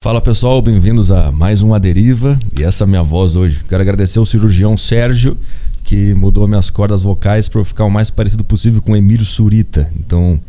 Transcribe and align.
Fala 0.00 0.20
pessoal, 0.20 0.62
bem-vindos 0.62 1.10
a 1.10 1.32
mais 1.32 1.60
um 1.60 1.74
A 1.74 1.78
Deriva 1.80 2.38
e 2.56 2.62
essa 2.62 2.84
é 2.84 2.86
a 2.86 2.86
minha 2.86 3.02
voz 3.02 3.34
hoje. 3.34 3.64
Quero 3.68 3.82
agradecer 3.82 4.20
ao 4.20 4.24
cirurgião 4.24 4.76
Sérgio 4.76 5.36
que 5.82 6.14
mudou 6.14 6.46
minhas 6.46 6.70
cordas 6.70 7.02
vocais 7.02 7.48
para 7.48 7.60
eu 7.60 7.64
ficar 7.64 7.84
o 7.84 7.90
mais 7.90 8.08
parecido 8.08 8.44
possível 8.44 8.80
com 8.80 8.92
o 8.92 8.96
Emílio 8.96 9.26
Surita. 9.26 9.90
Então, 9.96 10.40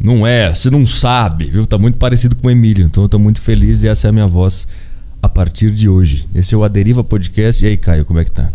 não 0.00 0.26
é, 0.26 0.52
você 0.52 0.70
não 0.70 0.84
sabe, 0.84 1.44
viu? 1.44 1.68
Tá 1.68 1.78
muito 1.78 1.98
parecido 1.98 2.34
com 2.34 2.48
o 2.48 2.50
Emílio, 2.50 2.84
então 2.84 3.04
eu 3.04 3.08
tô 3.08 3.16
muito 3.16 3.40
feliz 3.40 3.84
e 3.84 3.88
essa 3.88 4.08
é 4.08 4.10
a 4.10 4.12
minha 4.12 4.26
voz 4.26 4.66
a 5.22 5.28
partir 5.28 5.70
de 5.70 5.88
hoje. 5.88 6.28
Esse 6.34 6.56
é 6.56 6.58
o 6.58 6.64
A 6.64 6.68
Deriva 6.68 7.04
Podcast. 7.04 7.64
E 7.64 7.68
aí, 7.68 7.76
Caio, 7.76 8.04
como 8.04 8.18
é 8.18 8.24
que 8.24 8.32
tá? 8.32 8.50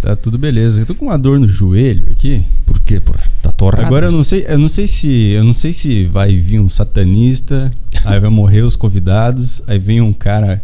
Tá 0.00 0.16
tudo 0.16 0.38
beleza. 0.38 0.80
Eu 0.80 0.86
tô 0.86 0.94
com 0.94 1.06
uma 1.06 1.18
dor 1.18 1.38
no 1.38 1.48
joelho 1.48 2.10
aqui. 2.12 2.42
Por 2.64 2.78
quê, 2.80 2.98
pô? 3.00 3.12
Tá 3.42 3.52
torrado? 3.52 3.84
Agora 3.86 4.06
eu 4.06 4.12
não 4.12 4.22
sei, 4.22 4.44
eu 4.48 4.58
não 4.58 4.68
sei 4.68 4.86
se, 4.86 5.08
eu 5.32 5.44
não 5.44 5.52
sei 5.52 5.72
se 5.72 6.06
vai 6.06 6.36
vir 6.38 6.58
um 6.60 6.68
satanista, 6.68 7.70
aí 8.04 8.18
vai 8.18 8.30
morrer 8.30 8.62
os 8.62 8.76
convidados, 8.76 9.60
aí 9.66 9.78
vem 9.78 10.00
um 10.00 10.12
cara 10.12 10.62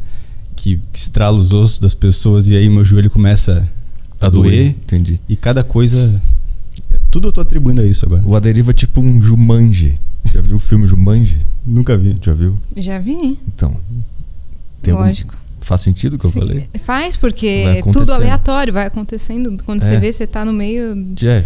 que, 0.54 0.80
que 0.92 0.98
estrala 0.98 1.36
os 1.38 1.52
ossos 1.52 1.78
das 1.78 1.92
pessoas 1.94 2.46
e 2.48 2.56
aí 2.56 2.68
meu 2.70 2.84
joelho 2.84 3.10
começa 3.10 3.68
a, 4.20 4.28
doer. 4.30 4.68
Entendi. 4.68 5.20
E 5.28 5.36
cada 5.36 5.62
coisa 5.62 6.20
tudo 7.10 7.28
eu 7.28 7.32
tô 7.32 7.40
atribuindo 7.42 7.82
a 7.82 7.84
isso 7.84 8.06
agora. 8.06 8.22
O 8.24 8.34
A 8.34 8.40
Deriva 8.40 8.70
é 8.70 8.74
tipo 8.74 9.00
um 9.00 9.20
Jumanji. 9.20 9.98
Já 10.32 10.40
viu 10.40 10.56
o 10.56 10.58
filme 10.58 10.86
Jumanji? 10.86 11.40
Nunca 11.66 11.96
vi. 11.96 12.16
Já 12.22 12.32
viu? 12.32 12.58
Já 12.76 12.98
vi. 12.98 13.38
Então, 13.46 13.76
tem 14.82 14.92
algum- 14.92 15.06
Lógico. 15.06 15.34
Faz 15.66 15.80
sentido 15.80 16.14
o 16.14 16.18
que 16.18 16.24
eu 16.26 16.30
Sim, 16.30 16.38
falei? 16.38 16.68
Faz, 16.84 17.16
porque 17.16 17.46
é 17.46 17.82
tudo 17.90 18.12
aleatório, 18.12 18.72
vai 18.72 18.86
acontecendo. 18.86 19.56
Quando 19.66 19.82
É. 19.82 19.86
você 19.88 19.98
vê, 19.98 20.12
você 20.12 20.24
tá 20.24 20.44
no 20.44 20.52
meio 20.52 20.96
É, 21.24 21.42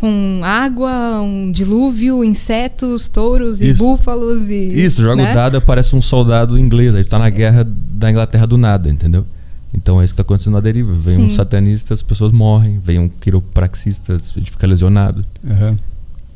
com 0.00 0.40
água, 0.42 1.20
um 1.22 1.52
dilúvio, 1.52 2.24
insetos, 2.24 3.06
touros 3.06 3.60
e 3.60 3.70
Isso. 3.70 3.78
búfalos 3.84 4.50
e. 4.50 4.56
Isso, 4.56 5.00
joga 5.02 5.22
né? 5.22 5.30
o 5.30 5.34
dado 5.34 5.60
parece 5.62 5.94
um 5.94 6.02
soldado 6.02 6.58
inglês. 6.58 6.96
Aí 6.96 7.04
tá 7.04 7.16
na 7.16 7.30
guerra 7.30 7.64
da 7.64 8.10
Inglaterra 8.10 8.44
do 8.44 8.58
nada, 8.58 8.88
entendeu? 8.90 9.24
Então 9.72 10.00
é 10.00 10.04
isso 10.04 10.14
que 10.14 10.16
tá 10.16 10.22
acontecendo 10.22 10.54
na 10.54 10.60
deriva. 10.60 10.92
Vem 10.92 11.18
um 11.18 11.28
Sim. 11.28 11.36
satanista, 11.36 11.94
as 11.94 12.02
pessoas 12.02 12.32
morrem. 12.32 12.80
Vem 12.82 12.98
um 12.98 13.08
quiropraxista, 13.08 14.14
a 14.16 14.18
gente 14.18 14.50
fica 14.50 14.66
lesionado. 14.66 15.24
Aham. 15.48 15.76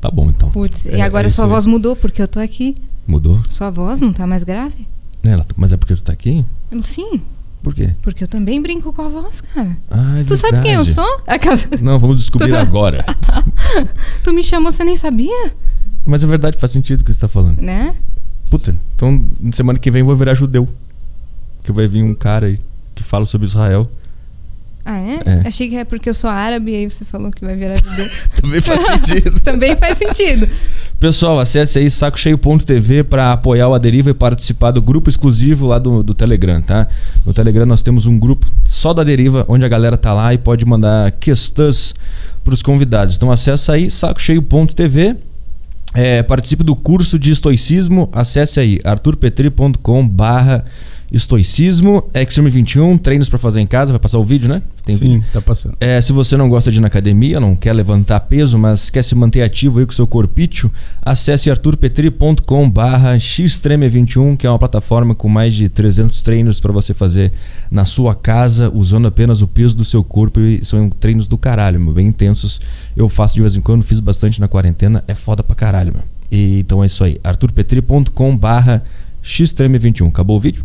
Tá 0.01 0.09
bom, 0.09 0.31
então. 0.31 0.51
Putz, 0.51 0.87
É, 0.87 0.99
e 0.99 1.01
agora 1.01 1.27
é 1.27 1.31
sua 1.31 1.47
aí. 1.47 1.51
voz 1.51 1.67
mudou, 1.67 1.97
porque 1.97 2.23
eu 2.23 2.29
tô 2.29 2.39
aqui. 2.39 2.77
Mudou? 3.09 3.41
Sua 3.49 3.71
voz 3.71 4.01
não 4.01 4.13
tá 4.13 4.25
mais 4.25 4.45
grave? 4.45 4.87
Ela- 5.25 5.47
Mas 5.57 5.73
é 5.73 5.77
porque 5.77 5.95
tu 5.95 6.03
tá 6.03 6.13
aqui? 6.13 6.45
Sim, 6.83 7.21
Por 7.63 7.75
quê? 7.75 7.95
porque 8.03 8.25
eu 8.25 8.29
também 8.29 8.61
brinco 8.61 8.93
com 8.93 9.03
a 9.03 9.09
voz, 9.09 9.41
cara. 9.41 9.77
Ah, 9.91 10.21
é 10.21 10.25
Tu 10.25 10.37
sabe 10.37 10.61
quem 10.63 10.73
eu 10.73 10.85
verdade. 10.85 10.95
sou? 10.95 11.23
Não, 11.81 11.99
vamos 11.99 12.17
descobrir 12.21 12.49
Tu 12.51 12.57
agora. 12.57 13.05
Tu 14.23 14.33
me 14.33 14.43
chamou, 14.43 14.71
você 14.71 14.85
nem 14.85 14.97
sabia? 14.97 15.53
Mas 16.05 16.23
é 16.23 16.27
verdade, 16.27 16.59
faz 16.59 16.73
sentido 16.73 17.01
o 17.01 17.05
que 17.05 17.13
você 17.13 17.21
tá 17.21 17.29
falando. 17.29 17.59
Né? 17.61 17.95
Puta, 18.51 18.77
então 18.95 19.27
semana 19.53 19.79
que 19.79 19.91
vem 19.91 20.01
eu 20.01 20.07
vou 20.07 20.17
virar 20.17 20.35
judeu. 20.35 20.69
Porque 21.59 21.73
vai 21.73 21.89
vir 21.89 22.03
um 22.03 22.15
cara 22.15 22.47
aí 22.47 22.59
que 22.95 23.03
fala 23.03 23.25
sobre 23.25 23.47
Israel. 23.47 23.91
Ah, 24.85 25.01
é? 25.01 25.21
É. 25.25 25.49
Achei 25.49 25.69
que 25.71 25.77
é 25.77 25.85
porque 25.85 26.11
eu 26.11 26.15
sou 26.15 26.29
árabe 26.29 26.73
e 26.73 26.77
aí 26.77 26.91
você 26.91 27.07
falou 27.07 27.31
que 27.31 27.43
vai 27.43 27.57
virar 27.57 27.77
judeu. 27.77 28.07
Também 28.41 28.61
faz 28.61 28.83
sentido. 28.85 29.41
também 29.41 29.77
faz 29.77 29.97
sentido. 29.97 30.47
Pessoal, 31.01 31.41
acesse 31.41 31.79
aí 31.79 31.91
sacocheio.tv 31.91 33.05
para 33.05 33.33
apoiar 33.33 33.69
o 33.69 33.75
Aderiva 33.75 34.11
e 34.11 34.15
participar 34.15 34.73
do 34.73 34.83
grupo 34.83 35.09
exclusivo 35.09 35.67
lá 35.67 35.79
do, 35.79 36.03
do 36.03 36.13
Telegram, 36.13 36.61
tá? 36.61 36.87
No 37.25 37.33
Telegram 37.33 37.65
nós 37.65 37.83
temos 37.83 38.05
um 38.05 38.19
grupo 38.19 38.47
só 38.63 38.93
da 38.93 39.03
Deriva, 39.03 39.45
onde 39.49 39.65
a 39.65 39.69
galera 39.69 39.97
tá 39.97 40.13
lá 40.13 40.35
e 40.35 40.39
pode 40.39 40.67
mandar 40.67 41.13
questões 41.13 41.95
pros 42.43 42.63
convidados. 42.63 43.17
Então 43.17 43.31
acessa 43.33 43.73
aí 43.73 43.91
sacocheio.tv, 43.91 45.17
é, 45.95 46.23
participe 46.23 46.63
do 46.63 46.77
curso 46.77 47.19
de 47.19 47.31
estoicismo, 47.31 48.11
acesse 48.13 48.61
aí 48.61 48.81
arturpetri.com 48.85 50.07
barra 50.07 50.65
estoicismo, 51.15 52.05
Extreme 52.13 52.51
21, 52.51 52.99
treinos 52.99 53.29
para 53.29 53.39
fazer 53.39 53.61
em 53.61 53.67
casa, 53.67 53.93
vai 53.93 54.01
passar 54.01 54.19
o 54.19 54.25
vídeo, 54.25 54.49
né? 54.49 54.63
Tem 54.85 54.97
vídeo. 54.97 55.23
Sim, 55.23 55.25
tá 55.33 55.41
passando. 55.41 55.77
É, 55.81 56.01
se 56.01 56.13
você 56.13 56.37
não 56.37 56.49
gosta 56.49 56.71
de 56.71 56.79
ir 56.79 56.81
na 56.81 56.89
academia, 56.89 57.39
não 57.39 57.55
quer 57.55 57.73
levantar 57.73 58.19
peso, 58.21 58.59
mas 58.59 58.91
quer 58.91 59.03
se 59.03 59.15
manter 59.15 59.43
ativo 59.43 59.79
aí 59.79 59.87
com 59.87 59.93
o 59.93 59.95
seu 59.95 60.07
corpício, 60.07 60.71
acesse 61.01 61.51
arturpetri.com 61.51 62.69
barra 62.69 63.17
xtreme21, 63.17 64.37
que 64.37 64.47
é 64.47 64.51
uma 64.51 64.59
plataforma 64.59 65.15
com 65.15 65.29
mais 65.29 65.55
de 65.55 65.69
300 65.69 66.21
treinos 66.21 66.59
para 66.59 66.73
você 66.73 66.93
fazer 66.93 67.33
na 67.71 67.85
sua 67.85 68.15
casa, 68.15 68.71
usando 68.75 69.07
apenas 69.07 69.41
o 69.41 69.47
peso 69.47 69.77
do 69.77 69.85
seu 69.85 70.03
corpo 70.03 70.41
e 70.41 70.65
são 70.65 70.91
treinos 70.91 71.29
do 71.29 71.39
caralho, 71.39 71.81
meu, 71.81 71.95
bem 71.95 72.09
intensos. 72.09 72.61
Eu 72.97 73.09
faço 73.09 73.35
de 73.35 73.41
vez 73.41 73.55
em 73.55 73.61
quando, 73.61 73.85
fiz 73.85 74.01
bastante 74.01 74.41
na 74.41 74.49
quarentena, 74.49 75.05
é 75.07 75.15
foda 75.15 75.43
pra 75.43 75.55
caralho, 75.55 75.93
meu. 75.95 76.03
E, 76.31 76.59
então 76.59 76.83
é 76.83 76.87
isso 76.87 77.05
aí, 77.05 77.21
arturpetri.com 77.23 78.37
barra 78.37 78.83
xtreme21. 79.23 80.09
Acabou 80.09 80.37
o 80.37 80.41
vídeo? 80.41 80.65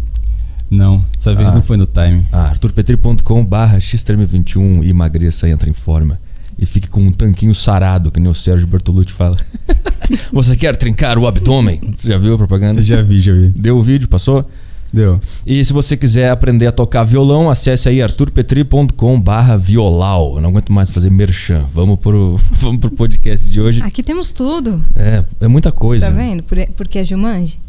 Não, 0.69 1.02
dessa 1.13 1.34
vez 1.34 1.50
Ah. 1.50 1.56
não 1.56 1.62
foi 1.62 1.78
no 1.78 1.85
timing. 1.88 2.25
Ah, 2.31 2.44
arturpetri.com 2.50 3.46
barra 3.46 3.80
xtreme21 3.80 4.84
e 4.84 4.90
emagreça, 4.90 5.50
entra 5.50 5.69
em 5.69 5.74
forma. 5.74 6.19
E 6.57 6.66
fique 6.66 6.90
com 6.90 7.02
um 7.02 7.12
tanquinho 7.12 7.56
sarado, 7.56 8.12
que 8.12 8.19
nem 8.19 8.30
o 8.30 8.35
Sérgio 8.35 8.68
Bertolucci 8.68 9.13
fala. 9.13 9.38
Você 10.34 10.56
quer 10.58 10.75
trincar 10.75 11.18
o 11.18 11.25
abdômen? 11.28 11.79
Você 11.96 12.09
já 12.09 12.18
viu 12.18 12.34
a 12.34 12.38
propaganda? 12.38 12.81
Eu 12.81 12.85
já 12.85 13.02
vi, 13.02 13.19
já 13.19 13.31
vi. 13.34 13.47
Deu 13.50 13.78
o 13.78 13.81
vídeo, 13.81 14.08
passou? 14.08 14.50
Deu. 14.91 15.22
E 15.46 15.63
se 15.63 15.72
você 15.72 15.96
quiser 15.96 16.31
aprender 16.31 16.66
a 16.66 16.72
tocar 16.72 17.03
violão, 17.03 17.47
acesse 17.50 17.88
aí 17.88 18.02
arturpetri.com 18.02 19.22
barra 19.22 19.56
violau. 19.56 20.35
Eu 20.38 20.41
não 20.41 20.50
aguento 20.50 20.74
mais 20.74 20.90
fazer 20.90 21.12
merchan. 21.12 21.63
Vamos 21.74 22.00
pro, 22.00 22.40
vamos 22.53 22.79
pro 22.79 22.90
podcast 22.91 23.47
de 23.47 23.62
hoje. 23.62 23.81
Aqui 23.84 24.02
temos 24.02 24.31
tudo. 24.31 24.84
É, 24.96 25.24
é 25.41 25.47
muita 25.47 25.72
coisa. 25.72 26.08
Tá 26.08 26.12
vendo? 26.12 26.41
Por- 26.41 26.58
porque 26.75 26.97
é 27.00 27.06
Jumanji? 27.06 27.59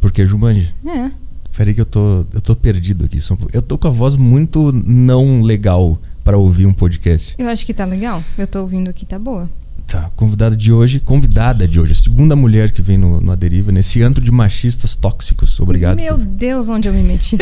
Porque 0.00 0.22
é 0.22 0.26
Jumanji. 0.26 0.72
É. 0.86 1.10
Peraí 1.56 1.72
que 1.72 1.80
eu 1.80 1.86
tô, 1.86 2.24
eu 2.32 2.40
tô 2.40 2.56
perdido 2.56 3.04
aqui. 3.04 3.20
Eu 3.52 3.62
tô 3.62 3.78
com 3.78 3.88
a 3.88 3.90
voz 3.90 4.16
muito 4.16 4.72
não 4.72 5.40
legal 5.42 5.98
para 6.24 6.36
ouvir 6.36 6.66
um 6.66 6.72
podcast. 6.72 7.34
Eu 7.38 7.48
acho 7.48 7.64
que 7.64 7.72
tá 7.72 7.84
legal. 7.84 8.22
Eu 8.36 8.46
tô 8.46 8.60
ouvindo 8.60 8.88
aqui, 8.88 9.06
tá 9.06 9.18
boa. 9.18 9.48
Tá, 9.86 10.10
convidada 10.16 10.56
de 10.56 10.72
hoje, 10.72 10.98
convidada 10.98 11.68
de 11.68 11.78
hoje, 11.78 11.92
a 11.92 11.94
segunda 11.94 12.34
mulher 12.34 12.72
que 12.72 12.80
vem 12.80 12.96
no, 12.96 13.20
no 13.20 13.30
A 13.30 13.36
Deriva, 13.36 13.70
nesse 13.70 14.02
antro 14.02 14.24
de 14.24 14.32
machistas 14.32 14.96
tóxicos. 14.96 15.60
Obrigado. 15.60 15.96
Meu 15.96 16.16
por- 16.16 16.24
Deus, 16.24 16.68
onde 16.68 16.88
eu 16.88 16.94
me 16.94 17.02
meti. 17.02 17.36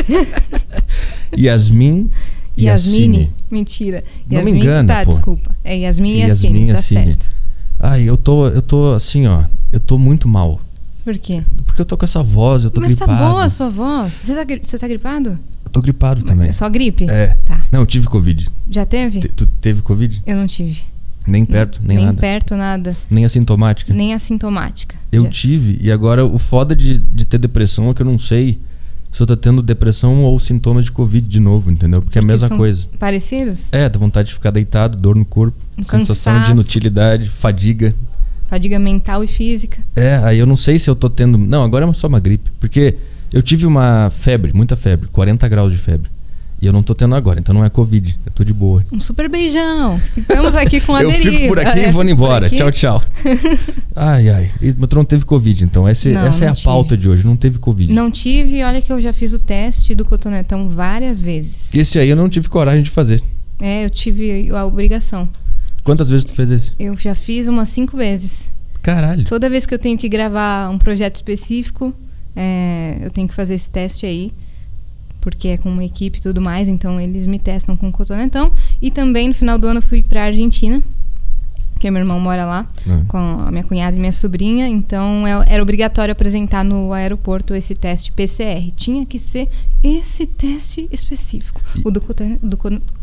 Yasmin 1.36 2.10
Yasmine. 2.58 3.30
Mentira. 3.50 4.04
Não 4.28 4.38
me 4.44 4.50
Yasmin, 4.50 4.60
engana, 4.60 4.94
tá, 4.94 5.04
pô. 5.04 5.10
desculpa. 5.10 5.54
É 5.64 5.78
Yasmin 5.78 6.10
e 6.10 6.18
Yasmin 6.18 6.66
Yassine, 6.66 6.72
tá 6.72 6.82
certo. 6.82 7.32
Ai, 7.78 8.02
eu 8.08 8.16
tô, 8.16 8.46
eu 8.48 8.60
tô 8.60 8.92
assim, 8.92 9.26
ó. 9.26 9.44
Eu 9.72 9.80
tô 9.80 9.96
muito 9.98 10.28
mal. 10.28 10.60
Por 11.04 11.16
quê? 11.18 11.42
Porque 11.66 11.80
eu 11.80 11.84
tô 11.84 11.96
com 11.96 12.04
essa 12.04 12.22
voz, 12.22 12.64
eu 12.64 12.70
tô 12.70 12.80
Mas 12.80 12.90
gripado. 12.90 13.12
tá 13.12 13.28
boa 13.30 13.44
a 13.44 13.48
sua 13.50 13.68
voz. 13.68 14.12
Você 14.12 14.34
tá, 14.34 14.44
você 14.62 14.78
tá 14.78 14.86
gripado? 14.88 15.38
Eu 15.64 15.70
tô 15.70 15.80
gripado 15.80 16.22
também. 16.22 16.48
É 16.48 16.52
só 16.52 16.68
gripe? 16.68 17.08
É. 17.10 17.36
Tá. 17.44 17.64
Não, 17.72 17.80
eu 17.80 17.86
tive 17.86 18.06
Covid. 18.06 18.48
Já 18.70 18.86
teve? 18.86 19.20
Te- 19.20 19.28
tu 19.28 19.46
teve 19.46 19.82
Covid? 19.82 20.22
Eu 20.26 20.36
não 20.36 20.46
tive. 20.46 20.82
Nem 21.26 21.44
perto, 21.44 21.80
nem, 21.84 21.96
nem 21.98 22.06
nada. 22.06 22.20
perto, 22.20 22.56
nada. 22.56 22.96
Nem 23.08 23.24
assintomática. 23.24 23.94
Nem 23.94 24.12
assintomática. 24.12 24.96
Eu 25.10 25.24
Já- 25.24 25.30
tive, 25.30 25.78
e 25.80 25.90
agora 25.90 26.24
o 26.26 26.36
foda 26.38 26.74
de, 26.74 26.98
de 26.98 27.24
ter 27.24 27.38
depressão 27.38 27.90
é 27.90 27.94
que 27.94 28.02
eu 28.02 28.06
não 28.06 28.18
sei 28.18 28.58
se 29.12 29.20
eu 29.20 29.26
tô 29.26 29.36
tendo 29.36 29.62
depressão 29.62 30.24
ou 30.24 30.38
sintomas 30.40 30.84
de 30.84 30.90
Covid 30.92 31.26
de 31.28 31.38
novo, 31.38 31.70
entendeu? 31.70 32.00
Porque 32.02 32.18
é 32.18 32.20
a 32.20 32.22
Porque 32.22 32.32
mesma 32.32 32.56
coisa. 32.56 32.88
Parecidos? 32.98 33.72
É, 33.72 33.88
dá 33.88 33.98
vontade 33.98 34.28
de 34.28 34.34
ficar 34.34 34.50
deitado, 34.50 34.96
dor 34.98 35.14
no 35.14 35.24
corpo, 35.24 35.56
Um 35.78 35.82
sensação 35.82 36.32
de 36.34 36.38
cansaço. 36.40 36.52
inutilidade, 36.52 37.28
fadiga. 37.28 37.94
Fadiga 38.52 38.78
mental 38.78 39.24
e 39.24 39.26
física. 39.26 39.78
É, 39.96 40.16
aí 40.16 40.38
eu 40.38 40.44
não 40.44 40.56
sei 40.56 40.78
se 40.78 40.90
eu 40.90 40.94
tô 40.94 41.08
tendo. 41.08 41.38
Não, 41.38 41.64
agora 41.64 41.88
é 41.88 41.92
só 41.94 42.06
uma 42.06 42.20
gripe. 42.20 42.50
Porque 42.60 42.96
eu 43.32 43.40
tive 43.40 43.64
uma 43.64 44.10
febre, 44.10 44.52
muita 44.52 44.76
febre, 44.76 45.08
40 45.08 45.48
graus 45.48 45.72
de 45.72 45.78
febre. 45.78 46.10
E 46.60 46.66
eu 46.66 46.72
não 46.72 46.82
tô 46.82 46.94
tendo 46.94 47.14
agora, 47.14 47.40
então 47.40 47.54
não 47.54 47.64
é 47.64 47.70
Covid. 47.70 48.14
Eu 48.26 48.30
tô 48.32 48.44
de 48.44 48.52
boa. 48.52 48.84
Um 48.92 49.00
super 49.00 49.26
beijão. 49.26 49.98
Ficamos 49.98 50.54
aqui 50.54 50.82
com 50.82 50.94
a 50.94 51.00
eu 51.02 51.10
deriva. 51.10 51.30
fico 51.30 51.48
por 51.48 51.60
aqui 51.60 51.78
É, 51.80 51.88
e 51.88 51.92
vou 51.92 52.02
fico 52.02 52.14
por 52.14 52.24
embora. 52.24 52.50
Tchau, 52.50 52.70
tchau. 52.70 53.02
ai, 53.96 54.28
ai. 54.28 54.50
Mas 54.78 54.88
não 54.90 55.04
teve 55.06 55.24
Covid, 55.24 55.64
então. 55.64 55.88
Essa, 55.88 56.10
Não, 56.10 56.26
essa 56.26 56.44
é 56.44 56.46
não 56.48 56.52
a 56.52 56.54
tive. 56.54 56.64
pauta 56.66 56.94
de 56.94 57.08
hoje. 57.08 57.24
Não 57.24 57.36
teve 57.36 57.58
Covid. 57.58 57.90
Não 57.90 58.10
tive, 58.10 58.62
olha 58.62 58.82
que 58.82 58.92
eu 58.92 59.00
já 59.00 59.14
fiz 59.14 59.32
o 59.32 59.38
teste 59.38 59.94
do 59.94 60.04
cotonetão 60.04 60.68
várias 60.68 61.22
vezes. 61.22 61.72
Esse 61.72 61.98
aí 61.98 62.10
eu 62.10 62.16
não 62.16 62.28
tive 62.28 62.50
coragem 62.50 62.82
de 62.82 62.90
fazer. 62.90 63.22
É, 63.58 63.86
eu 63.86 63.88
tive 63.88 64.50
a 64.54 64.66
obrigação. 64.66 65.26
Quantas 65.84 66.08
vezes 66.08 66.24
tu 66.24 66.32
fez 66.34 66.50
esse? 66.50 66.72
Eu 66.78 66.96
já 66.96 67.14
fiz 67.14 67.48
umas 67.48 67.68
cinco 67.68 67.96
vezes. 67.96 68.52
Caralho. 68.82 69.24
Toda 69.24 69.48
vez 69.50 69.66
que 69.66 69.74
eu 69.74 69.78
tenho 69.78 69.96
que 69.98 70.08
gravar 70.08 70.68
um 70.70 70.78
projeto 70.78 71.16
específico, 71.16 71.92
é, 72.36 72.98
eu 73.02 73.10
tenho 73.10 73.28
que 73.28 73.34
fazer 73.34 73.54
esse 73.54 73.68
teste 73.70 74.06
aí. 74.06 74.32
Porque 75.20 75.48
é 75.48 75.56
com 75.56 75.68
uma 75.70 75.84
equipe 75.84 76.18
e 76.18 76.20
tudo 76.20 76.40
mais, 76.42 76.66
então 76.66 77.00
eles 77.00 77.26
me 77.28 77.38
testam 77.38 77.76
com 77.76 77.92
cotonetão. 77.92 78.50
E 78.80 78.90
também 78.90 79.28
no 79.28 79.34
final 79.34 79.56
do 79.56 79.68
ano 79.68 79.78
eu 79.78 79.82
fui 79.82 80.02
pra 80.02 80.24
Argentina, 80.24 80.82
que 81.78 81.88
meu 81.92 82.00
irmão 82.00 82.18
mora 82.18 82.44
lá, 82.44 82.66
Ah. 82.88 83.02
com 83.06 83.18
a 83.18 83.50
minha 83.52 83.62
cunhada 83.62 83.96
e 83.96 84.00
minha 84.00 84.10
sobrinha. 84.12 84.66
Então 84.68 85.24
é- 85.26 85.44
era 85.54 85.62
obrigatório 85.62 86.10
apresentar 86.10 86.64
no 86.64 86.92
aeroporto 86.92 87.54
esse 87.54 87.72
teste 87.76 88.10
PCR. 88.10 88.72
Tinha 88.76 89.06
que 89.06 89.16
ser 89.18 89.48
esse 89.80 90.26
teste 90.26 90.88
específico. 90.90 91.60
E- 91.76 91.82
O 91.84 91.90
do, 91.92 92.00
coton- 92.00 92.38
do 92.42 92.56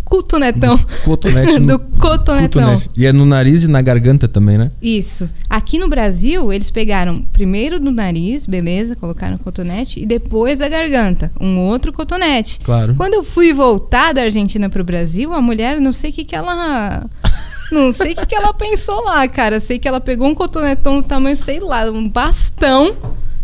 co- 0.10 0.18
cotonetão. 0.18 0.78
Cotonete. 1.06 1.60
do 1.60 1.68
no- 1.68 1.80
cotonetão. 1.80 2.62
cotonete. 2.64 2.90
E 2.98 3.06
é 3.06 3.14
no 3.14 3.26
nariz 3.26 3.64
e 3.64 3.68
na 3.68 3.82
garganta 3.82 4.28
também, 4.28 4.58
né? 4.58 4.72
Isso. 4.82 5.30
Aqui 5.50 5.78
no 5.80 5.88
Brasil, 5.88 6.52
eles 6.52 6.70
pegaram 6.70 7.22
primeiro 7.32 7.80
do 7.80 7.92
nariz, 7.92 8.46
beleza, 8.46 8.96
colocaram 8.96 9.36
o 9.36 9.40
cotonete, 9.40 10.00
e 10.00 10.06
depois 10.06 10.60
da 10.60 10.68
garganta, 10.68 11.32
um 11.40 11.60
outro 11.60 11.94
cotonete. 11.94 12.60
Claro. 12.64 12.96
Quando 12.96 13.14
eu 13.14 13.24
fui 13.24 13.54
voltar 13.54 14.14
da 14.14 14.22
Argentina 14.24 14.70
pro 14.70 14.84
Brasil, 14.84 15.34
a 15.34 15.42
mulher, 15.42 15.80
não 15.80 15.94
sei 15.94 16.10
o 16.10 16.14
que 16.14 16.24
que 16.26 16.36
ela... 16.36 17.06
Não 17.72 17.92
sei 17.94 18.14
o 18.14 18.16
que 18.16 18.26
que 18.26 18.34
ela 18.34 18.52
pensou 18.52 19.04
lá, 19.04 19.28
cara. 19.28 19.60
Sei 19.60 19.78
que 19.78 19.88
ela 19.88 20.02
pegou 20.02 20.28
um 20.28 20.34
cotonetão 20.34 20.96
do 20.96 21.04
tamanho, 21.04 21.36
sei 21.36 21.60
lá, 21.60 21.84
um 21.92 22.10
bastão 22.10 22.96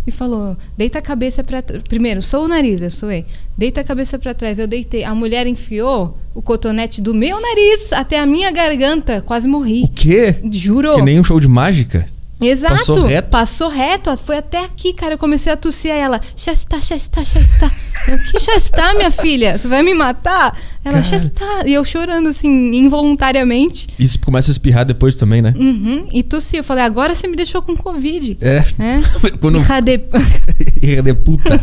e 0.08 0.12
falou: 0.12 0.56
deita 0.78 1.00
a 1.00 1.02
cabeça 1.02 1.44
pra 1.44 1.62
trás. 1.62 1.84
Primeiro, 1.88 2.22
sou 2.22 2.46
o 2.46 2.48
nariz, 2.48 2.82
eu 2.82 2.92
sou 2.92 3.12
eu. 3.12 3.26
Deita 3.58 3.82
a 3.82 3.84
cabeça 3.84 4.20
pra 4.20 4.34
trás. 4.34 4.60
Eu 4.60 4.68
deitei. 4.68 5.04
A 5.04 5.16
mulher 5.16 5.48
enfiou 5.48 6.18
o 6.34 6.42
cotonete 6.42 7.02
do 7.02 7.14
meu 7.14 7.40
nariz 7.42 7.94
até 7.94 8.20
a 8.20 8.26
minha 8.26 8.52
garganta. 8.52 9.22
Quase 9.22 9.48
morri. 9.48 9.84
O 9.84 9.90
quê? 9.90 10.36
Juro. 10.52 10.96
Que 10.96 11.02
nem 11.02 11.20
um 11.20 11.24
show 11.24 11.40
de 11.40 11.48
mágica? 11.48 12.06
Exato. 12.40 12.76
Passou 12.76 13.06
reto? 13.06 13.30
Passou 13.30 13.70
reto. 13.70 14.18
Foi 14.18 14.38
até 14.38 14.64
aqui, 14.66 14.94
cara. 14.94 15.14
Eu 15.14 15.18
comecei 15.18 15.52
a 15.52 15.58
tossir 15.58 15.92
aí 15.92 16.00
ela. 16.00 16.20
Já 16.36 16.52
está, 16.52 16.80
já 16.80 16.96
está, 16.96 17.24
já 17.24 17.40
está. 17.40 17.72
Eu, 18.08 18.20
que 18.20 18.40
já 18.40 18.54
está, 18.56 18.94
minha 18.94 19.10
filha? 19.10 19.58
Você 19.58 19.68
vai 19.68 19.82
me 19.82 19.94
matar? 19.94 20.56
Ela, 20.84 21.00
está. 21.00 21.64
E 21.66 21.74
eu 21.74 21.84
chorando, 21.84 22.30
assim, 22.30 22.76
involuntariamente. 22.76 23.88
Isso 23.98 24.20
começa 24.20 24.52
a 24.52 24.54
espirrar 24.54 24.86
depois 24.86 25.16
também, 25.16 25.42
né? 25.42 25.56
Uhum. 25.58 26.08
E 26.14 26.22
tossi. 26.22 26.58
Eu 26.58 26.64
falei, 26.64 26.84
agora 26.84 27.16
você 27.16 27.28
me 27.28 27.36
deixou 27.36 27.64
com 27.64 27.76
Covid. 27.76 28.38
É. 28.42 28.58
É? 28.78 29.02
Quando 29.42 29.60
Hija 29.60 29.80
de- 29.82 30.02
Hija 30.84 31.02
de 31.02 31.14
puta. 31.16 31.60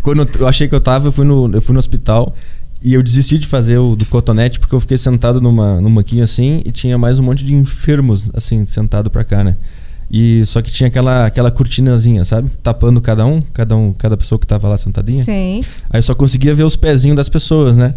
Quando 0.00 0.26
eu 0.38 0.48
achei 0.48 0.68
que 0.68 0.74
eu 0.74 0.80
tava, 0.80 1.08
eu 1.08 1.12
fui 1.12 1.26
no, 1.26 1.50
eu 1.54 1.60
fui 1.60 1.74
no 1.74 1.78
hospital 1.78 2.34
e 2.82 2.94
eu 2.94 3.02
desisti 3.02 3.36
de 3.36 3.46
fazer 3.46 3.76
o 3.78 3.94
do 3.96 4.06
cotonete 4.06 4.58
porque 4.60 4.74
eu 4.74 4.80
fiquei 4.80 4.96
sentado 4.96 5.40
numa, 5.40 5.80
num 5.80 5.92
banquinho 5.94 6.22
assim 6.24 6.62
e 6.64 6.72
tinha 6.72 6.96
mais 6.96 7.18
um 7.18 7.22
monte 7.22 7.44
de 7.44 7.52
enfermos, 7.54 8.30
assim, 8.34 8.64
sentado 8.64 9.10
pra 9.10 9.24
cá, 9.24 9.42
né? 9.44 9.56
E 10.10 10.44
só 10.46 10.60
que 10.62 10.70
tinha 10.72 10.86
aquela, 10.88 11.26
aquela 11.26 11.50
cortinazinha, 11.50 12.24
sabe? 12.24 12.50
Tapando 12.62 13.00
cada 13.00 13.24
um, 13.26 13.40
cada 13.52 13.76
um, 13.76 13.92
cada 13.92 14.16
pessoa 14.16 14.38
que 14.38 14.46
tava 14.46 14.68
lá 14.68 14.76
sentadinha. 14.76 15.24
Sei. 15.24 15.62
Aí 15.90 15.98
eu 15.98 16.02
só 16.02 16.14
conseguia 16.14 16.54
ver 16.54 16.64
os 16.64 16.76
pezinhos 16.76 17.16
das 17.16 17.28
pessoas, 17.28 17.76
né? 17.76 17.94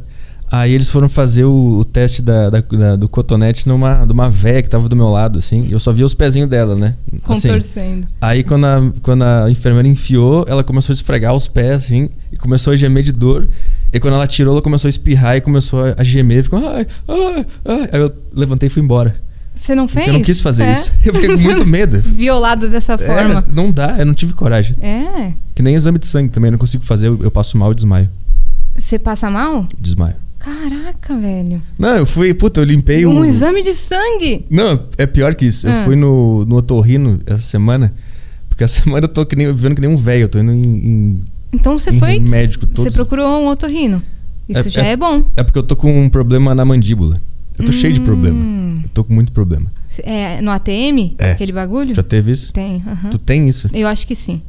Aí 0.50 0.72
eles 0.74 0.90
foram 0.90 1.10
fazer 1.10 1.44
o, 1.44 1.80
o 1.80 1.84
teste 1.84 2.22
da, 2.22 2.50
da- 2.50 2.62
da- 2.62 2.96
do 2.96 3.10
cotonete 3.10 3.68
numa, 3.68 4.06
numa 4.06 4.30
véia 4.30 4.64
que 4.64 4.70
tava 4.70 4.88
do 4.88 4.96
meu 4.96 5.10
lado, 5.10 5.40
assim. 5.40 5.66
E 5.68 5.74
eu 5.74 5.80
só 5.80 5.92
via 5.92 6.06
os 6.06 6.14
pezinhos 6.14 6.50
dela, 6.50 6.74
né? 6.74 6.96
Assim, 7.28 7.50
Contorcendo. 7.50 8.08
Aí 8.22 8.44
quando 8.46 8.66
a, 8.66 8.92
quando 9.02 9.24
a 9.24 9.52
enfermeira 9.52 9.90
enfiou, 9.90 10.46
ela 10.48 10.64
começou 10.64 10.94
a 10.94 10.96
esfregar 10.96 11.34
os 11.36 11.50
pés, 11.50 11.72
assim, 11.72 12.08
e 12.32 12.38
começou 12.38 12.72
a 12.72 12.78
gemer 12.78 13.04
de 13.04 13.12
dor. 13.12 13.50
E 13.92 14.00
quando 14.00 14.14
ela 14.14 14.26
tirou, 14.26 14.54
ela 14.54 14.62
começou 14.62 14.88
a 14.88 14.90
espirrar 14.90 15.36
e 15.36 15.42
começou 15.42 15.84
a, 15.84 15.96
a 15.98 16.04
gemer. 16.04 16.44
Ficou, 16.44 16.60
ai, 16.66 16.88
ai, 17.10 17.46
ai. 17.66 17.90
Aí 17.92 18.00
eu 18.00 18.14
levantei 18.34 18.68
e 18.68 18.70
fui 18.70 18.82
embora. 18.82 19.16
Você 19.58 19.76
não 19.76 19.88
fez? 19.88 20.08
Eu 20.08 20.14
não 20.14 20.22
quis 20.24 20.40
fazer 20.40 20.64
É? 20.64 20.74
isso. 20.74 20.94
Eu 21.04 21.14
fiquei 21.14 21.36
com 21.36 21.42
muito 21.42 21.66
medo. 21.66 22.00
Violado 22.00 22.70
dessa 22.70 22.94
É, 22.94 22.98
forma. 22.98 23.46
não 23.54 23.72
dá, 23.72 23.96
eu 24.00 24.06
não 24.06 24.14
tive 24.14 24.34
coragem. 24.34 24.76
É. 24.82 25.34
Que 25.56 25.62
nem 25.64 25.76
exame 25.76 25.98
de 26.00 26.08
sangue 26.08 26.30
também, 26.30 26.50
eu 26.50 26.52
não 26.54 26.60
consigo 26.60 26.84
fazer, 26.86 27.08
eu, 27.08 27.20
eu 27.22 27.32
passo 27.32 27.58
mal 27.58 27.72
e 27.72 27.76
desmaio. 27.76 28.10
Você 28.78 29.00
passa 29.00 29.30
mal? 29.30 29.66
Desmaio. 29.80 30.16
Caraca, 30.40 31.18
velho. 31.18 31.62
Não, 31.80 31.98
eu 31.98 32.06
fui, 32.06 32.34
puta, 32.34 32.60
eu 32.60 32.64
limpei 32.64 33.06
o. 33.06 33.10
Um 33.10 33.26
exame 33.26 33.62
de 33.64 33.74
sangue. 33.74 34.46
Não, 34.50 34.86
é 34.98 35.06
pior 35.06 35.34
que 35.36 35.46
isso. 35.46 35.68
Eu 35.68 35.74
Ah. 35.74 35.84
fui 35.84 35.96
no, 35.96 36.46
no 36.46 36.56
otorrino 36.58 37.20
essa 37.26 37.40
semana. 37.40 37.92
Porque 38.48 38.64
essa 38.64 38.82
semana 38.84 39.06
eu 39.06 39.10
tô 39.10 39.26
que 39.26 39.36
nem, 39.36 39.48
vivendo 39.48 39.76
que 39.76 39.82
nem 39.82 39.90
um 39.90 39.98
velho. 39.98 40.24
Eu 40.24 40.30
tô 40.30 40.40
indo 40.40 40.52
em, 40.54 40.64
em- 40.64 41.24
Então 41.52 41.78
você 41.78 41.90
em 41.90 42.00
foi. 42.00 42.20
médico. 42.20 42.66
Você 42.68 42.74
Todos, 42.76 42.94
procurou 42.94 43.28
um 43.42 43.48
otorrino. 43.50 44.02
Isso 44.48 44.68
É- 44.68 44.72
já 44.72 44.84
é- 44.86 44.92
é, 44.92 44.96
bom. 44.96 45.26
É 45.36 45.44
porque 45.44 45.58
eu 45.60 45.64
tô 45.64 45.76
com 45.76 46.02
um 46.02 46.08
problema 46.08 46.54
na 46.56 46.64
mandíbula. 46.64 47.18
Eu 47.58 47.66
tô 47.66 47.72
cheio 47.72 47.94
de 47.94 48.02
problema. 48.02 48.40
Hum. 48.40 48.82
Eu 48.84 48.90
tô 48.90 49.04
com 49.04 49.14
muito 49.14 49.32
problema. 49.32 49.72
É 50.04 50.42
no 50.42 50.52
ATM? 50.52 51.16
É. 51.18 51.32
Aquele 51.32 51.52
bagulho? 51.52 51.96
Já 51.96 52.04
teve 52.04 52.32
isso? 52.32 52.54
Tem. 52.54 52.84
Tu 53.10 53.18
tem 53.18 53.48
isso? 53.50 53.68
Eu 53.74 53.88
acho 53.88 54.06
que 54.06 54.16
sim. 54.16 54.42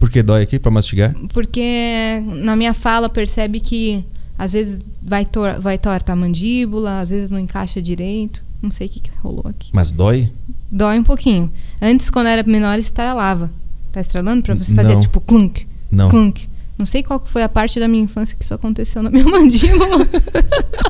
Por 0.00 0.10
que 0.10 0.22
dói 0.22 0.42
aqui 0.42 0.58
pra 0.58 0.70
mastigar? 0.70 1.14
Porque 1.32 2.22
na 2.42 2.56
minha 2.56 2.74
fala 2.74 3.08
percebe 3.08 3.60
que 3.60 4.04
às 4.38 4.52
vezes 4.52 4.80
vai, 5.02 5.24
tor 5.24 5.58
vai 5.60 5.78
torta 5.78 6.12
a 6.12 6.16
mandíbula, 6.16 7.00
às 7.00 7.10
vezes 7.10 7.30
não 7.30 7.38
encaixa 7.38 7.80
direito. 7.80 8.44
Não 8.60 8.70
sei 8.70 8.86
o 8.86 8.90
que, 8.90 9.00
que 9.00 9.10
rolou 9.22 9.44
aqui. 9.46 9.70
Mas 9.72 9.92
dói? 9.92 10.28
Dói 10.70 10.98
um 10.98 11.04
pouquinho. 11.04 11.50
Antes, 11.80 12.10
quando 12.10 12.26
era 12.26 12.42
menor, 12.42 12.78
estralava. 12.78 13.50
Tá 13.92 14.00
estralando 14.00 14.42
pra 14.42 14.54
você 14.54 14.74
fazer 14.74 14.94
Não. 14.94 15.00
tipo 15.00 15.20
clunk, 15.20 15.66
Não. 15.90 16.10
clunk. 16.10 16.48
Não 16.78 16.84
sei 16.86 17.02
qual 17.02 17.18
que 17.20 17.30
foi 17.30 17.42
a 17.42 17.48
parte 17.48 17.80
da 17.80 17.88
minha 17.88 18.02
infância 18.04 18.36
que 18.38 18.44
isso 18.44 18.52
aconteceu 18.54 19.02
na 19.02 19.10
minha 19.10 19.24
mandíbula. 19.28 20.06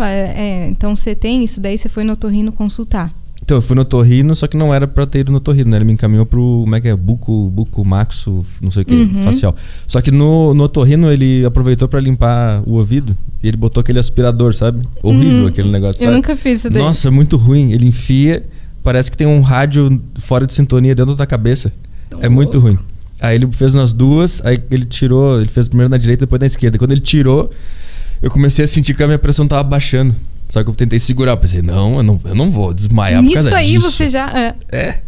É, 0.00 0.68
então 0.68 0.94
você 0.94 1.14
tem 1.14 1.42
isso 1.42 1.60
daí, 1.60 1.76
você 1.76 1.88
foi 1.88 2.04
no 2.04 2.12
otorrino 2.12 2.52
consultar. 2.52 3.12
Então, 3.42 3.56
eu 3.56 3.62
fui 3.62 3.74
no 3.74 3.82
otorrino, 3.82 4.34
só 4.34 4.46
que 4.46 4.56
não 4.58 4.74
era 4.74 4.86
pra 4.86 5.06
ter 5.06 5.20
ido 5.20 5.32
no 5.32 5.38
otorrino, 5.38 5.70
né? 5.70 5.78
Ele 5.78 5.84
me 5.86 5.92
encaminhou 5.94 6.26
pro, 6.26 6.60
como 6.64 6.76
é 6.76 6.80
que 6.82 6.88
é? 6.88 6.94
Buco, 6.94 7.48
buco 7.50 7.82
maxo, 7.84 8.44
não 8.60 8.70
sei 8.70 8.82
o 8.82 8.84
que, 8.84 8.94
Uhum. 8.94 9.24
facial. 9.24 9.56
Só 9.86 10.00
que 10.02 10.10
no, 10.10 10.52
no 10.52 10.64
otorrino 10.64 11.10
ele 11.10 11.44
aproveitou 11.46 11.88
pra 11.88 11.98
limpar 11.98 12.62
o 12.66 12.74
ouvido 12.74 13.16
e 13.42 13.48
ele 13.48 13.56
botou 13.56 13.80
aquele 13.80 13.98
aspirador, 13.98 14.54
sabe? 14.54 14.86
Horrível 15.02 15.44
Hum, 15.44 15.46
aquele 15.48 15.70
negócio, 15.70 16.00
Eu 16.02 16.06
sabe? 16.06 16.16
nunca 16.16 16.36
fiz 16.36 16.58
isso 16.60 16.70
daí. 16.70 16.82
Nossa, 16.82 17.10
muito 17.10 17.36
ruim. 17.38 17.72
Ele 17.72 17.86
enfia, 17.86 18.44
parece 18.84 19.10
que 19.10 19.16
tem 19.16 19.26
um 19.26 19.40
rádio 19.40 19.98
fora 20.20 20.46
de 20.46 20.52
sintonia 20.52 20.94
dentro 20.94 21.14
da 21.16 21.26
cabeça. 21.26 21.72
é 22.20 22.28
muito 22.28 22.58
ruim. 22.58 22.78
Aí 23.20 23.34
ele 23.36 23.48
fez 23.52 23.74
nas 23.74 23.92
duas, 23.92 24.40
aí 24.44 24.58
ele 24.70 24.84
tirou, 24.84 25.40
ele 25.40 25.48
fez 25.48 25.68
primeiro 25.68 25.90
na 25.90 25.96
direita, 25.96 26.24
depois 26.24 26.40
na 26.40 26.46
esquerda. 26.46 26.78
Quando 26.78 26.92
ele 26.92 27.00
tirou, 27.00 27.50
eu 28.22 28.30
comecei 28.30 28.64
a 28.64 28.68
sentir 28.68 28.94
que 28.94 29.02
a 29.02 29.06
minha 29.06 29.18
pressão 29.18 29.46
tava 29.48 29.62
baixando. 29.64 30.14
Só 30.48 30.62
que 30.62 30.70
eu 30.70 30.74
tentei 30.74 30.98
segurar, 30.98 31.32
eu 31.32 31.36
pensei, 31.36 31.60
não, 31.60 31.96
eu 31.98 32.02
não, 32.02 32.20
eu 32.24 32.34
não 32.34 32.50
vou 32.50 32.72
desmaiar 32.72 33.20
por 33.20 33.26
Nisso 33.26 33.34
causa 33.42 33.56
aí 33.56 33.66
disso. 33.72 33.90
você 33.90 34.08
já. 34.08 34.30
é. 34.30 34.54
É. 34.72 34.98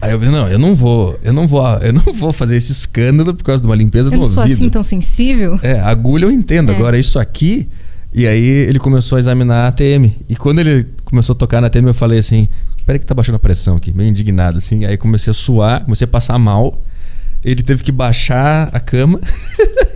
Aí 0.00 0.12
eu 0.12 0.18
pensei, 0.18 0.32
não, 0.34 0.48
eu 0.48 0.58
não 0.58 0.76
vou, 0.76 1.18
eu 1.24 1.32
não 1.32 1.46
vou, 1.48 1.66
eu 1.78 1.92
não 1.92 2.12
vou 2.14 2.32
fazer 2.32 2.56
esse 2.56 2.70
escândalo 2.70 3.34
por 3.34 3.42
causa 3.44 3.60
de 3.60 3.66
uma 3.66 3.74
limpeza 3.74 4.06
eu 4.06 4.12
do 4.12 4.16
não 4.18 4.30
sou 4.30 4.42
ouvido. 4.44 4.56
assim 4.56 4.70
tão 4.70 4.82
sensível. 4.82 5.58
É, 5.62 5.80
agulha 5.80 6.24
eu 6.24 6.30
entendo. 6.30 6.70
É. 6.70 6.74
Agora, 6.76 6.96
isso 6.98 7.18
aqui. 7.18 7.68
E 8.14 8.26
aí 8.26 8.40
ele 8.42 8.78
começou 8.78 9.16
a 9.16 9.18
examinar 9.18 9.64
a 9.64 9.68
ATM. 9.68 10.10
E 10.28 10.36
quando 10.36 10.60
ele 10.60 10.86
começou 11.04 11.34
a 11.34 11.36
tocar 11.36 11.60
na 11.60 11.66
ATM, 11.66 11.88
eu 11.88 11.94
falei 11.94 12.20
assim: 12.20 12.48
peraí 12.86 12.98
que 13.00 13.04
tá 13.04 13.12
baixando 13.14 13.36
a 13.36 13.38
pressão 13.40 13.76
aqui, 13.76 13.92
meio 13.92 14.08
indignado, 14.08 14.56
assim. 14.58 14.84
Aí 14.84 14.96
comecei 14.96 15.30
a 15.32 15.34
suar, 15.34 15.84
comecei 15.84 16.04
a 16.04 16.08
passar 16.08 16.38
mal. 16.38 16.80
Ele 17.44 17.62
teve 17.62 17.82
que 17.84 17.92
baixar 17.92 18.68
a 18.72 18.80
cama. 18.80 19.20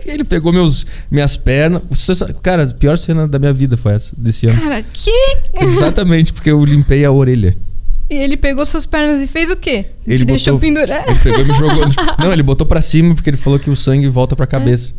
e 0.05 0.09
ele 0.11 0.23
pegou 0.23 0.51
meus, 0.53 0.85
minhas 1.11 1.35
pernas. 1.37 1.81
Sabe- 1.93 2.33
cara, 2.41 2.63
a 2.63 2.67
pior 2.73 2.97
cena 2.97 3.27
da 3.27 3.37
minha 3.37 3.53
vida 3.53 3.75
foi 3.77 3.93
essa, 3.93 4.15
desse 4.17 4.47
ano. 4.47 4.61
Cara, 4.61 4.81
que? 4.81 5.11
Exatamente, 5.61 6.33
porque 6.33 6.49
eu 6.51 6.63
limpei 6.63 7.03
a 7.05 7.11
orelha. 7.11 7.55
E 8.09 8.15
ele 8.15 8.37
pegou 8.37 8.65
suas 8.65 8.85
pernas 8.85 9.21
e 9.21 9.27
fez 9.27 9.49
o 9.49 9.55
quê? 9.55 9.85
Ele 10.05 10.17
Te 10.19 10.25
deixou 10.25 10.53
botou- 10.53 10.67
pendurar. 10.67 11.03
Ele 11.07 11.19
pegou 11.19 11.39
e 11.41 11.43
me 11.45 11.53
jogou. 11.53 11.85
Não, 12.19 12.31
ele 12.31 12.43
botou 12.43 12.65
pra 12.67 12.81
cima 12.81 13.15
porque 13.15 13.29
ele 13.29 13.37
falou 13.37 13.57
que 13.59 13.69
o 13.69 13.75
sangue 13.75 14.07
volta 14.07 14.35
pra 14.35 14.45
cabeça. 14.47 14.93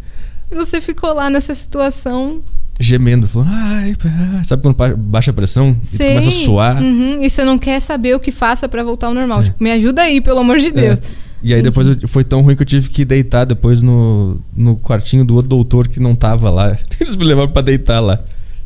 E 0.50 0.55
você 0.55 0.81
ficou 0.81 1.12
lá 1.14 1.31
nessa 1.31 1.55
situação. 1.55 2.40
Gemendo, 2.80 3.28
falando, 3.28 3.50
ai, 3.52 3.95
pá." 3.95 4.42
sabe 4.45 4.62
quando 4.62 4.75
ba- 4.75 4.95
baixa 4.97 5.30
a 5.30 5.35
pressão 5.35 5.76
e 5.83 5.87
Sei. 5.97 6.09
começa 6.09 6.28
a 6.28 6.33
suar? 6.33 6.83
Uhum, 6.83 7.23
E 7.23 7.30
você 7.30 7.45
não 7.45 7.57
quer 7.59 7.78
saber 7.80 8.16
o 8.16 8.21
que 8.21 8.33
faça 8.33 8.69
pra 8.69 8.83
voltar 8.83 9.07
ao 9.07 9.14
normal. 9.14 9.42
É. 9.42 9.45
Tipo, 9.45 9.62
me 9.62 9.71
ajuda 9.71 10.02
aí, 10.02 10.21
pelo 10.21 10.40
amor 10.40 10.59
de 10.59 10.71
Deus. 10.73 10.99
É. 10.99 11.24
E 11.45 11.53
aí 11.53 11.61
depois 11.63 11.87
eu- 11.87 12.09
foi 12.09 12.25
tão 12.25 12.41
ruim 12.41 12.57
que 12.57 12.63
eu 12.63 12.67
tive 12.67 12.89
que 12.89 13.05
deitar 13.05 13.45
depois 13.45 13.83
no, 13.83 14.41
no 14.57 14.77
quartinho 14.77 15.25
do 15.25 15.35
outro 15.35 15.51
doutor 15.51 15.87
que 15.89 16.01
não 16.01 16.15
tava 16.15 16.51
lá. 16.51 16.77
Eles 16.99 17.15
me 17.15 17.25
levaram 17.25 17.51
pra 17.53 17.61
deitar 17.63 18.01
lá. 18.01 18.19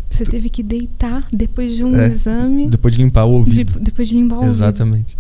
Você 0.09 0.25
teve 0.25 0.49
que 0.49 0.63
deitar 0.63 1.21
depois 1.33 1.75
de 1.77 1.83
um 1.85 1.95
É. 1.95 2.07
exame. 2.07 2.69
Depois 2.69 2.95
de 2.95 3.03
limpar 3.03 3.25
o 3.25 3.29
de- 3.29 3.35
ouvido. 3.35 3.81
depois 3.81 4.09
de 4.09 4.15
limpar 4.15 4.37
o 4.37 4.39
ouvido. 4.39 4.53
Exatamente. 4.53 5.19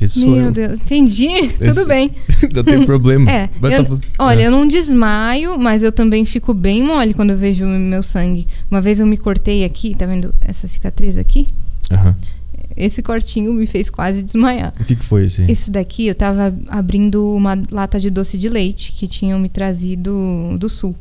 Esse 0.00 0.20
Meu 0.26 0.36
eu. 0.46 0.52
Deus, 0.52 0.80
entendi. 0.80 1.26
Esse- 1.60 1.74
Tudo 1.74 1.86
bem. 1.86 2.10
não 2.54 2.62
tem 2.64 2.84
problema. 2.86 3.30
É, 3.30 3.48
eu- 3.62 3.84
tá- 3.84 3.98
olha, 4.18 4.42
é. 4.42 4.46
eu 4.46 4.50
não 4.50 4.66
desmaio, 4.66 5.58
mas 5.58 5.82
eu 5.82 5.90
também 5.92 6.24
fico 6.24 6.54
bem 6.54 6.82
mole 6.82 7.12
quando 7.14 7.30
eu 7.30 7.36
vejo 7.38 7.64
o 7.64 7.68
meu 7.68 8.02
sangue. 8.02 8.46
Uma 8.70 8.80
vez 8.80 9.00
eu 9.00 9.06
me 9.06 9.16
cortei 9.16 9.64
aqui, 9.64 9.94
tá 9.94 10.06
vendo 10.06 10.34
essa 10.40 10.66
cicatriz 10.66 11.18
aqui? 11.18 11.46
Aham. 11.90 12.14
Esse 12.80 13.02
cortinho 13.02 13.52
me 13.52 13.66
fez 13.66 13.90
quase 13.90 14.22
desmaiar. 14.22 14.72
O 14.80 14.84
que, 14.84 14.96
que 14.96 15.04
foi 15.04 15.26
assim? 15.26 15.46
Isso 15.48 15.70
daqui 15.70 16.06
eu 16.06 16.14
tava 16.14 16.54
abrindo 16.68 17.34
uma 17.34 17.60
lata 17.70 18.00
de 18.00 18.08
doce 18.10 18.38
de 18.38 18.48
leite 18.48 18.92
que 18.92 19.06
tinham 19.06 19.38
me 19.38 19.48
trazido 19.48 20.56
do 20.58 20.68
sul. 20.68 20.94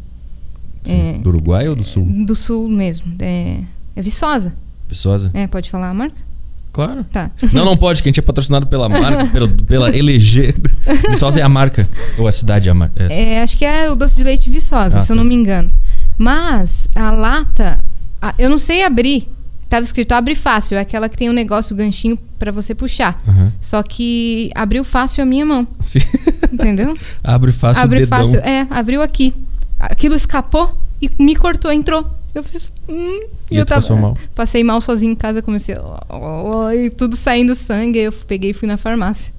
Sim. 0.84 1.22
Do 1.22 1.30
Uruguai 1.30 1.68
ou 1.68 1.76
do 1.76 1.84
Sul? 1.84 2.06
Do 2.26 2.36
sul 2.36 2.70
mesmo. 2.70 3.14
É, 3.20 3.60
é 3.96 4.02
Viçosa. 4.02 4.54
Viçosa? 4.88 5.30
É, 5.34 5.46
pode 5.48 5.70
falar 5.70 5.90
a 5.90 5.94
marca? 5.94 6.16
Claro. 6.72 7.04
Tá. 7.12 7.32
Não, 7.52 7.66
não 7.66 7.76
pode, 7.76 8.02
que 8.02 8.08
a 8.08 8.12
gente 8.12 8.20
é 8.20 8.24
patrocinado 8.24 8.68
pela 8.68 8.88
marca, 8.88 9.26
pelo, 9.28 9.50
pela 9.50 9.90
LG. 9.90 10.54
Viçosa 11.10 11.40
é 11.40 11.44
a 11.44 11.50
marca. 11.50 11.88
Ou 12.18 12.28
a 12.28 12.32
cidade 12.32 12.70
é 12.70 12.72
a 12.72 12.76
marca. 12.76 13.04
É. 13.12 13.34
É, 13.36 13.42
acho 13.44 13.58
que 13.58 13.66
é 13.66 13.90
o 13.92 13.96
doce 13.96 14.16
de 14.16 14.24
leite 14.24 14.50
Viçosa, 14.50 15.00
Ah, 15.00 15.06
se 15.06 15.12
eu 15.12 15.16
tá. 15.16 15.22
não 15.22 15.28
me 15.28 15.36
engano. 15.36 15.70
Mas 16.18 16.88
a 16.96 17.12
lata, 17.12 17.84
a- 18.22 18.34
eu 18.38 18.50
não 18.50 18.58
sei 18.58 18.84
abrir. 18.84 19.28
Tava 19.70 19.84
escrito 19.84 20.14
abre 20.14 20.34
fácil, 20.34 20.78
é 20.78 20.82
aquela 20.82 21.08
que 21.08 21.16
tem 21.16 21.30
um 21.30 21.34
negócio, 21.34 21.76
ganchinho 21.76 22.18
pra 22.40 22.52
você 22.52 22.74
puxar. 22.74 23.22
Aham. 23.28 23.54
Só 23.62 23.84
que 23.84 24.50
abriu 24.56 24.84
fácil 24.84 25.22
a 25.22 25.26
minha 25.26 25.46
mão, 25.46 25.68
Sim. 25.80 26.00
entendeu? 26.52 26.98
Abre 27.24 27.52
fácil 27.52 27.84
Abre 27.84 28.00
dedão. 28.00 28.18
fácil, 28.18 28.40
é, 28.40 28.66
abriu 28.70 29.02
aqui. 29.04 29.34
Aquilo 29.80 30.16
escapou 30.16 30.76
e 31.02 31.10
me 31.20 31.36
cortou, 31.36 31.72
entrou. 31.72 32.06
Eu 32.34 32.44
fiz. 32.44 32.72
Hum, 32.90 33.22
E 33.52 33.60
tu 33.64 33.68
passou 33.68 33.96
mal? 33.98 34.18
Passei 34.36 34.64
mal 34.64 34.82
sozinho 34.82 35.12
em 35.12 35.16
casa, 35.16 35.42
comecei. 35.42 35.76
ó, 35.78 36.00
ó, 36.10 36.72
e 36.72 36.90
tudo 36.90 37.16
saindo 37.16 37.54
sangue. 37.56 38.00
Aí 38.00 38.06
eu 38.06 38.12
peguei 38.12 38.50
e 38.52 38.54
fui 38.54 38.68
na 38.68 38.78
farmácia. 38.78 39.32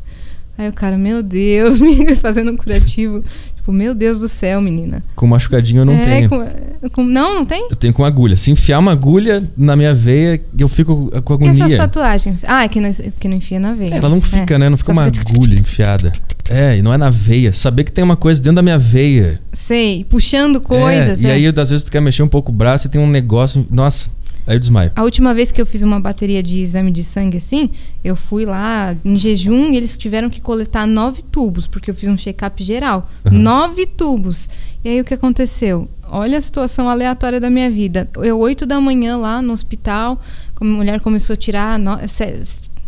Aí 0.59 0.69
o 0.69 0.73
cara, 0.73 0.97
meu 0.99 1.23
Deus, 1.23 1.79
me 1.81 2.15
fazendo 2.17 2.51
um 2.53 2.57
curativo. 2.57 3.25
Tipo, 3.61 3.73
meu 3.73 3.95
Deus 3.95 4.19
do 4.21 4.27
céu, 4.29 4.59
menina. 4.61 5.03
Com 5.15 5.27
machucadinho 5.27 5.83
eu 5.83 5.85
não 5.85 5.93
É, 5.93 6.05
tenho. 6.05 6.29
com- 6.31 6.91
com- 6.93 7.05
não, 7.05 7.35
não 7.35 7.45
tem? 7.45 7.67
Eu 7.71 7.77
tenho 7.77 7.93
com 7.93 8.05
agulha. 8.07 8.35
Se 8.37 8.51
enfiar 8.51 8.79
uma 8.79 8.93
agulha 8.93 9.45
na 9.55 9.77
minha 9.77 9.95
veia, 9.95 10.41
eu 10.59 10.67
fico 10.67 11.11
com 11.25 11.35
E 11.45 11.49
essas 11.49 11.61
agonia. 11.61 11.77
tatuagens? 11.77 12.43
Ah, 12.47 12.65
é 12.65 12.69
que 12.69 12.81
não, 12.81 12.91
que 12.93 13.29
não 13.29 13.37
enfia 13.37 13.61
na 13.61 13.75
veia. 13.75 13.95
Ela 13.97 14.09
não 14.09 14.21
fica, 14.21 14.55
É. 14.55 14.59
né? 14.59 14.69
Não 14.71 14.79
fica 14.79 14.95
Só 14.95 14.99
uma 14.99 15.05
fica 15.13 15.23
agulha 15.31 15.55
enfiada. 15.61 16.11
É, 16.49 16.79
e 16.79 16.83
não 16.83 16.93
é 16.93 16.97
na 16.97 17.11
veia. 17.11 17.53
Saber 17.53 17.85
que 17.85 17.93
tem 17.93 18.03
uma 18.03 18.17
coisa 18.17 18.41
dentro 18.41 18.57
da 18.57 18.63
minha 18.63 18.79
veia. 18.79 19.39
Sei, 19.53 20.05
puxando 20.09 20.59
coisas. 20.61 21.23
É, 21.23 21.27
e 21.29 21.31
é. 21.31 21.35
aí, 21.35 21.47
às 21.47 21.69
vezes, 21.71 21.85
tu 21.85 21.93
quer 21.93 22.01
mexer 22.01 22.23
um 22.23 22.29
pouco 22.29 22.51
o 22.51 22.55
braço 22.55 22.87
e 22.87 22.91
tem 22.91 23.01
um 23.01 23.07
negócio. 23.09 23.65
Nossa, 23.71 24.11
aí 24.47 24.57
eu 24.57 24.59
desmaio. 24.61 24.93
A 24.97 25.03
última 25.03 25.33
vez 25.35 25.51
que 25.53 25.61
eu 25.61 25.67
fiz 25.67 25.83
uma 25.83 26.01
bateria 26.01 26.43
de 26.43 26.59
exame 26.61 26.91
de 26.91 27.05
sangue 27.05 27.37
assim, 27.37 27.71
eu 28.03 28.17
fui 28.17 28.45
lá 28.45 28.97
em 29.05 29.19
jejum 29.19 29.73
e 29.73 29.77
eles 29.77 29.97
tiveram 29.97 30.29
que 30.31 30.41
coletar 30.41 30.87
nove 30.87 31.23
tubos, 31.23 31.67
porque 31.67 31.91
eu 31.91 31.95
fiz 31.95 32.09
um 32.09 32.17
check-up 32.17 32.63
geral. 32.63 33.09
Nove 33.31 33.87
tubos. 33.87 34.49
E 34.85 34.89
aí 34.89 35.01
o 35.01 35.05
que 35.05 35.15
aconteceu? 35.15 35.89
Olha 36.11 36.39
a 36.39 36.41
situação 36.41 36.89
aleatória 36.89 37.39
da 37.39 37.49
minha 37.51 37.71
vida. 37.71 38.09
Eu, 38.17 38.39
oito 38.39 38.67
da 38.67 38.81
manhã 38.81 39.17
lá 39.17 39.41
no 39.41 39.53
hospital, 39.53 40.21
a 40.61 40.65
mulher 40.65 41.01
começou 41.01 41.35
a 41.35 41.37
tirar 41.37 41.79
no- 41.79 41.99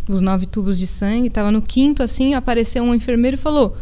os 0.09 0.19
nove 0.19 0.45
tubos 0.45 0.77
de 0.77 0.85
sangue, 0.85 1.29
tava 1.29 1.49
no 1.51 1.61
quinto 1.61 2.03
assim, 2.03 2.33
apareceu 2.33 2.83
um 2.83 2.93
enfermeiro 2.93 3.35
e 3.37 3.39
falou. 3.39 3.77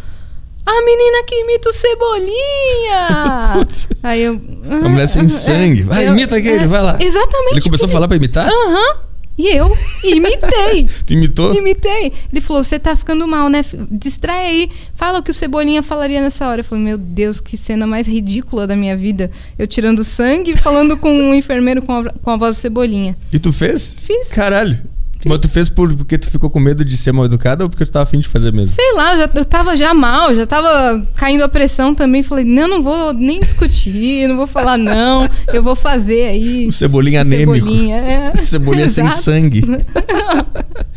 A 0.65 0.81
menina 0.85 1.23
que 1.25 1.35
imita 1.41 1.69
o 1.69 1.73
Cebolinha! 1.73 3.53
Putz. 3.53 3.89
Aí 4.03 4.21
eu. 4.21 4.39
A 4.69 4.87
mulher 4.89 5.07
sem 5.07 5.25
"Ah, 5.25 5.29
sangue. 5.29 5.83
Vai, 5.83 6.07
eu- 6.07 6.11
imita 6.13 6.35
aquele, 6.37 6.63
é, 6.63 6.67
vai 6.67 6.81
lá. 6.81 6.97
Exatamente. 6.99 7.53
Ele 7.53 7.61
começou 7.61 7.87
a 7.87 7.91
falar 7.91 8.07
pra 8.07 8.17
imitar? 8.17 8.47
Aham. 8.47 8.99
E 9.37 9.47
eu 9.55 9.75
imitei. 10.03 10.87
Tu 11.07 11.13
imitou? 11.13 11.53
Imitei. 11.55 12.11
Ele 12.31 12.41
falou: 12.41 12.63
Você 12.63 12.77
tá 12.77 12.95
ficando 12.95 13.27
mal, 13.27 13.49
né? 13.49 13.65
Distrai 13.89 14.45
aí. 14.45 14.69
Fala 14.93 15.19
o 15.19 15.23
que 15.23 15.31
o 15.31 15.33
Cebolinha 15.33 15.81
falaria 15.81 16.21
nessa 16.21 16.47
hora. 16.47 16.59
Eu 16.59 16.65
falei: 16.65 16.83
Meu 16.83 16.97
Deus, 16.97 17.39
que 17.39 17.57
cena 17.57 17.87
mais 17.87 18.05
ridícula 18.05 18.67
da 18.67 18.75
minha 18.75 18.95
vida. 18.95 19.31
Eu 19.57 19.65
tirando 19.65 20.03
sangue 20.03 20.51
e 20.51 20.55
falando 20.57 20.95
com 20.97 21.11
um 21.11 21.33
enfermeiro 21.33 21.81
com 21.81 21.91
a, 21.93 22.03
com 22.11 22.29
a 22.29 22.37
voz 22.37 22.57
do 22.57 22.59
Cebolinha. 22.59 23.17
E 23.33 23.39
tu 23.39 23.51
fez? 23.51 23.97
Fiz. 24.03 24.27
Caralho. 24.29 24.77
Mas 25.25 25.39
tu 25.39 25.49
fez 25.49 25.69
por, 25.69 25.93
porque 25.95 26.17
tu 26.17 26.29
ficou 26.29 26.49
com 26.49 26.59
medo 26.59 26.83
de 26.83 26.97
ser 26.97 27.11
mal 27.11 27.25
educada 27.25 27.63
ou 27.63 27.69
porque 27.69 27.85
tu 27.85 27.91
tava 27.91 28.03
afim 28.03 28.19
de 28.19 28.27
fazer 28.27 28.51
mesmo? 28.51 28.75
Sei 28.75 28.93
lá, 28.93 29.13
eu, 29.13 29.19
já, 29.19 29.29
eu 29.35 29.45
tava 29.45 29.77
já 29.77 29.93
mal, 29.93 30.33
já 30.33 30.45
tava 30.45 31.05
caindo 31.15 31.43
a 31.43 31.49
pressão 31.49 31.93
também. 31.93 32.23
Falei: 32.23 32.45
Não, 32.45 32.67
não 32.67 32.81
vou 32.81 33.13
nem 33.13 33.39
discutir, 33.39 34.27
não 34.27 34.35
vou 34.37 34.47
falar 34.47 34.77
não. 34.77 35.27
Eu 35.53 35.61
vou 35.61 35.75
fazer 35.75 36.23
aí. 36.23 36.67
O 36.67 36.71
cebolinha 36.71 37.19
o 37.19 37.21
anêmico. 37.21 37.53
Cebolinha, 37.53 37.95
é. 37.97 38.31
Cebolinha 38.37 38.89
sem 38.89 39.09
sangue. 39.11 39.61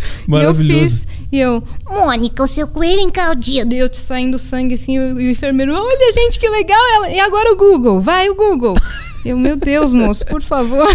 E 0.05 0.27
eu 0.27 0.31
Maravilhoso. 0.31 0.81
fiz. 0.81 1.09
E 1.33 1.39
eu, 1.39 1.63
Mônica, 1.89 2.43
o 2.43 2.47
seu 2.47 2.67
coelho 2.67 3.01
encaldido. 3.01 3.75
E 3.75 3.79
eu 3.79 3.89
te 3.89 3.97
saindo 3.97 4.39
sangue 4.39 4.75
assim, 4.75 4.97
e 4.97 4.99
o 4.99 5.21
e 5.21 5.29
o 5.29 5.31
enfermeiro, 5.31 5.75
olha 5.75 6.13
gente 6.13 6.39
que 6.39 6.49
legal 6.49 6.79
ela. 6.97 7.11
E 7.11 7.21
agora 7.21 7.53
o 7.53 7.57
Google, 7.57 8.01
vai 8.01 8.29
o 8.29 8.35
Google. 8.35 8.77
Eu, 9.25 9.39
meu 9.39 9.57
Deus, 9.57 9.93
moço, 9.93 10.25
por 10.27 10.43
favor. 10.43 10.87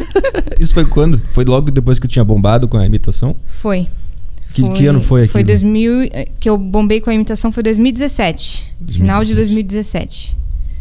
Isso 0.58 0.72
foi 0.74 0.84
quando? 0.84 1.20
Foi 1.32 1.44
logo 1.44 1.70
depois 1.70 1.98
que 1.98 2.08
tu 2.08 2.10
tinha 2.12 2.24
bombado 2.24 2.66
com 2.68 2.76
a 2.76 2.86
imitação? 2.86 3.36
Foi. 3.48 3.86
Que- 4.54 4.68
que 4.70 4.86
ano 4.86 5.00
foi 5.00 5.26
Foi 5.28 5.42
aquilo? 5.42 5.48
2000, 5.58 6.02
eh, 6.12 6.28
que 6.40 6.48
eu 6.48 6.56
bombei 6.56 7.00
com 7.00 7.10
a 7.10 7.14
imitação 7.14 7.52
foi 7.52 7.62
2017. 7.62 8.72
Final 8.88 9.22
de 9.24 9.34
2017. 9.34 10.34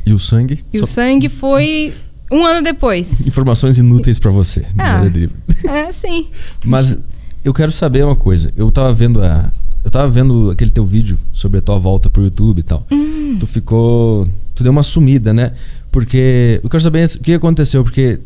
E 0.05 0.13
o 0.13 0.19
sangue? 0.19 0.59
E 0.71 0.77
Só- 0.77 0.83
o 0.85 0.87
sangue 0.87 1.27
foi 1.27 1.93
um 2.31 2.45
ano 2.45 2.61
depois. 2.63 3.27
Informações 3.27 3.77
inúteis 3.77 4.17
pra 4.17 4.31
você. 4.31 4.65
Ah. 4.77 5.03
Driva. 5.05 5.33
É, 5.65 5.91
sim. 5.91 6.27
Mas 6.63 6.97
eu 7.43 7.53
quero 7.53 7.71
saber 7.73 8.05
uma 8.05 8.15
coisa. 8.15 8.49
Eu 8.55 8.71
tava 8.71 8.93
vendo 8.93 9.21
a. 9.21 9.51
Eu 9.83 9.91
tava 9.91 10.07
vendo 10.07 10.49
aquele 10.51 10.71
teu 10.71 10.85
vídeo 10.85 11.19
sobre 11.31 11.59
a 11.59 11.61
tua 11.61 11.77
volta 11.77 12.09
pro 12.09 12.23
YouTube 12.23 12.59
e 12.59 12.63
tal. 12.63 12.85
Hum. 12.91 13.35
Tu 13.39 13.45
ficou. 13.45 14.27
Tu 14.53 14.63
deu 14.63 14.71
uma 14.71 14.83
sumida, 14.83 15.33
né? 15.33 15.51
Porque. 15.95 16.59
Eu 16.61 16.69
quero 16.69 16.83
saber 16.83 17.05
o 17.05 17.19
que 17.21 17.33
aconteceu, 17.33 17.81
porque 17.81 18.19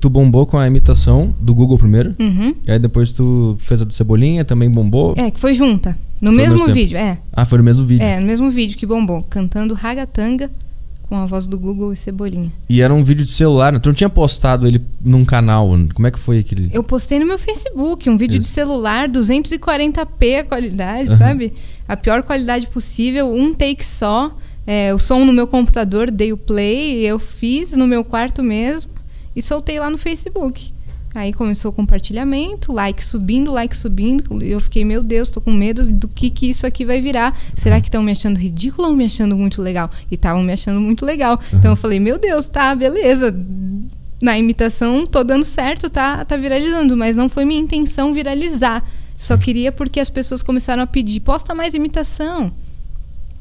tu 0.00 0.08
bombou 0.08 0.46
com 0.46 0.56
a 0.56 0.64
imitação 0.64 1.34
do 1.40 1.52
Google 1.56 1.76
primeiro. 1.76 2.14
Uhum. 2.20 2.54
E 2.64 2.70
aí 2.70 2.78
depois 2.78 3.10
tu 3.10 3.56
fez 3.58 3.82
a 3.82 3.84
do 3.84 3.92
Cebolinha, 3.92 4.44
também 4.44 4.70
bombou. 4.70 5.12
É, 5.16 5.28
que 5.28 5.40
foi 5.40 5.52
junta. 5.52 5.98
No 6.20 6.28
Foi 6.28 6.36
mesmo 6.36 6.58
mesmo 6.60 6.72
vídeo, 6.72 6.96
é. 6.96 7.18
Ah, 7.32 7.44
foi 7.44 7.58
no 7.58 7.64
mesmo 7.64 7.84
vídeo. 7.84 8.04
É, 8.04 8.20
no 8.20 8.26
mesmo 8.26 8.48
vídeo 8.48 8.78
que 8.78 8.86
bombou. 8.86 9.24
Cantando 9.28 9.74
ragatanga 9.74 10.48
com 11.08 11.16
a 11.16 11.26
voz 11.26 11.48
do 11.48 11.58
Google 11.58 11.92
e 11.92 11.96
Cebolinha. 11.96 12.52
E 12.68 12.80
era 12.80 12.94
um 12.94 13.02
vídeo 13.02 13.24
de 13.24 13.30
celular, 13.32 13.72
né? 13.72 13.80
Tu 13.80 13.88
não 13.88 13.94
tinha 13.94 14.08
postado 14.08 14.64
ele 14.64 14.80
num 15.04 15.24
canal. 15.24 15.68
Como 15.94 16.06
é 16.06 16.12
que 16.12 16.18
foi 16.20 16.38
aquele. 16.38 16.70
Eu 16.72 16.84
postei 16.84 17.18
no 17.18 17.26
meu 17.26 17.40
Facebook 17.40 18.08
um 18.08 18.16
vídeo 18.16 18.38
de 18.38 18.44
Isso. 18.44 18.54
celular, 18.54 19.08
240p 19.10 20.38
a 20.40 20.44
qualidade, 20.44 21.08
Aham. 21.08 21.18
sabe? 21.18 21.52
A 21.88 21.96
pior 21.96 22.22
qualidade 22.22 22.68
possível, 22.68 23.34
um 23.34 23.52
take 23.52 23.84
só. 23.84 24.32
É, 24.66 24.92
o 24.92 24.98
som 24.98 25.24
no 25.24 25.32
meu 25.32 25.46
computador, 25.46 26.10
dei 26.10 26.32
o 26.32 26.36
play, 26.36 27.00
eu 27.06 27.18
fiz 27.18 27.76
no 27.76 27.86
meu 27.86 28.02
quarto 28.02 28.42
mesmo 28.42 28.90
e 29.34 29.40
soltei 29.40 29.78
lá 29.78 29.88
no 29.88 29.98
Facebook. 29.98 30.72
Aí 31.14 31.32
começou 31.32 31.70
o 31.70 31.74
compartilhamento, 31.74 32.72
like 32.72 33.02
subindo, 33.02 33.50
like 33.50 33.74
subindo. 33.74 34.42
Eu 34.42 34.60
fiquei, 34.60 34.84
meu 34.84 35.02
Deus, 35.02 35.30
tô 35.30 35.40
com 35.40 35.50
medo 35.50 35.90
do 35.90 36.06
que, 36.08 36.28
que 36.28 36.50
isso 36.50 36.66
aqui 36.66 36.84
vai 36.84 37.00
virar. 37.00 37.34
Será 37.54 37.80
que 37.80 37.88
estão 37.88 38.02
me 38.02 38.12
achando 38.12 38.38
ridículo 38.38 38.88
ou 38.88 38.96
me 38.96 39.06
achando 39.06 39.34
muito 39.34 39.62
legal? 39.62 39.90
E 40.10 40.14
estavam 40.14 40.42
me 40.42 40.52
achando 40.52 40.78
muito 40.78 41.06
legal. 41.06 41.40
Então 41.54 41.72
eu 41.72 41.76
falei, 41.76 41.98
meu 41.98 42.18
Deus, 42.18 42.48
tá, 42.48 42.74
beleza. 42.74 43.34
Na 44.20 44.38
imitação 44.38 45.06
tô 45.06 45.24
dando 45.24 45.44
certo, 45.44 45.88
tá, 45.88 46.22
tá 46.22 46.36
viralizando, 46.36 46.94
mas 46.96 47.16
não 47.16 47.30
foi 47.30 47.46
minha 47.46 47.60
intenção 47.60 48.12
viralizar. 48.12 48.84
Só 49.16 49.38
queria 49.38 49.72
porque 49.72 50.00
as 50.00 50.10
pessoas 50.10 50.42
começaram 50.42 50.82
a 50.82 50.86
pedir, 50.86 51.20
posta 51.20 51.54
mais 51.54 51.72
imitação. 51.72 52.52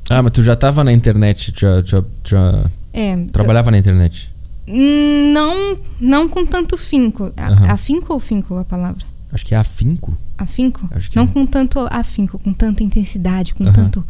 Ah, 0.10 0.22
mas 0.22 0.32
tu 0.32 0.42
já 0.44 0.56
tava 0.56 0.84
na 0.84 0.92
internet, 0.94 1.54
já, 1.56 1.82
já, 1.84 2.04
já 2.24 2.64
É, 2.94 3.16
trabalhava 3.32 3.72
na 3.72 3.78
internet. 3.78 4.32
Não, 4.68 5.78
não 6.00 6.28
com 6.30 6.46
tanto 6.46 6.78
finco. 6.78 7.32
A- 7.38 7.48
Aham. 7.50 7.72
Afinco 7.72 8.14
ou 8.14 8.20
finco 8.20 8.56
a 8.58 8.66
palavra? 8.66 9.04
Acho 9.32 9.46
que 9.46 9.54
é 9.54 9.58
afinco. 9.58 10.18
Afinco? 10.38 10.90
Não 11.16 11.24
é. 11.24 11.28
com 11.28 11.46
tanto 11.46 11.80
afinco, 11.90 12.38
com 12.40 12.54
tanta 12.54 12.84
intensidade, 12.84 13.54
com 13.54 13.64
Aham. 13.64 13.74
tanto 13.74 14.06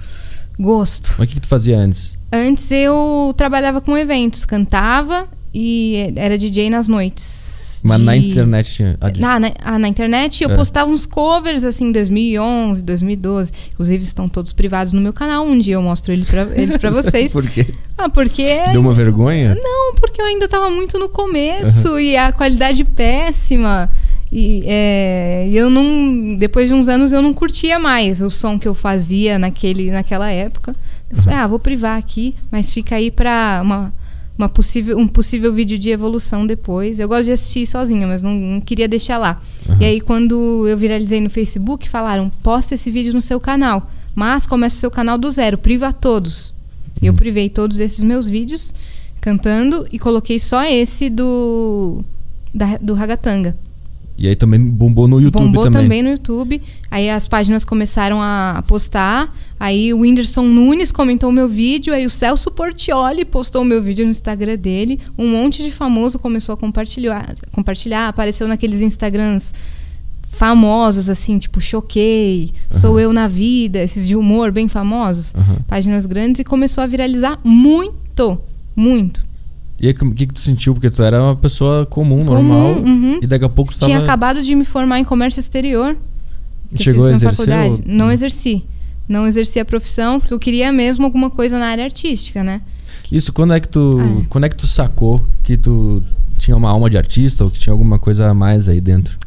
gosto. 0.59 1.15
Mas 1.17 1.25
o 1.25 1.27
que, 1.29 1.35
que 1.35 1.41
tu 1.41 1.47
fazia 1.47 1.77
antes? 1.77 2.17
Antes 2.31 2.69
eu 2.71 3.33
trabalhava 3.37 3.79
com 3.81 3.97
eventos, 3.97 4.45
cantava 4.45 5.27
e 5.53 6.11
era 6.15 6.37
DJ 6.37 6.69
nas 6.69 6.87
noites. 6.87 7.23
Mas 7.87 8.01
na 8.01 8.15
de- 8.17 8.31
internet 8.31 8.73
tinha. 8.73 8.97
ah, 8.99 9.09
de- 9.09 9.21
Na, 9.21 9.39
na, 9.39 9.51
ah, 9.63 9.77
na 9.79 9.87
internet 9.87 10.43
eu 10.43 10.49
É. 10.51 10.55
postava 10.55 10.89
uns 10.89 11.05
covers 11.05 11.63
assim, 11.63 11.91
2011, 11.91 12.83
2012. 12.83 13.51
Inclusive 13.73 14.03
estão 14.03 14.27
todos 14.27 14.51
privados 14.53 14.91
no 14.93 14.99
meu 15.01 15.13
canal. 15.13 15.45
Um 15.45 15.57
dia 15.59 15.75
eu 15.75 15.81
mostro 15.81 16.11
ele 16.11 16.25
pra, 16.25 16.41
eles 16.55 16.77
pra 16.77 16.89
vocês. 16.91 17.31
Por 17.31 17.47
quê? 17.47 17.67
Ah, 17.97 18.09
porque. 18.09 18.59
Deu 18.71 18.81
uma 18.81 18.93
vergonha? 18.93 19.55
Não, 19.55 19.95
porque 19.95 20.21
eu 20.21 20.25
ainda 20.25 20.47
tava 20.47 20.69
muito 20.69 20.97
no 20.99 21.07
começo 21.09 21.99
e 21.99 22.17
a 22.17 22.31
qualidade 22.31 22.83
péssima. 22.83 23.89
E 24.31 24.63
é, 24.65 25.47
eu 25.53 25.69
não. 25.69 26.35
Depois 26.35 26.67
de 26.67 26.73
uns 26.73 26.87
anos 26.89 27.11
eu 27.11 27.21
não 27.21 27.33
curtia 27.33 27.79
mais 27.79 28.21
o 28.21 28.29
som 28.29 28.57
que 28.59 28.67
eu 28.67 28.73
fazia 28.73 29.37
naquele, 29.39 29.91
naquela 29.91 30.29
época. 30.31 30.75
Eu 31.09 31.17
falei, 31.17 31.37
ah, 31.39 31.47
vou 31.47 31.59
privar 31.59 31.97
aqui, 31.97 32.35
mas 32.51 32.73
fica 32.73 32.95
aí 32.95 33.11
pra 33.11 33.61
uma, 33.63 33.93
uma 34.37 34.49
possível, 34.49 34.97
um 34.97 35.07
possível 35.07 35.53
vídeo 35.53 35.77
de 35.79 35.89
evolução 35.89 36.45
depois. 36.45 36.99
Eu 36.99 37.07
gosto 37.07 37.25
de 37.25 37.31
assistir 37.31 37.65
sozinha, 37.65 38.05
mas 38.05 38.21
não, 38.21 38.33
não 38.33 38.61
queria 38.61 38.87
deixar 38.87 39.17
lá. 39.17 39.41
Aham. 39.69 39.77
E 39.81 39.85
aí, 39.85 40.01
quando 40.01 40.67
eu 40.67 40.77
viralizei 40.77 41.21
no 41.21 41.29
Facebook, 41.29 41.87
falaram: 41.89 42.29
posta 42.43 42.75
esse 42.75 42.91
vídeo 42.91 43.13
no 43.13 43.21
seu 43.21 43.39
canal. 43.39 43.89
Mas 44.13 44.47
começa 44.47 44.77
o 44.77 44.79
seu 44.79 44.91
canal 44.91 45.17
do 45.17 45.29
zero, 45.29 45.57
priva 45.57 45.91
todos. 45.91 46.53
E 47.01 47.05
eu 47.05 47.11
Uhum. 47.11 47.17
privei 47.17 47.49
todos 47.49 47.79
esses 47.79 48.01
meus 48.01 48.27
vídeos 48.29 48.73
cantando 49.19 49.85
e 49.91 49.97
coloquei 49.99 50.39
só 50.39 50.63
esse 50.65 51.09
do 51.09 52.03
da- 52.53 52.77
do 52.77 52.93
Ragatanga. 52.93 53.55
E 54.17 54.27
aí 54.27 54.35
também 54.35 54.59
bombou 54.59 55.07
no 55.07 55.19
YouTube 55.19 55.43
Bombou 55.43 55.63
também. 55.65 55.83
também. 55.83 56.03
no 56.03 56.09
YouTube. 56.09 56.61
Aí 56.89 57.09
as 57.09 57.27
páginas 57.27 57.65
começaram 57.65 58.21
a 58.21 58.63
postar. 58.67 59.33
Aí 59.59 59.93
o 59.93 59.99
Whindersson 59.99 60.43
Nunes 60.43 60.91
comentou 60.91 61.29
o 61.29 61.33
meu 61.33 61.47
vídeo. 61.47 61.93
Aí 61.93 62.05
o 62.05 62.09
Celso 62.09 62.49
Portioli 62.49 63.25
postou 63.25 63.61
o 63.61 63.65
meu 63.65 63.83
vídeo 63.83 64.05
no 64.05 64.11
Instagram 64.11 64.57
dele. 64.57 64.99
Um 65.17 65.29
monte 65.29 65.61
de 65.61 65.71
famoso 65.71 66.17
começou 66.17 66.53
a 66.53 66.57
compartilhar. 66.57 67.35
compartilhar. 67.51 68.07
Apareceu 68.07 68.47
naqueles 68.47 68.81
Instagrams 68.81 69.53
famosos, 70.29 71.09
assim, 71.09 71.39
tipo 71.39 71.61
Choquei, 71.61 72.51
Sou 72.69 72.99
Eu 72.99 73.13
na 73.13 73.25
Vida, 73.25 73.81
esses 73.81 74.05
de 74.05 74.17
humor 74.17 74.51
bem 74.51 74.67
famosos. 74.67 75.33
Aham. 75.35 75.57
Páginas 75.67 76.05
grandes. 76.05 76.39
E 76.39 76.43
começou 76.43 76.83
a 76.83 76.87
viralizar 76.87 77.39
muito. 77.43 78.39
Muito. 78.75 79.25
E 79.79 79.87
aí, 79.87 79.93
o 79.93 80.13
que, 80.13 80.27
que 80.27 80.33
tu 80.33 80.39
sentiu? 80.39 80.73
Porque 80.73 80.89
tu 80.89 81.03
era 81.03 81.21
uma 81.21 81.35
pessoa 81.35 81.85
comum, 81.85 82.23
Comum, 82.25 82.33
normal. 82.43 82.67
uhum. 82.81 83.19
E 83.21 83.27
daqui 83.27 83.43
a 83.45 83.49
pouco 83.49 83.73
tu 83.73 83.79
tava. 83.79 83.91
Tinha 83.91 84.01
acabado 84.01 84.41
de 84.41 84.55
me 84.55 84.63
formar 84.63 84.99
em 84.99 85.03
comércio 85.03 85.39
exterior. 85.39 85.95
que 86.69 86.75
eu 86.75 86.83
Chegou 86.83 87.05
a 87.07 87.11
exercer? 87.11 87.29
faculdade. 87.37 87.69
ou- 87.71 87.81
Não 87.85 88.11
exerci. 88.11 88.63
Não 89.07 89.27
exerci 89.27 89.59
a 89.59 89.65
profissão 89.65 90.19
porque 90.19 90.33
eu 90.33 90.39
queria 90.39 90.71
mesmo 90.71 91.05
alguma 91.05 91.29
coisa 91.29 91.59
na 91.59 91.67
área 91.67 91.83
artística, 91.83 92.43
né? 92.43 92.61
Isso, 93.11 93.31
quando 93.31 93.53
é 93.53 93.59
que 93.59 93.69
tu, 93.69 93.99
Ah, 94.01 94.21
é. 94.21 94.25
quando 94.29 94.43
é 94.45 94.49
que 94.49 94.55
tu 94.55 94.65
sacou 94.65 95.23
que 95.43 95.55
tu 95.57 96.01
tinha 96.39 96.57
uma 96.57 96.69
alma 96.69 96.89
de 96.89 96.97
artista 96.97 97.43
ou 97.43 97.51
que 97.51 97.59
tinha 97.59 97.71
alguma 97.71 97.99
coisa 97.99 98.27
a 98.27 98.33
mais 98.33 98.67
aí 98.67 98.81
dentro? 98.81 99.17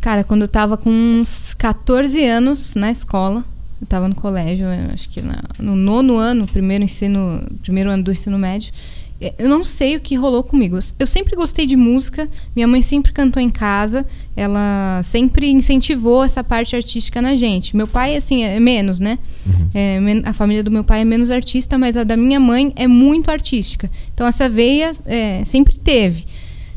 Cara, 0.00 0.24
quando 0.24 0.42
eu 0.42 0.48
tava 0.48 0.76
com 0.76 0.90
uns 0.90 1.54
14 1.54 2.24
anos 2.26 2.74
na 2.74 2.90
escola, 2.90 3.44
eu 3.80 3.86
tava 3.86 4.08
no 4.08 4.14
colégio, 4.14 4.66
acho 4.92 5.08
que 5.08 5.20
na- 5.22 5.42
no 5.58 5.76
nono 5.76 6.16
ano, 6.18 6.46
primeiro 6.46 6.82
ensino, 6.82 7.42
primeiro 7.62 7.90
ano 7.90 8.02
do 8.02 8.10
ensino 8.10 8.36
médio. 8.38 8.72
Eh, 9.20 9.34
Eu 9.38 9.48
não 9.48 9.64
sei 9.64 9.96
o 9.96 10.00
que 10.00 10.14
rolou 10.14 10.42
comigo. 10.42 10.78
Eu 10.98 11.06
sempre 11.06 11.34
gostei 11.36 11.66
de 11.66 11.76
música, 11.76 12.28
minha 12.54 12.66
mãe 12.68 12.82
sempre 12.82 13.12
cantou 13.12 13.42
em 13.42 13.50
casa, 13.50 14.06
ela 14.36 15.00
sempre 15.02 15.50
incentivou 15.50 16.22
essa 16.22 16.42
parte 16.44 16.76
artística 16.76 17.20
na 17.20 17.34
gente. 17.36 17.76
Meu 17.76 17.86
pai, 17.86 18.16
assim, 18.16 18.44
é 18.44 18.58
menos, 18.60 19.00
né? 19.00 19.18
É, 19.74 19.98
men- 20.00 20.22
a 20.24 20.32
família 20.32 20.62
do 20.62 20.70
meu 20.70 20.84
pai 20.84 21.00
é 21.00 21.04
menos 21.04 21.30
artista, 21.30 21.76
mas 21.78 21.96
a 21.96 22.04
da 22.04 22.16
minha 22.16 22.38
mãe 22.40 22.72
é 22.76 22.86
muito 22.86 23.30
artística. 23.30 23.90
Então 24.14 24.26
essa 24.26 24.48
veia 24.48 24.92
é, 25.06 25.42
sempre 25.44 25.76
teve. 25.78 26.24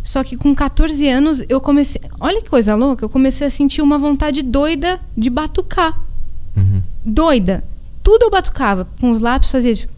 Só 0.04 0.24
que 0.24 0.36
com 0.36 0.56
14 0.56 1.08
anos 1.08 1.44
eu 1.48 1.62
comecei. 1.62 2.02
Olha 2.20 2.42
que 2.42 2.50
coisa 2.50 2.74
louca, 2.76 3.06
eu 3.06 3.10
comecei 3.10 3.46
a 3.46 3.50
sentir 3.52 3.84
uma 3.84 4.00
vontade 4.00 4.42
doida 4.42 5.00
de 5.16 5.30
batucar. 5.30 5.96
Uhum. 6.58 6.82
Doida. 7.06 7.64
Tudo 8.04 8.24
eu 8.24 8.32
batucava. 8.32 8.88
Com 9.00 9.12
os 9.12 9.22
lápis 9.22 9.52
fazia. 9.52 9.76
tipo- 9.76 9.92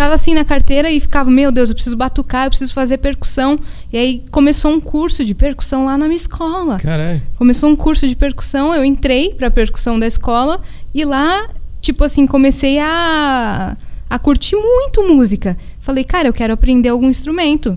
Ficava 0.00 0.14
assim 0.14 0.32
na 0.32 0.46
carteira 0.46 0.90
e 0.90 0.98
ficava, 0.98 1.30
meu 1.30 1.52
Deus, 1.52 1.68
eu 1.68 1.74
preciso 1.74 1.94
batucar, 1.94 2.46
eu 2.46 2.48
preciso 2.48 2.72
fazer 2.72 2.96
percussão. 2.96 3.60
E 3.92 3.98
aí 3.98 4.24
começou 4.30 4.70
um 4.70 4.80
curso 4.80 5.22
de 5.26 5.34
percussão 5.34 5.84
lá 5.84 5.98
na 5.98 6.06
minha 6.06 6.16
escola. 6.16 6.78
Caralho. 6.78 7.20
Começou 7.36 7.68
um 7.68 7.76
curso 7.76 8.08
de 8.08 8.16
percussão, 8.16 8.74
eu 8.74 8.82
entrei 8.82 9.34
pra 9.34 9.50
percussão 9.50 10.00
da 10.00 10.06
escola 10.06 10.62
e 10.94 11.04
lá, 11.04 11.50
tipo 11.82 12.02
assim, 12.02 12.26
comecei 12.26 12.78
a, 12.78 13.76
a 14.08 14.18
curtir 14.18 14.56
muito 14.56 15.06
música. 15.06 15.54
Falei, 15.80 16.02
cara, 16.02 16.28
eu 16.28 16.32
quero 16.32 16.54
aprender 16.54 16.88
algum 16.88 17.10
instrumento. 17.10 17.76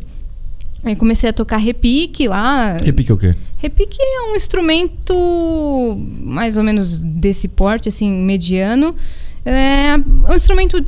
Aí 0.81 0.95
comecei 0.95 1.29
a 1.29 1.33
tocar 1.33 1.57
repique 1.57 2.25
lá. 2.29 2.77
Repique 2.81 3.11
o 3.11 3.17
quê? 3.17 3.35
Repique 3.57 3.97
é 3.99 4.31
um 4.31 4.35
instrumento 4.37 5.13
mais 6.21 6.55
ou 6.55 6.63
menos 6.63 7.03
desse 7.03 7.49
porte, 7.49 7.89
assim, 7.89 8.09
mediano. 8.09 8.95
É 9.45 9.97
um 10.31 10.33
instrumento 10.33 10.81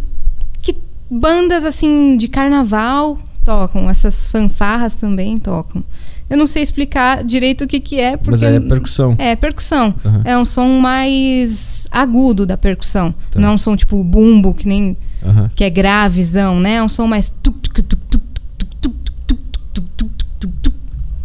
Bandas 1.17 1.63
assim 1.63 2.17
de 2.17 2.27
carnaval 2.27 3.17
tocam, 3.45 3.89
essas 3.89 4.27
fanfarras 4.27 4.95
também 4.95 5.39
tocam. 5.39 5.84
Eu 6.29 6.38
não 6.38 6.48
sei 6.48 6.63
explicar 6.63 7.24
direito 7.24 7.63
o 7.63 7.67
que, 7.67 7.79
que 7.79 8.00
é, 8.00 8.17
porque. 8.17 8.31
Mas 8.31 8.43
é 8.43 8.60
percussão. 8.60 9.15
É, 9.17 9.36
percussão. 9.36 9.93
Uhum. 10.03 10.22
É 10.25 10.38
um 10.38 10.43
som 10.43 10.67
mais 10.79 11.88
agudo 11.91 12.45
da 12.45 12.57
percussão. 12.57 13.13
Tá. 13.31 13.39
Não 13.39 13.50
é 13.50 13.51
um 13.51 13.57
som 13.57 13.75
tipo 13.75 14.03
bumbo, 14.03 14.53
que 14.53 14.67
nem. 14.67 14.98
Uhum. 15.24 15.50
que 15.55 15.63
é 15.63 15.69
gravezão, 15.69 16.60
né? 16.60 16.75
É 16.75 16.84
um 16.84 16.89
som 16.89 17.07
mais. 17.07 17.31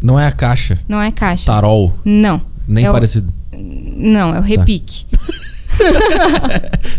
Não 0.02 0.20
é 0.20 0.26
a 0.26 0.32
caixa. 0.32 0.78
Não 0.88 1.00
é 1.00 1.11
caixa. 1.11 1.47
Tarol. 1.47 1.94
Não. 2.04 2.40
Nem 2.68 2.87
é 2.87 2.92
parecido. 2.92 3.32
O... 3.52 3.59
Não, 3.97 4.35
é 4.35 4.38
o 4.38 4.42
repique. 4.42 5.04
Tá. 5.04 5.10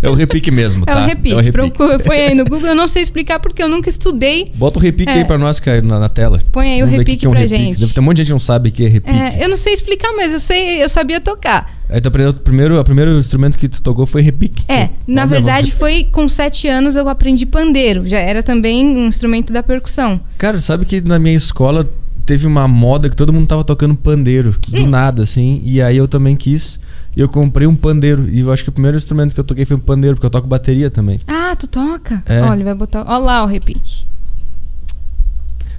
É 0.02 0.10
o 0.10 0.14
repique 0.14 0.50
mesmo, 0.52 0.84
É 0.88 0.94
tá? 0.94 1.04
o 1.04 1.06
repique. 1.06 1.52
Procura, 1.52 2.00
põe 2.00 2.18
aí 2.18 2.36
no 2.36 2.44
Google. 2.46 2.70
Eu 2.70 2.76
não 2.76 2.88
sei 2.88 3.04
explicar 3.04 3.40
porque 3.40 3.62
eu 3.62 3.70
nunca 3.70 3.90
estudei. 3.90 4.52
Bota 4.56 4.80
o 4.80 4.82
repique 4.82 5.12
É. 5.12 5.16
aí 5.20 5.26
pra 5.26 5.38
nós, 5.38 5.60
Caio, 5.60 5.84
na, 5.84 6.00
na 6.00 6.10
tela. 6.10 6.42
Põe 6.52 6.74
aí 6.74 6.78
o 6.82 6.86
Vamos 6.86 6.92
ver 6.92 6.98
repique 7.00 7.18
que 7.18 7.26
é 7.26 7.30
um 7.30 7.32
pra 7.32 7.42
repique. 7.42 7.58
gente. 7.64 7.80
Deve 7.80 7.94
ter 7.94 8.00
um 8.00 8.04
monte 8.04 8.18
de 8.18 8.22
gente 8.24 8.28
que 8.28 8.34
não 8.34 8.40
sabe 8.40 8.70
o 8.70 8.72
que 8.72 8.86
é 8.86 8.88
repique. 8.88 9.16
É, 9.18 9.44
eu 9.44 9.50
não 9.50 9.58
sei 9.58 9.74
explicar, 9.74 10.12
mas 10.16 10.32
eu 10.32 10.40
sei, 10.40 10.84
eu 10.84 10.90
sabia 10.90 11.22
tocar. 11.22 11.70
Aí 11.90 12.00
tu 12.00 12.08
aprendeu 12.08 12.32
o 12.32 12.34
primeiro, 12.34 12.80
o 12.80 12.84
primeiro 12.84 13.18
instrumento 13.18 13.58
que 13.58 13.68
tu 13.68 13.82
tocou 13.82 14.06
foi 14.06 14.22
repique. 14.22 14.64
É, 14.68 14.90
na 15.06 15.26
verdade 15.26 15.72
foi 15.72 16.06
com 16.06 16.28
sete 16.30 16.68
anos 16.68 16.96
eu 16.96 17.08
aprendi 17.10 17.46
pandeiro. 17.46 18.08
Já 18.08 18.18
era 18.20 18.42
também 18.42 18.86
um 18.86 19.08
instrumento 19.08 19.52
da 19.52 19.62
percussão. 19.62 20.20
Cara, 20.38 20.60
sabe 20.62 20.86
que 20.86 21.02
na 21.02 21.20
minha 21.20 21.36
escola 21.36 21.88
teve 22.26 22.48
uma 22.48 22.66
moda 22.68 23.10
que 23.10 23.16
todo 23.16 23.34
mundo 23.34 23.46
tava 23.46 23.64
tocando 23.64 23.94
pandeiro, 23.96 24.56
do 24.70 24.84
Hum. 24.84 24.88
nada, 24.88 25.24
assim. 25.24 25.60
E 25.66 25.82
aí 25.82 25.98
eu 25.98 26.08
também 26.08 26.36
quis. 26.36 26.80
E 27.16 27.20
eu 27.20 27.28
comprei 27.28 27.68
um 27.68 27.76
pandeiro. 27.76 28.28
E 28.30 28.40
eu 28.40 28.52
acho 28.52 28.64
que 28.64 28.70
o 28.70 28.72
primeiro 28.72 28.98
instrumento 28.98 29.34
que 29.34 29.40
eu 29.40 29.44
toquei 29.44 29.66
foi 29.66 29.76
um 29.76 29.80
pandeiro, 29.80 30.16
porque 30.16 30.26
eu 30.26 30.30
toco 30.30 30.48
bateria 30.48 30.90
também. 30.90 31.20
Ah, 31.28 31.56
tu 31.58 31.68
toca? 31.68 32.24
É. 32.26 32.42
Olha, 32.42 32.64
vai 32.64 32.74
botar. 32.74 33.02
Olha 33.08 33.18
lá 33.18 33.44
o 33.44 33.48
repique. 33.48 34.06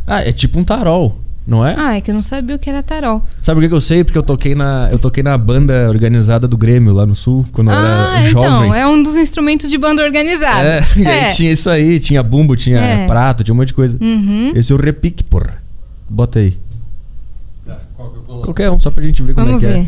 Ah, 0.06 0.20
é 0.20 0.32
tipo 0.32 0.58
um 0.58 0.64
tarol, 0.64 1.18
não 1.46 1.64
é? 1.66 1.74
Ah, 1.78 1.96
é 1.96 2.00
que 2.00 2.10
eu 2.10 2.14
não 2.14 2.20
sabia 2.22 2.56
o 2.56 2.58
que 2.58 2.68
era 2.68 2.82
tarol. 2.82 3.22
Sabe 3.40 3.56
por 3.56 3.62
que 3.62 3.68
que 3.68 3.74
eu 3.74 3.80
sei? 3.80 4.02
Porque 4.04 4.18
eu 4.18 4.22
toquei 4.22 4.54
na, 4.54 4.88
eu 4.90 4.98
toquei 4.98 5.22
na 5.22 5.38
banda 5.38 5.88
organizada 5.88 6.46
do 6.48 6.56
Grêmio 6.58 6.92
lá 6.92 7.06
no 7.06 7.14
sul, 7.14 7.46
quando 7.52 7.70
eu 7.70 7.76
ah, 7.78 8.16
era 8.18 8.28
jovem. 8.28 8.50
então, 8.50 8.74
é 8.74 8.86
um 8.86 9.00
dos 9.02 9.16
instrumentos 9.16 9.70
de 9.70 9.78
banda 9.78 10.02
organizada. 10.02 10.60
É, 10.60 10.84
e 10.98 11.06
aí 11.06 11.32
tinha 11.34 11.50
isso 11.52 11.70
aí, 11.70 12.00
tinha 12.00 12.22
bumbo, 12.22 12.56
tinha 12.56 12.78
É. 12.80 13.06
prato, 13.06 13.44
tinha 13.44 13.54
um 13.54 13.56
monte 13.56 13.68
de 13.68 13.74
coisa. 13.74 13.96
Uhum. 14.00 14.52
Esse 14.54 14.72
é 14.72 14.74
o 14.74 14.78
repique, 14.78 15.22
porra. 15.22 15.62
Bota 16.10 16.40
aí. 16.40 16.58
Tá, 17.64 17.78
qual 17.96 18.10
que 18.10 18.16
eu 18.16 18.22
coloco? 18.22 18.44
Qualquer 18.44 18.70
um, 18.70 18.78
só 18.80 18.90
pra 18.90 19.02
gente 19.04 19.22
ver 19.22 19.34
como 19.34 19.46
Vamos 19.46 19.62
é 19.62 19.66
que 19.66 19.72
ver. 19.72 19.80
é. 19.82 19.86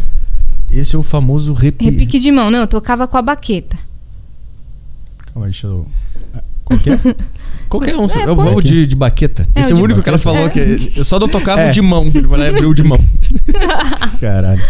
Esse 0.78 0.96
é 0.96 0.98
o 0.98 1.02
famoso 1.02 1.52
repique. 1.52 1.90
Repique 1.90 2.18
de 2.18 2.30
mão. 2.32 2.50
Não, 2.50 2.60
eu 2.60 2.66
tocava 2.66 3.06
com 3.06 3.16
a 3.16 3.22
baqueta. 3.22 3.76
Calma 5.32 5.46
aí, 5.46 5.52
deixa 5.52 5.66
eu... 5.66 5.86
Qual 6.64 6.78
que 6.78 6.90
é? 6.90 6.98
Qualquer 7.68 7.96
um, 7.96 8.06
É, 8.06 8.24
eu 8.26 8.36
vou 8.36 8.60
de, 8.60 8.86
de 8.86 8.94
baqueta. 8.94 9.48
É, 9.54 9.60
Esse 9.60 9.72
é 9.72 9.74
o 9.74 9.80
único 9.80 10.02
que 10.02 10.08
ela 10.08 10.18
baqueta. 10.18 10.36
falou 10.36 10.50
que 10.50 10.98
eu 10.98 11.04
só 11.04 11.18
não 11.18 11.28
tocava 11.28 11.62
É. 11.62 11.68
o 11.70 11.72
de 11.72 11.82
mão. 11.82 12.04
Ele 12.14 12.26
vai 12.26 12.38
lá 12.38 12.46
e 12.46 12.48
abriu 12.50 12.70
o 12.70 12.74
de 12.74 12.82
mão. 12.84 12.98
Caralho. 14.20 14.62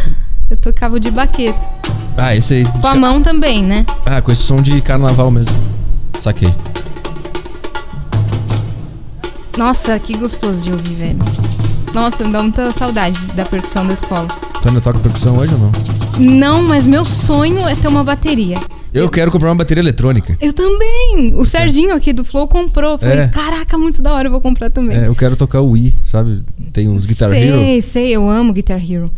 Eu 0.51 0.57
tocava 0.57 0.97
o 0.97 1.01
de 1.01 1.11
baqueta. 1.11 1.61
Ah, 2.17 2.35
esse 2.35 2.55
aí. 2.55 2.65
Com 2.65 2.87
a 2.87 2.95
mão 2.95 3.23
também, 3.23 3.63
né? 3.63 3.85
Ah, 4.07 4.21
com 4.23 4.31
esse 4.33 4.43
som 4.43 4.61
de 4.63 4.81
carnaval 4.81 5.31
mesmo. 5.31 5.53
Saquei. 6.21 6.53
Nossa, 9.57 9.99
que 9.99 10.17
gostoso 10.17 10.65
de 10.65 10.73
ouvir, 10.73 10.95
velho. 10.95 11.19
Nossa, 11.93 12.25
me 12.25 12.33
dá 12.33 12.43
muita 12.43 12.73
saudade 12.73 13.19
da 13.35 13.45
percussão 13.45 13.87
da 13.87 13.93
escola. 13.93 14.27
Tu 14.61 14.69
ainda 14.69 14.81
toca 14.81 14.99
percussão 14.99 15.37
hoje 15.37 15.53
ou 15.55 15.61
não? 15.61 15.73
Não, 16.19 16.67
mas 16.67 16.87
meu 16.87 17.05
sonho 17.05 17.67
é 17.69 17.75
ter 17.77 17.87
uma 17.89 18.03
bateria. 18.03 18.59
Eu 18.93 19.09
quero 19.09 19.31
comprar 19.31 19.49
uma 19.51 19.55
bateria 19.57 19.81
eletrônica. 19.83 20.37
Eu 20.41 20.53
também. 20.53 21.35
O 21.35 21.45
Serginho 21.45 21.95
aqui 21.95 22.13
do 22.13 22.25
Flow 22.25 22.49
comprou. 22.49 22.93
Eu 22.93 22.99
Falei, 22.99 23.19
É. 23.21 23.29
caraca, 23.29 23.77
muito 23.79 24.01
da 24.03 24.13
hora, 24.13 24.27
eu 24.29 24.33
vou 24.33 24.41
comprar 24.41 24.71
também. 24.71 24.97
É, 24.97 25.07
eu 25.07 25.15
quero 25.15 25.37
tocar 25.37 25.61
o 25.61 25.71
Wii, 25.71 25.95
sabe? 26.03 26.43
Tem 26.73 26.89
uns 26.89 27.05
Guitar 27.07 27.31
sei, 27.31 27.49
Hero. 27.49 27.83
sei, 27.83 28.11
eu 28.11 28.29
amo 28.29 28.53
Guitar 28.53 28.79
Hero. 28.81 29.11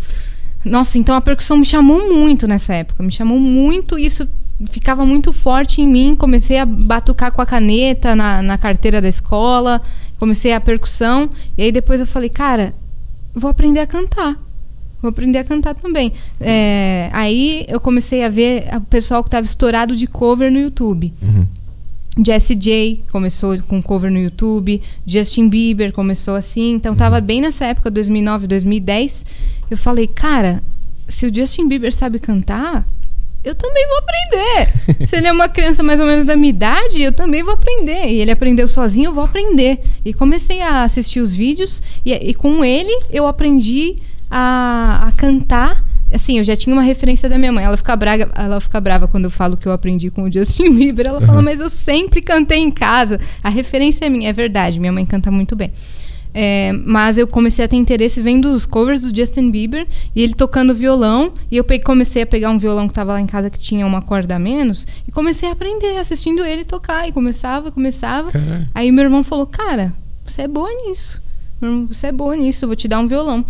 Nossa, 0.65 0.99
então 0.99 1.15
a 1.15 1.21
percussão 1.21 1.57
me 1.59 1.65
chamou 1.65 2.13
muito 2.13 2.47
nessa 2.47 2.75
época. 2.75 3.03
Me 3.03 3.13
chamou 3.13 3.39
muito, 3.39 3.99
isso 3.99 4.27
ficava 4.71 5.05
muito 5.07 5.33
forte 5.33 5.81
em 5.83 5.87
mim. 5.89 6.17
Comecei 6.17 6.59
a 6.59 6.67
batucar 6.67 7.31
com 7.33 7.41
a 7.41 7.47
caneta 7.47 8.17
na, 8.17 8.43
na 8.43 8.59
carteira 8.59 9.01
da 9.01 9.09
escola. 9.09 9.81
Comecei 10.19 10.53
a 10.53 10.61
percussão. 10.61 11.31
E 11.57 11.63
aí 11.63 11.73
depois 11.73 12.01
eu 12.01 12.07
falei, 12.07 12.29
cara, 12.29 12.75
vou 13.35 13.51
aprender 13.51 13.81
a 13.81 13.87
cantar. 13.87 14.37
Vou 15.01 15.11
aprender 15.11 15.39
a 15.39 15.45
cantar 15.45 15.75
também. 15.75 16.13
É, 16.41 17.11
aí 17.13 17.65
eu 17.69 17.79
comecei 17.79 18.25
a 18.25 18.29
ver 18.29 18.67
o 18.75 18.81
pessoal 18.83 19.23
que 19.23 19.29
estava 19.29 19.45
estourado 19.45 19.95
de 19.95 20.07
cover 20.07 20.51
no 20.51 20.59
YouTube. 20.59 21.13
Uhum. 21.23 21.47
Jessie 22.25 22.57
J 22.57 23.05
começou 23.13 23.61
com 23.65 23.83
cover 23.83 24.11
no 24.11 24.19
YouTube, 24.19 24.81
Justin 25.07 25.51
Bieber 25.51 25.93
começou 25.93 26.35
assim, 26.35 26.73
então 26.73 26.97
tava 26.97 27.21
bem 27.21 27.43
nessa 27.43 27.67
época, 27.67 27.91
2009, 27.91 28.47
2010. 28.47 29.27
Eu 29.71 29.77
falei, 29.77 30.07
cara, 30.07 30.63
se 31.07 31.27
o 31.27 31.35
Justin 31.35 31.69
Bieber 31.69 31.95
sabe 31.95 32.19
cantar, 32.19 32.87
eu 33.47 33.55
também 33.55 33.87
vou 33.89 33.99
aprender. 33.99 35.07
se 35.07 35.17
ele 35.17 35.27
é 35.29 35.33
uma 35.33 35.49
criança 35.49 35.83
mais 35.83 36.01
ou 36.01 36.07
menos 36.07 36.25
da 36.25 36.37
minha 36.37 36.51
idade, 36.51 37.01
eu 37.01 37.13
também 37.13 37.43
vou 37.43 37.55
aprender. 37.55 38.07
E 38.09 38.21
ele 38.21 38.31
aprendeu 38.31 38.67
sozinho, 38.69 39.09
eu 39.11 39.15
vou 39.15 39.25
aprender. 39.25 39.79
E 40.05 40.13
comecei 40.13 40.61
a 40.61 40.83
assistir 40.83 41.21
os 41.21 41.35
vídeos 41.35 41.83
e, 42.05 42.13
e 42.13 42.35
com 42.35 42.65
ele 42.65 42.93
eu 43.11 43.27
aprendi 43.27 43.97
a, 44.31 45.09
a 45.09 45.13
cantar. 45.13 45.85
Assim, 46.13 46.39
eu 46.39 46.45
já 46.45 46.57
tinha 46.57 46.73
uma 46.75 46.83
referência 46.83 47.29
da 47.29 47.37
minha 47.37 47.51
mãe. 47.51 47.65
Ela 47.65 47.77
fica, 47.77 47.95
braga, 47.97 48.31
ela 48.37 48.61
fica 48.61 48.81
brava 48.81 49.09
quando 49.09 49.25
eu 49.25 49.31
falo 49.31 49.57
que 49.57 49.67
eu 49.67 49.73
aprendi 49.73 50.09
com 50.11 50.23
o 50.23 50.33
Justin 50.33 50.71
Bieber. 50.75 51.07
Ela 51.09 51.21
fala, 51.21 51.39
Uhum. 51.39 51.45
mas 51.45 51.59
eu 51.61 51.69
sempre 51.69 52.21
cantei 52.23 52.59
em 52.59 52.71
casa. 52.71 53.19
A 53.43 53.49
referência 53.49 54.05
é 54.07 54.09
minha, 54.09 54.29
é 54.29 54.33
verdade. 54.33 54.79
Minha 54.79 54.93
mãe 54.93 55.05
canta 55.05 55.31
muito 55.33 55.57
bem. 55.57 55.73
É, 56.39 56.71
mas 56.85 57.17
eu 57.17 57.27
comecei 57.27 57.65
a 57.65 57.69
ter 57.69 57.77
interesse 57.77 58.21
vendo 58.21 58.53
os 58.53 58.67
covers 58.67 59.01
do 59.01 59.17
Justin 59.17 59.51
Bieber 59.51 59.87
e 60.15 60.21
ele 60.23 60.35
tocando 60.35 60.75
violão. 60.75 61.33
E 61.51 61.57
eu 61.57 61.65
comecei 61.83 62.21
a 62.21 62.27
pegar 62.27 62.51
um 62.51 62.59
violão 62.59 62.87
que 62.87 62.93
tava 62.93 63.15
lá 63.15 63.21
em 63.23 63.27
casa 63.27 63.49
que 63.49 63.59
tinha 63.59 63.87
uma 63.87 64.03
corda 64.03 64.37
a 64.37 64.39
menos 64.39 64.87
e 65.09 65.11
comecei 65.11 65.49
a 65.49 65.53
aprender 65.53 65.97
assistindo 65.97 66.45
ele 66.45 66.63
tocar. 66.63 67.09
E 67.09 67.13
começava, 67.13 67.73
começava. 67.73 68.31
Caralho. 68.31 68.69
Aí 68.75 68.93
meu 68.93 69.05
irmão 69.05 69.25
falou: 69.25 69.47
Cara, 69.47 69.95
você 70.27 70.43
é 70.43 70.49
boa 70.49 70.69
nisso. 70.87 71.23
Você 71.89 72.09
é 72.09 72.13
boa 72.13 72.37
nisso, 72.37 72.67
eu 72.67 72.69
vou 72.69 72.77
te 72.77 72.87
dar 72.87 72.99
um 72.99 73.07
violão. 73.07 73.43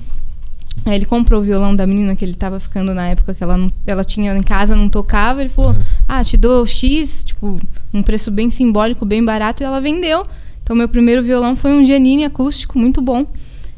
Aí 0.84 0.94
ele 0.94 1.06
comprou 1.06 1.40
o 1.40 1.44
violão 1.44 1.74
da 1.74 1.88
menina 1.88 2.14
que 2.14 2.24
ele 2.24 2.34
tava 2.34 2.60
ficando 2.60 2.94
na 2.94 3.08
época 3.08 3.34
que 3.34 3.42
ela, 3.42 3.56
não, 3.56 3.72
ela 3.84 4.04
tinha 4.04 4.32
em 4.32 4.42
casa, 4.44 4.76
não 4.76 4.88
tocava. 4.88 5.40
Ele 5.40 5.50
falou: 5.50 5.74
Ah, 6.06 6.22
te 6.22 6.36
dou 6.36 6.64
X, 6.64 7.24
tipo, 7.24 7.58
um 7.92 8.00
preço 8.00 8.30
bem 8.30 8.48
simbólico, 8.48 9.04
bem 9.04 9.24
barato, 9.24 9.64
e 9.64 9.66
ela 9.66 9.80
vendeu. 9.80 10.24
Então, 10.66 10.74
meu 10.74 10.88
primeiro 10.88 11.22
violão 11.22 11.54
foi 11.54 11.72
um 11.72 11.84
Giannini 11.84 12.24
acústico, 12.24 12.76
muito 12.76 13.00
bom. 13.00 13.24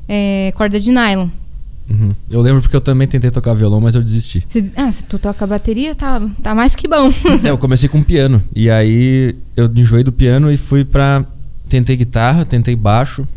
É, 0.08 0.50
corda 0.56 0.80
de 0.80 0.90
nylon. 0.90 1.28
Uhum. 1.90 2.14
Eu 2.30 2.40
lembro 2.40 2.62
porque 2.62 2.74
eu 2.74 2.80
também 2.80 3.06
tentei 3.06 3.30
tocar 3.30 3.52
violão, 3.52 3.78
mas 3.78 3.94
eu 3.94 4.02
desisti. 4.02 4.42
Você- 4.48 4.72
ah, 4.74 4.90
se 4.90 5.04
tu 5.04 5.18
toca 5.18 5.46
bateria, 5.46 5.94
tá, 5.94 6.18
tá 6.42 6.54
mais 6.54 6.74
que 6.74 6.88
bom. 6.88 7.12
É, 7.44 7.50
eu 7.50 7.58
comecei 7.58 7.90
com 7.90 8.02
piano. 8.02 8.42
E 8.56 8.70
aí 8.70 9.36
eu 9.54 9.70
enjoei 9.76 10.02
do 10.02 10.10
piano 10.10 10.50
e 10.50 10.56
fui 10.56 10.82
pra. 10.82 11.26
Tentei 11.68 11.94
guitarra, 11.94 12.46
tentei 12.46 12.74
baixo. 12.74 13.28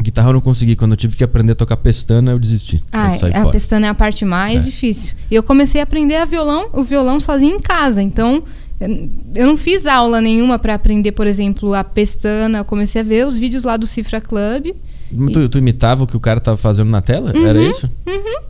Guitarra 0.00 0.28
eu 0.28 0.34
não 0.34 0.40
consegui. 0.40 0.76
Quando 0.76 0.92
eu 0.92 0.96
tive 0.96 1.16
que 1.16 1.24
aprender 1.24 1.52
a 1.52 1.56
tocar 1.56 1.76
pestana, 1.76 2.30
eu 2.30 2.38
desisti. 2.38 2.80
Ah, 2.92 3.12
eu 3.12 3.18
saí 3.18 3.32
a 3.34 3.40
fora. 3.40 3.50
pestana 3.50 3.86
é 3.88 3.90
a 3.90 3.94
parte 3.94 4.24
mais 4.24 4.62
É. 4.62 4.64
difícil. 4.70 5.16
E 5.28 5.34
eu 5.34 5.42
comecei 5.42 5.80
a 5.80 5.84
aprender 5.84 6.14
a 6.14 6.24
violão, 6.24 6.68
o 6.72 6.84
violão 6.84 7.18
sozinho 7.18 7.56
em 7.56 7.60
casa. 7.60 8.00
Então, 8.00 8.44
eu- 8.80 9.46
não 9.46 9.56
fiz 9.56 9.86
aula 9.86 10.20
nenhuma 10.20 10.58
pra 10.58 10.74
aprender, 10.74 11.12
por 11.12 11.26
exemplo, 11.26 11.74
a 11.74 11.82
pestana. 11.84 12.58
Eu 12.58 12.64
comecei 12.64 13.00
a 13.00 13.04
ver 13.04 13.26
os 13.26 13.36
vídeos 13.36 13.64
lá 13.64 13.76
do 13.76 13.86
Cifra 13.86 14.20
Club. 14.20 14.74
Tu, 15.32 15.48
tu 15.48 15.58
imitava 15.58 16.04
o 16.04 16.06
que 16.06 16.16
o 16.16 16.20
cara 16.20 16.38
tava 16.40 16.56
fazendo 16.56 16.90
na 16.90 17.00
tela? 17.00 17.32
Era 17.36 17.60
isso? 17.62 17.88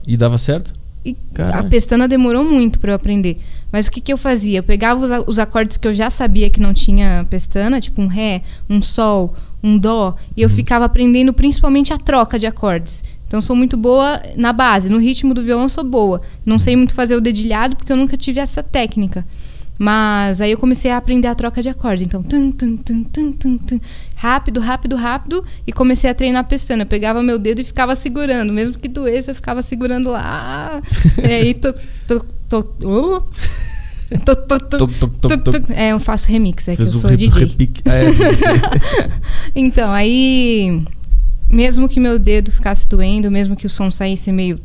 E 0.06 0.16
dava 0.16 0.36
certo? 0.38 0.72
E 1.04 1.16
a 1.52 1.62
pestana 1.62 2.06
demorou 2.08 2.44
muito 2.44 2.78
pra 2.80 2.90
eu 2.92 2.96
aprender. 2.96 3.38
Mas 3.72 3.86
o 3.86 3.90
que, 3.90 4.00
que 4.00 4.12
eu 4.12 4.18
fazia? 4.18 4.58
Eu 4.58 4.62
pegava 4.62 5.04
os, 5.20 5.24
os 5.28 5.38
acordes 5.38 5.76
que 5.76 5.86
eu 5.86 5.94
já 5.94 6.10
sabia 6.10 6.50
que 6.50 6.60
não 6.60 6.74
tinha 6.74 7.24
pestana, 7.30 7.80
tipo 7.80 8.02
um 8.02 8.06
ré, 8.08 8.42
um 8.68 8.82
sol, 8.82 9.34
um 9.62 9.78
dó, 9.78 10.16
e 10.36 10.44
Uhum. 10.44 10.50
eu 10.50 10.54
ficava 10.54 10.84
aprendendo 10.84 11.32
principalmente 11.32 11.92
a 11.92 11.98
troca 11.98 12.38
de 12.38 12.46
acordes. 12.46 13.04
Então 13.26 13.40
sou 13.40 13.54
muito 13.54 13.76
boa 13.76 14.20
na 14.36 14.52
base, 14.52 14.88
no 14.88 14.98
ritmo 14.98 15.32
do 15.34 15.44
violão 15.44 15.68
sou 15.68 15.84
boa. 15.84 16.20
Não 16.44 16.58
sei 16.58 16.74
muito 16.76 16.94
fazer 16.94 17.14
o 17.14 17.20
dedilhado 17.20 17.76
porque 17.76 17.92
eu 17.92 17.96
nunca 17.96 18.16
tive 18.16 18.40
essa 18.40 18.62
técnica. 18.62 19.24
Mas 19.78 20.40
aí 20.40 20.50
eu 20.50 20.58
comecei 20.58 20.90
a 20.90 20.96
aprender 20.96 21.28
a 21.28 21.34
troca 21.36 21.62
de 21.62 21.68
acordes. 21.68 22.04
Então, 22.04 22.20
tum, 22.22 22.50
tum, 22.50 22.76
tum, 22.76 23.04
tum, 23.04 23.32
tum, 23.32 23.58
tum. 23.58 23.80
rápido, 24.16 24.58
rápido, 24.58 24.96
rápido. 24.96 25.44
E 25.66 25.72
comecei 25.72 26.10
a 26.10 26.14
treinar 26.14 26.40
a 26.40 26.44
pestana. 26.44 26.82
Eu 26.82 26.86
pegava 26.86 27.22
meu 27.22 27.38
dedo 27.38 27.60
e 27.60 27.64
ficava 27.64 27.94
segurando. 27.94 28.52
Mesmo 28.52 28.76
que 28.76 28.88
doesse, 28.88 29.30
eu 29.30 29.34
ficava 29.36 29.62
segurando 29.62 30.10
lá. 30.10 30.80
E 31.22 31.26
aí, 31.32 31.54
to, 31.54 31.72
to, 32.08 32.26
to, 32.48 32.58
uh. 32.84 33.24
To, 34.24 34.34
toc. 34.34 34.68
to. 34.70 35.72
É, 35.74 35.92
eu 35.92 36.00
faço 36.00 36.28
remix, 36.28 36.66
é 36.66 36.74
Fez 36.74 36.88
que 36.90 36.96
eu 36.96 37.00
sou 37.00 37.10
rep- 37.10 37.18
DJ. 37.20 37.44
repique. 37.44 37.82
Ah, 37.84 37.94
é. 37.94 38.04
Então, 39.54 39.92
aí. 39.92 40.82
Mesmo 41.50 41.88
que 41.88 41.98
meu 41.98 42.18
dedo 42.18 42.50
ficasse 42.52 42.87
doendo, 42.88 43.30
mesmo 43.30 43.56
que 43.56 43.64
o 43.66 43.70
som 43.70 43.90
saísse 43.90 44.30
meio 44.30 44.61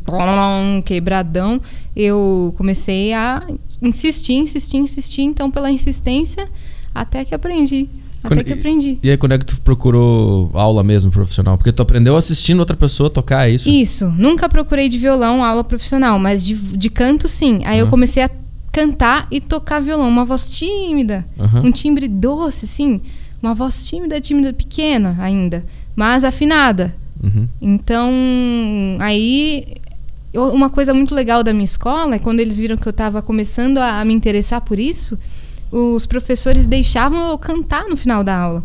quebradão, 0.85 1.61
eu 1.95 2.53
comecei 2.57 3.13
a 3.13 3.45
insistir, 3.81 4.33
insistir, 4.33 4.77
insistir. 4.77 5.21
Então, 5.21 5.49
pela 5.49 5.71
insistência, 5.71 6.47
até 6.93 7.23
que 7.25 7.33
aprendi. 7.33 7.87
Até 8.23 8.35
Quando- 8.35 8.45
que 8.45 8.53
aprendi. 8.53 8.99
E 9.03 9.09
aí, 9.09 9.17
quando 9.17 9.33
é 9.33 9.37
que 9.37 9.45
tu 9.45 9.59
procurou 9.61 10.49
aula 10.53 10.81
mesmo 10.83 11.11
profissional? 11.11 11.57
Porque 11.57 11.73
tu 11.73 11.81
aprendeu 11.81 12.15
assistindo 12.15 12.59
outra 12.59 12.75
pessoa 12.75 13.09
tocar, 13.09 13.47
é 13.49 13.51
isso? 13.51 13.69
Isso. 13.69 14.07
Nunca 14.17 14.47
procurei 14.47 14.87
de 14.87 14.97
violão 14.97 15.43
aula 15.43 15.63
profissional, 15.63 16.17
mas 16.17 16.45
de, 16.45 16.55
de 16.55 16.89
canto, 16.89 17.27
sim. 17.27 17.59
Aí 17.65 17.79
eu 17.79 17.83
Aham. 17.83 17.91
comecei 17.91 18.23
a 18.23 18.29
cantar 18.71 19.27
e 19.29 19.41
tocar 19.41 19.81
violão. 19.81 20.07
Uma 20.07 20.23
voz 20.23 20.49
tímida, 20.49 21.25
Aham. 21.37 21.63
um 21.65 21.71
timbre 21.71 22.07
doce, 22.07 22.65
sim. 22.65 23.01
Uma 23.41 23.53
voz 23.53 23.83
tímida, 23.83 24.21
tímida, 24.21 24.53
pequena 24.53 25.17
ainda, 25.19 25.65
mas 25.95 26.23
afinada. 26.23 26.93
Uhum. 27.23 27.47
Então, 27.61 28.09
aí 28.99 29.65
eu- 30.33 30.49
uma 30.49 30.69
coisa 30.69 30.93
muito 30.93 31.13
legal 31.15 31.43
da 31.43 31.53
minha 31.53 31.63
escola 31.65 32.15
é 32.15 32.19
quando 32.19 32.39
eles 32.39 32.57
viram 32.57 32.75
que 32.77 32.87
eu 32.87 32.91
estava 32.91 33.21
começando 33.21 33.77
a, 33.77 33.99
a 34.01 34.05
me 34.05 34.13
interessar 34.13 34.61
por 34.61 34.79
isso, 34.79 35.17
os 35.71 36.05
professores 36.05 36.65
deixavam 36.67 37.29
eu 37.31 37.37
cantar 37.37 37.85
no 37.89 37.97
final 37.97 38.23
da 38.23 38.37
aula. 38.37 38.63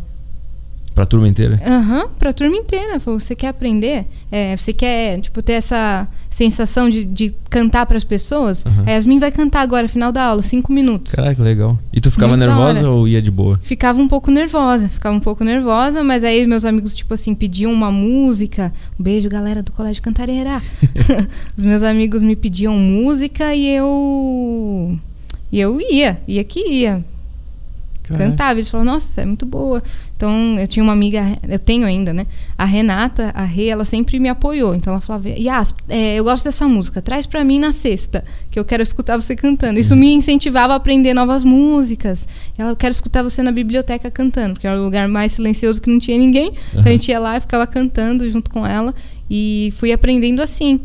Pra 0.98 1.06
turma 1.06 1.28
inteira? 1.28 1.61
Aham, 1.64 2.08
pra 2.18 2.32
turma 2.32 2.56
inteira. 2.56 2.98
Falou, 2.98 3.20
você 3.20 3.37
quer 3.37 3.46
aprender? 3.46 4.04
É, 4.32 4.56
você 4.56 4.72
quer, 4.72 5.20
tipo, 5.20 5.40
ter 5.40 5.52
essa 5.52 6.08
sensação 6.28 6.90
de, 6.90 7.04
de 7.04 7.32
cantar 7.48 7.87
pras 7.87 8.02
pessoas? 8.02 8.66
Aham. 8.66 8.82
A 8.84 8.90
Yasmin 8.90 9.20
vai 9.20 9.30
cantar 9.30 9.61
agora, 9.61 9.87
final 9.87 10.11
da 10.11 10.24
aula, 10.24 10.42
cinco 10.42 10.72
minutos. 10.72 11.12
Caraca, 11.12 11.40
legal. 11.40 11.78
E 11.92 12.00
tu 12.00 12.11
ficava 12.11 12.37
Muito 12.37 12.40
nervosa 12.40 12.90
ou 12.90 13.06
ia 13.06 13.22
de 13.22 13.30
boa? 13.30 13.61
Ficava 13.62 14.00
um 14.00 14.08
pouco 14.08 14.28
nervosa, 14.32 14.88
ficava 14.88 15.16
um 15.16 15.20
pouco 15.20 15.44
nervosa, 15.44 16.02
mas 16.02 16.24
aí 16.24 16.44
meus 16.48 16.64
amigos, 16.64 16.96
tipo 16.96 17.14
assim, 17.14 17.32
pediam 17.32 17.72
uma 17.72 17.92
música. 17.92 18.72
Um 18.98 19.02
beijo, 19.04 19.28
galera 19.28 19.62
do 19.62 19.70
Colégio 19.70 20.02
Cantareira. 20.02 20.61
Os 21.56 21.64
meus 21.64 21.84
amigos 21.84 22.24
me 22.24 22.34
pediam 22.34 22.74
música 22.74 23.54
e 23.54 23.68
eu. 23.68 24.98
E 25.52 25.61
eu 25.61 25.80
ia, 25.80 26.20
ia 26.26 26.42
que 26.42 26.58
ia. 26.68 27.04
Cantava. 28.16 28.59
Eles 28.59 28.71
falavam, 28.71 28.92
nossa, 28.92 29.21
é 29.21 29.27
muito 29.27 29.44
boa. 29.44 29.83
Então, 30.16 30.59
eu 30.59 30.66
tinha 30.66 30.83
uma 30.83 30.92
amiga, 30.92 31.38
eu 31.49 31.59
tenho 31.59 31.87
ainda, 31.87 32.12
né? 32.12 32.27
A 32.57 32.64
Renata, 32.64 33.31
a 33.35 33.44
Rê, 33.44 33.66
ela 33.66 33.85
sempre 33.85 34.18
me 34.18 34.29
apoiou. 34.29 34.75
Então, 34.75 34.92
ela 34.92 35.01
falava, 35.01 35.29
Yas, 35.29 35.75
é, 35.88 36.14
eu 36.16 36.25
gosto 36.25 36.44
dessa 36.44 36.66
música, 36.66 37.01
traz 37.01 37.27
pra 37.27 37.44
mim 37.44 37.59
na 37.59 37.73
sexta, 37.73 38.25
que 38.51 38.59
eu 38.59 38.64
quero 38.64 38.83
escutar 38.83 39.16
você 39.16 39.37
cantando. 39.37 39.79
Isso 39.79 39.94
me 39.94 40.12
incentivava 40.12 40.73
a 40.73 40.77
aprender 40.77 41.14
novas 41.14 41.44
músicas. 41.44 42.27
Ela, 42.57 42.71
eu 42.71 42.77
quero 42.77 42.92
escutar 42.92 43.23
você 43.23 43.42
na 43.42 43.53
biblioteca 43.53 44.11
cantando, 44.11 44.55
porque 44.55 44.66
era 44.66 44.79
o 44.79 44.85
lugar 44.85 45.07
mais 45.09 45.33
silencioso 45.33 45.81
que 45.81 45.90
não 45.90 45.99
tinha 45.99 46.18
ninguém. 46.18 46.53
Então, 46.71 46.85
a 46.87 46.90
gente 46.90 47.11
ia 47.11 47.18
lá 47.18 47.37
e 47.37 47.40
ficava 47.40 47.66
cantando 47.66 48.29
junto 48.31 48.51
com 48.51 48.66
ela. 48.66 48.94
E 49.31 49.73
fui 49.77 49.92
aprendendo 49.92 50.40
assim. 50.40 50.81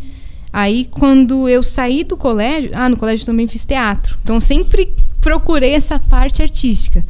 Aí, 0.51 0.85
quando 0.91 1.49
eu 1.49 1.63
saí 1.63 2.03
do 2.03 2.15
colégio, 2.15 2.69
ah, 2.75 2.87
no 2.87 2.97
colégio 2.97 3.25
também 3.25 3.47
fiz 3.47 3.65
teatro. 3.65 4.15
Então, 4.23 4.39
sempre 4.39 4.93
procurei 5.23 5.73
essa 5.73 5.97
parte 5.99 6.41
artística. 6.41 7.03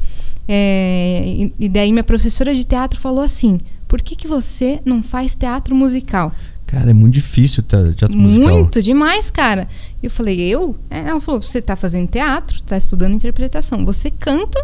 É, 0.47 1.23
e, 1.25 1.53
e 1.59 1.69
daí, 1.69 1.91
minha 1.91 2.03
professora 2.03 2.53
de 2.53 2.63
teatro 2.63 2.99
falou 2.99 3.21
assim: 3.23 3.59
por 3.87 4.01
que, 4.01 4.15
que 4.15 4.27
você 4.27 4.79
não 4.85 5.01
faz 5.01 5.33
teatro 5.33 5.73
musical? 5.75 6.31
Cara, 6.67 6.89
é 6.89 6.93
muito 6.93 7.13
difícil 7.13 7.61
te- 7.63 7.93
teatro 7.95 8.17
musical. 8.17 8.49
Muito 8.59 8.81
demais, 8.81 9.29
cara. 9.29 9.67
E 10.01 10.05
eu 10.05 10.11
falei, 10.11 10.39
eu? 10.41 10.75
É, 10.89 10.99
Ela 10.99 11.21
falou, 11.21 11.41
você 11.41 11.61
tá 11.61 11.75
fazendo 11.75 12.07
teatro, 12.07 12.61
tá 12.63 12.75
estudando 12.77 13.13
interpretação. 13.13 13.85
Você 13.85 14.09
canta, 14.09 14.59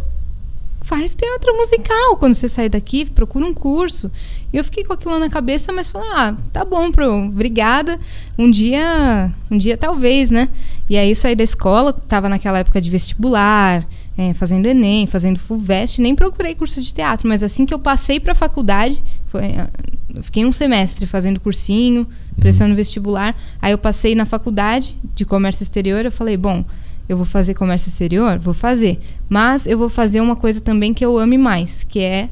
faz 0.89 1.13
teatro 1.13 1.55
musical. 1.55 2.17
Quando 2.17 2.33
você 2.33 2.49
sair 2.49 2.67
daqui, 2.67 3.05
procura 3.05 3.45
um 3.45 3.53
curso. 3.53 4.11
E 4.51 4.57
eu 4.57 4.63
fiquei 4.63 4.83
com 4.83 4.91
aquilo 4.91 5.19
na 5.19 5.29
cabeça, 5.29 5.71
mas 5.71 5.91
falei, 5.91 6.09
ah, 6.13 6.35
tá 6.51 6.65
bom, 6.65 6.91
pro, 6.91 7.27
obrigada. 7.27 7.99
Um 8.35 8.49
dia, 8.49 9.31
um 9.51 9.57
dia 9.57 9.77
talvez, 9.77 10.31
né? 10.31 10.49
E 10.89 10.97
aí 10.97 11.11
eu 11.11 11.15
saí 11.15 11.35
da 11.35 11.43
escola, 11.43 11.93
tava 11.93 12.27
naquela 12.27 12.57
época 12.57 12.81
de 12.81 12.89
vestibular, 12.89 13.87
é, 14.17 14.33
fazendo 14.33 14.65
Enem, 14.65 15.05
fazendo 15.05 15.39
FUVEST, 15.39 16.01
nem 16.01 16.15
procurei 16.15 16.55
curso 16.55 16.81
de 16.81 16.91
teatro, 16.91 17.29
mas 17.29 17.43
assim 17.43 17.67
que 17.67 17.73
eu 17.73 17.79
passei 17.79 18.19
pra 18.19 18.33
faculdade, 18.33 19.03
foi, 19.27 19.45
ah, 19.59 19.69
eu 20.13 20.23
fiquei 20.23 20.43
um 20.43 20.51
semestre 20.51 21.05
fazendo 21.05 21.39
cursinho, 21.39 22.07
prestando 22.39 22.73
vestibular. 22.73 23.35
Aí 23.61 23.71
eu 23.71 23.77
passei 23.77 24.15
na 24.15 24.25
faculdade 24.25 24.95
de 25.13 25.23
comércio 25.23 25.61
exterior, 25.61 26.03
eu 26.03 26.11
falei, 26.11 26.35
bom, 26.35 26.65
eu 27.07 27.17
vou 27.17 27.25
fazer 27.25 27.55
comércio 27.55 27.89
exterior? 27.89 28.37
Vou 28.37 28.53
fazer. 28.53 28.99
Mas 29.29 29.65
eu 29.67 29.77
vou 29.77 29.89
fazer 29.89 30.19
uma 30.21 30.35
coisa 30.35 30.59
também 30.59 30.93
que 30.93 31.05
eu 31.05 31.17
ame 31.17 31.37
mais, 31.37 31.83
que 31.87 31.99
é 31.99 32.29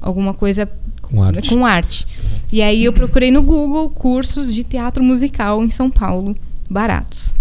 alguma 0.00 0.34
coisa 0.34 0.68
Com 1.00 1.22
arte. 1.22 1.48
com 1.48 1.64
arte. 1.64 2.06
E 2.52 2.60
aí 2.60 2.84
eu 2.84 2.92
procurei 2.92 3.30
no 3.30 3.42
Google 3.42 3.88
cursos 3.90 4.52
de 4.52 4.64
teatro 4.64 5.02
musical 5.04 5.62
em 5.64 5.70
São 5.70 5.88
Paulo, 5.90 6.36
baratos. 6.68 7.32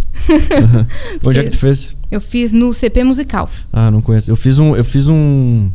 Onde 1.24 1.40
é 1.40 1.44
que 1.44 1.50
tu 1.52 1.58
fez? 1.60 1.96
Eu 2.12 2.22
fiz 2.22 2.52
no 2.54 2.74
CP 2.74 3.04
Musical. 3.04 3.50
Ah, 3.72 3.90
não 3.92 4.02
conheço. 4.02 4.30
Eu 4.30 4.36
fiz 4.36 4.60
um, 4.60 4.76
eu 4.76 4.84
fiz 4.84 5.08
um 5.08 5.70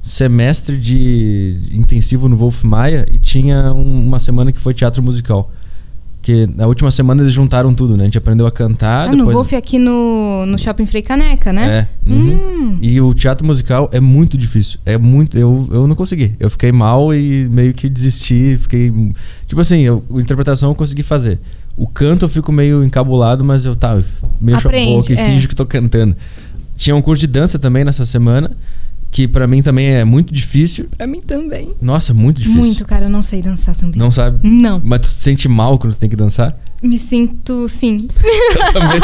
semestre 0.00 0.76
de 0.78 1.58
intensivo 1.72 2.28
no 2.28 2.36
Wolf 2.36 2.62
Maia 2.64 3.06
e 3.12 3.18
tinha 3.18 3.72
um- 3.72 4.06
uma 4.06 4.18
semana 4.18 4.52
que 4.52 4.60
foi 4.60 4.72
teatro 4.72 5.02
musical. 5.02 5.50
Que 6.28 6.46
na 6.46 6.66
última 6.66 6.90
semana 6.90 7.22
eles 7.22 7.32
juntaram 7.32 7.72
tudo, 7.72 7.96
né? 7.96 8.02
A 8.02 8.04
gente 8.04 8.18
aprendeu 8.18 8.46
a 8.46 8.52
cantar. 8.52 9.08
Ah, 9.08 9.12
no 9.12 9.16
depois... 9.16 9.34
Wolf 9.34 9.54
aqui 9.54 9.78
no, 9.78 10.44
no 10.44 10.58
Shopping 10.58 10.84
Frei 10.84 11.00
Caneca, 11.00 11.54
né? 11.54 11.88
É. 12.06 12.10
uhum. 12.10 12.34
Hum. 12.34 12.78
E 12.82 13.00
o 13.00 13.14
teatro 13.14 13.46
musical 13.46 13.88
é 13.94 13.98
muito 13.98 14.36
difícil. 14.36 14.78
É 14.84 14.98
muito. 14.98 15.38
Eu, 15.38 15.66
eu 15.72 15.86
não 15.86 15.96
consegui. 15.96 16.34
Eu 16.38 16.50
fiquei 16.50 16.70
mal 16.70 17.14
e 17.14 17.48
meio 17.48 17.72
que 17.72 17.88
desisti. 17.88 18.58
Fiquei. 18.60 18.92
Tipo 19.46 19.62
assim, 19.62 19.80
eu, 19.80 20.04
a 20.14 20.20
interpretação 20.20 20.68
eu 20.68 20.74
consegui 20.74 21.02
fazer. 21.02 21.40
O 21.74 21.86
canto 21.86 22.26
eu 22.26 22.28
fico 22.28 22.52
meio 22.52 22.84
encabulado, 22.84 23.42
mas 23.42 23.64
eu 23.64 23.74
tá, 23.74 23.94
a 23.94 24.56
Aprende, 24.58 24.96
boca 24.96 25.10
e 25.10 25.16
é. 25.16 25.24
finjo 25.24 25.48
que 25.48 25.56
tô 25.56 25.64
cantando. 25.64 26.14
Tinha 26.76 26.94
um 26.94 27.00
curso 27.00 27.22
de 27.22 27.26
dança 27.26 27.58
também 27.58 27.84
nessa 27.84 28.04
semana, 28.04 28.50
que 29.10 29.26
pra 29.26 29.46
mim 29.46 29.62
também 29.62 29.86
é 29.88 30.04
muito 30.04 30.32
difícil. 30.32 30.86
Pra 30.96 31.06
mim 31.06 31.20
também. 31.20 31.74
Nossa, 31.80 32.12
muito 32.14 32.38
difícil. 32.38 32.60
Muito, 32.62 32.84
cara, 32.84 33.06
eu 33.06 33.10
não 33.10 33.22
sei 33.22 33.40
dançar 33.42 33.74
também. 33.74 33.98
Não 33.98 34.10
sabe? 34.10 34.46
Não. 34.48 34.80
Mas 34.84 35.00
tu 35.00 35.06
se 35.08 35.20
sente 35.20 35.48
mal 35.48 35.78
quando 35.78 35.94
tu 35.94 35.98
tem 35.98 36.08
que 36.10 36.16
dançar? 36.16 36.56
Me 36.82 36.96
sinto, 36.98 37.68
sim. 37.68 38.08
Eu 38.54 38.72
também. 38.72 39.00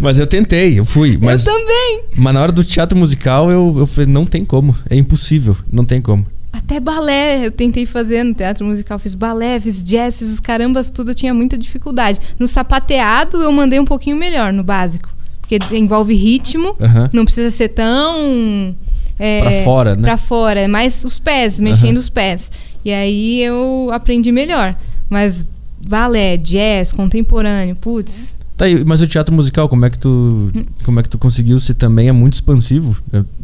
mas 0.00 0.18
eu 0.18 0.26
tentei, 0.26 0.78
eu 0.78 0.84
fui. 0.86 1.18
Mas, 1.20 1.46
Eu 1.46 1.52
também. 1.52 2.00
mas 2.16 2.32
na 2.32 2.40
hora 2.40 2.50
do 2.52 2.64
teatro 2.64 2.96
musical 2.96 3.50
eu, 3.50 3.74
eu 3.76 3.86
falei, 3.86 4.10
não 4.10 4.24
tem 4.24 4.42
como. 4.44 4.74
É 4.88 4.96
impossível. 4.96 5.54
Não 5.70 5.84
tem 5.84 6.00
como. 6.00 6.24
Até 6.50 6.80
balé 6.80 7.44
eu 7.46 7.50
tentei 7.50 7.84
fazer 7.84 8.22
no 8.24 8.32
teatro 8.32 8.64
musical. 8.64 8.98
Fiz 8.98 9.12
balé, 9.12 9.60
fiz 9.60 9.82
jazz, 9.82 10.18
fiz 10.18 10.30
os 10.32 10.40
carambas, 10.40 10.88
tudo 10.88 11.10
eu 11.10 11.14
tinha 11.14 11.34
muita 11.34 11.58
dificuldade. 11.58 12.20
No 12.38 12.48
sapateado 12.48 13.42
eu 13.42 13.52
mandei 13.52 13.78
um 13.78 13.84
pouquinho 13.84 14.16
melhor, 14.16 14.50
no 14.52 14.62
básico. 14.62 15.10
Porque 15.42 15.58
envolve 15.76 16.14
ritmo, 16.14 16.74
Aham. 16.80 17.10
não 17.12 17.24
precisa 17.26 17.50
ser 17.50 17.68
tão. 17.68 18.74
É, 19.18 19.40
Pra 19.40 19.52
fora, 19.64 19.94
né? 19.96 20.02
Pra 20.02 20.16
fora, 20.16 20.60
é 20.60 20.68
mais 20.68 21.04
os 21.04 21.18
pés, 21.18 21.60
mexendo 21.60 21.98
os 21.98 22.08
pés. 22.08 22.50
E 22.84 22.92
aí 22.92 23.42
eu 23.42 23.88
aprendi 23.92 24.32
melhor. 24.32 24.74
Mas 25.08 25.48
balé, 25.86 26.36
jazz, 26.36 26.92
contemporâneo, 26.92 27.76
putz. 27.76 28.34
Tá, 28.56 28.68
e- 28.68 28.84
mas 28.84 29.00
o 29.00 29.06
teatro 29.06 29.34
musical, 29.34 29.68
como 29.68 29.84
é 29.84 29.90
que 29.90 29.98
tu, 29.98 30.52
como 30.84 31.00
é 31.00 31.02
que 31.02 31.08
tu 31.08 31.18
conseguiu 31.18 31.58
se 31.60 31.74
também 31.74 32.08
é 32.08 32.12
muito 32.12 32.34
expansivo? 32.34 32.96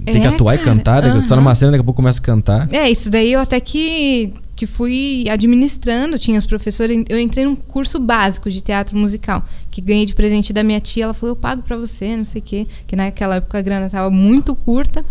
Tem 0.05 0.21
que 0.21 0.27
É, 0.27 0.31
atuar 0.31 0.55
e 0.55 0.59
cara, 0.59 0.71
cantar, 0.71 1.01
daqui- 1.03 1.23
tu 1.23 1.29
tá 1.29 1.37
numa 1.37 1.55
cena, 1.55 1.73
daqui 1.73 1.81
a 1.81 1.85
pouco 1.85 1.97
começa 1.97 2.21
a 2.21 2.23
cantar. 2.23 2.69
É, 2.73 2.89
isso 2.91 3.11
daí 3.11 3.33
eu 3.33 3.41
até 3.41 3.59
que, 3.61 4.33
que 4.55 4.67
fui 4.67 5.25
administrando, 5.29 6.17
tinha 6.19 6.39
os 6.39 6.47
professores. 6.47 7.05
Eu 7.09 7.19
entrei 7.19 7.45
num 7.45 7.57
curso 7.57 7.99
básico 7.99 8.49
de 8.51 8.61
teatro 8.61 8.97
musical, 8.97 9.45
que 9.71 9.81
ganhei 9.81 10.07
de 10.07 10.15
presente 10.15 10.53
da 10.53 10.63
minha 10.63 10.81
tia. 10.81 11.05
Ela 11.05 11.15
falou: 11.15 11.33
Eu 11.35 11.37
pago 11.41 11.63
pra 11.63 11.77
você, 11.77 12.17
não 12.17 12.25
sei 12.25 12.41
o 12.41 12.45
quê. 12.45 12.67
Que 12.87 12.95
naquela 12.95 13.37
época 13.37 13.59
a 13.59 13.63
grana 13.63 13.91
tava 13.91 14.11
muito 14.11 14.55
curta. 14.55 15.05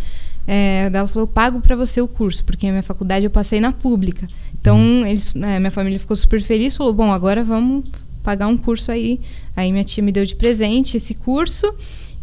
É, 0.51 0.89
ela 0.91 1.07
falou: 1.07 1.27
Eu 1.27 1.31
pago 1.31 1.61
pra 1.61 1.75
você 1.75 2.01
o 2.01 2.07
curso, 2.07 2.43
porque 2.43 2.65
a 2.65 2.71
minha 2.71 2.81
faculdade 2.81 3.23
eu 3.23 3.29
passei 3.29 3.61
na 3.61 3.71
pública. 3.71 4.27
Então, 4.59 5.05
eles, 5.05 5.35
né, 5.35 5.59
minha 5.59 5.69
família 5.69 5.99
ficou 5.99 6.17
super 6.17 6.41
feliz, 6.41 6.75
falou: 6.75 6.91
Bom, 6.91 7.13
agora 7.13 7.43
vamos 7.43 7.85
pagar 8.23 8.47
um 8.47 8.57
curso 8.57 8.91
aí. 8.91 9.21
Aí 9.55 9.71
minha 9.71 9.83
tia 9.83 10.03
me 10.03 10.11
deu 10.11 10.25
de 10.25 10.35
presente 10.35 10.97
esse 10.97 11.13
curso. 11.13 11.71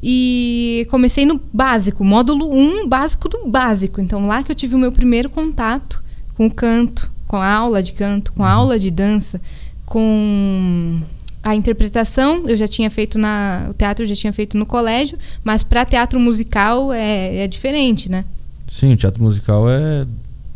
E 0.03 0.89
comecei 0.91 1.25
no 1.25 1.41
básico, 1.53 2.05
módulo 2.05 2.53
1, 2.53 2.89
básico 2.89 3.29
do 3.29 3.47
básico. 3.47 4.01
Então, 4.01 4.27
lá 4.27 4.43
que 4.43 4.51
eu 4.51 4.57
tive 4.57 4.75
o 4.75 4.79
meu 4.79 4.91
primeiro 4.91 5.31
contato 5.31 6.03
com 6.37 6.47
o 6.47 6.51
canto, 6.51 7.09
com 7.29 7.37
a 7.37 7.49
aula 7.49 7.81
de 7.81 7.93
canto, 7.93 8.33
com 8.33 8.43
a 8.43 8.51
aula 8.51 8.77
de 8.77 8.91
dança, 8.91 9.41
com 9.85 11.01
a 11.47 11.55
interpretação. 11.55 12.49
Eu 12.49 12.57
já 12.57 12.67
tinha 12.67 12.91
feito 12.91 13.19
na. 13.19 13.69
O 13.71 13.75
teatro 13.75 14.03
eu 14.03 14.09
já 14.09 14.17
tinha 14.17 14.33
feito 14.33 14.59
no 14.59 14.67
colégio, 14.67 15.17
mas 15.45 15.63
para 15.63 15.85
teatro 15.85 16.19
musical 16.19 16.93
é, 16.93 17.45
é 17.45 17.49
diferente, 17.49 18.11
né? 18.11 18.25
Sim, 18.67 18.93
o 18.93 18.97
teatro 18.97 19.23
musical 19.23 19.71
é. 19.71 20.05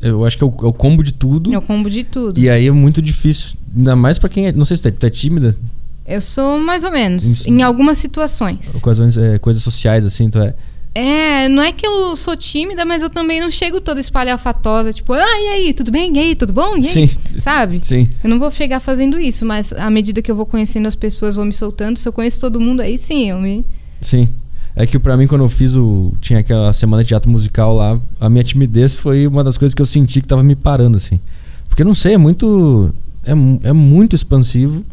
Eu 0.03 0.25
acho 0.25 0.37
que 0.37 0.43
é 0.43 0.47
o, 0.47 0.55
é 0.63 0.67
o 0.67 0.73
combo 0.73 1.05
de 1.05 1.13
tudo. 1.13 1.55
É 1.55 1.59
o 1.59 1.63
combo 1.63 1.89
de 1.89 2.03
tudo. 2.03 2.41
E 2.41 2.51
aí 2.51 2.67
é 2.67 2.71
muito 2.73 3.01
difícil. 3.01 3.53
Ainda 3.77 3.95
mais 3.95 4.19
pra 4.19 4.29
quem 4.29 4.49
é. 4.49 4.53
Não 4.53 4.65
sei 4.65 4.77
se 4.77 4.83
tu 4.83 4.89
é, 4.89 4.91
tu 4.91 5.07
é 5.07 5.11
tímida. 5.11 5.57
Eu 6.05 6.21
sou 6.21 6.59
mais 6.59 6.83
ou 6.83 6.91
menos, 6.91 7.23
Isso. 7.25 7.49
em 7.49 7.63
algumas 7.63 7.97
situações. 7.99 8.81
Coisas, 8.81 9.17
é, 9.17 9.39
coisas 9.39 9.63
sociais, 9.63 10.05
assim, 10.05 10.29
tu 10.29 10.41
é. 10.41 10.55
É, 10.95 11.49
não 11.49 11.63
é 11.63 11.71
que 11.71 11.87
eu 11.87 12.17
sou 12.17 12.37
tímida, 12.37 12.85
mas 12.85 13.03
eu 13.03 13.09
também 13.09 13.41
não 13.41 13.51
chego 13.51 13.81
toda 13.81 14.01
espalhafatosa, 14.01 14.93
tipo, 14.93 15.13
ah, 15.13 15.41
e 15.41 15.49
aí, 15.49 15.73
tudo 15.73 15.91
bem? 15.93 16.13
E 16.17 16.19
aí, 16.19 16.35
tudo 16.35 16.53
bom? 16.53 16.77
E 16.77 16.79
aí? 16.79 16.83
Sim. 17.09 17.09
Sabe? 17.39 17.79
Sim. 17.83 18.09
Eu 18.25 18.29
não 18.29 18.39
vou 18.39 18.51
chegar 18.51 18.81
fazendo 18.81 19.19
isso, 19.19 19.47
mas 19.47 19.73
à 19.73 19.89
medida 19.89 20.21
que 20.21 20.31
eu 20.31 20.35
vou 20.35 20.47
conhecendo 20.47 20.89
as 20.89 20.97
pessoas, 20.97 21.37
vou 21.37 21.45
me 21.45 21.53
soltando. 21.53 21.99
Se 21.99 22.09
eu 22.09 22.13
conheço 22.13 22.41
todo 22.41 22.61
mundo, 22.61 22.81
aí 22.81 22.99
sim, 22.99 23.31
eu 23.31 23.41
me. 23.41 23.65
Sim. 24.01 24.29
É 24.75 24.87
que 24.87 24.99
pra 24.99 25.17
mim, 25.17 25.27
quando 25.27 25.45
eu 25.45 25.49
fiz 25.49 25.77
o. 25.77 26.13
Tinha 26.21 26.41
aquela 26.41 26.73
semana 26.73 27.03
de 27.03 27.09
teatro 27.09 27.31
musical 27.31 27.75
lá, 27.75 28.01
a 28.21 28.29
minha 28.29 28.43
timidez 28.43 28.97
foi 28.97 29.27
uma 29.27 29.45
das 29.45 29.57
coisas 29.57 29.75
que 29.75 29.83
eu 29.83 29.87
senti 29.87 30.21
que 30.21 30.29
tava 30.29 30.43
me 30.43 30.57
parando, 30.57 30.97
assim. 30.97 31.21
Porque 31.69 31.85
não 31.85 31.95
sei, 31.95 32.15
é 32.15 32.19
muito. 32.19 32.93
É, 33.25 33.33
é 33.69 33.73
muito 33.73 34.17
expansivo 34.17 34.85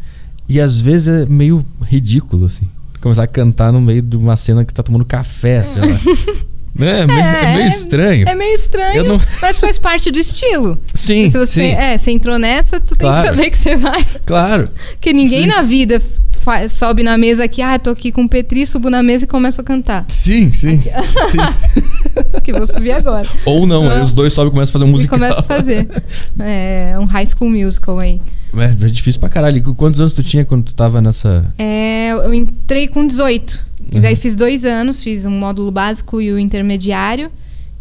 e 0.48 0.60
às 0.60 0.78
vezes 0.78 1.08
é 1.08 1.26
meio 1.26 1.64
ridículo, 1.82 2.46
assim. 2.46 2.66
Começar 3.00 3.22
a 3.22 3.26
cantar 3.26 3.72
no 3.72 3.80
meio 3.80 4.02
de 4.02 4.16
uma 4.16 4.36
cena 4.36 4.64
que 4.64 4.74
tá 4.74 4.82
tomando 4.82 5.04
café, 5.04 5.62
sei 5.64 5.82
lá. 5.82 5.98
é, 6.86 7.06
meio, 7.06 7.20
é 7.20 7.54
meio 7.54 7.66
estranho. 7.66 8.28
É 8.28 8.34
meio 8.34 8.54
estranho, 8.54 9.04
não- 9.04 9.20
mas 9.40 9.56
faz 9.58 9.78
parte 9.78 10.10
do 10.10 10.18
estilo. 10.18 10.78
Sim, 10.94 11.30
Se 11.30 11.38
você, 11.38 11.60
sim. 11.62 11.70
é, 11.72 11.96
você 11.96 12.10
entrou 12.10 12.38
nessa, 12.38 12.80
tu 12.80 12.96
tem 12.96 13.08
Claro. 13.08 13.22
que 13.22 13.28
saber 13.28 13.50
que 13.50 13.58
você 13.58 13.76
vai. 13.76 14.04
Claro. 14.26 14.68
Porque 14.92 15.12
ninguém 15.12 15.42
Sim. 15.42 15.48
na 15.48 15.62
vida 15.62 16.02
fa- 16.42 16.68
sobe 16.68 17.02
na 17.04 17.16
mesa 17.16 17.44
aqui, 17.44 17.62
ah, 17.62 17.78
tô 17.78 17.90
aqui 17.90 18.10
com 18.10 18.24
o 18.24 18.28
Petri, 18.28 18.66
subo 18.66 18.90
na 18.90 19.02
mesa 19.02 19.24
e 19.24 19.26
começo 19.28 19.60
a 19.60 19.64
cantar. 19.64 20.04
Sim, 20.08 20.52
sim. 20.52 20.80
sim. 20.80 21.38
Que 22.42 22.52
vou 22.52 22.66
subir 22.66 22.90
agora. 22.92 23.28
Ou 23.44 23.64
não, 23.66 23.88
Ah. 23.88 23.94
aí 23.94 24.00
os 24.00 24.12
dois 24.12 24.32
sobem 24.32 24.48
e 24.48 24.52
começam 24.52 24.70
a 24.70 24.72
fazer 24.72 24.84
um 24.84 24.88
E 24.88 24.90
musical. 24.90 25.18
começo 25.18 25.38
a 25.38 25.42
fazer. 25.42 25.88
É, 26.40 26.94
um 26.98 27.04
high 27.04 27.26
school 27.26 27.48
musical 27.50 27.98
aí. 28.00 28.20
É, 28.56 28.64
é 28.64 28.88
difícil 28.88 29.20
pra 29.20 29.28
caralho. 29.28 29.58
E 29.58 29.62
Quantos 29.74 30.00
anos 30.00 30.12
tu 30.12 30.22
tinha 30.22 30.44
quando 30.44 30.64
tu 30.64 30.74
tava 30.74 31.00
nessa. 31.00 31.52
É, 31.58 32.10
eu 32.10 32.32
entrei 32.34 32.88
com 32.88 33.06
18. 33.06 33.66
E 33.90 33.96
Uhum. 33.96 34.02
daí 34.02 34.16
fiz 34.16 34.36
dois 34.36 34.64
anos, 34.64 35.02
fiz 35.02 35.24
um 35.24 35.30
módulo 35.30 35.70
básico 35.70 36.20
e 36.20 36.30
o 36.32 36.38
intermediário. 36.38 37.30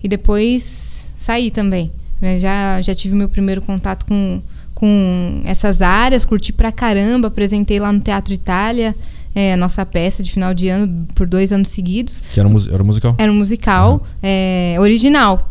E 0.04 0.08
depois 0.08 1.12
saí 1.16 1.52
também. 1.52 1.92
Mas 2.22 2.42
já, 2.42 2.82
já 2.82 2.96
tive 2.96 3.14
meu 3.16 3.28
primeiro 3.30 3.62
contato 3.62 4.06
com, 4.06 4.42
com 4.74 5.42
essas 5.46 5.82
áreas, 5.82 6.24
curti 6.26 6.54
pra 6.54 6.72
caramba. 6.72 7.28
Apresentei 7.28 7.80
lá 7.80 7.92
no 7.92 8.00
Teatro 8.00 8.34
Itália 8.34 8.96
é, 9.36 9.54
a 9.54 9.58
nossa 9.58 9.86
peça 9.86 10.24
de 10.24 10.32
final 10.32 10.52
de 10.54 10.68
ano 10.68 11.06
por 11.14 11.28
dois 11.28 11.52
anos 11.52 11.70
seguidos. 11.70 12.24
Que 12.34 12.40
era 12.40 12.50
um, 12.50 12.56
era 12.72 12.82
um 12.82 12.86
musical? 12.86 13.16
Era 13.20 13.32
um 13.32 13.36
musical 13.36 14.04
é, 14.24 14.76
original. 14.80 15.48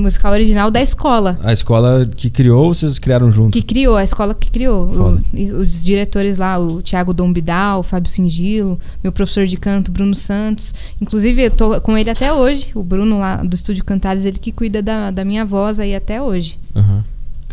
Musical 0.00 0.32
original 0.32 0.70
da 0.70 0.80
escola. 0.82 1.38
A 1.42 1.52
escola 1.52 2.06
que 2.16 2.28
criou, 2.30 2.64
ou 2.64 2.74
vocês 2.74 2.98
criaram 2.98 3.30
junto? 3.30 3.52
Que 3.52 3.62
criou, 3.62 3.96
a 3.96 4.04
escola 4.04 4.34
que 4.34 4.50
criou. 4.50 4.86
O- 5.34 5.56
os 5.62 5.82
diretores 5.82 6.38
lá, 6.38 6.58
o 6.58 6.82
Thiago 6.82 7.12
Dombidal, 7.14 7.80
o 7.80 7.82
Fábio 7.82 8.10
Singilo, 8.10 8.78
meu 9.02 9.12
professor 9.12 9.46
de 9.46 9.56
canto, 9.56 9.90
Bruno 9.90 10.14
Santos. 10.14 10.74
Inclusive, 11.00 11.42
eu 11.44 11.50
tô 11.50 11.80
com 11.80 11.96
ele 11.96 12.10
até 12.10 12.32
hoje. 12.32 12.68
O 12.74 12.82
Bruno 12.82 13.18
lá 13.18 13.36
do 13.36 13.54
Estúdio 13.54 13.84
Cantares, 13.84 14.24
ele 14.24 14.38
que 14.38 14.52
cuida 14.52 14.82
da, 14.82 15.10
da 15.10 15.24
minha 15.24 15.44
voz 15.44 15.78
aí 15.78 15.94
até 15.94 16.20
hoje. 16.22 16.58
Aham. 16.76 17.04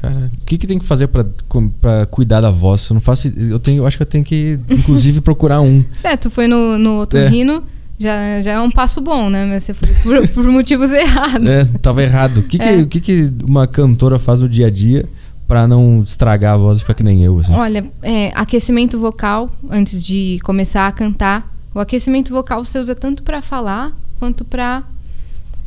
Cara, 0.01 0.31
o 0.41 0.45
que, 0.45 0.57
que 0.57 0.65
tem 0.65 0.79
que 0.79 0.85
fazer 0.85 1.07
pra 1.07 2.05
cuidar 2.05 2.39
da 2.39 2.49
voz? 2.49 2.89
Eu 2.89 2.93
não 2.93 3.01
faço. 3.01 3.27
Eu, 3.35 3.59
tenho, 3.59 3.79
eu 3.79 3.87
acho 3.87 3.97
que 3.97 4.03
eu 4.03 4.07
tenho 4.07 4.23
que, 4.23 4.57
inclusive, 4.69 5.19
procurar 5.21 5.59
um. 5.59 5.83
Certo, 5.97 6.29
foi 6.29 6.47
no, 6.47 6.77
no 6.77 7.01
otorrino, 7.01 7.61
já, 7.99 8.41
já 8.41 8.51
é 8.53 8.59
um 8.59 8.71
passo 8.71 9.01
bom, 9.01 9.29
né? 9.29 9.45
Mas 9.45 9.63
você 9.63 9.73
foi 9.73 9.89
por, 10.03 10.27
por 10.29 10.43
motivos 10.45 10.91
errados. 10.91 11.47
É, 11.49 11.65
tava 11.81 12.01
errado. 12.01 12.39
O 12.39 12.43
que, 12.43 12.57
que, 12.57 12.63
É. 12.65 12.77
o 12.77 12.87
que, 12.87 12.99
que 13.01 13.31
uma 13.45 13.67
cantora 13.67 14.17
faz 14.17 14.39
no 14.41 14.47
dia 14.49 14.67
a 14.67 14.69
dia 14.69 15.05
pra 15.47 15.67
não 15.67 16.01
estragar 16.03 16.53
a 16.53 16.57
voz 16.57 16.77
e 16.77 16.81
ficar 16.81 16.93
que 16.93 17.03
nem 17.03 17.23
eu, 17.23 17.37
assim? 17.39 17.51
Olha, 17.53 17.85
é, 18.01 18.31
aquecimento 18.35 18.99
vocal 18.99 19.49
antes 19.69 20.03
de 20.03 20.39
começar 20.43 20.87
a 20.87 20.91
cantar. 20.91 21.51
O 21.73 21.79
aquecimento 21.79 22.31
vocal 22.33 22.63
você 22.63 22.79
usa 22.79 22.95
tanto 22.95 23.21
para 23.23 23.41
falar 23.41 23.91
quanto 24.19 24.43
para 24.45 24.83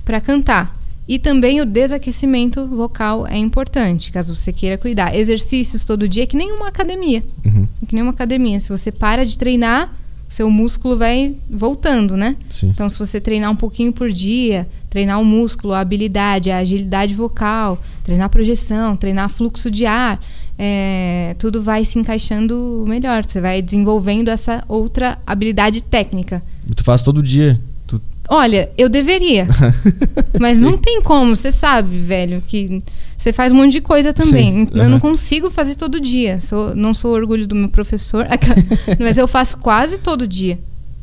para 0.04 0.20
cantar. 0.20 0.76
E 1.06 1.18
também 1.18 1.60
o 1.60 1.66
desaquecimento 1.66 2.66
vocal 2.66 3.26
é 3.26 3.36
importante, 3.36 4.10
caso 4.12 4.34
você 4.34 4.52
queira 4.52 4.78
cuidar. 4.78 5.14
Exercícios 5.14 5.84
todo 5.84 6.08
dia, 6.08 6.22
é 6.22 6.26
que 6.26 6.36
nem 6.36 6.52
uma 6.52 6.68
academia. 6.68 7.24
Uhum, 7.44 7.66
É 7.82 7.86
que 7.86 7.94
nem 7.94 8.02
uma 8.02 8.12
academia. 8.12 8.58
Se 8.60 8.68
você 8.68 8.90
para 8.92 9.24
de 9.26 9.36
treinar, 9.36 9.92
seu 10.32 10.48
músculo 10.50 10.96
vai 10.96 11.36
voltando, 11.48 12.16
né? 12.16 12.36
sim. 12.48 12.68
Então, 12.68 12.88
se 12.88 12.98
você 12.98 13.20
treinar 13.20 13.50
um 13.50 13.56
pouquinho 13.56 13.92
por 13.92 14.10
dia, 14.10 14.66
treinar 14.88 15.20
o 15.20 15.24
músculo, 15.26 15.74
a 15.74 15.80
habilidade, 15.80 16.50
a 16.50 16.56
agilidade 16.56 17.14
vocal, 17.14 17.78
treinar 18.02 18.24
a 18.24 18.28
projeção, 18.30 18.96
treinar 18.96 19.28
fluxo 19.28 19.70
de 19.70 19.84
ar, 19.84 20.18
é, 20.58 21.36
tudo 21.38 21.62
vai 21.62 21.84
se 21.84 21.98
encaixando 21.98 22.82
melhor. 22.88 23.26
Você 23.26 23.42
vai 23.42 23.60
desenvolvendo 23.60 24.28
essa 24.28 24.64
outra 24.66 25.18
habilidade 25.26 25.82
técnica. 25.82 26.42
E 26.66 26.74
tu 26.74 26.82
faz 26.82 27.02
todo 27.02 27.22
dia. 27.22 27.60
Tu... 27.86 28.00
Olha, 28.26 28.70
eu 28.78 28.88
deveria, 28.88 29.46
mas 30.40 30.62
não 30.62 30.78
tem 30.78 31.02
como. 31.02 31.36
Você 31.36 31.52
sabe, 31.52 31.98
velho, 31.98 32.42
que 32.46 32.82
você 33.22 33.32
faz 33.32 33.52
um 33.52 33.56
monte 33.56 33.70
de 33.70 33.80
coisa 33.80 34.12
também. 34.12 34.66
Sim, 34.66 34.68
Eu 34.74 34.88
não 34.88 34.98
consigo 34.98 35.48
fazer 35.48 35.76
todo 35.76 36.00
dia. 36.00 36.40
Sou, 36.40 36.74
não 36.74 36.92
sou 36.92 37.12
orgulho 37.12 37.46
do 37.46 37.54
meu 37.54 37.68
professor, 37.68 38.26
mas 38.98 39.16
eu 39.16 39.28
faço 39.28 39.58
quase 39.58 39.98
todo 39.98 40.26
dia. 40.26 40.58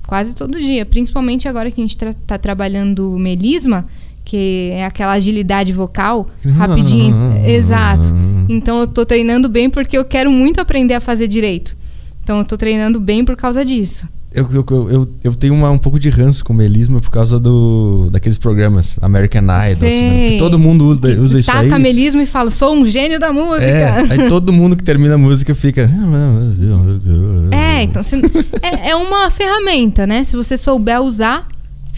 Quase 0.05 0.35
todo 0.35 0.59
dia. 0.59 0.85
Principalmente 0.85 1.47
agora 1.47 1.71
que 1.71 1.79
a 1.79 1.83
gente 1.83 1.95
está 1.95 2.37
trabalhando 2.37 3.17
melisma, 3.17 3.87
que 4.25 4.71
é 4.73 4.85
aquela 4.85 5.13
agilidade 5.13 5.71
vocal, 5.71 6.29
rapidinho. 6.57 7.15
Exato. 7.47 8.03
Então 8.49 8.81
eu 8.81 8.87
tô 8.87 9.05
treinando 9.05 9.47
bem 9.47 9.69
porque 9.69 9.97
eu 9.97 10.03
quero 10.03 10.29
muito 10.29 10.59
aprender 10.59 10.95
a 10.95 10.99
fazer 10.99 11.27
direito. 11.27 11.77
Então 12.21 12.39
eu 12.39 12.43
tô 12.43 12.57
treinando 12.57 12.99
bem 12.99 13.23
por 13.23 13.37
causa 13.37 13.63
disso. 13.63 14.09
Eu, 14.31 14.47
eu, 14.53 14.89
eu, 14.89 15.09
eu, 15.23 15.33
tenho 15.33 15.55
uma, 15.55 15.71
um 15.71 15.77
pouco 15.79 15.97
de 15.99 16.07
ranço 16.07 16.45
com 16.45 16.53
melisma 16.53 16.99
por 17.01 17.09
causa 17.09 17.39
do, 17.39 18.09
daqueles 18.11 18.37
programas 18.37 18.95
American 19.01 19.41
Idol. 19.43 19.75
Sei. 19.79 20.05
Né? 20.07 20.29
Que 20.29 20.37
todo 20.37 20.59
mundo 20.59 20.85
usa, 20.85 21.01
Que 21.01 21.19
usa 21.19 21.39
isso 21.39 21.51
taca 21.51 21.75
aí. 21.75 21.81
melismo 21.81 22.21
e 22.21 22.27
fala, 22.27 22.51
sou 22.51 22.75
um 22.75 22.85
gênio 22.85 23.19
da 23.19 23.33
música. 23.33 23.65
É, 23.65 23.99
aí 24.07 24.29
todo 24.29 24.53
mundo 24.53 24.75
que 24.75 24.83
termina 24.83 25.15
a 25.15 25.17
música 25.17 25.55
fica. 25.55 25.89
É, 27.51 27.83
então 27.83 28.03
se- 28.03 28.21
é, 28.61 28.89
é 28.91 28.95
uma 28.95 29.31
ferramenta, 29.31 30.05
né? 30.05 30.23
Se 30.23 30.35
você 30.35 30.57
souber 30.57 31.01
usar, 31.01 31.47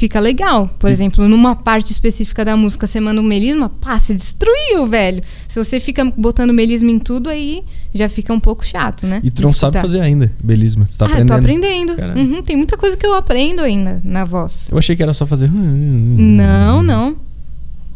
fica 0.01 0.19
legal. 0.19 0.67
Por 0.79 0.89
exemplo, 0.89 1.29
numa 1.29 1.55
parte 1.55 1.91
específica 1.91 2.43
da 2.43 2.57
música, 2.57 2.87
você 2.87 2.99
manda 2.99 3.21
um 3.21 3.23
melisma, 3.23 3.69
pá, 3.69 3.99
você 3.99 4.15
destruiu, 4.15 4.87
velho. 4.87 5.21
Se 5.47 5.63
você 5.63 5.79
fica 5.79 6.03
botando 6.17 6.51
melisma 6.51 6.89
em 6.89 6.97
tudo, 6.97 7.29
aí 7.29 7.63
já 7.93 8.09
fica 8.09 8.33
um 8.33 8.39
pouco 8.39 8.65
chato, 8.65 9.05
né? 9.05 9.21
E 9.23 9.29
tu 9.29 9.43
não 9.43 9.53
sabe 9.53 9.79
fazer 9.79 10.01
ainda, 10.01 10.33
belisma. 10.43 10.87
Tu 10.89 10.97
tá 10.97 11.05
ah, 11.05 11.09
aprendendo. 11.09 11.27
tô 11.27 11.33
aprendendo. 11.35 11.93
Uhum, 12.17 12.41
tem 12.41 12.55
muita 12.55 12.75
coisa 12.77 12.97
que 12.97 13.05
eu 13.05 13.13
aprendo 13.13 13.61
ainda 13.61 14.01
na 14.03 14.25
voz. 14.25 14.69
Eu 14.71 14.79
achei 14.79 14.95
que 14.95 15.03
era 15.03 15.13
só 15.13 15.27
fazer. 15.27 15.51
Não, 15.51 16.81
não. 16.81 17.15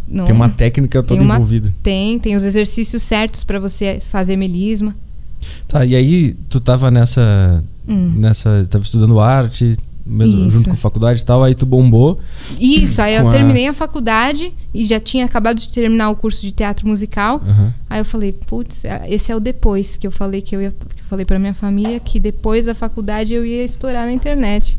não. 0.08 0.26
Tem 0.26 0.36
uma 0.36 0.50
técnica 0.50 1.02
toda 1.02 1.18
Tem 1.18 1.26
uma- 1.26 1.36
envolvida. 1.36 1.74
Tem, 1.82 2.20
tem 2.20 2.36
os 2.36 2.44
exercícios 2.44 3.02
certos 3.02 3.44
pra 3.44 3.60
você 3.60 4.00
fazer 4.12 4.36
melisma. 4.36 4.96
Tá, 5.68 5.84
e 5.84 5.96
aí 5.96 6.36
tu 6.50 6.60
tava 6.60 6.91
nessa. 6.91 7.63
Hum. 7.88 8.13
nessa. 8.15 8.68
Tava 8.70 8.84
estudando 8.84 9.20
arte, 9.20 9.76
mesmo, 10.06 10.46
Isso. 10.46 10.58
junto 10.58 10.65
com 10.68 10.74
a 10.74 10.78
faculdade 10.78 11.22
e 11.22 11.26
tal, 11.26 11.44
aí 11.44 11.56
tu 11.56 11.65
bombou. 11.65 12.20
Isso, 12.60 13.02
aí 13.02 13.15
eu 13.15 13.28
a- 13.28 13.32
terminei 13.32 13.68
a 13.68 13.74
faculdade 13.74 14.54
e 14.74 14.86
já 14.86 15.00
tinha 15.00 15.26
acabado 15.26 15.58
de 15.58 15.70
terminar 15.70 16.10
o 16.10 16.15
curso 16.15 16.41
de 16.41 16.52
teatro 16.52 16.88
musical. 16.88 17.41
Aham. 17.46 17.74
Aí 17.89 18.00
eu 18.00 18.06
falei, 18.06 18.32
putz, 18.34 18.84
esse 19.10 19.32
é 19.32 19.36
o 19.36 19.39
depois 19.39 19.98
que 19.98 20.06
eu 20.06 20.12
falei 20.12 20.41
que 20.41 20.56
eu 20.56 20.62
ia, 20.62 20.72
que 20.72 21.02
eu 21.02 21.06
falei 21.10 21.26
para 21.26 21.39
minha 21.39 21.54
família 21.54 22.00
que 22.00 22.20
depois 22.20 22.65
da 22.65 22.76
faculdade 22.76 23.34
eu 23.34 23.46
ia 23.46 23.63
estourar 23.63 24.06
na 24.06 24.13
internet. 24.13 24.78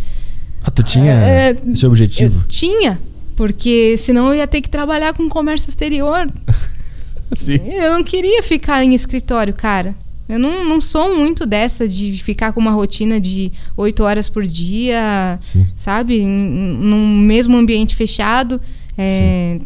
Ah, 0.63 0.71
tu 0.71 0.83
tinha 0.83 1.13
É, 1.13 1.57
esse 1.73 1.87
objetivo? 1.87 2.45
Tinha, 2.49 2.99
porque 3.37 3.97
senão 3.99 4.29
eu 4.29 4.35
ia 4.37 4.47
ter 4.47 4.61
que 4.61 4.69
trabalhar 4.71 5.13
com 5.15 5.29
comércio 5.29 5.69
exterior. 5.69 6.27
Sim. 7.33 7.57
Eu 7.67 7.95
não 7.95 8.05
queria 8.05 8.43
ficar 8.43 8.85
em 8.85 8.95
escritório, 8.95 9.53
cara. 9.53 9.95
Eu 10.29 10.39
não, 10.39 10.65
não 10.65 10.81
sou 10.81 11.17
muito 11.17 11.47
dessa 11.47 11.89
de 11.89 12.13
ficar 12.23 12.53
com 12.53 12.61
uma 12.61 12.73
rotina 12.73 13.21
de 13.21 13.53
oito 13.77 14.03
horas 14.03 14.29
por 14.29 14.45
dia, 14.45 15.39
Sim. 15.41 15.67
sabe? 15.77 16.25
Num 16.25 17.19
mesmo 17.19 17.57
ambiente 17.57 17.95
fechado. 17.95 18.61
É, 18.99 19.61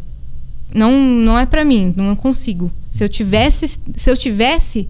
não, 0.73 0.99
não 0.99 1.37
é 1.37 1.45
pra 1.45 1.65
mim, 1.65 1.93
não 1.97 2.15
consigo. 2.15 2.71
Se 2.91 3.03
eu 3.03 3.09
tivesse, 3.09 3.79
se 3.95 4.09
eu 4.09 4.15
tivesse 4.15 4.87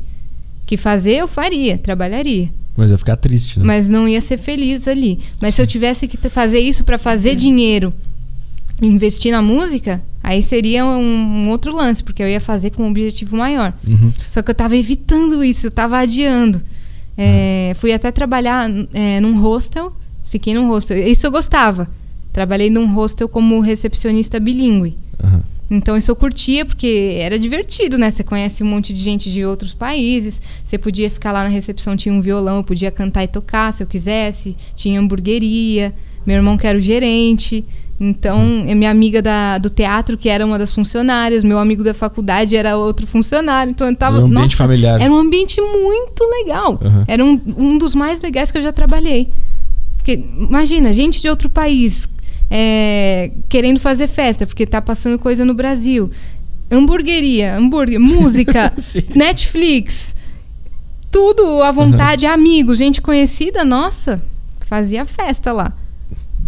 que 0.65 0.75
fazer, 0.75 1.17
eu 1.17 1.27
faria, 1.27 1.77
trabalharia. 1.77 2.49
Mas 2.75 2.91
ia 2.91 2.97
ficar 2.97 3.15
triste, 3.15 3.59
né? 3.59 3.65
Mas 3.65 3.87
não 3.87 4.07
ia 4.07 4.21
ser 4.21 4.37
feliz 4.37 4.87
ali. 4.87 5.19
Mas 5.41 5.55
se 5.55 5.61
eu 5.61 5.67
tivesse 5.67 6.07
que 6.07 6.17
fazer 6.29 6.59
isso 6.59 6.83
pra 6.83 6.97
fazer 6.97 7.35
dinheiro, 7.35 7.93
e 8.81 8.87
investir 8.87 9.31
na 9.31 9.41
música, 9.41 10.01
aí 10.23 10.41
seria 10.43 10.85
um, 10.85 11.45
um 11.45 11.49
outro 11.49 11.75
lance, 11.75 12.03
porque 12.03 12.21
eu 12.21 12.29
ia 12.29 12.39
fazer 12.39 12.71
com 12.71 12.83
um 12.83 12.89
objetivo 12.89 13.35
maior. 13.35 13.73
Uhum. 13.85 14.11
Só 14.25 14.41
que 14.41 14.51
eu 14.51 14.55
tava 14.55 14.75
evitando 14.75 15.43
isso, 15.43 15.67
eu 15.67 15.71
tava 15.71 15.97
adiando. 15.97 16.61
É, 17.17 17.73
Fui 17.75 17.91
até 17.91 18.11
trabalhar 18.11 18.69
é, 18.93 19.19
num 19.19 19.39
hostel, 19.39 19.93
fiquei 20.25 20.53
num 20.53 20.67
hostel. 20.67 20.97
Isso 20.97 21.25
eu 21.25 21.31
gostava. 21.31 21.89
Trabalhei 22.31 22.69
num 22.69 22.87
hostel 22.93 23.27
como 23.27 23.59
recepcionista 23.59 24.39
bilíngue. 24.39 24.97
Aham. 25.23 25.43
Então 25.71 25.95
isso 25.95 26.11
eu 26.11 26.15
curtia 26.17 26.65
porque 26.65 27.17
era 27.21 27.39
divertido, 27.39 27.97
né? 27.97 28.11
Você 28.11 28.25
conhece 28.25 28.61
um 28.61 28.67
monte 28.67 28.93
de 28.93 28.99
gente 28.99 29.31
de 29.31 29.45
outros 29.45 29.73
países. 29.73 30.41
Você 30.61 30.77
podia 30.77 31.09
ficar 31.09 31.31
lá 31.31 31.43
na 31.43 31.49
recepção, 31.49 31.95
tinha 31.95 32.13
um 32.13 32.19
violão, 32.19 32.57
eu 32.57 32.63
podia 32.63 32.91
cantar 32.91 33.23
e 33.23 33.27
tocar 33.27 33.71
se 33.71 33.81
eu 33.81 33.87
quisesse. 33.87 34.57
Tinha 34.75 34.99
hamburgueria. 34.99 35.93
Meu 36.25 36.35
irmão 36.35 36.57
que 36.57 36.67
era 36.67 36.77
o 36.77 36.81
gerente. 36.81 37.63
Então, 38.03 38.63
é 38.65 38.73
minha 38.73 38.89
amiga 38.89 39.21
da, 39.21 39.59
do 39.59 39.69
teatro, 39.69 40.17
que 40.17 40.27
era 40.27 40.43
uma 40.43 40.57
das 40.57 40.73
funcionárias, 40.73 41.43
meu 41.43 41.59
amigo 41.59 41.83
da 41.83 41.93
faculdade 41.93 42.55
era 42.55 42.75
outro 42.75 43.05
funcionário. 43.05 43.69
Então 43.69 43.87
eu 43.87 43.95
tava. 43.95 44.17
Era 44.17 44.25
um 44.25 44.27
ambiente 44.27 44.41
nossa, 44.41 44.57
familiar. 44.57 44.99
Era 44.99 45.13
um 45.13 45.17
ambiente 45.17 45.61
muito 45.61 46.23
legal. 46.23 46.79
Aham. 46.83 47.05
Era 47.07 47.23
um, 47.23 47.39
um 47.55 47.77
dos 47.77 47.93
mais 47.93 48.19
legais 48.19 48.51
que 48.51 48.57
eu 48.57 48.63
já 48.63 48.73
trabalhei. 48.73 49.29
Porque, 49.97 50.13
imagina, 50.13 50.91
gente 50.91 51.21
de 51.21 51.29
outro 51.29 51.47
país 51.47 52.09
é, 52.49 53.29
querendo 53.47 53.79
fazer 53.79 54.07
festa, 54.07 54.47
porque 54.47 54.65
tá 54.65 54.81
passando 54.81 55.19
coisa 55.19 55.45
no 55.45 55.53
Brasil. 55.53 56.09
Hamburgueria, 56.71 57.55
hambúrguer, 57.55 57.99
música. 58.01 58.73
Netflix, 59.13 60.15
tudo 61.11 61.61
à 61.61 61.71
vontade, 61.71 62.25
amigos, 62.25 62.79
gente 62.79 62.99
conhecida, 62.99 63.63
nossa, 63.63 64.19
fazia 64.61 65.05
festa 65.05 65.51
lá. 65.51 65.71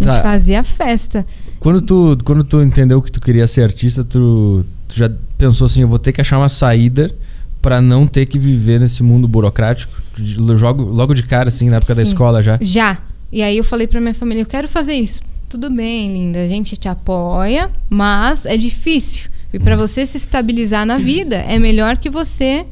A 0.10 0.12
gente 0.14 0.22
Tá. 0.22 0.30
fazia 0.30 0.64
festa. 0.64 1.26
Quando 1.60 1.82
tu, 1.82 2.18
quando 2.24 2.44
tu 2.44 2.62
entendeu 2.62 3.02
que 3.02 3.12
tu 3.12 3.22
queria 3.22 3.48
ser 3.48 3.64
artista, 3.64 4.04
tu, 4.04 4.66
tu 4.88 4.96
já 4.98 5.10
pensou 5.38 5.66
assim, 5.66 5.82
eu 5.82 5.88
vou 5.88 6.00
ter 6.00 6.12
que 6.12 6.22
achar 6.22 6.38
uma 6.38 6.50
saída 6.50 7.14
pra 7.62 7.82
não 7.82 8.06
ter 8.06 8.26
que 8.26 8.38
viver 8.38 8.80
nesse 8.80 9.02
mundo 9.02 9.28
burocrático? 9.28 9.94
Logo, 10.38 10.84
logo 10.84 11.14
de 11.14 11.24
cara, 11.24 11.48
assim, 11.50 11.70
na 11.70 11.78
época 11.78 11.96
da 11.96 12.02
Sim. 12.02 12.08
escola 12.10 12.42
já. 12.44 12.58
Já. 12.62 12.98
E 13.32 13.42
aí 13.42 13.58
eu 13.58 13.64
falei 13.64 13.88
pra 13.88 14.00
minha 14.02 14.14
família, 14.14 14.42
eu 14.42 14.46
quero 14.46 14.68
fazer 14.68 14.94
isso. 14.94 15.22
Tudo 15.50 15.70
bem, 15.70 16.12
linda, 16.12 16.40
a 16.44 16.48
gente 16.48 16.76
te 16.76 16.88
apoia, 16.88 17.70
mas 17.90 18.46
é 18.46 18.58
difícil. 18.58 19.30
E 19.54 19.60
pra 19.60 19.76
você 19.76 20.06
se 20.06 20.18
estabilizar 20.18 20.86
na 20.86 20.98
vida, 20.98 21.36
é 21.38 21.58
melhor 21.60 21.98
que 21.98 22.10
você 22.10 22.66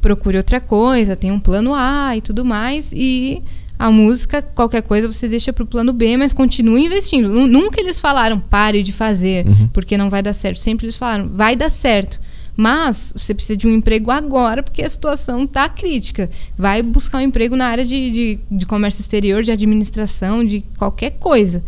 procure 0.00 0.36
outra 0.38 0.58
coisa, 0.60 1.14
tenha 1.16 1.32
um 1.34 1.38
plano 1.40 1.72
A 1.74 2.16
e 2.16 2.20
tudo 2.20 2.44
mais. 2.44 2.92
E 2.94 3.42
a 3.86 3.90
música, 3.90 4.40
qualquer 4.40 4.82
coisa, 4.82 5.10
você 5.12 5.28
deixa 5.28 5.52
pro 5.52 5.66
plano 5.66 5.92
B, 5.92 6.16
mas 6.16 6.32
continue 6.32 6.86
investindo. 6.86 7.28
Nu- 7.28 7.46
Nunca 7.46 7.80
eles 7.80 8.00
falaram, 8.00 8.40
pare 8.40 8.82
de 8.82 8.92
fazer, 8.92 9.46
Uhum. 9.46 9.68
porque 9.72 9.96
não 9.98 10.08
vai 10.08 10.22
dar 10.22 10.32
certo. 10.32 10.58
Sempre 10.58 10.86
eles 10.86 10.96
falaram, 10.96 11.28
vai 11.28 11.54
dar 11.54 11.68
certo. 11.70 12.18
Mas 12.56 13.12
você 13.16 13.34
precisa 13.34 13.56
de 13.56 13.66
um 13.66 13.70
emprego 13.74 14.10
agora, 14.10 14.62
porque 14.62 14.80
a 14.82 14.88
situação 14.88 15.46
tá 15.46 15.68
crítica. 15.68 16.30
Vai 16.56 16.82
buscar 16.82 17.18
um 17.18 17.22
emprego 17.22 17.56
na 17.56 17.66
área 17.66 17.84
de, 17.84 18.10
de, 18.10 18.38
de 18.50 18.64
comércio 18.64 19.00
exterior, 19.00 19.42
de 19.42 19.50
administração, 19.52 20.44
de 20.44 20.64
qualquer 20.78 21.10
coisa. 21.18 21.62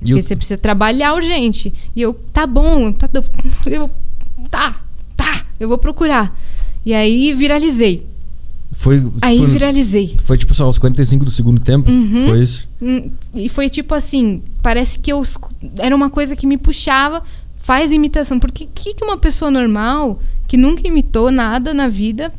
E 0.00 0.06
Porque 0.08 0.14
o- 0.14 0.22
você 0.22 0.34
precisa 0.34 0.58
trabalhar 0.58 1.14
urgente. 1.14 1.72
E 1.94 2.00
eu, 2.02 2.14
tá 2.32 2.46
bom, 2.46 2.90
tá, 2.90 3.08
eu, 3.66 3.88
tá, 4.50 4.80
tá, 5.16 5.44
eu 5.60 5.68
vou 5.68 5.78
procurar. 5.78 6.36
E 6.84 6.92
aí 6.92 7.32
viralizei. 7.32 8.06
Foi, 8.72 8.98
tipo, 9.00 9.12
Aí 9.22 9.44
viralizei. 9.46 10.16
foi 10.24 10.36
tipo 10.38 10.54
só 10.54 10.64
aos 10.64 10.78
45 10.78 11.24
do 11.24 11.30
segundo 11.30 11.60
tempo? 11.60 11.90
Uhum. 11.90 12.26
Foi 12.28 12.42
isso? 12.42 12.68
Hum, 12.80 13.10
E 13.34 13.48
foi 13.48 13.68
tipo 13.68 13.94
assim, 13.94 14.42
parece 14.62 14.98
que 14.98 15.12
eu 15.12 15.22
era 15.78 15.94
uma 15.94 16.08
coisa 16.10 16.34
que 16.34 16.46
me 16.46 16.56
puxava, 16.56 17.22
faz 17.56 17.92
imitação. 17.92 18.40
Porque 18.40 18.66
que 18.74 18.94
que 18.94 19.04
uma 19.04 19.16
pessoa 19.16 19.50
normal, 19.50 20.20
que 20.48 20.56
nunca 20.56 20.86
imitou 20.88 21.30
nada 21.30 21.72
na 21.74 21.88
vida, 21.88 22.32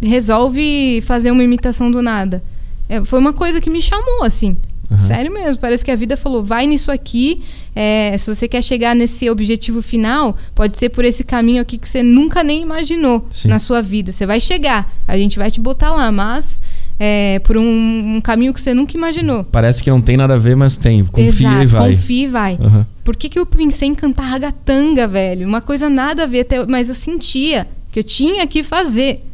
resolve 0.00 1.00
fazer 1.02 1.30
uma 1.30 1.42
imitação 1.44 1.90
do 1.90 2.02
nada? 2.02 2.42
É, 2.88 3.04
foi 3.04 3.18
uma 3.18 3.32
coisa 3.32 3.60
que 3.60 3.68
me 3.70 3.82
chamou, 3.82 4.22
assim. 4.24 4.56
Aham. 4.90 4.98
Sério 4.98 5.32
mesmo, 5.32 5.60
parece 5.60 5.84
que 5.84 5.90
a 5.90 5.96
vida 5.96 6.16
falou, 6.16 6.42
vai 6.42 6.66
nisso 6.66 6.90
aqui. 6.90 7.42
é, 7.76 8.16
se 8.18 8.34
você 8.34 8.48
quer 8.48 8.62
chegar 8.62 8.96
nesse 8.96 9.28
objetivo 9.30 9.82
final, 9.82 10.36
pode 10.54 10.78
ser 10.78 10.88
por 10.88 11.04
esse 11.04 11.22
caminho 11.22 11.60
aqui 11.62 11.76
que 11.78 11.88
você 11.88 12.02
nunca 12.02 12.42
nem 12.42 12.62
imaginou 12.62 13.26
Sim. 13.30 13.48
na 13.48 13.58
sua 13.58 13.80
vida. 13.82 14.10
Você 14.12 14.24
vai 14.26 14.40
chegar, 14.40 14.90
a 15.06 15.16
gente 15.16 15.38
vai 15.38 15.50
te 15.50 15.60
botar 15.60 15.90
lá, 15.94 16.10
mas 16.10 16.60
é, 16.98 17.38
por 17.44 17.56
um, 17.58 18.16
um 18.16 18.20
caminho 18.20 18.52
que 18.54 18.60
você 18.60 18.72
nunca 18.74 18.96
imaginou. 18.96 19.44
Parece 19.44 19.82
que 19.82 19.90
não 19.90 20.00
tem 20.00 20.16
nada 20.16 20.34
a 20.34 20.38
ver, 20.38 20.56
mas 20.56 20.76
tem. 20.76 21.04
Confia 21.04 21.28
Exato, 21.48 21.62
e 21.62 21.66
vai. 21.66 21.90
Confia 21.90 22.24
e 22.24 22.28
vai. 22.28 22.58
Aham. 22.60 22.86
Por 23.04 23.14
que, 23.14 23.28
que 23.28 23.38
eu 23.38 23.46
pensei 23.46 23.88
em 23.88 23.94
cantar 23.94 24.24
ragatanga, 24.24 25.06
velho? 25.06 25.46
Uma 25.46 25.60
coisa 25.60 25.88
nada 25.88 26.24
a 26.24 26.26
ver, 26.26 26.40
até- 26.40 26.66
mas 26.66 26.88
eu 26.88 26.94
sentia 26.94 27.68
que 27.92 28.00
eu 28.00 28.04
tinha 28.04 28.46
que 28.46 28.62
fazer. 28.64 29.24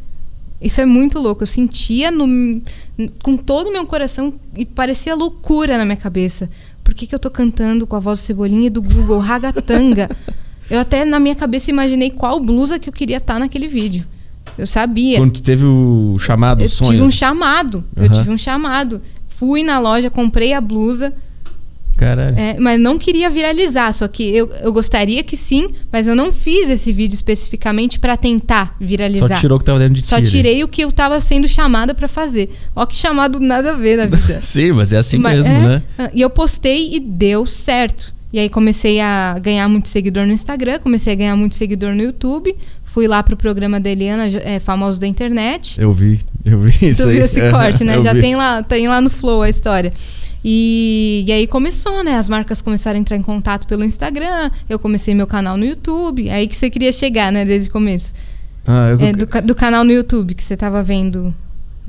Isso 0.61 0.79
é 0.79 0.85
muito 0.85 1.17
louco. 1.19 1.43
Eu 1.43 1.47
sentia 1.47 2.11
no- 2.11 2.61
com 3.21 3.35
todo 3.35 3.67
o 3.67 3.71
meu 3.73 3.85
coração 3.85 4.33
e 4.55 4.65
parecia 4.65 5.15
loucura 5.15 5.77
na 5.77 5.85
minha 5.85 5.97
cabeça. 5.97 6.49
Por 6.83 6.93
que, 6.93 7.07
que 7.07 7.15
eu 7.15 7.19
tô 7.19 7.29
cantando 7.29 7.85
com 7.87 7.95
a 7.95 7.99
voz 7.99 8.19
do 8.19 8.23
Cebolinha 8.23 8.67
e 8.67 8.69
do 8.69 8.81
Google 8.81 9.19
ragatanga? 9.19 10.09
eu 10.69 10.79
até 10.79 11.03
na 11.03 11.19
minha 11.19 11.35
cabeça 11.35 11.69
imaginei 11.69 12.11
qual 12.11 12.39
blusa 12.39 12.79
que 12.79 12.87
eu 12.87 12.93
queria 12.93 13.17
estar 13.17 13.39
naquele 13.39 13.67
vídeo. 13.67 14.05
Eu 14.57 14.65
sabia. 14.67 15.17
Quando 15.17 15.33
tu 15.33 15.41
teve 15.41 15.65
o 15.65 16.17
chamado, 16.17 16.61
Eu 16.61 16.67
o 16.67 16.69
sonho. 16.69 16.91
tive 16.91 17.03
um 17.03 17.11
chamado. 17.11 17.83
Eu 17.95 18.05
Aham. 18.05 18.13
tive 18.13 18.29
um 18.29 18.37
chamado. 18.37 19.01
Fui 19.27 19.63
na 19.63 19.79
loja, 19.79 20.09
comprei 20.09 20.53
a 20.53 20.61
blusa. 20.61 21.13
Caralho. 21.97 22.37
É, 22.37 22.57
mas 22.59 22.79
não 22.79 22.97
queria 22.97 23.29
viralizar, 23.29 23.91
só 23.93 24.07
que 24.07 24.23
eu, 24.35 24.49
eu 24.61 24.73
gostaria 24.73 25.23
que 25.23 25.37
sim, 25.37 25.69
mas 25.91 26.05
eu 26.07 26.15
não 26.15 26.31
fiz 26.31 26.69
esse 26.69 26.91
vídeo 26.91 27.15
especificamente 27.15 27.99
pra 27.99 28.17
tentar 28.17 28.75
viralizar. 28.79 29.27
Só 29.35 29.39
tirou 29.39 29.55
o 29.55 29.59
que 29.59 29.65
tava 29.65 29.79
dentro 29.79 29.95
de 29.95 30.01
ti. 30.01 30.07
Só 30.07 30.15
ali. 30.17 30.27
tirei 30.27 30.63
o 30.63 30.67
que 30.67 30.83
eu 30.83 30.91
tava 30.91 31.19
sendo 31.21 31.47
chamada 31.47 31.93
pra 31.93 32.07
fazer. 32.07 32.49
Ó 32.75 32.85
que 32.85 32.95
chamado 32.95 33.39
nada 33.39 33.71
a 33.71 33.75
ver 33.75 33.97
na 33.97 34.05
vida. 34.05 34.39
Sim, 34.43 34.73
mas 34.73 34.91
é 34.93 34.97
assim 34.97 35.17
Mas- 35.17 35.37
mesmo, 35.37 35.53
é, 35.53 35.67
né? 35.67 35.83
ah, 35.97 36.09
E 36.13 36.21
eu 36.21 36.29
postei 36.29 36.95
e 36.95 36.99
deu 36.99 37.45
certo. 37.45 38.13
E 38.33 38.39
aí 38.39 38.49
comecei 38.49 38.99
a 38.99 39.37
ganhar 39.41 39.67
muito 39.69 39.87
seguidor 39.87 40.25
no 40.25 40.33
Instagram, 40.33 40.79
comecei 40.79 41.13
a 41.13 41.15
ganhar 41.15 41.35
muito 41.37 41.55
seguidor 41.55 41.93
no 41.95 42.01
YouTube. 42.01 42.53
Fui 42.83 43.07
lá 43.07 43.23
pro 43.23 43.37
programa 43.37 43.79
da 43.79 43.89
Eliana, 43.89 44.27
é, 44.27 44.59
Famosos 44.59 44.99
da 44.99 45.07
Internet. 45.07 45.79
Eu 45.79 45.93
vi, 45.93 46.19
eu 46.43 46.59
vi 46.59 46.89
isso 46.89 47.03
Tu 47.03 47.09
aí. 47.09 47.15
viu 47.15 47.25
esse 47.25 47.49
corte, 47.51 47.83
né? 47.85 47.99
Já 48.03 48.13
vi. 48.13 48.19
tem 48.21 48.35
lá, 48.35 48.61
tem 48.63 48.87
lá 48.87 48.99
no 48.99 49.09
Flow 49.09 49.41
a 49.41 49.49
história. 49.49 49.93
E, 50.47 51.23
e 51.25 51.31
aí 51.31 51.47
começou, 51.47 52.03
né? 52.03 52.17
As 52.17 52.29
marcas 52.29 52.61
começaram 52.61 52.99
a 52.99 53.01
entrar 53.01 53.17
em 53.17 53.23
contato 53.23 53.65
pelo 53.65 53.83
Instagram. 53.83 54.51
Eu 54.69 54.77
comecei 54.77 55.15
meu 55.15 55.25
canal 55.25 55.57
no 55.57 55.65
YouTube. 55.65 56.29
Aí 56.29 56.47
que 56.47 56.55
você 56.55 56.69
queria 56.69 56.91
chegar, 56.91 57.31
né? 57.31 57.43
Desde 57.43 57.67
o 57.67 57.71
começo. 57.71 58.13
Ah, 58.67 58.89
eu... 58.91 58.99
É, 58.99 59.11
do, 59.11 59.25
do 59.47 59.55
canal 59.55 59.83
no 59.83 59.91
YouTube 59.91 60.35
que 60.35 60.43
você 60.43 60.55
tava 60.55 60.83
vendo. 60.83 61.33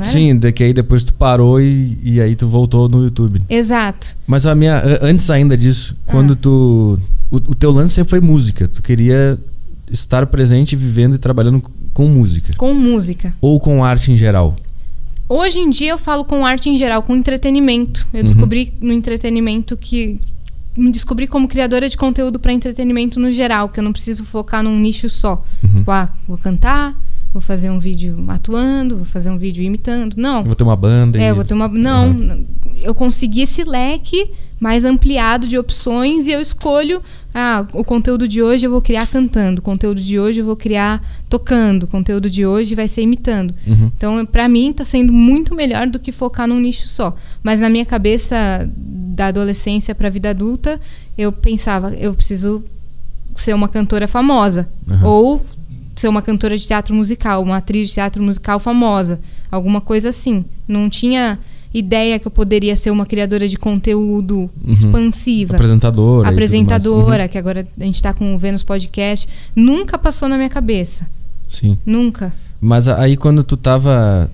Sim, 0.01 0.37
daqui 0.39 0.63
aí 0.63 0.73
depois 0.73 1.05
tu 1.05 1.13
parou 1.13 1.61
e, 1.61 1.99
e 2.03 2.21
aí 2.21 2.35
tu 2.35 2.47
voltou 2.47 2.89
no 2.89 3.05
YouTube. 3.05 3.43
Exato. 3.49 4.17
Mas 4.27 4.47
a 4.47 4.55
minha. 4.55 4.83
Antes 5.03 5.29
ainda 5.29 5.57
disso, 5.57 5.95
quando 6.07 6.33
Ah. 6.33 6.39
tu. 6.41 6.99
O, 7.31 7.37
o 7.37 7.55
teu 7.55 7.71
lance 7.71 7.93
sempre 7.93 8.11
foi 8.11 8.21
música. 8.21 8.69
Tu 8.69 8.83
queria 8.83 9.39
estar 9.91 10.27
presente, 10.27 10.75
vivendo 10.77 11.15
e 11.15 11.19
trabalhando 11.19 11.63
com 11.93 12.09
música. 12.09 12.53
Com 12.57 12.73
música. 12.73 13.35
Ou 13.41 13.61
com 13.61 13.85
arte 13.85 14.13
em 14.13 14.17
geral. 14.17 14.57
Hoje 15.29 15.59
em 15.59 15.71
dia 15.71 15.91
eu 15.91 15.99
falo 15.99 16.25
com 16.25 16.47
arte 16.47 16.69
em 16.69 16.77
geral, 16.77 17.03
com 17.03 17.15
entretenimento. 17.17 18.07
Eu 18.13 18.21
Uhum. 18.21 18.27
descobri 18.27 18.73
no 18.81 18.93
entretenimento 18.93 19.77
que. 19.77 20.21
Me 20.77 20.93
descobri 20.93 21.27
como 21.27 21.49
criadora 21.49 21.89
de 21.89 21.97
conteúdo 21.97 22.39
para 22.39 22.53
entretenimento 22.53 23.19
no 23.19 23.31
geral, 23.33 23.71
que 23.71 23.81
eu 23.81 23.85
não 23.85 23.93
preciso 23.93 24.25
focar 24.27 24.63
num 24.63 24.79
nicho 24.79 25.09
só. 25.09 25.43
Uhum. 25.65 25.79
Tipo, 25.79 25.91
ah, 25.91 26.11
vou 26.29 26.37
cantar, 26.37 26.95
vou 27.33 27.41
fazer 27.41 27.71
um 27.71 27.79
vídeo 27.79 28.23
atuando, 28.29 28.97
vou 28.97 29.07
fazer 29.07 29.31
um 29.31 29.39
vídeo 29.39 29.63
imitando. 29.65 30.17
Não. 30.19 30.41
Eu 30.41 30.45
vou 30.45 30.55
ter 30.55 30.65
uma 30.65 30.77
banda. 30.77 31.19
É, 31.19 31.31
e... 31.31 31.33
vou 31.33 31.45
ter 31.45 31.55
uma. 31.55 31.67
Não, 31.67 32.45
eu 32.83 32.95
consegui 32.95 33.41
esse 33.41 33.65
leque 33.65 34.31
mais 34.61 34.85
ampliado 34.85 35.47
de 35.49 35.59
opções 35.59 36.27
e 36.27 36.33
eu 36.33 36.41
escolho 36.43 37.01
ah, 37.39 37.67
o 37.75 37.85
conteúdo 37.85 38.27
de 38.27 38.43
hoje 38.43 38.67
eu 38.67 38.71
vou 38.71 38.81
criar 38.81 39.07
cantando, 39.07 39.59
o 39.59 39.63
conteúdo 39.63 40.01
de 40.01 40.19
hoje 40.19 40.41
eu 40.41 40.45
vou 40.47 40.57
criar 40.57 41.07
tocando, 41.29 41.83
o 41.83 41.87
conteúdo 41.87 42.31
de 42.31 42.47
hoje 42.47 42.75
vai 42.75 42.89
ser 42.89 43.03
imitando. 43.03 43.55
Uhum. 43.67 43.93
Então, 43.95 44.25
para 44.25 44.49
mim, 44.49 44.71
está 44.71 44.87
sendo 44.87 45.13
muito 45.13 45.55
melhor 45.55 45.87
do 45.87 45.99
que 45.99 46.13
focar 46.13 46.49
num 46.49 46.59
nicho 46.59 46.89
só. 46.89 47.15
Mas 47.43 47.61
na 47.61 47.69
minha 47.69 47.85
cabeça, 47.85 48.67
da 48.75 49.27
adolescência 49.27 49.95
para 49.95 50.09
a 50.09 50.11
vida 50.11 50.31
adulta, 50.31 50.81
eu 51.19 51.31
pensava, 51.31 51.93
eu 51.97 52.15
preciso 52.15 52.65
ser 53.35 53.55
uma 53.55 53.69
cantora 53.69 54.09
famosa. 54.09 54.67
Uhum. 54.89 55.07
Ou 55.07 55.47
ser 55.95 56.09
uma 56.09 56.23
cantora 56.23 56.57
de 56.57 56.67
teatro 56.67 56.95
musical, 56.95 57.43
uma 57.43 57.59
atriz 57.59 57.89
de 57.89 57.95
teatro 57.97 58.23
musical 58.23 58.59
famosa. 58.59 59.21
Alguma 59.51 59.83
coisa 59.83 60.09
assim. 60.09 60.43
Não 60.67 60.89
tinha 60.89 61.39
ideia 61.79 62.19
que 62.19 62.27
eu 62.27 62.31
poderia 62.31 62.75
ser 62.77 62.91
uma 62.91 63.05
criadora 63.07 63.47
de 63.47 63.57
conteúdo 63.59 64.51
Uhum. 64.65 64.73
expansiva. 64.73 65.55
Apresentadora. 65.57 66.29
Apresentadora, 66.29 67.19
mais. 67.19 67.31
que 67.31 67.39
agora 67.39 67.67
a 67.79 67.85
gente 67.85 68.03
tá 68.03 68.13
com 68.13 68.35
o 68.35 68.39
Vênus 68.39 68.63
Podcast. 68.63 69.29
Nunca 69.55 69.99
passou 69.99 70.29
na 70.29 70.37
minha 70.37 70.49
cabeça. 70.49 71.05
Uhum. 71.05 71.09
Sim. 71.49 71.79
Nunca. 71.85 72.33
Mas 72.61 72.89
aí 72.89 73.17
quando 73.17 73.43
tu 73.45 73.57
tava. 73.57 74.31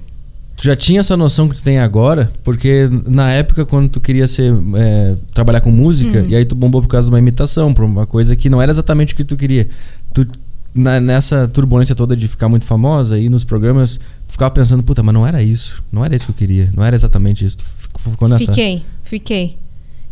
Tu 0.57 0.65
já 0.65 0.77
tinha 0.77 1.01
essa 1.01 1.17
noção 1.17 1.49
que 1.49 1.57
tu 1.57 1.63
tem 1.63 1.79
agora? 1.79 2.31
Porque 2.45 2.89
na 3.09 3.31
época, 3.33 3.65
quando 3.67 3.89
tu 3.89 4.01
queria 4.01 4.27
ser. 4.29 4.53
é, 4.77 5.17
trabalhar 5.35 5.61
com 5.61 5.71
música, 5.73 6.21
Hum. 6.21 6.27
e 6.29 6.37
aí 6.37 6.45
tu 6.45 6.55
bombou 6.55 6.81
por 6.81 6.89
causa 6.89 7.07
de 7.07 7.13
uma 7.13 7.19
imitação, 7.19 7.75
por 7.75 7.85
uma 7.85 8.07
coisa 8.07 8.37
que 8.37 8.49
não 8.49 8.63
era 8.63 8.71
exatamente 8.71 9.13
o 9.13 9.17
que 9.17 9.25
tu 9.25 9.37
queria. 9.37 9.69
Tu, 10.15 10.27
na- 10.75 11.01
nessa 11.01 11.49
turbulência 11.49 11.95
toda 11.95 12.15
de 12.17 12.29
ficar 12.29 12.49
muito 12.49 12.65
famosa 12.65 13.19
e 13.19 13.29
nos 13.29 13.45
programas, 13.45 13.99
ficava 14.33 14.51
pensando, 14.51 14.83
puta, 14.83 15.03
mas 15.03 15.15
não 15.15 15.27
era 15.27 15.43
isso. 15.43 15.85
Não 15.93 16.05
era 16.05 16.17
isso 16.17 16.25
que 16.27 16.33
eu 16.33 16.37
queria. 16.37 16.71
Não 16.75 16.83
era 16.83 16.97
exatamente 16.97 17.45
isso. 17.45 17.59
Ficou 17.99 18.29
nessa. 18.29 18.47
Fiquei, 18.47 18.83
fiquei. 19.03 19.59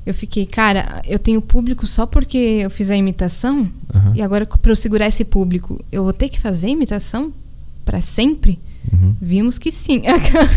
Eu 0.04 0.14
fiquei, 0.14 0.46
cara, 0.46 1.02
eu 1.06 1.18
tenho 1.18 1.40
público 1.40 1.86
só 1.86 2.06
porque 2.06 2.36
eu 2.36 2.70
fiz 2.70 2.90
a 2.90 2.96
imitação? 2.96 3.70
Aham. 3.94 4.12
E 4.14 4.22
agora, 4.22 4.46
pra 4.46 4.72
eu 4.72 4.76
segurar 4.76 5.06
esse 5.06 5.24
público, 5.24 5.82
eu 5.90 6.02
vou 6.04 6.12
ter 6.12 6.28
que 6.28 6.40
fazer 6.40 6.68
imitação 6.68 7.32
para 7.84 8.00
sempre? 8.00 8.58
Uhum. 8.92 9.14
Vimos 9.20 9.58
que 9.58 9.70
sim. 9.70 10.02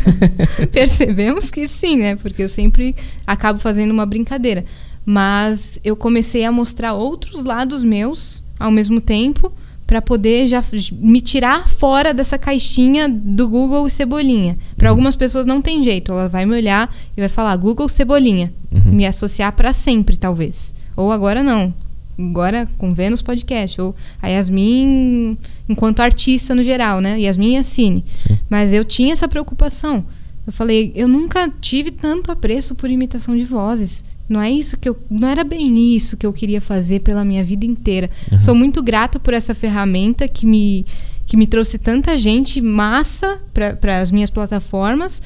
Percebemos 0.72 1.50
que 1.50 1.68
sim, 1.68 1.98
né? 1.98 2.16
Porque 2.16 2.44
eu 2.44 2.50
sempre 2.50 2.96
acabo 3.26 3.60
fazendo 3.60 3.92
uma 3.92 4.06
brincadeira. 4.06 4.66
Mas 5.06 5.80
eu 5.84 5.96
comecei 5.96 6.46
a 6.46 6.52
mostrar 6.52 6.94
outros 6.94 7.44
lados 7.44 7.84
meus 7.84 8.44
ao 8.58 8.72
mesmo 8.72 9.02
tempo 9.02 9.52
para 9.86 10.02
poder 10.02 10.48
já 10.48 10.64
me 10.94 11.20
tirar 11.22 11.68
fora 11.68 12.14
dessa 12.14 12.38
caixinha 12.38 13.08
do 13.10 13.48
Google 13.48 13.86
e 13.86 13.92
Cebolinha. 13.92 14.58
Para 14.78 14.90
algumas 14.90 15.16
pessoas 15.16 15.46
não 15.46 15.62
tem 15.62 15.84
jeito, 15.84 16.12
ela 16.12 16.28
vai 16.30 16.46
me 16.46 16.56
olhar 16.56 16.94
e 17.16 17.20
vai 17.20 17.30
falar 17.30 17.56
Google 17.58 17.88
Cebolinha, 17.90 18.52
Uhum. 18.72 18.92
me 18.94 19.06
associar 19.06 19.52
para 19.54 19.72
sempre, 19.74 20.18
talvez. 20.18 20.74
Ou 20.96 21.12
agora 21.12 21.44
não. 21.44 21.74
Agora 22.18 22.68
com 22.78 22.92
Vênus 22.92 23.22
Podcast 23.24 23.82
ou 23.82 23.96
a 24.22 24.28
Yasmin 24.28 25.36
enquanto 25.68 26.00
artista 26.00 26.54
no 26.54 26.64
geral, 26.64 27.02
né? 27.02 27.20
Yasmin 27.20 27.54
e 27.54 27.58
a 27.58 27.64
Cine. 27.64 28.06
Sim. 28.16 28.38
Mas 28.50 28.72
eu 28.72 28.86
tinha 28.86 29.14
essa 29.14 29.28
preocupação. 29.28 30.06
Eu 30.46 30.54
falei, 30.54 30.92
eu 30.96 31.08
nunca 31.08 31.50
tive 31.62 31.90
tanto 31.90 32.32
apreço 32.32 32.76
por 32.76 32.90
imitação 32.90 33.36
de 33.36 33.44
vozes. 33.46 34.04
Não 34.34 34.42
é 34.42 34.50
isso 34.50 34.78
que 34.78 34.90
eu, 34.90 34.98
não 35.12 35.28
era 35.28 35.44
bem 35.44 35.96
isso 35.96 36.18
que 36.18 36.26
eu 36.26 36.34
queria 36.34 36.60
fazer 36.60 37.02
pela 37.02 37.24
minha 37.24 37.44
vida 37.44 37.68
inteira. 37.68 38.10
Uhum. 38.32 38.40
Sou 38.40 38.56
muito 38.56 38.82
grata 38.82 39.20
por 39.20 39.32
essa 39.32 39.54
ferramenta 39.54 40.28
que 40.28 40.44
me 40.44 40.84
que 41.26 41.38
me 41.38 41.46
trouxe 41.48 41.78
tanta 41.78 42.18
gente 42.18 42.60
massa 42.60 43.38
para 43.54 44.02
as 44.02 44.10
minhas 44.10 44.32
plataformas. 44.32 45.22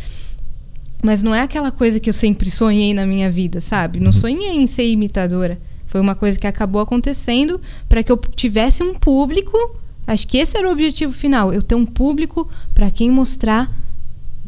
Mas 1.02 1.24
não 1.24 1.34
é 1.34 1.42
aquela 1.42 1.72
coisa 1.72 2.00
que 2.00 2.10
eu 2.10 2.14
sempre 2.14 2.52
sonhei 2.52 2.94
na 2.94 3.06
minha 3.06 3.32
vida, 3.32 3.62
sabe? 3.62 4.00
Não 4.00 4.12
sonhei 4.12 4.58
em 4.58 4.68
ser 4.68 4.86
imitadora. 4.86 5.58
Foi 5.86 6.02
uma 6.02 6.14
coisa 6.14 6.38
que 6.38 6.46
acabou 6.46 6.82
acontecendo 6.82 7.62
para 7.88 8.04
que 8.04 8.12
eu 8.12 8.18
tivesse 8.36 8.84
um 8.84 8.94
público. 8.94 9.58
Acho 10.06 10.28
que 10.28 10.38
esse 10.38 10.58
era 10.58 10.68
o 10.68 10.72
objetivo 10.72 11.14
final, 11.14 11.54
eu 11.54 11.62
ter 11.62 11.76
um 11.76 11.86
público 11.86 12.50
para 12.74 12.92
quem 12.92 13.10
mostrar 13.10 13.72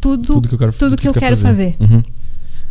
tudo, 0.01 0.33
Tudo 0.33 0.49
que 0.49 0.55
eu 0.55 0.59
quero, 0.59 0.73
tudo 0.73 0.97
que 0.97 1.07
eu 1.07 1.13
quer 1.13 1.19
quero 1.19 1.37
fazer. 1.37 1.75
Uhum. 1.79 2.03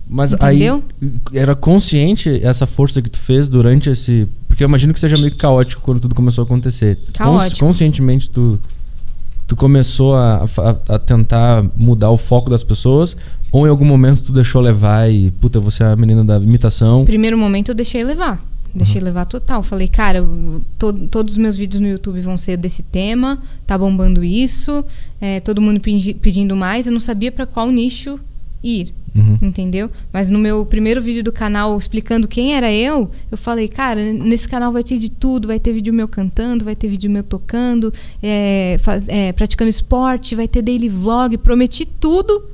Mas 0.09 0.33
Entendeu? 0.33 0.83
aí 1.03 1.11
era 1.35 1.55
consciente 1.55 2.41
essa 2.43 2.67
força 2.67 3.03
que 3.03 3.11
tu 3.11 3.19
fez 3.19 3.49
durante 3.49 3.91
esse. 3.91 4.27
Porque 4.47 4.65
eu 4.65 4.69
imagino 4.69 4.95
que 4.95 5.01
seja 5.01 5.17
meio 5.19 5.35
caótico 5.37 5.83
quando 5.83 6.01
tudo 6.01 6.15
começou 6.15 6.43
a 6.43 6.47
acontecer. 6.47 6.97
Cons- 6.97 7.13
Caótico. 7.17 7.61
conscientemente 7.61 8.31
tu, 8.31 8.59
tu 9.47 9.55
começou 9.55 10.17
a, 10.17 10.45
a- 10.45 10.95
a 10.95 10.99
tentar 10.99 11.63
mudar 11.77 12.11
o 12.11 12.17
foco 12.17 12.49
das 12.49 12.65
pessoas? 12.65 13.17
Ou 13.53 13.67
em 13.67 13.71
algum 13.71 13.85
momento 13.85 14.23
tu 14.23 14.33
deixou 14.33 14.61
levar 14.63 15.11
e, 15.11 15.31
puta, 15.33 15.61
você 15.61 15.83
é 15.83 15.87
a 15.87 15.97
menina 15.97 16.25
da 16.25 16.37
imitação? 16.39 17.05
Primeiro 17.05 17.37
momento 17.37 17.71
eu 17.71 17.75
deixei 17.75 18.03
levar. 18.03 18.43
Deixei 18.75 19.01
levar 19.01 19.25
total. 19.25 19.63
Falei, 19.63 19.89
cara, 19.89 20.23
to- 20.79 20.93
todos 21.11 21.33
os 21.35 21.39
meus 21.39 21.57
vídeos 21.57 21.81
no 21.81 21.89
YouTube 21.89 22.21
vão 22.21 22.37
ser 22.39 22.57
desse 22.57 22.83
tema, 22.83 23.39
tá 23.67 23.77
bombando 23.79 24.23
isso, 24.25 24.85
é, 25.21 25.41
todo 25.41 25.61
mundo 25.63 25.81
pedi- 25.81 26.15
pedindo 26.15 26.55
mais. 26.57 26.87
Eu 26.87 26.93
não 26.93 27.01
sabia 27.01 27.33
para 27.33 27.47
qual 27.47 27.71
nicho 27.71 28.19
ir, 28.63 28.93
Uhum. 29.15 29.39
entendeu? 29.43 29.91
Mas 30.13 30.31
no 30.31 30.39
meu 30.39 30.65
primeiro 30.67 31.01
vídeo 31.01 31.23
do 31.25 31.33
canal 31.33 31.77
explicando 31.79 32.27
quem 32.29 32.55
era 32.55 32.73
eu, 32.73 33.11
eu 33.31 33.39
falei, 33.39 33.67
cara, 33.69 34.13
nesse 34.13 34.47
canal 34.49 34.71
vai 34.73 34.85
ter 34.85 34.99
de 34.99 35.09
tudo, 35.09 35.49
vai 35.49 35.59
ter 35.59 35.73
vídeo 35.73 35.93
meu 35.95 36.07
cantando, 36.09 36.65
vai 36.65 36.77
ter 36.77 36.89
vídeo 36.89 37.11
meu 37.11 37.23
tocando, 37.23 37.93
é, 38.23 38.77
faz- 38.81 39.09
é, 39.09 39.33
praticando 39.33 39.69
esporte, 39.71 40.35
vai 40.35 40.47
ter 40.49 40.63
daily 40.63 40.89
vlog, 40.89 41.37
prometi 41.39 41.85
tudo 41.87 42.45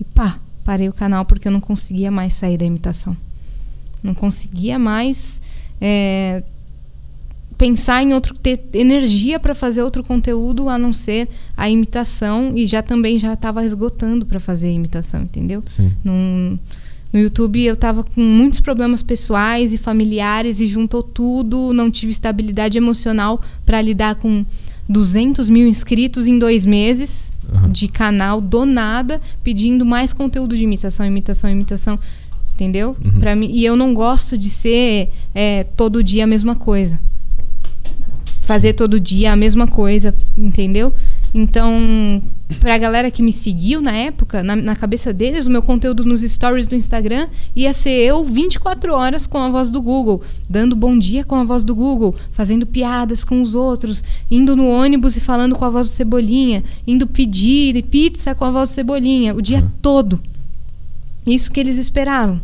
e 0.00 0.04
pá, 0.04 0.38
parei 0.64 0.88
o 0.88 0.92
canal 0.92 1.24
porque 1.24 1.48
eu 1.48 1.52
não 1.52 1.60
conseguia 1.60 2.10
mais 2.10 2.34
sair 2.34 2.56
da 2.58 2.64
imitação. 2.64 3.16
Não 4.02 4.14
conseguia 4.14 4.78
mais 4.78 5.40
é, 5.80 6.42
pensar 7.58 8.02
em 8.04 8.14
outro, 8.14 8.34
ter 8.34 8.60
energia 8.72 9.38
para 9.40 9.52
fazer 9.54 9.82
outro 9.82 10.04
conteúdo 10.04 10.68
a 10.68 10.78
não 10.78 10.92
ser 10.92 11.28
a 11.56 11.68
imitação 11.68 12.52
e 12.56 12.66
já 12.66 12.80
também 12.82 13.18
já 13.18 13.32
estava 13.34 13.64
esgotando 13.64 14.24
para 14.24 14.38
fazer 14.38 14.68
a 14.68 14.72
imitação, 14.72 15.22
entendeu? 15.22 15.62
Sim. 15.66 15.92
Num- 16.04 16.56
no 17.12 17.18
YouTube 17.18 17.60
eu 17.64 17.74
tava 17.74 18.04
com 18.04 18.20
muitos 18.20 18.60
problemas 18.60 19.02
pessoais 19.02 19.72
e 19.72 19.78
familiares 19.78 20.60
e 20.60 20.66
juntou 20.68 21.02
tudo, 21.02 21.72
não 21.72 21.90
tive 21.90 22.12
estabilidade 22.12 22.78
emocional 22.78 23.40
para 23.66 23.80
lidar 23.82 24.14
com 24.16 24.44
200 24.88 25.48
mil 25.48 25.66
inscritos 25.66 26.28
em 26.28 26.38
dois 26.38 26.64
meses 26.64 27.32
Aham. 27.52 27.70
de 27.72 27.88
canal 27.88 28.40
do 28.40 28.64
nada, 28.66 29.20
pedindo 29.42 29.84
mais 29.84 30.12
conteúdo 30.12 30.56
de 30.56 30.62
imitação, 30.62 31.04
imitação, 31.06 31.50
imitação, 31.50 31.98
entendeu? 32.54 32.94
Uhum. 33.04 33.18
Pra 33.20 33.34
mim, 33.34 33.50
e 33.52 33.64
eu 33.64 33.74
não 33.76 33.94
gosto 33.94 34.36
de 34.38 34.48
ser 34.50 35.10
é, 35.34 35.64
todo 35.64 36.04
dia 36.04 36.24
a 36.24 36.26
mesma 36.26 36.54
coisa. 36.54 37.00
Fazer 38.48 38.72
todo 38.72 38.98
dia 38.98 39.30
a 39.30 39.36
mesma 39.36 39.66
coisa, 39.66 40.14
entendeu? 40.34 40.90
Então, 41.34 42.22
pra 42.60 42.78
galera 42.78 43.10
que 43.10 43.22
me 43.22 43.30
seguiu 43.30 43.82
na 43.82 43.92
época, 43.92 44.42
na, 44.42 44.56
na 44.56 44.74
cabeça 44.74 45.12
deles, 45.12 45.44
o 45.44 45.50
meu 45.50 45.60
conteúdo 45.60 46.02
nos 46.02 46.22
stories 46.22 46.66
do 46.66 46.74
Instagram 46.74 47.28
ia 47.54 47.74
ser 47.74 47.90
eu 47.90 48.24
24 48.24 48.94
horas 48.94 49.26
com 49.26 49.36
a 49.36 49.50
voz 49.50 49.70
do 49.70 49.82
Google, 49.82 50.22
dando 50.48 50.74
bom 50.74 50.98
dia 50.98 51.26
com 51.26 51.34
a 51.36 51.44
voz 51.44 51.62
do 51.62 51.74
Google, 51.74 52.16
fazendo 52.32 52.66
piadas 52.66 53.22
com 53.22 53.42
os 53.42 53.54
outros, 53.54 54.02
indo 54.30 54.56
no 54.56 54.66
ônibus 54.66 55.14
e 55.18 55.20
falando 55.20 55.54
com 55.54 55.66
a 55.66 55.70
voz 55.70 55.88
do 55.88 55.92
Cebolinha, 55.92 56.64
indo 56.86 57.06
pedir 57.06 57.82
pizza 57.82 58.34
com 58.34 58.46
a 58.46 58.50
voz 58.50 58.70
do 58.70 58.72
Cebolinha, 58.72 59.34
o 59.34 59.42
dia 59.42 59.58
Uhum. 59.58 59.70
todo. 59.82 60.18
Isso 61.26 61.52
que 61.52 61.60
eles 61.60 61.76
esperavam. 61.76 62.40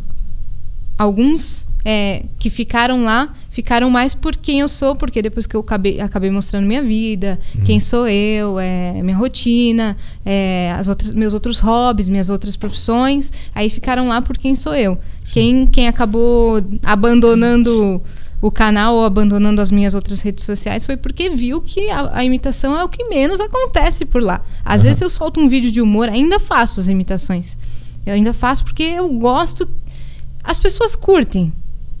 Alguns 0.99 1.65
é, 1.83 2.25
que 2.37 2.51
ficaram 2.51 3.03
lá 3.03 3.33
ficaram 3.55 3.89
mais 3.89 4.13
por 4.13 4.35
quem 4.35 4.59
eu 4.59 4.67
sou, 4.67 4.97
porque 4.97 5.21
depois 5.21 5.47
que 5.47 5.55
eu 5.55 5.61
acabei, 5.61 6.01
acabei 6.01 6.29
mostrando 6.29 6.67
minha 6.67 6.83
vida, 6.83 7.39
quem 7.65 7.79
sou 7.79 8.05
eu, 8.05 8.59
é, 8.59 9.01
minha 9.01 9.15
rotina, 9.15 9.95
é, 10.25 10.73
as 10.77 10.89
outras, 10.89 11.13
meus 11.13 11.33
outros 11.33 11.59
hobbies, 11.59 12.09
minhas 12.09 12.27
outras 12.27 12.57
profissões, 12.57 13.31
aí 13.55 13.69
ficaram 13.69 14.09
lá 14.09 14.21
por 14.21 14.37
quem 14.37 14.57
sou 14.57 14.75
eu. 14.75 14.97
Quem, 15.23 15.65
quem 15.67 15.87
acabou 15.87 16.61
abandonando 16.83 18.01
o 18.41 18.51
canal 18.51 18.95
ou 18.95 19.05
abandonando 19.05 19.61
as 19.61 19.71
minhas 19.71 19.93
outras 19.93 20.19
redes 20.19 20.43
sociais 20.43 20.85
foi 20.85 20.97
porque 20.97 21.29
viu 21.29 21.61
que 21.61 21.89
a, 21.89 22.17
a 22.17 22.25
imitação 22.25 22.77
é 22.77 22.83
o 22.83 22.89
que 22.89 23.05
menos 23.05 23.39
acontece 23.39 24.03
por 24.03 24.21
lá. 24.21 24.43
Às 24.65 24.81
Aham. 24.81 24.83
vezes 24.83 25.01
eu 25.01 25.09
solto 25.09 25.39
um 25.39 25.47
vídeo 25.47 25.71
de 25.71 25.79
humor, 25.79 26.09
ainda 26.09 26.39
faço 26.39 26.81
as 26.81 26.89
imitações. 26.89 27.55
Eu 28.05 28.15
ainda 28.15 28.33
faço 28.33 28.65
porque 28.65 28.83
eu 28.83 29.07
gosto. 29.13 29.65
As 30.43 30.59
pessoas 30.59 30.93
curtem. 30.93 31.53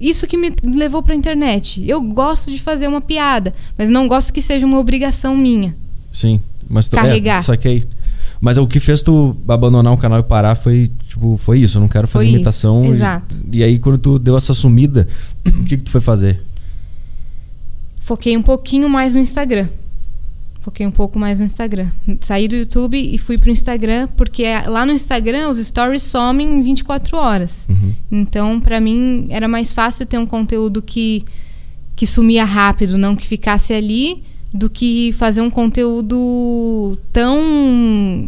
Isso 0.09 0.27
que 0.27 0.37
me 0.37 0.53
levou 0.63 1.01
pra 1.01 1.15
internet. 1.15 1.83
Eu 1.87 1.99
gosto 2.01 2.51
de 2.51 2.61
fazer 2.61 2.87
uma 2.87 3.01
piada, 3.01 3.53
mas 3.77 3.89
não 3.89 4.07
gosto 4.07 4.31
que 4.31 4.41
seja 4.41 4.65
uma 4.65 4.77
obrigação 4.77 5.35
minha. 5.35 5.75
Sim. 6.11 6.39
Mas 6.69 6.87
tu, 6.87 6.95
Carregar. 6.95 7.39
É, 7.39 7.41
saquei. 7.41 7.85
Mas 8.39 8.57
o 8.57 8.67
que 8.67 8.79
fez 8.79 9.01
tu 9.01 9.35
abandonar 9.47 9.91
o 9.91 9.97
canal 9.97 10.19
e 10.19 10.23
parar 10.23 10.55
foi, 10.55 10.91
tipo, 11.07 11.37
foi 11.37 11.59
isso. 11.59 11.77
Eu 11.77 11.81
não 11.81 11.87
quero 11.87 12.07
fazer 12.07 12.25
Foi 12.25 12.27
isso, 12.27 12.35
imitação. 12.35 12.85
e- 12.85 12.89
exato. 12.89 13.35
E, 13.51 13.63
aí, 13.63 13.79
quando 13.79 13.97
tu 13.97 14.19
deu 14.19 14.37
essa 14.37 14.53
sumida, 14.53 15.07
o 15.47 15.63
que, 15.63 15.77
que 15.77 15.83
tu 15.83 15.89
foi 15.89 16.01
fazer? 16.01 16.39
Foquei 18.01 18.37
um 18.37 18.43
pouquinho 18.43 18.87
mais 18.87 19.15
no 19.15 19.21
Instagram. 19.21 19.67
Foquei 20.65 20.87
um 20.87 20.91
pouco 20.91 21.19
mais 21.19 21.37
no 21.37 21.45
Instagram. 21.45 21.91
Saí 22.21 22.47
do 22.47 22.55
YouTube 22.55 22.97
e 22.97 23.19
fui 23.19 23.37
pro 23.37 23.51
Instagram, 23.51 24.07
porque 24.17 24.45
lá 24.65 24.83
no 24.83 24.91
Instagram 24.91 25.47
os 25.47 25.59
stories 25.59 26.01
somem 26.01 26.57
em 26.57 26.63
24 26.63 27.15
horas. 27.15 27.67
Uhum. 27.69 27.93
Então, 28.11 28.59
pra 28.59 28.81
mim, 28.81 29.27
era 29.29 29.47
mais 29.47 29.71
fácil 29.71 30.07
ter 30.07 30.17
um 30.17 30.25
conteúdo 30.25 30.81
que, 30.81 31.23
que 31.95 32.07
sumia 32.07 32.43
rápido, 32.43 32.97
não 32.97 33.15
que 33.15 33.27
ficasse 33.27 33.73
ali, 33.73 34.23
do 34.51 34.67
que 34.67 35.13
fazer 35.13 35.41
um 35.41 35.51
conteúdo 35.51 36.97
tão 37.13 38.27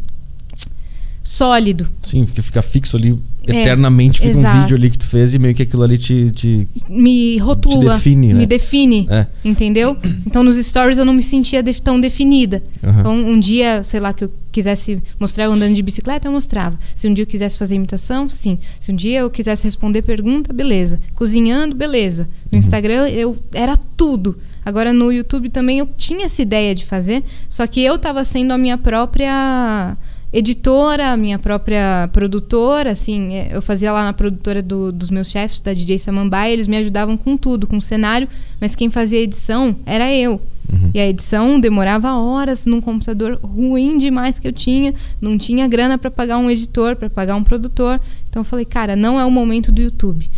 sólido. 1.23 1.89
Sim, 2.03 2.23
fica, 2.27 2.43
fica 2.43 2.61
fixo 2.61 2.97
ali 2.97 3.17
É, 3.47 3.61
eternamente. 3.61 4.19
Fica 4.19 4.35
um 4.35 4.39
exato. 4.39 4.59
vídeo 4.61 4.77
ali 4.77 4.89
que 4.89 4.97
tu 4.97 5.07
fez 5.07 5.33
e 5.33 5.39
meio 5.39 5.53
que 5.55 5.63
aquilo 5.63 5.83
ali 5.83 5.97
te. 5.97 6.31
te- 6.31 6.67
Me 6.89 7.37
rotula, 7.37 7.95
define, 7.95 8.33
né? 8.33 8.39
me 8.39 8.45
define, 8.45 9.07
É. 9.09 9.25
entendeu? 9.43 9.97
Então, 10.25 10.43
nos 10.43 10.57
stories 10.57 10.97
eu 10.97 11.05
não 11.05 11.13
me 11.13 11.23
sentia 11.23 11.61
def- 11.63 11.79
tão 11.81 11.99
definida. 11.99 12.63
Aham. 12.83 12.99
Então, 12.99 13.13
um 13.15 13.39
dia, 13.39 13.83
sei 13.83 13.99
lá, 13.99 14.13
que 14.13 14.23
eu 14.23 14.31
quisesse 14.51 15.01
mostrar 15.19 15.43
eu 15.45 15.51
andando 15.51 15.75
de 15.75 15.81
bicicleta, 15.83 16.27
eu 16.27 16.31
mostrava. 16.31 16.77
Se 16.95 17.07
um 17.07 17.13
dia 17.13 17.23
eu 17.23 17.27
quisesse 17.27 17.57
fazer 17.59 17.75
imitação, 17.75 18.27
sim. 18.27 18.57
Se 18.79 18.91
um 18.91 18.95
dia 18.95 19.19
eu 19.19 19.29
quisesse 19.29 19.63
responder 19.63 20.01
pergunta, 20.01 20.51
beleza. 20.51 20.99
Cozinhando, 21.13 21.75
beleza. 21.75 22.27
No 22.51 22.57
Instagram 22.57 23.07
eu 23.09 23.37
era 23.53 23.77
tudo. 23.77 24.37
Agora 24.65 24.91
no 24.91 25.11
YouTube 25.13 25.47
também 25.49 25.79
eu 25.79 25.87
tinha 25.95 26.25
essa 26.25 26.41
ideia 26.41 26.75
de 26.75 26.83
fazer, 26.85 27.23
só 27.47 27.65
que 27.67 27.81
eu 27.81 27.95
estava 27.95 28.25
sendo 28.25 28.51
a 28.51 28.57
minha 28.57 28.77
própria 28.77 29.95
editora, 30.31 31.15
minha 31.17 31.39
própria 31.39 32.09
produtora, 32.11 32.91
assim, 32.91 33.33
é, 33.33 33.49
eu 33.51 33.61
fazia 33.61 33.91
lá 33.91 34.03
na 34.03 34.13
produtora 34.13 34.61
do- 34.61 34.91
dos 34.91 35.09
meus 35.09 35.29
chefes, 35.29 35.59
da 35.59 35.73
DJ 35.73 35.97
Samambaia, 35.99 36.51
eles 36.53 36.67
me 36.67 36.77
ajudavam 36.77 37.17
com 37.17 37.35
tudo, 37.37 37.65
com 37.67 37.77
o 37.77 37.81
cenário, 37.81 38.27
mas 38.59 38.75
quem 38.75 38.89
fazia 38.89 39.19
a 39.19 39.23
edição 39.23 39.75
era 39.85 40.13
eu. 40.13 40.41
Uhum. 40.71 40.91
E 40.93 40.99
a 40.99 41.07
edição 41.07 41.57
demorava 41.59 42.13
horas 42.15 42.65
num 42.65 42.81
computador 42.81 43.39
ruim 43.41 43.97
demais 43.97 44.37
que 44.37 44.47
eu 44.47 44.51
tinha, 44.51 44.93
não 45.21 45.37
tinha 45.37 45.65
grana 45.67 45.97
para 45.97 46.11
pagar 46.11 46.37
um 46.37 46.49
editor, 46.51 46.95
para 46.97 47.09
pagar 47.09 47.35
um 47.37 47.43
produtor. 47.43 47.99
Então 48.29 48.41
eu 48.41 48.43
falei, 48.45 48.65
cara, 48.65 48.93
não 48.95 49.17
é 49.17 49.23
o 49.25 49.31
momento 49.31 49.71
do 49.71 49.81
YouTube. 49.81 50.29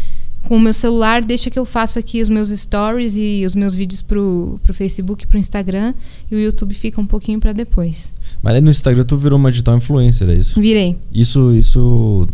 Com 0.48 0.56
o 0.56 0.60
meu 0.60 0.74
celular, 0.74 1.24
deixa 1.24 1.50
que 1.50 1.60
eu 1.60 1.66
faço 1.66 2.00
aqui 2.00 2.22
os 2.22 2.30
meus 2.30 2.50
stories 2.50 3.16
e 3.16 3.44
os 3.46 3.54
meus 3.54 3.76
vídeos 3.76 4.02
pro, 4.02 4.60
pro 4.64 4.74
Facebook, 4.74 5.28
pro 5.28 5.38
Instagram, 5.38 5.94
e 6.32 6.36
o 6.36 6.40
YouTube 6.40 6.74
fica 6.74 7.00
um 7.00 7.06
pouquinho 7.06 7.40
para 7.40 7.54
depois. 7.54 8.12
Mas 8.42 8.56
aí 8.56 8.62
no 8.62 8.70
Instagram 8.70 9.04
tu 9.04 9.18
virou 9.18 9.38
uma 9.38 9.52
digital 9.52 9.76
influencer, 9.78 10.30
é 10.30 10.36
isso? 10.36 10.60
Virei. 10.60 10.96
Isso, 11.12 11.54
isso 11.54 12.28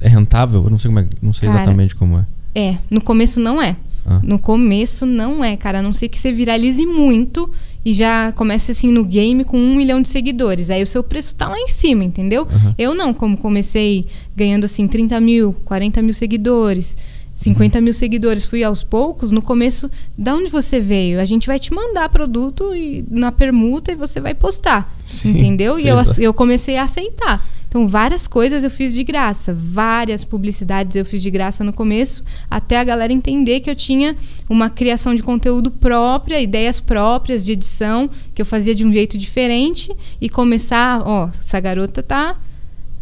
é 0.00 0.08
rentável? 0.08 0.64
Eu 0.64 0.70
não 0.70 0.78
sei, 0.78 0.90
como 0.90 1.00
é, 1.00 1.06
não 1.20 1.32
sei 1.32 1.48
Cara, 1.48 1.60
exatamente 1.60 1.94
como 1.94 2.18
é. 2.18 2.26
É, 2.54 2.78
no 2.90 3.00
começo 3.00 3.38
não 3.38 3.62
é. 3.62 3.76
Ah. 4.04 4.20
No 4.22 4.38
começo 4.38 5.04
não 5.06 5.44
é, 5.44 5.56
cara. 5.56 5.80
A 5.80 5.82
não 5.82 5.92
ser 5.92 6.08
que 6.08 6.18
você 6.18 6.32
viralize 6.32 6.84
muito 6.86 7.50
e 7.84 7.94
já 7.94 8.32
comece 8.32 8.72
assim 8.72 8.90
no 8.90 9.04
game 9.04 9.44
com 9.44 9.58
um 9.58 9.76
milhão 9.76 10.00
de 10.02 10.08
seguidores. 10.08 10.70
Aí 10.70 10.82
o 10.82 10.86
seu 10.86 11.02
preço 11.02 11.34
tá 11.34 11.48
lá 11.48 11.58
em 11.58 11.68
cima, 11.68 12.04
entendeu? 12.04 12.46
Aham. 12.50 12.74
Eu 12.78 12.94
não, 12.94 13.14
como 13.14 13.36
comecei 13.36 14.06
ganhando 14.36 14.64
assim 14.64 14.88
30 14.88 15.20
mil, 15.20 15.52
40 15.64 16.02
mil 16.02 16.14
seguidores. 16.14 16.96
50 17.40 17.80
mil 17.80 17.94
seguidores, 17.94 18.44
fui 18.44 18.62
aos 18.62 18.82
poucos. 18.82 19.30
No 19.30 19.40
começo, 19.40 19.90
da 20.16 20.34
onde 20.34 20.50
você 20.50 20.78
veio? 20.78 21.18
A 21.18 21.24
gente 21.24 21.46
vai 21.46 21.58
te 21.58 21.72
mandar 21.72 22.10
produto 22.10 22.74
e, 22.74 23.02
na 23.10 23.32
permuta 23.32 23.90
e 23.90 23.94
você 23.94 24.20
vai 24.20 24.34
postar. 24.34 24.94
Sim, 24.98 25.30
entendeu? 25.30 25.78
E 25.78 25.88
eu, 25.88 25.96
eu 26.18 26.34
comecei 26.34 26.76
a 26.76 26.82
aceitar. 26.82 27.42
Então, 27.66 27.86
várias 27.86 28.26
coisas 28.26 28.62
eu 28.62 28.70
fiz 28.70 28.92
de 28.92 29.02
graça. 29.02 29.56
Várias 29.58 30.22
publicidades 30.22 30.96
eu 30.96 31.04
fiz 31.04 31.22
de 31.22 31.30
graça 31.30 31.64
no 31.64 31.72
começo, 31.72 32.22
até 32.50 32.78
a 32.78 32.84
galera 32.84 33.10
entender 33.10 33.60
que 33.60 33.70
eu 33.70 33.74
tinha 33.74 34.14
uma 34.48 34.68
criação 34.68 35.14
de 35.14 35.22
conteúdo 35.22 35.70
própria, 35.70 36.42
ideias 36.42 36.78
próprias 36.78 37.42
de 37.42 37.52
edição, 37.52 38.10
que 38.34 38.42
eu 38.42 38.46
fazia 38.46 38.74
de 38.74 38.84
um 38.84 38.92
jeito 38.92 39.16
diferente 39.16 39.90
e 40.20 40.28
começar, 40.28 41.00
ó, 41.06 41.28
essa 41.28 41.58
garota 41.58 42.02
tá. 42.02 42.36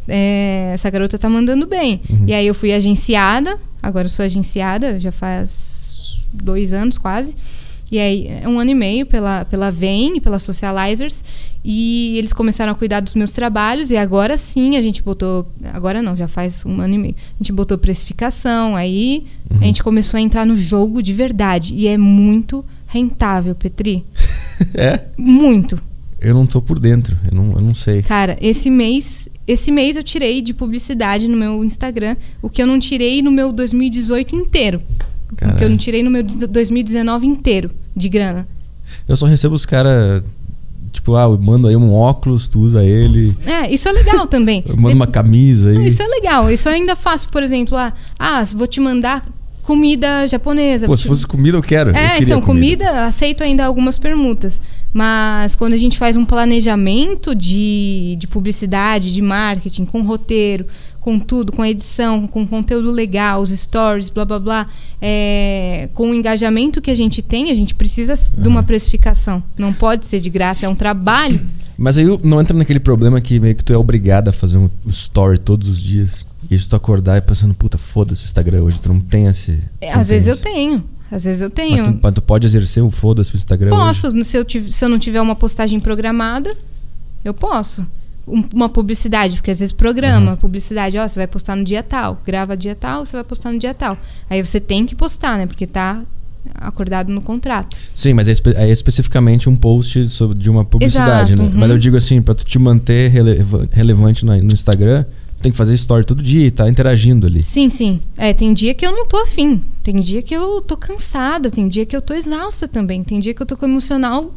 é, 0.07 0.71
essa 0.75 0.89
garota 0.91 1.19
tá 1.19 1.29
mandando 1.29 1.67
bem. 1.67 2.03
E 2.27 2.33
aí 2.35 2.47
eu 2.47 2.55
fui 2.55 2.73
agenciada, 2.73 3.59
agora 3.83 4.07
eu 4.07 4.11
sou 4.11 4.25
agenciada, 4.25 5.01
já 5.01 5.13
faz 5.13 6.27
dois 6.33 6.73
anos 6.73 6.99
quase. 6.99 7.35
E 7.91 7.99
aí, 7.99 8.29
é 8.29 8.47
um 8.47 8.59
ano 8.61 8.71
e 8.71 8.75
meio 8.75 9.07
pela, 9.07 9.47
pela 9.47 9.71
VEM 9.71 10.19
e 10.19 10.21
pela 10.21 10.39
Socializers. 10.39 11.25
E 11.65 12.17
eles 12.19 12.33
começaram 12.33 12.73
a 12.73 12.75
cuidar 12.75 13.01
dos 13.01 13.15
meus 13.15 13.33
trabalhos. 13.33 13.91
E 13.91 13.97
agora 13.97 14.37
sim 14.37 14.77
a 14.77 14.83
gente 14.83 15.03
botou. 15.03 15.51
Agora 15.73 16.03
não, 16.03 16.15
já 16.15 16.29
faz 16.29 16.65
um 16.67 16.81
ano 16.81 16.95
e 16.95 16.99
meio. 16.99 17.15
A 17.19 17.43
gente 17.43 17.53
botou 17.53 17.79
precificação. 17.79 18.77
Aí 18.77 19.27
a 19.51 19.65
gente 19.65 19.83
começou 19.83 20.19
a 20.19 20.21
entrar 20.21 20.45
no 20.45 20.57
jogo 20.57 21.03
de 21.03 21.15
verdade. 21.15 21.75
E 21.75 21.89
é 21.89 21.97
muito 21.97 22.65
rentável, 22.87 23.55
Petri. 23.55 24.05
É? 24.75 25.05
Muito. 25.17 25.81
Eu 26.21 26.35
não 26.35 26.45
tô 26.45 26.61
por 26.61 26.81
dentro, 26.81 27.17
eu 27.31 27.33
não, 27.33 27.53
eu 27.53 27.61
não 27.61 27.77
sei. 27.77 28.03
Cara, 28.03 28.37
esse 28.41 28.69
mês. 28.69 29.29
Esse 29.49 29.73
mês 29.73 29.97
eu 29.97 30.05
tirei 30.05 30.43
de 30.43 30.53
publicidade 30.53 31.27
no 31.27 31.35
meu 31.35 31.65
Instagram 31.65 32.17
o 32.43 32.51
que 32.51 32.63
eu 32.63 32.67
não 32.67 32.79
tirei 32.79 33.23
no 33.23 33.33
meu 33.33 33.51
2018 33.51 34.37
inteiro. 34.37 34.83
O 35.33 35.35
que 35.35 35.43
eu 35.43 35.49
Caralho. 35.49 35.71
não 35.71 35.77
tirei 35.79 36.03
no 36.03 36.11
meu 36.11 36.23
2019 36.23 37.27
inteiro 37.27 37.71
de 37.97 38.11
grana. 38.11 38.47
Eu 39.09 39.17
só 39.17 39.25
recebo 39.25 39.55
os 39.55 39.65
caras, 39.65 40.23
tipo, 40.93 41.15
ah, 41.17 41.23
eu 41.23 41.39
mando 41.39 41.67
aí 41.67 41.75
um 41.75 41.95
óculos, 41.95 42.47
tu 42.47 42.61
usa 42.61 42.85
ele. 42.85 43.35
É, 43.47 43.73
isso 43.73 43.89
é 43.89 43.93
legal 43.93 44.27
também. 44.27 44.63
Eu 44.69 44.77
mando 44.77 44.95
uma 44.95 45.07
camisa 45.07 45.73
Não, 45.73 45.81
aí. 45.81 45.89
isso 45.89 46.03
é 46.03 46.07
legal. 46.07 46.51
Isso 46.51 46.69
eu 46.69 46.73
ainda 46.75 46.95
faço, 46.95 47.29
por 47.31 47.43
exemplo, 47.43 47.75
ah, 47.75 47.93
ah 48.19 48.45
vou 48.45 48.67
te 48.67 48.81
mandar 48.81 49.27
comida 49.69 50.27
japonesa. 50.27 50.87
Pô, 50.87 50.97
se 50.97 51.07
fosse 51.07 51.27
comida 51.27 51.59
eu 51.59 51.63
quero. 51.63 51.91
eu 51.91 51.95
É, 51.95 52.13
queria 52.13 52.33
então, 52.35 52.41
comida. 52.41 53.05
aceito 53.05 53.45
ainda 53.45 53.67
algumas 53.67 53.99
permutas. 53.99 54.63
Mas 54.95 55.55
quando 55.55 55.75
a 55.75 55.77
gente 55.77 55.99
faz 55.99 56.17
um 56.17 56.25
planejamento 56.25 57.35
de, 57.35 58.17
de 58.19 58.27
publicidade, 58.27 59.13
de 59.13 59.21
marketing, 59.21 59.85
com 59.85 60.01
roteiro, 60.01 60.65
com 61.03 61.19
tudo, 61.21 61.53
com 61.53 61.63
edição, 61.63 62.27
com 62.27 62.47
conteúdo 62.47 62.91
legal, 62.91 63.43
os 63.43 63.51
stories, 63.51 64.09
blá 64.09 64.25
blá 64.25 64.39
blá, 64.39 64.67
é, 65.03 65.91
com 65.93 66.13
o 66.13 66.15
engajamento 66.15 66.81
que 66.81 66.91
a 66.91 66.97
gente 66.97 67.21
tem, 67.21 67.51
a 67.51 67.55
gente 67.55 67.75
precisa 67.75 68.15
de 68.39 68.49
uma 68.49 68.63
precificação. 68.63 69.43
Não 69.59 69.75
pode 69.75 70.07
ser 70.07 70.19
de 70.19 70.31
graça, 70.31 70.65
é 70.65 70.69
um 70.69 70.75
trabalho. 70.75 71.39
Mas 71.77 71.99
aí 71.99 72.07
não 72.25 72.41
entra 72.41 72.57
naquele 72.57 72.81
problema 72.81 73.21
que 73.21 73.39
meio 73.39 73.55
que 73.55 73.63
tu 73.63 73.75
é 73.75 73.77
obrigado 73.77 74.29
a 74.29 74.33
fazer 74.33 74.57
um 74.57 74.71
story 74.87 75.37
todos 75.37 75.69
os 75.69 75.79
dias. 75.81 76.27
Isso 76.51 76.69
tu 76.69 76.77
acordar 76.77 77.17
e 77.19 77.21
pensando, 77.21 77.53
puta, 77.55 77.77
foda-se 77.77 78.23
o 78.23 78.27
Instagram 78.27 78.63
hoje. 78.63 78.81
Tu 78.81 78.89
não 78.89 79.01
tem 79.01 79.27
esse. 79.27 79.59
É, 79.81 79.93
Às 79.93 80.09
vezes 80.09 80.29
eu 80.29 80.35
esse. 80.35 80.43
tenho. 80.43 80.85
Às 81.11 81.25
vezes 81.25 81.41
eu 81.41 81.49
Mas 81.49 81.55
tenho. 81.57 81.93
tu, 81.95 81.99
mas 82.03 82.15
tu 82.15 82.23
pode 82.23 82.47
exercer 82.47 82.83
o 82.83 82.91
foda-se 82.91 83.35
o 83.35 83.37
Instagram 83.37 83.75
hoje. 83.75 84.01
Posso, 84.03 84.25
se 84.25 84.37
eu, 84.37 84.45
tiv- 84.45 84.71
se 84.71 84.85
eu 84.85 84.89
não 84.89 84.99
tiver 84.99 85.21
uma 85.21 85.35
postagem 85.35 85.81
programada, 85.81 86.55
eu 87.25 87.33
posso. 87.35 87.85
Um- 88.27 88.45
uma 88.55 88.69
publicidade, 88.69 89.37
porque 89.37 89.51
às 89.51 89.59
vezes 89.59 89.73
programa, 89.73 90.37
publicidade, 90.37 90.99
ó, 90.99 91.09
você 91.09 91.19
vai 91.19 91.27
postar 91.27 91.57
no 91.57 91.65
dia 91.65 91.83
tal, 91.83 92.21
grava 92.27 92.55
dia 92.57 92.75
tal, 92.75 93.07
você 93.07 93.17
vai 93.17 93.25
postar 93.25 93.51
no 93.53 93.59
dia 93.59 93.73
tal. 93.73 93.97
Aí 94.29 94.45
você 94.45 94.61
tem 94.61 94.85
que 94.85 94.95
postar, 94.95 95.39
né? 95.39 95.47
Porque 95.47 95.67
tá 95.67 96.03
acordado 96.55 97.11
no 97.11 97.21
contrato. 97.23 97.75
Sim, 97.95 98.13
mas 98.15 98.29
é, 98.29 98.33
espe- 98.33 98.55
é 98.57 98.71
especificamente 98.71 99.49
um 99.49 99.57
post 99.57 100.09
sobre, 100.09 100.39
de 100.39 100.51
uma 100.51 100.65
publicidade, 100.65 101.33
Exato, 101.33 101.43
né? 101.43 101.55
uhum. 101.55 101.59
Mas 101.61 101.71
eu 101.71 101.79
digo 101.79 101.97
assim, 101.97 102.21
pra 102.23 102.35
tu 102.35 102.45
te 102.45 102.59
manter 102.59 103.11
releva- 103.11 103.67
relevante 103.71 104.25
na- 104.27 104.37
no 104.37 104.53
Instagram, 104.53 105.05
tem 105.41 105.53
que 105.53 105.59
fazer 105.59 105.75
story 105.75 106.05
todo 106.05 106.23
dia 106.23 106.47
e 106.47 106.51
tá 106.51 106.69
interagindo 106.69 107.27
ali. 107.27 107.41
Sim, 107.41 107.71
sim. 107.71 108.01
É, 108.17 108.33
tem 108.33 108.53
dia 108.53 108.75
que 108.75 108.87
eu 108.87 108.93
não 108.93 109.07
tô 109.07 109.17
afim. 109.19 109.63
Tem 109.83 109.97
dia 110.01 110.23
que 110.23 110.35
eu 110.35 110.61
tô 110.61 110.77
cansada. 110.77 111.51
Tem 111.51 111.69
dia 111.69 111.87
que 111.87 111.97
eu 111.97 112.03
tô 112.03 112.15
exausta 112.15 112.67
também. 112.67 113.05
Tem 113.05 113.21
dia 113.21 113.33
que 113.33 113.41
eu 113.41 113.47
tô 113.47 113.57
com 113.57 113.67
o 113.67 113.69
emocional 113.69 114.35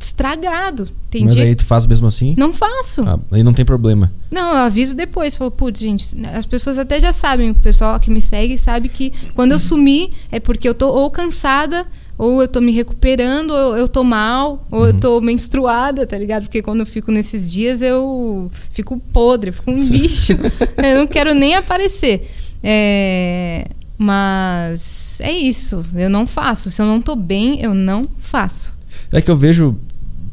estragado. 0.00 0.88
Tem 1.10 1.24
mas 1.24 1.34
dia 1.34 1.44
aí 1.44 1.54
tu 1.54 1.64
faz 1.64 1.86
mesmo 1.86 2.06
assim? 2.06 2.34
Não 2.36 2.52
faço. 2.52 3.02
Ah, 3.02 3.18
aí 3.30 3.42
não 3.42 3.52
tem 3.52 3.64
problema. 3.64 4.12
Não, 4.30 4.50
eu 4.50 4.56
aviso 4.58 4.94
depois. 4.94 5.36
Falo, 5.36 5.50
putz, 5.50 5.80
gente, 5.80 6.06
as 6.26 6.46
pessoas 6.46 6.78
até 6.78 7.00
já 7.00 7.12
sabem, 7.12 7.50
o 7.50 7.54
pessoal 7.54 7.98
que 7.98 8.10
me 8.10 8.20
segue 8.20 8.58
sabe 8.58 8.88
que 8.88 9.12
quando 9.34 9.52
eu 9.52 9.58
sumir 9.58 10.10
é 10.30 10.38
porque 10.38 10.68
eu 10.68 10.74
tô 10.74 10.88
ou 10.88 11.10
cansada, 11.10 11.86
ou 12.18 12.42
eu 12.42 12.48
tô 12.48 12.60
me 12.60 12.72
recuperando, 12.72 13.52
ou 13.52 13.76
eu 13.76 13.86
tô 13.86 14.02
mal, 14.02 14.66
ou 14.72 14.88
eu 14.88 14.92
tô 14.94 15.20
menstruada, 15.20 16.04
tá 16.04 16.18
ligado? 16.18 16.42
Porque 16.42 16.60
quando 16.60 16.80
eu 16.80 16.86
fico 16.86 17.12
nesses 17.12 17.50
dias 17.50 17.80
eu 17.80 18.50
fico 18.72 18.98
podre, 19.12 19.50
eu 19.50 19.54
fico 19.54 19.70
um 19.70 19.82
lixo. 19.82 20.32
eu 20.76 20.98
não 20.98 21.06
quero 21.06 21.32
nem 21.32 21.54
aparecer. 21.54 22.28
É, 22.62 23.68
Mas 23.96 25.20
é 25.20 25.30
isso, 25.30 25.84
eu 25.94 26.10
não 26.10 26.26
faço. 26.26 26.70
Se 26.70 26.82
eu 26.82 26.86
não 26.86 27.00
tô 27.00 27.14
bem, 27.14 27.62
eu 27.62 27.72
não 27.72 28.02
faço. 28.18 28.72
É 29.12 29.22
que 29.22 29.30
eu 29.30 29.36
vejo, 29.36 29.76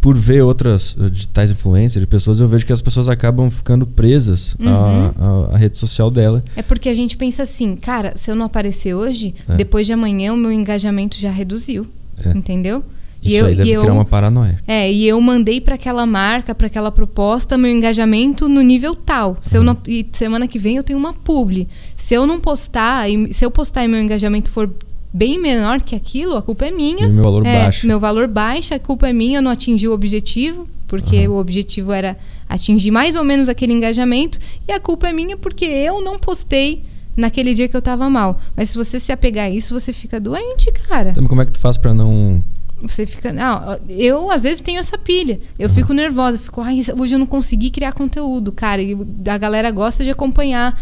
por 0.06 0.16
ver 0.16 0.43
outras 0.43 0.95
eh, 1.01 1.10
digitais 1.10 1.49
influencers 1.49 1.99
de 1.99 2.06
pessoas, 2.06 2.39
eu 2.39 2.47
vejo 2.47 2.64
que 2.64 2.72
as 2.72 2.80
pessoas 2.80 3.10
acabam 3.10 3.49
ficando 3.49 3.88
presas 3.88 4.56
Uhum. 4.60 5.49
à, 5.49 5.56
à- 5.56 5.58
rede 5.58 5.80
social 5.80 6.12
dela. 6.12 6.43
É 6.56 6.62
porque 6.62 6.89
a 6.89 6.93
gente 6.93 7.18
pensa 7.18 7.41
assim, 7.41 7.76
cara, 7.76 8.14
se 8.16 8.30
eu 8.30 8.36
não 8.36 8.45
aparecer 8.45 8.93
hoje, 8.93 9.34
É. 9.49 9.56
depois 9.56 9.88
de 9.88 9.93
amanhã 9.93 10.32
o 10.32 10.38
meu 10.38 10.51
engajamento 10.51 11.18
já 11.20 11.32
reduziu. 11.32 11.88
É. 12.24 12.30
Entendeu? 12.38 12.84
Isso 13.24 13.43
aí 13.43 13.56
deve 13.56 13.76
criar 13.80 13.91
uma 13.93 14.06
paranoia. 14.06 14.60
É, 14.68 14.91
e 14.91 15.08
eu 15.08 15.20
mandei 15.20 15.60
para 15.60 15.74
aquela 15.74 16.06
marca, 16.06 16.53
para 16.53 16.68
aquela 16.68 16.91
proposta, 16.91 17.58
meu 17.58 17.72
engajamento 17.72 18.47
no 18.47 18.62
nível 18.62 18.93
tal. 18.95 19.38
Se 19.41 19.58
eu 19.58 19.62
Uhum. 19.62 19.66
não, 19.66 19.78
e 19.88 20.06
semana 20.12 20.47
que 20.47 20.60
vem 20.60 20.76
eu 20.78 20.84
tenho 20.84 20.99
uma 20.99 21.12
publi. 21.14 21.68
Se 21.95 22.14
eu 22.14 22.28
não 22.28 22.39
postar, 22.39 23.10
e 23.10 23.34
se 23.34 23.43
eu 23.43 23.49
postar 23.49 23.84
e 23.84 23.88
meu 23.88 23.99
engajamento 23.99 24.51
for 24.51 24.70
bem 25.16 25.39
menor 25.39 25.82
que 25.82 25.95
aquilo, 25.95 26.36
a 26.36 26.41
culpa 26.41 26.66
é 26.66 26.72
minha. 26.72 27.07
E 27.07 27.09
meu 27.09 27.24
valor 27.24 27.45
É, 27.45 27.63
baixo. 27.63 27.88
Meu 27.88 28.01
valor 28.01 28.28
baixa, 28.28 28.76
a 28.76 28.80
culpa 28.80 29.07
é 29.07 29.13
minha, 29.13 29.38
eu 29.38 29.41
não 29.41 29.49
atingi 29.49 29.88
o 29.88 29.93
objetivo, 29.93 30.68
porque 30.89 31.26
o 31.26 31.38
objetivo 31.38 31.93
era 31.93 32.18
atingir 32.49 32.91
mais 32.91 33.16
ou 33.16 33.24
menos 33.24 33.47
aquele 33.47 33.72
engajamento, 33.72 34.38
e 34.68 34.74
a 34.74 34.80
culpa 34.80 35.07
é 35.07 35.13
minha 35.13 35.38
porque 35.38 35.63
eu 35.63 36.01
não 36.01 36.20
postei 36.20 36.84
naquele 37.16 37.53
dia 37.53 37.70
que 37.70 37.78
eu 37.78 37.82
tava 37.82 38.09
mal. 38.09 38.41
Mas 38.57 38.72
se 38.72 38.78
você 38.78 38.99
se 38.99 39.13
apegar 39.13 39.45
a 39.45 39.49
isso, 39.49 39.74
você 39.74 39.93
fica 39.93 40.20
doente, 40.20 40.70
cara. 40.89 41.11
Então, 41.11 41.26
como 41.28 41.41
é 41.41 41.45
que 41.45 41.53
tu 41.53 41.59
faz 41.59 41.78
pra 41.78 41.93
não. 41.93 42.43
Você 42.82 43.05
fica. 43.05 43.32
Não, 43.32 43.80
eu 43.88 44.30
às 44.30 44.43
vezes 44.43 44.59
tenho 44.59 44.80
essa 44.80 44.97
pilha. 44.97 45.39
Eu 45.57 45.70
fico 45.70 45.93
nervosa, 45.93 46.36
eu 46.36 46.41
fico, 46.41 46.59
ai, 46.59 46.82
hoje 46.99 47.16
eu 47.16 47.20
não 47.20 47.26
consegui 47.26 47.70
criar 47.70 47.93
conteúdo, 47.93 48.51
cara. 48.51 48.82
E 48.82 48.97
a 49.28 49.38
galera 49.38 49.72
gosta 49.72 50.03
de 50.03 50.09
acompanhar. 50.09 50.78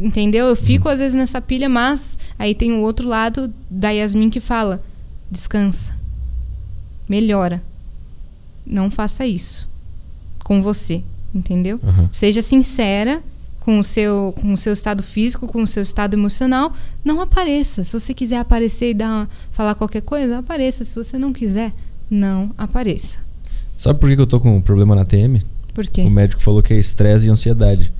Entendeu? 0.00 0.46
Eu 0.46 0.54
fico 0.54 0.88
às 0.88 1.00
vezes 1.00 1.14
nessa 1.14 1.40
pilha, 1.40 1.68
mas 1.68 2.16
aí 2.38 2.54
tem 2.54 2.70
o 2.72 2.82
outro 2.82 3.08
lado 3.08 3.52
da 3.68 3.90
Yasmin 3.90 4.30
que 4.30 4.38
fala: 4.40 4.80
descansa. 5.30 5.92
Melhora. 7.08 7.62
Não 8.66 8.90
faça 8.90 9.26
isso 9.26 9.68
com 10.44 10.62
você, 10.62 11.02
entendeu? 11.34 11.80
Aham. 11.82 12.08
Seja 12.12 12.40
sincera 12.42 13.22
com 13.60 13.78
o 13.78 13.84
seu 13.84 14.34
com 14.40 14.52
o 14.52 14.56
seu 14.56 14.72
estado 14.72 15.02
físico, 15.02 15.46
com 15.46 15.62
o 15.62 15.66
seu 15.66 15.82
estado 15.82 16.14
emocional, 16.14 16.72
não 17.04 17.20
apareça. 17.20 17.82
Se 17.84 17.98
você 17.98 18.14
quiser 18.14 18.38
aparecer 18.38 18.90
e 18.90 18.94
dar 18.94 19.08
uma- 19.08 19.28
falar 19.52 19.74
qualquer 19.74 20.02
coisa, 20.02 20.38
apareça. 20.38 20.84
Se 20.84 20.94
você 20.94 21.18
não 21.18 21.32
quiser, 21.32 21.72
não 22.10 22.50
apareça. 22.56 23.18
Sabe 23.76 23.98
por 24.00 24.08
que 24.08 24.16
que 24.16 24.22
eu 24.22 24.26
tô 24.26 24.38
com 24.40 24.56
um 24.56 24.60
problema 24.60 24.94
na 24.94 25.04
TM? 25.04 25.42
Por 25.74 25.86
quê? 25.86 26.02
O 26.02 26.10
médico 26.10 26.42
falou 26.42 26.62
que 26.62 26.74
é 26.74 26.78
estresse 26.78 27.26
e 27.26 27.30
ansiedade. 27.30 27.92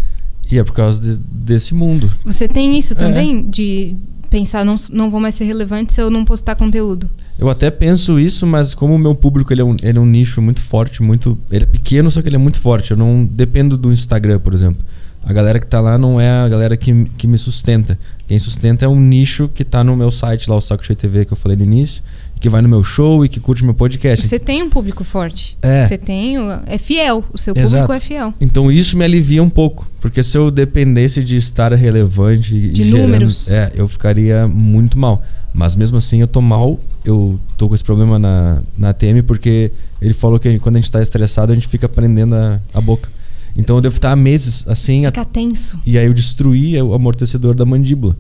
E 0.51 0.59
é 0.59 0.65
por 0.65 0.73
causa 0.73 1.01
de- 1.01 1.19
desse 1.19 1.75
mundo. 1.75 2.11
Você 2.25 2.49
tem 2.49 2.79
isso 2.79 2.93
É. 2.95 2.97
também 2.97 3.49
de 3.49 3.95
pensar 4.31 4.65
não 4.65 4.77
não 4.93 5.09
vou 5.11 5.21
mais 5.21 5.35
ser 5.35 5.45
relevante 5.45 5.93
se 5.93 6.01
eu 6.03 6.11
não 6.11 6.25
postar 6.25 6.55
conteúdo. 6.55 7.09
Eu 7.39 7.49
até 7.49 7.71
penso 7.71 8.19
isso, 8.19 8.47
mas 8.47 8.75
como 8.75 8.95
o 8.95 8.99
meu 8.99 9.15
público 9.15 9.53
ele 9.53 9.61
é, 9.61 9.65
um, 9.65 9.77
ele 9.83 9.97
é 9.99 10.01
um 10.01 10.07
nicho 10.07 10.43
muito 10.43 10.61
forte, 10.61 11.03
muito. 11.03 11.39
Ele 11.51 11.65
é 11.65 11.67
pequeno, 11.67 12.11
só 12.11 12.21
que 12.21 12.29
ele 12.29 12.37
é 12.37 12.39
muito 12.39 12.59
forte. 12.59 12.91
Eu 12.91 12.97
não 12.97 13.25
dependo 13.25 13.77
do 13.79 13.93
Instagram, 13.93 14.41
por 14.41 14.53
exemplo. 14.55 14.85
A 15.25 15.33
galera 15.33 15.59
que 15.61 15.67
tá 15.67 15.81
lá 15.81 15.99
não 15.99 16.21
é 16.21 16.31
a 16.31 16.49
galera 16.49 16.77
que, 16.77 17.05
que 17.17 17.27
me 17.27 17.37
sustenta. 17.39 17.99
Quem 18.27 18.39
sustenta 18.39 18.85
é 18.85 18.89
um 18.89 18.99
nicho 19.01 19.49
que 19.55 19.65
tá 19.65 19.85
no 19.85 19.95
meu 19.97 20.11
site 20.11 20.49
lá, 20.49 20.57
o 20.57 20.61
Saco 20.61 20.85
Cheio 20.85 20.97
TV, 20.97 21.25
que 21.25 21.33
eu 21.33 21.37
falei 21.37 21.57
no 21.57 21.65
início, 21.65 22.03
que 22.41 22.49
vai 22.49 22.63
no 22.63 22.69
meu 22.69 22.83
show 22.85 23.25
e 23.25 23.29
que 23.29 23.41
curte 23.41 23.65
meu 23.65 23.75
podcast. 23.75 24.27
Você 24.27 24.39
tem 24.39 24.63
um 24.63 24.71
público 24.71 25.03
forte. 25.05 25.57
É. 25.63 25.87
Você 25.87 25.99
tem, 25.99 26.39
o- 26.39 26.61
é 26.67 26.79
fiel, 26.79 27.25
o 27.33 27.39
seu 27.39 27.53
Exato. 27.57 27.83
público 27.87 27.93
é 27.93 28.01
fiel. 28.01 28.35
Então 28.41 28.71
isso 28.71 28.97
me 28.97 29.05
alivia 29.05 29.43
um 29.43 29.51
pouco, 29.51 29.87
porque 30.01 30.23
se 30.23 30.37
eu 30.39 30.51
dependesse 30.51 31.23
de 31.25 31.37
estar 31.37 31.73
relevante 31.75 32.55
e 32.57 32.69
De 32.71 32.85
gerando- 32.85 33.03
números. 33.03 33.51
é, 33.51 33.73
eu 33.75 33.89
ficaria 33.89 34.47
muito 34.47 34.99
mal. 34.99 35.23
Mas 35.53 35.75
mesmo 35.75 35.97
assim 35.97 36.21
eu 36.21 36.29
tô 36.29 36.41
mal, 36.41 36.79
eu 37.05 37.41
tô 37.57 37.69
com 37.69 37.75
esse 37.75 37.83
problema 37.83 38.19
na, 38.19 38.61
na 38.77 38.93
TM 38.93 39.23
porque 39.23 39.73
ele 40.01 40.15
falou 40.15 40.39
que 40.39 40.59
quando 40.61 40.77
a 40.77 40.81
gente 40.81 40.91
tá 40.93 41.03
estressado 41.03 41.51
a 41.51 41.55
gente 41.55 41.67
fica 41.67 41.89
prendendo 41.89 42.35
a, 42.37 42.61
a 42.75 42.81
boca. 42.81 43.09
Então 43.57 43.75
eu 43.77 43.81
devo 43.83 43.97
estar 43.97 44.13
há 44.13 44.17
meses 44.17 44.65
assim, 44.69 45.07
a- 45.07 45.09
Fica 45.09 45.25
tenso. 45.25 45.81
e 45.85 45.99
aí 45.99 46.07
eu 46.07 46.15
destruí 46.15 46.81
o 46.81 46.95
amortecedor 46.95 47.55
da 47.57 47.65
mandíbula 47.65 48.15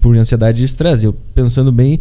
por 0.00 0.16
ansiedade 0.16 0.62
e 0.62 0.64
estresse. 0.64 1.04
Eu 1.04 1.12
pensando 1.34 1.70
bem, 1.72 1.98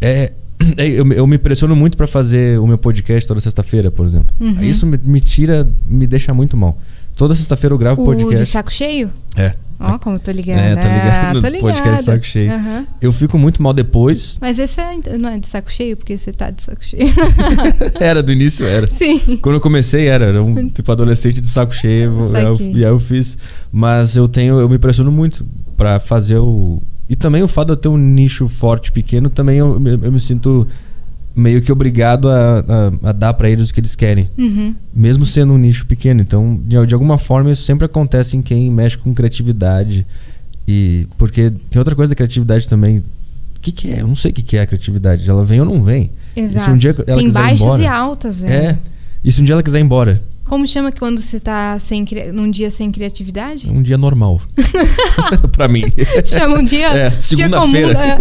é, 0.00 0.30
eu, 0.78 1.04
me- 1.04 1.16
eu 1.16 1.26
me 1.26 1.38
pressiono 1.38 1.74
muito 1.76 1.96
pra 1.96 2.06
fazer 2.06 2.58
o 2.60 2.66
meu 2.66 2.78
podcast 2.78 3.26
toda 3.28 3.40
sexta-feira, 3.40 3.90
por 3.90 4.06
exemplo. 4.06 4.34
Uhum. 4.40 4.62
Isso 4.62 4.86
me, 4.86 4.98
me 5.02 5.20
tira, 5.20 5.68
me 5.86 6.06
deixa 6.06 6.32
muito 6.34 6.56
mal. 6.56 6.78
Toda 7.16 7.34
sexta-feira 7.34 7.74
eu 7.74 7.78
gravo 7.78 8.02
O 8.02 8.04
podcast. 8.06 8.36
de 8.36 8.46
saco 8.46 8.72
cheio? 8.72 9.10
É. 9.36 9.54
Ó, 9.78 9.98
como 9.98 10.14
eu 10.16 10.20
tô 10.20 10.30
ligada. 10.30 10.60
É, 10.62 10.76
tá 10.76 10.82
ligado? 10.88 11.10
Ah, 11.10 11.32
tô 11.42 11.50
No 11.50 11.58
podcast 11.58 11.82
ligada. 11.82 12.02
saco 12.02 12.24
cheio. 12.24 12.52
Aham. 12.52 12.86
Eu 13.02 13.12
fico 13.12 13.36
muito 13.36 13.60
mal 13.62 13.74
depois. 13.74 14.38
Mas 14.40 14.58
esse 14.58 14.80
é, 14.80 15.18
não 15.18 15.28
é 15.28 15.38
de 15.38 15.46
saco 15.48 15.70
cheio, 15.70 15.96
porque 15.96 16.16
você 16.16 16.32
tá 16.32 16.50
de 16.50 16.62
saco 16.62 16.82
cheio. 16.84 17.02
era, 18.00 18.22
do 18.22 18.30
início 18.32 18.64
era. 18.64 18.88
Sim. 18.88 19.18
Quando 19.42 19.56
eu 19.56 19.60
comecei 19.60 20.06
era, 20.06 20.26
era 20.26 20.42
um 20.42 20.68
tipo 20.70 20.90
adolescente 20.92 21.40
de 21.40 21.48
saco 21.48 21.74
cheio. 21.74 22.12
Eu- 22.36 22.56
e 22.60 22.76
aí 22.84 22.90
eu 22.90 23.00
fiz. 23.00 23.36
Mas 23.72 24.16
eu 24.16 24.28
tenho, 24.28 24.58
eu 24.60 24.68
me 24.68 24.78
pressiono 24.78 25.10
muito 25.12 25.44
pra 25.76 25.98
fazer 26.00 26.38
o. 26.38 26.80
E 27.12 27.16
também 27.16 27.42
o 27.42 27.46
fato 27.48 27.66
de 27.66 27.72
eu 27.74 27.76
ter 27.76 27.88
um 27.88 27.98
nicho 27.98 28.48
forte, 28.48 28.90
pequeno, 28.90 29.28
também 29.28 29.58
eu, 29.58 29.78
me- 29.78 29.98
eu 30.02 30.10
me 30.10 30.18
sinto 30.18 30.66
meio 31.36 31.60
que 31.60 31.70
obrigado 31.70 32.26
a, 32.30 32.60
a- 33.04 33.10
a 33.10 33.12
dar 33.12 33.34
pra 33.34 33.50
eles 33.50 33.68
o 33.68 33.74
que 33.74 33.80
eles 33.80 33.94
querem. 33.94 34.30
Uhum. 34.38 34.74
Mesmo 34.94 35.26
sendo 35.26 35.52
um 35.52 35.58
nicho 35.58 35.84
pequeno. 35.84 36.22
Então, 36.22 36.58
de, 36.64 36.86
de 36.86 36.94
alguma 36.94 37.18
forma, 37.18 37.50
isso 37.52 37.64
sempre 37.64 37.84
acontece 37.84 38.34
em 38.34 38.40
quem 38.40 38.70
mexe 38.70 38.96
com 38.96 39.12
criatividade. 39.12 40.06
E. 40.66 41.06
Porque 41.18 41.50
tem 41.70 41.78
outra 41.78 41.94
coisa 41.94 42.08
da 42.10 42.16
criatividade 42.16 42.66
também. 42.66 42.98
O 42.98 43.60
que, 43.60 43.72
que 43.72 43.92
é? 43.92 44.00
Eu 44.00 44.08
não 44.08 44.16
sei 44.16 44.30
o 44.30 44.34
que, 44.34 44.40
que 44.42 44.56
é 44.56 44.62
a 44.62 44.66
criatividade. 44.66 45.28
Ela 45.28 45.44
vem 45.44 45.60
ou 45.60 45.66
não 45.66 45.82
vem. 45.82 46.10
Exato. 46.34 46.60
E 46.60 46.64
se 46.64 46.70
um 46.70 46.78
dia 46.78 46.94
ela 47.06 47.18
Tem 47.18 47.26
quiser 47.26 47.40
baixas 47.40 47.60
embora, 47.60 47.82
e 47.82 47.86
altas, 47.86 48.40
velho. 48.40 48.52
É. 48.54 48.78
E 49.22 49.30
se 49.30 49.40
um 49.40 49.44
dia 49.44 49.52
ela 49.54 49.62
quiser 49.62 49.80
ir 49.80 49.82
embora? 49.82 50.22
Como 50.52 50.66
chama 50.66 50.92
quando 50.92 51.18
você 51.18 51.40
tá 51.40 51.78
sem, 51.78 52.04
num 52.30 52.50
dia 52.50 52.70
sem 52.70 52.92
criatividade? 52.92 53.70
Um 53.70 53.82
dia 53.82 53.96
normal. 53.96 54.38
pra 55.50 55.66
mim. 55.66 55.84
Chama 56.26 56.58
um 56.58 56.62
dia. 56.62 56.88
É, 56.88 57.10
segunda-feira. 57.18 57.94
comum, 57.94 58.04
é. 58.04 58.18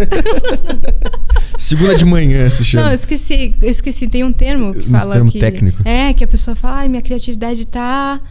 Segunda 1.60 1.94
de 1.94 2.06
manhã 2.06 2.50
se 2.50 2.64
chama. 2.64 2.86
Não, 2.86 2.92
eu 2.92 2.96
esqueci, 2.96 3.54
eu 3.62 3.70
esqueci. 3.70 4.08
Tem 4.08 4.24
um 4.24 4.32
termo 4.32 4.74
que 4.74 4.88
Um 4.88 4.92
fala 4.92 5.16
termo 5.16 5.30
que. 5.30 5.40
técnico. 5.40 5.82
É, 5.84 6.14
que 6.14 6.24
a 6.24 6.28
pessoa 6.28 6.56
fala, 6.56 6.78
ai, 6.78 6.88
minha 6.88 7.02
criatividade 7.02 7.66
tá. 7.66 8.22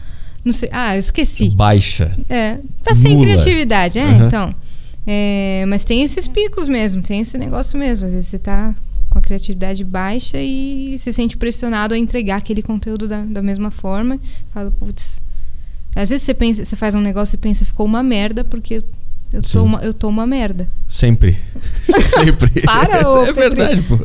Não 0.43 0.51
sei. 0.51 0.69
Ah, 0.71 0.95
eu 0.95 0.99
esqueci. 0.99 1.51
Baixa. 1.51 2.11
É. 2.27 2.57
Tá 2.83 2.95
sem 2.95 3.21
criatividade, 3.21 3.99
é, 3.99 4.03
Aham. 4.03 4.25
então. 4.25 4.55
É, 5.05 5.63
mas 5.67 5.83
tem 5.83 6.01
esses 6.01 6.27
picos 6.27 6.67
mesmo, 6.67 7.03
tem 7.03 7.19
esse 7.19 7.37
negócio 7.37 7.77
mesmo. 7.77 8.07
Às 8.07 8.13
vezes 8.13 8.29
você 8.29 8.39
tá 8.39 8.73
com 9.11 9.19
a 9.19 9.21
criatividade 9.21 9.83
baixa 9.83 10.37
e 10.39 10.95
se 10.97 11.11
sente 11.13 11.35
pressionado 11.37 11.93
a 11.93 11.97
entregar 11.97 12.37
aquele 12.37 12.61
conteúdo 12.63 13.07
da, 13.07 13.21
da 13.23 13.41
mesma 13.41 13.69
forma. 13.69 14.17
Fala, 14.53 14.71
putz. 14.71 15.21
Às 15.95 16.09
vezes 16.09 16.25
você 16.25 16.33
pensa, 16.33 16.63
você 16.63 16.75
faz 16.77 16.95
um 16.95 17.01
negócio 17.01 17.35
e 17.35 17.37
pensa, 17.37 17.65
ficou 17.65 17.85
uma 17.85 18.01
merda, 18.01 18.45
porque 18.45 18.81
eu 19.33 19.41
Sim. 19.43 19.51
tô 19.53 19.63
uma, 19.65 19.81
eu 19.83 19.93
tô 19.93 20.07
uma 20.07 20.25
merda. 20.25 20.67
Sempre. 20.87 21.37
sempre. 22.01 22.49
Para, 22.63 23.07
ô, 23.09 23.23
É 23.25 23.33
verdade, 23.33 23.81
pô. 23.83 23.99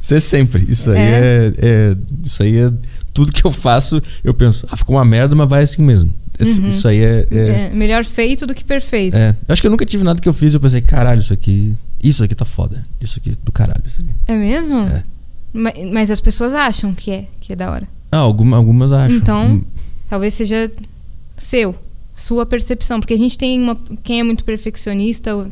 Isso 0.00 0.14
é 0.14 0.20
sempre. 0.20 0.66
Isso 0.68 0.90
aí 0.90 0.98
É. 0.98 1.02
é. 1.02 1.52
é- 1.62 1.96
Isso 2.22 2.42
aí 2.42 2.56
é. 2.58 2.70
Tudo 3.14 3.32
que 3.32 3.44
eu 3.44 3.50
faço, 3.50 4.00
eu 4.22 4.32
penso, 4.34 4.66
ah, 4.70 4.76
ficou 4.76 4.94
uma 4.96 5.04
merda, 5.04 5.34
mas 5.34 5.48
vai 5.48 5.62
assim 5.64 5.82
mesmo. 5.82 6.12
Uhum. 6.38 6.68
Isso 6.68 6.86
aí 6.86 7.02
é. 7.02 7.26
é- 7.30 7.38
É, 7.38 7.70
melhor 7.70 8.04
feito 8.04 8.46
do 8.46 8.54
que 8.54 8.62
perfeito. 8.62 9.16
é. 9.16 9.30
Eu 9.30 9.52
acho 9.54 9.62
que 9.62 9.66
eu 9.66 9.70
nunca 9.70 9.86
tive 9.86 10.04
nada 10.04 10.20
que 10.20 10.28
eu 10.28 10.32
fiz 10.34 10.52
e 10.52 10.56
eu 10.56 10.60
pensei, 10.60 10.82
caralho, 10.82 11.20
isso 11.20 11.32
aqui. 11.32 11.74
Isso 12.02 12.22
aqui 12.22 12.34
tá 12.34 12.44
foda. 12.44 12.86
Isso 13.00 13.18
aqui 13.18 13.36
do 13.42 13.50
caralho. 13.52 13.82
Isso 13.86 14.00
aqui. 14.02 14.10
É 14.26 14.34
mesmo? 14.34 14.78
É. 14.80 15.02
Ma- 15.52 15.72
Mas, 15.92 16.10
as 16.10 16.20
pessoas 16.20 16.54
acham 16.54 16.94
que 16.94 17.10
é, 17.10 17.26
que 17.40 17.52
é 17.52 17.56
da 17.56 17.70
hora. 17.70 17.88
Ah, 18.12 18.18
alguma, 18.18 18.56
algumas 18.56 18.92
acham. 18.92 19.16
Então, 19.18 19.46
Hum, 19.56 19.64
Talvez 20.08 20.32
seja 20.34 20.70
seu, 21.36 21.74
sua 22.16 22.46
percepção. 22.46 22.98
Porque 23.00 23.14
a 23.14 23.18
gente 23.18 23.36
tem 23.36 23.60
uma. 23.60 23.76
Quem 24.02 24.20
é 24.20 24.22
muito 24.22 24.42
perfeccionista, 24.44 25.50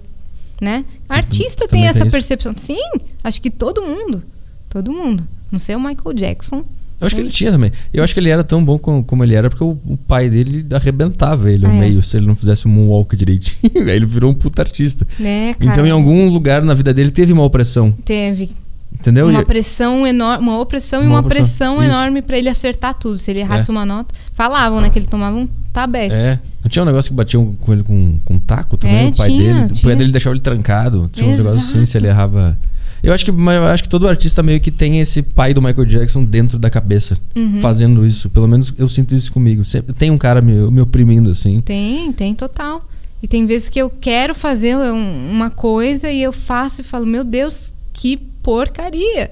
né? 0.61 0.85
Artista 1.09 1.69
tem 1.69 1.87
essa 1.87 2.01
tem 2.01 2.11
percepção. 2.11 2.55
Sim, 2.57 2.79
acho 3.23 3.41
que 3.43 3.51
todo 3.51 3.83
mundo. 3.83 4.23
Todo 4.71 4.93
mundo. 4.93 5.27
Não 5.53 5.59
sei 5.59 5.77
o 5.77 5.81
Michael 5.81 6.15
Jackson. 6.15 6.65
Eu 7.01 7.07
acho 7.07 7.15
que 7.15 7.21
ele 7.21 7.31
tinha 7.31 7.53
também. 7.53 7.71
Eu 7.93 8.03
acho 8.03 8.15
que 8.15 8.21
ele 8.21 8.31
era 8.31 8.43
tão 8.43 8.65
bom 8.65 8.79
como, 8.79 9.05
como 9.05 9.23
ele 9.23 9.35
era 9.35 9.51
porque 9.51 9.63
o, 9.65 9.79
o 9.85 9.97
pai 9.97 10.31
dele 10.31 10.65
arrebentava 10.73 11.51
ele 11.51 11.67
ao 11.67 11.73
Ah, 11.73 11.77
é? 11.77 11.81
meio 11.81 12.03
se 12.03 12.17
ele 12.17 12.27
não 12.27 12.35
fizesse 12.35 12.67
um 12.67 12.71
moonwalk 12.71 13.15
direitinho. 13.15 13.71
Aí 13.89 13.97
ele 13.97 14.07
virou 14.07 14.31
um 14.31 14.35
puta 14.35 14.63
artista. 14.63 15.07
Né, 15.19 15.55
cara? 15.55 15.73
Então, 15.73 15.87
em 15.87 15.91
algum 15.91 16.29
lugar 16.31 16.63
na 16.63 16.73
vida 16.75 16.95
dele 16.95 17.11
teve 17.11 17.33
uma 17.33 17.43
opressão. 17.45 17.93
Teve 18.05 18.51
Entendeu? 18.99 19.27
uma 19.29 19.43
E- 19.43 19.45
pressão 19.45 20.07
enorme, 20.07 20.43
uma 20.49 20.59
opressão 20.59 21.03
e 21.03 21.07
Uma 21.07 21.17
uma 21.17 21.21
opressão, 21.21 21.77
pressão 21.77 21.83
enorme 21.83 22.23
pra 22.23 22.39
ele 22.39 22.49
acertar 22.49 22.95
tudo. 22.95 23.19
Se 23.19 23.31
ele 23.31 23.41
errasse 23.41 23.69
É. 23.69 23.73
uma 23.73 23.85
nota. 23.85 24.15
Falavam, 24.33 24.81
né? 24.81 24.89
Que 24.89 24.99
ele 24.99 25.07
tomava 25.07 25.37
um 25.37 25.47
tabefe. 25.73 26.15
É. 26.15 26.39
Não 26.65 26.71
tinha 26.71 26.83
um 26.83 26.87
negócio 26.87 27.11
que 27.11 27.15
batiam 27.17 27.55
com 27.61 27.73
ele 27.75 27.83
com, 27.83 28.19
com 28.25 28.39
taco 28.39 28.77
também? 28.79 29.09
É, 29.09 29.09
o 29.11 29.17
pai 29.17 29.29
tinha, 29.29 29.53
dele. 29.55 29.65
O 29.67 29.69
tinha. 29.75 29.83
pai 29.83 29.97
dele 29.97 30.13
deixava 30.13 30.35
ele 30.35 30.41
trancado. 30.41 31.11
Tinha 31.13 31.29
uns 31.29 31.37
negócios 31.37 31.69
assim, 31.69 31.85
se 31.85 31.99
ele 31.99 32.07
Exato. 32.07 32.21
errava. 32.33 32.59
Eu 33.03 33.13
acho 33.13 33.25
que, 33.25 33.31
acho 33.73 33.83
que 33.83 33.89
todo 33.89 34.09
artista 34.09 34.43
meio 34.43 34.61
que 34.61 34.71
tem 34.71 35.01
esse 35.01 35.23
pai 35.23 35.53
do 35.55 35.61
Michael 35.63 35.85
Jackson 35.87 36.25
dentro 36.25 36.59
da 36.59 36.69
cabeça, 36.71 37.17
Uhum. 37.37 37.61
fazendo 37.61 38.05
isso. 38.07 38.29
Pelo 38.31 38.49
menos 38.49 38.73
eu 38.79 38.89
sinto 38.89 39.15
isso 39.15 39.33
comigo. 39.33 39.65
Sempre 39.65 39.93
tem 39.93 40.11
um 40.11 40.19
cara 40.19 40.41
me, 40.41 40.53
me 40.71 40.81
oprimindo, 40.81 41.31
assim. 41.31 41.61
Tem, 41.61 42.11
tem 42.13 42.35
total. 42.35 42.85
E 43.23 43.29
tem 43.29 43.47
vezes 43.47 43.69
que 43.69 43.79
eu 43.81 43.89
quero 43.91 44.35
fazer 44.35 44.77
um- 44.77 45.31
uma 45.31 45.51
coisa 45.51 46.11
e 46.11 46.23
eu 46.23 46.33
faço 46.33 46.81
e 46.81 46.85
falo, 46.85 47.07
meu 47.07 47.25
Deus, 47.25 47.73
que 47.93 48.17
porcaria. 48.43 49.31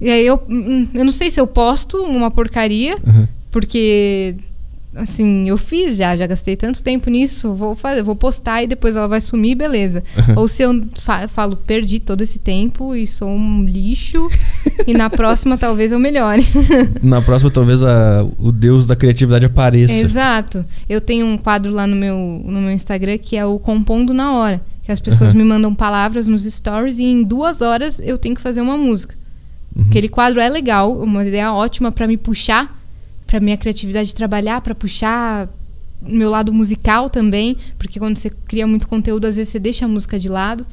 E 0.00 0.10
aí 0.10 0.26
eu, 0.26 0.42
hum, 0.48 0.86
eu 0.92 1.04
não 1.04 1.12
sei 1.12 1.30
se 1.30 1.40
eu 1.40 1.46
posto 1.46 1.96
uma 2.02 2.30
porcaria, 2.30 2.96
Uhum. 3.06 3.26
porque 3.50 4.34
assim, 4.96 5.48
eu 5.48 5.56
fiz 5.56 5.96
já, 5.96 6.16
já 6.16 6.26
gastei 6.26 6.56
tanto 6.56 6.82
tempo 6.82 7.08
nisso, 7.10 7.54
vou 7.54 7.76
fazer, 7.76 8.02
vou 8.02 8.16
postar 8.16 8.62
e 8.62 8.66
depois 8.66 8.96
ela 8.96 9.06
vai 9.06 9.20
sumir, 9.20 9.54
beleza. 9.54 10.02
Ou 10.36 10.48
se 10.48 10.62
eu 10.62 10.84
fa- 11.00 11.28
falo, 11.28 11.56
perdi 11.56 12.00
todo 12.00 12.22
esse 12.22 12.38
tempo 12.38 12.94
e 12.94 13.06
sou 13.06 13.28
um 13.28 13.64
lixo, 13.64 14.28
e 14.86 14.92
na 14.94 15.08
próxima 15.10 15.56
talvez 15.58 15.92
eu 15.92 15.98
melhore. 15.98 16.44
Na 17.02 17.20
próxima, 17.22 17.50
talvez 17.50 17.82
a- 17.82 18.26
o 18.38 18.50
deus 18.50 18.86
da 18.86 18.96
criatividade 18.96 19.44
apareça. 19.46 19.92
Exato. 19.94 20.64
Eu 20.88 21.00
tenho 21.00 21.26
um 21.26 21.36
quadro 21.38 21.70
lá 21.72 21.86
no 21.86 21.94
meu, 21.96 22.42
no 22.44 22.60
meu 22.60 22.70
Instagram 22.70 23.18
que 23.18 23.36
é 23.36 23.44
o 23.46 23.58
Compondo 23.58 24.12
na 24.14 24.32
Hora. 24.32 24.60
Que 24.84 24.92
as 24.92 25.00
pessoas 25.00 25.30
Aham. 25.30 25.38
me 25.38 25.44
mandam 25.44 25.74
palavras 25.74 26.28
nos 26.28 26.44
stories 26.44 26.98
e 26.98 27.04
em 27.04 27.22
duas 27.24 27.60
horas 27.60 27.98
eu 27.98 28.16
tenho 28.16 28.36
que 28.36 28.40
fazer 28.40 28.60
uma 28.60 28.76
música. 28.78 29.16
Uhum. 29.74 29.84
Aquele 29.88 30.08
quadro 30.08 30.40
é 30.40 30.48
legal, 30.48 30.96
uma 30.96 31.26
ideia 31.26 31.52
ótima 31.52 31.90
pra 31.90 32.06
me 32.06 32.16
puxar, 32.16 32.72
pra 33.26 33.40
minha 33.40 33.56
criatividade 33.56 34.14
trabalhar, 34.14 34.60
pra 34.60 34.74
puxar 34.74 35.48
o 36.00 36.14
meu 36.14 36.30
lado 36.30 36.52
musical 36.52 37.10
também, 37.10 37.56
porque 37.78 37.98
quando 37.98 38.16
você 38.16 38.30
cria 38.30 38.66
muito 38.66 38.86
conteúdo, 38.86 39.26
às 39.26 39.36
vezes 39.36 39.50
você 39.50 39.58
deixa 39.58 39.84
a 39.84 39.88
música 39.88 40.18
de 40.18 40.28
lado. 40.28 40.66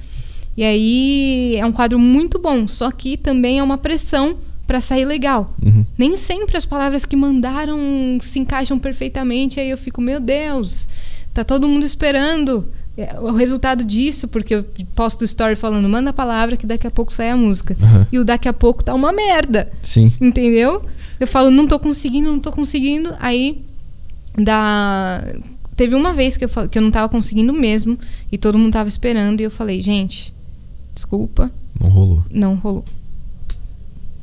E 0.55 0.63
aí 0.63 1.55
é 1.55 1.65
um 1.65 1.71
quadro 1.71 1.97
muito 1.97 2.37
bom, 2.37 2.67
só 2.67 2.91
que 2.91 3.17
também 3.17 3.59
é 3.59 3.63
uma 3.63 3.77
pressão 3.77 4.37
pra 4.67 4.79
sair 4.79 5.05
legal. 5.05 5.53
Uhum. 5.63 5.85
Nem 5.97 6.15
sempre 6.15 6.55
as 6.55 6.65
palavras 6.65 7.05
que 7.05 7.15
mandaram 7.15 7.79
se 8.21 8.39
encaixam 8.39 8.77
perfeitamente, 8.77 9.59
aí 9.59 9.69
eu 9.69 9.77
fico, 9.77 9.99
meu 9.99 10.19
Deus, 10.19 10.87
tá 11.33 11.43
todo 11.43 11.67
mundo 11.67 11.85
esperando 11.85 12.67
é, 12.95 13.19
o 13.19 13.31
resultado 13.31 13.83
disso, 13.83 14.27
porque 14.27 14.53
eu 14.53 14.65
posto 14.95 15.25
story 15.25 15.55
falando, 15.55 15.89
manda 15.89 16.11
a 16.11 16.13
palavra 16.13 16.55
que 16.55 16.67
daqui 16.67 16.85
a 16.85 16.91
pouco 16.91 17.11
sai 17.11 17.31
a 17.31 17.37
música. 17.37 17.75
Aham. 17.81 18.07
E 18.11 18.19
o 18.19 18.23
daqui 18.23 18.47
a 18.47 18.53
pouco 18.53 18.83
tá 18.83 18.93
uma 18.93 19.11
merda. 19.11 19.71
Sim. 19.81 20.13
Entendeu? 20.21 20.83
Eu 21.19 21.27
falo, 21.27 21.49
não 21.51 21.67
tô 21.67 21.79
conseguindo, 21.79 22.31
não 22.31 22.39
tô 22.39 22.51
conseguindo. 22.51 23.13
Aí 23.19 23.61
dá. 24.37 25.23
Teve 25.75 25.95
uma 25.95 26.13
vez 26.13 26.37
que 26.37 26.45
eu, 26.45 26.49
fal- 26.49 26.69
que 26.69 26.77
eu 26.77 26.81
não 26.81 26.91
tava 26.91 27.09
conseguindo 27.09 27.51
mesmo. 27.53 27.97
E 28.31 28.37
todo 28.37 28.57
mundo 28.59 28.73
tava 28.73 28.89
esperando. 28.89 29.39
E 29.41 29.43
eu 29.43 29.51
falei, 29.51 29.81
gente, 29.81 30.33
desculpa, 30.93 31.51
Não 31.79 31.89
rolou. 31.89 32.23
não 32.29 32.55
rolou. 32.55 32.85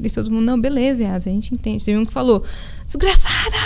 E 0.03 0.09
todo 0.09 0.31
mundo, 0.31 0.45
não, 0.45 0.59
beleza, 0.61 1.03
Yas, 1.03 1.27
a 1.27 1.31
gente 1.31 1.53
entende. 1.55 1.85
Teve 1.85 1.99
um 1.99 2.07
que 2.07 2.13
falou, 2.13 2.43
desgraçada! 2.99 3.57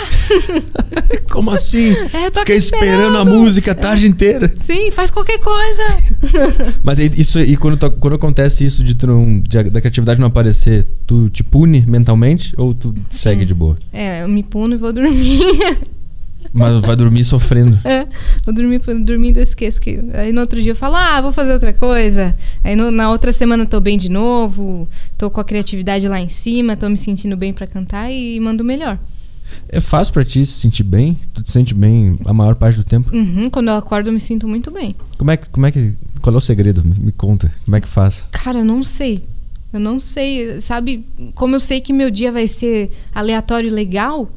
Como 1.29 1.51
assim? 1.51 1.91
É, 2.13 2.27
eu 2.27 2.31
Fiquei 2.31 2.55
esperando 2.55 3.17
a 3.17 3.25
música 3.25 3.71
a 3.71 3.75
tarde 3.75 4.07
inteira. 4.07 4.53
Sim, 4.59 4.91
faz 4.91 5.09
qualquer 5.11 5.39
coisa! 5.39 5.83
Mas 6.83 6.99
isso, 6.99 7.39
e 7.39 7.57
quando, 7.57 7.77
tu- 7.77 7.91
quando 7.91 8.13
acontece 8.15 8.65
isso 8.65 8.83
de, 8.83 8.95
tu 8.95 9.07
não, 9.07 9.39
de 9.39 9.63
da 9.63 9.81
criatividade 9.81 10.19
não 10.19 10.27
aparecer, 10.27 10.85
tu 11.05 11.29
te 11.29 11.43
pune 11.43 11.83
mentalmente 11.87 12.53
ou 12.57 12.73
tu 12.73 12.93
segue 13.09 13.45
de 13.45 13.53
boa? 13.53 13.77
é, 13.91 14.23
eu 14.23 14.27
me 14.27 14.43
puno 14.43 14.75
e 14.75 14.77
vou 14.77 14.93
dormir. 14.93 15.39
Mas 16.53 16.79
vai 16.81 16.95
dormir 16.95 17.23
sofrendo. 17.23 17.77
É, 17.83 18.05
vou 18.45 18.53
dormir, 18.53 18.79
dormindo 19.03 19.37
eu 19.39 19.43
esqueço 19.43 19.81
que. 19.81 19.99
Aí 20.13 20.31
no 20.31 20.39
outro 20.41 20.61
dia 20.61 20.71
eu 20.71 20.75
falo, 20.75 20.95
ah, 20.95 21.19
vou 21.19 21.33
fazer 21.33 21.51
outra 21.51 21.73
coisa. 21.73 22.35
Aí 22.63 22.75
no- 22.75 22.91
na 22.91 23.09
outra 23.09 23.33
semana 23.33 23.65
tô 23.65 23.81
bem 23.81 23.97
de 23.97 24.09
novo, 24.09 24.87
tô 25.17 25.29
com 25.29 25.41
a 25.41 25.43
criatividade 25.43 26.07
lá 26.07 26.19
em 26.21 26.29
cima, 26.29 26.77
tô 26.77 26.87
me 26.87 26.97
sentindo 26.97 27.35
bem 27.35 27.51
pra 27.51 27.65
cantar 27.67 28.09
e 28.11 28.39
mando 28.39 28.63
melhor. 28.63 28.97
É 29.69 29.79
fácil 29.79 30.13
pra 30.13 30.23
ti 30.25 30.45
se 30.45 30.53
sentir 30.53 30.83
bem? 30.83 31.17
Tu 31.33 31.41
te 31.43 31.51
sente 31.51 31.73
bem 31.73 32.17
a 32.25 32.33
maior 32.33 32.55
parte 32.55 32.77
do 32.77 32.83
tempo? 32.83 33.15
Uhum, 33.15 33.49
quando 33.49 33.67
eu 33.69 33.75
acordo 33.75 34.09
eu 34.09 34.13
me 34.13 34.19
sinto 34.19 34.47
muito 34.47 34.71
bem. 34.71 34.95
Como 35.17 35.31
é 35.31 35.37
que. 35.37 35.49
Como 35.49 35.65
é 35.65 35.71
que 35.71 35.93
qual 36.21 36.33
é 36.33 36.37
o 36.37 36.41
segredo? 36.41 36.83
Me, 36.83 37.11
conta. 37.11 37.51
Como 37.65 37.75
é 37.77 37.81
que 37.81 37.87
faz? 37.87 38.25
Cara, 38.31 38.59
eu 38.59 38.65
não 38.65 38.83
sei. 38.83 39.25
Eu 39.73 39.79
não 39.79 39.99
sei, 39.99 40.61
sabe? 40.61 41.05
Como 41.33 41.55
eu 41.55 41.59
sei 41.59 41.81
que 41.81 41.91
meu 41.91 42.09
dia 42.09 42.31
vai 42.31 42.47
ser 42.47 42.89
aleatório 43.13 43.67
e 43.67 43.71
legal, 43.71 44.31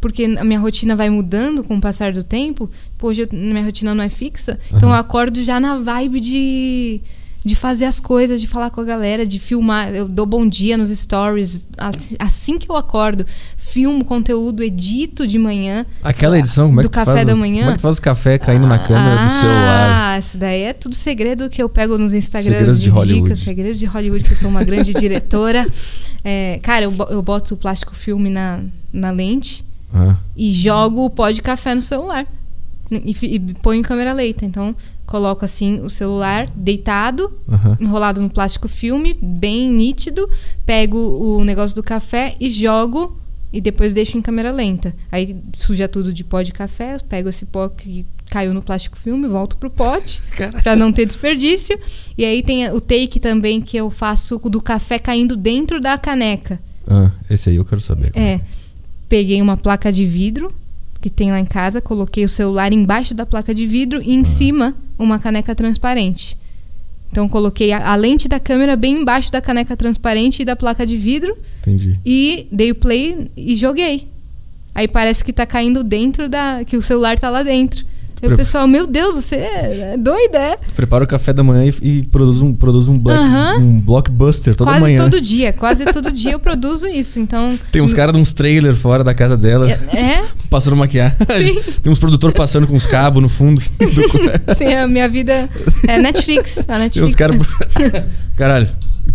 porque 0.00 0.24
a 0.24 0.44
minha 0.44 0.58
rotina 0.58 0.96
vai 0.96 1.10
mudando 1.10 1.62
com 1.62 1.76
o 1.76 1.80
passar 1.80 2.12
do 2.12 2.24
tempo. 2.24 2.70
Hoje 3.02 3.22
eu- 3.22 3.28
minha 3.32 3.62
rotina 3.64 3.94
não 3.94 4.02
é 4.02 4.08
fixa, 4.08 4.58
então 4.74 4.88
eu 4.88 4.94
acordo 4.94 5.44
já 5.44 5.60
na 5.60 5.76
vibe 5.76 6.20
de, 6.20 7.00
de 7.44 7.54
fazer 7.54 7.86
as 7.86 7.98
coisas, 7.98 8.40
de 8.40 8.46
falar 8.46 8.70
com 8.70 8.80
a 8.80 8.84
galera, 8.84 9.24
de 9.24 9.38
filmar. 9.38 9.88
Eu 9.94 10.06
dou 10.06 10.26
bom 10.26 10.46
dia 10.46 10.76
nos 10.76 10.90
stories. 10.90 11.66
Assim- 11.78 12.16
Assim 12.18 12.58
que 12.58 12.70
eu 12.70 12.76
acordo, 12.76 13.24
filmo 13.56 14.04
conteúdo, 14.04 14.62
edito 14.62 15.26
de 15.26 15.38
manhã. 15.38 15.86
Aquela 16.02 16.38
edição, 16.38 16.66
como 16.68 16.80
é 16.80 16.82
Do 16.82 16.88
que 16.90 16.92
tu 16.92 16.96
café 16.96 17.12
faz, 17.12 17.26
da 17.26 17.34
manhã? 17.34 17.60
Como 17.60 17.70
é 17.72 17.76
que 17.76 17.80
faz 17.82 17.96
o 17.98 18.02
café 18.02 18.38
caindo 18.38 18.66
na 18.66 18.78
câmera 18.78 19.24
do 19.24 19.30
celular? 19.30 20.12
Ah, 20.14 20.18
isso 20.18 20.36
daí 20.36 20.62
é 20.62 20.72
tudo 20.74 20.94
segredo 20.94 21.48
que 21.48 21.62
eu 21.62 21.68
pego 21.68 21.96
nos 21.96 22.12
Instagrams 22.12 22.56
Segredos 22.58 22.78
de, 22.78 22.84
de 22.84 22.90
Hollywood. 22.90 23.22
dicas, 23.24 23.38
segredos 23.38 23.78
de 23.78 23.86
Hollywood, 23.86 24.24
que 24.24 24.32
eu 24.32 24.36
sou 24.36 24.50
uma 24.50 24.62
grande 24.64 24.92
diretora. 24.94 25.66
É, 26.22 26.60
cara, 26.62 26.84
eu, 26.84 26.94
eu 27.08 27.22
boto 27.22 27.54
o 27.54 27.56
plástico 27.56 27.94
filme 27.94 28.28
na, 28.28 28.60
na 28.92 29.10
lente 29.10 29.64
Ah, 29.90 30.16
e 30.36 30.52
jogo 30.52 31.06
o 31.06 31.08
pó 31.08 31.30
de 31.30 31.40
café 31.40 31.74
no 31.74 31.80
celular. 31.80 32.26
E, 32.90 33.16
e 33.22 33.38
ponho 33.54 33.80
em 33.80 33.82
câmera 33.82 34.12
lenta. 34.12 34.44
Então, 34.44 34.76
coloco 35.10 35.44
assim 35.44 35.80
o 35.80 35.90
celular 35.90 36.48
deitado, 36.54 37.32
aham. 37.48 37.76
enrolado 37.80 38.22
no 38.22 38.30
plástico 38.30 38.68
filme, 38.68 39.18
bem 39.20 39.68
nítido, 39.68 40.30
pego 40.64 40.96
o 40.96 41.42
negócio 41.42 41.74
do 41.74 41.82
café 41.82 42.36
e 42.38 42.48
jogo 42.48 43.18
e 43.52 43.60
depois 43.60 43.92
deixo 43.92 44.16
em 44.16 44.22
câmera 44.22 44.52
lenta. 44.52 44.94
Aí 45.10 45.36
suja 45.58 45.88
tudo 45.88 46.12
de 46.12 46.22
pó 46.22 46.42
de 46.42 46.52
café, 46.52 46.94
eu 46.94 47.00
pego 47.00 47.28
esse 47.28 47.44
pó 47.44 47.68
que 47.68 48.06
caiu 48.30 48.54
no 48.54 48.62
plástico 48.62 48.96
filme, 48.96 49.26
volto 49.26 49.56
pro 49.56 49.68
pote 49.68 50.22
pra 50.62 50.76
não 50.76 50.92
ter 50.92 51.06
desperdício. 51.06 51.76
E 52.16 52.24
aí 52.24 52.40
tem 52.40 52.70
o 52.70 52.80
take 52.80 53.18
também 53.18 53.60
que 53.60 53.76
eu 53.76 53.90
faço 53.90 54.38
do 54.38 54.62
café 54.62 55.00
caindo 55.00 55.36
dentro 55.36 55.80
da 55.80 55.98
caneca. 55.98 56.60
Ah, 56.86 57.10
esse 57.28 57.50
aí 57.50 57.56
eu 57.56 57.64
quero 57.64 57.80
saber. 57.80 58.12
É, 58.14 58.40
peguei 59.08 59.42
uma 59.42 59.56
placa 59.56 59.92
de 59.92 60.06
vidro 60.06 60.54
que 61.00 61.08
tem 61.08 61.30
lá 61.30 61.40
em 61.40 61.44
casa, 61.44 61.80
coloquei 61.80 62.24
o 62.24 62.28
celular 62.28 62.72
embaixo 62.72 63.14
da 63.14 63.24
placa 63.24 63.54
de 63.54 63.66
vidro 63.66 64.02
e 64.02 64.14
em 64.14 64.24
cima 64.24 64.74
uma 64.98 65.18
caneca 65.18 65.54
transparente. 65.54 66.36
Então 67.10 67.28
coloquei 67.28 67.72
a, 67.72 67.92
a 67.92 67.96
lente 67.96 68.28
da 68.28 68.38
câmera 68.38 68.76
bem 68.76 69.00
embaixo 69.00 69.32
da 69.32 69.40
caneca 69.40 69.76
transparente 69.76 70.42
e 70.42 70.44
da 70.44 70.54
placa 70.54 70.86
de 70.86 70.96
vidro 70.96 71.36
Entendi. 71.60 71.98
e 72.04 72.46
dei 72.52 72.70
o 72.70 72.74
play 72.74 73.30
e 73.36 73.56
joguei. 73.56 74.06
Aí 74.74 74.86
parece 74.86 75.24
que 75.24 75.32
tá 75.32 75.44
caindo 75.44 75.82
dentro 75.82 76.28
da. 76.28 76.64
que 76.64 76.76
o 76.76 76.82
celular 76.82 77.18
tá 77.18 77.28
lá 77.28 77.42
dentro. 77.42 77.84
Aí 78.22 78.32
o 78.32 78.36
pessoal, 78.36 78.66
meu 78.66 78.86
Deus, 78.86 79.14
você 79.16 79.36
é 79.36 79.96
doida, 79.98 80.38
é? 80.38 80.58
Prepara 80.76 81.04
o 81.04 81.06
café 81.06 81.32
da 81.32 81.42
manhã 81.42 81.72
e, 81.82 81.88
e 82.00 82.02
produz 82.06 82.40
um, 82.42 82.54
produz 82.54 82.86
um, 82.88 82.98
black- 82.98 83.18
Aham. 83.20 83.56
um 83.58 83.80
blockbuster 83.80 84.54
toda 84.54 84.70
quase 84.72 84.80
manhã. 84.82 85.02
todo 85.02 85.20
dia, 85.20 85.52
quase 85.52 85.84
todo 85.86 86.10
dia 86.12 86.32
eu 86.32 86.38
produzo 86.40 86.86
isso. 86.86 87.18
Então. 87.18 87.58
Tem 87.72 87.80
uns 87.80 87.94
caras 87.94 88.14
de 88.14 88.20
uns 88.20 88.32
trailers 88.32 88.78
fora 88.78 89.02
da 89.02 89.14
casa 89.14 89.36
dela, 89.36 89.70
É, 89.70 90.22
passando 90.50 90.76
maquiagem. 90.76 91.16
Tem 91.82 91.90
uns 91.90 91.98
produtores 91.98 92.36
passando 92.36 92.66
com 92.66 92.74
uns 92.76 92.86
cabos 92.86 93.22
no 93.22 93.28
fundo. 93.28 93.60
do- 93.60 94.54
sim, 94.54 94.72
a 94.74 94.86
minha 94.86 95.08
vida 95.08 95.48
é 95.88 95.98
Netflix. 95.98 96.58
A 96.60 96.62
Tem 96.64 96.78
Netflix. 96.80 97.06
uns 97.12 97.14
caras. 97.14 97.36
Caralho, 98.36 98.68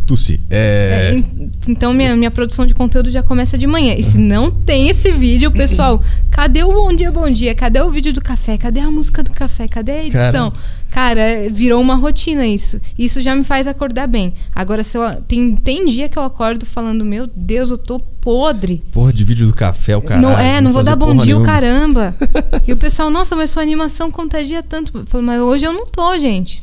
tossi. 0.05 0.39
É. 0.49 1.11
É, 1.13 1.17
en- 1.17 1.51
então 1.67 1.93
minha, 1.93 2.15
minha 2.15 2.31
produção 2.31 2.65
de 2.65 2.73
conteúdo 2.73 3.09
já 3.11 3.23
começa 3.23 3.57
de 3.57 3.67
manhã. 3.67 3.93
E 3.97 4.03
se 4.03 4.17
não 4.17 4.49
tem 4.51 4.89
esse 4.89 5.11
vídeo, 5.11 5.51
pessoal, 5.51 6.01
cadê 6.31 6.63
o 6.63 6.69
bom 6.69 6.93
dia, 6.93 7.11
bom 7.11 7.29
dia? 7.29 7.53
Cadê 7.55 7.81
o 7.81 7.89
vídeo 7.91 8.13
do 8.13 8.21
café? 8.21 8.57
Cadê 8.57 8.79
a 8.79 8.91
música 8.91 9.23
do 9.23 9.31
café? 9.31 9.67
Cadê 9.67 9.91
a 9.91 10.05
edição? 10.05 10.53
Cara, 10.91 11.19
é, 11.19 11.49
virou 11.49 11.81
uma 11.81 11.95
rotina 11.95 12.47
isso. 12.47 12.79
Isso 12.97 13.19
já 13.21 13.35
me 13.35 13.43
faz 13.43 13.67
acordar 13.67 14.07
bem. 14.07 14.33
Agora, 14.55 14.81
se 14.81 14.97
eu, 14.97 15.21
tem, 15.27 15.53
tem 15.55 15.85
dia 15.87 16.07
que 16.07 16.17
eu 16.17 16.23
acordo 16.23 16.65
falando, 16.65 17.03
meu 17.03 17.27
Deus, 17.35 17.69
eu 17.69 17.77
tô 17.77 17.99
podre. 17.99 18.81
Porra 18.93 19.11
de 19.11 19.23
vídeo 19.25 19.45
do 19.47 19.53
café, 19.53 19.97
o 19.97 20.01
cara. 20.01 20.21
não, 20.21 20.39
é, 20.39 20.61
não 20.61 20.71
vou 20.71 20.83
dar 20.83 20.95
bom 20.95 21.13
dia, 21.17 21.37
o 21.37 21.43
caramba. 21.43 22.15
e 22.65 22.71
o 22.71 22.77
pessoal, 22.77 23.09
nossa, 23.09 23.35
mas 23.35 23.49
sua 23.49 23.61
animação 23.61 24.09
contagia 24.09 24.63
tanto. 24.63 24.97
Eu 24.99 25.05
falo, 25.05 25.23
mas 25.23 25.41
hoje 25.41 25.65
eu 25.65 25.73
não 25.73 25.85
tô, 25.85 26.17
gente. 26.17 26.61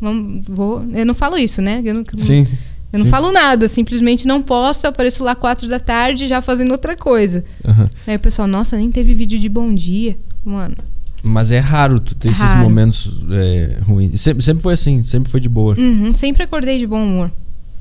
Vamos, 0.00 0.46
vou, 0.48 0.82
eu 0.92 1.06
não 1.06 1.14
falo 1.14 1.36
isso, 1.38 1.62
né? 1.62 1.80
Eu 1.84 1.94
não, 1.94 2.02
Sim. 2.18 2.44
Eu 2.92 2.98
não 2.98 3.06
sim. 3.06 3.10
falo 3.10 3.30
nada, 3.32 3.68
simplesmente 3.68 4.26
não 4.26 4.42
posto, 4.42 4.84
eu 4.84 4.90
apareço 4.90 5.22
lá 5.24 5.34
quatro 5.34 5.68
da 5.68 5.78
tarde 5.78 6.26
já 6.28 6.40
fazendo 6.42 6.72
outra 6.72 6.96
coisa. 6.96 7.44
Aham. 7.66 7.88
Aí 8.06 8.16
o 8.16 8.20
pessoal, 8.20 8.48
nossa, 8.48 8.76
nem 8.76 8.90
teve 8.90 9.14
vídeo 9.14 9.38
de 9.38 9.48
bom 9.48 9.74
dia. 9.74 10.16
Mano, 10.44 10.76
Mas 11.22 11.50
é 11.52 11.58
raro 11.58 12.00
tu 12.00 12.14
ter 12.14 12.28
esses 12.30 12.40
Raro. 12.40 12.60
momentos 12.60 13.12
é, 13.30 13.78
ruins. 13.82 14.20
Sempre, 14.20 14.42
sempre 14.42 14.62
foi 14.62 14.72
assim, 14.74 15.02
sempre 15.02 15.30
foi 15.30 15.38
de 15.40 15.48
boa. 15.48 15.74
uhum, 15.78 16.14
sempre 16.14 16.42
acordei 16.42 16.78
de 16.78 16.86
bom 16.86 17.02
humor. 17.04 17.30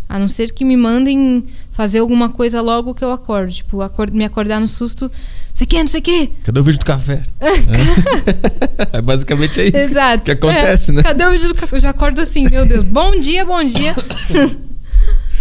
A 0.09 0.17
não 0.17 0.27
ser 0.27 0.51
que 0.51 0.65
me 0.65 0.75
mandem 0.75 1.43
fazer 1.71 1.99
alguma 1.99 2.29
coisa 2.29 2.61
logo 2.61 2.95
que 2.95 3.03
eu 3.03 3.11
acordo. 3.11 3.53
Tipo, 3.53 3.81
acor- 3.81 4.11
me 4.11 4.25
acordar 4.25 4.59
no 4.59 4.67
susto. 4.67 5.09
Você 5.53 5.67
quer, 5.67 5.81
não 5.81 5.87
sei 5.87 5.99
o 5.99 6.03
quê? 6.03 6.29
Cadê 6.43 6.59
o 6.59 6.63
vídeo 6.63 6.79
do 6.79 6.85
café? 6.85 7.21
é. 7.39 9.01
Basicamente 9.01 9.61
é 9.61 9.67
isso 9.67 9.77
Exato. 9.77 10.23
que 10.23 10.31
acontece, 10.31 10.89
É, 10.89 10.93
né? 10.95 11.03
Cadê 11.03 11.25
o 11.25 11.31
vídeo 11.31 11.47
do 11.49 11.55
café? 11.55 11.77
Eu 11.77 11.81
já 11.81 11.89
acordo 11.91 12.19
assim, 12.21 12.47
meu 12.49 12.65
Deus. 12.65 12.83
Bom 12.85 13.19
dia, 13.19 13.45
bom 13.45 13.63
dia. 13.63 13.95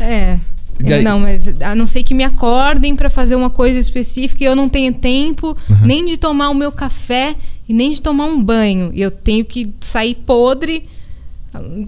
é. 0.00 0.38
Daí- 0.80 1.02
Não, 1.02 1.18
mas 1.18 1.48
a 1.60 1.74
não 1.74 1.86
ser 1.86 2.04
que 2.04 2.14
me 2.14 2.22
acordem 2.22 2.94
pra 2.94 3.10
fazer 3.10 3.34
uma 3.34 3.50
coisa 3.50 3.78
específica 3.80 4.44
e 4.44 4.46
eu 4.46 4.54
não 4.54 4.68
tenho 4.68 4.94
tempo 4.94 5.56
Uhum. 5.68 5.76
nem 5.84 6.06
de 6.06 6.16
tomar 6.16 6.50
o 6.50 6.54
meu 6.54 6.70
café 6.70 7.34
e 7.68 7.72
nem 7.74 7.90
de 7.90 8.00
tomar 8.00 8.26
um 8.26 8.40
banho. 8.40 8.90
E 8.94 9.00
eu 9.00 9.10
tenho 9.10 9.44
que 9.44 9.72
sair 9.80 10.14
podre, 10.14 10.86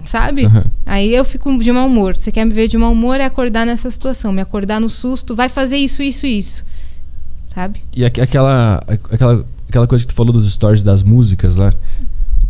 sabe? 0.05 0.47
Uhum. 0.47 0.65
Aí 0.85 1.15
eu 1.15 1.25
fico 1.25 1.57
de 1.63 1.71
mau 1.71 1.87
humor. 1.87 2.17
Você 2.17 2.33
quer 2.33 2.45
me 2.45 2.53
ver 2.53 2.67
de 2.67 2.77
mau 2.77 2.93
humor 2.93 3.21
é 3.21 3.25
acordar 3.25 3.65
nessa 3.65 3.89
situação, 3.91 4.33
me 4.33 4.41
acordar 4.41 4.81
no 4.81 4.89
susto, 4.91 5.37
vai 5.37 5.49
fazer 5.49 5.77
isso, 5.77 6.03
isso, 6.03 6.27
isso. 6.27 6.65
sabe? 7.55 7.81
E 7.95 8.05
aqu- 8.05 8.21
aquela, 8.23 8.81
aquela, 9.11 9.45
aquela 9.69 9.87
coisa 9.87 10.05
que 10.05 10.09
tu 10.13 10.17
falou 10.17 10.33
dos 10.33 10.51
stories 10.53 10.83
das 10.83 11.03
músicas 11.03 11.57
lá, 11.57 11.73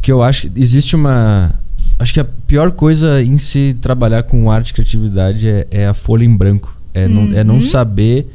que 0.03 0.13
eu 0.13 0.23
acho 0.23 0.49
que 0.49 0.61
existe 0.61 0.95
uma. 0.97 1.55
Acho 2.01 2.15
que 2.15 2.21
a 2.21 2.25
pior 2.25 2.71
coisa 2.73 3.23
em 3.23 3.37
se 3.37 3.75
trabalhar 3.81 4.23
com 4.23 4.51
arte 4.51 4.71
e 4.71 4.73
criatividade 4.75 5.47
é, 5.47 5.67
é 5.71 5.87
a 5.87 5.93
folha 5.93 6.25
em 6.25 6.35
branco. 6.35 6.75
É, 6.95 7.07
não, 7.07 7.25
é 7.37 7.45
não 7.45 7.57
Uhum. 7.57 7.61
saber 7.61 8.27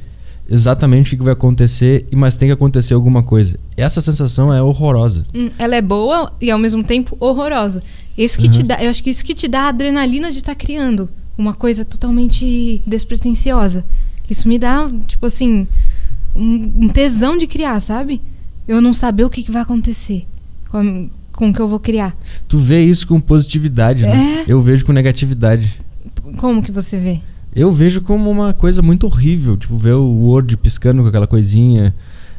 exatamente 0.47 1.15
o 1.15 1.17
que 1.17 1.23
vai 1.23 1.33
acontecer, 1.33 2.05
mas 2.13 2.35
tem 2.35 2.47
que 2.47 2.53
acontecer 2.53 2.93
alguma 2.93 3.23
coisa. 3.23 3.57
Essa 3.75 3.99
sensação 4.01 4.53
é 4.53 4.61
horrorosa. 4.61 5.25
Hum, 5.33 5.49
ela 5.57 5.75
é 5.75 5.81
boa 5.81 6.31
e 6.39 6.51
ao 6.51 6.59
mesmo 6.59 6.83
tempo 6.83 7.17
horrorosa. 7.19 7.81
Isso 8.15 8.37
que 8.37 8.47
te 8.47 8.61
dá, 8.61 8.81
eu 8.83 8.89
acho 8.91 9.03
que 9.03 9.09
isso 9.09 9.25
que 9.25 9.33
te 9.33 9.47
dá 9.47 9.61
a 9.63 9.69
adrenalina 9.69 10.31
de 10.31 10.37
estar 10.37 10.53
criando 10.55 11.09
uma 11.35 11.53
coisa 11.55 11.83
totalmente 11.83 12.81
despretensiosa. 12.85 13.83
Isso 14.29 14.47
me 14.47 14.57
dá, 14.59 14.87
tipo 15.07 15.25
assim, 15.25 15.67
um, 16.35 16.71
um 16.83 16.87
tesão 16.87 17.35
de 17.35 17.47
criar, 17.47 17.79
sabe? 17.79 18.21
Eu 18.67 18.79
não 18.79 18.93
saber 18.93 19.23
o 19.25 19.29
que, 19.29 19.41
que 19.43 19.51
vai 19.51 19.63
acontecer 19.63 20.25
com 21.35 21.49
o 21.49 21.53
que 21.53 21.59
eu 21.59 21.67
vou 21.67 21.79
criar. 21.79 22.15
Tu 22.47 22.57
vê 22.57 22.83
isso 22.83 23.07
com 23.07 23.19
positividade, 23.19 24.03
né? 24.03 24.43
É. 24.47 24.51
Eu 24.51 24.61
vejo 24.61 24.85
com 24.85 24.91
negatividade. 24.91 25.79
Como 26.37 26.63
que 26.63 26.71
você 26.71 26.97
vê? 26.97 27.19
Eu 27.55 27.71
vejo 27.71 28.01
como 28.01 28.29
uma 28.29 28.53
coisa 28.53 28.81
muito 28.81 29.05
horrível, 29.05 29.55
tipo, 29.55 29.77
ver 29.77 29.93
o 29.93 30.05
Word 30.05 30.57
piscando 30.57 31.01
com 31.01 31.07
aquela 31.07 31.27
coisinha. 31.27 31.95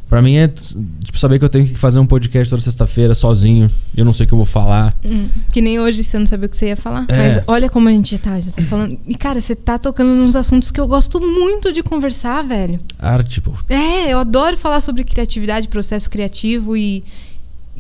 Pra 0.09 0.23
mim 0.23 0.37
é 0.37 0.47
tipo, 0.47 1.19
saber 1.19 1.39
que 1.39 1.45
eu 1.45 1.49
tenho 1.49 1.67
que 1.67 1.75
fazer 1.75 1.99
um 1.99 2.07
podcast 2.07 2.49
toda 2.49 2.63
sexta-feira 2.63 3.13
sozinho. 3.13 3.69
Eu 3.97 4.05
não 4.05 4.13
sei 4.13 4.25
o 4.25 4.29
que 4.29 4.35
eu 4.35 4.39
vou 4.39 4.47
falar. 4.47 4.95
Hum, 5.05 5.29
que 5.51 5.61
nem 5.61 5.81
hoje 5.81 6.05
você 6.05 6.17
não 6.17 6.27
sabia 6.27 6.47
o 6.47 6.49
que 6.49 6.57
você 6.57 6.69
ia 6.69 6.77
falar. 6.77 7.07
É. 7.09 7.17
Mas 7.17 7.43
olha 7.49 7.69
como 7.69 7.89
a 7.89 7.91
gente 7.91 8.17
tá, 8.19 8.39
já 8.41 8.53
tá 8.53 8.63
falando. 8.63 8.97
E 9.05 9.17
cara, 9.17 9.41
você 9.41 9.57
tá 9.57 9.79
tocando 9.79 10.15
nos 10.15 10.37
assuntos 10.37 10.71
que 10.71 10.81
eu 10.81 10.87
gosto 10.87 11.21
muito 11.21 11.73
de 11.73 11.83
conversar, 11.83 12.43
velho. 12.43 12.79
Arte, 13.01 13.41
pô. 13.41 13.53
É, 13.69 14.13
eu 14.13 14.19
adoro 14.19 14.57
falar 14.57 14.81
sobre 14.81 15.03
criatividade, 15.03 15.67
processo 15.67 16.09
criativo 16.09 16.77
e, 16.77 17.03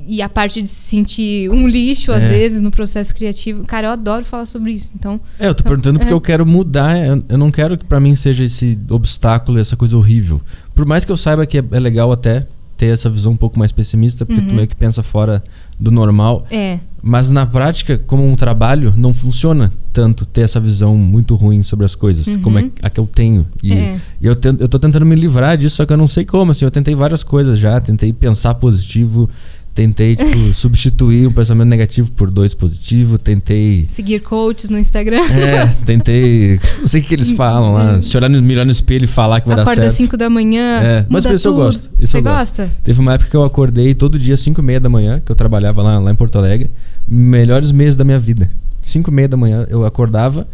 e 0.06 0.22
a 0.22 0.28
parte 0.28 0.62
de 0.62 0.68
se 0.68 0.88
sentir 0.88 1.50
um 1.50 1.66
lixo, 1.66 2.12
às 2.12 2.22
É. 2.22 2.28
vezes, 2.28 2.60
no 2.60 2.70
processo 2.70 3.14
criativo. 3.14 3.64
Cara, 3.64 3.88
eu 3.88 3.92
adoro 3.92 4.24
falar 4.24 4.46
sobre 4.46 4.72
isso. 4.72 4.90
Então, 4.94 5.20
É, 5.38 5.48
eu 5.48 5.54
tô 5.54 5.60
Então, 5.62 5.70
perguntando 5.70 5.98
porque 5.98 6.12
é. 6.12 6.14
eu 6.16 6.20
quero 6.20 6.46
mudar. 6.46 6.96
Eu, 7.28 7.38
não 7.38 7.50
quero 7.50 7.76
que 7.76 7.84
pra 7.84 7.98
mim 8.00 8.14
seja 8.14 8.44
esse 8.44 8.78
obstáculo, 8.90 9.58
essa 9.58 9.76
coisa 9.76 9.96
horrível. 9.96 10.40
Por 10.74 10.86
mais 10.86 11.04
que 11.04 11.12
eu 11.12 11.16
saiba 11.16 11.44
que 11.46 11.58
é, 11.58 11.64
é 11.72 11.80
legal 11.80 12.12
até 12.12 12.46
ter 12.76 12.88
essa 12.88 13.08
visão 13.08 13.32
um 13.32 13.36
pouco 13.36 13.58
mais 13.58 13.72
pessimista, 13.72 14.26
porque 14.26 14.42
tu 14.42 14.50
Uhum. 14.50 14.56
meio 14.56 14.68
que 14.68 14.76
pensa 14.76 15.02
fora 15.02 15.42
do 15.80 15.90
normal. 15.90 16.46
é. 16.50 16.78
Mas 17.08 17.30
na 17.30 17.46
prática, 17.46 17.96
como 18.04 18.28
um 18.28 18.34
trabalho, 18.34 18.92
não 18.96 19.14
funciona 19.14 19.72
tanto 19.92 20.26
ter 20.26 20.40
essa 20.40 20.58
visão 20.58 20.96
muito 20.96 21.36
ruim 21.36 21.62
sobre 21.62 21.86
as 21.86 21.94
coisas, 21.94 22.26
Uhum. 22.26 22.42
como 22.42 22.58
é 22.58 22.68
a 22.82 22.90
que 22.90 22.98
eu 22.98 23.06
tenho. 23.06 23.46
E, 23.62 23.72
É. 23.74 24.00
e 24.20 24.26
eu, 24.26 24.34
tento, 24.34 24.60
eu 24.60 24.68
tô 24.68 24.76
tentando 24.76 25.06
me 25.06 25.14
livrar 25.14 25.56
disso, 25.56 25.76
só 25.76 25.86
que 25.86 25.92
eu 25.92 25.96
não 25.96 26.08
sei 26.08 26.24
como. 26.24 26.50
Assim, 26.50 26.64
eu 26.64 26.70
tentei 26.70 26.96
várias 26.96 27.22
coisas 27.22 27.60
já, 27.60 27.80
tentei 27.80 28.12
pensar 28.12 28.54
positivo, 28.54 29.30
tentei 29.76 30.16
tipo, 30.16 30.38
substituir 30.54 31.28
um 31.28 31.32
pensamento 31.32 31.68
negativo 31.68 32.10
por 32.12 32.30
dois 32.30 32.54
positivo, 32.54 33.18
tentei. 33.18 33.86
Seguir 33.88 34.20
coaches 34.20 34.70
no 34.70 34.78
Instagram. 34.78 35.22
É, 35.30 35.66
tentei. 35.84 36.58
Não 36.80 36.88
sei 36.88 37.02
o 37.02 37.04
que, 37.04 37.14
eles 37.14 37.30
falam 37.32 37.74
lá. 37.74 38.00
Se 38.00 38.16
olhar 38.16 38.30
no, 38.30 38.40
mirar 38.40 38.64
no 38.64 38.72
espelho 38.72 39.04
e 39.04 39.06
falar 39.06 39.42
que 39.42 39.46
vai 39.46 39.56
dar 39.56 39.62
Acorda 39.62 39.82
às 39.82 39.94
certo. 39.94 40.10
5 40.10 40.16
da 40.16 40.30
manhã. 40.30 40.80
É, 40.82 41.06
mas 41.10 41.26
isso 41.26 41.48
eu 41.48 41.54
gosto, 41.54 41.90
isso 42.00 42.12
você 42.12 42.16
eu 42.16 42.22
gosto. 42.22 42.38
gosta? 42.38 42.72
Teve 42.82 42.98
uma 42.98 43.12
época 43.12 43.30
que 43.30 43.36
eu 43.36 43.44
acordei 43.44 43.94
todo 43.94 44.18
dia, 44.18 44.36
5 44.36 44.58
e 44.58 44.64
meia 44.64 44.80
da 44.80 44.88
manhã, 44.88 45.20
que 45.24 45.30
eu 45.30 45.36
trabalhava 45.36 45.82
lá, 45.82 45.98
lá 45.98 46.10
em 46.10 46.16
Porto 46.16 46.38
Alegre. 46.38 46.70
Melhores 47.06 47.70
meses 47.70 47.94
da 47.94 48.04
minha 48.04 48.18
vida. 48.18 48.50
5 48.80 49.10
e 49.10 49.12
meia 49.12 49.28
da 49.28 49.36
manhã 49.36 49.66
eu 49.68 49.84
acordava, 49.84 50.48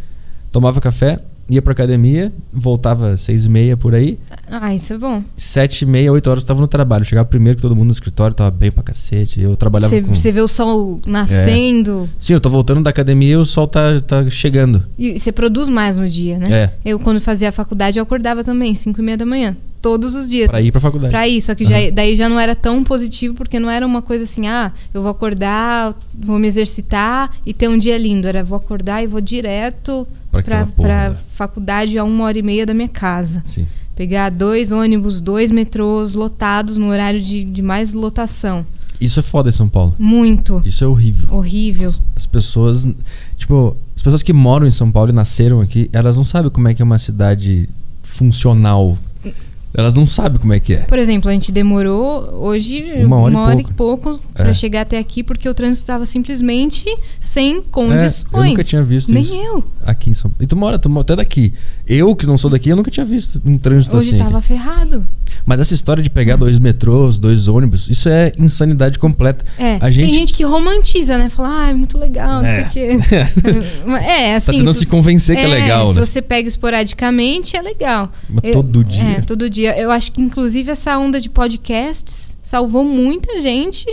tomava 0.50 0.80
café, 0.80 1.18
ia 1.52 1.62
pra 1.62 1.72
academia, 1.72 2.32
voltava 2.52 3.16
6 3.16 3.44
e 3.44 3.48
meia 3.48 3.76
por 3.76 3.94
aí. 3.94 4.18
Ah, 4.50 4.74
isso 4.74 4.92
é 4.92 4.98
bom. 4.98 5.22
7 5.36 5.82
e 5.82 5.86
meia, 5.86 6.12
8 6.12 6.30
horas 6.30 6.42
eu 6.42 6.46
tava 6.46 6.60
no 6.60 6.68
trabalho. 6.68 7.04
Chegava 7.04 7.28
primeiro 7.28 7.56
que 7.56 7.62
todo 7.62 7.74
mundo 7.76 7.86
no 7.86 7.92
escritório, 7.92 8.34
tava 8.34 8.50
bem 8.50 8.70
pra 8.70 8.82
cacete. 8.82 9.40
Eu 9.40 9.56
trabalhava 9.56 9.94
Você 9.94 10.02
com... 10.02 10.14
você 10.14 10.32
vê 10.32 10.40
o 10.40 10.48
sol 10.48 11.00
nascendo 11.06 12.08
Sim, 12.18 12.34
eu 12.34 12.40
tô 12.40 12.48
voltando 12.48 12.82
da 12.82 12.90
academia 12.90 13.32
e 13.32 13.36
o 13.36 13.44
sol 13.44 13.66
tá, 13.66 14.00
tá 14.00 14.28
chegando. 14.30 14.82
e 14.98 15.18
você 15.18 15.32
produz 15.32 15.68
mais 15.68 15.96
no 15.96 16.08
dia, 16.08 16.38
né? 16.38 16.46
É. 16.50 16.70
Eu, 16.84 16.98
quando 16.98 17.20
fazia 17.20 17.48
a 17.48 17.52
faculdade, 17.52 17.98
eu 17.98 18.02
acordava 18.02 18.42
também, 18.44 18.74
5 18.74 19.00
e 19.00 19.04
meia 19.04 19.16
da 19.16 19.26
manhã. 19.26 19.56
Todos 19.82 20.14
os 20.14 20.30
dias. 20.30 20.48
Pra 20.48 20.62
ir 20.62 20.70
pra 20.70 20.80
faculdade. 20.80 21.10
Pra 21.10 21.26
ir, 21.28 21.42
só 21.42 21.54
que 21.56 21.64
já, 21.64 21.90
daí 21.92 22.16
já 22.16 22.28
não 22.28 22.38
era 22.38 22.54
tão 22.54 22.84
positivo, 22.84 23.34
porque 23.34 23.58
não 23.58 23.68
era 23.68 23.84
uma 23.84 24.00
coisa 24.00 24.22
assim, 24.24 24.46
ah, 24.46 24.72
eu 24.94 25.02
vou 25.02 25.10
acordar, 25.10 25.92
vou 26.14 26.38
me 26.38 26.46
exercitar 26.46 27.32
e 27.44 27.52
ter 27.52 27.68
um 27.68 27.76
dia 27.76 27.98
lindo. 27.98 28.28
Era 28.28 28.44
vou 28.44 28.56
acordar 28.56 29.02
e 29.02 29.08
vou 29.08 29.20
direto 29.20 30.06
Pra 30.30 30.40
pra, 30.42 30.66
pra 30.66 31.10
né? 31.10 31.16
faculdade 31.34 31.98
a 31.98 32.04
uma 32.04 32.24
hora 32.24 32.38
e 32.38 32.42
meia 32.42 32.64
da 32.64 32.72
minha 32.72 32.88
casa. 32.88 33.40
Sim. 33.44 33.66
Pegar 33.96 34.30
dois 34.30 34.72
ônibus, 34.72 35.20
dois 35.20 35.50
metrôs 35.50 36.14
lotados 36.14 36.76
no 36.76 36.86
horário 36.86 37.20
de, 37.20 37.42
de 37.44 37.60
mais 37.60 37.92
lotação. 37.92 38.64
Isso 39.00 39.18
é 39.18 39.22
foda 39.22 39.48
em 39.48 39.52
São 39.52 39.68
Paulo. 39.68 39.94
Muito. 39.98 40.62
Isso 40.64 40.84
é 40.84 40.86
horrível. 40.86 41.28
Horrível. 41.34 41.92
As 42.14 42.24
pessoas, 42.24 42.88
tipo, 43.36 43.76
as 43.96 44.00
pessoas 44.00 44.22
que 44.22 44.32
moram 44.32 44.64
em 44.66 44.70
São 44.70 44.92
Paulo 44.92 45.10
e 45.10 45.12
nasceram 45.12 45.60
aqui, 45.60 45.90
elas 45.92 46.16
não 46.16 46.24
sabem 46.24 46.50
como 46.52 46.68
é 46.68 46.74
que 46.74 46.80
é 46.80 46.84
uma 46.84 46.98
cidade 47.00 47.68
funcional. 48.02 48.96
Elas 49.74 49.94
não 49.94 50.04
sabem 50.04 50.38
como 50.38 50.52
é 50.52 50.60
que 50.60 50.74
é. 50.74 50.78
Por 50.80 50.98
exemplo, 50.98 51.30
a 51.30 51.32
gente 51.32 51.50
demorou 51.50 52.28
hoje 52.44 52.82
Uma 53.04 53.16
hora 53.20 53.54
e 53.56 53.60
e 53.62 53.64
pouco 53.72 54.20
pra 54.34 54.50
É. 54.50 54.54
chegar 54.54 54.82
até 54.82 54.98
aqui 54.98 55.22
porque 55.22 55.48
o 55.48 55.54
trânsito 55.54 55.84
estava 55.84 56.04
simplesmente 56.04 56.84
sem 57.18 57.56
É, 57.58 57.62
condições. 57.70 58.26
eu 58.32 58.44
nunca 58.44 58.64
tinha 58.64 58.82
visto 58.82 59.10
Nem 59.12 59.22
isso 59.22 59.34
eu. 59.34 59.64
aqui 59.86 60.10
em 60.10 60.14
São 60.14 60.30
Paulo. 60.30 60.44
E 60.44 60.46
tu 60.46 60.56
mora, 60.56 60.78
tu 60.78 60.90
mora 60.90 61.00
até 61.02 61.16
daqui. 61.16 61.54
Eu, 61.88 62.14
que 62.14 62.26
não 62.26 62.36
sou 62.36 62.50
daqui, 62.50 62.68
eu 62.68 62.76
nunca 62.76 62.90
tinha 62.90 63.06
visto 63.06 63.40
um 63.46 63.56
trânsito 63.56 63.96
Hoje 63.96 64.08
assim. 64.08 64.18
tava 64.18 64.38
aqui. 64.38 64.48
ferrado. 64.48 65.06
Mas 65.46 65.58
essa 65.60 65.72
história 65.74 66.02
de 66.02 66.10
pegar 66.10 66.36
dois 66.36 66.58
metrôs, 66.58 67.18
dois 67.18 67.48
ônibus, 67.48 67.88
isso 67.88 68.08
é 68.08 68.32
insanidade 68.38 68.98
completa. 68.98 69.44
É, 69.58 69.78
A 69.80 69.88
gente 69.90 70.04
tem 70.06 70.14
gente 70.14 70.32
que 70.34 70.44
romantiza, 70.44 71.16
né? 71.18 71.28
Fala, 71.30 71.64
ah, 71.64 71.70
é 71.70 71.74
muito 71.74 71.96
legal, 71.98 72.42
não 72.42 72.46
É. 72.46 72.68
sei 72.70 72.96
o 72.96 73.00
quê. 73.00 73.20
é, 74.06 74.36
assim. 74.36 74.46
tá 74.46 74.52
tentando 74.52 74.74
se- 74.74 74.80
se 74.80 74.86
convencer 74.86 75.36
que 75.36 75.42
é 75.42 75.46
legal, 75.48 75.88
Se 75.94 76.00
né? 76.00 76.06
você 76.06 76.20
pega 76.22 76.46
esporadicamente, 76.48 77.56
é 77.56 77.62
legal. 77.62 78.12
Mas 78.28 78.52
todo 78.52 78.84
dia. 78.84 79.02
É, 79.02 79.20
todo 79.22 79.48
dia. 79.48 79.61
Eu 79.70 79.90
acho 79.90 80.12
que, 80.12 80.20
inclusive, 80.20 80.70
essa 80.70 80.98
onda 80.98 81.20
de 81.20 81.28
podcasts 81.30 82.36
salvou 82.40 82.84
muita 82.84 83.40
gente 83.40 83.86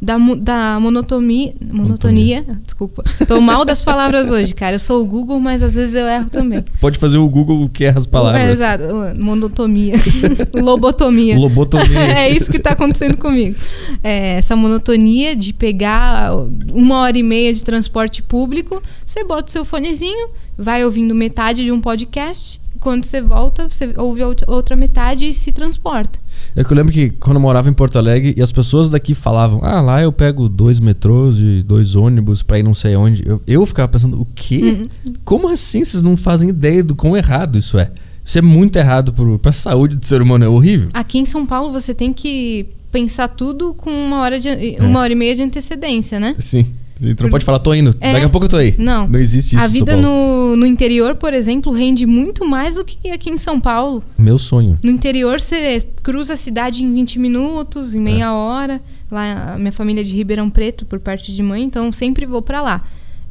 da, 0.00 0.16
da 0.38 0.78
monotonia. 0.80 1.54
Monotonia. 1.72 2.44
Desculpa. 2.64 3.02
Tô 3.26 3.40
mal 3.40 3.64
das 3.64 3.80
palavras 3.80 4.30
hoje, 4.30 4.54
cara. 4.54 4.76
Eu 4.76 4.78
sou 4.80 5.02
o 5.02 5.06
Google, 5.06 5.40
mas 5.40 5.62
às 5.62 5.74
vezes 5.74 5.94
eu 5.94 6.06
erro 6.06 6.28
também. 6.30 6.62
Pode 6.80 6.98
fazer 6.98 7.16
o 7.18 7.28
Google 7.28 7.68
que 7.68 7.84
erra 7.84 7.98
as 7.98 8.04
É, 8.04 8.08
palavras. 8.08 8.50
exato. 8.50 8.84
Monotomia. 9.18 9.94
Lobotomia. 10.54 11.38
Lobotomia. 11.38 11.98
é 12.18 12.30
isso 12.30 12.50
que 12.50 12.58
tá 12.58 12.70
acontecendo 12.70 13.16
comigo. 13.16 13.56
É, 14.02 14.34
essa 14.34 14.54
monotonia 14.54 15.34
de 15.34 15.52
pegar 15.52 16.32
uma 16.72 17.00
hora 17.00 17.16
e 17.16 17.22
meia 17.22 17.52
de 17.52 17.64
transporte 17.64 18.22
público, 18.22 18.82
você 19.04 19.24
bota 19.24 19.48
o 19.48 19.50
seu 19.52 19.64
fonezinho, 19.64 20.28
vai 20.58 20.84
ouvindo 20.84 21.14
metade 21.14 21.64
de 21.64 21.72
um 21.72 21.80
podcast, 21.80 22.60
quando 22.86 23.02
você 23.04 23.20
volta, 23.20 23.68
você 23.68 23.92
ouve 23.96 24.22
a 24.22 24.28
outra- 24.46 24.76
metade 24.76 25.28
e 25.28 25.34
se 25.34 25.50
transporta. 25.50 26.20
É 26.54 26.62
que 26.62 26.72
eu 26.72 26.76
lembro 26.76 26.92
que 26.92 27.10
quando 27.10 27.34
eu 27.34 27.40
morava 27.40 27.68
em 27.68 27.72
Porto 27.72 27.98
Alegre 27.98 28.32
e 28.36 28.40
as 28.40 28.52
pessoas 28.52 28.88
daqui 28.88 29.12
falavam, 29.12 29.58
ah, 29.64 29.80
lá 29.80 30.00
eu 30.00 30.12
pego 30.12 30.48
dois 30.48 30.78
metrôs 30.78 31.36
e 31.40 31.64
dois 31.64 31.96
ônibus 31.96 32.44
pra 32.44 32.60
ir 32.60 32.62
não 32.62 32.74
sei 32.74 32.94
onde. 32.94 33.24
Eu, 33.26 33.42
eu 33.44 33.66
ficava 33.66 33.88
pensando, 33.88 34.20
o 34.20 34.28
quê? 34.36 34.88
Uhum. 35.04 35.14
Como 35.24 35.48
assim 35.48 35.84
vocês 35.84 36.00
não 36.04 36.16
fazem 36.16 36.50
ideia 36.50 36.84
do 36.84 36.94
quão 36.94 37.16
errado 37.16 37.58
isso 37.58 37.76
é? 37.76 37.90
Isso 38.24 38.38
é 38.38 38.42
muito 38.42 38.76
errado 38.76 39.12
pro, 39.12 39.36
pra 39.36 39.50
saúde 39.50 39.96
do 39.96 40.06
ser 40.06 40.22
humano, 40.22 40.44
é 40.44 40.48
horrível. 40.48 40.90
Aqui 40.92 41.18
em 41.18 41.24
São 41.24 41.44
Paulo 41.44 41.72
você 41.72 41.92
tem 41.92 42.12
que 42.12 42.66
pensar 42.92 43.26
tudo 43.26 43.74
com 43.74 43.90
uma 43.90 44.20
hora, 44.20 44.38
de, 44.38 44.76
uma 44.78 45.00
hora 45.00 45.12
e 45.12 45.16
meia 45.16 45.34
de 45.34 45.42
antecedência, 45.42 46.20
né? 46.20 46.36
Sim. 46.38 46.72
Tu 46.98 47.22
não 47.22 47.30
pode 47.30 47.44
falar, 47.44 47.58
tô 47.58 47.74
indo. 47.74 47.94
É. 48.00 48.12
Daqui 48.12 48.24
a 48.24 48.28
pouco 48.30 48.46
eu 48.46 48.50
tô 48.50 48.56
aí. 48.56 48.74
Não. 48.78 49.06
Não 49.06 49.20
existe 49.20 49.54
isso 49.54 49.62
A 49.62 49.66
vida 49.66 49.94
no, 49.96 50.56
no 50.56 50.64
interior, 50.64 51.14
por 51.16 51.34
exemplo, 51.34 51.70
rende 51.70 52.06
muito 52.06 52.46
mais 52.46 52.76
do 52.76 52.84
que 52.84 53.10
aqui 53.10 53.28
em 53.28 53.36
São 53.36 53.60
Paulo. 53.60 54.02
Meu 54.16 54.38
sonho. 54.38 54.78
No 54.82 54.90
interior, 54.90 55.38
você 55.38 55.78
cruza 56.02 56.32
a 56.32 56.36
cidade 56.36 56.82
em 56.82 56.92
20 56.94 57.18
minutos, 57.18 57.94
em 57.94 57.98
É. 57.98 58.00
meia 58.00 58.32
hora. 58.34 58.80
Lá, 59.10 59.56
minha 59.58 59.72
família 59.72 60.00
é 60.00 60.04
de 60.04 60.14
Ribeirão 60.14 60.48
Preto, 60.48 60.86
por 60.86 60.98
parte 60.98 61.34
de 61.34 61.42
mãe, 61.42 61.62
então 61.62 61.92
sempre 61.92 62.24
vou 62.24 62.40
pra 62.40 62.62
lá. 62.62 62.82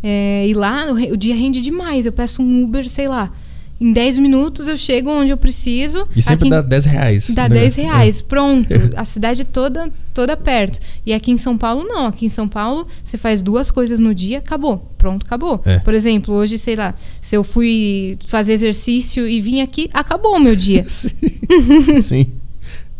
É, 0.03 0.45
e 0.47 0.53
lá 0.53 0.85
o, 0.91 1.13
o 1.13 1.17
dia 1.17 1.33
rende 1.35 1.59
demais. 1.61 2.05
Eu 2.05 2.11
peço 2.11 2.43
um 2.43 2.63
Uber, 2.63 2.87
sei 2.87 3.07
lá. 3.07 3.31
Em 3.79 3.91
10 3.91 4.19
minutos 4.19 4.67
eu 4.67 4.77
chego 4.77 5.09
onde 5.09 5.31
eu 5.31 5.37
preciso. 5.37 6.07
E 6.15 6.21
sempre 6.21 6.47
Aqui 6.47 6.49
dá 6.49 6.61
10 6.61 6.85
reais. 6.85 7.29
Dá 7.31 7.49
né? 7.49 7.55
10 7.55 7.75
reais, 7.75 8.21
pronto. 8.21 8.69
A 8.95 9.03
cidade 9.03 9.41
é 9.41 9.45
toda, 9.45 9.91
toda 10.13 10.37
perto. 10.37 10.79
E 11.05 11.13
aqui 11.13 11.31
em 11.31 11.37
São 11.37 11.57
Paulo, 11.57 11.83
não. 11.83 12.07
Aqui 12.07 12.25
em 12.25 12.29
São 12.29 12.47
Paulo, 12.47 12.87
você 13.03 13.17
faz 13.17 13.41
duas 13.41 13.69
coisas 13.69 13.99
no 13.99 14.15
dia, 14.15 14.37
acabou. 14.37 14.89
Pronto, 14.97 15.25
acabou. 15.25 15.61
É. 15.65 15.79
Por 15.79 15.93
exemplo, 15.93 16.33
hoje, 16.33 16.57
sei 16.57 16.75
lá, 16.75 16.93
se 17.19 17.35
eu 17.35 17.43
fui 17.43 18.17
fazer 18.27 18.53
exercício 18.53 19.27
e 19.27 19.41
vim 19.41 19.59
aqui, 19.61 19.89
acabou 19.93 20.37
o 20.37 20.39
meu 20.39 20.55
dia. 20.55 20.85
Sim. 20.89 21.11
Sim. 22.01 22.27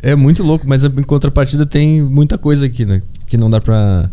É 0.01 0.13
muito 0.13 0.43
louco, 0.43 0.65
mas 0.67 0.83
em 0.83 1.03
contrapartida 1.03 1.65
tem 1.65 2.01
muita 2.01 2.37
coisa 2.37 2.65
aqui, 2.65 2.85
né? 2.85 3.01
Que 3.25 3.37
não 3.37 3.49
dá 3.49 3.59
pra. 3.59 4.09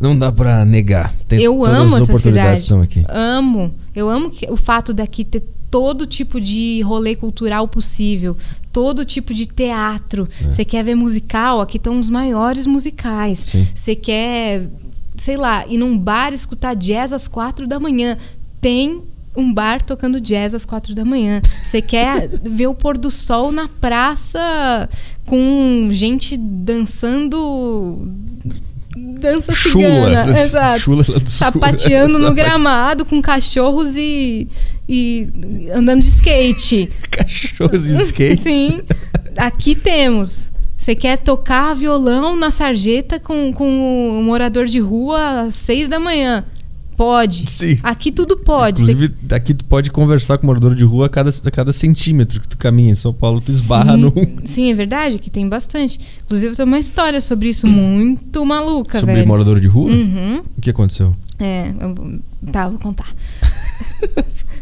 Não 0.00 0.16
dá 0.16 0.30
pra 0.30 0.64
negar. 0.64 1.12
Tem 1.26 1.42
eu 1.42 1.64
amo 1.64 1.96
essa 1.96 2.16
cidade. 2.18 2.72
Amo. 3.08 3.74
Eu 3.98 4.08
amo 4.08 4.30
que, 4.30 4.48
o 4.48 4.56
fato 4.56 4.94
daqui 4.94 5.24
ter 5.24 5.42
todo 5.68 6.06
tipo 6.06 6.40
de 6.40 6.80
rolê 6.82 7.16
cultural 7.16 7.66
possível, 7.66 8.36
todo 8.72 9.04
tipo 9.04 9.34
de 9.34 9.44
teatro. 9.44 10.28
Você 10.40 10.64
quer 10.64 10.84
ver 10.84 10.94
musical? 10.94 11.60
Aqui 11.60 11.78
estão 11.78 11.98
os 11.98 12.08
maiores 12.08 12.64
musicais. 12.64 13.52
Você 13.74 13.96
quer, 13.96 14.68
sei 15.16 15.36
lá, 15.36 15.66
ir 15.66 15.78
num 15.78 15.98
bar 15.98 16.32
escutar 16.32 16.74
jazz 16.74 17.12
às 17.12 17.26
quatro 17.26 17.66
da 17.66 17.80
manhã? 17.80 18.16
Tem 18.60 19.02
um 19.36 19.52
bar 19.52 19.82
tocando 19.82 20.20
jazz 20.20 20.54
às 20.54 20.64
quatro 20.64 20.94
da 20.94 21.04
manhã. 21.04 21.42
Você 21.64 21.82
quer 21.82 22.28
ver 22.40 22.68
o 22.68 22.74
pôr 22.74 22.96
do 22.96 23.10
sol 23.10 23.50
na 23.50 23.66
praça 23.66 24.88
com 25.26 25.88
gente 25.90 26.36
dançando 26.36 28.06
dança 29.20 29.52
cigana, 29.52 30.24
Chula. 30.24 30.40
exato. 30.40 30.80
Chula. 30.80 31.04
Sapateando 31.26 32.18
no 32.18 32.34
gramado 32.34 33.04
com 33.04 33.20
cachorros 33.20 33.96
e, 33.96 34.48
e 34.88 35.28
andando 35.74 36.00
de 36.02 36.08
skate. 36.08 36.90
Cachorros 37.10 37.84
de 37.84 38.02
skate. 38.02 38.42
Sim. 38.42 38.80
Aqui 39.36 39.74
temos. 39.74 40.50
Você 40.76 40.94
quer 40.94 41.18
tocar 41.18 41.74
violão 41.74 42.34
na 42.34 42.50
sarjeta 42.50 43.20
com, 43.20 43.52
com 43.52 43.68
um 43.68 44.22
morador 44.22 44.66
de 44.66 44.78
rua 44.78 45.42
às 45.42 45.54
seis 45.54 45.88
da 45.88 46.00
manhã? 46.00 46.44
Pode. 46.98 47.48
Sim. 47.48 47.78
Aqui 47.84 48.10
tudo 48.10 48.36
pode. 48.38 48.80
Você- 48.80 48.90
Inclusive, 48.92 49.14
daqui 49.22 49.54
tu 49.54 49.64
pode 49.64 49.88
conversar 49.90 50.36
com 50.36 50.42
o 50.42 50.46
morador 50.48 50.74
de 50.74 50.84
rua 50.84 51.06
a 51.06 51.08
cada, 51.08 51.30
a 51.30 51.50
cada 51.50 51.72
centímetro 51.72 52.40
que 52.40 52.48
tu 52.48 52.58
caminha. 52.58 52.90
Em 52.90 52.94
São 52.96 53.12
Paulo, 53.14 53.40
tu 53.40 53.50
esbarra 53.52 53.94
sim, 53.94 54.00
no. 54.00 54.12
Sim, 54.44 54.70
é 54.70 54.74
verdade 54.74 55.18
que 55.20 55.30
tem 55.30 55.48
bastante. 55.48 56.00
Inclusive, 56.26 56.56
tem 56.56 56.64
uma 56.64 56.78
história 56.78 57.20
sobre 57.20 57.48
isso 57.50 57.68
muito 57.68 58.44
maluca, 58.44 58.98
Sobre 58.98 59.14
velho. 59.14 59.28
morador 59.28 59.60
de 59.60 59.68
rua? 59.68 59.90
Uhum. 59.92 60.42
O 60.56 60.60
que 60.60 60.70
aconteceu? 60.70 61.14
É, 61.38 61.70
eu 61.80 62.20
tá, 62.52 62.64
eu 62.64 62.70
vou 62.72 62.80
contar. 62.80 63.06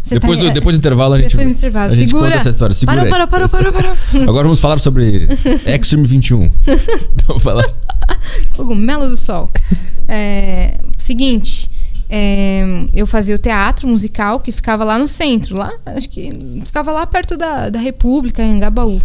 Você 0.07 0.15
Depois, 0.21 0.39
tá- 0.39 0.45
do, 0.47 0.53
depois 0.53 0.77
do 0.77 0.79
intervalo 0.79 1.15
a 1.15 1.19
gente. 1.23 1.31
Depois 1.31 1.49
do 1.49 1.57
intervalo. 1.57 1.93
A 1.93 1.97
gente 1.97 2.09
Segura. 2.09 2.27
conta 2.27 2.39
essa 2.39 2.51
história. 2.51 2.75
Segura 2.75 2.97
Parou, 2.99 3.07
aí. 3.07 3.11
parou, 3.29 3.49
parou, 3.49 3.73
parou, 3.73 3.73
parou. 3.73 4.23
Agora 4.29 4.45
vamos 4.45 4.61
falar 4.61 4.79
sobre 4.79 5.27
Extreme 5.67 6.07
21. 6.07 6.53
Vamos 7.27 7.43
falar. 7.43 7.65
Cogumelo 8.55 9.09
do 9.09 9.17
Sol. 9.17 9.51
É, 10.07 10.79
seguinte, 10.97 11.69
é, 12.09 12.65
eu 12.95 13.07
fazia 13.07 13.35
o 13.35 13.39
teatro 13.39 13.89
musical 13.89 14.41
que 14.41 14.53
ficava 14.53 14.85
lá 14.85 14.99
no 14.99 15.09
centro, 15.09 15.57
lá, 15.57 15.73
acho 15.87 16.09
que 16.09 16.33
ficava 16.65 16.93
lá 16.93 17.07
perto 17.07 17.37
da, 17.37 17.69
da 17.71 17.79
República, 17.79 18.43
em 18.43 18.55
Angabaú. 18.55 19.01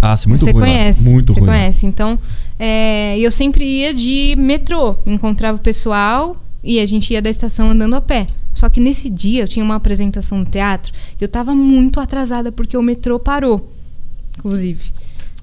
Ah, 0.00 0.16
sim, 0.16 0.28
muito 0.28 0.44
Você 0.44 0.52
ruim. 0.52 0.60
lá. 0.60 0.66
conhece? 0.66 1.02
Muito 1.02 1.32
Você 1.32 1.40
ruim. 1.40 1.48
lá. 1.48 1.54
conhece. 1.56 1.86
Então, 1.86 2.18
é, 2.58 3.18
eu 3.18 3.30
sempre 3.32 3.64
ia 3.64 3.92
de 3.92 4.34
metrô, 4.38 4.96
encontrava 5.04 5.58
o 5.58 5.60
pessoal 5.60 6.36
e 6.62 6.78
a 6.80 6.86
gente 6.86 7.12
ia 7.12 7.20
da 7.20 7.28
estação 7.28 7.70
andando 7.70 7.94
a 7.96 8.00
pé. 8.00 8.26
Só 8.54 8.68
que 8.68 8.80
nesse 8.80 9.08
dia 9.08 9.42
eu 9.42 9.48
tinha 9.48 9.64
uma 9.64 9.76
apresentação 9.76 10.38
no 10.38 10.44
teatro 10.44 10.92
e 11.20 11.22
eu 11.24 11.28
tava 11.28 11.54
muito 11.54 12.00
atrasada 12.00 12.50
porque 12.50 12.76
o 12.76 12.82
metrô 12.82 13.18
parou, 13.18 13.72
inclusive. 14.36 14.92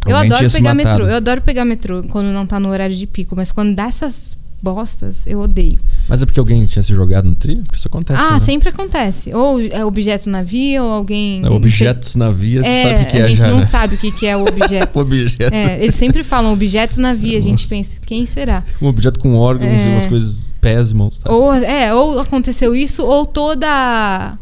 Eu 0.06 0.16
adoro 0.18 0.52
pegar 0.52 0.74
matado. 0.74 0.98
metrô. 0.98 1.08
Eu 1.12 1.16
adoro 1.18 1.42
pegar 1.42 1.66
metrô 1.66 2.04
quando 2.04 2.28
não 2.28 2.46
tá 2.46 2.60
no 2.60 2.70
horário 2.70 2.96
de 2.96 3.08
pico, 3.08 3.36
mas 3.36 3.52
quando 3.52 3.74
dá 3.76 3.86
essas 3.86 4.38
bostas, 4.62 5.28
eu 5.28 5.40
odeio. 5.40 5.78
Mas 6.08 6.22
é 6.22 6.26
porque 6.26 6.40
alguém 6.40 6.66
tinha 6.66 6.82
se 6.82 6.94
jogado 6.94 7.28
no 7.28 7.36
trilho? 7.36 7.64
Isso 7.74 7.88
acontece. 7.88 8.20
ah, 8.22 8.32
né? 8.34 8.40
sempre 8.40 8.70
acontece. 8.70 9.34
Ou 9.34 9.60
é 9.62 9.86
objeto 9.86 10.30
na 10.30 10.42
via, 10.44 10.82
ou 10.84 10.92
alguém. 10.92 11.46
É, 11.46 11.50
objetos 11.50 12.16
na 12.16 12.32
via, 12.32 12.62
tu 12.62 12.68
É, 12.68 12.82
sabe 12.82 13.04
o 13.04 13.06
que 13.08 13.18
a 13.18 13.20
é 13.26 13.28
gente 13.30 13.38
já, 13.38 13.48
não 13.48 13.58
né? 13.58 13.64
sabe 13.64 13.96
o 13.96 13.98
que, 13.98 14.12
que 14.12 14.26
é 14.28 14.36
o 14.36 14.46
objeto. 14.48 15.00
Objeto. 15.00 15.54
É, 15.54 15.82
eles 15.84 15.96
sempre 15.96 16.24
falam 16.24 16.52
objetos 16.54 16.98
na 16.98 17.14
via, 17.14 17.38
a 17.38 17.42
gente 17.42 17.68
pensa, 17.68 18.00
quem 18.06 18.26
será? 18.26 18.64
Um 18.82 18.88
objeto 18.88 19.20
com 19.20 19.36
órgãos 19.36 19.70
e 19.82 19.86
É. 19.86 19.90
umas 19.90 20.06
coisas 20.08 20.52
pésimas. 20.60 21.18
Tá? 21.20 21.32
Ou, 21.32 21.54
é, 21.54 21.94
ou 21.94 22.20
aconteceu 22.20 22.76
isso, 22.76 23.04
ou 23.06 23.26
toda 23.26 24.38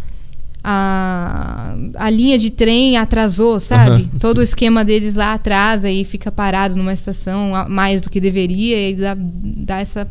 a, 0.64 1.76
a, 1.96 2.10
linha 2.10 2.38
de 2.40 2.50
trem 2.50 2.96
atrasou, 2.98 3.60
sabe? 3.60 4.04
Aham, 4.04 4.20
Todo 4.20 4.36
sim. 4.38 4.42
o 4.42 4.44
esquema 4.44 4.86
deles 4.86 5.16
lá 5.16 5.34
atrasa 5.34 5.90
e 5.92 6.04
fica 6.06 6.32
parado 6.32 6.76
numa 6.76 6.94
estação 6.94 7.54
a- 7.56 7.68
mais 7.68 8.00
do 8.02 8.10
que 8.10 8.20
deveria 8.20 8.90
e 8.90 8.94
dá, 8.96 9.16
dá 9.18 9.80
essa, 9.80 10.08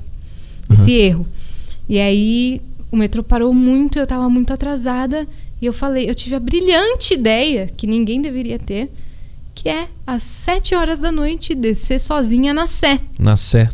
esse 0.70 0.92
erro. 0.92 1.26
E 1.88 1.98
aí 1.98 2.61
o 2.90 2.96
metrô 2.96 3.22
parou 3.22 3.53
muito, 3.55 3.98
eu 3.98 4.07
tava 4.07 4.28
muito 4.28 4.53
atrasada 4.53 5.26
e 5.61 5.66
eu 5.66 5.72
falei, 5.72 6.09
eu 6.11 6.14
tive 6.14 6.34
a 6.34 6.40
brilhante 6.40 7.14
ideia, 7.14 7.66
que 7.74 7.86
ninguém 7.86 8.20
deveria 8.20 8.59
ter, 8.59 8.90
que 9.55 9.68
é 9.68 9.88
às 10.07 10.22
sete 10.22 10.74
horas 10.74 10.98
da 11.00 11.11
noite 11.12 11.55
descer 11.55 11.98
sozinha 11.98 12.53
na 12.53 12.66
Sé. 12.66 13.00
Na 13.18 13.36
Sé. 13.36 13.68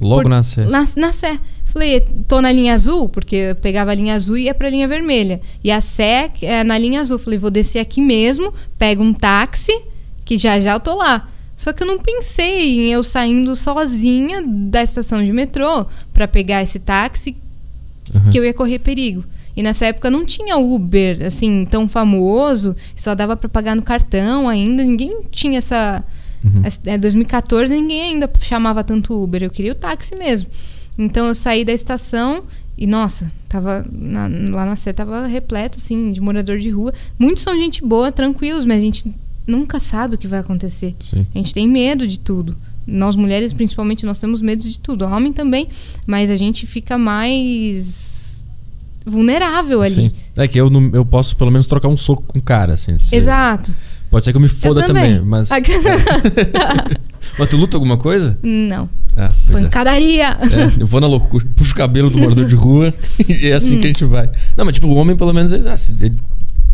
Logo 0.00 0.22
Por- 0.22 0.30
na 0.30 0.42
Sé. 0.42 0.64
Na, 0.66 0.84
na 0.96 1.10
Sé. 1.12 1.38
Falei, 1.72 2.00
tô 2.28 2.40
na 2.42 2.52
linha 2.52 2.74
azul, 2.74 3.08
porque 3.08 3.34
eu 3.34 3.56
pegava 3.56 3.90
a 3.92 3.94
linha 3.94 4.14
azul 4.14 4.36
e 4.36 4.42
ia 4.44 4.54
pra 4.54 4.68
linha 4.68 4.86
vermelha. 4.86 5.40
E 5.64 5.70
a 5.70 5.80
Sé 5.80 6.30
é 6.42 6.62
na 6.62 6.76
linha 6.76 7.00
azul. 7.00 7.18
Falei, 7.18 7.38
vou 7.38 7.50
descer 7.50 7.78
aqui 7.78 8.00
mesmo, 8.02 8.52
pego 8.78 9.02
um 9.02 9.14
táxi, 9.14 9.72
que 10.24 10.36
já 10.36 10.60
já 10.60 10.72
eu 10.74 10.80
tô 10.80 10.94
lá. 10.94 11.28
Só 11.56 11.72
que 11.72 11.82
eu 11.82 11.86
não 11.86 11.98
pensei 11.98 12.78
em 12.80 12.92
eu 12.92 13.02
saindo 13.02 13.56
sozinha 13.56 14.42
da 14.46 14.82
estação 14.82 15.24
de 15.24 15.32
metrô 15.32 15.86
pra 16.12 16.28
pegar 16.28 16.62
esse 16.62 16.78
táxi, 16.78 17.36
Uhum. 18.14 18.30
que 18.30 18.38
eu 18.38 18.44
ia 18.44 18.52
correr 18.52 18.78
perigo. 18.80 19.24
E 19.56 19.62
nessa 19.62 19.86
época 19.86 20.10
não 20.10 20.26
tinha 20.26 20.56
Uber, 20.58 21.24
assim, 21.24 21.64
tão 21.70 21.88
famoso, 21.88 22.74
só 22.96 23.14
dava 23.14 23.36
pra 23.36 23.48
pagar 23.48 23.76
no 23.76 23.82
cartão 23.82 24.48
ainda, 24.48 24.82
ninguém 24.82 25.22
tinha 25.30 25.58
essa. 25.58 26.02
Uhum. 26.44 26.62
É 26.84 26.98
2014, 26.98 27.72
ninguém 27.72 28.02
ainda 28.14 28.28
chamava 28.42 28.82
tanto 28.82 29.14
Uber, 29.22 29.42
eu 29.42 29.50
queria 29.50 29.72
o 29.72 29.76
táxi 29.76 30.16
mesmo. 30.16 30.50
Então 30.98 31.26
eu 31.28 31.34
saí 31.34 31.64
da 31.64 31.72
estação 31.72 32.42
e, 32.76 32.86
nossa, 32.86 33.30
tava 33.48 33.84
na- 33.90 34.28
lá 34.50 34.66
na 34.66 34.76
Sé 34.76 34.92
tava 34.92 35.26
repleto, 35.26 35.78
assim, 35.78 36.12
de 36.12 36.20
morador 36.20 36.58
de 36.58 36.70
rua. 36.70 36.92
Muitos 37.18 37.42
são 37.42 37.54
gente 37.56 37.84
boa, 37.84 38.10
tranquilos, 38.12 38.64
mas 38.64 38.78
a 38.78 38.80
gente 38.80 39.12
nunca 39.46 39.78
sabe 39.80 40.14
o 40.14 40.18
que 40.18 40.26
vai 40.28 40.40
acontecer. 40.40 40.94
Sim. 41.00 41.26
A 41.34 41.38
gente 41.38 41.52
tem 41.54 41.68
medo 41.68 42.06
de 42.06 42.18
tudo. 42.18 42.56
Nós 42.86 43.14
mulheres, 43.16 43.52
principalmente, 43.52 44.04
nós 44.04 44.18
temos 44.18 44.40
medo 44.40 44.62
de 44.62 44.78
tudo. 44.78 45.04
Homem 45.04 45.32
também, 45.32 45.68
mas 46.06 46.30
a 46.30 46.36
gente 46.36 46.66
fica 46.66 46.98
mais 46.98 48.44
vulnerável 49.04 49.82
ali. 49.82 49.94
Sim. 49.94 50.12
É 50.36 50.46
que 50.48 50.58
eu, 50.60 50.68
não- 50.70 50.90
eu 50.92 51.04
posso 51.04 51.36
pelo 51.36 51.50
menos 51.50 51.66
trocar 51.66 51.88
um 51.88 51.96
soco 51.96 52.22
com 52.26 52.38
o 52.38 52.42
cara, 52.42 52.74
assim. 52.74 52.96
Exato. 53.12 53.72
Pode 54.10 54.24
ser 54.24 54.32
que 54.32 54.36
eu 54.36 54.40
me 54.42 54.48
foda 54.48 54.82
eu 54.82 54.86
também. 54.86 55.20
mas. 55.20 55.48
mas 57.38 57.48
tu 57.48 57.56
luta 57.56 57.76
alguma 57.76 57.96
coisa? 57.96 58.38
Não. 58.42 58.88
Ah, 59.16 59.30
é. 59.48 59.52
Pancadaria. 59.52 60.28
É, 60.28 60.80
eu 60.82 60.86
vou 60.86 61.00
na 61.00 61.06
loucura, 61.06 61.44
puxo 61.54 61.72
o 61.72 61.76
cabelo 61.76 62.08
do 62.10 62.18
morador 62.18 62.46
de 62.46 62.54
rua 62.54 62.94
e 63.28 63.48
é 63.48 63.52
assim 63.54 63.78
que 63.78 63.86
a 63.86 63.90
gente 63.90 64.04
vai. 64.04 64.30
Não, 64.56 64.64
mas 64.64 64.74
tipo, 64.74 64.86
o 64.86 64.94
homem 64.94 65.14
pelo 65.16 65.32
menos 65.34 65.52
ele, 65.52 65.68
ah, 65.68 65.76
ele- 66.00 66.16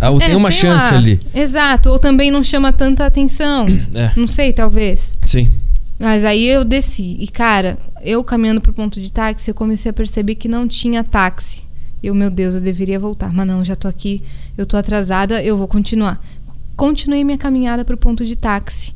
ah, 0.01 0.13
É, 0.21 0.27
tem 0.27 0.37
uma 0.37 0.51
chance 0.51 0.93
lá. 0.93 0.99
ali. 0.99 1.21
Exato. 1.35 1.91
Ou 1.91 1.99
também 1.99 2.31
não 2.31 2.43
chama 2.43 2.73
tanta 2.73 3.05
atenção. 3.05 3.67
É, 3.95 4.13
Não 4.17 4.29
sei, 4.29 4.53
talvez. 4.53 5.17
sim. 5.25 5.51
Mas 5.99 6.25
aí 6.25 6.47
eu 6.47 6.65
desci. 6.65 7.17
E, 7.19 7.27
cara, 7.27 7.77
eu 8.05 8.23
caminhando 8.23 8.61
pro 8.61 8.73
ponto 8.73 9.01
de 9.01 9.11
táxi, 9.11 9.51
eu 9.51 9.55
comecei 9.55 9.91
a 9.91 9.93
perceber 9.93 10.37
que 10.37 10.47
não 10.47 10.69
tinha 10.69 11.03
táxi. 11.03 11.63
Eu, 12.01 12.15
meu 12.15 12.31
Deus, 12.31 12.55
eu 12.55 12.61
deveria 12.61 13.01
voltar. 13.01 13.33
Mas 13.33 13.45
não, 13.49 13.65
já 13.65 13.75
tô 13.75 13.89
aqui, 13.89 14.23
eu 14.57 14.65
tô 14.65 14.77
atrasada, 14.77 15.43
eu 15.43 15.59
vou 15.59 15.67
continuar. 15.67 16.25
Continuei 16.77 17.25
minha 17.25 17.37
caminhada 17.37 17.85
pro 17.85 17.97
ponto 17.97 18.25
de 18.25 18.37
táxi. 18.37 18.95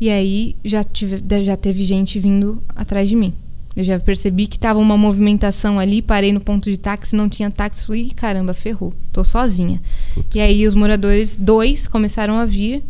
E 0.00 0.10
aí 0.10 0.54
já, 0.64 0.84
tive, 0.84 1.22
já 1.44 1.56
teve 1.56 1.84
gente 1.84 2.18
vindo 2.18 2.62
atrás 2.74 3.08
de 3.08 3.16
mim. 3.16 3.32
Eu 3.76 3.84
já 3.84 3.98
percebi 4.00 4.48
que 4.48 4.58
tava 4.58 4.80
uma 4.80 4.96
movimentação 4.96 5.78
ali, 5.78 6.02
parei 6.02 6.32
no 6.32 6.40
ponto 6.40 6.68
de 6.68 6.76
táxi, 6.76 7.14
não 7.14 7.28
tinha 7.28 7.48
táxi. 7.48 7.86
Falei, 7.86 8.02
"Ih, 8.06 8.10
caramba, 8.10 8.52
ferrou, 8.52 8.92
tô 9.12 9.22
sozinha. 9.22 9.80
Putz. 10.14 10.34
E 10.34 10.40
aí 10.40 10.66
os 10.66 10.74
moradores, 10.74 11.36
dois, 11.36 11.86
começaram 11.86 12.38
a 12.38 12.44
vir 12.44 12.82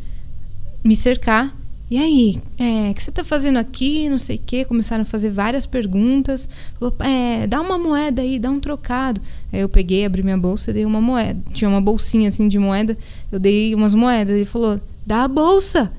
me 0.82 0.96
cercar. 0.96 1.54
E 1.90 1.98
aí, 1.98 2.40
é, 2.59 2.90
o 2.90 2.94
que 2.94 3.02
você 3.02 3.11
tá 3.11 3.24
fazendo 3.24 3.59
aqui? 3.59 4.09
Não 4.11 4.18
sei 4.18 4.36
o 4.36 4.40
quê. 4.44 4.64
Começaram 4.64 5.02
a 5.02 5.06
fazer 5.06 5.30
várias 5.30 5.64
perguntas. 5.64 6.48
Falou, 6.78 6.94
é, 7.00 7.46
dá 7.46 7.61
uma 7.61 7.78
moeda 7.78 8.22
aí, 8.22 8.38
dá 8.38 8.50
um 8.50 8.61
trocado. 8.61 9.20
Aí 9.52 9.61
eu 9.61 9.68
peguei, 9.68 10.04
abri 10.04 10.22
minha 10.22 10.36
bolsa 10.36 10.70
e 10.70 10.74
dei 10.74 10.84
uma 10.84 11.00
moeda. 11.00 11.38
Tinha 11.52 11.68
uma 11.68 11.80
bolsinha 11.80 12.28
assim 12.28 12.46
de 12.46 12.59
moeda. 12.59 12.96
Eu 13.32 13.38
dei 13.38 13.74
umas 13.74 13.94
moedas. 13.94 14.36
Ele 14.36 14.44
falou, 14.44 14.78
dá 15.06 15.24
a 15.24 15.28
bolsa 15.28 15.90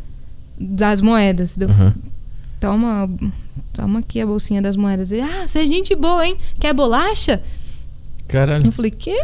das 0.59 1.01
moedas. 1.01 1.55
Deu, 1.55 1.69
Aham. 1.69 1.93
toma, 2.59 3.09
toma 3.73 3.99
aqui 3.99 4.19
a 4.21 4.25
bolsinha 4.25 4.61
das 4.61 4.75
moedas. 4.75 5.09
Ah, 5.13 5.47
você 5.47 5.59
é 5.59 5.65
gente 5.67 5.95
boa, 5.95 6.25
hein? 6.27 6.35
Quer 6.59 6.73
bolacha? 6.73 7.41
Caralho. 8.27 8.67
Eu 8.67 8.71
falei, 8.71 8.91
quê? 8.91 9.15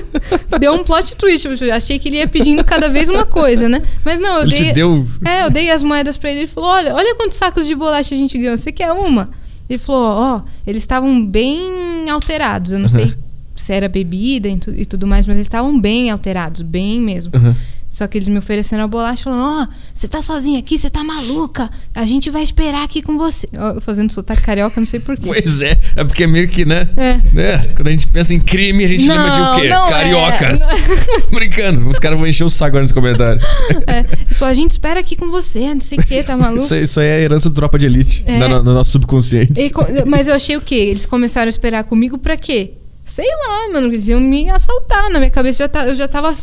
Deu 0.58 0.72
um 0.72 0.82
plot 0.82 1.14
twist. 1.16 1.46
Eu 1.46 1.74
achei 1.74 1.98
que 1.98 2.08
ele 2.08 2.16
ia 2.16 2.26
pedindo 2.28 2.64
cada 2.64 2.88
vez 2.88 3.10
uma 3.10 3.26
coisa, 3.26 3.68
né? 3.68 3.82
Mas 4.04 4.18
não, 4.18 4.36
eu 4.38 4.42
Ele 4.44 4.56
dei. 4.56 4.72
deu. 4.72 5.06
É, 5.26 5.44
eu 5.44 5.50
dei 5.50 5.70
as 5.70 5.82
moedas 5.82 6.16
pra 6.16 6.30
ele. 6.30 6.40
Ele 6.40 6.46
falou: 6.46 6.70
Olha, 6.70 6.94
olha 6.94 7.14
quantos 7.16 7.36
sacos 7.36 7.66
de 7.66 7.74
bolacha 7.74 8.14
a 8.14 8.18
gente 8.18 8.38
ganhou. 8.38 8.56
Você 8.56 8.72
quer 8.72 8.92
uma? 8.92 9.28
Ele 9.68 9.78
falou: 9.78 10.10
Ó, 10.10 10.42
eles 10.66 10.82
estavam 10.82 11.22
bem 11.26 12.08
alterados. 12.08 12.72
Eu 12.72 12.78
não 12.78 12.88
sei 12.88 13.12
se 13.54 13.72
era 13.74 13.88
bebida 13.90 14.48
e, 14.48 14.56
tu- 14.58 14.70
e 14.74 14.86
tudo 14.86 15.06
mais, 15.06 15.26
mas 15.26 15.36
eles 15.36 15.46
estavam 15.46 15.78
bem 15.78 16.10
alterados, 16.10 16.62
bem 16.62 16.98
mesmo. 17.00 17.32
Aham. 17.36 17.54
Só 17.96 18.06
que 18.06 18.18
eles 18.18 18.28
me 18.28 18.38
ofereceram 18.38 18.84
a 18.84 18.86
bolacha 18.86 19.24
falando: 19.24 19.40
Ó, 19.40 19.62
oh, 19.62 19.68
você 19.94 20.06
tá 20.06 20.20
sozinha 20.20 20.58
aqui, 20.58 20.76
você 20.76 20.90
tá 20.90 21.02
maluca. 21.02 21.70
A 21.94 22.04
gente 22.04 22.28
vai 22.28 22.42
esperar 22.42 22.84
aqui 22.84 23.00
com 23.00 23.16
você. 23.16 23.48
Eu 23.50 23.80
fazendo 23.80 24.12
sotaque 24.12 24.42
carioca, 24.42 24.78
não 24.78 24.86
sei 24.86 25.00
porquê. 25.00 25.22
Pois 25.24 25.62
é, 25.62 25.80
é 25.96 26.04
porque 26.04 26.24
é 26.24 26.26
meio 26.26 26.46
que, 26.46 26.66
né? 26.66 26.86
É. 26.94 27.14
né? 27.32 27.58
Quando 27.74 27.88
a 27.88 27.90
gente 27.92 28.06
pensa 28.08 28.34
em 28.34 28.38
crime, 28.40 28.84
a 28.84 28.86
gente 28.86 29.06
Não, 29.06 29.16
lembra 29.16 29.30
de 29.30 29.40
o 29.40 29.54
quê? 29.62 29.66
é. 29.68 29.88
Cariocas. 29.88 30.60
Brincando, 31.32 31.88
os 31.88 31.98
caras 31.98 32.18
vão 32.18 32.28
encher 32.28 32.44
o 32.44 32.50
saco 32.50 32.66
agora 32.66 32.82
nos 32.82 32.92
comentários. 32.92 33.42
É. 33.86 34.00
Ele 34.00 34.34
falou: 34.34 34.52
a 34.52 34.54
gente 34.54 34.72
espera 34.72 35.00
aqui 35.00 35.16
com 35.16 35.30
você, 35.30 35.72
não 35.72 35.80
sei 35.80 35.96
o 35.96 36.02
que, 36.02 36.22
tá 36.22 36.36
maluco? 36.36 36.62
Isso, 36.62 36.74
aí- 36.74 36.82
isso 36.82 37.00
aí 37.00 37.06
é 37.06 37.14
a 37.16 37.20
herança 37.20 37.48
do 37.48 37.54
tropa 37.54 37.78
de 37.78 37.86
elite, 37.86 38.24
É. 38.26 38.38
no, 38.38 38.62
no 38.62 38.74
nosso 38.74 38.90
subconsciente. 38.90 39.54
E 39.58 39.72
mas 40.04 40.28
eu 40.28 40.34
achei 40.34 40.54
o 40.54 40.60
quê? 40.60 40.74
Eles 40.74 41.06
começaram 41.06 41.46
a 41.46 41.48
esperar 41.48 41.82
comigo 41.84 42.18
pra 42.18 42.36
quê? 42.36 42.72
Sei 43.08 43.24
lá, 43.24 43.72
mano, 43.72 43.86
eles 43.86 44.08
iam 44.08 44.18
me 44.20 44.50
assaltar. 44.50 45.08
Na 45.10 45.20
minha 45.20 45.30
cabeça 45.30 45.58
já 45.62 45.68
tá, 45.68 45.86
eu 45.86 45.94
já 45.94 46.08
tava 46.08 46.34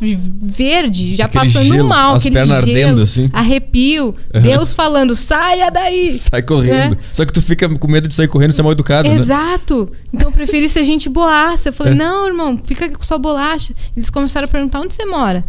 verde, 0.41 1.15
já 1.15 1.25
Aquele 1.25 1.45
passando 1.45 1.67
gelo, 1.73 1.87
mal, 1.89 2.15
as 2.15 2.21
aquele 2.23 2.35
pernas 2.35 2.63
gelo, 2.63 2.77
ardendo, 2.79 3.01
assim. 3.01 3.29
arrepio, 3.33 4.15
Uhum. 4.33 4.41
Deus 4.41 4.73
falando, 4.73 5.15
saia 5.15 5.69
daí! 5.69 6.13
Sai 6.13 6.41
correndo. 6.41 6.95
É. 6.95 6.97
Só 7.13 7.25
que 7.25 7.33
tu 7.33 7.41
fica 7.41 7.67
com 7.69 7.87
medo 7.91 8.07
de 8.07 8.13
sair 8.15 8.27
correndo, 8.27 8.53
você 8.53 8.61
é 8.61 8.63
mal 8.63 8.71
educado, 8.71 9.09
né? 9.09 9.15
Exato. 9.15 9.91
Então 10.13 10.29
eu 10.29 10.31
preferi 10.33 10.67
ser 10.69 10.85
gente 10.85 11.09
boaça. 11.09 11.69
Eu 11.69 11.73
falei, 11.73 11.93
É. 11.93 11.95
não, 11.95 12.27
irmão, 12.27 12.57
fica 12.63 12.85
aqui 12.85 12.95
com 12.95 13.03
sua 13.03 13.17
bolacha. 13.17 13.73
Eles 13.95 14.09
começaram 14.09 14.45
a 14.45 14.47
perguntar 14.47 14.79
onde 14.79 14.93
você 14.93 15.05
mora. 15.05 15.43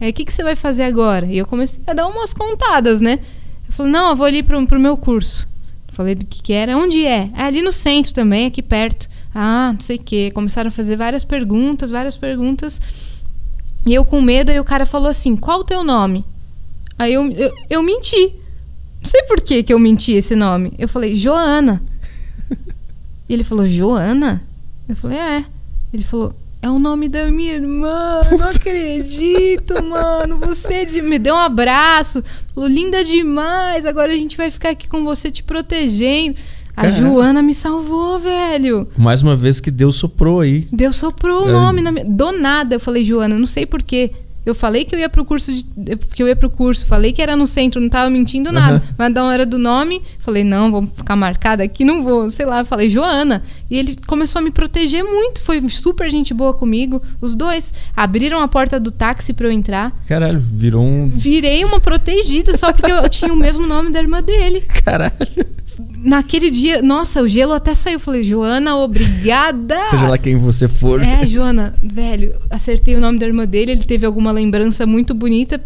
Aí, 0.00 0.10
o 0.10 0.12
que, 0.12 0.24
que 0.24 0.32
você 0.32 0.44
vai 0.44 0.54
fazer 0.54 0.84
agora? 0.84 1.26
E 1.26 1.38
eu 1.38 1.46
comecei 1.46 1.82
a 1.86 1.92
dar 1.92 2.06
umas 2.06 2.32
contadas, 2.32 3.00
né? 3.00 3.18
Eu 3.66 3.72
falei, 3.72 3.90
não, 3.90 4.10
eu 4.10 4.16
vou 4.16 4.26
ali 4.26 4.42
pro, 4.42 4.64
pro 4.66 4.78
meu 4.78 4.96
curso. 4.96 5.48
Falei 5.92 6.14
do 6.14 6.24
que, 6.26 6.40
que 6.42 6.52
era. 6.52 6.76
Onde 6.76 7.04
é? 7.04 7.30
É 7.36 7.42
ali 7.42 7.62
no 7.62 7.72
centro 7.72 8.12
também, 8.12 8.46
aqui 8.46 8.62
perto. 8.62 9.08
Ah, 9.34 9.72
não 9.72 9.80
sei 9.80 9.96
o 9.96 10.02
quê. 10.02 10.30
Começaram 10.32 10.68
a 10.68 10.72
fazer 10.72 10.96
várias 10.96 11.24
perguntas, 11.24 11.90
várias 11.90 12.16
perguntas. 12.16 12.80
E 13.86 13.94
eu 13.94 14.04
com 14.04 14.20
medo, 14.20 14.50
aí 14.50 14.60
o 14.60 14.64
cara 14.64 14.86
falou 14.86 15.08
assim: 15.08 15.36
qual 15.36 15.60
o 15.60 15.64
teu 15.64 15.84
nome? 15.84 16.24
Aí 16.98 17.14
eu, 17.14 17.30
eu, 17.32 17.52
eu 17.70 17.82
menti. 17.82 18.34
Não 19.00 19.08
sei 19.08 19.22
por 19.22 19.40
que, 19.40 19.62
que 19.62 19.72
eu 19.72 19.78
menti 19.78 20.12
esse 20.12 20.34
nome. 20.34 20.72
Eu 20.78 20.88
falei, 20.88 21.14
Joana. 21.14 21.82
E 23.28 23.34
ele 23.34 23.44
falou, 23.44 23.66
Joana? 23.66 24.42
Eu 24.88 24.96
falei, 24.96 25.18
é. 25.18 25.44
Ele 25.92 26.02
falou, 26.02 26.34
é 26.60 26.68
o 26.68 26.78
nome 26.78 27.08
da 27.08 27.30
minha 27.30 27.54
irmã. 27.54 28.20
Não 28.36 28.48
acredito, 28.48 29.84
mano. 29.84 30.38
Você 30.38 30.74
é 30.74 30.84
de... 30.84 31.02
me 31.02 31.18
deu 31.18 31.34
um 31.34 31.38
abraço. 31.38 32.24
Falou, 32.54 32.68
linda 32.68 33.04
demais. 33.04 33.84
Agora 33.84 34.12
a 34.12 34.16
gente 34.16 34.36
vai 34.36 34.50
ficar 34.50 34.70
aqui 34.70 34.88
com 34.88 35.04
você 35.04 35.30
te 35.30 35.42
protegendo. 35.42 36.38
A 36.78 36.82
Caraca. 36.82 36.98
Joana 36.98 37.42
me 37.42 37.52
salvou, 37.52 38.20
velho. 38.20 38.86
Mais 38.96 39.20
uma 39.22 39.34
vez 39.34 39.58
que 39.60 39.70
Deus 39.70 39.96
soprou 39.96 40.40
aí. 40.40 40.68
Deus 40.72 40.94
soprou 40.96 41.44
o 41.44 41.48
É. 41.48 41.52
nome 41.52 41.80
na 41.80 41.90
minha... 41.90 42.04
Do 42.04 42.30
nada 42.32 42.76
eu 42.76 42.80
falei, 42.80 43.04
Joana, 43.04 43.36
não 43.38 43.46
sei 43.46 43.66
porquê. 43.66 44.12
Eu 44.46 44.54
falei 44.54 44.84
que 44.86 44.94
eu 44.94 44.98
ia 44.98 45.10
pro 45.10 45.26
curso 45.26 45.52
de... 45.52 45.62
que 46.14 46.22
eu 46.22 46.28
ia 46.28 46.34
pro 46.36 46.48
curso, 46.48 46.86
falei 46.86 47.12
que 47.12 47.20
era 47.20 47.36
no 47.36 47.46
centro, 47.46 47.80
não 47.82 47.88
tava 47.90 48.08
mentindo 48.08 48.50
nada. 48.50 48.76
Aham. 48.76 48.94
Mas 48.96 49.12
na 49.12 49.24
hora 49.24 49.44
do 49.44 49.58
nome, 49.58 50.00
falei, 50.20 50.42
não, 50.42 50.70
vou 50.70 50.86
ficar 50.86 51.16
marcada 51.16 51.62
aqui, 51.62 51.84
não 51.84 52.02
vou, 52.02 52.30
sei 52.30 52.46
lá, 52.46 52.64
falei, 52.64 52.88
Joana. 52.88 53.42
E 53.70 53.76
ele 53.78 53.98
começou 54.06 54.38
a 54.38 54.42
me 54.42 54.50
proteger 54.50 55.04
muito, 55.04 55.42
foi 55.42 55.60
super 55.68 56.08
gente 56.10 56.32
boa 56.32 56.54
comigo. 56.54 57.02
Os 57.20 57.34
dois 57.34 57.74
abriram 57.94 58.40
a 58.40 58.48
porta 58.48 58.80
do 58.80 58.90
táxi 58.90 59.34
pra 59.34 59.48
eu 59.48 59.52
entrar. 59.52 59.92
Caralho, 60.06 60.38
virou 60.40 60.82
um. 60.82 61.08
Virei 61.10 61.62
uma 61.64 61.80
protegida 61.80 62.56
só 62.56 62.72
porque 62.72 62.90
eu 62.90 63.06
tinha 63.10 63.32
o 63.32 63.36
mesmo 63.36 63.66
nome 63.66 63.90
da 63.90 63.98
irmã 63.98 64.22
dele. 64.22 64.62
Caralho. 64.84 65.12
Naquele 66.02 66.50
dia, 66.50 66.82
nossa, 66.82 67.22
o 67.22 67.28
gelo 67.28 67.52
até 67.52 67.72
saiu. 67.74 68.00
Falei, 68.00 68.22
Joana, 68.24 68.76
obrigada. 68.76 69.76
Seja 69.90 70.08
lá 70.08 70.18
quem 70.18 70.36
você 70.36 70.66
for. 70.66 71.00
É, 71.02 71.26
Joana, 71.26 71.72
velho, 71.82 72.34
acertei 72.50 72.94
o 72.96 73.00
nome 73.00 73.18
da 73.18 73.26
irmã 73.26 73.46
dele, 73.46 73.72
ele 73.72 73.84
teve 73.84 74.04
alguma 74.04 74.32
lembrança 74.32 74.86
muito 74.86 75.14
bonita. 75.14 75.60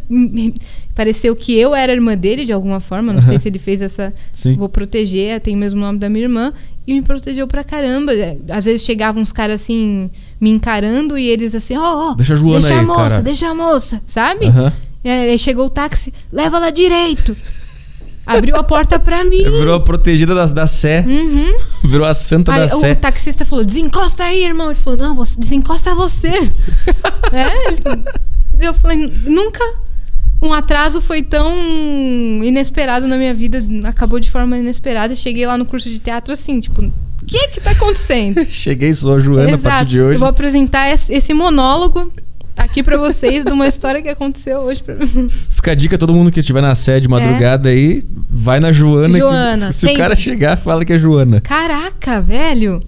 Pareceu 0.94 1.34
que 1.34 1.56
eu 1.56 1.74
era 1.74 1.92
irmã 1.92 2.14
dele 2.16 2.44
de 2.44 2.52
alguma 2.52 2.78
forma, 2.80 3.12
não 3.12 3.22
sei 3.22 3.38
se 3.38 3.48
ele 3.48 3.58
fez 3.58 3.80
essa. 3.80 4.12
Sim. 4.32 4.54
Vou 4.56 4.68
proteger, 4.68 5.40
tem 5.40 5.54
o 5.54 5.58
mesmo 5.58 5.80
nome 5.80 5.98
da 5.98 6.08
minha 6.10 6.24
irmã. 6.24 6.52
E 6.86 6.92
me 6.94 7.00
protegeu 7.02 7.46
pra 7.46 7.62
caramba. 7.64 8.12
É, 8.12 8.36
Às 8.50 8.64
vezes 8.66 8.82
chegavam 8.82 9.22
uns 9.22 9.32
caras 9.32 9.62
assim, 9.62 10.10
me 10.40 10.50
encarando 10.50 11.16
e 11.16 11.28
eles 11.28 11.54
assim, 11.54 11.76
ó, 11.76 12.10
ó, 12.10 12.14
Deixa 12.14 12.34
a 12.34 12.36
Joana 12.36 12.60
deixa 12.60 12.74
a 12.74 12.80
aí, 12.80 12.86
moça, 12.86 13.08
cara." 13.10 13.22
deixa 13.22 13.48
a 13.48 13.54
moça, 13.54 14.02
sabe? 14.04 14.46
Aham. 14.46 14.72
E 15.04 15.08
aí 15.08 15.38
chegou 15.38 15.66
o 15.66 15.70
táxi, 15.70 16.12
leva 16.32 16.56
ela 16.58 16.70
direito. 16.70 17.36
Abriu 18.26 18.56
a 18.56 18.62
porta 18.62 18.98
pra 18.98 19.24
mim. 19.24 19.42
Virou 19.42 19.74
a 19.74 19.80
protegida 19.80 20.34
da, 20.34 20.46
da 20.46 20.66
Sé. 20.66 21.04
Uhum. 21.06 21.54
Virou 21.84 22.06
a 22.06 22.14
santa 22.14 22.52
Aí 22.52 22.68
da 22.68 22.76
o 22.76 22.80
Sé. 22.80 22.94
taxista 22.94 23.44
falou: 23.44 23.64
desencosta 23.64 24.24
aí, 24.24 24.44
irmão. 24.44 24.66
Ele 24.66 24.78
falou: 24.78 24.98
não, 24.98 25.14
você, 25.14 25.38
desencosta 25.38 25.94
você. 25.94 26.28
é, 27.32 28.66
eu 28.66 28.74
falei: 28.74 29.12
nunca 29.24 29.62
um 30.40 30.52
atraso 30.52 31.00
foi 31.00 31.22
tão 31.22 31.54
inesperado 32.42 33.06
na 33.06 33.16
minha 33.16 33.34
vida. 33.34 33.64
Acabou 33.84 34.18
de 34.18 34.30
forma 34.30 34.58
inesperada. 34.58 35.14
Cheguei 35.14 35.46
lá 35.46 35.56
no 35.56 35.66
curso 35.66 35.88
de 35.88 35.98
teatro 35.98 36.32
assim, 36.32 36.60
tipo, 36.60 36.82
o 36.82 37.26
que 37.26 37.48
que 37.48 37.60
tá 37.60 37.70
acontecendo? 37.70 38.44
Cheguei, 38.48 38.92
sou 38.92 39.14
a 39.14 39.18
Joana 39.20 39.54
a 39.54 39.58
partir 39.58 39.86
de 39.86 40.00
hoje. 40.00 40.14
Eu 40.16 40.20
vou 40.20 40.28
apresentar 40.28 40.90
esse 40.90 41.32
monólogo 41.32 42.12
aqui 42.56 42.82
pra 42.82 42.96
vocês 42.96 43.44
de 43.44 43.50
uma 43.52 43.66
história 43.66 44.00
que 44.02 44.08
aconteceu 44.08 44.60
hoje 44.60 44.82
pra 44.82 44.94
mim. 44.94 45.28
Fica 45.50 45.72
a 45.72 45.74
dica, 45.74 45.96
todo 45.98 46.12
mundo 46.14 46.30
que 46.30 46.40
estiver 46.40 46.60
na 46.62 46.74
Sé 46.74 47.00
de 47.00 47.08
madrugada 47.08 47.68
aí, 47.68 48.04
vai 48.30 48.60
na 48.60 48.70
Joana. 48.72 49.12
que- 49.14 49.18
Joana, 49.18 49.72
se 49.72 49.84
o 49.84 49.88
tem- 49.88 49.96
cara 49.96 50.14
chegar, 50.16 50.56
fala 50.56 50.84
que 50.84 50.92
é 50.92 50.96
Joana. 50.98 51.40
Caraca, 51.40 52.20
velho. 52.20 52.82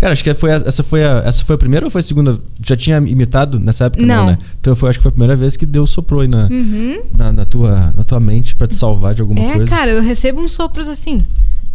Cara, 0.00 0.14
acho 0.14 0.24
que 0.24 0.34
foi 0.34 0.50
a- 0.52 0.56
essa, 0.66 0.82
foi 0.82 1.04
a, 1.04 1.22
essa 1.24 1.44
foi 1.44 1.54
a 1.54 1.58
primeira 1.58 1.86
ou 1.86 1.90
foi 1.90 2.00
a 2.00 2.02
segunda? 2.02 2.36
Já 2.60 2.74
tinha 2.74 2.96
imitado 2.98 3.60
nessa 3.60 3.84
época? 3.84 4.04
Não. 4.04 4.26
né? 4.26 4.38
Então 4.60 4.74
foi, 4.74 4.88
acho 4.90 4.98
que 4.98 5.02
foi 5.04 5.10
a 5.10 5.12
primeira 5.12 5.36
vez 5.36 5.56
que 5.56 5.64
Deus 5.64 5.90
soprou 5.90 6.22
aí 6.22 6.26
na, 6.28 6.48
Uhum. 6.48 7.02
na, 7.16 7.32
na 7.32 7.44
tua, 7.44 7.92
na 7.96 8.02
tua 8.02 8.18
mente 8.18 8.56
pra 8.56 8.66
te 8.66 8.74
salvar 8.74 9.14
de 9.14 9.20
alguma 9.22 9.40
É, 9.40 9.52
coisa. 9.54 9.68
cara, 9.70 9.92
eu 9.92 10.02
recebo 10.02 10.40
uns 10.40 10.52
sopros 10.52 10.88
assim. 10.88 11.22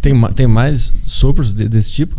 Tem, 0.02 0.12
tem 0.34 0.46
mais 0.46 0.92
sopros 1.02 1.54
de- 1.54 1.68
desse 1.70 1.90
tipo? 1.90 2.16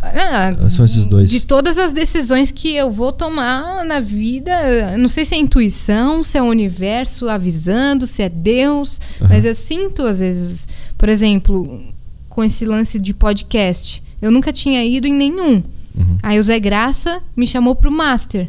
Ah, 0.00 0.54
São 0.70 0.84
esses 0.84 1.06
dois. 1.06 1.28
De 1.28 1.40
todas 1.40 1.76
as 1.76 1.92
decisões 1.92 2.50
que 2.50 2.74
eu 2.76 2.90
vou 2.90 3.12
tomar 3.12 3.84
na 3.84 4.00
vida, 4.00 4.96
não 4.96 5.08
sei 5.08 5.24
se 5.24 5.34
é 5.34 5.38
intuição, 5.38 6.22
se 6.22 6.38
é 6.38 6.42
o 6.42 6.46
universo 6.46 7.28
avisando, 7.28 8.06
se 8.06 8.22
é 8.22 8.28
Deus, 8.28 9.00
Aham. 9.20 9.28
mas 9.30 9.44
eu 9.44 9.54
sinto 9.54 10.02
às 10.02 10.20
vezes, 10.20 10.68
por 10.96 11.08
exemplo, 11.08 11.82
com 12.28 12.44
esse 12.44 12.64
lance 12.64 12.98
de 12.98 13.12
podcast, 13.12 14.02
eu 14.22 14.30
nunca 14.30 14.52
tinha 14.52 14.84
ido 14.84 15.06
em 15.06 15.12
nenhum. 15.14 15.62
Uhum. 15.96 16.16
Aí 16.22 16.38
o 16.38 16.42
Zé 16.42 16.60
Graça 16.60 17.20
me 17.36 17.46
chamou 17.46 17.74
pro 17.74 17.90
Master. 17.90 18.48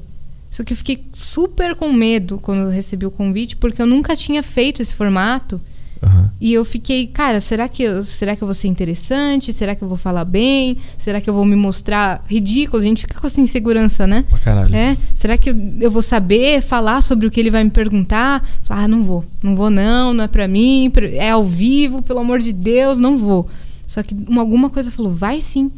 Só 0.52 0.64
que 0.64 0.74
eu 0.74 0.78
fiquei 0.78 1.04
super 1.14 1.76
com 1.76 1.92
medo 1.92 2.40
quando 2.42 2.62
eu 2.62 2.70
recebi 2.70 3.06
o 3.06 3.12
convite, 3.12 3.56
porque 3.56 3.82
eu 3.82 3.86
nunca 3.86 4.16
tinha 4.16 4.42
feito 4.42 4.82
esse 4.82 4.96
formato. 4.96 5.62
Aham. 6.02 6.32
E 6.40 6.54
eu 6.54 6.64
fiquei, 6.64 7.08
cara, 7.08 7.42
será 7.42 7.68
que, 7.68 7.84
eu, 7.84 8.02
será 8.04 8.36
que 8.36 8.42
eu 8.42 8.48
vou 8.48 8.56
ser 8.56 8.68
interessante? 8.70 9.52
Será 9.52 9.76
que 9.76 9.84
eu 9.84 9.88
vou 9.88 9.98
falar 9.98 10.24
bem? 10.24 10.78
Será 10.98 11.20
que 11.20 11.30
eu 11.30 11.34
vou 11.34 11.44
me 11.44 11.56
mostrar 11.56 12.24
ridículo? 12.28 12.82
A 12.82 12.86
gente 12.86 13.02
fica 13.02 13.20
com 13.20 13.28
essa 13.28 13.42
insegurança, 13.42 14.08
né? 14.08 14.24
Pra 14.30 14.40
caralho. 14.40 14.74
É? 14.74 14.98
Será 15.16 15.38
que 15.38 15.50
eu, 15.50 15.56
eu 15.80 15.92
vou 15.92 16.02
saber 16.02 16.62
falar 16.62 17.02
sobre 17.02 17.28
o 17.28 17.32
que 17.32 17.40
ele 17.40 17.52
vai 17.52 17.64
me 17.64 17.70
perguntar? 17.70 18.48
Falar, 18.64 18.84
ah, 18.84 18.88
não 18.88 19.04
vou. 19.04 19.26
Não 19.44 19.56
vou 19.56 19.70
não, 19.70 20.14
não 20.14 20.24
é 20.24 20.28
pra 20.28 20.48
mim, 20.48 20.92
é 21.14 21.32
ao 21.32 21.44
vivo, 21.44 22.02
pelo 22.02 22.20
amor 22.20 22.40
de 22.40 22.54
Deus, 22.54 23.00
não 23.00 23.18
vou. 23.18 23.50
Só 23.86 24.02
que 24.02 24.16
uma, 24.28 24.42
alguma 24.42 24.70
coisa 24.70 24.92
falou, 24.92 25.12
vai 25.12 25.42
sim. 25.42 25.72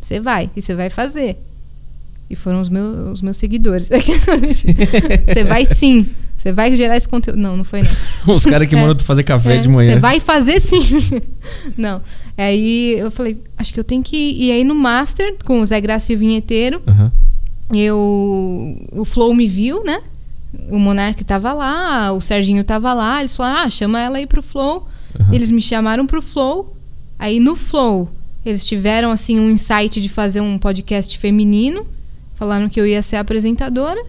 Você 0.00 0.20
vai, 0.20 0.50
e 0.54 0.62
você 0.62 0.74
vai 0.74 0.90
fazer. 0.90 1.36
E 2.28 2.36
foram 2.36 2.60
os 2.60 2.68
meus, 2.68 3.14
os 3.14 3.22
meus 3.22 3.36
seguidores. 3.36 3.88
Você 5.28 5.44
vai 5.44 5.64
sim. 5.64 6.06
Você 6.46 6.52
vai 6.52 6.76
gerar 6.76 6.96
esse 6.96 7.08
conteúdo. 7.08 7.36
Não, 7.38 7.56
não 7.56 7.64
foi 7.64 7.82
não. 7.82 7.90
Os 8.36 8.44
caras 8.44 8.68
que 8.68 8.76
É. 8.76 8.78
mandam 8.80 8.94
tu 8.94 9.02
fazer 9.04 9.24
café 9.24 9.56
É, 9.56 9.58
de 9.58 9.68
manhã. 9.68 9.94
Você 9.94 9.98
vai 9.98 10.20
fazer 10.20 10.60
sim. 10.60 10.80
Não. 11.76 12.00
Aí 12.38 12.96
eu 12.98 13.10
falei, 13.10 13.36
acho 13.58 13.74
que 13.74 13.80
eu 13.80 13.84
tenho 13.84 14.02
que 14.02 14.16
ir. 14.16 14.44
E 14.44 14.52
aí 14.52 14.62
no 14.62 14.74
Master, 14.74 15.34
com 15.44 15.60
o 15.60 15.66
Zé 15.66 15.80
Graça 15.80 16.12
e 16.12 16.16
o 16.16 16.18
Vinheteiro, 16.18 16.80
Aham. 16.86 17.10
eu. 17.74 18.78
O 18.92 19.04
Flow 19.04 19.34
me 19.34 19.48
viu, 19.48 19.82
né? 19.84 20.00
O 20.70 20.78
Monark 20.78 21.22
tava 21.24 21.52
lá, 21.52 22.12
o 22.12 22.20
Serginho 22.20 22.62
tava 22.64 22.92
lá. 22.94 23.20
Eles 23.20 23.34
falaram, 23.36 23.60
ah, 23.66 23.70
chama 23.70 24.00
ela 24.00 24.18
aí 24.18 24.26
pro 24.26 24.42
Flow. 24.42 24.86
Aham. 25.18 25.34
Eles 25.34 25.50
me 25.50 25.60
chamaram 25.60 26.06
pro 26.06 26.22
Flow. 26.22 26.76
Aí 27.18 27.40
no 27.40 27.56
Flow, 27.56 28.08
eles 28.44 28.64
tiveram 28.64 29.10
assim 29.10 29.40
um 29.40 29.50
insight 29.50 30.00
de 30.00 30.08
fazer 30.08 30.40
um 30.40 30.58
podcast 30.58 31.18
feminino. 31.18 31.86
Falaram 32.34 32.68
que 32.68 32.78
eu 32.80 32.86
ia 32.86 33.02
ser 33.02 33.16
apresentadora. 33.16 34.00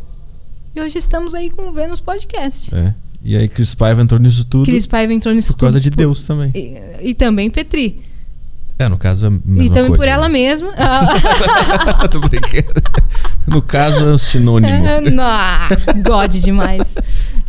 E 0.77 0.79
hoje 0.79 0.99
estamos 0.99 1.33
aí 1.33 1.49
com 1.49 1.69
o 1.69 1.71
Vênus 1.71 1.99
Podcast. 1.99 2.69
É. 2.75 2.93
E 3.23 3.35
aí 3.35 3.47
Cris 3.47 3.73
Paiva 3.73 3.99
entrou 3.99 4.19
nisso 4.19 4.45
tudo 4.45 4.65
Cris 4.65 4.85
Paiva 4.85 5.11
entrou 5.11 5.33
nisso 5.33 5.53
por 5.53 5.61
causa 5.61 5.79
tudo 5.79 5.83
de 5.85 5.89
por- 5.89 5.97
Deus 5.97 6.21
também. 6.21 6.51
E, 6.53 7.09
e 7.09 7.13
também 7.15 7.49
Petri. 7.49 7.99
É, 8.77 8.87
no 8.87 8.95
caso 8.95 9.25
é 9.25 9.27
a 9.27 9.31
mesma 9.31 9.63
e 9.63 9.69
também 9.69 9.87
coisa, 9.87 9.97
por 9.97 10.07
ela 10.07 10.27
né? 10.27 10.33
mesma. 10.33 10.71
Tô 12.11 12.19
brincando. 12.19 12.79
No 13.47 13.59
caso 13.59 14.05
é 14.05 14.13
um 14.13 14.19
sinônimo. 14.19 14.83
God 16.05 16.35
demais. 16.35 16.93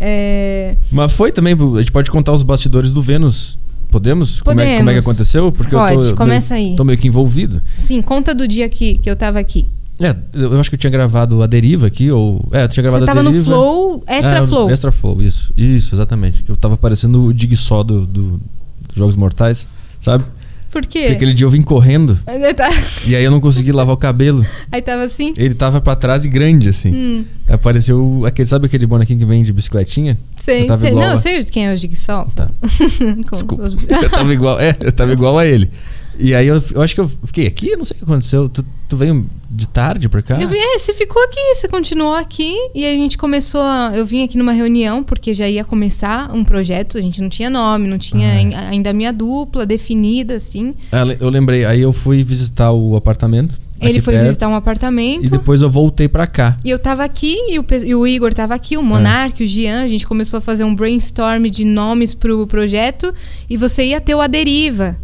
É, 0.01 0.79
Mas 0.91 1.13
foi 1.13 1.31
também, 1.31 1.53
a 1.53 1.79
gente 1.81 1.93
pode 1.93 2.11
contar 2.11 2.33
os 2.33 2.43
bastidores 2.43 2.95
do 2.95 3.03
Vênus. 3.03 3.59
Podemos? 3.91 4.41
Como 4.41 4.59
é, 4.59 4.65
como 4.65 4.71
é 4.73 4.73
que 4.75 4.79
Podemos. 4.85 5.05
aconteceu? 5.05 5.53
Porque 5.53 5.75
eu 5.75 5.79
Pode, 5.79 6.09
tô, 6.11 6.17
começa 6.17 6.55
meio, 6.55 6.71
aí. 6.71 6.77
tô 6.77 6.85
meio 6.85 6.99
que 6.99 7.07
envolvido. 7.07 7.61
sim, 7.75 8.01
conta 8.01 8.35
do 8.35 8.49
dia 8.49 8.71
que, 8.71 8.97
que 8.97 9.11
eu 9.11 9.17
tava 9.17 9.39
aqui. 9.39 9.67
É, 10.01 10.15
eu 10.33 10.59
acho 10.61 10.71
que 10.71 10.77
eu 10.77 10.79
tinha 10.79 10.91
gravado 10.91 11.43
a 11.43 11.47
Deriva 11.47 11.87
aqui, 11.89 12.11
ou. 12.11 12.47
É, 12.53 12.65
eu 12.65 12.69
tinha 12.69 12.83
gravado 12.83 13.05
Você 13.05 13.11
a 13.11 13.15
tava 13.15 13.23
no 13.25 13.31
Deriva. 13.31 13.51
Flow, 13.51 14.05
Extra 14.07 14.39
É, 14.39 14.47
Flow. 14.47 14.71
Extra 14.71 14.93
Flow, 14.93 15.23
isso. 15.23 15.53
Isso, 15.57 15.95
exatamente. 15.95 16.45
Eu 16.49 16.57
tava 16.57 16.77
parecendo 16.77 17.25
o 17.25 17.35
Dig 17.35 17.57
só 17.57 17.83
do, 17.83 18.07
do- 18.07 18.41
dos 18.87 18.97
Jogos 18.97 19.17
Mortais, 19.17 19.69
sabe? 20.01 20.25
Por 20.71 20.85
quê? 20.85 21.01
Porque 21.01 21.15
aquele 21.15 21.33
dia 21.33 21.47
eu 21.47 21.51
vim 21.51 21.63
correndo 21.63 22.19
tá- 22.55 22.69
e 23.07 23.17
aí 23.17 23.25
eu 23.25 23.31
não 23.31 23.41
consegui 23.41 23.73
lavar 23.73 23.95
o 23.95 23.97
cabelo. 23.97 24.45
Aí 24.71 24.83
tava 24.83 25.03
assim. 25.03 25.33
Ele 25.39 25.55
tava 25.55 25.81
pra 25.81 25.97
trás 25.97 26.27
e 26.27 26.29
grande, 26.29 26.69
assim. 26.69 26.93
Hum, 26.95 27.25
Apareceu 27.49 28.23
aquele, 28.27 28.47
sabe 28.47 28.67
aquele 28.67 28.85
bonequinho 28.87 29.19
que 29.19 29.25
vem 29.25 29.43
de 29.43 29.51
bicicletinha? 29.53 30.19
sei, 30.37 30.65
Eu 30.65 30.67
tava 30.67 30.81
sei. 30.81 30.91
igual 30.91 31.05
Não, 31.07 31.11
a- 31.13 31.15
eu 31.15 31.19
sei 31.19 31.43
quem 31.45 31.67
é 31.69 31.73
o 31.73 31.77
Jigsaw. 31.77 32.31
Tá. 32.37 32.51
Desculpa. 33.33 33.65
eu 33.91 34.11
tava 34.11 34.33
igual, 34.33 34.61
é, 34.61 34.77
eu 34.79 34.93
tava 34.93 35.11
igual 35.13 35.39
a 35.39 35.47
ele. 35.47 35.71
E 36.19 36.35
aí 36.35 36.47
eu, 36.47 36.63
eu 36.75 36.83
acho 36.83 36.95
que 36.95 37.01
eu 37.01 37.09
fiquei 37.25 37.47
aqui, 37.47 37.69
eu 37.71 37.79
não 37.79 37.85
sei 37.85 37.95
o 37.95 37.99
que 37.99 38.05
aconteceu. 38.05 38.49
Tu, 38.49 38.65
tu 38.89 38.97
veio 38.97 39.25
de 39.51 39.69
tarde 39.69 40.09
pra 40.09 40.21
cá? 40.21 40.39
Eu 40.41 40.49
vi, 40.49 40.57
é, 40.59 40.79
você 40.79 40.93
ficou 40.93 41.23
aqui, 41.25 41.41
você 41.55 41.69
continuou 41.69 42.15
aqui 42.15 42.55
e 42.75 42.85
a 42.85 42.93
gente 42.93 43.17
começou 43.17 43.61
a, 43.61 43.93
Eu 43.95 44.05
vim 44.05 44.25
aqui 44.25 44.37
numa 44.37 44.53
reunião 44.53 45.03
porque 45.03 45.33
já 45.33 45.49
ia 45.49 45.65
começar 45.65 46.35
um 46.35 46.45
projeto, 46.45 46.99
a 46.99 47.01
gente 47.01 47.23
não 47.23 47.29
tinha 47.29 47.49
nome, 47.49 47.87
não 47.89 47.99
tinha 47.99 48.27
é. 48.27 48.37
ain- 48.39 48.55
ainda 48.55 48.91
a 48.91 48.93
minha 48.93 49.13
dupla 49.13 49.65
definida, 49.65 50.35
assim. 50.35 50.73
Ah, 50.93 51.05
Eu 51.21 51.29
lembrei, 51.31 51.65
aí 51.65 51.81
eu 51.81 51.93
fui 51.93 52.23
visitar 52.23 52.73
o 52.73 52.97
apartamento. 52.97 53.59
Ele 53.81 54.01
foi 54.01 54.15
perto, 54.15 54.27
visitar 54.27 54.49
um 54.49 54.57
apartamento. 54.57 55.25
E 55.25 55.29
depois 55.29 55.63
eu 55.63 55.71
voltei 55.71 56.09
pra 56.09 56.27
cá. 56.27 56.57
E 56.65 56.71
eu 56.71 56.81
tava 56.81 57.05
aqui 57.05 57.37
e 57.49 57.61
o, 57.61 57.65
e 57.87 57.95
o 57.95 58.05
Igor 58.09 58.35
tava 58.35 58.53
aqui, 58.53 58.77
o 58.77 58.83
Monark, 58.83 59.41
o 59.43 59.47
Gian. 59.47 59.83
A 59.85 59.87
gente 59.87 60.05
começou 60.05 60.39
a 60.39 60.41
fazer 60.41 60.65
um 60.65 60.75
brainstorm 60.75 61.45
de 61.45 61.65
nomes 61.65 62.13
pro 62.13 62.45
projeto 62.49 63.15
e 63.49 63.57
você 63.57 63.85
ia 63.87 64.01
ter 64.01 64.17
o 64.17 64.21
A 64.21 64.27
Deriva. 64.27 64.97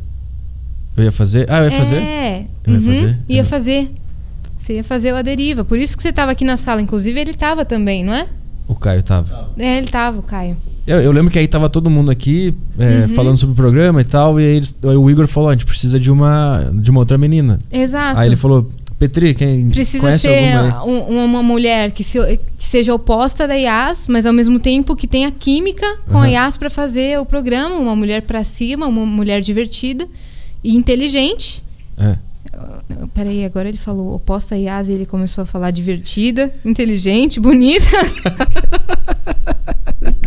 Eu 0.96 1.04
ia 1.04 1.12
fazer. 1.12 1.46
Ah, 1.50 1.58
eu 1.60 1.64
ia 1.64 1.70
fazer? 1.72 1.96
É. 1.96 2.46
Eu 2.66 2.72
ia 2.74 2.78
uhum, 2.80 2.86
fazer? 2.86 3.18
Ia 3.28 3.40
Eu- 3.40 3.44
fazer. 3.44 3.90
Você 4.58 4.74
ia 4.74 4.84
fazer 4.84 5.12
o 5.12 5.16
A 5.16 5.22
Deriva. 5.22 5.64
Por 5.64 5.78
isso 5.78 5.96
que 5.96 6.02
você 6.02 6.12
tava 6.12 6.32
aqui 6.32 6.44
na 6.44 6.56
sala. 6.56 6.80
Inclusive, 6.80 7.20
ele 7.20 7.34
tava 7.34 7.64
também, 7.64 8.02
não 8.04 8.14
é? 8.14 8.26
O 8.66 8.74
Caio 8.74 9.02
tava. 9.02 9.50
É, 9.58 9.76
ele 9.76 9.88
tava, 9.88 10.18
o 10.20 10.22
Caio. 10.22 10.56
Eu, 10.86 11.00
eu 11.00 11.12
lembro 11.12 11.30
que 11.30 11.38
aí 11.38 11.46
tava 11.46 11.68
todo 11.68 11.90
mundo 11.90 12.10
aqui 12.10 12.54
é, 12.78 13.02
Uhum. 13.02 13.08
falando 13.08 13.36
sobre 13.36 13.52
o 13.52 13.56
programa 13.56 14.00
e 14.00 14.04
tal. 14.04 14.40
E 14.40 14.44
aí, 14.44 14.56
eles- 14.56 14.74
aí 14.82 14.96
o 14.96 15.10
Igor 15.10 15.26
falou: 15.26 15.50
a 15.50 15.52
gente 15.52 15.66
precisa 15.66 15.98
de 16.00 16.10
uma, 16.10 16.70
de 16.74 16.90
uma 16.90 17.00
outra 17.00 17.18
menina. 17.18 17.60
Exato. 17.70 18.20
Aí 18.20 18.26
ele 18.28 18.36
falou: 18.36 18.66
Petri, 18.98 19.34
quem 19.34 19.68
Precisa 19.68 20.00
conhece 20.02 20.28
ser 20.28 20.52
alguma 20.54 20.84
um- 20.86 21.24
uma 21.26 21.42
mulher 21.42 21.90
que, 21.90 22.02
se- 22.04 22.18
que 22.56 22.64
seja 22.64 22.94
oposta 22.94 23.46
da 23.46 23.54
Yas, 23.54 24.06
mas 24.08 24.24
ao 24.24 24.32
mesmo 24.32 24.58
tempo 24.58 24.94
que 24.96 25.06
tenha 25.06 25.30
química 25.30 25.86
com 26.06 26.16
a 26.18 26.20
Aham. 26.22 26.28
Yas 26.30 26.56
pra 26.56 26.70
fazer 26.70 27.18
o 27.20 27.26
programa. 27.26 27.76
Uma 27.76 27.94
mulher 27.96 28.22
pra 28.22 28.42
cima, 28.44 28.86
uma 28.86 29.04
mulher 29.04 29.42
divertida 29.42 30.06
e 30.64 30.74
inteligente. 30.74 31.62
É. 31.98 32.16
Peraí, 33.12 33.44
agora 33.44 33.68
ele 33.68 33.78
falou 33.78 34.14
oposta 34.14 34.54
a 34.54 34.58
Yas 34.58 34.88
e 34.88 34.92
ele 34.92 35.06
começou 35.06 35.42
a 35.42 35.46
falar 35.46 35.70
divertida, 35.70 36.52
inteligente, 36.64 37.38
bonita. 37.38 37.86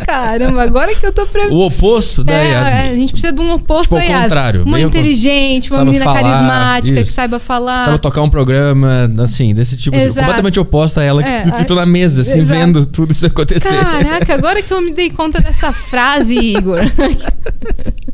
Caramba, 0.06 0.64
agora 0.64 0.96
que 0.96 1.06
eu 1.06 1.12
tô 1.12 1.26
pre... 1.28 1.48
O 1.48 1.66
oposto 1.66 2.24
da 2.24 2.34
É, 2.34 2.52
Yasmin. 2.52 2.72
é, 2.78 2.90
a 2.90 2.96
gente 2.96 3.12
precisa 3.12 3.34
de 3.34 3.42
um 3.42 3.54
oposto 3.54 3.90
Tipo, 3.90 3.96
ao 3.96 4.02
a 4.02 4.04
Yas. 4.06 4.22
contrário, 4.24 4.64
Uma 4.64 4.80
inteligente, 4.80 5.70
uma 5.72 5.84
menina 5.84 6.06
falar, 6.06 6.22
carismática, 6.24 6.96
que 6.98 7.04
isso. 7.04 7.12
saiba 7.14 7.40
falar. 7.40 7.84
Sabe 7.86 8.00
tocar 8.00 8.22
um 8.24 8.30
programa, 8.30 9.12
assim, 9.22 9.54
desse 9.54 9.76
tipo. 9.76 9.96
assim, 9.98 10.08
completamente 10.08 10.60
oposta 10.60 11.02
a 11.02 11.04
ela, 11.04 11.22
que 11.22 11.30
É, 11.30 11.42
tu, 11.42 11.52
tu, 11.52 11.66
tu 11.66 11.74
a- 11.74 11.78
na 11.78 11.86
mesa, 11.86 12.22
assim, 12.22 12.40
Exato. 12.40 12.60
vendo 12.60 12.86
tudo 12.86 13.12
isso 13.12 13.26
acontecer. 13.26 13.78
Caraca, 13.80 14.34
agora 14.34 14.62
que 14.62 14.72
eu 14.74 14.82
me 14.82 14.92
dei 14.94 15.10
conta 15.10 15.42
dessa 15.42 15.72
frase, 15.74 16.36
Igor. 16.38 16.80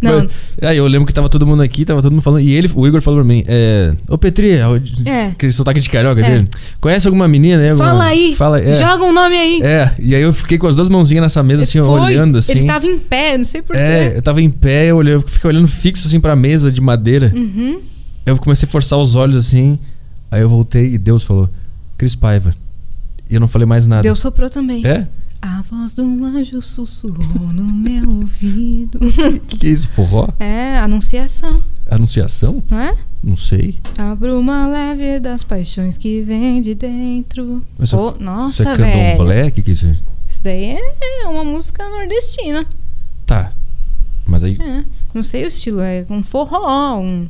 Não, 0.00 0.20
Mas- 0.20 0.30
Aí 0.70 0.76
eu 0.76 0.86
lembro 0.86 1.06
que 1.06 1.12
tava 1.12 1.28
todo 1.28 1.46
mundo 1.46 1.62
aqui, 1.62 1.84
tava 1.84 2.02
todo 2.02 2.12
mundo 2.12 2.22
falando. 2.22 2.42
E 2.42 2.52
ele, 2.52 2.70
o 2.74 2.86
Igor 2.86 3.00
falou 3.00 3.20
pra 3.20 3.28
mim: 3.28 3.44
é, 3.46 3.92
Ô 4.08 4.18
Petri, 4.18 4.50
é. 4.52 4.66
o- 4.66 4.76
É. 5.06 5.26
aquele 5.28 5.52
sotaque 5.52 5.80
de 5.80 5.88
carioca 5.88 6.20
É. 6.20 6.30
dele. 6.30 6.48
Conhece 6.80 7.06
alguma 7.08 7.26
menina 7.28 7.62
aí? 7.62 7.70
Alguma... 7.70 7.88
fala 7.90 8.04
aí. 8.04 8.34
Fala. 8.36 8.60
É. 8.60 8.74
Joga 8.74 9.04
um 9.04 9.12
nome 9.12 9.36
aí. 9.36 9.60
É, 9.62 9.94
e 9.98 10.14
aí 10.14 10.22
eu 10.22 10.32
fiquei 10.32 10.58
com 10.58 10.66
as 10.66 10.76
duas 10.76 10.88
mãozinhas 10.88 11.22
nessa 11.22 11.42
mesa, 11.42 11.62
assim, 11.62 11.78
Foi. 11.80 12.00
olhando 12.00 12.38
assim. 12.38 12.52
Ele 12.52 12.66
tava 12.66 12.86
em 12.86 12.98
pé, 12.98 13.36
não 13.38 13.44
sei 13.44 13.62
porquê. 13.62 13.80
É, 13.80 14.12
eu 14.16 14.22
tava 14.22 14.40
em 14.42 14.50
pé, 14.50 14.86
eu, 14.86 14.96
olhei, 14.96 15.14
eu 15.14 15.20
fiquei 15.20 15.48
olhando 15.48 15.68
fixo 15.68 16.06
assim 16.06 16.20
pra 16.20 16.34
mesa 16.36 16.70
de 16.70 16.80
madeira. 16.80 17.32
Uhum. 17.34 17.80
Eu 18.26 18.36
comecei 18.38 18.68
a 18.68 18.70
forçar 18.70 18.98
os 18.98 19.14
olhos 19.14 19.36
assim. 19.36 19.78
Aí 20.30 20.42
eu 20.42 20.48
voltei 20.48 20.94
e 20.94 20.98
Deus 20.98 21.22
falou: 21.22 21.48
Cris 21.96 22.14
Paiva. 22.14 22.54
E 23.30 23.34
eu 23.34 23.40
não 23.40 23.48
falei 23.48 23.66
mais 23.66 23.86
nada. 23.86 24.02
Deus 24.02 24.18
soprou 24.18 24.50
também. 24.50 24.84
É? 24.86 25.06
A 25.42 25.62
voz 25.62 25.94
do 25.94 26.02
anjo 26.24 26.60
sussurrou 26.60 27.52
no 27.52 27.64
meu 27.64 28.08
ouvido. 28.10 28.98
O 28.98 29.10
que, 29.46 29.56
que 29.58 29.66
é 29.66 29.70
isso? 29.70 29.88
Forró? 29.88 30.28
É, 30.38 30.78
anunciação, 30.78 31.62
Anunciação? 31.90 32.62
não 32.70 32.78
é? 32.78 32.96
Não 33.22 33.36
sei. 33.36 33.78
A 33.98 34.14
bruma 34.14 34.66
leve 34.66 35.18
das 35.20 35.42
paixões 35.42 35.96
que 35.96 36.22
vem 36.22 36.60
de 36.60 36.74
dentro. 36.74 37.64
Mas 37.78 37.90
Pô, 37.90 38.10
Isso 38.10 38.22
nossa, 38.22 38.62
é 38.70 38.76
velho. 38.76 39.16
candomblé? 39.16 39.48
O 39.48 39.52
que, 39.52 39.62
que 39.62 39.70
é 39.70 39.72
isso? 39.72 39.96
Isso 40.28 40.42
daí 40.44 40.76
é 41.22 41.26
uma 41.28 41.42
música 41.44 41.88
nordestina. 41.88 42.66
Tá. 43.26 43.52
Mas 44.26 44.44
aí. 44.44 44.56
É. 44.60 44.84
Não 45.14 45.22
sei 45.22 45.44
o 45.44 45.48
estilo, 45.48 45.80
é 45.80 46.04
um 46.10 46.22
forró, 46.22 47.00
um. 47.00 47.26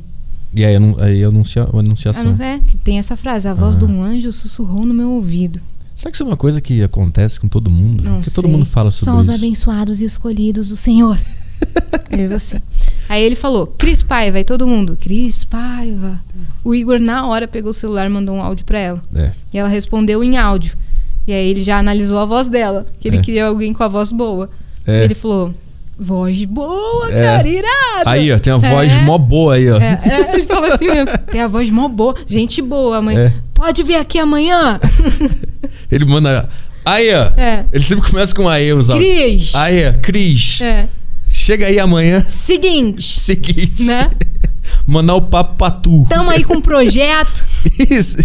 E 0.53 0.63
aí, 0.65 0.75
anun- 0.75 0.97
aí 0.99 1.23
anuncia, 1.23 1.63
anunciação. 1.63 2.35
Não 2.35 2.45
é, 2.45 2.59
que 2.59 2.77
tem 2.77 2.99
essa 2.99 3.15
frase, 3.15 3.47
a 3.47 3.53
voz 3.53 3.75
Ah. 3.77 3.79
de 3.79 3.85
um 3.85 4.03
anjo 4.03 4.31
sussurrou 4.33 4.85
no 4.85 4.93
meu 4.93 5.09
ouvido. 5.11 5.59
Será 5.95 6.09
que 6.11 6.15
isso 6.17 6.23
é 6.23 6.25
uma 6.25 6.37
coisa 6.37 6.59
que 6.61 6.81
acontece 6.81 7.39
com 7.39 7.47
todo 7.47 7.69
mundo? 7.69 8.03
Não 8.03 8.15
Porque 8.15 8.31
todo 8.31 8.45
sei. 8.45 8.51
mundo 8.51 8.65
fala 8.65 8.89
sobre 8.91 9.13
Só 9.13 9.19
os 9.19 9.27
isso. 9.27 9.35
abençoados 9.35 10.01
e 10.01 10.05
escolhidos 10.05 10.69
do 10.69 10.75
Senhor. 10.77 11.19
Eu 12.09 12.19
e 12.19 12.27
você. 12.27 12.59
Aí 13.07 13.21
ele 13.23 13.35
falou, 13.35 13.67
Cris 13.67 14.01
Paiva, 14.01 14.39
e 14.39 14.43
todo 14.43 14.67
mundo, 14.67 14.97
Cris 14.99 15.43
Paiva. 15.43 16.19
O 16.63 16.73
Igor, 16.73 16.99
na 16.99 17.27
hora, 17.27 17.47
pegou 17.47 17.71
o 17.71 17.73
celular 17.73 18.05
e 18.07 18.09
mandou 18.09 18.35
um 18.35 18.41
áudio 18.41 18.65
pra 18.65 18.79
ela. 18.79 19.03
É. 19.13 19.31
E 19.53 19.57
ela 19.59 19.69
respondeu 19.69 20.23
em 20.23 20.37
áudio. 20.37 20.75
E 21.27 21.31
aí 21.33 21.47
ele 21.49 21.61
já 21.61 21.77
analisou 21.77 22.17
a 22.17 22.25
voz 22.25 22.47
dela, 22.47 22.85
que 22.99 23.07
ele 23.07 23.17
É. 23.17 23.21
queria 23.21 23.45
alguém 23.47 23.73
com 23.73 23.83
a 23.83 23.87
voz 23.87 24.11
boa. 24.11 24.49
É. 24.87 25.03
Ele 25.03 25.13
falou, 25.13 25.51
voz 25.99 26.43
boa, 26.45 27.11
É. 27.11 27.21
cara, 27.23 27.47
irada. 27.47 28.03
Aí, 28.09 28.31
ó, 28.31 28.39
tem 28.39 28.51
uma 28.53 28.65
É. 28.65 28.69
voz 28.71 29.01
mó 29.03 29.17
boa 29.17 29.55
aí, 29.55 29.69
ó. 29.69 29.77
É, 29.77 29.99
é, 30.03 30.33
ele 30.33 30.43
falou 30.43 30.71
assim 30.71 30.85
mesmo, 30.87 31.07
tem 31.31 31.41
a 31.41 31.47
voz 31.47 31.69
mó 31.69 31.87
boa, 31.87 32.15
gente 32.25 32.61
boa, 32.61 33.01
mãe. 33.01 33.17
É. 33.17 33.33
Pode 33.53 33.83
vir 33.83 33.95
aqui 33.95 34.17
amanhã? 34.17 34.79
Ele 35.91 36.05
manda. 36.05 36.49
Aí, 36.83 37.13
ó. 37.13 37.31
É. 37.37 37.65
Ele 37.71 37.83
sempre 37.83 38.09
começa 38.09 38.33
com 38.33 38.49
aí, 38.49 38.73
os. 38.73 38.87
Cris. 38.89 39.53
Aí, 39.53 39.87
ó, 39.89 39.93
Cris. 40.01 40.59
É. 40.61 40.87
Chega 41.29 41.67
aí 41.67 41.77
amanhã. 41.79 42.25
Seguinte, 42.27 43.03
Seguinte. 43.03 43.83
né? 43.83 44.09
Mandar 44.87 45.15
o 45.15 45.21
papo 45.21 45.55
pra 45.57 45.69
tu. 45.69 46.05
Tamo 46.09 46.31
aí 46.31 46.43
com 46.43 46.55
um 46.55 46.61
projeto. 46.61 47.45
Isso. 47.89 48.17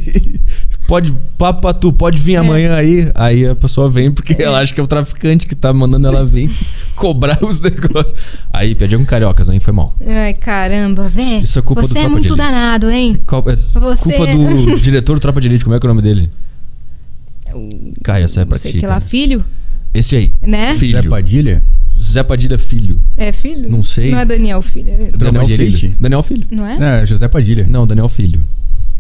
Pode, 0.86 1.12
papo 1.36 1.62
pra 1.62 1.72
tu, 1.74 1.92
pode 1.92 2.18
vir 2.18 2.34
É. 2.34 2.36
amanhã 2.38 2.74
aí. 2.76 3.10
Aí 3.14 3.46
a 3.46 3.54
pessoa 3.56 3.90
vem 3.90 4.10
porque 4.12 4.40
ela 4.40 4.60
acha 4.60 4.72
que 4.72 4.80
é 4.80 4.82
o 4.82 4.86
traficante 4.86 5.46
que 5.46 5.54
tá 5.54 5.72
mandando 5.72 6.06
ela 6.06 6.24
vir 6.24 6.48
cobrar 6.94 7.42
os 7.44 7.60
negócios. 7.60 8.16
Aí, 8.52 8.74
pedi 8.74 8.96
com 8.96 9.04
cariocas, 9.04 9.50
aí 9.50 9.58
foi 9.58 9.72
mal. 9.72 9.96
Ai, 10.06 10.32
caramba, 10.34 11.08
velho. 11.08 11.42
Isso 11.42 11.58
é 11.58 11.62
culpa 11.62 11.82
do 11.82 11.88
Você 11.88 11.98
é 11.98 12.02
Tropa 12.02 12.08
de 12.08 12.12
muito 12.12 12.26
Elite. 12.28 12.38
danado, 12.52 12.90
hein? 12.90 13.20
Qual- 13.26 13.44
é 13.48 13.56
Você- 13.56 14.12
Culpa 14.12 14.26
do 14.32 14.78
diretor 14.80 15.14
do 15.14 15.20
Tropa 15.20 15.40
de 15.40 15.48
Elite, 15.48 15.64
como 15.64 15.74
é 15.74 15.80
que 15.80 15.86
é 15.86 15.88
o 15.90 15.92
nome 15.94 16.02
dele? 16.02 16.30
Caio, 18.02 18.24
essa 18.24 18.42
é 18.42 18.44
pra 18.44 18.56
Não 18.56 18.62
sei 18.62 18.72
ti. 18.72 18.80
que 18.80 18.86
lá, 18.86 19.00
filho? 19.00 19.44
Esse 19.94 20.16
aí. 20.16 20.32
Né? 20.42 20.74
Filho. 20.74 21.02
Zé 21.02 21.08
Padilha? 21.08 21.64
Zé 22.00 22.22
Padilha 22.22 22.58
Filho. 22.58 23.00
É 23.16 23.32
filho? 23.32 23.70
Não 23.70 23.82
sei. 23.82 24.10
Não 24.10 24.18
é 24.18 24.24
Daniel 24.24 24.60
Filho. 24.60 24.90
é- 24.90 25.10
Daniel 25.16 25.44
de 25.46 25.56
Filho. 25.56 25.96
Daniel 25.98 26.22
Filho. 26.22 26.46
Não 26.50 26.66
é? 26.66 27.02
É, 27.02 27.06
José 27.06 27.26
Padilha. 27.28 27.66
Não, 27.68 27.86
Daniel 27.86 28.08
Filho. 28.08 28.40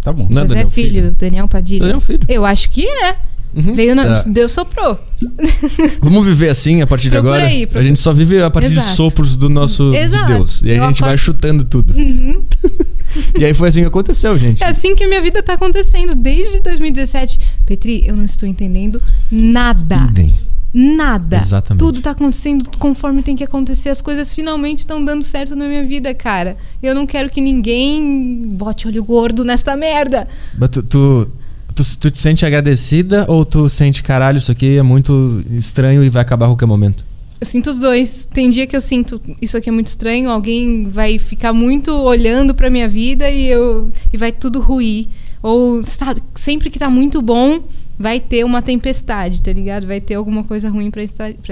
Tá 0.06 0.12
bom. 0.12 0.28
Não 0.30 0.42
é 0.42 0.44
José 0.44 0.54
Daniel 0.54 0.70
Filho, 0.70 1.10
Daniel 1.18 1.48
Padilha. 1.48 1.80
Daniel 1.80 1.98
Filho. 2.00 2.20
Eu 2.28 2.44
acho 2.44 2.70
que 2.70 2.86
é. 2.88 3.16
Uhum. 3.52 3.74
Veio 3.74 3.92
na. 3.92 4.14
Tá. 4.14 4.22
Deus 4.28 4.52
soprou. 4.52 4.96
Vamos 6.00 6.24
viver 6.24 6.48
assim 6.48 6.80
a 6.80 6.86
partir 6.86 7.06
de 7.06 7.10
Procura 7.10 7.34
agora? 7.38 7.48
aí, 7.50 7.64
A 7.64 7.66
procura. 7.66 7.82
gente 7.82 7.98
só 7.98 8.12
vive 8.12 8.40
a 8.40 8.48
partir 8.48 8.68
de 8.68 8.76
Exato. 8.78 8.94
sopros 8.94 9.36
do 9.36 9.48
nosso 9.48 9.90
de 9.90 9.96
Exato. 9.96 10.32
Deus. 10.32 10.62
E 10.62 10.70
aí 10.70 10.76
Eu 10.76 10.84
a 10.84 10.86
gente 10.86 11.00
vai 11.00 11.18
chutando 11.18 11.64
tudo. 11.64 11.92
Uhum. 11.98 12.44
E 13.38 13.44
aí 13.44 13.54
foi 13.54 13.68
assim 13.68 13.80
que 13.80 13.86
aconteceu, 13.86 14.36
gente. 14.36 14.62
É 14.62 14.66
assim 14.66 14.94
que 14.94 15.04
a 15.04 15.08
minha 15.08 15.22
vida 15.22 15.42
tá 15.42 15.54
acontecendo 15.54 16.14
desde 16.14 16.60
2017. 16.60 17.38
Petri, 17.64 18.06
eu 18.06 18.16
não 18.16 18.24
estou 18.24 18.48
entendendo 18.48 19.02
nada. 19.30 19.96
Idem. 20.10 20.34
Nada. 20.72 21.38
Exatamente. 21.38 21.80
Tudo 21.80 22.02
tá 22.02 22.10
acontecendo 22.10 22.70
conforme 22.78 23.22
tem 23.22 23.34
que 23.34 23.42
acontecer. 23.42 23.88
As 23.88 24.02
coisas 24.02 24.34
finalmente 24.34 24.80
estão 24.80 25.02
dando 25.02 25.24
certo 25.24 25.56
na 25.56 25.66
minha 25.66 25.86
vida, 25.86 26.12
cara. 26.14 26.56
Eu 26.82 26.94
não 26.94 27.06
quero 27.06 27.30
que 27.30 27.40
ninguém 27.40 28.42
bote 28.46 28.86
olho 28.86 29.02
gordo 29.02 29.42
nesta 29.42 29.74
merda. 29.74 30.28
Mas 30.58 30.68
tu, 30.68 30.82
tu, 30.82 31.28
tu, 31.74 31.82
tu 31.98 32.10
te 32.10 32.18
sente 32.18 32.44
agradecida 32.44 33.24
ou 33.26 33.44
tu 33.44 33.68
sente, 33.70 34.02
caralho, 34.02 34.36
isso 34.36 34.52
aqui 34.52 34.76
é 34.76 34.82
muito 34.82 35.42
estranho 35.50 36.04
e 36.04 36.10
vai 36.10 36.20
acabar 36.20 36.44
a 36.44 36.48
qualquer 36.50 36.66
momento? 36.66 37.04
Eu 37.40 37.46
sinto 37.46 37.70
os 37.70 37.78
dois. 37.78 38.26
Tem 38.26 38.50
dia 38.50 38.66
que 38.66 38.76
eu 38.76 38.80
sinto 38.80 39.20
isso 39.40 39.56
aqui 39.56 39.68
é 39.68 39.72
muito 39.72 39.88
estranho, 39.88 40.30
alguém 40.30 40.86
vai 40.88 41.18
ficar 41.18 41.52
muito 41.52 41.92
olhando 41.92 42.54
pra 42.54 42.70
minha 42.70 42.88
vida 42.88 43.30
e 43.30 43.46
eu 43.46 43.92
e 44.12 44.16
vai 44.16 44.32
tudo 44.32 44.60
ruir. 44.60 45.08
Ou 45.42 45.82
sabe, 45.82 46.22
sempre 46.34 46.70
que 46.70 46.78
tá 46.78 46.90
muito 46.90 47.22
bom, 47.22 47.60
vai 47.98 48.18
ter 48.18 48.44
uma 48.44 48.60
tempestade, 48.62 49.42
tá 49.42 49.52
ligado? 49.52 49.86
Vai 49.86 50.00
ter 50.00 50.14
alguma 50.14 50.42
coisa 50.44 50.68
ruim 50.68 50.90
pra 50.90 51.02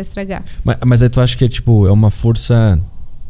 estragar. 0.01 0.44
Mas, 0.65 0.78
mas 0.85 1.02
aí 1.02 1.09
tu 1.09 1.20
acha 1.20 1.36
que 1.36 1.44
é 1.44 1.48
tipo, 1.48 1.86
é 1.86 1.93
uma 1.93 2.11
força 2.11 2.81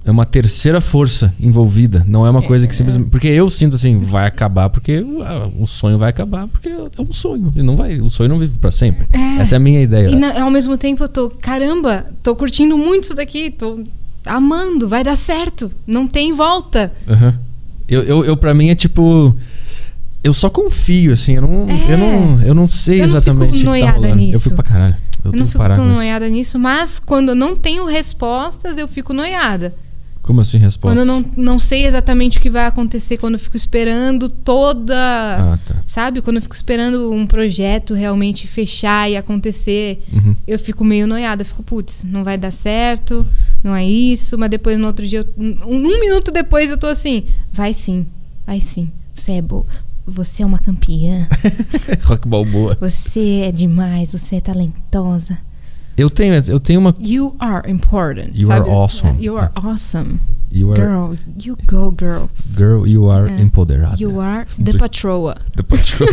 é 0.05 0.11
uma 0.11 0.27
terceira 0.27 0.81
força 0.81 1.33
envolvida. 1.41 2.05
Não 2.07 2.27
é 2.27 2.31
uma 2.31 2.43
coisa 2.43 2.67
que 2.69 2.75
simplesmente. 2.75 3.09
Porque 3.11 3.29
eu 3.29 3.49
sinto 3.49 3.75
assim, 3.77 3.99
vai 3.99 4.27
acabar 4.27 4.69
porque 4.69 5.05
ah, 5.23 5.49
o 5.59 5.67
sonho 5.67 5.97
vai 5.97 6.11
acabar, 6.11 6.47
porque 6.49 6.69
é 6.69 7.03
um 7.03 7.11
sonho. 7.13 7.53
E 7.57 7.63
não 7.63 7.75
vai. 7.77 8.01
O 8.01 8.11
sonho 8.11 8.29
não 8.29 8.39
vive 8.39 8.59
pra 8.59 8.71
sempre. 8.71 9.07
É. 9.13 9.41
Essa 9.41 9.55
é 9.55 9.57
a 9.57 9.61
minha 9.61 9.81
ideia. 9.81 10.09
E 10.09 10.17
na- 10.17 10.43
ao 10.43 10.51
mesmo 10.51 10.77
tempo 10.77 11.05
eu 11.05 11.09
tô, 11.09 11.31
caramba, 11.31 12.07
tô 12.23 12.37
curtindo 12.37 12.77
muito 12.77 13.05
isso 13.05 13.15
daqui, 13.15 13.51
tô 13.51 13.81
amando, 14.27 14.89
vai 14.89 15.03
dar 15.05 15.17
certo, 15.17 15.71
não 15.87 16.07
tem 16.07 16.33
volta. 16.33 16.93
Aham. 17.09 17.39
Eu, 17.89 18.03
eu, 18.03 18.25
eu, 18.25 18.37
pra 18.37 18.55
mim, 18.55 18.69
é 18.71 18.75
tipo. 18.75 19.35
Eu 20.23 20.33
só 20.33 20.49
confio, 20.49 21.13
assim. 21.13 21.35
Eu 21.35 21.43
não, 21.43 21.69
É. 21.71 21.93
eu 21.93 21.99
não, 21.99 22.43
eu 22.43 22.55
não 22.55 22.69
sei 22.69 22.97
Eu 22.97 22.99
não 23.01 23.07
fico 23.09 23.17
exatamente 23.19 23.67
o 23.69 23.73
que 23.73 23.81
tá 23.81 23.91
rolando. 23.91 24.07
Eu 24.13 24.17
nisso. 24.17 24.41
fico 24.41 24.55
pra 24.57 24.65
caralho. 24.65 24.97
Eu, 25.25 25.33
Eu, 25.33 25.39
não 25.39 25.47
fico 25.47 25.65
tão 25.75 25.87
noiada 25.87 26.29
nisso, 26.29 26.59
mas 26.59 26.99
quando 26.99 27.31
eu 27.31 27.35
não 27.35 27.55
tenho 27.57 27.85
respostas, 27.87 28.77
eu 28.79 28.87
fico 28.89 29.13
noiada. 29.15 29.75
Como 30.25 30.41
assim, 30.41 30.57
resposta? 30.57 30.97
Quando 30.97 31.01
eu 31.01 31.05
não, 31.05 31.25
não 31.37 31.59
sei 31.59 31.85
exatamente 31.85 32.39
o 32.39 32.41
que 32.41 32.49
vai 32.49 32.65
acontecer, 32.65 33.19
quando 33.19 33.35
eu 33.35 33.39
fico 33.39 33.59
esperando 33.59 34.29
toda. 34.31 34.95
Ah, 34.97 35.59
tá. 35.67 35.83
Sabe? 35.87 36.23
Quando 36.23 36.37
eu 36.37 36.43
fico 36.43 36.55
esperando 36.57 37.13
um 37.13 37.27
projeto 37.27 37.93
realmente 37.93 38.47
fechar 38.47 39.11
e 39.11 39.19
acontecer, 39.19 40.03
Uhum. 40.11 40.35
eu 40.49 40.59
fico 40.59 40.83
meio 40.83 41.07
noiada. 41.07 41.43
Eu 41.43 41.47
fico, 41.47 41.63
putz, 41.63 42.05
não 42.05 42.25
vai 42.25 42.39
dar 42.39 42.51
certo, 42.51 43.25
não 43.63 43.75
é 43.77 43.85
isso. 43.85 44.39
Mas 44.39 44.49
depois, 44.51 44.79
no 44.79 44.87
outro 44.87 45.07
dia, 45.07 45.19
eu- 45.19 45.29
um, 45.37 45.77
um 45.77 46.01
minuto 46.01 46.31
depois, 46.33 46.71
eu 46.71 46.79
tô 46.79 46.87
assim: 46.87 47.25
vai 47.53 47.75
sim, 47.75 48.07
vai 48.47 48.61
sim. 48.61 48.91
Você 49.15 49.33
é 49.33 49.43
boa. 49.43 49.67
Você 50.07 50.43
é 50.43 50.47
uma 50.47 50.59
campeã. 50.59 51.29
Rock 52.05 52.27
Balboa. 52.27 52.77
Você 52.81 53.43
é 53.45 53.53
demais. 53.53 54.13
Você 54.13 54.37
é 54.37 54.41
talentosa. 54.41 55.37
Eu 55.97 56.11
tenho, 56.11 56.35
eu 56.35 56.59
tenho 56.61 56.81
uma. 56.81 56.95
You 56.99 57.37
are 57.39 57.71
important. 57.71 58.31
You 58.35 58.47
sabe? 58.49 58.69
are 58.69 58.71
awesome. 58.71 59.25
You 59.25 59.39
are 59.39 59.51
awesome. 59.55 60.19
You 60.51 60.73
are 60.73 60.81
Girl, 60.81 61.15
you 61.45 61.57
go, 61.67 61.91
girl. 61.91 62.29
girl, 62.57 62.87
you 62.87 63.11
are 63.11 63.29
É. 63.31 63.41
empoderada. 63.41 63.97
You 64.01 64.21
are 64.21 64.47
the 64.63 64.77
patroa. 64.79 65.37
The 65.57 65.63
Patrol. 65.67 66.09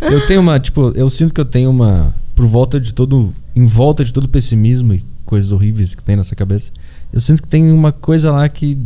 eu 0.00 0.26
tenho 0.26 0.40
uma, 0.40 0.58
tipo, 0.60 0.92
eu 0.94 1.08
sinto 1.10 1.32
que 1.34 1.40
eu 1.40 1.44
tenho 1.44 1.70
uma. 1.70 2.14
Por 2.34 2.46
volta 2.46 2.80
de 2.80 2.92
todo. 2.94 3.32
Em 3.54 3.64
volta 3.66 4.04
de 4.04 4.12
todo 4.12 4.24
o 4.24 4.28
pessimismo 4.28 4.94
e 4.94 5.04
coisas 5.26 5.52
horríveis 5.52 5.94
que 5.94 6.02
tem 6.02 6.16
nessa 6.16 6.34
cabeça. 6.34 6.70
Eu 7.12 7.20
sinto 7.20 7.42
que 7.42 7.48
tem 7.48 7.70
uma 7.72 7.92
coisa 7.92 8.30
lá 8.32 8.48
que. 8.48 8.78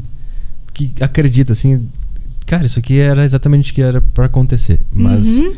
Que 0.74 0.92
acredita, 1.00 1.52
assim. 1.52 1.88
Cara, 2.46 2.66
isso 2.66 2.78
aqui 2.78 2.98
era 2.98 3.24
exatamente 3.24 3.72
o 3.72 3.74
que 3.74 3.82
era 3.82 4.00
pra 4.00 4.26
acontecer. 4.26 4.80
Mas. 4.92 5.26
Uhum. 5.26 5.54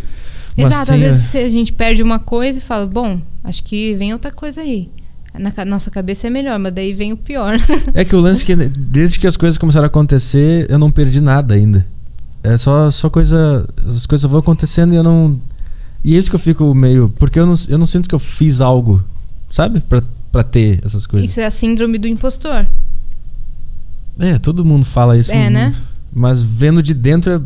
mas 0.56 0.66
Exato, 0.72 0.82
às 0.82 0.90
a- 0.90 0.96
vezes 0.96 1.34
a 1.36 1.48
gente 1.48 1.72
perde 1.72 2.02
uma 2.02 2.18
coisa 2.18 2.58
e 2.58 2.62
fala, 2.62 2.86
bom, 2.86 3.20
acho 3.44 3.62
que 3.62 3.94
vem 3.96 4.12
outra 4.12 4.30
coisa 4.32 4.60
aí. 4.60 4.90
Na 5.38 5.50
ca- 5.52 5.64
nossa 5.64 5.90
cabeça 5.90 6.26
é 6.26 6.30
melhor, 6.30 6.58
mas 6.58 6.72
daí 6.72 6.92
vem 6.92 7.12
o 7.12 7.16
pior. 7.16 7.56
É 7.94 8.04
que 8.04 8.16
o 8.16 8.20
lance 8.20 8.44
que 8.44 8.54
desde 8.56 9.20
que 9.20 9.26
as 9.26 9.36
coisas 9.36 9.58
começaram 9.58 9.84
a 9.84 9.88
acontecer, 9.88 10.66
eu 10.70 10.78
não 10.78 10.90
perdi 10.90 11.20
nada 11.20 11.54
ainda. 11.54 11.86
É 12.42 12.56
só, 12.56 12.90
só 12.90 13.10
coisa. 13.10 13.68
As 13.86 14.06
coisas 14.06 14.28
vão 14.30 14.40
acontecendo 14.40 14.92
e 14.92 14.96
eu 14.96 15.02
não. 15.02 15.40
E 16.04 16.14
é 16.14 16.18
isso 16.18 16.30
que 16.30 16.36
eu 16.36 16.40
fico 16.40 16.74
meio. 16.74 17.08
Porque 17.10 17.38
eu 17.38 17.46
não, 17.46 17.54
eu 17.68 17.76
não 17.78 17.86
sinto 17.86 18.08
que 18.08 18.14
eu 18.14 18.18
fiz 18.18 18.60
algo, 18.60 19.02
sabe? 19.50 19.80
Pra, 19.80 20.02
pra 20.32 20.42
ter 20.42 20.80
essas 20.84 21.06
coisas. 21.06 21.28
Isso 21.28 21.40
é 21.40 21.44
a 21.46 21.50
síndrome 21.50 21.98
do 21.98 22.06
impostor. 22.08 22.66
É, 24.18 24.38
todo 24.38 24.64
mundo 24.64 24.84
fala 24.84 25.16
isso. 25.18 25.32
É, 25.32 25.50
né? 25.50 25.74
Mas 26.12 26.40
vendo 26.40 26.82
de 26.82 26.94
dentro 26.94 27.32
é, 27.32 27.40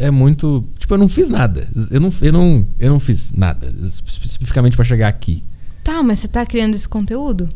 é 0.00 0.10
muito. 0.10 0.64
Tipo, 0.78 0.94
eu 0.94 0.98
não 0.98 1.08
fiz 1.08 1.30
nada. 1.30 1.68
Eu 1.90 2.00
não, 2.00 2.12
eu 2.22 2.32
não, 2.32 2.66
eu 2.78 2.90
não 2.90 3.00
fiz 3.00 3.32
nada. 3.32 3.66
espe- 3.82 4.08
Especificamente 4.24 4.76
pra 4.76 4.84
chegar 4.84 5.08
aqui. 5.08 5.42
Tá, 5.84 6.02
mas 6.02 6.18
você 6.18 6.28
tá 6.28 6.44
criando 6.44 6.74
esse 6.74 6.88
conteúdo? 6.88 7.48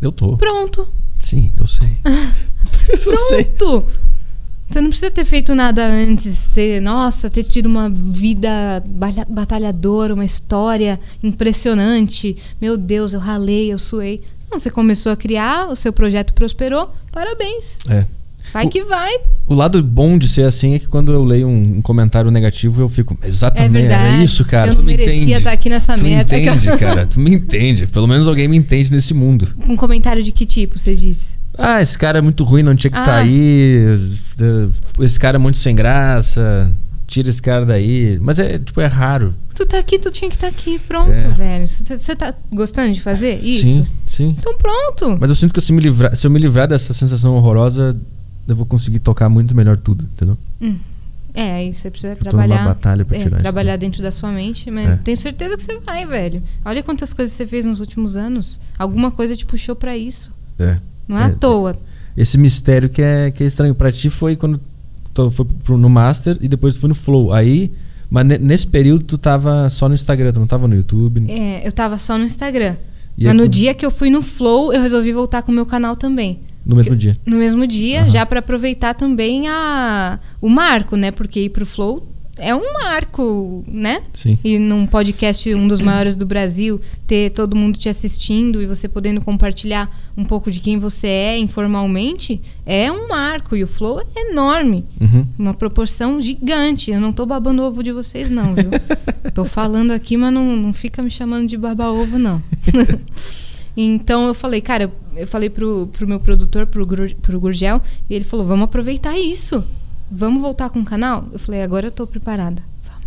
Eu 0.00 0.10
tô. 0.12 0.36
Pronto. 0.36 0.86
Sim, 1.18 1.52
eu 1.58 1.66
sei. 1.66 1.96
eu 3.06 3.16
sei. 3.16 3.44
Pronto. 3.44 3.86
Você 4.70 4.80
não 4.82 4.90
precisa 4.90 5.10
ter 5.10 5.24
feito 5.24 5.54
nada 5.54 5.86
antes, 5.86 6.46
ter, 6.48 6.78
nossa, 6.80 7.30
ter 7.30 7.42
tido 7.42 7.64
uma 7.66 7.88
vida 7.88 8.82
batalhadora, 9.28 10.12
uma 10.12 10.26
história 10.26 11.00
impressionante. 11.22 12.36
Meu 12.60 12.76
Deus, 12.76 13.14
eu 13.14 13.20
ralei, 13.20 13.72
eu 13.72 13.78
suei. 13.78 14.22
Não, 14.50 14.58
você 14.58 14.70
começou 14.70 15.10
a 15.12 15.16
criar, 15.16 15.68
o 15.70 15.76
seu 15.76 15.90
projeto 15.92 16.34
prosperou. 16.34 16.94
Parabéns. 17.10 17.78
É. 17.88 18.04
Vai 18.52 18.66
O- 18.66 18.68
que 18.70 18.82
vai. 18.84 19.12
O 19.46 19.54
lado 19.54 19.82
bom 19.82 20.18
de 20.18 20.28
ser 20.28 20.42
assim 20.44 20.74
é 20.74 20.78
que 20.78 20.86
quando 20.86 21.12
eu 21.12 21.24
leio 21.24 21.48
um, 21.48 21.78
um 21.78 21.82
comentário 21.82 22.30
negativo, 22.30 22.82
eu 22.82 22.88
fico, 22.88 23.16
É 23.22 23.28
exatamente, 23.28 23.72
verdade. 23.88 24.20
é 24.20 24.24
isso, 24.24 24.44
cara. 24.44 24.68
Eu 24.68 24.74
tu 24.74 24.78
não 24.78 24.84
me 24.84 24.92
merecia 24.92 25.14
entende. 25.16 25.32
estar 25.32 25.52
aqui 25.52 25.68
nessa 25.70 25.96
tu 25.96 26.02
merda. 26.02 26.36
me 26.36 26.42
entende, 26.46 26.66
cara. 26.78 27.06
Tu 27.06 27.20
me 27.20 27.34
entende. 27.34 27.86
Pelo 27.86 28.06
menos 28.06 28.26
alguém 28.28 28.46
me 28.48 28.56
entende 28.56 28.90
nesse 28.92 29.14
mundo. 29.14 29.48
Um 29.68 29.76
comentário 29.76 30.22
de 30.22 30.32
que 30.32 30.44
tipo, 30.46 30.78
você 30.78 30.94
disse? 30.94 31.38
Ah, 31.56 31.80
esse 31.82 31.98
cara 31.98 32.18
é 32.18 32.20
muito 32.20 32.44
ruim, 32.44 32.62
não 32.62 32.76
tinha 32.76 32.90
que 32.90 32.98
estar 32.98 33.14
Ah. 33.16 33.20
aí. 33.20 33.84
Esse 35.00 35.18
cara 35.18 35.36
é 35.36 35.38
muito 35.38 35.58
sem 35.58 35.74
graça. 35.74 36.70
Tira 37.06 37.30
esse 37.30 37.40
cara 37.40 37.64
daí. 37.64 38.18
Mas 38.20 38.38
é, 38.38 38.58
tipo, 38.58 38.80
é 38.82 38.86
raro. 38.86 39.34
Tu 39.54 39.64
tá 39.66 39.78
aqui, 39.78 39.98
tu 39.98 40.10
tinha 40.10 40.28
que 40.28 40.36
estar 40.36 40.46
aqui. 40.46 40.78
Pronto, 40.86 41.10
É. 41.10 41.28
velho. 41.30 41.66
Você 41.66 41.98
você 41.98 42.14
tá 42.14 42.34
gostando 42.52 42.92
de 42.92 43.00
fazer 43.00 43.40
isso? 43.42 43.62
Sim, 43.62 43.86
sim. 44.06 44.36
Então 44.38 44.54
pronto. 44.58 45.16
Mas 45.18 45.30
eu 45.30 45.34
sinto 45.34 45.54
que 45.54 45.60
se, 45.60 45.72
me 45.72 45.80
livrar, 45.80 46.14
se 46.14 46.26
eu 46.26 46.30
me 46.30 46.38
livrar 46.38 46.68
dessa 46.68 46.92
sensação 46.92 47.34
horrorosa, 47.34 47.96
eu 48.48 48.56
vou 48.56 48.66
conseguir 48.66 48.98
tocar 48.98 49.28
muito 49.28 49.54
melhor 49.54 49.76
tudo, 49.76 50.04
entendeu? 50.04 50.36
É, 51.34 51.52
aí 51.52 51.74
você 51.74 51.90
precisa 51.90 52.14
Eu 52.14 52.16
trabalhar. 52.16 52.64
batalha 52.64 53.04
pra 53.04 53.16
é, 53.16 53.20
tirar 53.20 53.36
isso. 53.36 53.42
trabalhar 53.42 53.76
dentro 53.76 54.02
da 54.02 54.10
sua 54.10 54.30
mente, 54.32 54.70
mas 54.70 54.88
É. 54.88 54.96
tenho 54.96 55.16
certeza 55.16 55.56
que 55.56 55.62
você 55.62 55.78
vai, 55.78 56.04
velho. 56.06 56.42
Olha 56.64 56.82
quantas 56.82 57.12
coisas 57.12 57.32
você 57.34 57.46
fez 57.46 57.64
nos 57.64 57.78
últimos 57.80 58.16
anos. 58.16 58.58
Alguma 58.78 59.10
coisa 59.10 59.36
te 59.36 59.46
puxou 59.46 59.76
pra 59.76 59.96
isso. 59.96 60.32
É. 60.58 60.78
Não 61.06 61.16
é, 61.16 61.22
É, 61.22 61.24
à 61.26 61.30
toa. 61.30 61.78
Esse 62.16 62.36
mistério 62.36 62.88
que 62.88 63.00
é, 63.02 63.30
que 63.30 63.44
é 63.44 63.46
estranho 63.46 63.74
pra 63.74 63.92
ti 63.92 64.10
foi 64.10 64.34
quando 64.34 64.60
tu 65.14 65.30
foi 65.30 65.44
pro, 65.44 65.76
no 65.76 65.88
Master 65.88 66.36
e 66.40 66.48
depois 66.48 66.74
tu 66.74 66.80
foi 66.80 66.88
no 66.88 66.94
Flow. 66.94 67.32
Aí, 67.32 67.70
mas 68.10 68.26
ne- 68.26 68.38
nesse 68.38 68.66
período 68.66 69.04
tu 69.04 69.16
tava 69.18 69.68
só 69.70 69.88
no 69.88 69.94
Instagram, 69.94 70.32
tu 70.32 70.40
não 70.40 70.46
tava 70.46 70.66
no 70.66 70.74
YouTube. 70.74 71.30
É, 71.30 71.64
eu 71.66 71.70
tava 71.70 71.98
só 71.98 72.18
no 72.18 72.24
Instagram. 72.24 72.74
E 73.16 73.26
mas 73.26 73.36
no 73.36 73.48
dia 73.48 73.74
que 73.74 73.84
eu 73.86 73.90
fui 73.90 74.10
no 74.10 74.22
Flow, 74.22 74.72
eu 74.72 74.80
resolvi 74.80 75.12
voltar 75.12 75.42
com 75.42 75.52
o 75.52 75.54
meu 75.54 75.66
canal 75.66 75.94
também. 75.94 76.40
No 76.68 76.76
mesmo 76.76 76.94
dia. 76.94 77.18
No 77.24 77.38
mesmo 77.38 77.66
dia, 77.66 78.02
Aham. 78.02 78.10
já 78.10 78.26
pra 78.26 78.40
aproveitar 78.40 78.92
também 78.94 79.48
a, 79.48 80.20
o 80.38 80.50
marco, 80.50 80.96
né? 80.96 81.10
Porque 81.10 81.40
ir 81.40 81.48
pro 81.48 81.64
Flow 81.64 82.06
é 82.36 82.54
um 82.54 82.72
marco, 82.74 83.64
né? 83.66 84.02
Sim. 84.12 84.38
E 84.44 84.58
num 84.58 84.86
podcast, 84.86 85.52
um 85.54 85.66
dos 85.66 85.80
maiores 85.80 86.14
do 86.14 86.24
Brasil, 86.24 86.80
ter 87.06 87.30
todo 87.30 87.56
mundo 87.56 87.78
te 87.78 87.88
assistindo 87.88 88.62
e 88.62 88.66
você 88.66 88.86
podendo 88.86 89.20
compartilhar 89.20 89.90
um 90.16 90.24
pouco 90.24 90.50
de 90.50 90.60
quem 90.60 90.78
você 90.78 91.06
é 91.06 91.38
informalmente, 91.38 92.40
é 92.64 92.92
um 92.92 93.08
marco. 93.08 93.56
E 93.56 93.64
o 93.64 93.66
Flow 93.66 94.00
é 94.14 94.30
enorme. 94.30 94.84
Uhum. 95.00 95.26
Uma 95.38 95.54
proporção 95.54 96.20
gigante. 96.20 96.90
Eu 96.90 97.00
não 97.00 97.12
tô 97.12 97.26
babando 97.26 97.62
ovo 97.62 97.82
de 97.82 97.92
vocês, 97.92 98.30
não, 98.30 98.54
viu? 98.54 98.70
tô 99.34 99.44
falando 99.44 99.90
aqui, 99.90 100.16
mas 100.16 100.32
não, 100.32 100.54
não 100.54 100.72
fica 100.72 101.02
me 101.02 101.10
chamando 101.10 101.48
de 101.48 101.56
baba-ovo, 101.56 102.18
não. 102.18 102.42
então 103.84 104.26
eu 104.26 104.34
falei, 104.34 104.60
cara, 104.60 104.92
eu 105.14 105.26
falei 105.26 105.48
pro, 105.48 105.88
pro 105.92 106.08
meu 106.08 106.18
produtor, 106.18 106.66
pro, 106.66 106.86
pro 107.22 107.40
Gurgel, 107.40 107.80
e 108.10 108.14
ele 108.14 108.24
falou: 108.24 108.44
vamos 108.44 108.64
aproveitar 108.64 109.16
isso. 109.16 109.62
Vamos 110.10 110.42
voltar 110.42 110.70
com 110.70 110.80
o 110.80 110.84
canal? 110.84 111.26
Eu 111.32 111.38
falei, 111.38 111.62
agora 111.62 111.86
eu 111.86 111.92
tô 111.92 112.06
preparada. 112.06 112.62
Vamos. 112.82 113.06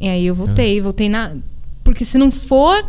E 0.00 0.08
aí 0.08 0.26
eu 0.26 0.34
voltei, 0.34 0.80
voltei 0.80 1.08
na. 1.08 1.32
Porque 1.84 2.04
se 2.04 2.18
não 2.18 2.30
for 2.30 2.84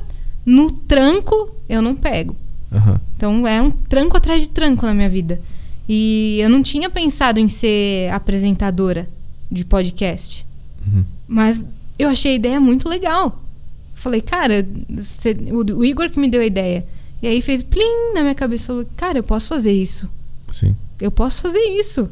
no 0.45 0.71
tranco, 0.71 1.55
eu 1.69 1.81
não 1.81 1.95
pego. 1.95 2.35
Aham. 2.71 2.99
Então 3.15 3.45
é 3.45 3.61
um 3.61 3.69
tranco 3.69 4.17
atrás 4.17 4.41
de 4.41 4.49
tranco 4.49 4.85
na 4.85 4.93
minha 4.93 5.09
vida. 5.09 5.39
E 5.87 6.37
eu 6.39 6.49
não 6.49 6.63
tinha 6.63 6.89
pensado 6.89 7.39
em 7.39 7.47
ser 7.47 8.11
apresentadora 8.11 9.07
de 9.51 9.63
podcast. 9.63 10.45
Uhum. 10.87 11.05
Mas 11.27 11.63
eu 11.99 12.09
achei 12.09 12.31
a 12.31 12.35
ideia 12.35 12.59
muito 12.59 12.89
legal. 12.89 13.44
Falei, 13.95 14.21
cara, 14.21 14.65
o, 15.51 15.77
o 15.79 15.85
Igor 15.85 16.09
que 16.09 16.19
me 16.19 16.29
deu 16.29 16.41
a 16.41 16.45
ideia. 16.45 16.85
E 17.21 17.27
aí 17.27 17.41
fez 17.41 17.63
plim 17.63 18.13
na 18.13 18.21
minha 18.21 18.35
cabeça. 18.35 18.67
Falou, 18.67 18.85
cara, 18.95 19.17
eu 19.17 19.23
posso 19.23 19.47
fazer 19.47 19.71
isso. 19.71 20.07
Sim. 20.51 20.75
Eu 21.01 21.09
posso 21.09 21.41
fazer 21.41 21.59
isso. 21.79 22.07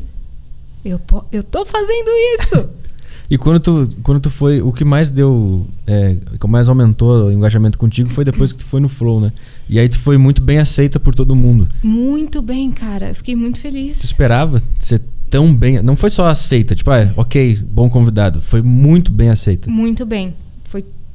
Eu, 0.84 0.98
po 1.00 1.24
eu 1.32 1.44
tô 1.44 1.66
fazendo 1.66 2.10
isso. 2.40 2.68
E 3.30 3.38
quando 3.38 3.60
tu, 3.60 3.90
quando 4.04 4.20
tu 4.20 4.30
foi, 4.30 4.62
o 4.62 4.72
que 4.72 4.86
mais 4.86 5.10
deu, 5.10 5.66
é, 5.88 6.18
o 6.36 6.38
que 6.38 6.46
mais 6.46 6.70
aumentou 6.70 7.26
o 7.28 7.32
engajamento 7.32 7.80
contigo 7.80 8.08
foi 8.10 8.24
depois 8.24 8.52
que 8.52 8.60
tu 8.60 8.66
foi 8.66 8.80
no 8.80 8.88
Flow, 8.90 9.20
né? 9.20 9.32
E 9.68 9.80
aí 9.80 9.90
tu 9.90 9.98
foi 9.98 10.18
muito 10.20 10.40
bem 10.42 10.60
aceita 10.60 11.00
por 11.00 11.16
todo 11.16 11.36
mundo. 11.36 11.68
muito 11.82 12.44
bem, 12.44 12.70
cara. 12.70 13.10
Eu 13.10 13.16
fiquei 13.16 13.34
muito 13.36 13.56
Tu 13.56 13.62
feliz. 13.62 14.04
esperava 14.04 14.62
ser 14.78 15.02
tão 15.32 15.56
bem, 15.56 15.82
não 15.82 15.96
foi 15.96 16.12
só 16.12 16.28
aceita, 16.28 16.76
tipo, 16.76 16.92
ah, 16.92 17.12
ok, 17.18 17.58
bom 17.72 17.90
convidado, 17.90 18.40
foi 18.40 18.62
muito 18.62 19.12
bem 19.12 19.30
aceita. 19.30 19.68
Muito 19.72 20.06
bem. 20.06 20.36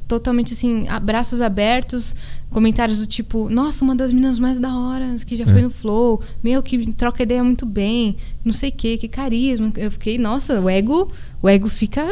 Totalmente 0.09 0.53
assim, 0.53 0.87
abraços 0.87 1.39
abertos, 1.39 2.15
comentários 2.49 2.97
do 2.97 3.05
tipo, 3.05 3.47
nossa, 3.47 3.83
uma 3.85 3.95
das 3.95 4.11
meninas 4.11 4.39
mais 4.39 4.59
da 4.59 4.75
hora 4.75 5.05
que 5.23 5.37
já 5.37 5.43
É. 5.43 5.47
foi 5.47 5.61
no 5.61 5.69
Flow, 5.69 6.19
meu, 6.43 6.63
que 6.63 6.91
troca 6.93 7.21
ideia 7.21 7.43
muito 7.43 7.63
bem, 7.63 8.15
não 8.43 8.51
sei 8.51 8.69
o 8.69 8.73
que, 8.73 8.97
que 8.97 9.07
carisma. 9.07 9.71
Eu 9.77 9.91
fiquei, 9.91 10.17
nossa, 10.17 10.59
o 10.59 10.67
ego, 10.67 11.11
o 11.43 11.47
ego 11.47 11.69
fica, 11.69 12.03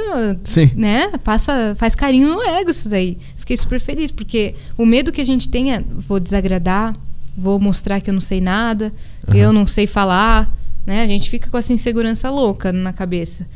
Sim. 0.43 0.69
né, 0.75 1.09
passa, 1.23 1.75
faz 1.79 1.95
carinho 1.95 2.27
no 2.35 2.41
ego 2.43 2.69
isso 2.69 2.87
daí. 2.87 3.17
Fiquei 3.35 3.57
super 3.57 3.79
feliz, 3.79 4.11
porque 4.11 4.53
o 4.77 4.85
medo 4.85 5.11
que 5.11 5.19
a 5.21 5.25
gente 5.25 5.49
tem 5.49 5.73
é, 5.73 5.83
vou 6.07 6.19
desagradar, 6.19 6.95
vou 7.35 7.59
mostrar 7.59 7.99
que 7.99 8.11
eu 8.11 8.13
não 8.13 8.21
sei 8.21 8.39
nada, 8.39 8.93
Aham. 9.27 9.35
eu 9.37 9.51
não 9.51 9.65
sei 9.65 9.87
falar, 9.87 10.55
né? 10.85 11.01
A 11.01 11.07
gente 11.07 11.31
fica 11.31 11.49
com 11.49 11.57
essa 11.57 11.73
insegurança 11.73 12.29
louca 12.29 12.71
na 12.71 12.93
cabeça. 12.93 13.47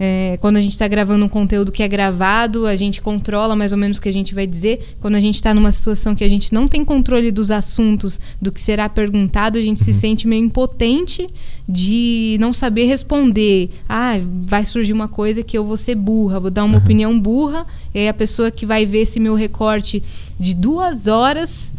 É, 0.00 0.38
quando 0.40 0.58
a 0.58 0.60
gente 0.60 0.72
está 0.72 0.86
gravando 0.86 1.24
um 1.24 1.28
conteúdo 1.28 1.72
que 1.72 1.82
é 1.82 1.88
gravado, 1.88 2.66
a 2.66 2.76
gente 2.76 3.00
controla 3.02 3.56
mais 3.56 3.72
ou 3.72 3.78
menos 3.78 3.98
o 3.98 4.00
que 4.00 4.08
a 4.08 4.12
gente 4.12 4.32
vai 4.34 4.46
dizer. 4.46 4.94
Quando 5.00 5.16
a 5.16 5.20
gente 5.20 5.34
está 5.34 5.52
numa 5.52 5.72
situação 5.72 6.14
que 6.14 6.22
a 6.22 6.28
gente 6.28 6.52
não 6.54 6.68
tem 6.68 6.84
controle 6.84 7.32
dos 7.32 7.50
assuntos, 7.50 8.20
do 8.40 8.52
que 8.52 8.60
será 8.60 8.88
perguntado, 8.88 9.58
a 9.58 9.60
gente 9.60 9.80
se 9.82 9.92
sente 9.92 10.28
meio 10.28 10.44
impotente 10.44 11.26
de 11.68 12.36
não 12.40 12.52
saber 12.52 12.84
responder. 12.84 13.70
Ah, 13.88 14.18
vai 14.46 14.64
surgir 14.64 14.92
uma 14.92 15.08
coisa 15.08 15.42
que 15.42 15.58
eu 15.58 15.64
vou 15.66 15.76
ser 15.76 15.96
burra, 15.96 16.38
vou 16.38 16.50
dar 16.50 16.64
uma 16.64 16.78
opinião 16.78 17.18
burra, 17.18 17.66
e 17.94 17.98
aí 17.98 18.08
a 18.08 18.14
pessoa 18.14 18.50
que 18.50 18.64
vai 18.64 18.86
ver 18.86 19.00
esse 19.00 19.18
meu 19.18 19.34
recorte 19.34 20.02
de 20.38 20.54
duas 20.54 21.08
horas 21.08 21.74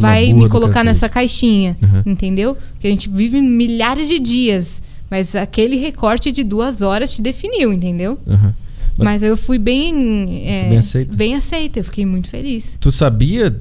vai 0.00 0.32
me 0.32 0.48
colocar 0.48 0.84
nessa 0.84 1.08
caixinha, 1.08 1.76
Uhum. 1.82 2.12
entendeu? 2.12 2.56
Porque 2.72 2.86
a 2.86 2.90
gente 2.90 3.08
vive 3.08 3.40
milhares 3.40 4.08
de 4.08 4.18
dias, 4.20 4.80
mas 5.14 5.34
aquele 5.36 5.76
recorte 5.76 6.32
de 6.32 6.42
duas 6.42 6.82
horas 6.82 7.14
te 7.14 7.22
definiu, 7.22 7.72
entendeu? 7.72 8.18
Aham. 8.26 8.52
Mas- 8.96 9.04
Mas 9.06 9.22
eu 9.22 9.36
fui 9.36 9.58
bem, 9.58 10.46
é, 10.46 10.68
bem 10.68 10.78
aceita? 10.78 11.14
bem 11.14 11.34
aceita, 11.34 11.78
eu 11.80 11.84
fiquei 11.84 12.04
muito 12.06 12.28
feliz. 12.28 12.76
Tu 12.80 12.90
sabia 12.92 13.54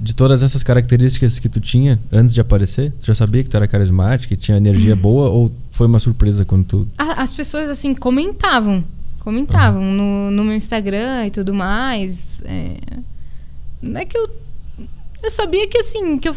de 0.00 0.14
todas 0.14 0.42
essas 0.42 0.62
características 0.62 1.38
que 1.38 1.48
tu 1.48 1.60
tinha 1.60 1.98
antes 2.12 2.32
de 2.34 2.40
aparecer? 2.40 2.92
Tu 3.00 3.06
já 3.06 3.14
sabia 3.14 3.42
que 3.44 3.48
tu 3.50 3.56
era 3.56 3.66
carismática, 3.68 4.34
que 4.34 4.40
tinha 4.40 4.56
energia 4.56 4.94
boa 4.96 5.28
ou 5.28 5.50
foi 5.70 5.86
uma 5.86 5.98
surpresa 5.98 6.44
quando 6.44 6.64
tu. 6.64 6.88
As 6.96 7.34
pessoas, 7.34 7.68
assim, 7.68 7.92
comentavam. 7.94 8.82
Comentavam 9.20 9.82
no, 9.82 10.30
no 10.30 10.44
meu 10.44 10.54
Instagram 10.56 11.26
e 11.26 11.30
tudo 11.30 11.52
mais. 11.52 12.42
é. 12.46 12.76
Não 13.82 14.00
é 14.00 14.04
que 14.04 14.16
eu. 14.16 14.28
Eu 15.22 15.30
sabia 15.30 15.68
que, 15.68 15.78
assim, 15.78 16.18
que 16.18 16.28
eu, 16.28 16.34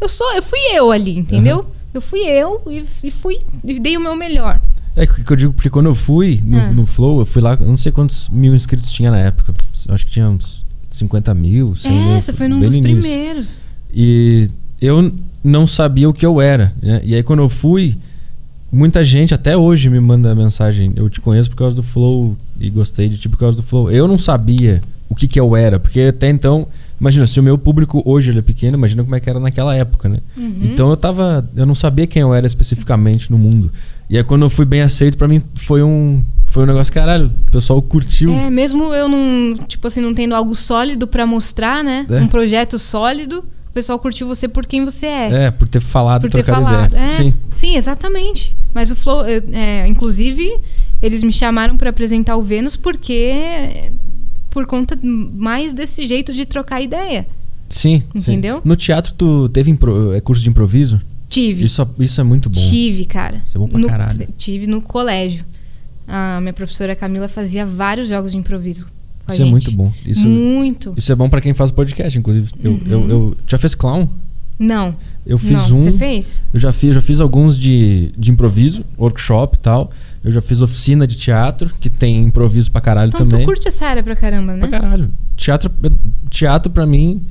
eu 0.00 0.08
sou. 0.08 0.32
Eu 0.34 0.42
fui 0.42 0.58
eu 0.74 0.90
ali, 0.92 1.18
entendeu? 1.18 1.66
Eu 1.92 2.00
fui 2.00 2.20
eu 2.20 2.62
e, 2.68 2.84
e 3.04 3.10
fui. 3.10 3.38
E 3.64 3.80
dei 3.80 3.96
o 3.96 4.00
meu 4.00 4.14
melhor. 4.16 4.60
É 4.96 5.06
que 5.06 5.22
que 5.24 5.32
eu 5.32 5.36
digo 5.36 5.52
porque 5.52 5.70
quando 5.70 5.86
eu 5.86 5.94
fui 5.94 6.40
no, 6.44 6.58
Ah. 6.58 6.70
no 6.70 6.86
Flow, 6.86 7.20
eu 7.20 7.26
fui 7.26 7.40
lá, 7.42 7.54
eu 7.60 7.66
não 7.66 7.76
sei 7.76 7.90
quantos 7.92 8.28
mil 8.28 8.54
inscritos 8.54 8.90
tinha 8.92 9.10
na 9.10 9.18
época. 9.18 9.54
Eu 9.88 9.94
acho 9.94 10.04
que 10.04 10.12
tinha 10.12 10.28
uns 10.28 10.64
50 10.90 11.32
mil, 11.34 11.74
100 11.76 11.92
mil. 11.92 12.10
é, 12.12 12.20
você 12.20 12.32
foi 12.32 12.48
num 12.48 12.58
bem 12.60 12.68
dos 12.68 12.74
início. 12.76 13.00
primeiros. 13.02 13.60
E 13.92 14.50
eu 14.80 15.12
não 15.42 15.66
sabia 15.66 16.08
o 16.08 16.12
que 16.12 16.24
eu 16.26 16.40
era. 16.40 16.72
Né? 16.82 17.00
E 17.04 17.14
aí 17.14 17.22
quando 17.22 17.40
eu 17.42 17.48
fui, 17.48 17.96
muita 18.70 19.02
gente 19.02 19.32
até 19.34 19.56
hoje 19.56 19.88
me 19.88 20.00
manda 20.00 20.34
mensagem. 20.34 20.92
Eu 20.96 21.08
te 21.08 21.20
conheço 21.20 21.50
por 21.50 21.56
causa 21.56 21.74
do 21.74 21.82
Flow 21.82 22.36
e 22.58 22.68
gostei 22.70 23.08
de 23.08 23.16
ti 23.18 23.28
por 23.28 23.38
causa 23.38 23.56
do 23.56 23.62
Flow. 23.62 23.90
Eu 23.90 24.06
não 24.06 24.18
sabia 24.18 24.80
o 25.08 25.14
que, 25.14 25.26
que 25.26 25.40
eu 25.40 25.56
era, 25.56 25.78
porque 25.80 26.00
até 26.00 26.28
então, 26.28 26.66
imagina, 27.00 27.26
se 27.26 27.40
o 27.40 27.42
meu 27.42 27.56
público 27.56 28.02
hoje 28.04 28.36
é 28.36 28.42
pequeno, 28.42 28.76
imagina 28.76 29.02
como 29.02 29.16
é 29.16 29.20
que 29.20 29.30
era 29.30 29.40
naquela 29.40 29.74
época, 29.74 30.08
né? 30.08 30.18
Uhum. 30.36 30.60
Então 30.62 30.90
eu 30.90 30.96
tava, 30.96 31.48
eu 31.56 31.64
não 31.64 31.74
sabia 31.74 32.06
quem 32.06 32.22
eu 32.22 32.34
era 32.34 32.46
especificamente 32.46 33.30
no 33.30 33.38
mundo. 33.38 33.72
E 34.08 34.16
aí 34.16 34.24
quando 34.24 34.42
eu 34.42 34.50
fui 34.50 34.64
bem 34.64 34.82
aceito, 34.82 35.16
pra 35.16 35.26
mim 35.26 35.42
foi 35.54 35.82
um 35.82 36.22
foi 36.44 36.64
um 36.64 36.66
negócio 36.66 36.92
caralho, 36.92 37.32
o 37.46 37.50
pessoal 37.52 37.80
curtiu. 37.80 38.32
É, 38.32 38.50
mesmo 38.50 38.92
eu 38.92 39.08
não, 39.08 39.54
tipo 39.68 39.86
assim, 39.86 40.00
não 40.00 40.12
tendo 40.12 40.34
algo 40.34 40.54
sólido 40.56 41.06
pra 41.06 41.24
mostrar, 41.24 41.84
né? 41.84 42.04
É. 42.10 42.20
Um 42.20 42.26
projeto 42.26 42.76
sólido, 42.76 43.38
o 43.38 43.72
pessoal 43.72 44.00
curtiu 44.00 44.26
você 44.26 44.48
por 44.48 44.66
quem 44.66 44.84
você 44.84 45.06
é. 45.06 45.44
É, 45.44 45.50
por 45.52 45.68
ter 45.68 45.78
falado, 45.78 46.22
por 46.22 46.30
ter 46.30 46.44
falado. 46.44 46.96
É, 46.96 47.08
Sim. 47.08 47.32
sim, 47.52 47.76
exatamente. 47.76 48.56
Mas 48.74 48.90
o 48.90 48.96
Flow, 48.96 49.24
é, 49.24 49.86
inclusive, 49.86 50.52
eles 51.00 51.22
me 51.22 51.32
chamaram 51.32 51.76
pra 51.76 51.90
apresentar 51.90 52.36
o 52.36 52.42
Vênus 52.42 52.76
porque 52.76 53.92
por 54.50 54.66
conta 54.66 54.98
mais 55.02 55.72
desse 55.72 56.06
jeito 56.06 56.32
de 56.32 56.44
trocar 56.44 56.80
ideia. 56.82 57.26
Sim, 57.68 58.02
sim. 58.16 58.32
Entendeu? 58.32 58.60
No 58.64 58.74
teatro 58.76 59.14
tu 59.14 59.48
teve 59.48 59.70
impro- 59.70 60.12
é, 60.12 60.20
curso 60.20 60.42
de 60.42 60.50
improviso? 60.50 61.00
Tive. 61.28 61.64
Isso, 61.64 61.88
isso 62.00 62.20
é 62.20 62.24
muito 62.24 62.50
bom. 62.50 62.60
Tive, 62.60 63.04
cara. 63.04 63.40
Isso 63.46 63.56
é 63.56 63.60
bom 63.60 63.68
pra 63.68 63.78
No- 63.78 63.86
caralho. 63.86 64.28
Tive 64.36 64.66
no 64.66 64.82
colégio. 64.82 65.44
A 66.08 66.40
minha 66.40 66.52
professora 66.52 66.96
Camila 66.96 67.28
fazia 67.28 67.64
vários 67.64 68.08
jogos 68.08 68.32
de 68.32 68.38
improviso. 68.38 68.86
Isso 69.28 69.34
é 69.42 69.44
gente. 69.44 69.50
muito 69.52 69.70
bom. 69.70 69.92
Isso, 70.04 70.26
Muito. 70.28 70.92
isso 70.96 71.12
é 71.12 71.14
bom 71.14 71.28
pra 71.30 71.40
quem 71.40 71.54
faz 71.54 71.70
podcast, 71.70 72.18
inclusive. 72.18 72.50
Eu, 72.60 72.72
Uhum. 72.72 72.80
eu, 72.86 73.08
eu- 73.10 73.36
já 73.46 73.56
fez 73.58 73.76
clown? 73.76 74.08
Não. 74.58 74.96
Eu 75.24 75.38
fiz 75.38 75.68
não. 75.70 75.76
um. 75.76 75.78
Você 75.84 75.92
fez? 75.92 76.42
Eu 76.52 76.58
já 76.58 76.72
fiz, 76.72 76.94
já 76.96 77.00
fiz 77.00 77.20
alguns 77.20 77.56
de, 77.56 78.12
de 78.18 78.32
improviso, 78.32 78.84
workshop 78.98 79.56
e 79.56 79.60
tal. 79.60 79.92
Eu 80.22 80.30
já 80.30 80.42
fiz 80.42 80.60
oficina 80.60 81.06
de 81.06 81.16
teatro, 81.16 81.70
que 81.80 81.88
tem 81.88 82.22
improviso 82.24 82.70
pra 82.70 82.80
caralho 82.80 83.08
Então 83.08 83.26
também. 83.26 83.44
tu 83.46 83.48
curte 83.48 83.66
essa 83.68 83.86
área 83.86 84.02
pra 84.02 84.14
caramba, 84.14 84.52
né? 84.54 84.58
Pra 84.66 84.68
caralho. 84.80 85.10
Teatro, 85.36 85.70
teatro 86.28 86.70
pra 86.70 86.86
mim 86.86 87.22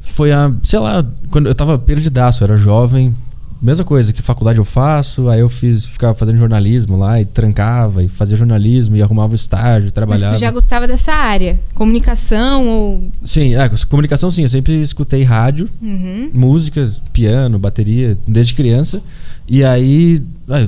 foi 0.00 0.32
a. 0.32 0.52
Sei 0.62 0.78
lá, 0.78 1.04
quando 1.30 1.46
eu 1.46 1.54
tava 1.54 1.78
perdidaço, 1.78 2.42
eu 2.42 2.48
era 2.48 2.56
jovem. 2.56 3.14
Mesma 3.60 3.86
coisa, 3.86 4.12
que 4.12 4.20
faculdade 4.20 4.58
eu 4.58 4.66
faço, 4.66 5.30
aí 5.30 5.40
eu 5.40 5.48
fiz, 5.48 5.86
ficava 5.86 6.12
fazendo 6.12 6.36
jornalismo 6.36 6.98
lá 6.98 7.18
e 7.18 7.24
trancava 7.24 8.02
e 8.02 8.08
fazia 8.08 8.36
jornalismo 8.36 8.96
e 8.96 9.02
arrumava 9.02 9.32
o 9.32 9.34
estágio, 9.34 9.84
Mas 9.86 9.92
trabalhava. 9.92 10.34
tu 10.36 10.38
já 10.38 10.50
gostava 10.50 10.86
dessa 10.86 11.12
área? 11.14 11.58
Comunicação 11.74 12.68
ou. 12.68 13.10
Sim, 13.24 13.54
é, 13.54 13.66
comunicação 13.88 14.30
sim, 14.30 14.42
eu 14.42 14.48
sempre 14.50 14.74
escutei 14.82 15.22
rádio, 15.22 15.70
Uhum. 15.80 16.28
músicas, 16.34 17.00
piano, 17.14 17.58
bateria, 17.58 18.18
desde 18.28 18.52
criança. 18.52 19.00
E 19.48 19.64
aí, 19.64 20.22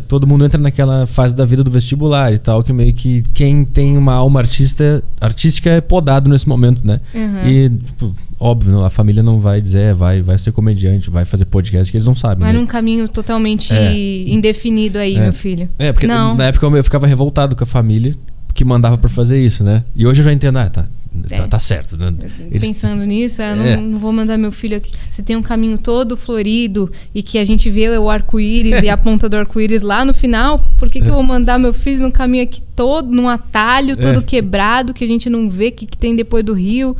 todo 0.08 0.26
mundo 0.26 0.44
entra 0.44 0.60
naquela 0.60 1.06
fase 1.06 1.34
da 1.36 1.44
vida 1.44 1.62
do 1.62 1.70
vestibular 1.70 2.32
e 2.32 2.38
tal, 2.38 2.64
que 2.64 2.72
meio 2.72 2.92
que 2.92 3.22
quem 3.32 3.64
tem 3.64 3.96
uma 3.96 4.14
alma 4.14 4.40
artista, 4.40 5.02
artística 5.20 5.70
é 5.70 5.80
podado 5.80 6.28
nesse 6.28 6.48
momento, 6.48 6.84
né? 6.84 7.00
Uhum. 7.14 7.48
E, 7.48 7.70
tipo, 7.70 8.14
óbvio, 8.40 8.84
a 8.84 8.90
família 8.90 9.22
não 9.22 9.38
vai 9.38 9.60
dizer, 9.60 9.82
é, 9.82 9.94
vai, 9.94 10.20
vai 10.20 10.36
ser 10.36 10.50
comediante, 10.52 11.10
vai 11.10 11.24
fazer 11.24 11.44
podcast, 11.44 11.90
que 11.92 11.96
eles 11.96 12.06
não 12.06 12.14
sabem. 12.14 12.44
Vai 12.44 12.52
né? 12.52 12.58
num 12.58 12.66
caminho 12.66 13.08
totalmente 13.08 13.72
É. 13.72 13.94
indefinido 14.28 14.98
aí, 14.98 15.14
É. 15.16 15.20
meu 15.20 15.32
filho. 15.32 15.68
É, 15.78 15.92
porque 15.92 16.06
Não. 16.06 16.34
na 16.36 16.46
época 16.46 16.66
eu 16.66 16.84
ficava 16.84 17.06
revoltado 17.06 17.54
com 17.54 17.62
a 17.62 17.66
família 17.66 18.14
que 18.54 18.64
mandava 18.64 18.98
pra 18.98 19.08
fazer 19.08 19.38
isso, 19.40 19.62
né? 19.62 19.84
E 19.94 20.04
hoje 20.06 20.20
eu 20.20 20.24
já 20.24 20.32
entendo, 20.32 20.56
ah, 20.58 20.68
tá, 20.68 20.86
É. 21.30 21.46
tá 21.46 21.58
certo, 21.58 21.96
né? 21.96 22.12
Eles- 22.50 22.68
Pensando 22.68 23.04
nisso, 23.04 23.40
eu 23.42 23.56
não, 23.56 23.64
É. 23.64 23.76
não 23.76 23.98
vou 23.98 24.12
mandar 24.12 24.36
meu 24.38 24.52
filho 24.52 24.76
aqui. 24.76 24.90
Se 25.10 25.22
tem 25.22 25.36
um 25.36 25.42
caminho 25.42 25.78
todo 25.78 26.16
florido 26.16 26.90
e 27.14 27.22
que 27.22 27.38
a 27.38 27.44
gente 27.44 27.70
vê 27.70 27.88
o 27.98 28.08
arco-íris 28.10 28.82
e 28.82 28.88
a 28.88 28.96
ponta 28.98 29.28
do 29.28 29.36
arco-íris 29.36 29.82
lá 29.82 30.04
no 30.04 30.14
final, 30.14 30.58
por 30.78 30.88
que, 30.90 31.00
que 31.00 31.08
eu 31.08 31.14
vou 31.14 31.22
mandar 31.22 31.58
meu 31.58 31.72
filho 31.72 32.00
num 32.00 32.10
caminho 32.10 32.44
aqui 32.44 32.62
todo, 32.76 33.10
num 33.10 33.28
atalho, 33.28 33.96
todo 33.96 34.20
É. 34.20 34.22
quebrado, 34.22 34.94
que 34.94 35.04
a 35.04 35.08
gente 35.08 35.28
não 35.28 35.48
vê 35.50 35.68
o 35.68 35.72
que, 35.72 35.86
que 35.86 35.98
tem 35.98 36.14
depois 36.14 36.44
do 36.44 36.52
rio? 36.54 36.96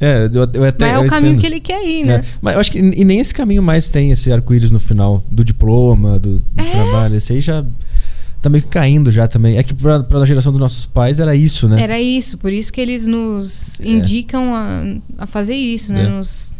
É, 0.00 0.28
eu, 0.32 0.48
eu 0.54 0.64
até. 0.64 0.86
Mas 0.92 0.94
é 0.94 0.98
o 1.06 1.08
caminho 1.08 1.32
entendo. 1.32 1.40
que 1.40 1.46
ele 1.48 1.58
quer 1.60 1.84
ir, 1.84 2.04
né? 2.06 2.14
É, 2.16 2.24
Mas 2.40 2.54
eu 2.54 2.60
acho 2.60 2.70
que 2.70 2.78
e 2.78 3.04
nem 3.04 3.18
esse 3.18 3.34
caminho 3.34 3.60
mais 3.62 3.90
tem 3.90 4.12
esse 4.12 4.30
arco-íris 4.30 4.70
no 4.70 4.78
final 4.78 5.24
do 5.28 5.42
diploma, 5.42 6.20
do, 6.20 6.38
do 6.38 6.44
É. 6.62 6.70
trabalho. 6.70 7.16
Esse 7.16 7.32
aí 7.32 7.40
já 7.40 7.64
tá 8.42 8.48
meio 8.48 8.62
que 8.64 8.70
caindo 8.70 9.10
já 9.10 9.26
também. 9.28 9.56
É 9.58 9.62
que 9.62 9.74
pra, 9.74 10.02
pra 10.02 10.24
geração 10.24 10.52
dos 10.52 10.60
nossos 10.60 10.86
pais 10.86 11.18
era 11.20 11.34
isso, 11.34 11.68
né? 11.68 11.80
Era 11.82 12.00
isso, 12.00 12.38
por 12.38 12.52
isso 12.52 12.72
que 12.72 12.80
eles 12.80 13.06
nos 13.06 13.80
É. 13.80 13.88
indicam 13.88 14.54
a, 14.54 14.84
a 15.18 15.26
fazer 15.26 15.54
isso, 15.54 15.92
né? 15.92 16.04
É. 16.04 16.08
Nos. 16.08 16.52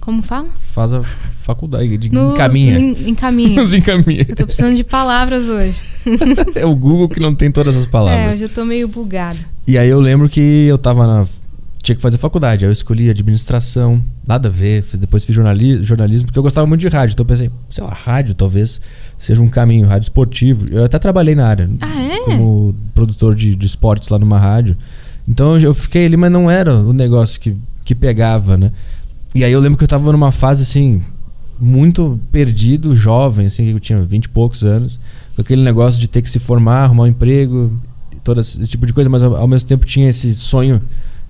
Como 0.00 0.22
fala? 0.22 0.48
Faz 0.58 0.94
a 0.94 1.02
faculdade, 1.02 1.96
de, 1.98 2.10
Nos 2.10 2.32
encaminha. 2.34 2.78
en- 2.78 3.08
encaminha. 3.10 3.54
Nos 3.60 3.74
encaminha. 3.74 4.24
Eu 4.28 4.34
tô 4.34 4.46
precisando 4.46 4.74
de 4.74 4.82
palavras 4.82 5.48
hoje. 5.48 5.78
é 6.56 6.64
o 6.64 6.74
Google 6.74 7.08
que 7.08 7.20
não 7.20 7.34
tem 7.34 7.50
todas 7.50 7.76
as 7.76 7.84
É, 7.84 7.88
palavras. 7.88 8.34
hoje 8.34 8.42
eu 8.44 8.48
tô 8.48 8.64
meio 8.64 8.88
bugada. 8.88 9.38
E 9.66 9.76
aí 9.76 9.88
eu 9.88 10.00
lembro 10.00 10.28
que 10.28 10.40
eu 10.40 10.78
tava 10.78 11.06
na. 11.06 11.26
Tinha 11.82 11.96
que 11.96 12.02
fazer 12.02 12.18
faculdade. 12.18 12.64
Aí 12.64 12.68
eu 12.68 12.72
escolhi 12.72 13.08
administração, 13.08 14.02
nada 14.26 14.48
a 14.48 14.50
ver. 14.50 14.84
Depois 14.98 15.24
fiz 15.24 15.34
jornali- 15.34 15.82
jornalismo, 15.82 16.26
porque 16.26 16.38
eu 16.38 16.42
gostava 16.42 16.66
muito 16.66 16.80
de 16.82 16.88
rádio. 16.88 17.14
Então 17.14 17.24
eu 17.24 17.28
pensei, 17.28 17.50
sei 17.70 17.82
lá, 17.82 17.92
rádio 17.92 18.34
talvez 18.34 18.80
seja 19.18 19.40
um 19.40 19.48
caminho, 19.48 19.86
rádio 19.86 20.04
esportivo. 20.04 20.66
Eu 20.70 20.84
até 20.84 20.98
trabalhei 20.98 21.34
na 21.34 21.46
área. 21.46 21.70
Ah, 21.80 22.02
é? 22.02 22.18
Como 22.24 22.74
produtor 22.94 23.34
de, 23.34 23.54
de 23.56 23.66
esportes 23.66 24.08
lá 24.10 24.18
numa 24.18 24.38
rádio. 24.38 24.76
Então 25.26 25.56
eu 25.58 25.72
fiquei 25.72 26.04
ali, 26.04 26.16
mas 26.16 26.30
não 26.30 26.50
era 26.50 26.74
o 26.74 26.92
negócio 26.92 27.40
que, 27.40 27.54
que 27.84 27.94
pegava, 27.94 28.56
né? 28.58 28.72
E 29.34 29.42
aí 29.44 29.52
eu 29.52 29.60
lembro 29.60 29.78
que 29.78 29.84
eu 29.84 29.88
tava 29.88 30.10
numa 30.12 30.32
fase 30.32 30.64
assim, 30.64 31.00
muito 31.58 32.20
perdido, 32.32 32.94
jovem, 32.94 33.46
assim, 33.46 33.66
eu 33.70 33.78
tinha 33.80 34.02
20 34.02 34.24
e 34.24 34.28
poucos 34.28 34.64
anos, 34.64 34.98
com 35.36 35.40
aquele 35.42 35.62
negócio 35.62 36.00
de 36.00 36.08
ter 36.08 36.20
que 36.20 36.28
se 36.28 36.38
formar, 36.40 36.84
arrumar 36.84 37.04
um 37.04 37.06
emprego, 37.06 37.78
todo 38.24 38.40
esse 38.40 38.66
tipo 38.66 38.86
de 38.86 38.92
coisa, 38.92 39.08
mas 39.08 39.22
ao, 39.22 39.36
ao 39.36 39.46
mesmo 39.46 39.68
tempo 39.68 39.86
tinha 39.86 40.08
esse 40.10 40.34
sonho 40.34 40.82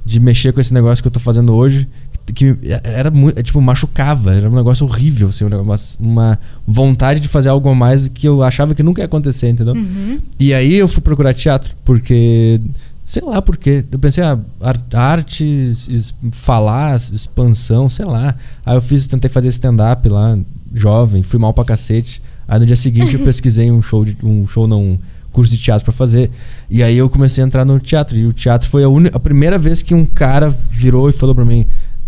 de 0.05 0.19
mexer 0.21 0.53
com 0.53 0.61
esse 0.61 0.73
negócio 0.75 1.03
que 1.03 1.09
eu 1.09 1.13
tô 1.13 1.21
fazendo 1.21 1.55
hoje, 1.55 1.89
que, 2.35 2.57
era 2.85 3.11
muito, 3.11 3.43
tipo, 3.43 3.61
machucava, 3.61 4.33
era 4.35 4.49
um 4.49 4.55
negócio 4.55 4.87
horrível, 4.87 5.29
assim, 5.29 5.45
um 5.45 5.49
negócio- 5.49 5.99
uma 6.01 6.39
vontade 6.67 7.19
de 7.21 7.27
fazer 7.29 7.49
algo 7.49 7.69
a 7.69 7.75
mais 7.75 8.07
que 8.09 8.27
eu 8.29 8.43
achava 8.43 8.75
que 8.75 8.83
nunca 8.83 9.01
ia 9.03 9.07
acontecer, 9.07 9.49
entendeu? 9.49 9.75
Uhum. 9.75 10.19
E 10.39 10.55
aí 10.55 10.75
eu 10.77 10.87
fui 10.89 11.03
procurar 11.03 11.35
teatro, 11.35 11.75
porque. 11.85 12.61
Sei 13.05 13.23
lá 13.25 13.43
por 13.43 13.57
quê. 13.57 13.85
Eu 13.91 13.99
pensei, 13.99 14.23
ah, 14.23 14.39
ar- 14.61 14.81
arte, 14.93 15.45
es- 15.45 16.15
falar, 16.31 16.95
expansão, 16.97 17.89
sei 17.89 18.05
lá. 18.05 18.37
Aí 18.65 18.77
eu 18.77 18.81
fiz, 18.81 19.09
tentei 19.09 19.29
fazer 19.29 19.49
stand-up 19.49 20.09
lá, 20.09 20.39
jovem, 20.73 21.21
fui 21.25 21.39
mal 21.41 21.53
pra 21.53 21.65
cacete. 21.65 22.23
Aí 22.47 22.61
no 22.61 22.67
dia 22.67 22.77
seguinte 22.77 23.15
eu 23.17 23.21
pesquisei 23.25 23.69
um 23.73 23.83
show, 23.83 24.05
de, 24.05 24.17
um 24.23 24.47
show 24.47 24.69
não, 24.69 24.83
um 24.83 24.99
curso 25.33 25.57
de 25.57 25.63
teatro 25.63 25.85
pra 25.85 25.93
fazer. 25.93 26.31
E 26.69 26.83
aí 26.83 26.97
eu 26.97 27.09
comecei 27.09 27.43
a 27.43 27.47
entrar 27.47 27.65
no 27.65 27.79
teatro. 27.81 28.17
E 28.17 28.27
o 28.27 28.33
teatro 28.33 28.69
foi 28.69 28.83
a, 28.85 28.89
a 29.15 29.21
primeira 29.21 29.59
vez 29.59 29.83
que 29.83 29.95
um 29.95 30.05
cara 30.07 30.49
virou 30.71 31.09
e 31.09 31.13
falou 31.13 31.35
pra 31.35 31.45
mim, 31.45 31.67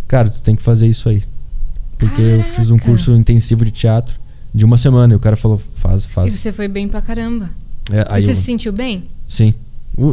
cara, 0.09 0.29
tu 0.31 0.41
tem 0.43 0.55
que 0.57 0.63
fazer 0.63 0.87
isso 0.89 1.09
aí. 1.09 1.23
porque 1.99 2.21
eu 2.21 2.43
fiz 2.43 2.71
um 2.71 2.77
Caraca. 2.77 2.91
curso 2.91 3.13
intensivo 3.13 3.65
de 3.65 3.71
teatro 3.71 4.15
de 4.55 4.65
uma 4.65 4.77
semana 4.77 5.13
e 5.13 5.17
o 5.17 5.21
cara 5.21 5.37
falou, 5.37 5.61
faz, 5.77 6.03
E 6.03 6.07
faz. 6.09 6.33
você 6.33 6.53
foi 6.53 6.67
bem 6.69 6.89
pra 6.89 7.01
caramba. 7.01 7.49
É, 7.91 8.05
aí 8.09 8.23
e 8.23 8.25
você 8.27 8.31
eu- 8.33 8.35
se 8.35 8.43
sentiu 8.43 8.73
bem? 8.73 9.05
Sim. 9.29 9.55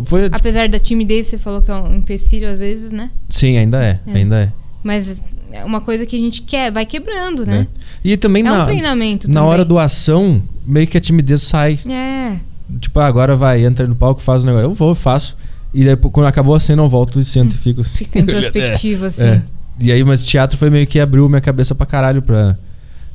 Foi, 0.05 0.25
Apesar 0.31 0.67
da 0.69 0.77
timidez, 0.77 1.27
você 1.27 1.37
falou 1.37 1.61
que 1.61 1.71
é 1.71 1.75
um 1.75 1.95
empecilho 1.95 2.47
às 2.49 2.59
vezes, 2.59 2.91
né? 2.91 3.09
sim, 3.29 3.57
ainda 3.57 3.83
é, 3.83 3.99
É. 4.05 4.13
ainda 4.17 4.35
é. 4.41 4.51
Mas 4.83 5.21
é 5.51 5.63
uma 5.65 5.81
coisa 5.81 6.05
que 6.05 6.15
a 6.15 6.19
gente 6.19 6.41
quer, 6.43 6.71
vai 6.71 6.85
quebrando, 6.85 7.45
né? 7.45 7.65
E 8.03 8.15
também 8.17 8.45
É 8.45 8.51
um 8.51 8.57
na, 8.57 8.65
treinamento 8.65 9.27
na 9.27 9.33
também. 9.35 9.49
hora 9.49 9.65
do 9.65 9.79
ação, 9.79 10.41
meio 10.65 10.85
que 10.87 10.97
a 10.97 11.01
timidez 11.01 11.41
sai. 11.43 11.79
É. 11.87 12.37
Tipo, 12.79 12.99
ah, 12.99 13.07
agora 13.07 13.35
vai, 13.35 13.65
entra 13.65 13.87
no 13.87 13.95
palco, 13.95 14.21
faz 14.21 14.43
o 14.43 14.45
negócio. 14.45 14.65
Eu 14.65 14.73
vou, 14.73 14.93
faço. 14.93 15.35
E 15.73 15.83
daí, 15.85 15.95
quando 15.95 16.25
acabou 16.27 16.55
a 16.55 16.59
cena, 16.59 16.81
eu 16.81 16.89
volto 16.89 17.19
e 17.19 17.25
sento 17.25 17.53
e 17.53 17.57
fico 17.57 17.81
assim. 17.81 17.97
Fica 17.99 18.19
introspectivo, 18.19 19.05
assim. 19.05 19.23
É. 19.27 19.41
E 19.79 19.91
aí, 19.91 20.03
mas 20.03 20.25
teatro 20.25 20.57
foi 20.57 20.69
meio 20.69 20.85
que 20.85 20.99
abriu 20.99 21.27
minha 21.29 21.41
cabeça 21.41 21.73
pra 21.73 21.85
caralho 21.85 22.21
pra. 22.21 22.57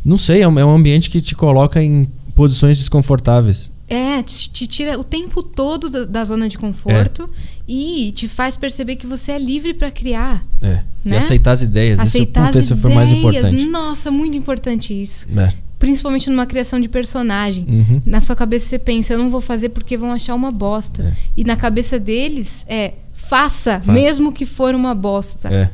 Não 0.04 0.16
sei, 0.16 0.42
é 0.42 0.48
um, 0.48 0.58
é 0.58 0.64
um 0.64 0.74
ambiente 0.74 1.10
que 1.10 1.20
te 1.20 1.34
coloca 1.34 1.82
em 1.82 2.08
posições 2.34 2.78
desconfortáveis. 2.78 3.70
É, 3.86 4.22
te, 4.22 4.48
te 4.50 4.66
tira 4.66 4.98
o 4.98 5.04
tempo 5.04 5.42
todo 5.42 5.90
da, 5.90 6.04
da 6.04 6.24
zona 6.24 6.48
de 6.48 6.56
conforto 6.56 7.28
e 7.68 8.12
te 8.16 8.26
faz 8.28 8.56
perceber 8.56 8.96
que 8.96 9.06
você 9.06 9.32
é 9.32 9.38
livre 9.38 9.74
pra 9.74 9.90
criar. 9.90 10.42
É. 10.62 10.80
E 11.04 11.08
Né? 11.10 11.18
aceitar 11.18 11.52
as 11.52 11.60
ideias. 11.62 12.00
Aceitar 12.00 12.48
esse, 12.48 12.48
puta, 12.48 12.58
as 12.58 12.64
esse 12.72 12.76
foi 12.80 12.94
mais 12.94 13.10
ideias. 13.10 13.36
importante. 13.36 13.66
Nossa, 13.66 14.10
muito 14.10 14.36
importante 14.36 15.00
isso. 15.00 15.26
É. 15.36 15.52
Principalmente 15.84 16.30
numa 16.30 16.46
criação 16.46 16.80
de 16.80 16.88
personagem. 16.88 17.66
Uhum. 17.68 18.00
Na 18.06 18.18
sua 18.18 18.34
cabeça 18.34 18.66
você 18.70 18.78
pensa, 18.78 19.12
eu 19.12 19.18
não 19.18 19.28
vou 19.28 19.42
fazer 19.42 19.68
porque 19.68 19.98
vão 19.98 20.10
achar 20.12 20.34
uma 20.34 20.50
bosta. 20.50 21.02
É. 21.02 21.12
E 21.36 21.44
na 21.44 21.56
cabeça 21.56 22.00
deles 22.00 22.64
é, 22.66 22.94
faça, 23.12 23.80
Faça. 23.80 23.92
mesmo 23.92 24.32
que 24.32 24.46
for 24.46 24.74
uma 24.74 24.94
bosta. 24.94 25.48
É. 25.52 25.68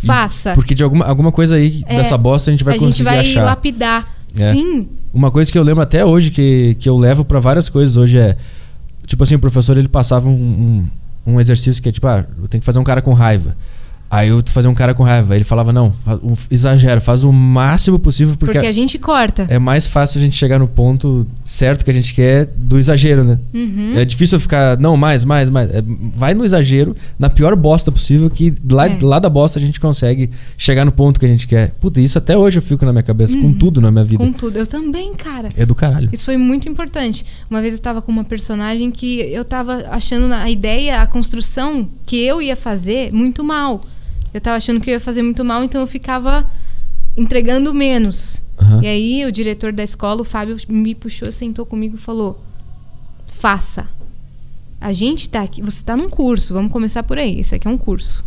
E- 0.00 0.06
Faça. 0.06 0.54
Porque 0.54 0.76
de 0.76 0.84
alguma, 0.84 1.04
alguma 1.06 1.32
coisa 1.32 1.56
aí 1.56 1.82
É. 1.88 1.96
dessa 1.96 2.16
bosta 2.16 2.50
a 2.50 2.52
gente 2.52 2.62
vai 2.62 2.76
a 2.76 2.78
gente 2.78 2.86
conseguir 2.86 3.04
vai 3.04 3.18
achar. 3.18 3.42
lapidar. 3.44 4.06
É. 4.38 4.52
Sim. 4.52 4.86
Uma 5.12 5.32
coisa 5.32 5.50
que 5.50 5.58
eu 5.58 5.62
lembro 5.64 5.82
até 5.82 6.04
hoje, 6.04 6.30
que, 6.30 6.76
que 6.78 6.88
eu 6.88 6.96
levo 6.96 7.24
pra 7.24 7.40
várias 7.40 7.68
coisas 7.68 7.96
hoje 7.96 8.16
é. 8.16 8.36
Tipo 9.06 9.24
assim, 9.24 9.34
o 9.34 9.40
professor 9.40 9.76
ele 9.76 9.88
passava 9.88 10.28
um, 10.28 10.86
um, 11.26 11.32
um 11.34 11.40
exercício 11.40 11.82
que 11.82 11.88
é 11.88 11.92
tipo, 11.92 12.06
ah, 12.06 12.24
eu 12.40 12.46
tenho 12.46 12.60
que 12.60 12.64
fazer 12.64 12.78
um 12.78 12.84
cara 12.84 13.02
com 13.02 13.12
raiva. 13.12 13.56
Aí 14.10 14.28
eu 14.30 14.42
fazer 14.46 14.68
um 14.68 14.74
cara 14.74 14.94
com 14.94 15.02
raiva. 15.02 15.34
Ele 15.36 15.44
falava, 15.44 15.72
não, 15.72 15.92
exagera, 16.50 17.00
faz 17.00 17.24
o 17.24 17.32
máximo 17.32 17.98
possível, 17.98 18.36
porque, 18.38 18.54
Porque, 18.54 18.66
a 18.66 18.72
gente 18.72 18.98
corta. 18.98 19.46
é 19.50 19.58
mais 19.58 19.86
fácil 19.86 20.18
a 20.18 20.22
gente 20.22 20.36
chegar 20.36 20.58
no 20.58 20.66
ponto 20.66 21.26
certo 21.44 21.84
que 21.84 21.90
a 21.90 21.94
gente 21.94 22.14
quer 22.14 22.46
do 22.46 22.78
exagero, 22.78 23.22
né? 23.22 23.38
Uhum. 23.52 23.94
É 23.96 24.04
difícil 24.04 24.36
eu 24.36 24.40
ficar, 24.40 24.78
não, 24.78 24.96
mais, 24.96 25.24
mais, 25.24 25.50
mais. 25.50 25.70
É, 25.70 25.82
vai 26.14 26.32
no 26.32 26.44
exagero, 26.44 26.96
na 27.18 27.28
pior 27.28 27.54
bosta 27.54 27.92
possível, 27.92 28.30
que 28.30 28.54
lá, 28.70 28.88
É. 28.88 28.98
lá 29.02 29.18
da 29.18 29.28
bosta 29.28 29.58
a 29.58 29.62
gente 29.62 29.78
consegue 29.78 30.30
chegar 30.56 30.84
no 30.84 30.92
ponto 30.92 31.20
que 31.20 31.26
a 31.26 31.28
gente 31.28 31.46
quer. 31.46 31.70
Puta, 31.80 32.00
isso 32.00 32.16
até 32.16 32.36
hoje 32.36 32.58
eu 32.58 32.62
fico 32.62 32.84
na 32.86 32.92
minha 32.92 33.02
cabeça, 33.02 33.38
com 33.38 33.52
tudo 33.52 33.80
na 33.80 33.90
minha 33.90 34.04
vida. 34.04 34.24
Com 34.24 34.32
tudo. 34.32 34.56
Eu 34.58 34.66
também, 34.66 35.12
cara. 35.14 35.50
É 35.56 35.66
do 35.66 35.74
caralho. 35.74 36.08
Isso 36.12 36.24
foi 36.24 36.36
muito 36.36 36.68
importante. 36.68 37.24
Uma 37.50 37.60
vez 37.60 37.74
eu 37.74 37.80
tava 37.80 38.00
com 38.00 38.10
uma 38.10 38.24
personagem 38.24 38.90
que 38.90 39.20
eu 39.20 39.44
tava 39.44 39.84
achando 39.90 40.32
a 40.32 40.50
ideia, 40.50 41.02
a 41.02 41.06
construção 41.06 41.86
que 42.06 42.16
eu 42.16 42.40
ia 42.40 42.56
fazer 42.56 43.12
muito 43.12 43.44
mal. 43.44 43.82
Eu 44.32 44.40
tava 44.40 44.56
achando 44.56 44.80
que 44.80 44.90
eu 44.90 44.94
ia 44.94 45.00
fazer 45.00 45.22
muito 45.22 45.44
mal, 45.44 45.62
então 45.64 45.80
eu 45.80 45.86
ficava 45.86 46.50
entregando 47.16 47.72
menos. 47.74 48.42
Aham. 48.60 48.82
E 48.82 48.86
aí 48.86 49.24
o 49.24 49.32
diretor 49.32 49.72
da 49.72 49.82
escola, 49.82 50.22
o 50.22 50.24
Fábio, 50.24 50.56
me 50.68 50.94
puxou, 50.94 51.30
sentou 51.32 51.64
comigo 51.64 51.96
e 51.96 51.98
falou: 52.00 52.42
"Faça. 53.26 53.88
A 54.80 54.92
gente 54.92 55.28
tá 55.28 55.42
aqui, 55.42 55.60
você 55.60 55.82
tá 55.82 55.96
num 55.96 56.08
curso, 56.08 56.54
vamos 56.54 56.70
começar 56.70 57.02
por 57.02 57.18
aí. 57.18 57.40
Esse 57.40 57.54
aqui 57.54 57.66
é 57.66 57.70
um 57.70 57.78
curso. 57.78 58.24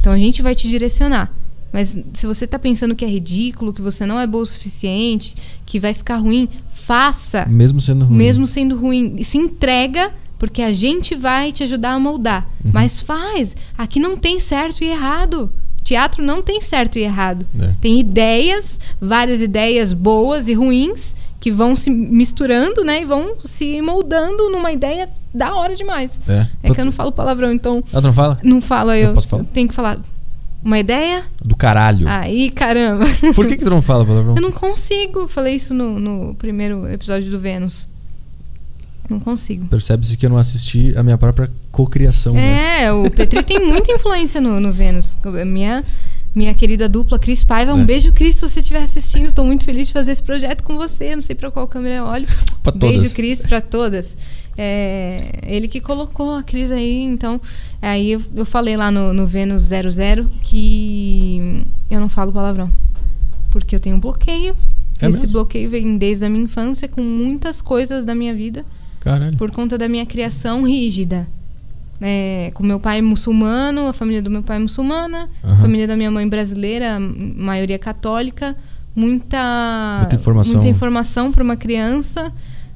Então 0.00 0.12
a 0.12 0.18
gente 0.18 0.42
vai 0.42 0.54
te 0.54 0.68
direcionar. 0.68 1.32
Mas 1.72 1.96
se 2.14 2.26
você 2.26 2.46
tá 2.46 2.58
pensando 2.58 2.94
que 2.94 3.04
é 3.04 3.08
ridículo, 3.08 3.72
que 3.72 3.82
você 3.82 4.06
não 4.06 4.18
é 4.20 4.26
boa 4.26 4.44
o 4.44 4.46
suficiente, 4.46 5.34
que 5.64 5.80
vai 5.80 5.92
ficar 5.92 6.16
ruim, 6.16 6.48
faça, 6.70 7.44
Mesmo 7.46 7.80
sendo 7.80 8.04
ruim. 8.04 8.16
mesmo 8.16 8.46
sendo 8.46 8.76
ruim. 8.78 9.22
Se 9.22 9.36
entrega, 9.36 10.12
porque 10.38 10.62
a 10.62 10.72
gente 10.72 11.14
vai 11.14 11.52
te 11.52 11.62
ajudar 11.62 11.92
a 11.92 11.98
moldar. 11.98 12.46
Uhum. 12.64 12.70
Mas 12.74 13.00
faz. 13.02 13.56
Aqui 13.76 13.98
não 14.00 14.16
tem 14.16 14.38
certo 14.38 14.82
e 14.82 14.88
errado. 14.88 15.52
Teatro 15.82 16.22
não 16.22 16.42
tem 16.42 16.60
certo 16.60 16.98
e 16.98 17.02
errado. 17.02 17.46
É. 17.60 17.70
Tem 17.80 18.00
ideias, 18.00 18.80
várias 19.00 19.40
ideias 19.40 19.92
boas 19.92 20.48
e 20.48 20.54
ruins 20.54 21.14
que 21.38 21.52
vão 21.52 21.76
se 21.76 21.90
misturando, 21.90 22.82
né? 22.84 23.02
E 23.02 23.04
vão 23.04 23.36
se 23.44 23.80
moldando 23.80 24.50
numa 24.50 24.72
ideia 24.72 25.08
da 25.32 25.54
hora 25.54 25.76
demais. 25.76 26.18
É. 26.26 26.46
É 26.64 26.74
que 26.74 26.80
eu 26.80 26.84
não 26.84 26.90
falo 26.92 27.12
palavrão, 27.12 27.52
então 27.52 27.84
Ah, 27.92 28.00
tu 28.00 28.06
não 28.08 28.12
fala? 28.12 28.38
não 28.42 28.60
fala 28.60 28.98
eu. 28.98 29.14
Eu? 29.14 29.44
Tenho 29.52 29.68
que 29.68 29.74
falar 29.74 30.00
uma 30.64 30.78
ideia? 30.78 31.22
Do 31.44 31.54
caralho. 31.54 32.08
Aí, 32.08 32.50
caramba. 32.50 33.04
Por 33.34 33.46
que, 33.46 33.56
que 33.56 33.62
tu 33.62 33.70
não 33.70 33.80
fala 33.80 34.04
palavrão? 34.04 34.34
Eu 34.34 34.42
não 34.42 34.50
consigo. 34.50 35.28
Falei 35.28 35.54
isso 35.54 35.72
no, 35.72 36.00
no 36.00 36.34
primeiro 36.34 36.88
episódio 36.88 37.30
do 37.30 37.38
Vênus. 37.38 37.88
Não 39.08 39.20
consigo. 39.20 39.66
Percebe-se 39.68 40.16
que 40.16 40.26
eu 40.26 40.30
não 40.30 40.36
assisti 40.38 40.92
a 40.96 41.02
minha 41.02 41.16
própria 41.16 41.50
cocriação, 41.70 42.34
né? 42.34 42.84
É, 42.84 42.92
o 42.92 43.10
Petri 43.10 43.42
tem 43.42 43.64
muita 43.64 43.92
influência 43.92 44.40
no, 44.40 44.58
no 44.58 44.72
Vênus. 44.72 45.16
Minha, 45.46 45.84
minha 46.34 46.52
querida 46.54 46.88
dupla, 46.88 47.18
Cris 47.18 47.44
Paiva. 47.44 47.72
Um 47.74 47.82
É. 47.82 47.84
beijo, 47.84 48.12
Cris, 48.12 48.34
se 48.36 48.40
você 48.40 48.60
estiver 48.60 48.82
assistindo. 48.82 49.26
Estou 49.28 49.44
muito 49.44 49.64
feliz 49.64 49.86
de 49.88 49.92
fazer 49.92 50.12
esse 50.12 50.22
projeto 50.22 50.62
com 50.62 50.76
você. 50.76 51.14
Não 51.14 51.22
sei 51.22 51.36
para 51.36 51.50
qual 51.50 51.68
câmera 51.68 51.96
eu 51.96 52.04
olho. 52.04 52.26
Pra 52.62 52.72
todas. 52.72 52.90
Beijo, 52.98 53.14
Cris, 53.14 53.42
para 53.46 53.60
todas. 53.60 54.18
É, 54.58 55.40
ele 55.44 55.68
que 55.68 55.80
colocou 55.80 56.34
a 56.34 56.42
Cris 56.42 56.72
aí, 56.72 57.02
então. 57.02 57.40
Aí 57.80 58.12
eu, 58.12 58.22
eu 58.34 58.44
falei 58.44 58.76
lá 58.76 58.90
no, 58.90 59.12
no 59.12 59.26
Vênus 59.26 59.62
00 59.62 60.28
que 60.42 61.62
eu 61.90 62.00
não 62.00 62.08
falo 62.08 62.32
palavrão. 62.32 62.70
Porque 63.50 63.76
eu 63.76 63.80
tenho 63.80 63.96
um 63.96 64.00
bloqueio. 64.00 64.56
É 65.00 65.08
Esse 65.08 65.20
mesmo? 65.20 65.32
bloqueio 65.32 65.68
vem 65.70 65.96
desde 65.98 66.24
a 66.24 66.28
minha 66.28 66.44
infância, 66.44 66.88
com 66.88 67.02
muitas 67.02 67.60
coisas 67.60 68.04
da 68.04 68.14
minha 68.14 68.34
vida 68.34 68.64
Caralho. 69.06 69.36
por 69.36 69.50
conta 69.50 69.78
da 69.78 69.88
minha 69.88 70.04
criação 70.04 70.66
rígida. 70.66 71.26
É, 72.00 72.50
com 72.52 72.62
meu 72.62 72.78
pai 72.78 73.00
muçulmano, 73.00 73.86
a 73.86 73.92
família 73.92 74.20
do 74.20 74.30
meu 74.30 74.42
pai 74.42 74.56
é 74.56 74.60
muçulmana, 74.60 75.30
a 75.42 75.46
Aham. 75.48 75.56
família 75.62 75.86
da 75.86 75.96
minha 75.96 76.10
mãe 76.10 76.28
brasileira, 76.28 76.98
maioria 77.00 77.78
católica, 77.78 78.54
muita 78.94 79.98
Muita 80.00 80.14
informação. 80.16 80.52
muita 80.54 80.68
informação 80.68 81.32
para 81.32 81.42
uma 81.42 81.56
criança. 81.56 82.30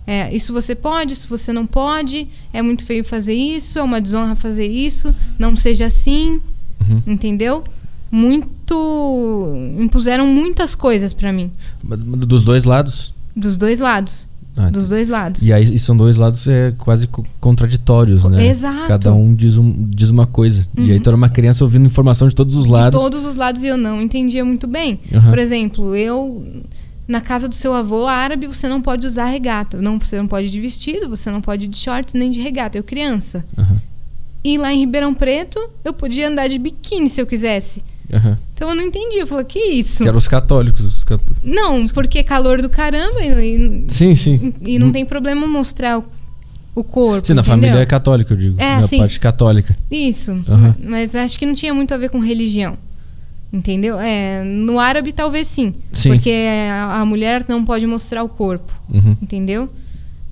É, 0.06 0.34
isso 0.34 0.52
você 0.54 0.74
pode, 0.74 1.12
isso 1.12 1.28
você 1.28 1.52
não 1.52 1.66
pode. 1.66 2.26
É 2.52 2.62
muito 2.62 2.84
feio 2.84 3.04
fazer 3.04 3.34
isso, 3.34 3.78
é 3.78 3.82
uma 3.82 4.00
desonra 4.00 4.34
fazer 4.34 4.66
isso. 4.70 5.14
Não 5.38 5.54
seja 5.54 5.84
assim, 5.86 6.40
Uhum. 6.88 7.02
entendeu? 7.06 7.62
Muito 8.10 9.54
impuseram 9.78 10.26
muitas 10.26 10.74
coisas 10.74 11.12
para 11.12 11.32
mim, 11.32 11.50
Dos 11.84 12.44
dois 12.44 12.64
lados? 12.64 13.12
dos 13.36 13.56
dois 13.56 13.78
lados, 13.78 14.26
Ah, 14.66 14.70
dos 14.70 14.88
dois 14.88 15.08
lados. 15.08 15.42
E 15.42 15.52
aí 15.52 15.62
e 15.74 15.78
são 15.78 15.96
dois 15.96 16.16
lados 16.16 16.46
é, 16.48 16.72
quase 16.78 17.06
co- 17.06 17.24
contraditórios, 17.40 18.24
né? 18.24 18.46
Exato. 18.46 18.88
Cada 18.88 19.12
um 19.14 19.34
diz, 19.34 19.56
um, 19.56 19.86
diz 19.88 20.10
uma 20.10 20.26
coisa. 20.26 20.66
E 20.76 20.92
aí 20.92 21.00
tu 21.00 21.08
era 21.10 21.16
uma 21.16 21.28
criança 21.28 21.64
ouvindo 21.64 21.86
informação 21.86 22.28
de 22.28 22.34
todos 22.34 22.54
os 22.56 22.66
lados. 22.66 22.98
De 22.98 23.04
todos 23.04 23.24
os 23.24 23.34
lados 23.36 23.62
e 23.62 23.66
eu 23.66 23.76
não 23.76 24.00
entendia 24.00 24.44
muito 24.44 24.66
bem. 24.66 24.98
Aham. 25.12 25.30
Por 25.30 25.38
exemplo, 25.38 25.94
eu 25.96 26.44
na 27.08 27.20
casa 27.20 27.48
do 27.48 27.54
seu 27.54 27.74
avô 27.74 28.06
árabe 28.06 28.46
você 28.46 28.68
não 28.68 28.80
pode 28.80 29.04
usar 29.06 29.26
regata, 29.26 29.80
não 29.82 29.98
você 29.98 30.16
não 30.16 30.28
pode 30.28 30.46
ir 30.46 30.50
de 30.50 30.60
vestido, 30.60 31.08
você 31.08 31.28
não 31.30 31.40
pode 31.40 31.64
ir 31.64 31.68
de 31.68 31.76
shorts 31.76 32.14
nem 32.14 32.30
de 32.30 32.40
regata. 32.40 32.78
Eu 32.78 32.84
criança. 32.84 33.44
Aham, 33.58 33.76
E 34.44 34.56
lá 34.56 34.72
em 34.72 34.78
Ribeirão 34.78 35.12
Preto 35.12 35.58
eu 35.84 35.92
podia 35.92 36.28
andar 36.28 36.48
de 36.48 36.58
biquíni 36.58 37.08
se 37.10 37.20
eu 37.20 37.26
quisesse. 37.26 37.82
Aham. 38.12 38.36
Então 38.54 38.70
eu 38.70 38.74
não 38.76 38.82
entendi. 38.84 39.16
Eu 39.18 39.26
falei 39.26 39.44
que 39.44 39.58
isso? 39.58 40.02
Que 40.02 40.08
eram 40.08 40.18
os 40.18 40.28
católicos. 40.28 40.80
os 40.84 41.04
cató- 41.04 41.34
Não, 41.44 41.86
porque 41.88 42.18
é 42.18 42.22
calor 42.22 42.60
do 42.62 42.68
caramba 42.68 43.20
e, 43.24 43.84
Sim, 43.88 44.14
sim. 44.14 44.52
e, 44.62 44.74
e 44.74 44.78
não 44.78 44.90
tem 44.92 45.04
problema 45.06 45.46
mostrar 45.46 45.98
o, 45.98 46.04
o 46.74 46.84
corpo. 46.84 47.26
Sim, 47.26 47.34
na 47.34 47.40
entendeu? 47.42 47.44
família 47.44 47.78
é 47.82 47.86
católica, 47.86 48.32
eu 48.34 48.36
digo. 48.36 48.60
É, 48.60 48.76
na 48.76 48.82
sim. 48.82 48.98
parte 48.98 49.18
católica. 49.20 49.76
Isso, 49.90 50.32
Aham. 50.48 50.74
mas 50.84 51.14
acho 51.14 51.38
que 51.38 51.46
não 51.46 51.54
tinha 51.54 51.72
muito 51.74 51.92
a 51.94 51.96
ver 51.96 52.10
com 52.10 52.18
religião. 52.20 52.76
Entendeu? 53.52 53.98
É, 53.98 54.44
no 54.44 54.78
árabe 54.78 55.10
talvez 55.10 55.48
sim, 55.48 55.74
Sim. 55.90 56.10
porque 56.10 56.32
a, 56.70 57.00
a 57.00 57.04
mulher 57.04 57.44
não 57.48 57.64
pode 57.64 57.84
mostrar 57.84 58.22
o 58.22 58.28
corpo, 58.28 58.72
Uhum. 58.88 59.16
entendeu? 59.20 59.68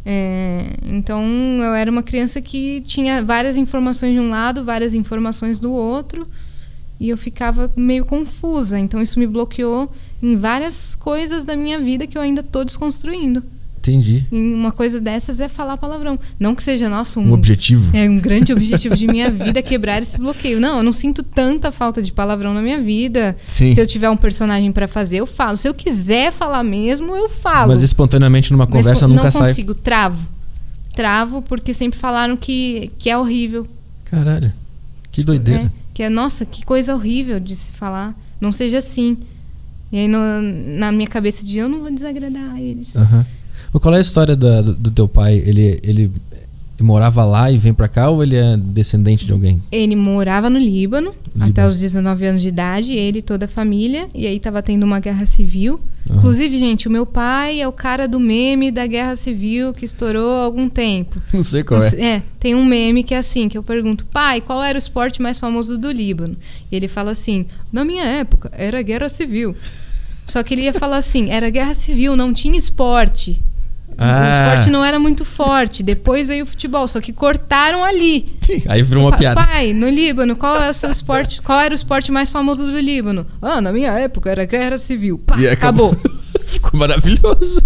É, 0.07 0.67
então 0.85 1.23
eu 1.61 1.75
era 1.75 1.91
uma 1.91 2.03
criança 2.03 2.41
que 2.41 2.81
tinha 2.87 3.23
várias 3.23 3.57
informações 3.57 4.13
de 4.15 4.21
um 4.21 4.29
lado, 4.31 4.65
várias 4.65 4.95
informações 4.95 5.59
do 5.59 5.73
outro, 5.73 6.29
e 7.01 7.09
eu 7.09 7.17
ficava 7.17 7.71
meio 7.77 8.05
confusa. 8.05 8.79
Então 8.79 9.01
isso 9.03 9.19
me 9.19 9.27
bloqueou 9.27 9.93
em 10.23 10.37
várias 10.37 10.95
coisas 10.95 11.45
da 11.45 11.55
minha 11.57 11.79
vida 11.79 12.07
que 12.07 12.17
eu 12.19 12.23
ainda 12.23 12.41
estou 12.41 12.65
desconstruindo. 12.65 13.43
Entendi. 13.79 14.27
E 14.31 14.37
uma 14.55 14.73
coisa 14.73 15.01
dessas 15.01 15.39
é 15.41 15.49
falar 15.49 15.77
palavrão. 15.77 16.19
Não 16.39 16.55
que 16.55 16.63
seja, 16.63 16.89
nossa, 16.91 17.21
Um 17.21 17.33
objetivo. 17.33 17.97
é 17.97 18.11
um 18.11 18.19
grande 18.19 18.53
objetivo 18.53 18.95
de 18.97 19.07
minha 19.07 19.31
vida 19.33 19.63
quebrar 19.63 20.03
esse 20.03 20.19
bloqueio. 20.19 20.61
Não, 20.61 20.79
eu 20.79 20.83
não 20.83 20.93
sinto 20.93 21.23
tanta 21.23 21.71
falta 21.73 22.03
de 22.03 22.13
palavrão 22.13 22.53
na 22.53 22.61
minha 22.61 22.83
vida. 22.83 23.37
Sim. 23.47 23.73
Se 23.73 23.81
eu 23.81 23.87
tiver 23.87 24.11
um 24.11 24.17
personagem 24.17 24.73
pra 24.73 24.89
fazer, 24.89 25.19
eu 25.19 25.27
falo. 25.27 25.57
Se 25.57 25.69
eu 25.69 25.73
quiser 25.73 26.33
falar 26.33 26.65
mesmo, 26.65 27.17
eu 27.17 27.29
falo. 27.29 27.69
Mas 27.73 27.83
espontaneamente 27.83 28.51
numa 28.53 28.65
Mas 28.67 28.73
conversa 28.75 29.03
co- 29.07 29.09
nunca 29.09 29.25
não 29.25 29.31
sai. 29.31 29.47
consigo, 29.47 29.73
travo. 29.75 30.27
Travo 30.95 31.41
porque 31.43 31.73
sempre 31.73 31.99
falaram 31.99 32.37
que, 32.37 32.91
que 32.99 33.09
é 33.09 33.17
horrível. 33.17 33.67
Caralho. 34.07 34.53
Que 35.13 35.23
doideira. 35.23 35.63
né? 35.65 35.71
Que 35.99 36.05
é, 36.05 36.09
nossa, 36.09 36.47
que 36.47 36.65
coisa 36.65 36.95
horrível 36.95 37.41
de 37.41 37.57
se 37.57 37.73
falar. 37.73 38.17
Não 38.41 38.53
seja 38.53 38.79
assim. 38.79 39.17
E 39.91 39.99
aí 39.99 40.07
no- 40.07 40.41
na 40.79 40.93
minha 40.93 41.09
cabeça 41.09 41.45
de 41.45 41.59
eu 41.59 41.69
não 41.69 41.81
vou 41.81 41.91
desagradar 41.91 42.57
eles. 42.57 42.95
Mas 42.95 43.83
Qual 43.83 43.93
é 43.93 43.99
a 43.99 44.01
história 44.01 44.37
da- 44.37 44.63
do, 44.63 44.75
do 44.75 44.91
teu 44.93 45.09
pai? 45.09 45.35
Ele, 45.45 45.81
ele 45.83 46.13
morava 46.85 47.25
lá 47.25 47.51
e 47.51 47.59
vem 47.59 47.75
pra 47.75 47.89
cá 47.89 48.09
ou 48.09 48.23
ele 48.23 48.37
é 48.37 48.57
descendente 48.57 49.27
de 49.27 49.33
alguém? 49.33 49.61
Ele 49.71 49.97
morava 49.97 50.49
no 50.49 50.59
Líbano, 50.59 51.13
Líbano. 51.35 51.51
até 51.51 51.67
os 51.67 51.79
19 51.79 52.27
anos 52.27 52.43
de 52.43 52.49
idade, 52.49 52.93
ele 52.93 53.19
e 53.19 53.23
toda 53.23 53.47
a 53.47 53.49
família, 53.49 54.09
e 54.15 54.27
aí 54.27 54.39
tava 54.39 54.63
tendo 54.63 54.85
uma 54.85 55.01
guerra 55.01 55.27
civil. 55.27 55.81
Aham. 56.09 56.19
Inclusive, 56.19 56.59
gente, 56.59 56.87
o 56.89 56.91
meu 56.91 57.05
pai 57.05 57.61
é 57.61 57.67
o 57.67 57.73
cara 57.73 58.07
do 58.07 58.21
meme 58.21 58.71
da 58.71 58.87
guerra 58.87 59.17
civil 59.17 59.75
que 59.75 59.85
estourou 59.85 60.31
há 60.31 60.45
algum 60.45 60.69
tempo. 60.69 61.21
Não 61.35 61.43
sei 61.43 61.65
qual 61.65 61.83
é. 61.83 62.01
É, 62.01 62.23
tem 62.39 62.55
um 62.55 62.65
meme 62.65 63.03
que 63.03 63.13
é 63.13 63.19
assim, 63.19 63.49
que 63.49 63.59
eu 63.59 63.63
pergunto, 63.63 64.07
pai, 64.07 64.41
qual 64.41 64.63
era 64.63 64.77
o 64.77 64.79
esporte 64.79 65.21
mais 65.21 65.39
famoso 65.39 65.77
do 65.77 65.91
Líbano? 65.91 66.37
E 66.71 66.77
ele 66.77 66.89
fala 66.89 67.11
assim, 67.11 67.47
na 67.73 67.85
minha 67.85 68.05
época, 68.05 68.51
era 68.55 68.81
guerra 68.83 69.09
civil. 69.09 69.57
Só 70.27 70.43
que 70.43 70.55
ele 70.55 70.63
ia 70.63 70.75
falar 70.75 70.99
assim, 70.99 71.31
era 71.31 71.51
guerra 71.51 71.75
civil, 71.75 72.15
não 72.15 72.33
tinha 72.33 72.57
esporte. 72.57 73.43
O 73.99 74.05
Ah. 74.05 74.31
esporte 74.31 74.71
não 74.71 74.85
era 74.85 74.99
muito 74.99 75.25
forte. 75.25 75.83
Depois 75.83 76.29
veio 76.29 76.45
o 76.45 76.47
futebol, 76.47 76.87
só 76.87 77.01
que 77.01 77.13
cortaram 77.13 77.85
ali. 77.85 78.37
Sim, 78.41 78.63
aí 78.69 78.81
virou 78.81 79.05
uma 79.05 79.11
Pa- 79.11 79.17
piada. 79.19 79.45
Pai, 79.45 79.73
no 79.73 79.89
Líbano, 79.89 80.37
qual 80.37 80.57
é 80.57 80.71
o 80.71 80.73
seu 80.73 80.91
esporte? 80.91 81.43
Qual 81.43 81.59
era 81.61 81.75
o 81.75 81.77
esporte 81.77 82.13
mais 82.13 82.31
famoso 82.31 82.65
do 82.65 82.79
Líbano? 82.79 83.27
Ah, 83.43 83.61
na 83.61 83.73
minha 83.73 83.91
época 83.93 84.31
era 84.31 84.45
guerra 84.45 84.79
civil. 84.79 85.19
Pá, 85.19 85.37
E 85.39 85.49
acabou. 85.49 85.97
Ficou 86.59 86.79
maravilhoso. 86.81 87.61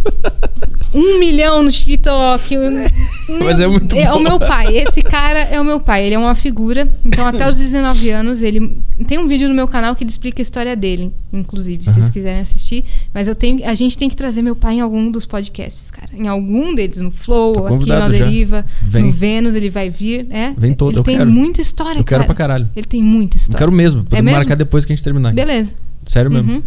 Um 0.95 1.19
milhão 1.19 1.63
no 1.63 1.71
TikTok. 1.71 2.55
Mas 3.43 3.61
é 3.61 3.67
muito 3.67 3.95
É 3.97 4.11
bom. 4.11 4.19
o 4.19 4.23
meu 4.23 4.39
pai. 4.39 4.77
Esse 4.77 5.01
cara 5.01 5.39
é 5.39 5.59
o 5.61 5.65
meu 5.65 5.81
pai. 5.81 6.05
Ele 6.05 6.15
é 6.15 6.19
uma 6.19 6.35
figura. 6.35 6.87
Então, 7.05 7.25
até 7.27 7.49
os 7.49 7.57
19 7.57 8.11
anos, 8.11 8.43
ele. 8.43 8.77
Tem 9.09 9.19
um 9.19 9.27
vídeo 9.27 9.49
no 9.49 9.55
meu 9.55 9.67
canal 9.67 9.95
que 9.97 10.05
ele 10.05 10.11
explica 10.11 10.41
a 10.41 10.45
história 10.45 10.77
dele, 10.77 11.13
inclusive, 11.33 11.85
se 11.85 11.93
vocês 11.95 12.11
quiserem 12.11 12.41
assistir. 12.41 12.85
Mas 13.15 13.27
eu 13.27 13.35
tenho. 13.35 13.65
A 13.67 13.75
gente 13.75 13.97
tem 13.97 14.09
que 14.09 14.17
trazer 14.17 14.43
meu 14.43 14.55
pai 14.55 14.75
em 14.75 14.81
algum 14.81 15.11
dos 15.11 15.25
podcasts, 15.25 15.91
cara. 15.91 16.11
Em 16.13 16.29
algum 16.29 16.75
deles, 16.75 16.99
no 16.99 17.11
Flow, 17.11 17.67
aqui 17.67 17.89
na. 17.89 18.09
Deriva, 18.09 18.67
Vem. 18.83 19.05
no 19.05 19.13
Vênus, 19.13 19.55
ele 19.55 19.71
vai 19.71 19.89
vir. 19.89 20.27
É? 20.31 20.53
Vem 20.59 20.75
todo, 20.75 20.91
Ele 20.91 20.99
eu 20.99 21.05
tem 21.05 21.17
quero. 21.17 21.31
muita 21.31 21.61
história, 21.63 22.01
Eu 22.01 22.05
quero 22.05 22.21
cara. 22.21 22.25
pra 22.25 22.35
caralho. 22.35 22.69
Ele 22.77 22.87
tem 22.87 23.03
muita 23.03 23.37
Eu 23.37 23.39
história. 23.39 23.59
quero 23.59 23.73
mesmo. 23.73 24.03
Podemos 24.05 24.25
mesmo? 24.25 24.39
marcar 24.39 24.57
depois 24.57 24.85
que 24.85 24.93
a 24.93 24.97
gente 24.97 25.05
terminar. 25.05 25.33
Beleza. 25.33 25.75
Sério 26.05 26.31
mesmo. 26.31 26.53
Uhum. 26.53 26.63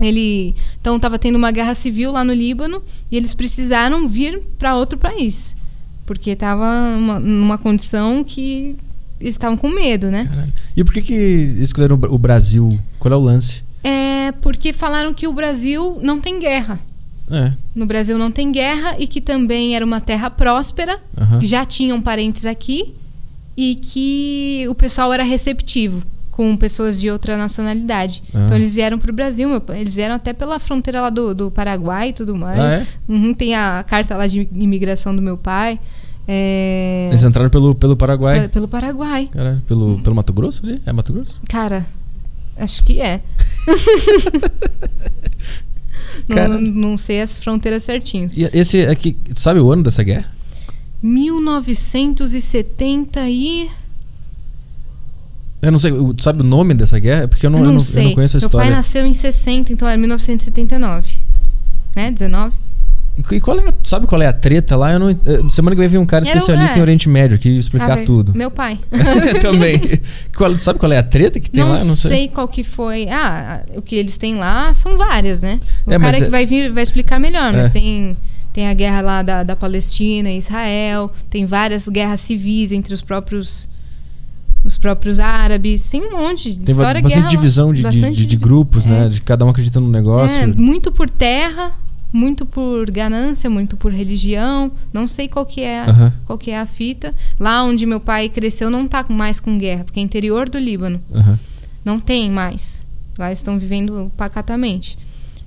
Ele 0.00 0.54
então 0.80 0.96
estava 0.96 1.18
tendo 1.18 1.36
uma 1.36 1.50
guerra 1.50 1.74
civil 1.74 2.10
lá 2.12 2.24
no 2.24 2.32
Líbano 2.32 2.82
e 3.10 3.16
eles 3.16 3.34
precisaram 3.34 4.08
vir 4.08 4.40
para 4.58 4.76
outro 4.76 4.98
país 4.98 5.56
porque 6.06 6.30
estava 6.30 6.96
numa, 7.20 7.58
condição 7.58 8.24
que 8.24 8.74
eles 9.20 9.34
estavam 9.34 9.58
com 9.58 9.68
medo, 9.68 10.10
né? 10.10 10.24
Caralho. 10.24 10.52
E 10.74 10.82
por 10.82 10.94
que 10.94 11.02
que 11.02 11.14
escolheram 11.60 11.96
o 11.96 11.98
Bra- 11.98 12.10
o 12.10 12.16
Brasil? 12.16 12.78
Qual 12.98 13.12
é 13.12 13.16
o 13.16 13.20
lance? 13.20 13.62
É 13.84 14.32
porque 14.40 14.72
falaram 14.72 15.12
que 15.12 15.26
o 15.26 15.32
Brasil 15.34 15.98
não 16.02 16.18
tem 16.18 16.40
guerra. 16.40 16.80
É. 17.30 17.52
No 17.74 17.84
Brasil 17.84 18.16
não 18.16 18.30
tem 18.30 18.50
guerra 18.50 18.96
e 18.98 19.06
que 19.06 19.20
também 19.20 19.76
era 19.76 19.84
uma 19.84 20.00
terra 20.00 20.30
próspera, 20.30 20.98
que 21.40 21.46
já 21.46 21.66
tinham 21.66 22.00
parentes 22.00 22.46
aqui 22.46 22.94
e 23.54 23.74
que 23.74 24.64
o 24.70 24.74
pessoal 24.74 25.12
era 25.12 25.22
receptivo 25.24 26.02
com 26.38 26.56
pessoas 26.56 27.00
de 27.00 27.10
outra 27.10 27.36
nacionalidade. 27.36 28.22
Ah. 28.32 28.44
Então 28.46 28.56
eles 28.56 28.72
vieram 28.72 28.96
para 28.96 29.10
o 29.10 29.12
Brasil, 29.12 29.48
meu 29.48 29.60
eles 29.74 29.96
vieram 29.96 30.14
até 30.14 30.32
pela 30.32 30.60
fronteira 30.60 31.00
lá 31.00 31.10
do, 31.10 31.34
do 31.34 31.50
Paraguai 31.50 32.10
e 32.10 32.12
tudo 32.12 32.36
mais. 32.36 32.60
Ah, 32.60 32.74
é? 32.74 32.86
Uhum, 33.08 33.34
tem 33.34 33.56
a 33.56 33.82
carta 33.84 34.16
lá 34.16 34.24
de 34.28 34.48
imigração 34.52 35.16
do 35.16 35.20
meu 35.20 35.36
pai. 35.36 35.80
É, 36.28 37.08
Eles 37.10 37.24
entraram 37.24 37.50
pelo, 37.50 37.74
pelo 37.74 37.96
Paraguai. 37.96 38.42
pe- 38.42 38.48
Pelo 38.50 38.68
Paraguai. 38.68 39.28
Caralho, 39.32 39.60
pelo, 39.66 40.00
pelo 40.00 40.14
Mato 40.14 40.32
Grosso 40.32 40.64
ali? 40.64 40.80
É 40.86 40.92
Mato 40.92 41.12
Grosso? 41.12 41.40
Cara, 41.48 41.84
acho 42.56 42.84
que 42.84 43.00
é. 43.00 43.20
não, 46.28 46.36
Cara. 46.36 46.60
não 46.60 46.96
sei 46.96 47.20
as 47.20 47.36
fronteiras 47.40 47.82
certinho. 47.82 48.30
E 48.32 48.44
esse 48.52 48.82
aqui, 48.86 49.16
sabe 49.34 49.58
o 49.58 49.72
ano 49.72 49.82
dessa 49.82 50.04
guerra? 50.04 50.26
1970 51.02 53.28
e. 53.28 53.68
Eu 55.60 55.72
não 55.72 55.78
sei, 55.78 55.90
o- 55.92 56.14
sabe 56.18 56.40
o 56.40 56.44
nome 56.44 56.72
dessa 56.74 56.98
guerra? 56.98 57.24
É 57.24 57.26
porque 57.26 57.44
eu 57.46 57.50
não, 57.50 57.58
não, 57.58 57.66
eu 57.66 57.72
não, 57.72 57.80
sei. 57.80 58.04
eu 58.04 58.08
não 58.08 58.14
conheço 58.14 58.36
a 58.36 58.40
Meu 58.40 58.46
história. 58.46 58.66
pai 58.68 58.76
nasceu 58.76 59.04
em 59.06 59.14
60, 59.14 59.72
então 59.72 59.88
é 59.88 59.96
1979. 59.96 61.08
Né? 61.96 62.10
19? 62.12 62.54
E, 63.32 63.40
qual 63.40 63.58
é, 63.58 63.68
a- 63.68 63.74
sabe 63.82 64.06
qual 64.06 64.22
é 64.22 64.26
a 64.28 64.32
treta 64.32 64.76
lá? 64.76 64.92
Eu 64.92 65.00
não, 65.00 65.10
eh, 65.10 65.16
semana 65.50 65.74
que 65.74 65.80
vem 65.80 65.88
vir 65.88 65.98
um 65.98 66.06
cara 66.06 66.24
Era 66.24 66.38
especialista 66.38 66.76
é. 66.76 66.78
em 66.78 66.82
Oriente 66.82 67.08
Médio 67.08 67.34
aqui 67.34 67.58
explicar 67.58 67.98
Ah, 67.98 68.04
tudo. 68.04 68.32
Meu 68.32 68.48
pai. 68.48 68.78
Também. 69.42 70.00
Qual- 70.36 70.56
sabe 70.60 70.78
qual 70.78 70.92
é 70.92 70.98
a 70.98 71.02
treta 71.02 71.40
que 71.40 71.50
tem 71.50 71.64
não 71.64 71.72
lá? 71.72 71.78
Eu 71.80 71.84
Não 71.86 71.96
sei. 71.96 72.10
sei 72.12 72.28
qual 72.28 72.46
que 72.46 72.62
foi. 72.62 73.08
Ah, 73.08 73.62
o 73.74 73.82
que 73.82 73.96
eles 73.96 74.16
têm 74.16 74.36
lá 74.36 74.72
são 74.72 74.96
várias, 74.96 75.40
né? 75.40 75.58
O 75.84 75.92
É, 75.92 75.98
cara 75.98 76.16
é- 76.16 76.20
que 76.20 76.30
vai 76.30 76.46
vir 76.46 76.70
vai 76.72 76.84
explicar 76.84 77.18
melhor, 77.18 77.52
mas 77.52 77.66
É. 77.66 77.68
tem, 77.70 78.16
tem 78.52 78.68
a 78.68 78.74
guerra 78.74 79.00
lá 79.00 79.22
da, 79.22 79.42
da 79.42 79.56
Palestina 79.56 80.30
e 80.30 80.38
Israel, 80.38 81.10
tem 81.28 81.44
várias 81.44 81.88
guerras 81.88 82.20
civis 82.20 82.70
entre 82.70 82.94
os 82.94 83.02
próprios 83.02 83.68
os 84.64 84.76
próprios 84.76 85.18
árabes, 85.18 85.88
tem 85.88 86.02
um 86.02 86.18
monte 86.18 86.52
de 86.52 86.60
Tem 86.60 86.72
história 86.74 87.00
bastante 87.00 87.20
guerra, 87.22 87.30
divisão 87.30 87.70
de, 87.72 87.76
de, 87.78 87.82
bastante 87.84 88.10
de- 88.16 88.22
de 88.22 88.26
divi- 88.26 88.42
grupos, 88.42 88.84
é. 88.86 88.88
né? 88.88 89.08
De 89.08 89.20
cada 89.22 89.44
um 89.44 89.48
acredita 89.48 89.80
num 89.80 89.88
negócio. 89.90 90.36
É, 90.36 90.46
muito 90.46 90.90
por 90.92 91.08
terra, 91.08 91.72
muito 92.12 92.44
por 92.44 92.90
ganância, 92.90 93.48
muito 93.48 93.76
por 93.76 93.92
religião. 93.92 94.70
Não 94.92 95.06
sei 95.08 95.28
qual 95.28 95.46
que 95.46 95.62
é, 95.62 95.84
qual 96.26 96.38
que 96.38 96.50
é 96.50 96.58
a 96.58 96.66
fita. 96.66 97.14
Lá 97.38 97.62
onde 97.62 97.86
meu 97.86 98.00
pai 98.00 98.28
cresceu 98.28 98.68
não 98.70 98.86
tá 98.86 99.04
mais 99.08 99.40
com 99.40 99.56
guerra, 99.58 99.84
porque 99.84 100.00
é 100.00 100.02
interior 100.02 100.48
do 100.48 100.58
Líbano. 100.58 101.00
Não 101.84 101.98
tem 101.98 102.30
mais. 102.30 102.84
Lá 103.18 103.32
estão 103.32 103.58
vivendo 103.58 104.12
pacatamente. 104.16 104.98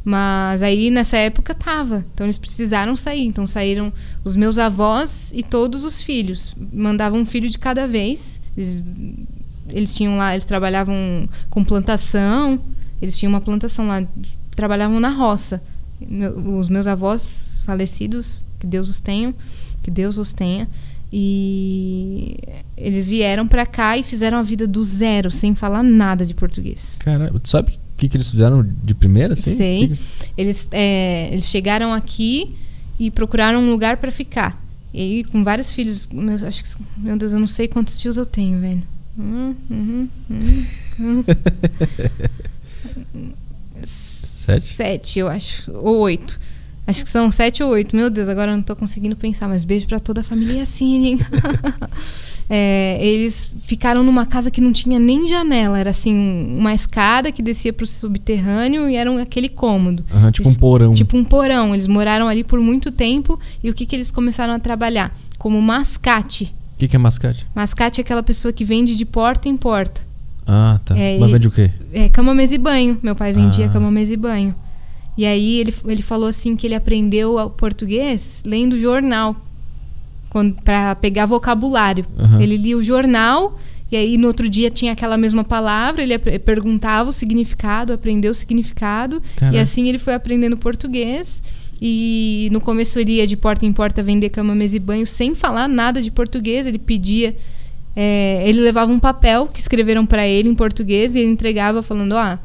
Mas 0.03 0.63
aí 0.63 0.89
nessa 0.89 1.15
época 1.17 1.53
tava. 1.53 2.03
Então 2.13 2.25
eles 2.25 2.37
precisaram 2.37 2.95
sair. 2.95 3.23
Então 3.25 3.45
saíram 3.45 3.93
os 4.23 4.35
meus 4.35 4.57
avós 4.57 5.31
e 5.35 5.43
todos 5.43 5.83
os 5.83 6.01
filhos. 6.01 6.55
Mandavam 6.73 7.19
um 7.19 7.25
filho 7.25 7.47
de 7.49 7.59
cada 7.59 7.85
vez. 7.87 8.40
Eles, 8.57 8.81
eles 9.69 9.93
tinham 9.93 10.15
lá, 10.15 10.33
eles 10.33 10.45
trabalhavam 10.45 10.95
com 11.49 11.63
plantação. 11.63 12.59
Eles 13.01 13.17
tinham 13.17 13.31
uma 13.31 13.41
plantação 13.41 13.87
lá, 13.87 14.03
trabalhavam 14.55 14.99
na 14.99 15.09
roça. 15.09 15.61
Meu- 15.99 16.57
os 16.57 16.69
meus 16.69 16.87
avós 16.87 17.61
falecidos, 17.65 18.43
que 18.59 18.67
Deus 18.67 18.89
os 18.89 18.99
tenha, 19.01 19.33
que 19.83 19.89
Deus 19.91 20.17
os 20.17 20.33
tenha. 20.33 20.67
E 21.13 22.37
eles 22.77 23.07
vieram 23.09 23.47
pra 23.47 23.65
cá 23.65 23.97
e 23.97 24.03
fizeram 24.03 24.37
a 24.37 24.41
vida 24.41 24.65
do 24.67 24.83
zero, 24.83 25.29
sem 25.29 25.53
falar 25.53 25.83
nada 25.83 26.25
de 26.25 26.33
português. 26.33 26.97
Cara, 26.99 27.31
tu 27.41 27.49
sabe 27.49 27.71
o 27.71 27.79
que, 27.97 28.07
que 28.09 28.17
eles 28.17 28.29
fizeram 28.31 28.65
de 28.83 28.93
primeira? 28.95 29.33
Assim? 29.33 29.55
Sei. 29.57 29.87
Que 29.87 29.95
que- 29.95 30.01
Eles, 30.37 30.67
é, 30.71 31.29
eles 31.31 31.45
chegaram 31.49 31.93
aqui 31.93 32.55
e 32.99 33.11
procuraram 33.11 33.59
um 33.61 33.69
lugar 33.71 33.97
pra 33.97 34.11
ficar. 34.11 34.60
E 34.93 35.01
aí, 35.01 35.23
com 35.23 35.43
vários 35.43 35.73
filhos, 35.73 36.07
meus, 36.07 36.43
acho 36.43 36.63
que, 36.63 36.69
meu 36.97 37.17
Deus, 37.17 37.33
eu 37.33 37.39
não 37.39 37.47
sei 37.47 37.67
quantos 37.67 37.97
tios 37.97 38.17
eu 38.17 38.25
tenho, 38.25 38.59
velho. 38.59 38.83
Hum, 39.17 39.55
uhum, 39.69 40.09
hum, 40.29 40.65
hum. 40.99 41.23
Sete? 43.83 44.75
Sete, 44.75 45.19
eu 45.19 45.27
acho. 45.27 45.71
Ou 45.71 45.97
oito. 45.99 46.39
Acho 46.87 47.03
que 47.03 47.09
são 47.09 47.31
sete 47.31 47.61
ou 47.61 47.69
oito. 47.69 47.95
Meu 47.95 48.09
Deus, 48.09 48.27
agora 48.27 48.51
eu 48.51 48.57
não 48.57 48.63
tô 48.63 48.75
conseguindo 48.75 49.15
pensar, 49.15 49.47
mas 49.47 49.63
beijo 49.63 49.87
pra 49.87 49.99
toda 49.99 50.21
a 50.21 50.23
família 50.23 50.59
Yassine, 50.59 51.11
hein? 51.11 51.19
É, 52.53 52.99
eles 53.01 53.49
ficaram 53.65 54.03
numa 54.03 54.25
casa 54.25 54.51
que 54.51 54.59
não 54.59 54.73
tinha 54.73 54.99
nem 54.99 55.25
janela. 55.25 55.79
Era 55.79 55.91
assim, 55.91 56.13
um- 56.13 56.55
uma 56.59 56.73
escada 56.73 57.31
que 57.31 57.41
descia 57.41 57.71
pro 57.71 57.87
subterrâneo 57.87 58.89
e 58.89 58.95
era 58.97 59.09
um- 59.09 59.17
aquele 59.17 59.47
cômodo. 59.47 60.03
Aham, 60.13 60.31
tipo 60.31 60.49
um 60.49 60.51
Eles- 60.51 60.57
porão. 60.59 60.93
Tipo 60.93 61.15
um 61.17 61.23
porão. 61.23 61.73
Eles 61.73 61.87
moraram 61.87 62.27
ali 62.27 62.43
por 62.43 62.59
muito 62.59 62.91
tempo. 62.91 63.39
E 63.63 63.69
o 63.69 63.73
que, 63.73 63.85
que 63.85 63.95
eles 63.95 64.11
começaram 64.11 64.53
a 64.53 64.59
trabalhar? 64.59 65.15
Como 65.37 65.61
mascate. 65.61 66.53
O 66.75 66.77
que, 66.77 66.89
que 66.89 66.95
é 66.95 66.99
mascate? 66.99 67.45
Mascate 67.55 68.01
é 68.01 68.03
aquela 68.03 68.21
pessoa 68.23 68.51
que 68.51 68.65
vende 68.65 68.97
de 68.97 69.05
porta 69.05 69.47
em 69.47 69.55
porta. 69.55 70.01
Ah, 70.45 70.77
tá. 70.83 70.97
É, 70.97 71.17
Mas 71.17 71.31
vende 71.31 71.47
o 71.47 71.51
quê? 71.51 71.71
É, 71.93 72.09
cama, 72.09 72.33
mesa 72.33 72.55
e 72.55 72.57
banho. 72.57 72.99
Meu 73.01 73.15
pai 73.15 73.31
vendia 73.31 73.67
Ah. 73.67 73.69
cama, 73.69 73.89
mesa 73.89 74.13
e 74.13 74.17
banho. 74.17 74.53
E 75.17 75.25
aí 75.25 75.59
ele, 75.59 75.73
ele 75.85 76.01
falou 76.01 76.27
assim 76.27 76.55
que 76.57 76.67
ele 76.67 76.75
aprendeu 76.75 77.37
o 77.37 77.49
português 77.49 78.41
lendo 78.45 78.77
jornal. 78.77 79.35
Pra 80.63 80.95
pegar 80.95 81.25
vocabulário. 81.25 82.05
Aham. 82.17 82.41
Ele 82.41 82.57
lia 82.57 82.77
o 82.77 82.83
jornal 82.83 83.59
e 83.91 83.97
aí 83.97 84.17
no 84.17 84.27
outro 84.27 84.47
dia 84.47 84.71
tinha 84.71 84.93
aquela 84.93 85.17
mesma 85.17 85.43
palavra, 85.43 86.01
ele 86.01 86.17
perguntava 86.17 87.09
o 87.09 87.13
significado, 87.13 87.91
aprendeu 87.91 88.31
o 88.31 88.35
significado. 88.35 89.21
Caraca. 89.35 89.57
E 89.57 89.59
assim 89.59 89.89
ele 89.89 89.99
foi 89.99 90.13
aprendendo 90.13 90.55
português. 90.55 91.43
E 91.81 92.47
no 92.51 92.61
começo 92.61 92.99
ele 92.99 93.13
ia 93.13 93.27
de 93.27 93.35
porta 93.35 93.65
em 93.65 93.73
porta 93.73 94.01
vender 94.01 94.29
cama, 94.29 94.55
mesa 94.55 94.77
e 94.77 94.79
banho 94.79 95.05
sem 95.05 95.35
falar 95.35 95.67
nada 95.67 96.01
de 96.01 96.09
português. 96.11 96.65
Ele 96.65 96.77
pedia. 96.79 97.35
é, 97.95 98.43
ele 98.47 98.61
levava 98.61 98.91
um 98.91 98.99
papel 98.99 99.47
que 99.47 99.59
escreveram 99.59 100.05
para 100.05 100.25
ele 100.25 100.47
em 100.47 100.55
português 100.55 101.13
e 101.13 101.19
ele 101.19 101.31
entregava 101.31 101.81
falando: 101.83 102.15
Ah, 102.15 102.39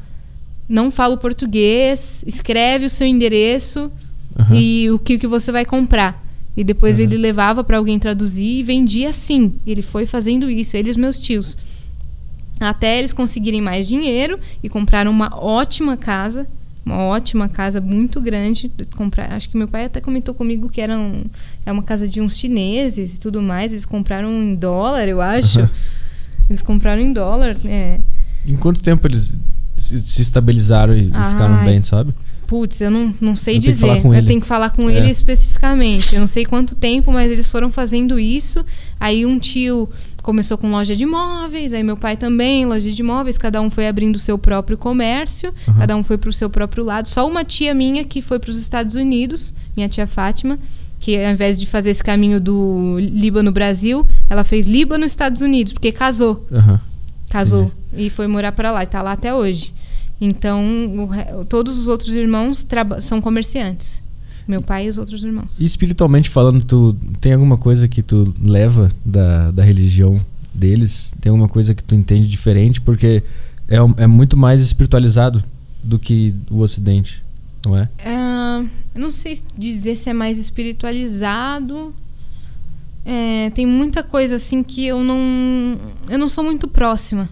não 0.67 0.91
falo 0.91 1.17
português, 1.17 2.25
escreve 2.27 2.87
o 2.87 2.89
seu 2.89 3.07
endereço 3.07 3.89
Aham. 4.37 4.55
e 4.55 4.89
o 4.91 4.99
que, 4.99 5.17
que 5.17 5.27
você 5.27 5.49
vai 5.51 5.63
comprar. 5.63 6.26
E 6.57 6.63
depois 6.63 6.97
Uhum. 6.97 7.03
ele 7.03 7.17
levava 7.17 7.63
para 7.63 7.77
alguém 7.77 7.99
traduzir 7.99 8.59
e 8.59 8.63
vendia 8.63 9.09
assim. 9.09 9.53
Ele 9.65 9.83
foi 9.83 10.05
fazendo 10.07 10.49
isso, 10.49 10.75
ele 10.75 10.89
e 10.89 10.91
os 10.91 10.97
meus 10.97 11.19
tios. 11.19 11.57
Até 12.59 12.97
eles 12.97 13.13
conseguirem 13.13 13.61
mais 13.61 13.87
dinheiro 13.87 14.39
e 14.63 14.67
compraram 14.67 15.11
uma 15.11 15.29
ótima 15.33 15.95
casa 15.95 16.47
uma 16.87 17.03
ótima 17.03 17.49
casa, 17.49 17.81
muito 17.81 18.21
grande. 18.21 18.71
Comprar, 18.95 19.33
acho 19.33 19.49
que 19.49 19.57
meu 19.57 19.67
pai 19.67 19.85
até 19.85 19.99
comentou 19.99 20.33
comigo 20.33 20.69
que 20.69 20.79
era 20.79 20.97
um, 20.97 21.25
é 21.65 21.71
uma 21.71 21.83
casa 21.83 22.07
de 22.07 22.21
uns 22.21 22.37
chineses 22.37 23.15
e 23.15 23.19
tudo 23.19 23.41
mais. 23.41 23.73
Eles 23.73 23.85
compraram 23.85 24.41
em 24.41 24.55
dólar, 24.55 25.05
eu 25.07 25.19
acho. 25.19 25.59
Aham. 25.59 25.69
Eles 26.49 26.61
compraram 26.61 27.01
em 27.01 27.11
dólar. 27.11 27.57
É. 27.65 27.99
Em 28.45 28.55
quanto 28.55 28.81
tempo 28.81 29.05
eles 29.05 29.37
se, 29.75 29.99
se 29.99 30.21
estabilizaram 30.21 30.95
e, 30.95 31.09
e 31.09 31.29
ficaram 31.29 31.63
bem, 31.65 31.83
sabe? 31.83 32.13
Putz, 32.47 32.79
eu 32.79 32.89
não, 32.89 33.13
não 33.19 33.35
sei 33.35 33.57
Eu 33.57 33.59
dizer. 33.59 34.05
eu 34.05 34.13
ele. 34.13 34.25
tenho 34.27 34.39
que 34.41 34.47
falar 34.47 34.69
com 34.71 34.89
É. 34.89 34.95
ele 34.97 35.11
especificamente. 35.11 36.15
Eu 36.15 36.21
não 36.21 36.27
sei 36.27 36.45
quanto 36.45 36.75
tempo, 36.75 37.11
mas 37.11 37.29
eles 37.29 37.51
foram 37.51 37.69
fazendo 37.69 38.17
isso. 38.17 38.65
Aí 38.99 39.25
um 39.25 39.37
tio 39.37 39.89
começou 40.23 40.57
com 40.57 40.69
loja 40.71 40.95
de 40.95 41.03
imóveis, 41.03 41.71
aí 41.73 41.83
meu 41.83 41.95
pai 41.97 42.15
também, 42.17 42.65
loja 42.65 42.89
de 42.91 43.01
imóveis. 43.01 43.37
Cada 43.37 43.61
um 43.61 43.69
foi 43.69 43.87
abrindo 43.87 44.15
o 44.15 44.19
seu 44.19 44.37
próprio 44.37 44.77
comércio, 44.77 45.53
Aham. 45.67 45.77
cada 45.79 45.95
um 45.97 46.03
foi 46.03 46.17
para 46.17 46.29
o 46.29 46.33
seu 46.33 46.49
próprio 46.49 46.83
lado. 46.83 47.07
Só 47.09 47.27
uma 47.27 47.43
tia 47.43 47.73
minha 47.73 48.03
que 48.05 48.21
foi 48.21 48.39
para 48.39 48.49
os 48.49 48.57
Estados 48.57 48.95
Unidos, 48.95 49.53
minha 49.75 49.89
tia 49.89 50.07
Fátima, 50.07 50.57
que 50.99 51.17
ao 51.23 51.31
invés 51.31 51.59
de 51.59 51.65
fazer 51.65 51.89
esse 51.91 52.03
caminho 52.03 52.39
do 52.41 52.97
Líbano-Brasil, 52.99 54.07
ela 54.29 54.43
fez 54.43 54.67
Líbano-Estados 54.67 55.41
Unidos, 55.41 55.73
porque 55.73 55.91
casou. 55.91 56.45
Aham. 56.51 56.79
Casou 57.29 57.69
e 57.95 58.09
foi 58.09 58.25
morar 58.25 58.53
pra 58.53 58.71
lá 58.71 58.83
e 58.83 58.85
tá 58.87 59.01
lá 59.01 59.11
até 59.11 59.33
hoje. 59.35 59.73
Então, 60.19 61.09
o 61.39 61.45
todos 61.45 61.77
os 61.77 61.87
outros 61.87 62.09
irmãos 62.09 62.65
são 63.01 63.21
comerciantes. 63.21 64.01
Meu 64.47 64.61
pai 64.61 64.85
e 64.85 64.89
os 64.89 64.97
outros 64.97 65.23
irmãos. 65.23 65.59
E 65.59 65.65
espiritualmente 65.65 66.29
falando, 66.29 66.63
tu 66.63 66.95
tem 67.19 67.33
alguma 67.33 67.57
coisa 67.57 67.87
que 67.87 68.01
tu 68.01 68.33
leva 68.41 68.89
da, 69.03 69.51
da 69.51 69.63
religião 69.63 70.19
deles? 70.53 71.13
Tem 71.19 71.29
alguma 71.29 71.49
coisa 71.49 71.75
que 71.75 71.83
tu 71.83 71.93
entende 71.93 72.27
diferente? 72.27 72.79
Porque 72.79 73.21
é, 73.67 73.75
é 74.03 74.07
muito 74.07 74.37
mais 74.37 74.61
espiritualizado 74.61 75.43
do 75.83 75.99
que 75.99 76.33
o 76.49 76.59
Ocidente, 76.59 77.21
não 77.65 77.77
é? 77.77 77.89
Ah, 77.99 78.63
eu 78.95 79.01
não 79.01 79.11
sei 79.11 79.37
dizer 79.57 79.95
se 79.95 80.09
é 80.09 80.13
mais 80.13 80.37
espiritualizado. 80.37 81.93
É, 83.05 83.49
tem 83.51 83.65
muita 83.65 84.01
coisa 84.01 84.37
assim 84.37 84.63
que 84.63 84.85
eu 84.85 85.03
não. 85.03 85.77
Eu 86.09 86.17
não 86.17 86.27
sou 86.29 86.43
muito 86.43 86.67
próxima 86.67 87.29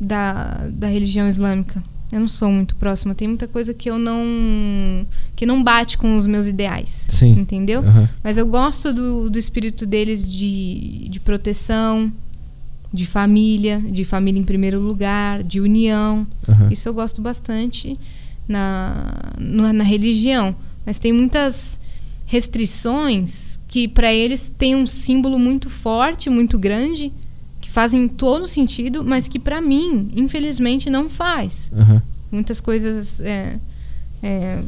da, 0.00 0.66
da 0.70 0.88
religião 0.88 1.28
islâmica. 1.28 1.82
Eu 2.12 2.20
não 2.20 2.28
sou 2.28 2.50
muito 2.50 2.76
próxima. 2.76 3.14
Tem 3.14 3.26
muita 3.26 3.48
coisa 3.48 3.74
que 3.74 3.90
eu 3.90 3.98
não. 3.98 5.06
que 5.34 5.44
não 5.44 5.62
bate 5.62 5.98
com 5.98 6.16
os 6.16 6.26
meus 6.26 6.46
ideais. 6.46 7.06
Sim. 7.10 7.32
Entendeu? 7.32 7.80
Aham. 7.80 8.08
Mas 8.22 8.36
eu 8.36 8.46
gosto 8.46 8.92
do, 8.92 9.28
do 9.30 9.38
espírito 9.38 9.84
deles 9.84 10.30
de, 10.30 11.08
de 11.08 11.20
proteção, 11.20 12.12
de 12.92 13.06
família, 13.06 13.80
de 13.80 14.04
família 14.04 14.38
em 14.40 14.44
primeiro 14.44 14.80
lugar, 14.80 15.42
de 15.42 15.60
união. 15.60 16.26
Aham. 16.48 16.68
Isso 16.70 16.88
eu 16.88 16.94
gosto 16.94 17.20
bastante 17.20 17.98
na, 18.48 19.32
na, 19.38 19.72
na 19.72 19.84
religião. 19.84 20.54
Mas 20.86 20.98
tem 20.98 21.12
muitas 21.12 21.80
restrições 22.26 23.58
que 23.68 23.88
para 23.88 24.12
eles 24.12 24.52
tem 24.56 24.76
um 24.76 24.86
símbolo 24.86 25.38
muito 25.38 25.68
forte, 25.68 26.30
muito 26.30 26.58
grande, 26.58 27.12
fazem 27.74 28.06
todo 28.06 28.46
sentido, 28.46 29.02
mas 29.04 29.26
que 29.26 29.36
para 29.36 29.60
mim, 29.60 30.08
infelizmente, 30.14 30.88
não 30.88 31.10
faz 31.10 31.72
Aham. 31.76 32.00
muitas 32.30 32.60
coisas 32.60 33.18
é, 33.18 33.56
é, 34.22 34.62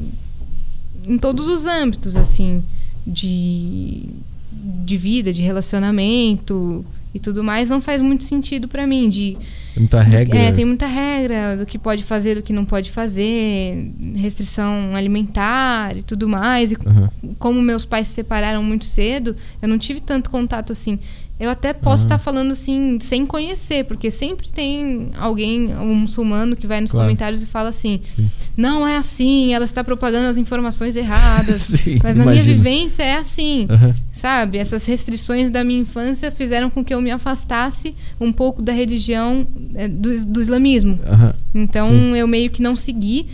em 1.06 1.16
todos 1.16 1.46
os 1.46 1.66
âmbitos 1.66 2.16
assim 2.16 2.64
de, 3.06 4.06
de 4.84 4.96
vida 4.96 5.32
de 5.32 5.40
relacionamento 5.40 6.84
e 7.14 7.20
tudo 7.20 7.44
mais 7.44 7.70
não 7.70 7.80
faz 7.80 8.00
muito 8.00 8.24
sentido 8.24 8.66
pra 8.66 8.88
mim 8.88 9.08
de 9.08 9.36
Tem 9.74 9.80
muita 9.84 10.02
regra. 10.02 10.36
é, 10.38 10.50
tem 10.52 10.64
muita 10.64 10.86
regra 10.88 11.56
do 11.56 11.64
que 11.64 11.78
pode 11.78 12.02
fazer 12.02 12.34
do 12.34 12.42
que 12.42 12.52
não 12.52 12.64
pode 12.64 12.90
fazer 12.90 13.88
restrição 14.16 14.96
alimentar 14.96 15.96
e 15.96 16.02
tudo 16.02 16.28
mais 16.28 16.72
e 16.72 16.76
Aham. 16.84 17.08
como 17.38 17.62
meus 17.62 17.84
pais 17.84 18.08
se 18.08 18.14
separaram 18.14 18.64
muito 18.64 18.84
cedo, 18.84 19.36
eu 19.62 19.68
não 19.68 19.78
tive 19.78 20.00
tanto 20.00 20.28
contato 20.28 20.72
assim. 20.72 20.98
Eu 21.38 21.50
até 21.50 21.74
posso 21.74 22.04
estar 22.04 22.16
falando 22.16 22.52
assim, 22.52 22.98
sem 22.98 23.26
conhecer, 23.26 23.84
porque 23.84 24.10
sempre 24.10 24.48
tem 24.50 25.10
alguém, 25.18 25.74
um 25.76 25.94
muçulmano, 25.94 26.56
que 26.56 26.66
vai 26.66 26.80
nos 26.80 26.90
Claro. 26.92 27.04
comentários 27.06 27.42
e 27.42 27.46
fala 27.46 27.68
assim: 27.68 28.00
Sim. 28.16 28.30
não 28.56 28.86
é 28.88 28.96
assim, 28.96 29.52
ela 29.52 29.66
está 29.66 29.84
propagando 29.84 30.28
as 30.28 30.38
informações 30.38 30.96
erradas. 30.96 31.60
Sim, 31.84 31.98
Mas 32.02 32.16
na 32.16 32.24
minha 32.24 32.36
imagino. 32.36 32.56
vivência 32.56 33.02
é 33.02 33.16
assim. 33.16 33.66
Aham. 33.68 33.94
Sabe? 34.10 34.56
Essas 34.56 34.86
restrições 34.86 35.50
da 35.50 35.62
minha 35.62 35.80
infância 35.80 36.32
fizeram 36.32 36.70
com 36.70 36.82
que 36.82 36.94
eu 36.94 37.02
me 37.02 37.10
afastasse 37.10 37.94
um 38.18 38.32
pouco 38.32 38.62
da 38.62 38.72
religião 38.72 39.46
eh, 39.74 39.88
do, 39.88 40.24
do 40.24 40.40
islamismo. 40.40 40.98
Aham. 41.06 41.34
Então 41.54 41.88
Sim. 41.88 42.16
eu 42.16 42.26
meio 42.26 42.48
que 42.48 42.62
não 42.62 42.74
segui. 42.74 43.26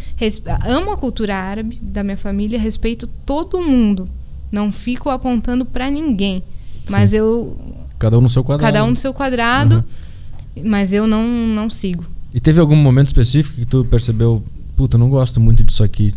Amo 0.66 0.90
a 0.90 0.96
cultura 0.96 1.36
árabe 1.36 1.78
da 1.80 2.02
minha 2.02 2.16
família, 2.16 2.58
respeito 2.58 3.06
todo 3.24 3.60
mundo. 3.62 4.08
Não 4.50 4.72
fico 4.72 5.08
apontando 5.08 5.64
pra 5.64 5.88
ninguém. 5.88 6.42
Mas 6.90 7.12
eu. 7.12 7.56
Cada 8.02 8.18
um 8.18 8.20
no 8.22 8.28
seu 8.28 8.42
quadrado. 8.44 8.72
Cada 8.72 8.84
um 8.84 8.90
no 8.90 8.96
seu 8.96 9.14
quadrado. 9.14 9.84
Mas 10.64 10.92
eu 10.92 11.06
não, 11.06 11.24
não 11.26 11.70
sigo. 11.70 12.04
E 12.34 12.40
teve 12.40 12.60
algum 12.60 12.76
momento 12.76 13.06
específico 13.06 13.56
que 13.56 13.64
tu 13.64 13.84
percebeu, 13.84 14.42
puta, 14.76 14.96
eu 14.96 14.98
não 15.00 15.08
gosto 15.08 15.40
muito 15.40 15.62
disso 15.64 15.82
aqui. 15.84 16.14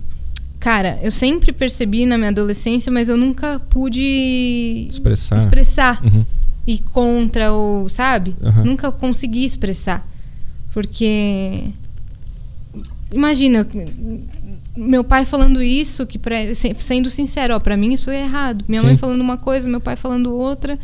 Cara, 0.60 0.98
eu 1.04 1.12
sempre 1.12 1.52
percebi 1.54 2.06
na 2.06 2.18
minha 2.18 2.32
adolescência, 2.32 2.92
mas 2.92 3.08
eu 3.08 3.16
nunca 3.18 3.60
pude 3.70 4.88
Expressar. 4.90 5.38
expressar. 5.38 6.04
Uhum. 6.04 6.26
ir 6.68 6.80
contra 6.92 7.52
ou, 7.54 7.88
sabe? 7.88 8.36
Aham. 8.44 8.64
Nunca 8.64 8.92
consegui 8.92 9.46
expressar. 9.46 10.06
Porque 10.74 11.66
imagina 13.12 13.68
meu 14.76 15.04
pai 15.04 15.24
falando 15.26 15.62
isso 15.62 16.06
que 16.06 16.18
pra, 16.18 16.54
se- 16.54 16.76
sendo 16.80 17.10
sincero, 17.10 17.56
ó, 17.56 17.60
para 17.60 17.78
mim 17.78 17.94
isso 17.94 18.10
é 18.10 18.22
errado. 18.22 18.66
Minha 18.68 18.82
Sim. 18.82 18.88
mãe 18.88 18.98
falando 18.98 19.22
uma 19.22 19.38
coisa, 19.38 19.70
meu 19.70 19.80
pai 19.80 19.96
falando 19.96 20.34
outra, 20.36 20.78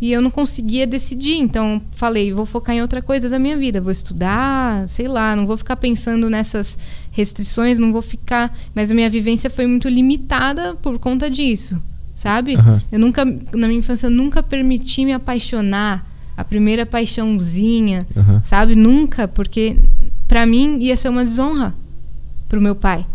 e 0.00 0.12
eu 0.12 0.20
não 0.20 0.30
conseguia 0.30 0.86
decidir. 0.86 1.36
Então, 1.36 1.80
falei, 1.92 2.32
vou 2.32 2.44
focar 2.46 2.74
em 2.74 2.82
outra 2.82 3.00
coisa 3.00 3.28
da 3.28 3.38
minha 3.38 3.56
vida, 3.56 3.80
vou 3.80 3.92
estudar, 3.92 4.88
sei 4.88 5.08
lá, 5.08 5.34
não 5.34 5.46
vou 5.46 5.56
ficar 5.56 5.76
pensando 5.76 6.28
nessas 6.28 6.78
restrições, 7.10 7.78
não 7.78 7.92
vou 7.92 8.02
ficar, 8.02 8.54
mas 8.74 8.90
a 8.90 8.94
minha 8.94 9.08
vivência 9.08 9.48
foi 9.48 9.66
muito 9.66 9.88
limitada 9.88 10.74
por 10.76 10.98
conta 10.98 11.30
disso, 11.30 11.80
sabe? 12.14 12.56
Aham. 12.56 12.80
Eu 12.92 12.98
nunca, 12.98 13.24
na 13.24 13.66
minha 13.66 13.78
infância, 13.78 14.06
eu 14.06 14.10
nunca 14.10 14.42
permiti 14.42 15.04
me 15.04 15.12
apaixonar. 15.12 16.06
A 16.36 16.44
primeira 16.44 16.84
paixãozinha, 16.84 18.06
Aham. 18.14 18.42
sabe? 18.44 18.74
Nunca, 18.74 19.26
porque 19.26 19.78
pra 20.28 20.44
mim 20.44 20.76
ia 20.80 20.94
ser 20.94 21.08
uma 21.08 21.24
desonra 21.24 21.74
pro 22.46 22.60
meu 22.60 22.74
pai. 22.74 23.06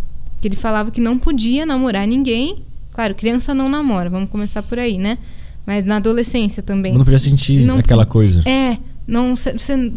Que 0.41 0.47
ele 0.47 0.55
falava 0.55 0.89
que 0.89 0.99
não 0.99 1.19
podia 1.19 1.63
namorar 1.63 2.07
ninguém. 2.07 2.63
Claro, 2.91 3.13
criança 3.13 3.53
não 3.53 3.69
namora, 3.69 4.09
vamos 4.09 4.27
começar 4.31 4.63
por 4.63 4.79
aí, 4.79 4.97
né? 4.97 5.19
Mas 5.65 5.85
na 5.85 5.97
adolescência 5.97 6.61
também. 6.63 6.93
Não 6.97 7.03
podia 7.03 7.19
sentir 7.19 7.65
Não- 7.65 7.77
aquela 7.77 8.05
coisa. 8.05 8.41
É, 8.49 8.77
não, 9.07 9.33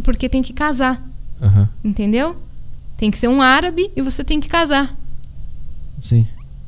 porque 0.02 0.28
tem 0.28 0.42
que 0.42 0.52
casar, 0.52 1.02
Aham. 1.40 1.68
entendeu? 1.82 2.36
Tem 2.96 3.10
que 3.10 3.18
ser 3.18 3.28
um 3.28 3.40
árabe 3.42 3.90
e 3.96 4.02
você 4.02 4.22
tem 4.22 4.38
que 4.40 4.48
casar. 4.48 4.94
Sim. 5.98 6.26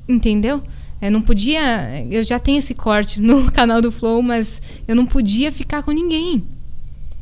Entendeu? 0.09 0.62
Eu 1.01 1.10
não 1.10 1.20
podia. 1.20 2.05
Eu 2.10 2.24
já 2.24 2.39
tenho 2.39 2.59
esse 2.59 2.74
corte 2.74 3.20
no 3.20 3.51
canal 3.52 3.82
do 3.82 3.93
Flow, 3.93 4.23
mas 4.23 4.60
eu 4.89 4.94
não 4.97 5.05
podia 5.06 5.52
ficar 5.52 5.82
com 5.82 5.90
ninguém. 5.93 6.43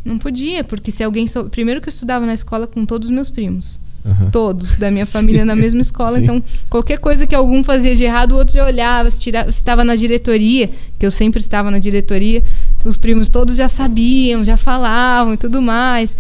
Não 0.05 0.19
podia, 0.19 0.63
porque 0.63 0.93
se 0.93 1.03
alguém. 1.03 1.27
sou- 1.27 1.47
Primeiro 1.47 1.81
que 1.81 1.89
eu 1.89 1.93
estudava 1.93 2.25
na 2.25 2.35
escola 2.35 2.67
com 2.67 2.85
todos 2.87 3.09
os 3.09 3.15
meus 3.15 3.29
primos. 3.31 3.81
Aham. 4.05 4.31
Todos 4.31 4.77
da 4.77 4.91
minha 4.91 5.07
Sim. 5.07 5.13
família 5.13 5.45
na 5.45 5.57
mesma 5.57 5.81
escola. 5.81 6.17
Sim. 6.19 6.25
Então, 6.25 6.43
qualquer 6.69 6.99
coisa 6.99 7.27
que 7.27 7.35
algum 7.35 7.65
fazia 7.65 7.97
de 7.97 8.03
errado, 8.03 8.33
o 8.33 8.37
outro 8.37 8.55
já 8.55 8.67
olhava. 8.67 9.09
Se, 9.11 9.31
estava 9.49 9.83
na 9.83 9.97
diretoria, 9.97 10.71
que 10.99 11.07
eu 11.07 11.11
sempre 11.11 11.41
estava 11.41 11.71
na 11.71 11.79
diretoria, 11.79 12.43
os 12.85 12.97
primos 12.97 13.29
todos 13.29 13.57
já 13.57 13.69
sabiam, 13.69 14.45
já 14.45 14.57
falavam 14.57 15.35
e 15.35 15.37
tudo 15.37 15.63
mais. 15.63 16.17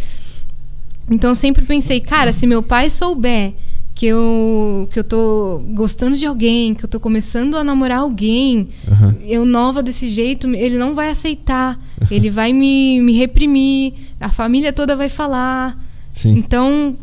Então 1.11 1.31
eu 1.31 1.35
sempre 1.35 1.65
pensei, 1.65 2.01
cara, 2.01 2.33
se 2.33 2.47
meu 2.47 2.63
pai 2.63 2.89
souber 2.89 3.53
que 3.95 4.07
eu, 4.07 4.89
que 4.91 4.99
eu 4.99 5.05
tô 5.05 5.63
gostando 5.75 6.17
de 6.17 6.27
alguém, 6.27 6.75
que 6.75 6.85
eu 6.85 6.89
tô 6.89 6.99
começando 6.99 7.57
a 7.57 7.63
namorar 7.63 8.01
alguém, 8.01 8.69
Aham. 8.91 9.15
eu 9.27 9.45
nova 9.45 9.83
desse 9.83 10.09
jeito, 10.09 10.49
ele 10.49 10.77
não 10.79 10.95
vai 10.95 11.11
aceitar. 11.11 11.79
Ele 12.11 12.29
vai 12.29 12.53
me, 12.53 13.01
me 13.01 13.13
reprimir, 13.13 13.95
a 14.21 14.29
família 14.29 14.73
toda 14.73 14.97
vai 14.97 15.09
falar. 15.09 15.79
Sim. 16.13 16.33
Então, 16.37 16.97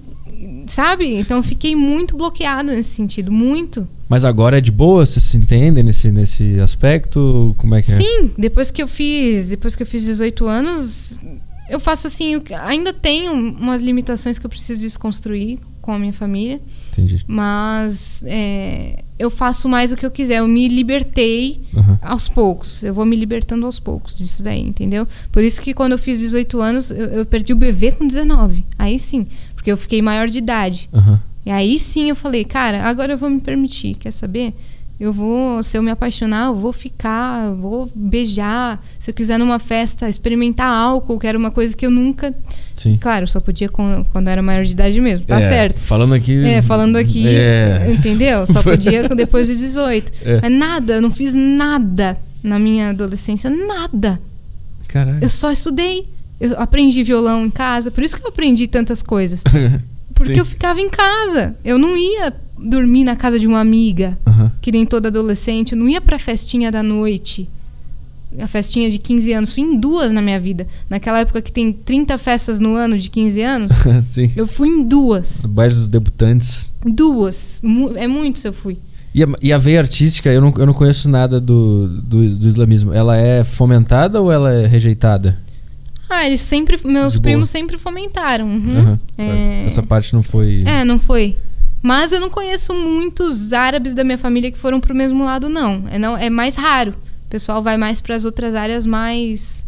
sabe? 0.67 1.15
Então 1.15 1.41
fiquei 1.41 1.75
muito 1.75 2.15
bloqueada 2.15 2.73
nesse 2.73 2.95
sentido, 2.95 3.31
muito. 3.31 3.87
Mas 4.07 4.25
agora 4.25 4.57
é 4.57 4.61
de 4.61 4.71
boa? 4.71 5.05
Vocês 5.05 5.23
se 5.23 5.37
entendem 5.37 5.83
nesse, 5.83 6.11
nesse 6.11 6.59
aspecto? 6.59 7.55
Como 7.57 7.75
é 7.75 7.81
que 7.81 7.91
é? 7.91 7.95
Sim, 7.95 8.31
depois 8.37 8.69
que 8.69 8.81
eu 8.81 8.87
fiz, 8.87 9.49
depois 9.49 9.75
que 9.75 9.83
eu 9.83 9.87
fiz 9.87 10.03
18 10.03 10.45
anos, 10.45 11.19
eu 11.69 11.79
faço 11.79 12.07
assim, 12.07 12.33
eu 12.33 12.43
ainda 12.61 12.91
tenho 12.91 13.31
umas 13.31 13.81
limitações 13.81 14.37
que 14.37 14.45
eu 14.45 14.49
preciso 14.49 14.79
desconstruir 14.79 15.59
com 15.81 15.91
a 15.91 15.97
minha 15.97 16.13
família, 16.13 16.61
Entendi. 16.91 17.23
mas 17.27 18.21
é, 18.25 19.03
eu 19.17 19.29
faço 19.29 19.67
mais 19.67 19.91
o 19.91 19.97
que 19.97 20.05
eu 20.05 20.11
quiser. 20.11 20.39
Eu 20.39 20.47
me 20.47 20.67
libertei 20.67 21.59
Aham. 21.75 21.99
aos 22.01 22.27
poucos. 22.27 22.83
Eu 22.83 22.93
vou 22.93 23.05
me 23.05 23.15
libertando 23.15 23.65
aos 23.65 23.79
poucos 23.79 24.13
disso 24.13 24.43
daí, 24.43 24.61
entendeu? 24.61 25.07
Por 25.31 25.43
isso 25.43 25.61
que 25.61 25.73
quando 25.73 25.93
eu 25.93 25.97
fiz 25.97 26.19
18 26.19 26.61
anos, 26.61 26.91
eu, 26.91 27.05
eu 27.07 27.25
perdi 27.25 27.53
o 27.53 27.55
bebê 27.55 27.91
com 27.91 28.05
19. 28.05 28.63
Aí 28.77 28.99
sim, 28.99 29.25
porque 29.61 29.71
eu 29.71 29.77
fiquei 29.77 30.01
maior 30.01 30.27
de 30.27 30.39
idade. 30.39 30.89
Aham. 30.91 31.19
E 31.45 31.51
aí 31.51 31.77
sim 31.77 32.09
eu 32.09 32.15
falei, 32.15 32.43
cara, 32.43 32.81
agora 32.83 33.13
eu 33.13 33.17
vou 33.17 33.29
me 33.29 33.39
permitir, 33.39 33.93
quer 33.93 34.09
saber? 34.11 34.55
Eu 34.99 35.13
vou, 35.13 35.61
se 35.63 35.77
eu 35.77 35.83
me 35.83 35.89
apaixonar, 35.91 36.47
eu 36.47 36.55
vou 36.55 36.73
ficar, 36.73 37.45
eu 37.47 37.55
vou 37.55 37.91
beijar. 37.95 38.83
Se 38.99 39.09
eu 39.11 39.13
quiser 39.15 39.37
numa 39.39 39.57
festa 39.59 40.07
experimentar 40.09 40.67
álcool, 40.67 41.19
que 41.19 41.25
era 41.27 41.37
uma 41.37 41.49
coisa 41.51 41.75
que 41.75 41.85
eu 41.85 41.91
nunca. 41.91 42.33
Sim. 42.75 42.97
Claro, 42.99 43.27
só 43.27 43.39
podia 43.39 43.69
com- 43.69 44.03
quando 44.11 44.27
eu 44.27 44.31
era 44.31 44.41
maior 44.41 44.63
de 44.65 44.71
idade 44.73 44.99
mesmo, 44.99 45.25
tá 45.25 45.39
É, 45.39 45.49
certo. 45.49 45.79
Falando 45.79 46.13
aqui. 46.13 46.43
É, 46.43 46.61
falando 46.63 46.95
aqui, 46.97 47.27
É. 47.27 47.87
entendeu? 47.91 48.45
Só 48.47 48.61
podia 48.63 49.07
depois 49.09 49.47
dos 49.47 49.57
18. 49.59 50.11
É. 50.23 50.39
Mas 50.41 50.51
nada, 50.51 50.93
eu 50.93 51.01
não 51.01 51.11
fiz 51.11 51.33
nada 51.35 52.17
na 52.43 52.57
minha 52.59 52.89
adolescência, 52.89 53.49
nada. 53.49 54.19
Caralho. 54.87 55.19
Eu 55.21 55.29
só 55.29 55.51
estudei. 55.51 56.07
Eu 56.41 56.59
aprendi 56.59 57.03
violão 57.03 57.45
em 57.45 57.51
casa, 57.51 57.91
por 57.91 58.03
isso 58.03 58.17
que 58.17 58.23
eu 58.23 58.29
aprendi 58.29 58.65
tantas 58.67 59.03
coisas. 59.03 59.43
Porque 60.13 60.33
Sim. 60.33 60.39
eu 60.39 60.45
ficava 60.45 60.81
em 60.81 60.89
casa. 60.89 61.55
Eu 61.63 61.77
não 61.77 61.95
ia 61.95 62.33
dormir 62.57 63.03
na 63.03 63.15
casa 63.15 63.39
de 63.39 63.47
uma 63.47 63.59
amiga, 63.59 64.17
Aham. 64.27 64.51
que 64.59 64.71
nem 64.71 64.85
toda 64.85 65.07
adolescente. 65.09 65.73
Eu 65.73 65.77
não 65.77 65.87
ia 65.87 66.01
pra 66.01 66.17
festinha 66.19 66.71
da 66.71 66.81
noite. 66.83 67.47
A 68.39 68.47
festinha 68.47 68.89
de 68.89 68.97
15 68.97 69.33
anos. 69.33 69.53
Fui 69.53 69.63
em 69.63 69.77
duas 69.79 70.11
na 70.11 70.21
minha 70.21 70.39
vida. 70.39 70.67
Naquela 70.89 71.19
época 71.19 71.41
que 71.41 71.51
tem 71.51 71.71
30 71.71 72.17
festas 72.17 72.59
no 72.59 72.75
ano 72.75 72.97
de 72.97 73.09
15 73.09 73.41
anos, 73.41 73.71
eu 74.35 74.47
fui 74.47 74.67
em 74.67 74.83
duas. 74.83 75.45
Baile 75.45 75.75
dos 75.75 75.87
debutantes. 75.87 76.73
Duas. 76.83 77.61
É 77.95 78.07
muito 78.07 78.39
se 78.39 78.47
eu 78.47 78.53
fui. 78.53 78.77
E 79.13 79.23
a, 79.23 79.27
e 79.41 79.51
a 79.51 79.57
veia 79.57 79.79
artística, 79.79 80.31
eu 80.31 80.39
não, 80.41 80.53
eu 80.57 80.65
não 80.65 80.73
conheço 80.73 81.09
nada 81.09 81.39
do, 81.39 81.87
do, 82.01 82.29
do 82.37 82.47
islamismo. 82.47 82.93
Ela 82.93 83.17
é 83.17 83.43
fomentada 83.43 84.21
ou 84.21 84.31
ela 84.31 84.53
é 84.53 84.65
rejeitada? 84.65 85.37
Ah, 86.13 86.25
eles 86.27 86.41
sempre. 86.41 86.77
Meus 86.85 87.13
De 87.13 87.19
boa. 87.19 87.23
primos 87.31 87.49
sempre 87.49 87.77
fomentaram. 87.77 88.45
uhum. 88.47 88.77
Aham. 88.77 88.99
É. 89.17 89.63
Essa 89.65 89.81
parte 89.81 90.13
não 90.13 90.21
foi. 90.21 90.63
É, 90.65 90.83
não 90.83 90.99
foi. 90.99 91.37
Mas 91.81 92.11
eu 92.11 92.19
não 92.19 92.29
conheço 92.29 92.73
muitos 92.73 93.53
árabes 93.53 93.93
da 93.95 94.03
minha 94.03 94.17
família 94.17 94.51
que 94.51 94.57
foram 94.57 94.79
pro 94.79 94.93
mesmo 94.93 95.23
lado, 95.23 95.49
não. 95.49 95.83
É, 95.89 95.97
não, 95.97 96.15
é 96.17 96.29
mais 96.29 96.55
raro. 96.55 96.91
O 97.25 97.29
pessoal 97.29 97.63
vai 97.63 97.77
mais 97.77 97.99
para 97.99 98.15
as 98.15 98.25
outras 98.25 98.53
áreas 98.55 98.85
mais 98.85 99.65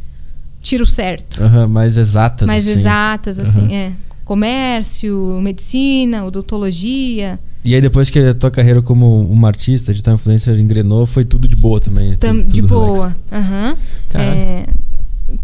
tiro 0.62 0.86
certo. 0.86 1.42
Aham, 1.44 1.68
mais 1.68 1.98
exatas. 1.98 2.46
mais 2.48 2.68
assim. 2.68 2.80
exatas, 2.80 3.40
assim, 3.40 3.74
é. 3.74 3.92
Comércio, 4.26 5.40
medicina, 5.42 6.26
odontologia. 6.26 7.40
E 7.66 7.74
aí 7.74 7.80
depois 7.82 8.10
que 8.10 8.20
a 8.20 8.34
tua 8.34 8.52
carreira 8.52 8.82
como 8.82 9.22
uma 9.30 9.48
artista, 9.48 9.94
digital 9.94 10.16
influencer 10.16 10.60
engrenou, 10.60 11.06
foi 11.06 11.24
tudo 11.24 11.48
de 11.48 11.56
boa 11.56 11.80
também. 11.80 12.16
tam- 12.18 12.38
tudo- 12.42 12.52
de 12.52 12.62
relax. 12.62 12.70
boa. 12.70 13.16
É, 14.14 14.68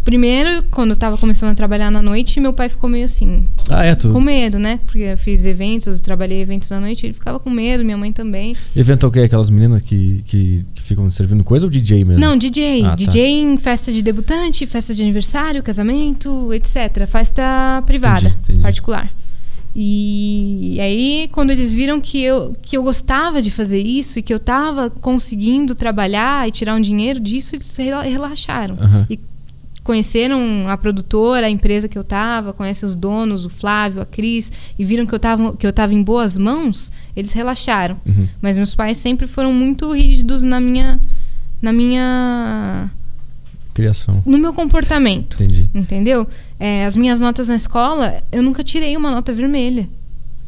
primeiro, 0.04 0.64
quando 0.72 0.92
eu 0.92 0.96
tava 0.96 1.18
começando 1.18 1.52
a 1.52 1.56
trabalhar 1.56 1.90
na 1.92 2.02
noite, 2.02 2.40
meu 2.40 2.54
pai 2.54 2.70
ficou 2.70 2.90
meio 2.90 3.06
assim, 3.06 3.46
Ah, 3.70 3.86
é, 3.86 3.96
tu. 3.96 4.10
com 4.12 4.20
medo, 4.22 4.58
né? 4.60 4.80
Porque 4.86 5.00
eu 5.00 5.18
fiz 5.18 5.46
eventos, 5.46 6.02
trabalhei 6.02 6.42
eventos 6.42 6.70
na 6.70 6.80
noite, 6.80 7.06
ele 7.06 7.14
ficava 7.14 7.40
com 7.40 7.50
medo, 7.50 7.84
minha 7.86 7.98
mãe 7.98 8.12
também. 8.14 8.56
Evento 8.76 9.06
é 9.06 9.10
o 9.10 9.12
quê? 9.12 9.20
Aquelas 9.22 9.50
meninas 9.50 9.82
que, 9.82 10.24
que, 10.28 10.66
que 10.76 10.82
ficam 10.82 11.10
servindo 11.12 11.44
coisa 11.44 11.66
ou 11.66 11.70
DJ 11.70 12.04
mesmo? 12.06 12.20
Não, 12.20 12.38
DJ. 12.38 12.84
Ah, 12.86 12.90
tá. 12.90 12.96
DJ 12.96 13.28
em 13.42 13.58
festa 13.58 13.92
de 13.92 14.02
debutante, 14.02 14.66
festa 14.68 14.94
de 14.94 15.02
aniversário, 15.02 15.62
casamento, 15.64 16.54
etc. 16.54 17.06
Festa 17.08 17.84
privada, 17.86 18.28
Entendi, 18.30 18.38
entendi. 18.44 18.62
particular. 18.62 19.12
E 19.82 20.78
aí, 20.82 21.30
quando 21.32 21.52
eles 21.52 21.74
viram 21.74 22.02
que 22.02 22.22
eu, 22.22 22.56
que 22.62 22.76
eu 22.76 22.84
gostava 22.84 23.42
de 23.42 23.52
fazer 23.52 23.80
isso 23.82 24.18
e 24.20 24.22
que 24.22 24.34
eu 24.34 24.40
tava 24.40 24.90
conseguindo 24.90 25.76
trabalhar 25.76 26.48
e 26.48 26.52
tirar 26.52 26.76
um 26.76 26.82
dinheiro 26.82 27.20
disso, 27.20 27.56
eles 27.56 27.76
rela- 27.78 28.02
relaxaram. 28.04 28.76
Aham. 28.80 29.08
E 29.10 29.20
conheceram 29.90 30.68
a 30.68 30.78
produtora, 30.78 31.48
a 31.48 31.50
empresa 31.50 31.90
que 31.90 31.98
eu 31.98 32.04
tava, 32.04 32.54
conhecem 32.54 32.88
os 32.88 32.96
donos, 32.96 33.44
o 33.44 33.50
Flávio, 33.50 34.04
a 34.04 34.06
Cris, 34.06 34.52
e 34.78 34.86
viram 34.86 35.04
que 35.04 35.16
eu 35.16 35.18
tava, 35.18 35.58
que 35.58 35.66
eu 35.66 35.74
tava 35.74 35.96
em 35.96 36.04
boas 36.04 36.38
mãos, 36.38 36.92
eles 37.16 37.34
relaxaram. 37.34 37.98
Uhum. 38.06 38.28
Mas 38.40 38.56
meus 38.56 38.76
pais 38.76 39.00
sempre 39.00 39.26
foram 39.26 39.52
muito 39.52 39.92
rígidos 39.92 40.44
na 40.44 40.60
minha 40.60 41.00
na 41.60 41.74
minha 41.74 42.92
Criação. 43.74 44.22
no 44.28 44.38
meu 44.38 44.54
comportamento, 44.54 45.42
Entendi. 45.42 45.68
entendeu? 45.74 46.28
É, 46.60 46.86
as 46.86 46.96
minhas 46.96 47.20
notas 47.20 47.48
na 47.48 47.56
escola, 47.56 48.22
eu 48.32 48.44
nunca 48.44 48.64
tirei 48.64 48.96
uma 48.96 49.10
nota 49.10 49.34
vermelha, 49.34 49.90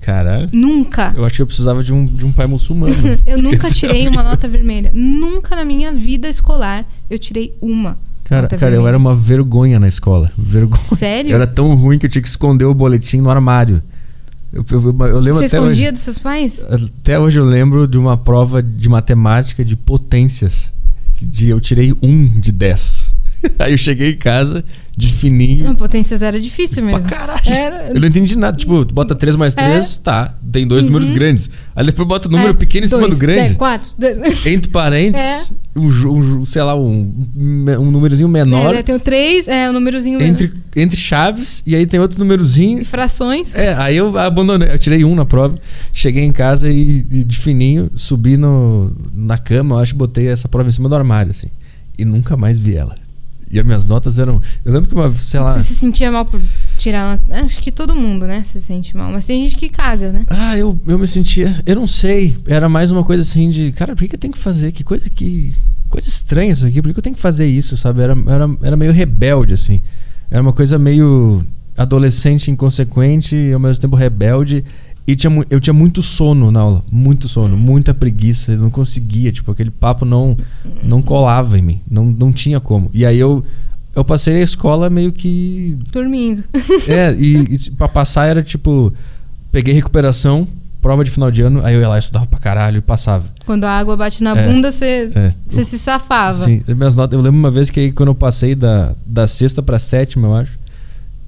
Caralho. 0.01 0.49
nunca. 0.53 1.15
Eu 1.17 1.25
acho 1.25 1.37
que 1.37 1.41
eu 1.41 1.47
precisava 1.47 1.83
de 1.83 1.91
um, 1.91 2.05
de 2.05 2.23
um 2.23 2.31
pai 2.31 2.45
muçulmano. 2.45 2.93
Eu 3.25 3.41
nunca 3.41 3.71
tirei 3.71 4.07
uma 4.07 4.21
nota 4.21 4.47
vermelha, 4.47 4.91
nunca 4.93 5.55
na 5.55 5.65
minha 5.65 5.91
vida 5.91 6.29
escolar 6.29 6.85
eu 7.09 7.17
tirei 7.17 7.55
uma 7.59 7.97
Cara, 8.31 8.47
cara 8.47 8.73
eu 8.75 8.87
era 8.87 8.97
uma 8.97 9.13
vergonha 9.13 9.79
na 9.79 9.87
escola. 9.87 10.31
Vergonha. 10.37 10.81
Sério? 10.95 11.31
Eu 11.31 11.35
era 11.35 11.45
tão 11.45 11.75
ruim 11.75 11.99
que 11.99 12.05
eu 12.05 12.09
tinha 12.09 12.21
que 12.21 12.27
esconder 12.27 12.65
o 12.65 12.73
boletim 12.73 13.17
no 13.17 13.29
armário. 13.29 13.83
Eu, 14.53 14.65
eu, 14.71 14.81
eu- 15.07 15.19
lembro 15.19 15.39
Você 15.41 15.47
até 15.55 15.57
escondia 15.57 15.83
hoje. 15.83 15.91
dos 15.91 16.01
seus 16.01 16.17
pais? 16.19 16.65
Até 16.69 17.19
hoje 17.19 17.39
eu 17.39 17.45
lembro 17.45 17.87
de 17.87 17.97
uma 17.97 18.17
prova 18.17 18.61
de 18.63 18.87
matemática 18.89 19.63
de 19.65 19.75
potências. 19.75 20.71
De, 21.21 21.49
eu 21.49 21.59
tirei 21.61 21.93
um 22.01 22.25
de 22.27 22.51
10. 22.51 23.13
Aí 23.59 23.71
eu 23.73 23.77
cheguei 23.77 24.11
em 24.11 24.17
casa 24.17 24.63
de 24.95 25.07
fininho. 25.11 25.65
Não, 25.65 25.75
potência 25.75 26.17
zero 26.17 26.37
é 26.37 26.39
difícil 26.39 26.83
Pra 26.83 26.93
mesmo. 26.93 27.09
caralho. 27.09 27.41
Era- 27.45 27.89
Eu 27.93 27.99
não 27.99 28.07
entendi 28.07 28.37
nada. 28.37 28.55
Tipo, 28.57 28.83
bota 28.85 29.13
3 29.15 29.35
mais 29.35 29.53
3, 29.53 29.97
tá. 29.99 30.35
Tem 30.51 30.67
dois 30.67 30.85
números 30.85 31.09
grandes. 31.09 31.49
Aí 31.75 31.85
depois 31.85 32.07
bota 32.07 32.27
o 32.27 32.31
número 32.31 32.49
Uhum. 32.49 32.55
É, 32.55 32.57
pequeno 32.57 32.85
em 32.85 32.89
cima 32.89 33.01
dois, 33.01 33.13
do 33.13 33.19
grande. 33.19 33.39
dez, 33.41 33.55
quatro. 33.55 33.89
dois. 33.97 34.17
Entre 34.45 34.69
parênteses, 34.71 35.53
É. 35.75 35.79
um, 35.79 35.87
um 36.39 36.45
sei 36.45 36.61
lá, 36.63 36.75
um, 36.75 37.13
um 37.35 37.91
númerozinho 37.91 38.27
menor. 38.27 38.75
É, 38.75 38.83
tem 38.83 38.93
o 38.95 38.99
três, 38.99 39.47
é 39.47 39.69
o 39.69 39.73
númerozinho 39.73 40.21
entre, 40.21 40.51
entre 40.75 40.97
chaves, 40.97 41.63
e 41.65 41.75
aí 41.75 41.85
tem 41.85 41.99
outro 41.99 42.19
númerozinho. 42.19 42.79
e 42.79 42.85
frações. 42.85 43.55
É, 43.55 43.73
aí 43.75 43.95
eu 43.97 44.17
abandonei, 44.17 44.69
eu 44.71 44.79
tirei 44.79 45.03
um 45.05 45.15
na 45.15 45.25
prova, 45.25 45.55
cheguei 45.93 46.23
em 46.23 46.31
casa 46.31 46.69
e, 46.69 47.05
e 47.11 47.23
de 47.23 47.37
fininho, 47.37 47.89
subi 47.95 48.35
no, 48.37 48.91
na 49.13 49.37
cama, 49.37 49.75
eu 49.75 49.79
acho, 49.79 49.95
botei 49.95 50.27
essa 50.27 50.47
prova 50.47 50.67
em 50.69 50.71
cima 50.71 50.89
do 50.89 50.95
armário, 50.95 51.31
assim. 51.31 51.47
E 51.97 52.03
nunca 52.05 52.35
mais 52.35 52.57
vi 52.57 52.75
ela. 52.75 52.95
E 53.51 53.59
as 53.59 53.65
minhas 53.65 53.87
notas 53.87 54.17
eram. 54.17 54.41
Eu 54.63 54.73
lembro 54.73 54.87
que 54.87 54.95
uma, 54.95 55.13
sei 55.13 55.39
lá. 55.39 55.53
Você 55.53 55.73
se 55.73 55.75
sentia 55.75 56.11
mal 56.11 56.25
por 56.25 56.39
tirar 56.77 57.19
uma... 57.29 57.41
Acho 57.43 57.61
que 57.61 57.71
todo 57.71 57.95
mundo, 57.95 58.25
né, 58.25 58.41
se 58.43 58.61
sente 58.61 58.95
mal. 58.95 59.11
Mas 59.11 59.25
tem 59.25 59.43
gente 59.43 59.57
que 59.57 59.67
caga, 59.67 60.11
né? 60.11 60.25
Ah, 60.29 60.57
eu, 60.57 60.79
eu 60.87 60.97
me 60.97 61.05
sentia. 61.05 61.61
Eu 61.65 61.75
não 61.75 61.87
sei. 61.87 62.37
Era 62.47 62.69
mais 62.69 62.91
uma 62.91 63.03
coisa 63.03 63.21
assim 63.21 63.49
de. 63.49 63.71
Cara, 63.73 63.93
por 63.93 64.03
que, 64.03 64.09
que 64.09 64.15
eu 64.15 64.19
tenho 64.19 64.33
que 64.33 64.39
fazer? 64.39 64.71
Que 64.71 64.83
coisa 64.83 65.09
que. 65.09 65.53
Coisa 65.89 66.07
estranha 66.07 66.53
isso 66.53 66.65
aqui. 66.65 66.81
Por 66.81 66.87
que, 66.87 66.93
que 66.93 66.99
eu 66.99 67.03
tenho 67.03 67.15
que 67.15 67.21
fazer 67.21 67.45
isso, 67.45 67.75
sabe? 67.75 68.01
Era, 68.01 68.15
era, 68.27 68.49
era 68.63 68.77
meio 68.77 68.93
rebelde, 68.93 69.53
assim. 69.53 69.81
Era 70.29 70.41
uma 70.41 70.53
coisa 70.53 70.79
meio 70.79 71.45
adolescente, 71.75 72.49
inconsequente 72.49 73.35
e 73.35 73.53
ao 73.53 73.59
mesmo 73.59 73.81
tempo 73.81 73.95
rebelde. 73.97 74.63
E 75.11 75.15
tinha, 75.15 75.45
eu 75.49 75.59
tinha 75.59 75.73
muito 75.73 76.01
sono 76.01 76.49
na 76.51 76.61
aula. 76.61 76.85
Muito 76.89 77.27
sono, 77.27 77.57
muita 77.57 77.93
preguiça. 77.93 78.53
Eu 78.53 78.59
não 78.59 78.69
conseguia. 78.69 79.29
Tipo, 79.29 79.51
aquele 79.51 79.69
papo 79.69 80.05
não, 80.05 80.37
não 80.83 81.01
colava 81.01 81.59
em 81.59 81.61
mim. 81.61 81.81
Não, 81.89 82.05
não 82.05 82.31
tinha 82.31 82.61
como. 82.61 82.89
E 82.93 83.05
aí 83.05 83.19
eu. 83.19 83.43
Eu 83.93 84.05
passei 84.05 84.37
a 84.37 84.41
escola 84.41 84.89
meio 84.89 85.11
que 85.11 85.77
Dormindo. 85.91 86.45
é, 86.87 87.13
e, 87.13 87.55
e 87.55 87.71
pra 87.71 87.89
passar 87.89 88.27
era 88.27 88.41
tipo. 88.41 88.93
Peguei 89.51 89.73
recuperação, 89.73 90.47
prova 90.81 91.03
de 91.03 91.11
final 91.11 91.29
de 91.29 91.41
ano, 91.41 91.59
aí 91.65 91.75
eu 91.75 91.81
ia 91.81 91.89
lá, 91.89 91.99
estudava 91.99 92.25
pra 92.25 92.39
caralho 92.39 92.77
e 92.77 92.81
passava. 92.81 93.25
Quando 93.45 93.65
a 93.65 93.69
água 93.77 93.97
bate 93.97 94.23
na 94.23 94.31
É, 94.31 94.47
bunda, 94.47 94.71
você 94.71 95.11
É. 95.13 95.63
se 95.65 95.77
safava. 95.77 96.45
Sim, 96.45 96.63
minhas 96.69 96.95
notas, 96.95 97.17
eu 97.17 97.21
lembro 97.21 97.37
uma 97.37 97.51
vez 97.51 97.69
que 97.69 97.81
aí, 97.81 97.91
quando 97.91 98.07
eu 98.09 98.15
passei 98.15 98.55
da, 98.55 98.93
da 99.05 99.27
sexta 99.27 99.61
pra 99.61 99.77
sétima, 99.77 100.29
eu 100.29 100.35
acho, 100.37 100.57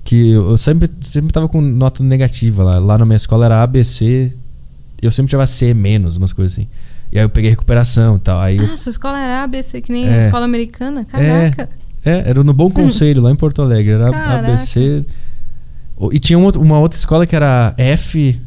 que 0.04 0.32
eu 0.32 0.58
sempre, 0.58 0.90
sempre 1.02 1.32
tava 1.32 1.48
com 1.48 1.62
nota 1.62 2.04
negativa 2.04 2.64
lá. 2.64 2.78
Lá 2.80 2.98
na 2.98 3.06
minha 3.06 3.18
escola 3.18 3.46
era 3.46 3.64
ABC, 3.64 4.32
eu 5.02 5.12
sempre 5.12 5.30
tirava 5.30 5.48
C 5.48 5.74
menos, 5.74 6.18
umas 6.18 6.34
coisas 6.34 6.54
assim. 6.58 6.68
E 7.12 7.18
aí 7.20 7.24
eu 7.26 7.30
peguei 7.30 7.50
recuperação 7.50 8.16
e 8.16 8.20
tal. 8.20 8.40
Aí 8.42 8.58
eu- 8.58 8.66
Ah, 8.74 8.76
sua 8.78 8.90
escola 8.90 9.20
era 9.20 9.44
ABC, 9.44 9.82
que 9.82 9.92
nem 9.92 10.08
É. 10.08 10.16
a 10.16 10.20
escola 10.26 10.46
americana? 10.46 11.06
Caraca. 11.06 11.70
É, 12.04 12.30
era 12.30 12.44
no 12.44 12.54
Bom 12.54 12.70
Conselho, 12.70 13.22
lá 13.22 13.32
em 13.32 13.36
Porto 13.36 13.62
Alegre. 13.62 13.94
Era 13.94 14.12
Caraca. 14.12 14.40
ABC. 14.40 15.06
E 16.12 16.20
tinha 16.20 16.38
um 16.38 16.44
outro- 16.44 16.62
uma 16.62 16.80
outra 16.80 16.98
escola 16.98 17.26
que 17.26 17.36
era 17.36 17.74
F. 17.78 18.40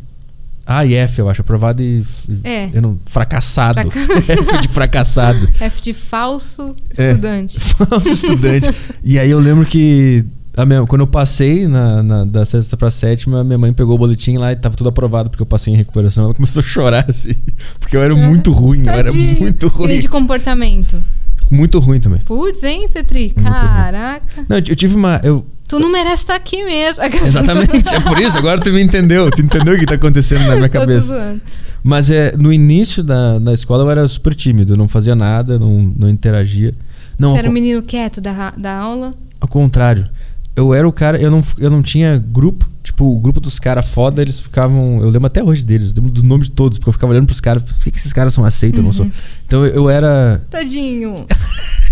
A 0.69 0.85
e 0.85 0.95
F, 0.95 1.21
eu 1.21 1.31
acho. 1.31 1.43
Aprovado 1.43 1.81
e. 1.81 2.05
É. 2.43 2.69
Eu 2.73 2.83
não, 2.83 2.99
fracassado. 3.07 3.89
Fraca- 3.89 3.99
F 4.33 4.61
de 4.63 4.69
fracassado. 4.69 5.49
F 5.61 5.81
de 5.81 5.93
falso 5.95 6.75
É. 6.99 7.11
estudante. 7.11 7.61
Falso 7.61 8.09
estudante. 8.13 8.69
E 9.05 9.17
aí 9.19 9.31
eu 9.31 9.39
lembro 9.39 9.65
que. 9.65 10.25
A 10.57 10.65
minha- 10.67 10.87
quando 10.87 11.03
eu 11.03 11.07
passei 11.07 11.67
na, 11.69 12.03
na- 12.03 12.25
da 12.25 12.45
sexta 12.45 12.77
pra 12.77 12.91
sétima, 12.91 13.45
minha 13.45 13.59
mãe 13.59 13.73
pegou 13.73 13.95
o 13.95 13.99
boletim 13.99 14.37
lá 14.39 14.53
e 14.53 14.57
tava 14.57 14.77
tudo 14.77 14.89
aprovado 14.89 15.29
porque 15.31 15.43
eu 15.43 15.47
passei 15.47 15.73
em 15.73 15.77
recuperação. 15.77 16.25
Ela 16.25 16.35
começou 16.35 16.61
a 16.61 16.63
chorar, 16.65 17.05
assim. 17.11 17.35
Porque 17.79 17.97
eu 17.97 18.03
era 18.03 18.15
muito 18.15 18.51
ruim, 18.53 18.83
eu 18.87 18.93
era 18.93 19.13
muito 19.13 19.67
E 19.67 19.69
ruim. 19.69 19.99
de 20.01 20.09
comportamento. 20.09 21.03
Muito 21.51 21.79
ruim 21.79 22.01
também. 22.01 22.21
Putz, 22.21 22.63
hein, 22.65 22.89
Petri? 22.93 23.33
ruim. 23.37 23.45
Caraca. 23.47 24.45
Não, 24.49 24.57
eu 24.57 24.63
tive 24.77 24.95
uma. 24.97 25.21
Eu, 25.23 25.45
Tu 25.69 25.79
não 25.81 25.91
merece 25.91 26.23
estar 26.23 26.37
aqui 26.37 26.65
mesmo. 26.65 27.03
Exatamente, 27.25 27.93
é 27.95 28.01
por 28.01 28.19
isso. 28.21 28.39
Agora 28.39 28.61
tu 28.61 28.71
me 28.73 28.81
entendeu. 28.83 29.31
Tu 29.31 29.43
entendeu 29.43 29.75
o 29.75 29.79
que 29.79 29.85
tá 29.87 29.95
acontecendo 29.97 30.45
na 30.47 30.55
minha 30.57 30.69
cabeça. 30.69 31.37
Mas 31.83 32.11
é, 32.11 32.37
no 32.37 32.53
início 32.53 33.03
da, 33.03 33.39
da 33.39 33.53
escola 33.53 33.85
eu 33.85 33.91
era 33.91 34.07
super 34.09 34.35
tímido, 34.35 34.77
não 34.77 34.89
fazia 34.89 35.15
nada, 35.15 35.59
não, 35.59 35.93
não 35.97 36.09
interagia. 36.09 36.73
Não, 37.19 37.33
Você 37.33 37.39
era 37.39 37.49
um 37.49 37.53
menino 37.53 37.81
quieto 37.83 38.21
da, 38.21 38.51
da 38.57 38.77
aula? 38.77 39.15
ao 39.41 39.47
contrário. 39.49 40.09
Eu 40.57 40.73
era 40.73 40.89
o 40.89 40.93
cara, 40.93 41.19
eu 41.21 41.31
não, 41.31 41.43
eu 41.59 41.69
não 41.71 41.83
tinha 41.83 42.17
grupo. 42.19 42.67
Tipo, 42.83 43.05
o 43.05 43.19
grupo 43.21 43.41
dos 43.41 43.59
caras 43.59 43.89
foda, 43.91 44.23
eles 44.23 44.39
ficavam. 44.41 45.01
Eu 45.03 45.11
lembro 45.11 45.27
até 45.27 45.43
hoje 45.43 45.67
deles, 45.67 45.89
eu 45.95 46.03
lembro 46.03 46.11
do 46.11 46.27
nome 46.27 46.45
de 46.45 46.53
todos, 46.53 46.79
porque 46.79 46.89
eu 46.89 46.93
ficava 46.93 47.13
olhando 47.13 47.27
pros 47.27 47.41
caras, 47.41 47.63
por 47.63 47.75
que, 47.85 47.91
que 47.91 47.99
esses 47.99 48.13
caras 48.13 48.33
são 48.33 48.45
aceitos? 48.45 48.79
Eu 48.79 48.85
não 48.85 48.93
sou. 48.93 49.07
Então 49.47 49.67
eu, 49.67 49.75
eu 49.75 49.91
era. 49.91 50.41
Tadinho. 50.51 51.27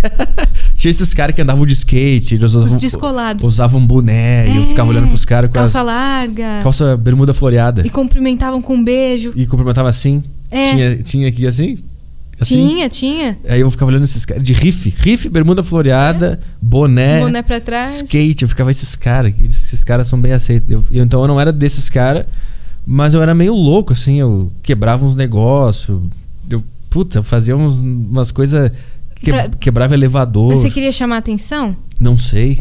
Tinha 0.75 0.91
esses 0.91 1.13
caras 1.15 1.35
que 1.35 1.43
andavam 1.43 1.65
de 1.67 1.73
skate, 1.73 2.35
eles 2.37 2.55
usavam, 2.55 2.77
descolados. 2.79 3.45
usavam 3.45 3.85
boné, 3.87 4.49
e 4.49 4.57
eu 4.57 4.63
É, 4.63 4.67
ficava 4.67 4.89
olhando 4.91 5.09
pros 5.09 5.25
caras 5.25 5.49
com 5.51 5.55
Calça 5.55 5.81
as, 5.81 5.87
larga. 5.87 6.61
calça 6.63 6.97
bermuda 6.97 7.33
floreada. 7.35 7.87
E 7.87 7.91
cumprimentavam 7.91 8.61
com 8.63 8.75
um 8.75 8.85
beijo. 8.85 9.33
E 9.35 9.47
cumprimentava 9.47 9.89
assim. 9.89 10.23
É. 10.51 10.71
Tinha, 10.71 10.97
tinha 11.03 11.29
aqui 11.29 11.47
assim? 11.47 11.79
Assim? 12.41 12.69
Tinha, 12.69 12.89
tinha. 12.89 13.39
Aí 13.49 13.61
eu 13.61 13.71
ficava 13.71 13.91
olhando 13.91 14.05
esses 14.05 14.25
caras 14.25 14.43
de 14.43 14.53
riff. 14.53 14.93
Riff, 14.99 15.29
bermuda 15.29 15.63
floreada, 15.63 16.41
boné, 16.61 17.19
Um 17.21 17.27
boné 17.27 17.43
pra 17.43 17.61
trás. 17.61 17.97
skate. 18.03 18.43
Eu 18.43 18.49
ficava, 18.49 18.71
esses 18.71 18.97
caras, 18.97 19.33
esses 19.43 19.85
caras 19.85 20.09
são 20.09 20.21
bem 20.21 20.33
aceitos. 20.33 20.69
Eu- 20.71 20.85
eu- 20.91 21.05
então 21.05 21.21
eu 21.23 21.29
não 21.29 21.41
era 21.41 21.53
desses 21.53 21.89
caras, 21.89 22.27
mas 22.87 23.15
eu 23.15 23.23
era 23.23 23.35
meio 23.35 23.55
louco, 23.55 23.93
assim. 23.93 24.19
Eu 24.19 24.51
quebrava 24.63 25.05
uns 25.05 25.15
negócios. 25.17 26.01
Eu, 26.51 26.63
puta, 26.91 27.19
eu 27.19 27.23
fazia 27.23 27.57
uns, 27.57 27.79
umas 27.81 28.31
coisas. 28.31 28.71
Que, 29.15 29.31
Pra- 29.31 29.49
Quebrava 29.49 29.95
elevador. 29.95 30.55
Você 30.55 30.69
queria 30.71 30.93
chamar 30.93 31.19
atenção? 31.19 31.75
Não 31.99 32.19
sei. 32.19 32.61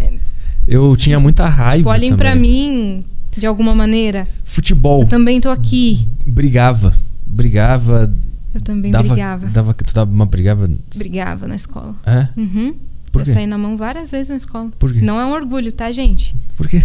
Eu 0.68 0.96
tinha 0.96 1.20
muita 1.20 1.46
raiva. 1.48 1.90
Olhem 1.90 2.16
pra 2.16 2.36
mim 2.36 3.04
de 3.38 3.46
alguma 3.46 3.76
maneira. 3.76 4.26
Futebol. 4.46 5.02
Eu 5.02 5.08
também 5.08 5.42
tô 5.42 5.50
aqui. 5.50 6.08
Brigava. 6.26 6.94
Brigava. 7.26 8.14
Eu 8.54 8.62
também 8.62 8.92
dava, 8.92 9.08
brigava. 9.08 9.48
Dava, 9.48 9.74
tu 9.74 9.94
dava 9.94 10.12
uma 10.12 10.26
brigava. 10.26 10.70
Brigava 10.96 11.48
na 11.48 11.56
escola. 11.56 11.96
É? 12.06 12.28
Uhum. 12.38 12.76
Por 13.12 13.22
eu 13.22 13.26
quê? 13.26 13.32
saí 13.32 13.48
na 13.48 13.58
mão 13.58 13.78
várias 13.78 14.12
vezes 14.12 14.30
na 14.30 14.36
escola. 14.36 14.70
Por 14.80 14.94
quê? 14.94 15.02
Não 15.02 15.20
é 15.20 15.26
um 15.26 15.32
orgulho, 15.34 15.72
tá, 15.72 15.92
gente? 15.92 16.36
Por 16.58 16.68
quê? 16.68 16.84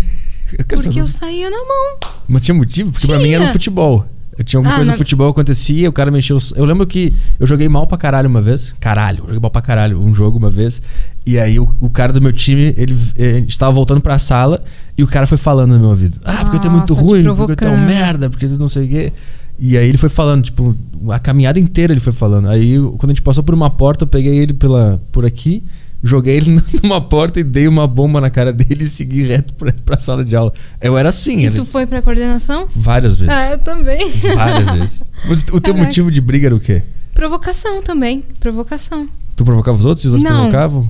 Eu 0.53 0.65
Porque 0.65 0.79
saber. 0.79 1.01
eu 1.01 1.09
saía 1.09 1.51
na 1.51 1.57
mão. 1.59 1.99
Mas 2.27 2.43
tinha 2.43 2.55
motivo? 2.55 2.91
Porque 2.93 3.07
pra 3.07 3.19
mim 3.19 3.29
era 3.31 3.41
o 3.41 3.45
Tinha. 3.47 3.53
futebol. 3.53 4.07
Eu 4.39 4.45
tinha 4.45 4.59
alguma 4.59 4.73
Ah, 4.75 4.77
coisa 4.77 4.91
na- 4.93 4.95
no 4.95 4.99
futebol 4.99 5.29
acontecia, 5.31 5.89
o 5.89 5.93
cara 5.93 6.11
mexeu. 6.13 6.37
os- 6.37 6.53
Eu 6.57 6.65
lembro 6.65 6.87
que 6.87 7.13
eu 7.41 7.47
joguei 7.47 7.69
mal 7.69 7.87
pra 7.87 7.99
caralho 7.99 8.29
uma 8.31 8.41
vez. 8.41 8.73
Caralho, 8.79 9.19
eu 9.19 9.25
joguei 9.25 9.41
mal 9.41 9.51
pra 9.51 9.61
caralho 9.61 10.01
um 10.01 10.15
jogo 10.15 10.39
uma 10.39 10.49
vez. 10.49 10.81
E 11.27 11.39
aí 11.39 11.59
o, 11.59 11.69
o 11.81 11.91
cara 11.91 12.13
do 12.13 12.23
meu 12.23 12.33
time, 12.33 12.73
ele, 12.77 12.97
ele 13.17 13.47
estava 13.47 13.73
voltando 13.73 14.01
pra 14.01 14.17
sala 14.19 14.63
e 14.97 15.03
o 15.03 15.07
cara 15.09 15.27
foi 15.27 15.37
falando 15.37 15.73
no 15.73 15.81
meu 15.81 15.89
ouvido. 15.91 16.19
Ah, 16.25 16.45
porque 16.45 16.59
tu 16.61 16.69
é 16.69 16.71
muito 16.71 16.91
Nossa, 16.91 17.03
te 17.03 17.07
ruim, 17.07 17.25
porque 17.25 17.43
um 17.43 17.47
provocando. 17.47 17.87
merda, 17.87 18.31
porque 18.31 18.47
tu 18.47 18.57
não 18.59 18.69
sei 18.69 18.87
o 18.87 18.89
quê. 18.89 19.13
E 19.59 19.77
aí 19.77 19.89
ele 19.89 19.99
foi 19.99 20.09
falando, 20.09 20.45
tipo, 20.45 20.77
a 21.11 21.19
caminhada 21.19 21.59
inteira 21.59 21.93
ele 21.93 22.01
foi 22.01 22.13
falando. 22.13 22.49
Aí 22.49 22.77
quando 22.97 23.07
a 23.11 23.15
gente 23.15 23.23
passou 23.23 23.43
por 23.43 23.55
uma 23.55 23.69
porta, 23.71 24.05
eu 24.05 24.09
peguei 24.09 24.37
ele 24.39 24.53
pela, 24.53 25.01
por 25.11 25.27
aqui, 25.27 25.65
joguei 26.03 26.37
ele 26.37 26.63
numa 26.83 27.01
porta 27.01 27.41
e 27.41 27.43
dei 27.45 27.67
uma 27.67 27.87
bomba 27.87 28.21
na 28.21 28.31
cara 28.31 28.53
dele 28.53 28.85
e 28.85 28.89
segui 28.89 29.25
reto 29.25 29.53
pra, 29.55 29.73
pra 29.85 29.99
sala 29.99 30.25
de 30.25 30.37
aula. 30.37 30.53
Eu 30.81 30.97
era 30.97 31.09
assim, 31.09 31.39
E 31.41 31.47
era- 31.47 31.57
tu 31.57 31.65
foi 31.65 31.87
pra 31.87 32.01
coordenação? 32.01 32.69
várias 32.75 33.17
vezes. 33.17 33.35
Ah, 33.35 33.51
eu 33.51 33.59
também. 33.59 34.09
Várias 34.35 34.71
vezes. 34.79 35.03
Mas 35.29 35.43
o 35.43 35.61
teu 35.61 35.75
Caraca. 35.75 35.85
motivo 35.85 36.11
de 36.11 36.21
briga 36.21 36.47
era 36.47 36.55
o 36.57 36.61
quê? 36.61 36.83
Provocação 37.13 37.83
também. 37.83 38.23
Provocação. 38.39 39.09
Tu 39.35 39.45
provocava 39.45 39.77
os 39.77 39.85
outros 39.85 40.05
e 40.05 40.09
os 40.09 40.15
outros 40.15 40.31
Não. 40.31 40.39
provocavam? 40.43 40.89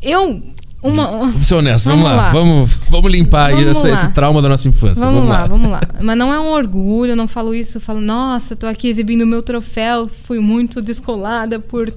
Eu. 0.00 0.42
Uma. 0.82 1.06
Vamos 1.30 1.46
ser 1.46 1.54
honestos, 1.56 1.84
vamos, 1.84 2.02
Vamos 2.02 2.16
lá. 2.18 2.26
lá. 2.26 2.32
Vamos, 2.32 2.70
vamos 2.88 3.12
limpar 3.12 3.50
aí 3.50 3.56
Vamos 3.64 3.78
essa- 3.78 3.88
lá. 3.88 3.94
esse 3.94 4.10
trauma 4.12 4.40
da 4.40 4.48
nossa 4.48 4.66
infância. 4.68 5.04
Vamos, 5.04 5.26
lá, 5.26 5.46
vamos 5.46 5.70
lá. 5.70 5.80
Mas 6.00 6.16
não 6.16 6.32
é 6.32 6.40
um 6.40 6.50
orgulho, 6.52 7.12
eu 7.12 7.16
não 7.16 7.28
falo 7.28 7.54
isso, 7.54 7.76
eu 7.78 7.80
falo, 7.82 8.00
nossa, 8.00 8.56
tô 8.56 8.66
aqui 8.66 8.88
exibindo 8.88 9.22
o 9.22 9.26
meu 9.26 9.42
troféu, 9.42 10.08
fui 10.24 10.38
muito 10.38 10.80
descolada 10.80 11.60
por 11.60 11.92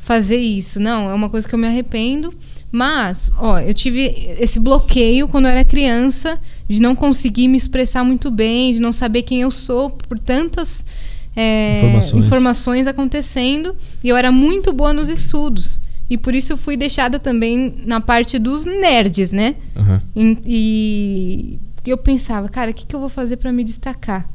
fazer 0.00 0.40
isso. 0.40 0.78
Não, 0.78 1.08
é 1.08 1.14
uma 1.14 1.28
coisa 1.30 1.48
que 1.48 1.54
eu 1.54 1.58
me 1.58 1.66
arrependo. 1.66 2.32
Mas, 2.70 3.30
ó, 3.38 3.58
eu 3.60 3.72
tive 3.72 4.04
esse 4.38 4.60
bloqueio 4.60 5.26
quando 5.26 5.46
eu 5.46 5.50
era 5.52 5.64
criança, 5.64 6.38
de 6.68 6.82
não 6.82 6.94
conseguir 6.94 7.48
me 7.48 7.56
expressar 7.56 8.04
muito 8.04 8.30
bem, 8.30 8.74
de 8.74 8.78
não 8.80 8.92
saber 8.92 9.22
quem 9.22 9.40
eu 9.40 9.50
sou 9.50 9.88
por 9.88 10.18
tantas 10.18 10.84
é, 11.34 11.78
Informações. 11.78 12.26
informações 12.26 12.86
acontecendo. 12.86 13.74
E 14.04 14.08
eu 14.10 14.16
era 14.18 14.30
muito 14.30 14.70
boa 14.72 14.92
nos 14.92 15.08
estudos. 15.08 15.80
E 16.10 16.16
por 16.16 16.34
isso 16.34 16.52
eu 16.52 16.56
fui 16.56 16.76
deixada 16.76 17.18
também 17.18 17.74
na 17.84 18.00
parte 18.00 18.38
dos 18.38 18.64
nerds, 18.64 19.30
né? 19.32 19.54
Aham. 19.76 20.00
Em- 20.16 20.38
E 20.46 21.58
eu 21.86 21.98
pensava, 21.98 22.48
cara, 22.48 22.70
o 22.70 22.74
que, 22.74 22.84
que 22.86 22.94
eu 22.94 23.00
vou 23.00 23.08
fazer 23.08 23.36
pra 23.38 23.52
me 23.52 23.62
destacar? 23.64 24.26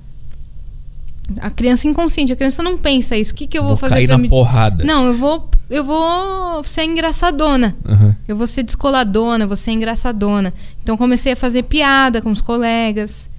A 1.39 1.49
criança 1.49 1.87
inconsciente, 1.87 2.31
a 2.33 2.35
criança 2.35 2.61
não 2.61 2.77
pensa 2.77 3.15
isso. 3.17 3.31
O 3.31 3.35
que, 3.35 3.47
que 3.47 3.57
eu 3.57 3.61
vou, 3.61 3.69
Vou 3.71 3.77
fazer 3.77 3.93
cair 3.95 4.07
na 4.09 4.17
me 4.17 4.27
porrada. 4.29 4.83
Não, 4.83 5.07
eu 5.07 5.15
vou 5.17 5.49
eu 5.69 5.83
vou 5.83 6.63
ser 6.63 6.83
engraçadona. 6.83 7.75
Aham. 7.85 8.15
Eu 8.27 8.35
vou 8.35 8.45
ser 8.45 8.63
descoladona, 8.63 9.47
vou 9.47 9.55
ser 9.55 9.71
engraçadona. 9.71 10.53
Então 10.83 10.97
comecei 10.97 11.33
a 11.33 11.35
fazer 11.35 11.63
piada 11.63 12.21
com 12.21 12.29
os 12.31 12.41
colegas, 12.41 13.29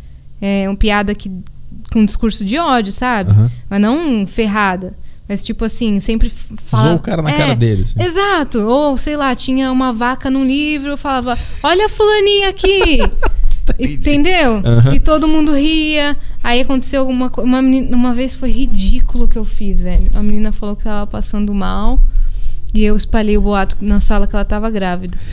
é, 0.40 0.64
uma 0.68 0.76
piada 0.76 1.14
que 1.14 1.30
com 1.92 2.04
discurso 2.04 2.44
de 2.44 2.58
ódio, 2.58 2.92
sabe? 2.92 3.30
Aham. 3.30 3.50
Mas 3.70 3.80
não 3.80 4.26
ferrada. 4.26 4.94
Mas 5.28 5.42
tipo 5.42 5.64
assim, 5.64 5.98
sempre 6.00 6.28
fala. 6.30 6.84
Usou 6.84 6.96
o 6.96 7.00
cara 7.00 7.22
na 7.22 7.30
É, 7.30 7.36
cara 7.36 7.54
dele. 7.56 7.82
assim. 7.82 8.00
Exato. 8.02 8.58
Ou, 8.60 8.96
sei 8.98 9.16
lá, 9.16 9.34
tinha 9.34 9.72
uma 9.72 9.90
vaca 9.92 10.30
num 10.30 10.44
livro, 10.44 10.96
falava, 10.98 11.38
olha 11.62 11.86
a 11.86 11.88
fulaninha 11.88 12.50
aqui. 12.50 12.98
Entendeu? 13.80 14.60
Aham. 14.64 14.94
E 14.94 15.00
todo 15.00 15.26
mundo 15.26 15.52
ria. 15.54 16.14
Aí 16.42 16.60
aconteceu 16.60 17.00
alguma 17.00 17.30
coisa. 17.30 17.48
Uma, 17.48 17.62
menina- 17.62 17.96
uma 17.96 18.12
vez 18.12 18.34
foi 18.34 18.50
ridículo 18.50 19.24
o 19.24 19.28
que 19.28 19.38
eu 19.38 19.44
fiz, 19.46 19.80
velho. 19.80 20.10
A 20.14 20.22
menina 20.22 20.52
falou 20.52 20.76
que 20.76 20.84
tava 20.84 21.06
passando 21.06 21.54
mal. 21.54 22.02
E 22.74 22.84
eu 22.84 22.94
espalhei 22.94 23.38
o 23.38 23.42
boato 23.42 23.76
na 23.80 24.00
sala 24.00 24.26
que 24.26 24.34
ela 24.36 24.44
tava 24.44 24.68
grávida. 24.68 25.16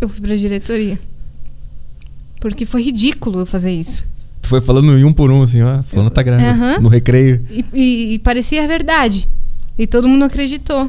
eu 0.00 0.08
fui 0.08 0.20
pra 0.20 0.36
diretoria. 0.36 0.98
Porque 2.40 2.66
foi 2.66 2.82
ridículo 2.82 3.40
eu 3.40 3.46
fazer 3.46 3.72
isso. 3.72 4.04
Tu 4.44 4.48
foi 4.48 4.60
falando 4.60 4.96
em 4.96 5.04
um 5.04 5.12
por 5.12 5.30
um, 5.30 5.42
assim, 5.42 5.62
ó. 5.62 5.82
Fulano 5.82 6.10
tá 6.10 6.22
grávida. 6.22 6.78
No 6.78 6.88
recreio. 6.88 7.44
E, 7.50 7.64
e- 7.72 8.14
e 8.14 8.18
parecia 8.20 8.66
verdade. 8.68 9.26
E 9.78 9.86
todo 9.86 10.06
mundo 10.06 10.24
acreditou. 10.24 10.88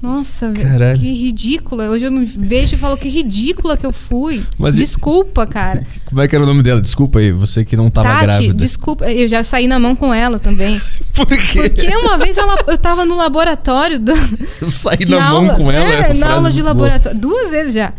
Nossa, 0.00 0.50
velho, 0.50 0.68
Caralho. 0.68 0.98
que 0.98 1.12
ridícula. 1.12 1.88
Hoje 1.90 2.06
eu 2.06 2.10
me 2.10 2.24
vejo 2.24 2.74
e 2.74 2.78
falo 2.78 2.96
que 2.96 3.08
ridícula 3.08 3.76
que 3.76 3.86
eu 3.86 3.92
fui. 3.92 4.42
Mas 4.58 4.74
e- 4.74 4.78
desculpa, 4.80 5.46
cara. 5.46 5.86
Como 6.06 6.20
é 6.20 6.26
que 6.26 6.34
era 6.34 6.42
o 6.42 6.46
nome 6.46 6.60
dela? 6.62 6.80
Desculpa 6.80 7.20
aí, 7.20 7.30
você 7.30 7.64
que 7.64 7.76
não 7.76 7.88
tava 7.88 8.08
Tati, 8.08 8.22
grávida. 8.24 8.54
desculpa. 8.54 9.08
Eu 9.12 9.28
já 9.28 9.44
saí 9.44 9.68
na 9.68 9.78
mão 9.78 9.94
com 9.94 10.12
ela 10.12 10.40
também. 10.40 10.80
Por 11.14 11.26
quê? 11.28 11.68
Porque 11.70 11.94
uma 11.94 12.18
vez 12.18 12.36
ela, 12.36 12.56
eu 12.66 12.78
tava 12.78 13.04
no 13.04 13.16
laboratório. 13.16 14.00
Do, 14.00 14.12
Eu 14.60 14.70
saí 14.72 15.04
na, 15.06 15.20
na 15.20 15.28
mão 15.30 15.42
aula- 15.42 15.54
com 15.54 15.70
ela. 15.70 15.88
É, 15.88 16.14
na 16.14 16.32
aula 16.32 16.50
de 16.50 16.62
muito 16.62 16.74
boa. 16.74 16.86
laboratório. 16.88 17.18
Duas 17.20 17.50
vezes 17.50 17.74
já. 17.74 17.92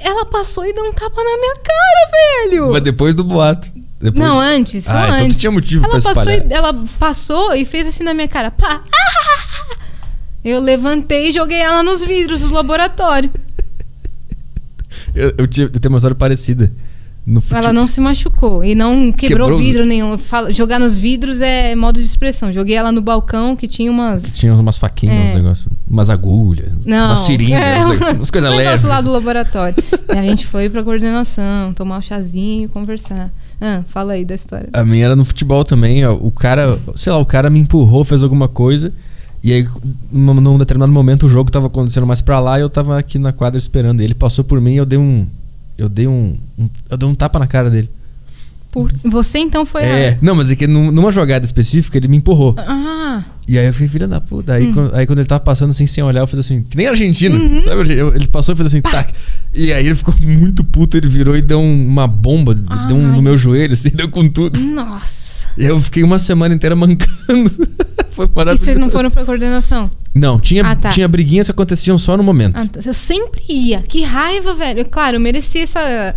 Ela 0.00 0.24
passou 0.24 0.64
e 0.64 0.72
deu 0.72 0.84
um 0.84 0.92
tapa 0.92 1.16
na 1.22 1.36
minha 1.40 1.56
cara, 1.56 2.48
velho. 2.48 2.70
Mas 2.72 2.80
depois 2.82 3.14
do 3.14 3.24
boato. 3.24 3.68
Depois... 4.00 4.24
Não, 4.24 4.38
antes, 4.38 4.84
só 4.84 4.92
Ah, 4.92 5.04
então 5.06 5.18
tu 5.18 5.24
antes. 5.24 5.36
tinha 5.40 5.50
motivo 5.50 5.84
ela 5.84 6.00
pra 6.00 6.14
passou, 6.14 6.32
e, 6.32 6.46
ela 6.50 6.84
passou 7.00 7.54
e 7.54 7.64
fez 7.64 7.86
assim 7.86 8.04
na 8.04 8.14
minha 8.14 8.28
cara. 8.28 8.50
Pá! 8.50 8.80
Eu 10.44 10.60
levantei 10.60 11.28
e 11.28 11.32
joguei 11.32 11.58
ela 11.60 11.82
nos 11.82 12.04
vidros 12.04 12.40
do 12.42 12.50
laboratório. 12.52 13.30
Eu, 15.14 15.32
eu, 15.38 15.46
tinha- 15.48 15.66
eu 15.66 15.80
tenho 15.80 15.92
uma 15.92 15.98
história 15.98 16.14
parecida. 16.14 16.70
Ela 17.50 17.72
não 17.72 17.86
se 17.86 18.00
machucou 18.00 18.64
e 18.64 18.74
não 18.74 19.10
quebrou, 19.12 19.48
Quebrou? 19.48 19.58
vidro 19.58 19.84
nenhum. 19.84 20.16
Falo- 20.16 20.50
jogar 20.52 20.78
nos 20.78 20.96
vidros 20.96 21.40
é 21.40 21.74
modo 21.74 21.98
de 22.00 22.06
expressão. 22.06 22.52
Joguei 22.52 22.74
ela 22.76 22.90
no 22.92 23.02
balcão 23.02 23.54
que 23.56 23.66
tinha 23.68 23.90
umas. 23.90 24.38
Tinha 24.38 24.54
umas 24.54 24.78
faquinhas, 24.78 25.28
É. 25.28 25.30
uns 25.32 25.34
negócios. 25.36 25.68
Umas 25.90 26.08
agulhas. 26.08 26.70
Não. 26.86 27.08
Umas 27.08 27.20
seringas. 27.20 27.60
é, 27.60 27.78
umas 28.14 28.30
coisas 28.30 28.50
um 28.50 28.54
leves. 28.56 28.66
negócio 28.66 28.88
lá 28.88 29.00
do 29.02 29.10
laboratório. 29.10 29.74
e 30.14 30.18
a 30.18 30.22
gente 30.22 30.46
foi 30.46 30.70
pra 30.70 30.82
coordenação, 30.82 31.74
tomar 31.74 31.98
o 31.98 32.02
chazinho 32.02 32.68
conversar. 32.68 33.30
Ah, 33.60 33.82
fala 33.88 34.12
aí 34.12 34.24
da 34.24 34.34
história. 34.34 34.68
A 34.72 34.84
minha 34.84 35.04
era 35.04 35.16
no 35.16 35.24
futebol 35.24 35.64
também, 35.64 36.04
ó. 36.06 36.14
O 36.14 36.30
cara, 36.30 36.78
sei 36.94 37.12
lá, 37.12 37.18
o 37.18 37.26
cara 37.26 37.50
me 37.50 37.58
empurrou, 37.58 38.04
fez 38.04 38.22
alguma 38.22 38.46
coisa. 38.48 38.92
E 39.42 39.52
aí, 39.52 39.68
num, 40.10 40.34
num 40.34 40.58
determinado 40.58 40.92
momento, 40.92 41.26
o 41.26 41.28
jogo 41.28 41.50
tava 41.50 41.66
acontecendo 41.68 42.06
mais 42.06 42.20
pra 42.20 42.40
lá 42.40 42.58
e 42.58 42.62
eu 42.62 42.68
tava 42.70 42.98
aqui 42.98 43.18
na 43.18 43.32
quadra 43.32 43.58
esperando. 43.58 44.00
Ele 44.00 44.14
passou 44.14 44.44
por 44.44 44.60
mim 44.60 44.74
e 44.74 44.76
eu 44.76 44.86
dei 44.86 44.98
um. 44.98 45.26
Eu 45.76 45.88
dei 45.88 46.06
um, 46.08 46.36
um- 46.58 46.68
Eu 46.90 46.96
dei 46.96 47.08
um 47.08 47.14
tapa 47.14 47.38
na 47.38 47.46
cara 47.46 47.70
dele. 47.70 47.88
Por- 48.70 48.92
Você 49.04 49.38
então 49.38 49.64
foi 49.64 49.82
É, 49.82 50.08
a. 50.10 50.18
não, 50.20 50.34
mas 50.34 50.50
é 50.50 50.56
que 50.56 50.66
num- 50.66 50.90
numa 50.92 51.10
jogada 51.10 51.44
específica 51.44 51.96
ele 51.96 52.06
me 52.08 52.16
empurrou. 52.18 52.54
Ah, 52.58 52.97
E 53.48 53.58
aí 53.58 53.66
eu 53.66 53.72
fiquei, 53.72 53.88
filha 53.88 54.06
da 54.06 54.20
puta. 54.20 54.52
Hum. 54.52 54.54
Aí, 54.56 54.72
quando, 54.72 54.94
aí 54.94 55.06
quando 55.06 55.18
ele 55.20 55.26
tava 55.28 55.40
passando 55.40 55.70
assim, 55.70 55.86
sem 55.86 56.04
olhar, 56.04 56.20
eu 56.20 56.26
fiz 56.26 56.38
assim, 56.38 56.62
que 56.62 56.76
nem 56.76 56.86
Argentina, 56.86 57.34
Uhum. 57.34 57.62
sabe? 57.62 57.92
Eu- 57.94 58.14
ele 58.14 58.28
passou 58.28 58.52
e 58.52 58.56
fez 58.56 58.66
assim, 58.66 58.80
tac. 58.82 59.10
E 59.54 59.72
aí 59.72 59.86
ele 59.86 59.94
ficou 59.94 60.14
muito 60.20 60.62
puto, 60.62 60.96
ele 60.98 61.08
virou 61.08 61.34
e 61.34 61.40
deu 61.40 61.58
um- 61.58 61.86
uma 61.88 62.06
bomba, 62.06 62.54
deu 62.54 62.96
um 62.96 63.12
no 63.14 63.22
meu 63.22 63.36
joelho, 63.38 63.72
assim, 63.72 63.88
deu 63.94 64.08
com 64.10 64.28
tudo. 64.28 64.60
nossa. 64.60 65.46
E 65.56 65.64
eu 65.64 65.80
fiquei 65.80 66.02
uma 66.04 66.18
semana 66.18 66.54
inteira 66.54 66.76
mancando. 66.76 67.68
Foi 68.10 68.26
E 68.26 68.30
maravilhoso. 68.34 68.64
vocês 68.64 68.78
não 68.78 68.90
foram 68.90 69.10
pra 69.10 69.24
coordenação? 69.24 69.90
Não, 70.14 70.38
tinha, 70.38 70.62
Ah, 70.64 70.76
tá. 70.76 70.90
tinha 70.90 71.08
briguinhas 71.08 71.46
que 71.46 71.50
aconteciam 71.52 71.96
só 71.98 72.16
no 72.16 72.22
momento. 72.22 72.56
Ah, 72.56 72.66
tá. 72.66 72.80
eu 72.84 72.92
sempre 72.94 73.42
ia. 73.48 73.80
Que 73.82 74.02
raiva, 74.02 74.54
velho. 74.54 74.84
Claro, 74.84 75.16
eu 75.16 75.20
mereci 75.20 75.58
essa. 75.60 76.14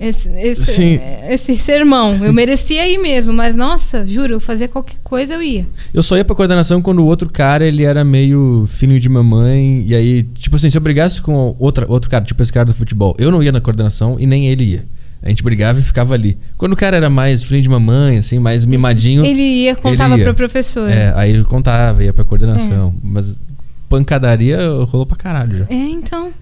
Esse, 0.00 0.28
esse, 0.30 1.00
esse 1.28 1.58
sermão. 1.58 2.14
Eu 2.14 2.32
merecia 2.32 2.86
ir 2.88 2.98
mesmo, 2.98 3.32
mas 3.32 3.56
nossa, 3.56 4.06
juro, 4.06 4.34
eu 4.34 4.40
fazia 4.40 4.68
qualquer 4.68 4.98
coisa 5.02 5.34
eu 5.34 5.42
ia. 5.42 5.66
Eu 5.92 6.02
só 6.02 6.16
ia 6.16 6.24
pra 6.24 6.36
coordenação 6.36 6.80
quando 6.80 7.00
o 7.00 7.06
outro 7.06 7.28
cara, 7.28 7.66
ele 7.66 7.82
era 7.82 8.04
meio 8.04 8.68
filho 8.68 9.00
de 9.00 9.08
mamãe. 9.08 9.84
E 9.86 9.94
aí, 9.94 10.22
tipo 10.22 10.54
assim, 10.54 10.70
se 10.70 10.76
eu 10.76 10.80
brigasse 10.80 11.20
com 11.20 11.56
outra, 11.58 11.84
outro 11.88 12.08
cara, 12.08 12.24
tipo 12.24 12.40
esse 12.42 12.52
cara 12.52 12.66
do 12.66 12.74
futebol, 12.74 13.16
eu 13.18 13.30
não 13.30 13.42
ia 13.42 13.50
na 13.50 13.60
coordenação 13.60 14.16
e 14.20 14.26
nem 14.26 14.46
ele 14.46 14.64
ia. 14.64 14.84
A 15.20 15.28
gente 15.28 15.42
brigava 15.42 15.80
e 15.80 15.82
ficava 15.82 16.14
ali. 16.14 16.38
Quando 16.56 16.74
o 16.74 16.76
cara 16.76 16.96
era 16.96 17.10
mais 17.10 17.42
filho 17.42 17.60
de 17.60 17.68
mamãe, 17.68 18.18
assim, 18.18 18.38
mais 18.38 18.64
mimadinho. 18.64 19.24
Ele 19.24 19.42
ia, 19.42 19.74
contava 19.74 20.16
ia. 20.16 20.24
pra 20.24 20.32
professora. 20.32 20.94
É, 20.94 21.12
aí 21.16 21.30
ele 21.30 21.42
contava, 21.42 22.04
ia 22.04 22.12
pra 22.12 22.24
coordenação. 22.24 22.94
Mas 23.02 23.40
pancadaria 23.88 24.58
rolou 24.84 25.06
pra 25.06 25.16
caralho 25.16 25.58
já. 25.58 25.66
É, 25.68 25.74
então. 25.74 26.32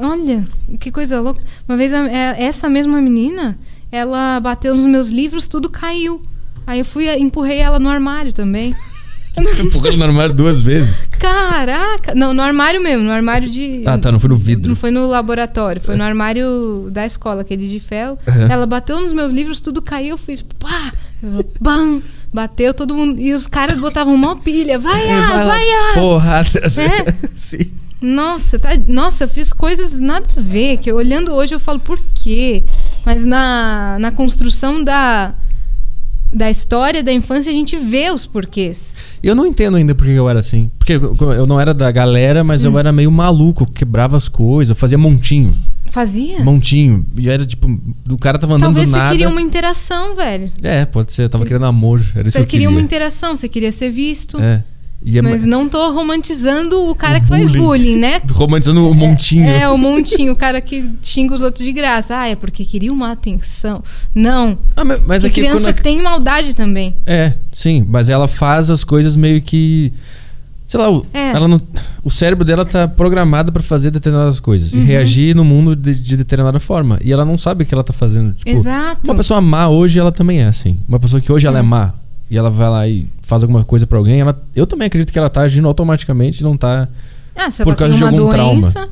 Olha, 0.00 0.46
que 0.78 0.90
coisa 0.90 1.20
louca. 1.20 1.42
Uma 1.68 1.76
vez 1.76 1.92
a- 1.92 2.08
é- 2.08 2.44
essa 2.44 2.68
mesma 2.68 3.00
menina, 3.00 3.58
ela 3.90 4.38
bateu 4.40 4.74
nos 4.74 4.86
meus 4.86 5.08
livros, 5.08 5.46
tudo 5.46 5.68
caiu. 5.68 6.20
Aí 6.66 6.78
eu 6.78 6.84
fui, 6.84 7.08
empurrei 7.16 7.58
ela 7.58 7.78
no 7.78 7.88
armário 7.88 8.32
também. 8.32 8.74
Empurrando 9.58 9.96
no 9.96 10.04
armário 10.04 10.32
duas 10.34 10.62
vezes. 10.62 11.08
Caraca! 11.18 12.14
Não, 12.14 12.32
no 12.32 12.40
armário 12.40 12.80
mesmo, 12.80 13.02
no 13.02 13.10
armário 13.10 13.50
de. 13.50 13.82
Ah, 13.84 13.98
tá, 13.98 14.12
não 14.12 14.20
foi 14.20 14.30
no 14.30 14.36
vidro. 14.36 14.68
Não 14.68 14.76
foi 14.76 14.92
no 14.92 15.06
laboratório, 15.06 15.82
foi 15.82 15.96
no 15.96 16.04
armário 16.04 16.88
da 16.92 17.04
escola, 17.04 17.40
aquele 17.42 17.68
de 17.68 17.80
fel. 17.80 18.16
Aham. 18.28 18.46
Ela 18.48 18.64
bateu 18.66 19.00
nos 19.00 19.12
meus 19.12 19.32
livros, 19.32 19.60
tudo 19.60 19.82
caiu, 19.82 20.10
eu 20.10 20.18
fiz 20.18 20.40
pá! 20.42 20.92
Bam! 21.60 22.00
Bateu 22.32 22.72
todo 22.74 22.94
mundo. 22.94 23.20
E 23.20 23.32
os 23.32 23.46
caras 23.48 23.76
botavam 23.78 24.16
mó 24.16 24.36
pilha. 24.36 24.78
Vai, 24.78 25.10
As, 25.10 25.46
vai, 25.46 25.64
As! 25.70 25.94
Porrada. 25.94 26.50
É. 26.64 27.28
Sim. 27.36 27.72
Nossa, 28.04 28.58
tá, 28.58 28.70
nossa, 28.86 29.24
eu 29.24 29.28
fiz 29.28 29.52
coisas 29.52 29.98
nada 29.98 30.26
a 30.36 30.40
ver, 30.40 30.76
que 30.76 30.90
eu, 30.90 30.96
olhando 30.96 31.32
hoje 31.32 31.54
eu 31.54 31.58
falo 31.60 31.78
por 31.80 31.98
quê? 32.14 32.62
Mas 33.04 33.24
na, 33.24 33.96
na 33.98 34.10
construção 34.10 34.84
da, 34.84 35.32
da 36.32 36.50
história 36.50 37.02
da 37.02 37.12
infância 37.12 37.50
a 37.50 37.54
gente 37.54 37.76
vê 37.76 38.10
os 38.10 38.26
porquês. 38.26 38.94
Eu 39.22 39.34
não 39.34 39.46
entendo 39.46 39.76
ainda 39.78 39.94
por 39.94 40.04
que 40.06 40.12
eu 40.12 40.28
era 40.28 40.40
assim. 40.40 40.70
Porque 40.78 40.92
eu 40.92 41.46
não 41.46 41.58
era 41.60 41.72
da 41.72 41.90
galera, 41.90 42.44
mas 42.44 42.62
Hum. 42.64 42.72
eu 42.72 42.78
era 42.78 42.92
meio 42.92 43.10
maluco, 43.10 43.64
quebrava 43.64 44.16
as 44.18 44.28
coisas, 44.28 44.76
fazia 44.76 44.98
montinho. 44.98 45.56
Fazia? 45.86 46.42
Montinho. 46.42 47.06
E 47.16 47.30
era 47.30 47.46
tipo, 47.46 47.70
o 48.10 48.18
cara 48.18 48.36
tava 48.38 48.54
andando 48.54 48.64
Talvez 48.74 48.88
do 48.88 48.92
você 48.92 48.98
nada. 48.98 49.10
queria 49.12 49.28
uma 49.28 49.40
interação, 49.40 50.16
velho. 50.16 50.50
É, 50.60 50.84
pode 50.84 51.12
ser, 51.12 51.22
eu 51.22 51.28
tava 51.30 51.46
querendo 51.46 51.66
amor. 51.66 52.00
Era 52.14 52.22
isso 52.28 52.32
Você 52.32 52.38
que 52.38 52.42
eu 52.42 52.46
queria 52.48 52.66
queria. 52.66 52.68
uma 52.68 52.80
interação, 52.84 53.36
você 53.36 53.48
queria 53.48 53.70
ser 53.70 53.90
visto. 53.90 54.40
É. 54.40 54.62
É 55.06 55.20
Mas 55.20 55.44
não 55.44 55.68
tô 55.68 55.92
romantizando 55.92 56.88
o 56.88 56.94
cara 56.94 57.18
O 57.18 57.22
que 57.22 57.28
faz 57.28 57.50
bullying. 57.50 57.60
bullying, 57.62 57.96
né? 57.96 58.20
romantizando 58.32 58.88
o 58.88 58.94
montinho. 58.94 59.46
É, 59.48 59.68
o 59.68 59.76
montinho, 59.76 60.32
o 60.32 60.36
cara 60.36 60.60
que 60.62 60.88
xinga 61.02 61.34
os 61.34 61.42
outros 61.42 61.64
de 61.64 61.72
graça. 61.72 62.18
Ah, 62.18 62.26
é 62.28 62.34
porque 62.34 62.64
queria 62.64 62.90
uma 62.92 63.12
atenção. 63.12 63.82
Não. 64.14 64.58
Ah, 64.74 64.82
mas- 64.84 65.00
mas 65.06 65.22
que 65.22 65.28
aqui 65.28 65.40
criança 65.42 65.60
quando 65.72 65.78
a- 65.78 65.82
tem 65.82 66.02
maldade 66.02 66.54
também. 66.54 66.94
É, 67.04 67.34
sim, 67.52 67.84
mas 67.86 68.08
ela 68.08 68.26
faz 68.26 68.70
as 68.70 68.82
coisas 68.82 69.14
meio 69.14 69.42
que. 69.42 69.92
Sei 70.66 70.80
lá, 70.80 70.90
o, 70.90 71.04
É. 71.12 71.32
ela 71.32 71.46
não, 71.46 71.60
o 72.02 72.10
cérebro 72.10 72.42
dela 72.42 72.64
tá 72.64 72.88
programado 72.88 73.52
pra 73.52 73.62
fazer 73.62 73.90
determinadas 73.90 74.40
coisas 74.40 74.72
Uhum. 74.72 74.80
e 74.80 74.84
reagir 74.84 75.36
no 75.36 75.44
mundo 75.44 75.76
de, 75.76 75.94
de 75.94 76.16
determinada 76.16 76.58
forma. 76.58 76.98
E 77.04 77.12
ela 77.12 77.24
não 77.26 77.36
sabe 77.36 77.62
o 77.62 77.66
que 77.66 77.74
ela 77.74 77.84
tá 77.84 77.92
fazendo. 77.92 78.32
Tipo, 78.32 78.48
Exato. 78.50 79.00
Uma 79.04 79.14
pessoa 79.16 79.40
má 79.42 79.68
hoje, 79.68 80.00
ela 80.00 80.10
também 80.10 80.40
é 80.40 80.46
assim. 80.46 80.78
Uma 80.88 80.98
pessoa 80.98 81.20
que 81.20 81.30
hoje 81.30 81.46
ela 81.46 81.58
é 81.58 81.62
má 81.62 81.92
e 82.30 82.36
ela 82.38 82.50
vai 82.50 82.68
lá 82.70 82.88
e 82.88 83.06
faz 83.22 83.42
alguma 83.42 83.64
coisa 83.64 83.86
pra 83.86 83.98
alguém, 83.98 84.20
ela, 84.20 84.38
eu 84.54 84.66
também 84.66 84.86
acredito 84.86 85.12
que 85.12 85.18
ela 85.18 85.30
tá 85.30 85.42
agindo 85.42 85.66
automaticamente 85.68 86.40
e 86.40 86.42
não 86.44 86.56
tá. 86.56 86.88
Ah, 87.36 87.50
se 87.50 87.62
por 87.64 87.70
ela 87.70 87.76
tem 87.76 87.86
causa 87.88 87.96
de 87.98 88.04
uma 88.04 88.10
algum 88.10 88.30
trauma. 88.30 88.60
doença. 88.60 88.88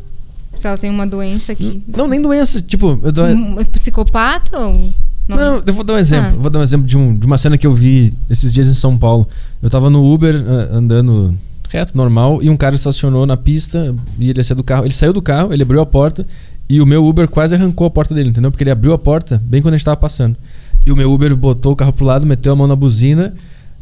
Se 0.57 0.67
ela 0.67 0.77
tem 0.79 0.91
uma 0.91 1.07
doença 1.07 1.55
que. 1.55 1.83
Não, 1.89 2.07
nem 2.07 2.21
doença. 2.21 2.61
Tipo, 2.61 3.01
eu 3.03 3.11
dou. 3.13 3.25
Um, 3.27 3.61
é 3.61 3.65
psicopata 3.65 4.59
ou. 4.59 4.93
Não, 5.27 5.63
eu 5.65 5.73
vou 5.73 5.83
dar 5.85 5.95
um 5.95 5.99
exemplo. 5.99 6.33
Ah. 6.35 6.41
Vou 6.41 6.51
dar 6.51 6.59
um 6.59 6.63
exemplo 6.63 6.87
de, 6.87 6.99
um- 6.99 7.15
de 7.15 7.25
uma 7.27 7.39
cena 7.39 7.57
que 7.57 7.67
eu 7.67 7.73
vi 7.73 8.13
esses 8.29 8.53
dias 8.53 8.69
em 8.69 8.75
São 8.75 8.99
Paulo. 8.99 9.27
Eu 9.63 9.71
tava 9.71 9.89
no 9.89 10.05
Uber 10.13 10.35
andando 10.71 11.35
reto, 11.71 11.97
normal, 11.97 12.43
e 12.43 12.51
um 12.51 12.57
cara 12.57 12.75
estacionou 12.77 13.25
na 13.25 13.35
pista 13.37 13.95
e 14.19 14.29
ele 14.29 14.41
ia 14.41 14.45
sair 14.45 14.57
do 14.57 14.63
carro. 14.65 14.85
Ele 14.85 14.93
saiu 14.93 15.13
do 15.13 15.23
carro, 15.23 15.55
ele 15.55 15.63
abriu 15.63 15.81
a 15.81 15.87
porta 15.87 16.27
e 16.69 16.83
o 16.83 16.87
meu 16.87 17.07
Uber 17.07 17.27
quase 17.29 17.55
arrancou 17.55 17.87
a 17.87 17.91
porta 17.91 18.15
dele, 18.15 18.29
entendeu? 18.29 18.51
Porque 18.51 18.63
ele 18.63 18.71
abriu 18.71 18.93
a 18.93 18.99
porta 18.99 19.41
bem 19.43 19.63
quando 19.63 19.73
a 19.75 19.77
gente 19.79 19.85
tava 19.87 19.97
passando. 19.97 20.37
E 20.85 20.91
o 20.91 20.97
meu 20.97 21.13
Uber 21.13 21.35
botou 21.37 21.73
o 21.73 21.77
carro 21.77 21.93
pro 21.93 22.05
lado, 22.05 22.27
meteu 22.27 22.53
a 22.53 22.57
mão 22.57 22.67
na 22.67 22.75
buzina, 22.77 23.35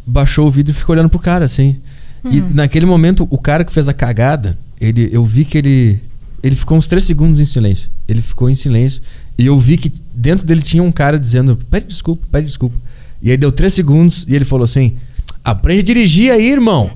baixou 0.06 0.47
o 0.47 0.51
vidro 0.51 0.72
e 0.72 0.74
ficou 0.74 0.94
olhando 0.94 1.09
pro 1.09 1.18
cara, 1.18 1.44
assim. 1.44 1.77
E 2.24 2.40
naquele 2.52 2.85
momento, 2.85 3.27
o 3.31 3.39
cara 3.39 3.64
que 3.64 3.72
fez 3.72 3.89
a 3.89 3.94
cagada, 3.94 4.56
ele, 4.81 5.09
eu 5.12 5.24
vi 5.24 5.44
que 5.44 5.56
ele. 5.56 6.01
Ele 6.43 6.56
ficou 6.56 6.77
uns 6.77 6.89
três 6.89 7.05
segundos 7.05 7.39
em 7.39 7.44
silêncio. 7.44 7.90
Ele 8.09 8.22
ficou 8.22 8.48
em 8.48 8.55
silêncio. 8.55 9.02
E 9.39 9.47
eu 9.47 9.59
vi 9.59 9.77
que 9.77 9.93
dentro 10.14 10.47
dele 10.47 10.62
tinha 10.62 10.82
um 10.82 10.93
cara 10.93 11.18
dizendo: 11.18 11.59
Pede 11.70 11.86
desculpa, 11.86 12.27
pede 12.31 12.47
desculpa. 12.47 12.77
E 13.22 13.31
aí 13.31 13.36
deu 13.36 13.52
três 13.52 13.72
segundos 13.72 14.27
e 14.28 14.35
ele 14.35 14.44
falou 14.44 14.64
assim: 14.64 14.97
Aprende 15.44 15.81
a 15.81 15.85
dirigir 15.85 16.32
aí, 16.32 16.51
irmão. 16.51 16.90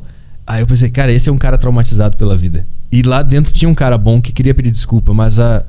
Aí 0.46 0.60
eu 0.60 0.66
pensei, 0.66 0.90
cara, 0.90 1.10
esse 1.10 1.28
é 1.30 1.32
um 1.32 1.38
cara 1.38 1.56
traumatizado 1.56 2.18
pela 2.18 2.36
vida. 2.36 2.66
E 2.92 3.02
lá 3.02 3.22
dentro 3.22 3.50
tinha 3.52 3.68
um 3.68 3.74
cara 3.74 3.96
bom 3.96 4.20
que 4.20 4.30
queria 4.30 4.54
pedir 4.54 4.70
desculpa, 4.70 5.14
mas 5.14 5.38
a. 5.38 5.64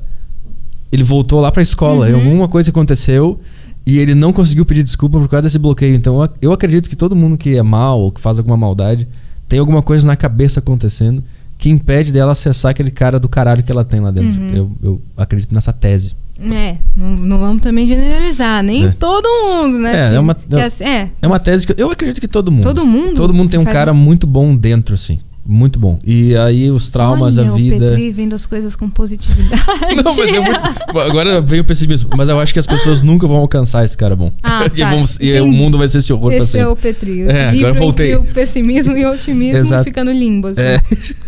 Ele 0.92 1.02
voltou 1.02 1.40
lá 1.40 1.50
pra 1.50 1.62
escola. 1.62 2.08
Uhum. 2.08 2.14
Alguma 2.14 2.48
coisa 2.48 2.70
aconteceu 2.70 3.40
e 3.86 3.98
ele 3.98 4.14
não 4.14 4.32
conseguiu 4.32 4.66
pedir 4.66 4.82
desculpa 4.82 5.18
por 5.20 5.28
causa 5.28 5.44
desse 5.44 5.58
bloqueio. 5.58 5.94
Então 5.94 6.16
eu 6.16 6.22
ac- 6.22 6.34
eu 6.42 6.52
acredito 6.52 6.88
que 6.88 6.96
todo 6.96 7.14
mundo 7.14 7.36
que 7.38 7.56
é 7.56 7.62
mal 7.62 8.00
ou 8.00 8.10
que 8.10 8.20
faz 8.20 8.38
alguma 8.38 8.56
maldade 8.56 9.06
tem 9.48 9.58
alguma 9.60 9.80
coisa 9.80 10.06
na 10.06 10.16
cabeça 10.16 10.58
acontecendo 10.60 11.22
que 11.58 11.68
impede 11.70 12.12
dela 12.12 12.32
acessar 12.32 12.72
aquele 12.72 12.90
cara 12.90 13.18
do 13.20 13.28
caralho 13.28 13.62
que 13.62 13.70
ela 13.72 13.84
tem 13.84 14.00
lá 14.00 14.10
dentro. 14.10 14.40
Uhum. 14.40 14.52
Eu, 14.54 14.72
eu 14.82 15.02
acredito 15.16 15.54
nessa 15.54 15.72
tese. 15.72 16.14
É, 16.38 16.76
não, 16.94 17.08
não 17.16 17.38
vamos 17.38 17.62
também 17.62 17.86
generalizar, 17.86 18.62
nem 18.62 18.84
É. 18.86 18.88
todo 18.92 19.26
mundo, 19.26 19.78
né? 19.78 20.10
É, 20.12 20.14
é 20.16 20.20
uma- 20.20 20.36
é, 20.80 21.08
É 21.22 21.26
uma 21.26 21.40
tese 21.40 21.66
que 21.66 21.80
eu, 21.80 21.90
acredito 21.90 22.20
que 22.20 22.28
todo 22.28 22.52
mundo. 22.52 22.62
Todo 22.64 22.84
mundo 22.84 23.14
Todo 23.14 23.32
mundo 23.32 23.48
tem 23.50 23.58
um 23.58 23.64
cara 23.64 23.92
um- 23.92 23.96
muito 23.96 24.26
bom 24.26 24.54
dentro, 24.54 24.94
assim. 24.94 25.18
Muito 25.48 25.78
bom. 25.78 25.98
E 26.04 26.36
aí 26.36 26.70
os 26.70 26.90
traumas, 26.90 27.38
Olha, 27.38 27.48
a 27.48 27.52
O 27.52 27.56
vida. 27.56 27.88
Petri 27.90 28.10
vendo 28.10 28.34
as 28.34 28.44
coisas 28.46 28.74
com 28.74 28.90
positividade. 28.90 29.62
Não, 29.94 30.16
mas 30.16 30.34
é 30.34 30.40
muito. 30.40 30.98
Agora 31.00 31.40
vem 31.40 31.60
o 31.60 31.64
pessimismo. 31.64 32.10
Mas 32.16 32.28
eu 32.28 32.40
acho 32.40 32.52
que 32.52 32.58
as 32.58 32.66
pessoas 32.66 33.00
nunca 33.02 33.26
vão 33.26 33.36
alcançar 33.36 33.84
esse 33.84 33.96
cara 33.96 34.16
bom. 34.16 34.32
Ah, 34.42 34.66
e, 34.74 34.80
tá. 34.80 34.90
vão- 34.90 35.04
e 35.20 35.40
o 35.40 35.46
mundo 35.46 35.78
vai 35.78 35.86
ser 35.88 35.98
esse 35.98 36.12
horror 36.12 36.30
pra 36.32 36.42
Esse 36.42 36.56
é 36.58 36.60
sempre. 36.60 36.72
o 36.72 36.76
Petri. 36.76 37.22
O 37.24 37.30
É, 37.30 37.48
agora 37.50 37.72
voltei. 37.74 38.14
o 38.16 38.24
pessimismo 38.24 38.96
e 38.96 39.04
o 39.06 39.12
otimismo 39.12 39.58
Exato. 39.58 39.84
fica 39.84 40.02
no 40.04 40.10
limbo. 40.10 40.48
assim. 40.48 40.60
É, 40.62 40.80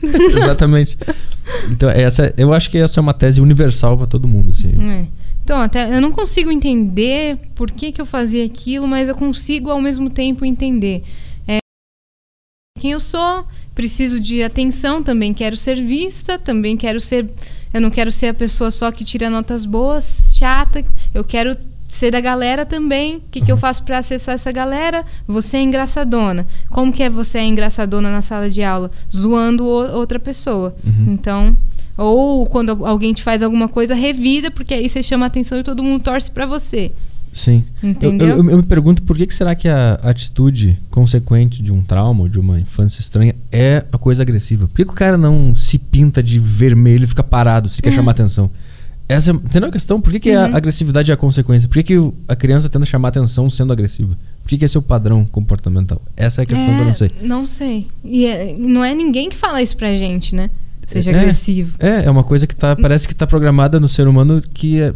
exatamente. 0.37 0.99
Então, 1.71 1.89
essa, 1.89 2.35
eu 2.37 2.53
acho 2.53 2.71
que 2.71 2.79
essa 2.79 2.99
é 2.99 3.03
uma 3.03 3.15
tese 3.15 3.41
universal 3.41 3.97
pra 3.97 4.07
todo 4.07 4.27
mundo, 4.29 4.51
assim. 4.51 4.71
É. 4.91 5.05
Então, 5.45 5.61
até 5.61 5.97
eu 5.97 6.01
não 6.01 6.11
consigo 6.13 6.51
entender 6.51 7.39
por 7.55 7.71
que, 7.71 7.91
que 7.93 8.01
eu 8.01 8.07
fazia 8.07 8.45
aquilo, 8.45 8.87
mas 8.87 9.09
eu 9.09 9.15
consigo 9.15 9.71
ao 9.71 9.81
mesmo 9.81 10.11
tempo 10.11 10.45
entender. 10.45 11.03
É, 11.47 11.59
quem 12.79 12.91
eu 12.93 13.01
sou, 13.01 13.47
preciso 13.79 14.19
de 14.19 14.43
atenção, 14.43 15.05
também 15.05 15.33
quero 15.33 15.57
ser 15.57 15.81
vista, 15.81 16.37
também 16.37 16.77
quero 16.77 17.01
ser. 17.01 17.31
Eu 17.73 17.81
não 17.81 17.91
quero 17.91 18.11
ser 18.11 18.27
a 18.27 18.35
pessoa 18.35 18.73
só 18.73 18.91
que 18.91 19.05
tira 19.05 19.31
notas 19.31 19.65
boas, 19.65 20.33
chata. 20.35 20.85
Eu 21.15 21.23
quero 21.23 21.57
ser 21.87 22.11
da 22.11 22.21
galera 22.21 22.67
também. 22.67 23.19
O 23.19 23.23
que, 23.31 23.41
que 23.41 23.53
eu 23.53 23.57
faço 23.57 23.85
pra 23.85 23.99
acessar 23.99 24.35
essa 24.35 24.51
galera? 24.51 25.05
Você 25.29 25.59
é 25.59 25.63
engraçadona. 25.63 26.45
Como 26.71 26.93
que 26.93 27.05
é 27.05 27.09
você 27.09 27.39
é 27.39 27.45
engraçadona 27.45 28.11
na 28.11 28.21
sala 28.21 28.51
de 28.51 28.65
aula? 28.65 28.91
Zoando 29.15 29.65
o- 29.65 29.95
outra 29.97 30.19
pessoa. 30.19 30.75
Então, 31.07 31.57
ou 31.97 32.47
quando 32.47 32.85
alguém 32.85 33.13
te 33.15 33.23
faz 33.23 33.45
alguma 33.45 33.69
coisa, 33.69 33.95
revida, 33.95 34.51
porque 34.51 34.75
aí 34.75 34.89
você 34.89 35.03
chama 35.05 35.25
a 35.27 35.29
atenção 35.29 35.57
e 35.57 35.63
todo 35.63 35.85
mundo 35.85 36.03
torce 36.03 36.29
pra 36.31 36.47
você. 36.47 36.91
Sim. 37.39 37.65
Eu, 37.83 37.89
Entendeu? 37.91 38.29
eu- 38.29 38.51
eu 38.51 38.57
me 38.57 38.63
pergunto 38.63 39.03
por 39.05 39.17
que, 39.17 39.27
que 39.27 39.35
será 39.35 39.55
que 39.55 39.69
a 39.69 39.95
atitude 40.03 40.77
consequente 40.91 41.63
de 41.63 41.73
um 41.73 41.83
trauma, 41.83 42.23
ou 42.23 42.29
de 42.29 42.39
uma 42.41 42.59
infância 42.59 43.01
estranha, 43.01 43.35
é 43.53 43.85
a 43.93 43.99
coisa 43.99 44.23
agressiva? 44.23 44.67
Por 44.67 44.75
que, 44.77 44.85
que 44.85 44.91
o 44.91 44.95
cara 44.95 45.17
não 45.17 45.55
se 45.55 45.79
pinta 45.79 46.23
de 46.23 46.39
vermelho 46.39 47.05
e 47.05 47.07
fica 47.07 47.23
parado 47.23 47.69
se 47.69 47.81
quer 47.81 47.93
chamar 47.93 48.11
atenção? 48.13 48.51
Essa 49.09 49.31
é, 49.31 49.35
entendeu 49.35 49.69
a 49.69 49.73
questão? 49.73 50.01
Por 50.01 50.13
que, 50.13 50.21
que 50.21 50.31
a 50.33 50.45
agressividade 50.55 51.11
é 51.11 51.15
a 51.15 51.17
consequência? 51.17 51.67
Por 51.69 51.75
que, 51.77 51.83
que 51.85 52.13
a 52.27 52.37
criança 52.37 52.69
tenta 52.69 52.85
chamar 52.85 53.09
atenção 53.09 53.49
sendo 53.49 53.73
agressiva? 53.73 54.15
Por 54.43 54.49
que, 54.51 54.59
que 54.59 54.65
esse 54.67 54.77
é 54.77 54.81
o 54.81 54.83
padrão 54.83 55.25
comportamental? 55.25 56.03
Essa 56.17 56.41
é 56.41 56.45
a 56.45 56.47
questão 56.47 56.67
que 56.75 56.81
eu 56.81 56.85
não 56.85 56.95
sei. 56.95 57.11
Não 57.23 57.47
sei. 57.47 57.87
E 58.05 58.27
é- 58.27 58.55
não 58.59 58.85
é 58.85 58.95
ninguém 58.95 59.31
que 59.31 59.37
fala 59.37 59.63
isso 59.63 59.77
pra 59.77 59.97
gente, 59.97 60.35
né? 60.35 60.51
Seja 60.87 61.11
É. 61.11 61.15
agressivo. 61.21 61.75
É, 61.79 62.05
é 62.05 62.11
uma 62.11 62.25
coisa 62.25 62.47
que 62.47 62.55
tá, 62.57 62.75
parece 62.77 63.07
que 63.07 63.15
tá 63.15 63.27
programada 63.27 63.79
no 63.79 63.89
ser 63.89 64.09
humano 64.09 64.43
que 64.53 64.81
é. 64.81 64.93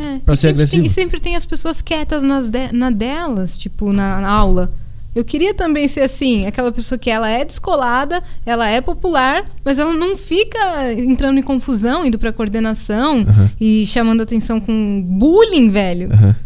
É. 0.00 0.18
Pra 0.24 0.34
e 0.34 0.36
ser 0.36 0.48
sempre 0.48 0.50
agressivo. 0.62 0.82
Tem, 0.82 0.86
e 0.86 0.90
sempre 0.90 1.20
tem 1.20 1.36
as 1.36 1.44
pessoas 1.44 1.82
quietas 1.82 2.22
nas 2.22 2.48
de- 2.50 2.72
na 2.72 2.90
delas, 2.90 3.56
tipo, 3.58 3.92
na, 3.92 4.20
na 4.20 4.28
aula. 4.30 4.72
Eu 5.14 5.24
queria 5.24 5.52
também 5.52 5.88
ser 5.88 6.02
assim, 6.02 6.46
aquela 6.46 6.70
pessoa 6.70 6.96
que 6.96 7.10
ela 7.10 7.28
é 7.28 7.44
descolada, 7.44 8.22
ela 8.46 8.68
é 8.70 8.80
popular, 8.80 9.44
mas 9.64 9.76
ela 9.76 9.92
não 9.92 10.16
fica 10.16 10.92
entrando 10.92 11.38
em 11.38 11.42
confusão, 11.42 12.04
indo 12.06 12.16
pra 12.16 12.32
coordenação 12.32 13.22
Aham. 13.28 13.50
e 13.60 13.84
chamando 13.88 14.22
atenção 14.22 14.60
com 14.60 15.02
bullying, 15.04 15.68
velho. 15.68 16.12
Aham. 16.12 16.36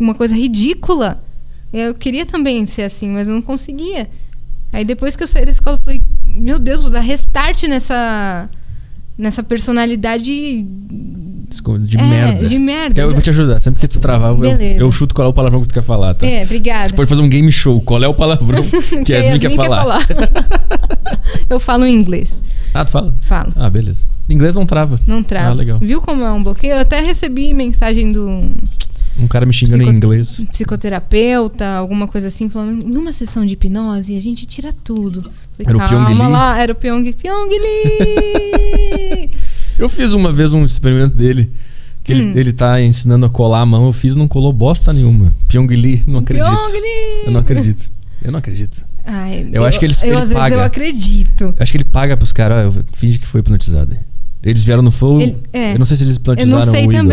Uma 0.00 0.14
coisa 0.14 0.34
ridícula. 0.34 1.22
Eu 1.72 1.94
queria 1.94 2.26
também 2.26 2.66
ser 2.66 2.82
assim, 2.82 3.08
mas 3.08 3.28
eu 3.28 3.34
não 3.34 3.42
conseguia. 3.42 4.10
Aí 4.72 4.84
depois 4.84 5.14
que 5.14 5.22
eu 5.22 5.28
saí 5.28 5.44
da 5.44 5.52
escola, 5.52 5.76
eu 5.76 5.82
falei, 5.82 6.02
meu 6.26 6.58
Deus, 6.58 6.82
vou 6.82 6.90
dar 6.90 7.00
restart 7.00 7.62
nessa 7.64 8.48
nessa 9.22 9.42
personalidade 9.42 10.66
De 11.80 11.96
é, 11.96 12.02
merda. 12.02 12.46
de 12.48 12.58
merda. 12.58 13.00
Eu 13.00 13.12
vou 13.12 13.22
te 13.22 13.30
ajudar. 13.30 13.60
Sempre 13.60 13.80
que 13.80 13.86
tu 13.86 14.00
travar, 14.00 14.32
eu, 14.32 14.60
eu 14.60 14.90
chuto 14.90 15.14
qual 15.14 15.28
é 15.28 15.30
o 15.30 15.32
palavrão 15.32 15.60
que 15.62 15.68
tu 15.68 15.74
quer 15.74 15.82
falar, 15.82 16.14
tá? 16.14 16.26
É, 16.26 16.42
obrigada. 16.42 16.88
Tu 16.88 16.94
pode 16.94 17.08
fazer 17.08 17.22
um 17.22 17.28
game 17.28 17.50
show. 17.52 17.80
Qual 17.80 18.02
é 18.02 18.08
o 18.08 18.14
palavrão 18.14 18.64
que 19.06 19.12
a 19.14 19.18
Yasmin 19.18 19.38
quer 19.38 19.54
falar? 19.54 20.06
eu 21.48 21.60
falo 21.60 21.86
em 21.86 21.94
inglês. 21.94 22.42
Ah, 22.74 22.84
tu 22.84 22.90
fala? 22.90 23.14
Falo. 23.20 23.52
Ah, 23.54 23.70
beleza. 23.70 24.08
Inglês 24.28 24.56
não 24.56 24.66
trava. 24.66 24.98
Não 25.06 25.22
trava. 25.22 25.50
Ah, 25.50 25.54
legal. 25.54 25.78
Viu 25.78 26.00
como 26.00 26.24
é 26.24 26.32
um 26.32 26.42
bloqueio? 26.42 26.72
Eu 26.72 26.78
até 26.78 27.00
recebi 27.00 27.52
mensagem 27.54 28.10
do 28.10 28.50
Um 29.18 29.28
cara 29.28 29.44
me 29.44 29.52
xingando 29.52 29.78
Psico- 29.78 29.92
em 29.92 29.96
inglês. 29.96 30.44
psicoterapeuta, 30.50 31.66
alguma 31.74 32.08
coisa 32.08 32.28
assim, 32.28 32.48
falando, 32.48 32.82
numa 32.84 33.12
sessão 33.12 33.44
de 33.44 33.52
hipnose 33.52 34.16
a 34.16 34.20
gente 34.20 34.46
tira 34.46 34.72
tudo. 34.72 35.22
Falei, 35.52 35.66
Era 35.66 35.76
o 35.76 35.88
Pyong 35.88 36.28
lá, 36.30 36.58
era 36.58 36.72
o 36.72 36.74
Pyong, 36.74 37.12
Pyong 37.12 37.48
Lee! 37.50 39.30
Eu 39.78 39.88
fiz 39.88 40.12
uma 40.12 40.32
vez 40.32 40.52
um 40.52 40.64
experimento 40.64 41.16
dele. 41.16 41.50
Que 42.04 42.12
Hum. 42.14 42.18
ele, 42.18 42.40
ele 42.40 42.52
tá 42.52 42.80
ensinando 42.82 43.26
a 43.26 43.30
colar 43.30 43.60
a 43.60 43.66
mão. 43.66 43.86
Eu 43.86 43.92
fiz 43.92 44.14
e 44.16 44.18
não 44.18 44.26
colou 44.26 44.52
bosta 44.52 44.92
nenhuma. 44.92 45.32
Pyong 45.48 45.68
Lee, 45.68 46.02
não 46.06 46.20
acredito. 46.20 46.46
Pyong 46.48 46.72
Lee! 46.72 47.22
Eu 47.26 47.32
não 47.32 47.40
acredito. 47.40 47.90
Eu 48.24 48.32
não 48.32 48.38
acredito. 48.38 48.84
Ai, 49.04 49.48
Eu 49.52 49.64
acho 49.64 49.78
que 49.78 49.84
eles- 49.84 50.02
eu, 50.02 50.08
ele 50.10 50.16
às 50.16 50.28
vezes 50.28 50.34
paga. 50.34 50.54
eu 50.56 50.60
acredito. 50.62 51.44
Eu 51.44 51.54
acho 51.58 51.72
que 51.72 51.76
ele 51.78 51.84
paga 51.84 52.16
pros 52.16 52.32
caras. 52.32 52.74
Finge 52.92 53.18
que 53.18 53.26
foi 53.26 53.40
hipnotizado. 53.40 53.96
Eles 54.42 54.62
vieram 54.64 54.82
no 54.82 54.90
flow. 54.90 55.20
Ele- 55.20 55.36
é. 55.52 55.74
Eu 55.74 55.78
não 55.78 55.86
sei 55.86 55.96
se 55.96 56.02
eles 56.04 56.16
Eu 56.16 56.20
hipnotizaram 56.20 56.66
não 56.66 56.72
sei 56.72 56.86
o 56.86 56.92
Igor. 56.92 57.04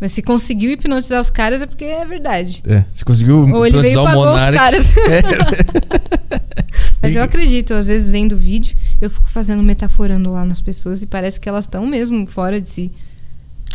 Mas 0.00 0.12
se 0.12 0.22
conseguiu 0.22 0.70
hipnotizar 0.70 1.20
os 1.20 1.28
caras 1.30 1.60
é 1.60 1.66
porque 1.66 1.84
é 1.84 2.04
verdade. 2.06 2.62
É, 2.66 2.84
você 2.92 3.04
conseguiu 3.04 3.48
Ou 3.52 3.66
ele 3.66 3.80
veio 3.80 3.94
e 3.94 3.96
o 3.96 4.04
pagou 4.04 4.24
os 4.24 4.30
Monark. 4.30 4.56
caras. 4.56 4.86
É. 4.96 6.38
Mas 7.02 7.14
eu 7.14 7.22
acredito, 7.22 7.74
às 7.74 7.86
vezes 7.86 8.10
vendo 8.10 8.36
vídeo, 8.36 8.76
eu 9.00 9.08
fico 9.08 9.28
fazendo 9.28 9.62
metaforando 9.62 10.30
lá 10.32 10.44
nas 10.44 10.60
pessoas 10.60 11.02
e 11.02 11.06
parece 11.06 11.38
que 11.38 11.48
elas 11.48 11.64
estão 11.64 11.86
mesmo 11.86 12.26
fora 12.26 12.60
de 12.60 12.68
si. 12.68 12.92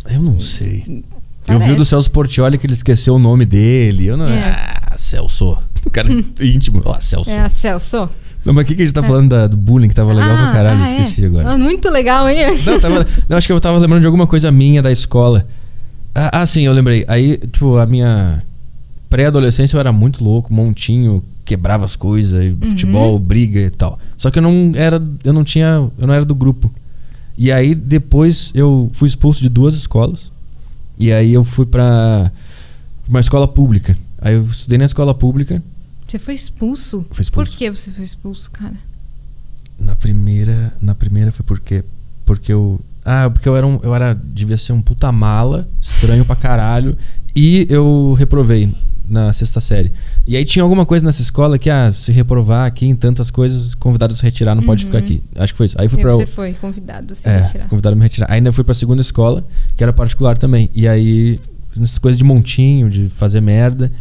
Eu 0.09 0.21
não 0.21 0.39
sei. 0.39 0.83
Eu 0.87 1.53
Parece. 1.59 1.65
vi 1.65 1.71
o 1.71 1.75
do 1.77 1.85
Celso 1.85 2.11
Portioli 2.11 2.57
que 2.57 2.65
ele 2.65 2.73
esqueceu 2.73 3.15
o 3.15 3.19
nome 3.19 3.45
dele. 3.45 4.07
Eu 4.07 4.17
não. 4.17 4.27
É. 4.27 4.79
Ah, 4.89 4.97
Celso. 4.97 5.57
O 5.85 5.89
cara 5.89 6.09
íntimo. 6.41 6.81
Ó, 6.85 6.99
Celso. 6.99 7.29
É 7.29 7.39
a 7.39 7.49
Celso. 7.49 8.09
Não, 8.45 8.53
mas 8.53 8.65
o 8.65 8.67
que, 8.67 8.75
que 8.75 8.81
a 8.81 8.85
gente 8.85 8.93
tá 8.93 9.03
falando 9.03 9.29
da- 9.29 9.47
do 9.47 9.55
bullying 9.55 9.87
que 9.87 9.95
tava 9.95 10.11
legal 10.13 10.35
pra 10.37 10.51
caralho? 10.51 10.81
ah, 10.83 10.89
é. 10.89 11.01
Esqueci 11.01 11.25
agora. 11.25 11.51
Ah, 11.51 11.57
muito 11.57 11.89
legal, 11.89 12.27
hein? 12.29 12.39
Não, 12.65 12.79
tava, 12.79 13.07
não, 13.29 13.37
acho 13.37 13.47
que 13.47 13.53
eu 13.53 13.59
tava 13.61 13.77
lembrando 13.77 14.01
de 14.01 14.07
alguma 14.07 14.27
coisa 14.27 14.51
minha 14.51 14.81
da 14.81 14.91
escola. 14.91 15.47
Ah, 16.15 16.41
ah, 16.41 16.45
sim, 16.45 16.63
eu 16.63 16.73
lembrei. 16.73 17.03
Aí, 17.07 17.37
tipo, 17.37 17.77
a 17.77 17.85
minha 17.85 18.43
pré-adolescência 19.09 19.75
eu 19.75 19.79
era 19.79 19.91
muito 19.91 20.23
louco, 20.23 20.53
montinho, 20.53 21.23
quebrava 21.45 21.85
as 21.85 21.95
coisas, 21.95 22.43
e 22.43 22.57
futebol, 22.67 23.17
briga 23.19 23.59
e 23.59 23.69
tal. 23.69 23.99
Só 24.17 24.29
que 24.29 24.39
eu 24.39 24.43
não 24.43 24.71
era, 24.75 25.01
eu 25.23 25.33
não 25.33 25.43
tinha, 25.43 25.89
eu 25.97 26.07
não 26.07 26.13
era 26.13 26.25
do 26.25 26.35
grupo. 26.35 26.71
E 27.37 27.51
aí 27.51 27.73
depois 27.73 28.51
eu 28.53 28.89
fui 28.93 29.07
expulso 29.07 29.41
de 29.41 29.49
duas 29.49 29.73
escolas. 29.73 30.31
E 30.99 31.11
aí 31.11 31.33
eu 31.33 31.43
fui 31.43 31.65
pra 31.65 32.31
uma 33.07 33.19
escola 33.19 33.47
pública. 33.47 33.97
Aí 34.21 34.35
eu 34.35 34.43
estudei 34.43 34.77
na 34.77 34.85
escola 34.85 35.13
pública. 35.13 35.61
Você 36.07 36.19
foi 36.19 36.35
expulso? 36.35 37.05
Fui 37.11 37.23
expulso. 37.23 37.51
Por 37.51 37.57
que 37.57 37.71
você 37.71 37.91
foi 37.91 38.03
expulso, 38.03 38.51
cara? 38.51 38.75
Na 39.79 39.95
primeira, 39.95 40.73
na 40.79 40.93
primeira 40.93 41.31
foi 41.31 41.43
porque 41.43 41.83
porque 42.25 42.51
eu 42.53 42.79
ah, 43.05 43.29
porque 43.29 43.47
eu 43.49 43.55
era 43.57 43.67
um, 43.67 43.79
eu 43.83 43.93
era 43.93 44.13
devia 44.13 44.57
ser 44.57 44.71
um 44.73 44.81
puta 44.81 45.11
mala, 45.11 45.67
estranho 45.81 46.23
pra 46.23 46.35
caralho, 46.35 46.97
e 47.35 47.67
eu 47.69 48.15
reprovei 48.17 48.69
na 49.07 49.33
sexta 49.33 49.59
série. 49.59 49.91
E 50.25 50.37
aí 50.37 50.45
tinha 50.45 50.63
alguma 50.63 50.85
coisa 50.85 51.05
nessa 51.05 51.21
escola 51.21 51.59
que 51.59 51.69
ah, 51.69 51.91
se 51.91 52.11
reprovar 52.13 52.65
aqui 52.65 52.85
em 52.85 52.95
tantas 52.95 53.29
coisas, 53.29 53.75
convidado 53.75 54.13
a 54.13 54.15
se 54.15 54.23
retirar, 54.23 54.55
não 54.55 54.63
pode 54.63 54.83
Uhum. 54.83 54.87
ficar 54.91 54.99
aqui. 54.99 55.21
Acho 55.35 55.53
que 55.53 55.57
foi 55.57 55.65
isso. 55.65 55.75
Aí 55.79 55.89
fui 55.89 56.01
pra 56.01 56.13
você 56.13 56.25
foi 56.25 56.53
convidado 56.53 57.11
a 57.11 57.15
se 57.15 57.27
é, 57.27 57.39
retirar. 57.41 57.67
convidaram 57.67 57.95
a 57.95 57.97
me 57.97 58.03
retirar. 58.03 58.27
Aí 58.29 58.37
ainda 58.37 58.53
fui 58.53 58.63
pra 58.63 58.73
segunda 58.73 59.01
escola, 59.01 59.43
que 59.75 59.83
era 59.83 59.91
particular 59.91 60.37
também. 60.37 60.69
E 60.73 60.87
aí, 60.87 61.37
nessas 61.75 61.97
coisas 61.97 62.17
de 62.17 62.23
montinho, 62.23 62.89
de 62.89 63.09
fazer 63.09 63.41
merda, 63.41 63.91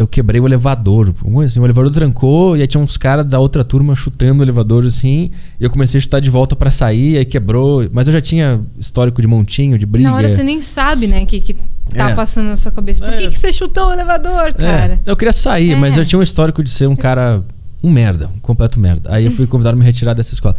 eu 0.00 0.08
quebrei 0.08 0.40
o 0.40 0.46
elevador. 0.46 1.12
Assim, 1.44 1.60
o 1.60 1.64
elevador 1.66 1.92
trancou 1.92 2.56
e 2.56 2.62
aí 2.62 2.66
tinha 2.66 2.82
uns 2.82 2.96
caras 2.96 3.26
da 3.26 3.38
outra 3.38 3.62
turma 3.62 3.94
chutando 3.94 4.40
o 4.40 4.44
elevador 4.44 4.84
assim. 4.86 5.30
E 5.60 5.64
eu 5.64 5.70
comecei 5.70 5.98
a 5.98 6.02
chutar 6.02 6.20
de 6.20 6.30
volta 6.30 6.56
pra 6.56 6.70
sair, 6.70 7.18
aí 7.18 7.24
quebrou. 7.24 7.86
Mas 7.92 8.06
eu 8.08 8.12
já 8.14 8.20
tinha 8.20 8.60
histórico 8.78 9.20
de 9.20 9.28
montinho, 9.28 9.78
de 9.78 9.84
briga. 9.86 10.08
Na 10.08 10.14
hora 10.16 10.28
você 10.28 10.42
nem 10.42 10.60
sabe, 10.60 11.06
né, 11.06 11.22
o 11.22 11.26
que, 11.26 11.40
que 11.40 11.54
tá 11.94 12.10
É. 12.10 12.14
passando 12.14 12.46
na 12.46 12.56
sua 12.56 12.72
cabeça. 12.72 13.04
Por 13.04 13.12
É. 13.12 13.16
que, 13.18 13.28
que 13.28 13.38
você 13.38 13.52
chutou 13.52 13.88
o 13.88 13.92
elevador, 13.92 14.48
É, 14.48 14.52
cara? 14.52 15.00
eu 15.04 15.16
queria 15.16 15.32
sair, 15.32 15.72
É. 15.72 15.76
mas 15.76 15.96
eu 15.96 16.04
tinha 16.04 16.18
um 16.18 16.22
histórico 16.22 16.62
de 16.64 16.70
ser 16.70 16.88
um 16.88 16.96
cara. 16.96 17.42
Um 17.82 17.90
merda, 17.90 18.28
um 18.36 18.38
completo 18.40 18.78
merda. 18.80 19.10
Aí 19.12 19.24
eu 19.24 19.30
fui 19.32 19.46
convidado 19.46 19.74
a 19.74 19.78
me 19.78 19.84
retirar 19.84 20.12
dessa 20.14 20.34
escola. 20.34 20.54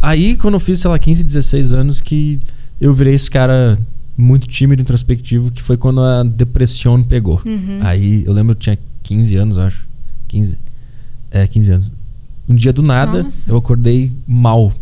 Aí, 0.00 0.36
quando 0.36 0.54
eu 0.54 0.60
fiz, 0.60 0.80
sei 0.80 0.90
lá, 0.90 0.98
15, 0.98 1.22
16 1.24 1.72
anos, 1.72 2.00
que 2.00 2.38
eu 2.80 2.92
virei 2.94 3.14
esse 3.14 3.30
cara 3.30 3.78
muito 4.20 4.46
tímido, 4.46 4.82
introspectivo, 4.82 5.50
que 5.50 5.62
foi 5.62 5.76
quando 5.76 6.00
a 6.00 6.22
depressão 6.22 7.02
pegou. 7.02 7.40
Uhum. 7.44 7.78
Aí 7.80 8.24
eu 8.26 8.32
lembro, 8.32 8.52
eu 8.52 8.56
tinha 8.56 8.78
15 9.02 9.36
anos, 9.36 9.58
acho. 9.58 9.86
15. 10.28 10.58
É, 11.30 11.46
15 11.46 11.72
anos. 11.72 11.92
Um 12.48 12.54
dia 12.54 12.72
do 12.72 12.82
nada, 12.82 13.22
Nossa. 13.22 13.50
eu 13.50 13.56
acordei 13.56 14.12
mal. 14.26 14.72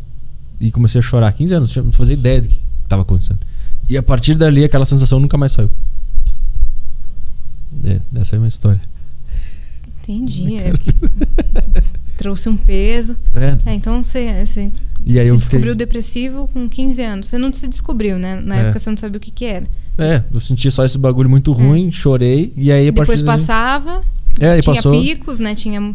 E 0.61 0.71
comecei 0.71 0.99
a 0.99 1.03
chorar. 1.03 1.33
15 1.33 1.55
anos, 1.55 1.77
não 1.77 1.93
fazia 1.93 2.15
ideia 2.15 2.41
do 2.41 2.49
que 2.49 2.61
estava 2.83 3.03
acontecendo. 3.03 3.39
E 3.89 3.97
a 3.97 4.03
partir 4.03 4.35
dali, 4.35 4.65
aquela 4.65 4.85
sensação 4.85 5.19
nunca 5.21 5.37
mais 5.37 5.53
saiu. 5.53 5.71
É, 7.85 8.01
essa 8.17 8.35
é 8.35 8.37
a 8.37 8.41
minha 8.41 8.49
história. 8.49 8.81
Entendi. 10.03 10.57
é. 10.61 10.73
Trouxe 12.17 12.49
um 12.49 12.57
peso. 12.57 13.17
É, 13.35 13.57
É, 13.71 13.75
então 13.75 14.03
você, 14.03 14.45
você 14.45 14.73
e 15.09 15.19
aí 15.19 15.25
se 15.27 15.31
eu 15.33 15.37
descobriu 15.37 15.73
fiquei, 15.73 15.87
depressivo 15.87 16.49
com 16.49 16.69
15 16.69 17.03
anos. 17.03 17.27
Você 17.29 17.39
não 17.39 17.53
se 17.53 17.67
descobriu, 17.67 18.19
né? 18.19 18.41
Na 18.41 18.57
É. 18.57 18.61
época 18.65 18.79
você 18.79 18.91
não 18.91 18.97
sabia 18.97 19.17
o 19.17 19.21
que, 19.21 19.31
que 19.31 19.45
era. 19.45 19.67
É, 19.97 20.23
eu 20.33 20.39
senti 20.39 20.71
só 20.71 20.85
esse 20.85 20.97
bagulho 20.99 21.29
muito 21.29 21.51
ruim, 21.53 21.91
chorei. 21.91 22.53
E 22.57 22.71
aí 22.71 22.85
a 22.87 22.89
É. 22.89 22.93
Depois 22.93 23.21
passava, 23.23 24.03
É, 24.39 24.53
aí 24.53 24.61
tinha 24.63 24.75
passou. 24.75 24.93
picos, 24.93 25.41
né? 25.41 25.55
Tinha. 25.55 25.95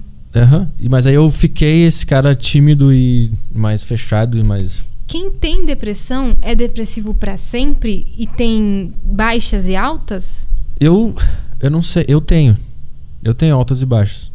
E 0.80 0.90
Mas 0.90 1.06
aí 1.06 1.14
eu 1.14 1.30
fiquei 1.30 1.84
esse 1.85 2.06
cara 2.06 2.34
tímido 2.35 2.91
e 2.91 3.31
mais 3.53 3.84
fechado 3.84 4.38
e 4.38 4.44
mais. 4.44 4.84
Quem 5.06 5.30
tem 5.30 5.64
depressão 5.65 6.35
é 6.41 6.56
depressivo 6.56 7.14
pra 7.14 7.38
sempre 7.38 8.07
e 8.18 8.26
tem 8.26 8.91
baixas 9.03 9.68
e 9.68 9.76
altas? 9.76 10.48
Eu. 10.80 11.15
Eu 11.60 11.69
não 11.69 11.81
sei, 11.84 12.03
eu 12.07 12.19
tenho. 12.19 12.57
Eu 13.23 13.34
tenho 13.35 13.56
altas 13.56 13.81
e 13.81 13.85
baixas. 13.85 14.31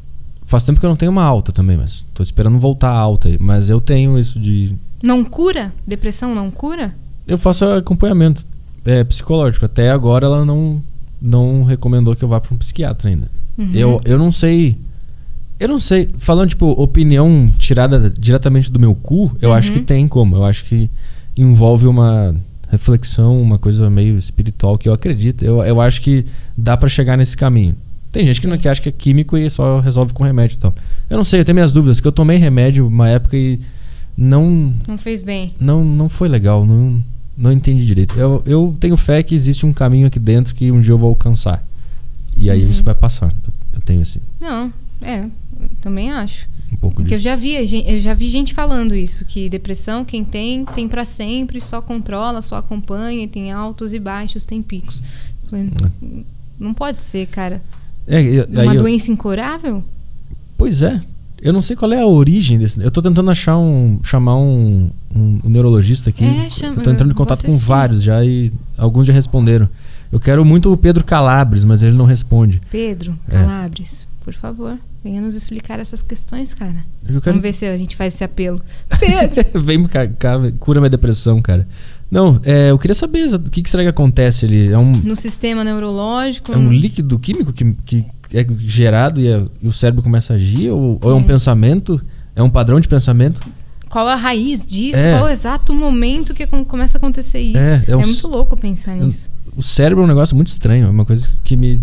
Faz 0.49 0.65
tempo 0.65 0.81
que 0.81 0.87
eu 0.87 0.89
não 0.89 0.97
tenho 0.97 1.13
uma 1.13 1.23
alta 1.23 1.53
também, 1.53 1.77
mas 1.77 2.05
tô 2.15 2.23
esperando 2.23 2.59
voltar 2.59 2.91
alta 2.91 3.29
aí. 3.29 3.37
Mas 3.39 3.69
eu 3.69 3.81
tenho 3.83 4.19
isso 4.19 4.41
de. 4.41 4.75
Não 5.03 5.23
cura? 5.23 5.73
Depressão 5.87 6.35
não 6.35 6.51
cura? 6.51 6.95
Eu 7.27 7.37
faço 7.37 7.67
acompanhamento 7.67 8.45
é, 8.85 9.05
psicológico. 9.05 9.67
Até 9.67 9.91
agora 9.91 10.25
ela 10.25 10.47
não, 10.47 10.83
não 11.21 11.65
recomendou 11.65 12.17
que 12.17 12.25
eu 12.25 12.29
vá 12.29 12.41
pra 12.41 12.55
um 12.55 12.59
psiquiatra 12.59 13.11
ainda. 13.11 13.31
Uhum. 13.59 13.71
Eu, 13.75 14.01
eu 14.07 14.19
não 14.19 14.33
sei. 14.33 14.79
Eu 15.61 15.69
não 15.69 15.79
sei. 15.79 16.09
Falando, 16.17 16.49
tipo, 16.49 16.67
opinião 16.81 17.53
tirada 17.59 18.09
diretamente 18.09 18.73
do 18.73 18.81
meu 18.81 18.95
cu, 18.95 19.31
eu 19.43 19.51
Uhum. 19.51 19.55
acho 19.55 19.71
que 19.71 19.81
tem 19.81 20.09
como. 20.09 20.35
Eu 20.37 20.45
acho 20.47 20.65
que 20.65 20.89
envolve 21.37 21.87
uma 21.87 22.35
reflexão, 22.71 23.39
uma 23.41 23.59
coisa 23.59 23.91
meio 23.91 24.17
espiritual 24.17 24.79
que 24.79 24.89
eu 24.89 24.95
acredito. 24.95 25.45
Eu, 25.45 25.63
eu 25.63 25.79
acho 25.79 26.01
que 26.01 26.25
dá 26.57 26.75
pra 26.75 26.89
chegar 26.89 27.19
nesse 27.19 27.37
caminho. 27.37 27.77
Tem 28.11 28.25
gente 28.25 28.41
que, 28.41 28.47
não, 28.47 28.57
que 28.59 28.69
acha 28.69 28.81
que 28.81 28.89
é 28.89 28.93
químico 28.93 29.37
e 29.37 29.49
só 29.51 29.81
resolve 29.81 30.13
com 30.15 30.25
remédio 30.25 30.55
e 30.55 30.59
tal. 30.59 30.75
Eu 31.11 31.17
não 31.17 31.25
sei, 31.25 31.41
eu 31.41 31.45
tenho 31.45 31.55
minhas 31.55 31.73
dúvidas, 31.73 32.01
que 32.01 32.07
eu 32.09 32.13
tomei 32.13 32.39
remédio 32.39 32.87
uma 32.87 33.09
época 33.09 33.37
e 33.37 33.61
não, 34.17 34.75
Não 34.87 34.97
fez 34.99 35.23
bem. 35.23 35.53
não, 35.61 35.85
não 35.85 36.09
foi 36.09 36.29
legal, 36.29 36.65
não, 36.67 37.03
não 37.37 37.53
entendi 37.53 37.85
direito. 37.87 38.15
Eu, 38.19 38.43
eu 38.47 38.77
tenho 38.81 38.97
fé 38.97 39.23
que 39.23 39.35
existe 39.35 39.65
um 39.67 39.73
caminho 39.73 40.07
aqui 40.07 40.19
dentro 40.19 40.55
que 40.55 40.73
um 40.73 40.81
dia 40.81 40.93
eu 40.93 40.99
vou 40.99 41.11
alcançar. 41.11 41.65
E 42.37 42.51
aí 42.51 42.65
Uhum. 42.65 42.71
isso 42.71 42.83
vai 42.83 42.95
passar. 42.95 43.33
Eu, 43.45 43.53
eu 43.75 43.81
tenho 43.83 44.01
assim, 44.01 44.21
Não, 44.41 44.73
é, 45.03 45.21
eu 45.25 45.31
também 45.83 46.11
acho. 46.11 46.49
um 46.73 46.77
pouco 46.77 46.97
Porque 46.97 47.15
eu 47.15 47.19
disso. 47.19 47.29
já 47.29 47.37
vi, 47.37 47.55
eu 47.87 47.99
já 47.99 48.15
vi 48.15 48.27
gente 48.29 48.55
falando 48.55 48.95
isso, 48.95 49.25
que 49.25 49.49
depressão, 49.49 50.05
quem 50.05 50.25
tem, 50.25 50.65
tem 50.65 50.89
pra 50.89 51.05
sempre, 51.05 51.61
só 51.61 51.81
controla, 51.83 52.41
só 52.43 52.57
acompanha, 52.57 53.29
tem 53.29 53.53
altos 53.53 53.93
e 53.93 53.99
baixos, 53.99 54.47
tem 54.47 54.63
picos. 54.63 55.03
Falei, 55.51 55.71
Não 56.59 56.73
pode 56.75 57.03
ser, 57.03 57.27
cara. 57.29 57.63
É, 58.09 58.21
e- 58.23 58.41
aí 58.41 58.67
Uma 58.67 58.75
eu- 58.75 58.81
doença 58.83 59.11
incurável? 59.11 59.83
Pois 60.57 60.83
é. 60.83 61.01
Eu 61.41 61.53
não 61.53 61.63
sei 61.63 61.77
qual 61.77 61.93
é 61.93 62.01
a 62.01 62.07
origem 62.07 62.59
desse. 62.59 62.81
Eu 62.83 62.91
tô 62.91 63.01
tentando 63.01 63.31
achar 63.31 63.57
um. 63.57 64.01
chamar 64.03 64.37
um, 64.37 64.91
um 65.15 65.41
neurologista 65.45 66.11
aqui. 66.11 66.25
É, 66.25 66.51
chama- 66.51 66.77
eu 66.81 66.83
tô 66.83 66.91
entrando 66.91 67.13
em 67.13 67.15
contato 67.15 67.45
com 67.45 67.57
vários 67.59 68.03
já 68.03 68.25
e 68.25 68.53
alguns 68.77 69.07
já 69.07 69.13
responderam. 69.13 69.69
Eu 70.11 70.19
quero 70.19 70.45
muito 70.45 70.73
o 70.73 70.77
Pedro 70.77 71.05
Calabres, 71.05 71.65
mas 71.65 71.83
ele 71.83 71.93
não 71.95 72.07
responde. 72.07 72.61
Pedro, 72.73 73.17
É. 73.29 73.33
Calabres, 73.37 74.05
por 74.25 74.33
favor, 74.35 74.77
venha 75.05 75.21
nos 75.21 75.35
explicar 75.37 75.79
essas 75.79 76.03
questões, 76.03 76.53
cara. 76.55 76.77
Eu 77.07 77.21
quero... 77.21 77.35
Vamos 77.35 77.43
ver 77.43 77.53
se 77.53 77.67
a 77.67 77.77
gente 77.77 77.95
faz 77.95 78.15
esse 78.15 78.25
apelo. 78.25 78.61
Pedro! 78.99 79.45
Vem 79.63 79.85
cá, 79.87 80.09
cá, 80.09 80.39
cura 80.59 80.81
minha 80.81 80.91
depressão, 80.91 81.41
cara. 81.41 81.69
Não, 82.11 82.41
é, 82.45 82.71
eu 82.71 82.79
queria 82.79 82.95
saber 82.95 83.27
o 83.35 83.39
que, 83.51 83.63
que 83.63 83.69
será 83.69 83.83
que 83.83 83.89
acontece 83.89 84.47
ali. 84.47 84.73
É 84.73 84.79
um, 84.79 84.93
no 84.97 85.15
sistema 85.17 85.63
neurológico. 85.63 86.53
é 86.53 86.57
um 86.57 86.73
líquido 86.73 87.19
químico 87.19 87.53
que, 87.53 87.75
que 87.85 88.05
é 88.33 88.47
gerado 88.61 89.21
e, 89.21 89.33
a- 89.33 89.43
e 89.63 89.69
o 89.69 89.73
cérebro 89.73 90.03
começa 90.03 90.33
a 90.33 90.37
agir? 90.37 90.71
Ou, 90.71 90.99
ou 91.03 91.11
é 91.11 91.15
um 91.15 91.21
É. 91.21 91.25
pensamento? 91.25 92.01
É 92.35 92.43
um 92.43 92.51
padrão 92.51 92.81
de 92.81 92.89
pensamento? 92.89 93.41
qual 93.91 94.07
a 94.07 94.17
raiz 94.17 94.67
disso, 94.67 94.99
É. 94.99 95.13
qual 95.17 95.25
o 95.25 95.29
exato 95.31 95.73
momento 95.73 96.35
que 96.35 96.47
com- 96.47 96.63
começa 96.63 96.97
a 96.97 96.99
acontecer 96.99 97.41
isso. 97.41 97.57
É, 97.59 97.85
É, 97.89 97.93
é 97.93 97.97
um 97.97 98.01
muito 98.03 98.29
louco 98.29 98.55
pensar 98.55 98.95
nisso. 98.95 99.31
O 99.57 99.63
cérebro 99.63 100.03
é 100.03 100.05
um 100.05 100.09
negócio 100.09 100.37
muito 100.37 100.49
estranho. 100.49 100.87
É 100.87 100.91
uma 100.91 101.07
coisa 101.07 101.27
que 101.43 101.57
me. 101.57 101.81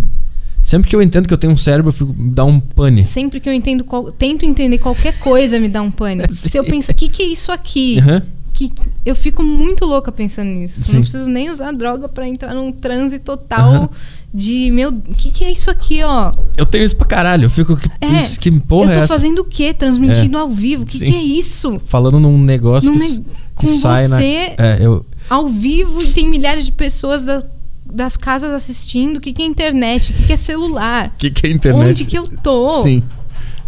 Sempre 0.62 0.88
que 0.88 0.96
eu 0.96 1.02
entendo 1.02 1.28
que 1.28 1.34
eu 1.34 1.38
tenho 1.38 1.52
um 1.54 1.58
cérebro, 1.58 1.90
eu 1.90 1.94
fico, 1.94 2.14
me 2.16 2.30
dá 2.32 2.46
um 2.46 2.60
pane. 2.60 3.08
Sempre 3.08 3.40
que 3.40 3.50
eu 3.50 3.54
entendo 3.54 3.84
qual- 3.84 4.12
tento 4.12 4.46
entender 4.46 4.78
qualquer 4.78 5.18
coisa 5.18 5.60
me 5.60 5.68
dá 5.68 5.82
um 5.82 5.90
pânico. 5.90 6.32
Sim. 6.34 6.50
Se 6.50 6.58
eu 6.58 6.64
penso, 6.64 6.92
o 6.92 6.94
que, 6.96 7.10
que 7.10 7.24
é 7.24 7.26
isso 7.26 7.52
aqui? 7.52 7.98
Aham. 8.00 8.22
Que 8.56 8.72
eu 9.06 9.14
fico 9.16 9.44
muito 9.44 9.86
louca 9.86 10.12
pensando 10.14 10.48
nisso. 10.48 10.82
Sim. 10.82 10.94
Não 10.94 11.02
preciso 11.02 11.30
nem 11.30 11.50
usar 11.50 11.74
droga 11.74 12.08
pra 12.08 12.26
entrar 12.26 12.54
num 12.54 12.72
transe 12.72 13.20
total 13.20 13.70
Aham. 13.74 13.90
de 14.34 14.72
meu, 14.72 14.92
o 14.92 15.02
que, 15.02 15.30
que 15.30 15.44
é 15.44 15.52
isso 15.52 15.70
aqui, 15.70 16.02
ó? 16.04 16.32
Eu 16.56 16.66
tenho 16.66 16.86
isso 16.86 16.96
pra 16.96 17.06
caralho. 17.06 17.46
Eu 17.46 17.50
fico. 17.50 17.76
Que, 17.76 17.90
É, 18.00 18.08
isso- 18.14 18.40
que 18.40 18.50
porra 18.52 18.94
eu 18.94 18.98
tô 19.00 19.04
é 19.04 19.08
fazendo 19.08 19.40
o 19.40 19.44
quê? 19.46 19.74
Transmitindo 19.74 20.38
ao 20.38 20.48
vivo? 20.50 20.84
O 20.84 20.86
que, 20.86 21.00
que 21.00 21.14
é 21.16 21.22
isso? 21.22 21.78
Falando 21.80 22.18
num 22.18 22.42
negócio 22.42 22.90
Num 22.90 22.98
que, 22.98 23.06
ne- 23.10 23.26
que 23.60 23.68
sai 23.68 24.08
na. 24.08 24.18
você 24.18 24.54
É, 24.58 24.78
eu. 24.80 25.06
ao 25.30 25.50
vivo 25.50 26.02
e 26.02 26.14
tem 26.14 26.30
milhares 26.30 26.64
de 26.66 26.72
pessoas 26.72 27.26
da- 27.26 27.44
das 27.86 28.16
casas 28.16 28.52
assistindo. 28.54 29.18
O 29.18 29.20
que, 29.20 29.34
que 29.34 29.42
é 29.44 29.46
internet? 29.46 30.14
O 30.14 30.16
que, 30.16 30.24
que 30.28 30.34
é 30.34 30.38
celular? 30.38 31.08
O 31.14 31.18
que, 31.18 31.30
que 31.30 31.46
é 31.46 31.52
internet? 31.52 31.90
Onde 31.90 32.06
que 32.06 32.18
eu 32.18 32.26
tô? 32.42 32.68
Sim. 32.68 33.04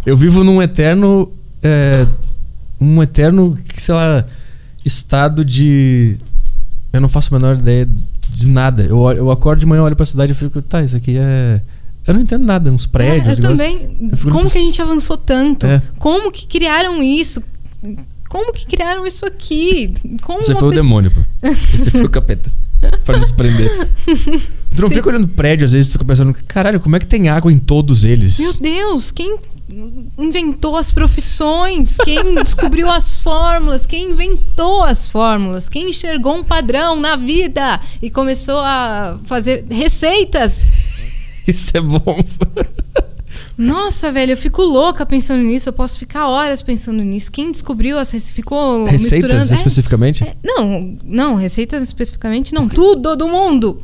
Eu 0.06 0.16
vivo 0.16 0.42
num 0.42 0.62
eterno. 0.62 1.30
é, 1.62 2.06
um 2.80 3.02
eterno, 3.02 3.58
sei 3.76 3.94
lá, 3.94 4.24
estado 4.88 5.44
de. 5.44 6.16
Eu 6.92 7.00
não 7.00 7.08
faço 7.08 7.34
a 7.34 7.38
menor 7.38 7.56
ideia 7.56 7.88
de 8.30 8.46
nada. 8.48 8.82
Eu, 8.82 9.08
eu 9.12 9.30
acordo 9.30 9.60
de 9.60 9.66
manhã, 9.66 9.82
olho 9.82 9.94
pra 9.96 10.04
cidade 10.06 10.32
e 10.32 10.34
fico, 10.34 10.60
tá, 10.60 10.82
isso 10.82 10.96
aqui 10.96 11.16
é. 11.16 11.60
Eu 12.06 12.14
não 12.14 12.20
entendo 12.22 12.44
nada, 12.44 12.72
uns 12.72 12.86
prédios. 12.86 13.28
É, 13.28 13.32
eu 13.32 13.36
também. 13.42 14.08
Eu 14.10 14.16
fico- 14.16 14.30
Como 14.30 14.50
que 14.50 14.56
a 14.58 14.60
gente 14.60 14.80
avançou 14.80 15.16
tanto? 15.16 15.66
É. 15.66 15.82
Como 15.98 16.32
que 16.32 16.46
criaram 16.46 17.02
isso? 17.02 17.42
Como 18.30 18.52
que 18.52 18.66
criaram 18.66 19.06
isso 19.06 19.24
aqui? 19.26 19.94
Como 20.22 20.40
Você 20.42 20.54
foi 20.54 20.68
o 20.68 20.70
pessoa- 20.70 20.74
demônio, 20.74 21.10
pô. 21.10 21.20
Esse 21.74 21.90
foi 21.90 22.04
o 22.04 22.10
capeta. 22.10 22.50
pra 23.04 23.18
nos 23.18 23.30
prender. 23.32 23.70
Tu 24.74 24.82
não 24.82 24.88
Sim. 24.88 24.94
fica 24.94 25.08
olhando 25.08 25.28
prédio, 25.28 25.64
às 25.64 25.72
vezes 25.72 25.88
tu 25.88 25.92
fica 25.92 26.04
pensando, 26.04 26.34
caralho, 26.46 26.78
como 26.80 26.94
é 26.94 26.98
que 26.98 27.06
tem 27.06 27.28
água 27.28 27.52
em 27.52 27.58
todos 27.58 28.04
eles? 28.04 28.38
Meu 28.38 28.54
Deus, 28.54 29.10
quem 29.10 29.36
inventou 30.16 30.76
as 30.76 30.92
profissões? 30.92 31.96
Quem 32.04 32.34
descobriu 32.42 32.88
as 32.88 33.18
fórmulas? 33.20 33.86
Quem 33.86 34.10
inventou 34.12 34.84
as 34.84 35.10
fórmulas? 35.10 35.68
Quem 35.68 35.90
enxergou 35.90 36.36
um 36.36 36.44
padrão 36.44 36.96
na 36.96 37.16
vida 37.16 37.80
e 38.00 38.10
começou 38.10 38.58
a 38.58 39.18
fazer 39.24 39.64
receitas? 39.70 40.68
Isso 41.46 41.76
é 41.76 41.80
bom. 41.80 42.00
Nossa, 43.56 44.12
velho, 44.12 44.32
eu 44.32 44.36
fico 44.36 44.62
louca 44.62 45.04
pensando 45.04 45.42
nisso. 45.42 45.68
Eu 45.68 45.72
posso 45.72 45.98
ficar 45.98 46.28
horas 46.28 46.62
pensando 46.62 47.02
nisso. 47.02 47.32
Quem 47.32 47.50
descobriu 47.50 47.98
as 47.98 48.10
receitas? 48.10 48.36
Ficou 48.36 48.84
Receitas, 48.84 49.28
misturando. 49.28 49.52
É, 49.52 49.54
especificamente? 49.56 50.22
é, 50.24 50.36
não, 50.44 50.96
não, 51.02 51.34
receitas 51.34 51.82
especificamente 51.82 52.54
não. 52.54 52.68
Tudo 52.68 53.16
do 53.16 53.26
mundo. 53.26 53.82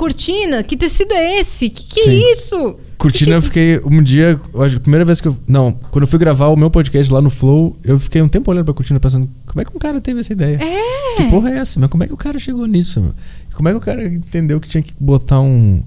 Cortina, 0.00 0.62
que 0.62 0.78
tecido 0.78 1.12
é 1.12 1.40
esse? 1.40 1.68
Que 1.68 1.84
que 1.84 2.00
Sim. 2.04 2.10
é 2.10 2.32
isso? 2.32 2.76
Curtindo, 2.96 3.32
eu 3.32 3.42
fiquei 3.42 3.78
um 3.84 4.02
dia, 4.02 4.40
eu 4.54 4.62
acho, 4.62 4.78
a 4.78 4.80
primeira 4.80 5.04
vez 5.04 5.20
que 5.20 5.28
eu. 5.28 5.36
Não, 5.46 5.72
quando 5.90 6.04
eu 6.04 6.08
fui 6.08 6.18
gravar 6.18 6.48
o 6.48 6.56
meu 6.56 6.70
podcast 6.70 7.12
lá 7.12 7.20
no 7.20 7.28
Flow, 7.28 7.76
eu 7.84 8.00
fiquei 8.00 8.22
um 8.22 8.28
tempo 8.28 8.50
olhando 8.50 8.64
pra 8.64 8.72
cortina 8.72 8.98
pensando, 8.98 9.28
como 9.44 9.60
é 9.60 9.64
que 9.66 9.76
um 9.76 9.78
cara 9.78 10.00
teve 10.00 10.20
essa 10.20 10.32
ideia? 10.32 10.58
É. 10.58 11.16
Que 11.16 11.28
porra 11.28 11.50
é 11.50 11.58
essa? 11.58 11.78
Mas 11.78 11.90
como 11.90 12.02
é 12.02 12.06
que 12.06 12.14
o 12.14 12.16
cara 12.16 12.38
chegou 12.38 12.64
nisso, 12.64 12.98
meu? 12.98 13.12
Como 13.54 13.68
é 13.68 13.72
que 13.72 13.76
o 13.76 13.80
cara 13.82 14.02
entendeu 14.06 14.58
que 14.58 14.70
tinha 14.70 14.82
que 14.82 14.94
botar 14.98 15.38
um, 15.38 15.82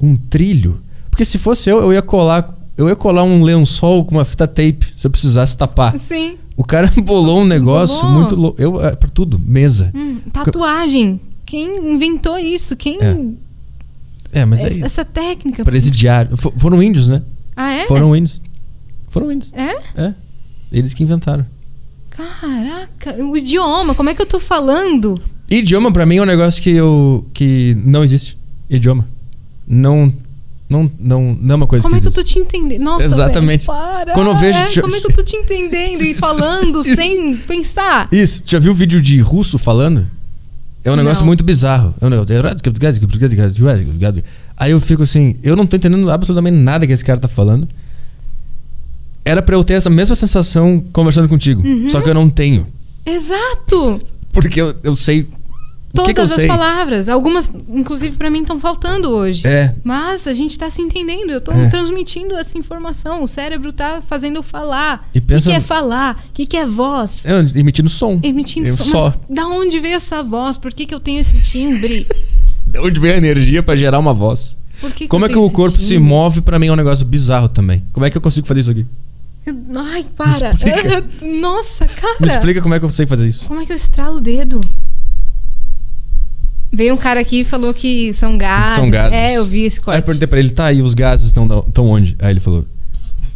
um 0.00 0.16
trilho? 0.16 0.80
Porque 1.10 1.26
se 1.26 1.36
fosse 1.36 1.68
eu, 1.68 1.80
eu 1.80 1.92
ia 1.92 2.00
colar. 2.00 2.58
Eu 2.78 2.88
ia 2.88 2.96
colar 2.96 3.24
um 3.24 3.42
lençol 3.42 4.06
com 4.06 4.14
uma 4.14 4.24
fita 4.24 4.48
tape 4.48 4.86
se 4.96 5.06
eu 5.06 5.10
precisasse 5.10 5.54
tapar. 5.54 5.98
Sim. 5.98 6.38
O 6.56 6.64
cara 6.64 6.90
bolou 7.04 7.42
um 7.42 7.46
negócio 7.46 8.00
Bolou. 8.00 8.12
muito 8.20 8.34
louco. 8.34 8.62
Eu, 8.62 8.82
é, 8.82 8.96
pra 8.96 9.10
tudo, 9.10 9.38
mesa. 9.38 9.92
Hum, 9.94 10.18
tatuagem. 10.32 11.20
Quem 11.44 11.94
inventou 11.94 12.38
isso? 12.38 12.76
Quem. 12.76 12.96
É, 13.02 13.14
mas 14.46 14.62
essa, 14.64 14.74
aí. 14.74 14.82
essa 14.82 15.04
técnica. 15.04 15.64
Presidiário. 15.64 16.36
Fo- 16.36 16.52
Foram 16.56 16.82
índios, 16.82 17.08
né? 17.08 17.22
Ah, 17.56 17.72
é? 17.72 17.86
Foram 17.86 18.14
índios. 18.14 18.40
Foram 19.08 19.30
índios. 19.32 19.52
É? 19.54 19.76
É. 19.96 20.14
Eles 20.72 20.94
que 20.94 21.02
inventaram. 21.02 21.44
Caraca, 22.10 23.16
o 23.24 23.36
idioma, 23.36 23.94
como 23.94 24.10
é 24.10 24.14
que 24.14 24.22
eu 24.22 24.26
tô 24.26 24.38
falando? 24.38 25.20
Idioma 25.50 25.92
pra 25.92 26.04
mim 26.06 26.16
é 26.16 26.22
um 26.22 26.26
negócio 26.26 26.62
que 26.62 26.70
eu 26.70 27.26
que 27.32 27.76
não 27.84 28.04
existe. 28.04 28.36
Idioma. 28.68 29.08
Não 29.66 30.12
não 30.68 30.90
não 30.98 31.36
não 31.40 31.52
é 31.54 31.56
uma 31.56 31.66
coisa 31.66 31.82
Como 31.82 31.94
que 31.94 31.98
é 31.98 32.02
que 32.02 32.08
eu 32.08 32.12
tô 32.12 32.22
te 32.22 32.38
entendendo? 32.38 32.82
Nossa, 32.82 33.04
Exatamente. 33.04 33.66
velho, 33.66 33.78
para. 33.78 34.12
Quando 34.14 34.28
eu 34.28 34.36
vejo- 34.36 34.58
É, 34.58 34.80
como 34.82 34.94
é 34.96 35.00
que 35.00 35.06
eu 35.06 35.12
tô 35.12 35.22
te 35.24 35.34
entendendo 35.36 36.02
e 36.02 36.14
falando 36.20 36.84
sem 36.84 37.36
pensar? 37.38 38.08
Isso, 38.12 38.42
já 38.46 38.58
viu 38.58 38.72
vídeo 38.74 39.00
de 39.02 39.18
russo 39.20 39.58
falando? 39.58 40.06
É 40.84 40.90
um 40.90 40.96
negócio 40.96 41.22
Não. 41.22 41.26
muito 41.26 41.44
bizarro. 41.44 41.94
É 42.00 42.06
um 42.06 42.08
negócio... 42.08 42.34
Aí 44.56 44.70
eu 44.72 44.80
fico 44.80 45.02
assim, 45.02 45.36
eu 45.42 45.56
não 45.56 45.66
tô 45.66 45.76
entendendo 45.76 46.10
absolutamente 46.10 46.56
nada 46.56 46.86
que 46.86 46.92
esse 46.92 47.04
cara 47.04 47.18
tá 47.18 47.28
falando. 47.28 47.66
Era 49.24 49.42
pra 49.42 49.54
eu 49.54 49.64
ter 49.64 49.74
essa 49.74 49.90
mesma 49.90 50.14
sensação 50.14 50.82
conversando 50.92 51.28
contigo. 51.28 51.66
Uhum. 51.66 51.88
Só 51.88 52.00
que 52.00 52.08
eu 52.08 52.14
não 52.14 52.28
tenho. 52.28 52.66
Exato. 53.04 54.00
Porque 54.32 54.60
eu, 54.60 54.74
eu 54.82 54.94
sei. 54.94 55.28
Todas 55.92 56.08
que, 56.08 56.14
que 56.14 56.20
as 56.20 56.30
sei? 56.32 56.46
palavras. 56.46 57.08
Algumas, 57.08 57.50
inclusive, 57.68 58.16
pra 58.16 58.30
mim 58.30 58.42
estão 58.42 58.58
faltando 58.60 59.10
hoje. 59.10 59.46
É. 59.46 59.74
Mas 59.82 60.26
a 60.26 60.32
gente 60.34 60.56
tá 60.58 60.70
se 60.70 60.80
entendendo. 60.80 61.30
Eu 61.30 61.40
tô 61.40 61.50
É. 61.52 61.68
transmitindo 61.68 62.34
essa 62.36 62.56
informação. 62.56 63.24
O 63.24 63.28
cérebro 63.28 63.72
tá 63.72 64.00
fazendo 64.00 64.36
eu 64.36 64.42
falar. 64.42 65.08
E 65.14 65.18
O 65.18 65.22
pensa- 65.22 65.48
que, 65.48 65.50
que 65.50 65.56
é 65.56 65.60
falar? 65.60 66.22
O 66.28 66.32
que, 66.32 66.46
que 66.46 66.56
é 66.56 66.64
voz? 66.64 67.24
É, 67.26 67.32
emitindo 67.58 67.88
som. 67.88 68.20
Emitindo 68.22 68.68
Eu 68.68 68.76
som. 68.76 68.84
só. 68.84 69.14
Mas 69.28 69.36
da 69.36 69.46
onde 69.48 69.80
veio 69.80 69.96
essa 69.96 70.22
voz? 70.22 70.56
Por 70.56 70.72
que, 70.72 70.86
que 70.86 70.94
eu 70.94 71.00
tenho 71.00 71.18
esse 71.20 71.36
timbre? 71.42 72.06
De 72.66 72.78
onde 72.78 73.00
vem 73.00 73.10
a 73.10 73.16
energia 73.16 73.62
pra 73.62 73.74
gerar 73.74 73.98
uma 73.98 74.14
voz? 74.14 74.56
Por 74.80 74.90
que, 74.92 74.98
que 75.04 75.08
Como 75.08 75.26
é 75.26 75.28
que 75.28 75.36
o 75.36 75.50
corpo 75.50 75.78
se 75.80 75.88
timbre? 75.94 76.04
move 76.08 76.40
pra 76.40 76.56
mim 76.58 76.68
é 76.68 76.72
um 76.72 76.76
negócio 76.76 77.04
bizarro 77.04 77.48
também. 77.48 77.82
Como 77.92 78.06
é 78.06 78.10
que 78.10 78.16
eu 78.16 78.22
consigo 78.22 78.46
fazer 78.46 78.60
isso 78.60 78.70
aqui? 78.70 78.86
Ai, 79.76 80.06
para. 80.16 80.30
Nossa, 81.40 81.84
cara. 81.86 82.16
Me 82.20 82.28
explica 82.28 82.62
como 82.62 82.74
é 82.74 82.78
que 82.78 82.84
eu 82.84 82.90
sei 82.90 83.06
fazer 83.06 83.26
isso. 83.26 83.44
Como 83.46 83.60
é 83.60 83.66
que 83.66 83.72
eu 83.72 83.76
estralo 83.76 84.18
o 84.18 84.20
dedo? 84.20 84.60
Veio 86.72 86.94
um 86.94 86.96
cara 86.96 87.20
aqui 87.20 87.40
e 87.40 87.44
falou 87.44 87.74
que 87.74 88.12
são 88.14 88.38
gases. 88.38 88.76
São 88.76 88.88
gases. 88.90 89.16
É, 89.16 89.36
eu 89.36 89.44
vi 89.44 89.62
esse 89.64 89.78
Aí 89.78 89.80
eu 89.80 89.84
corte. 89.84 90.04
perguntei 90.04 90.26
pra 90.28 90.38
ele, 90.38 90.50
tá, 90.50 90.72
e 90.72 90.80
os 90.82 90.94
gases 90.94 91.26
estão 91.26 91.46
estão 91.66 91.88
onde? 91.88 92.16
Aí 92.20 92.32
ele 92.32 92.40
falou, 92.40 92.64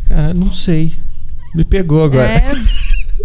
cara, 0.09 0.33
não 0.33 0.53
sei. 0.53 0.93
Me 1.55 1.65
pegou 1.65 2.05
agora. 2.05 2.29
É, 2.31 2.55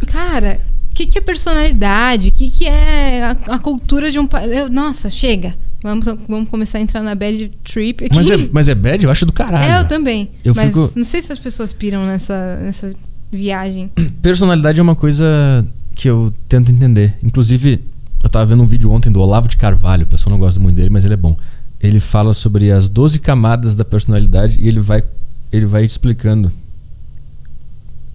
cara, 0.08 0.60
o 0.92 0.96
que, 0.96 1.06
que 1.06 1.18
é 1.18 1.22
personalidade? 1.22 2.30
O 2.30 2.32
que, 2.32 2.50
que 2.50 2.66
é 2.66 3.24
a, 3.24 3.32
a 3.56 3.60
cultura 3.60 4.12
de 4.12 4.18
um 4.20 4.26
país? 4.28 4.70
Nossa, 4.72 5.10
chega. 5.10 5.56
Vamos, 5.82 6.06
vamos 6.28 6.50
começar 6.50 6.78
a 6.78 6.82
entrar 6.82 7.02
na 7.02 7.16
bad 7.16 7.50
trip 7.64 8.04
aqui. 8.06 8.16
Mas, 8.16 8.30
é, 8.30 8.38
mas 8.52 8.68
é 8.68 8.76
bad? 8.76 9.04
Eu 9.06 9.10
acho 9.12 9.26
do 9.26 9.32
caralho. 9.32 9.72
É, 9.72 9.80
eu 9.80 9.88
também. 9.88 10.30
Eu 10.44 10.54
mas 10.54 10.68
fico- 10.68 10.92
não 10.96 11.04
sei 11.06 11.22
se 11.22 11.32
as 11.32 11.40
pessoas 11.40 11.72
piram 11.72 12.06
nessa, 12.06 12.58
nessa 12.58 12.94
viagem. 13.32 13.90
Personalidade 14.22 14.80
é 14.80 14.84
uma 14.84 14.96
coisa 14.96 15.66
que 15.96 16.10
eu 16.10 16.34
tento 16.50 16.70
entender. 16.72 17.16
Inclusive, 17.24 17.80
eu 18.24 18.30
tava 18.30 18.46
vendo 18.46 18.62
um 18.64 18.68
vídeo 18.68 18.92
ontem 18.92 19.12
do 19.12 19.20
Olavo 19.22 19.48
de 19.48 19.58
Carvalho, 19.58 20.04
o 20.04 20.08
pessoal 20.08 20.32
não 20.32 20.40
gosta 20.40 20.60
muito 20.60 20.76
dele, 20.76 20.90
mas 20.90 21.06
ele 21.06 21.14
é 21.14 21.18
bom. 21.18 21.36
Ele 21.80 22.00
fala 22.00 22.34
sobre 22.34 22.72
as 22.72 22.90
12 22.90 23.20
camadas 23.20 23.76
da 23.76 23.86
personalidade 23.86 24.60
e 24.60 24.68
ele 24.68 24.80
vai, 24.82 25.04
ele 25.52 25.66
vai 25.66 25.84
explicando. 25.86 26.52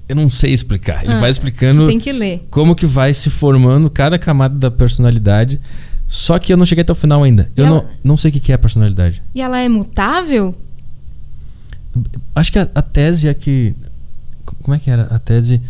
Eu 0.07 0.17
não 0.17 0.29
sei 0.29 0.53
explicar. 0.53 1.03
Ele 1.03 1.15
Ah, 1.15 1.19
vai 1.21 1.31
explicando 1.31 1.87
Tem 1.87 1.99
que 1.99 2.13
ler. 2.13 2.47
como 2.51 2.75
que 2.75 2.85
vai 2.85 3.15
se 3.15 3.31
formando 3.31 3.89
cada 3.89 4.19
camada 4.19 4.55
da 4.55 4.71
personalidade. 4.71 5.59
Só 6.07 6.39
que 6.39 6.53
eu 6.53 6.59
não 6.59 6.67
cheguei 6.67 6.83
até 6.83 6.93
o 6.93 6.95
final 6.95 7.23
ainda. 7.25 7.51
E 7.57 7.61
Eu 7.61 7.67
ela- 7.67 7.77
não, 7.77 7.87
não 8.05 8.17
sei 8.19 8.31
o 8.31 8.35
que 8.35 8.53
é 8.53 8.55
a 8.55 8.59
personalidade. 8.59 9.23
E 9.35 9.41
ela 9.41 9.59
é 9.59 9.67
mutável? 9.69 10.55
Acho 12.35 12.53
que 12.53 12.59
a, 12.59 12.69
a 12.75 12.83
tese 12.83 13.29
é 13.29 13.33
que. 13.35 13.75
co- 14.45 14.57
Como 14.63 14.75
é 14.75 14.79
que 14.79 14.91
era? 14.91 15.05
A 15.05 15.19
tese. 15.19 15.63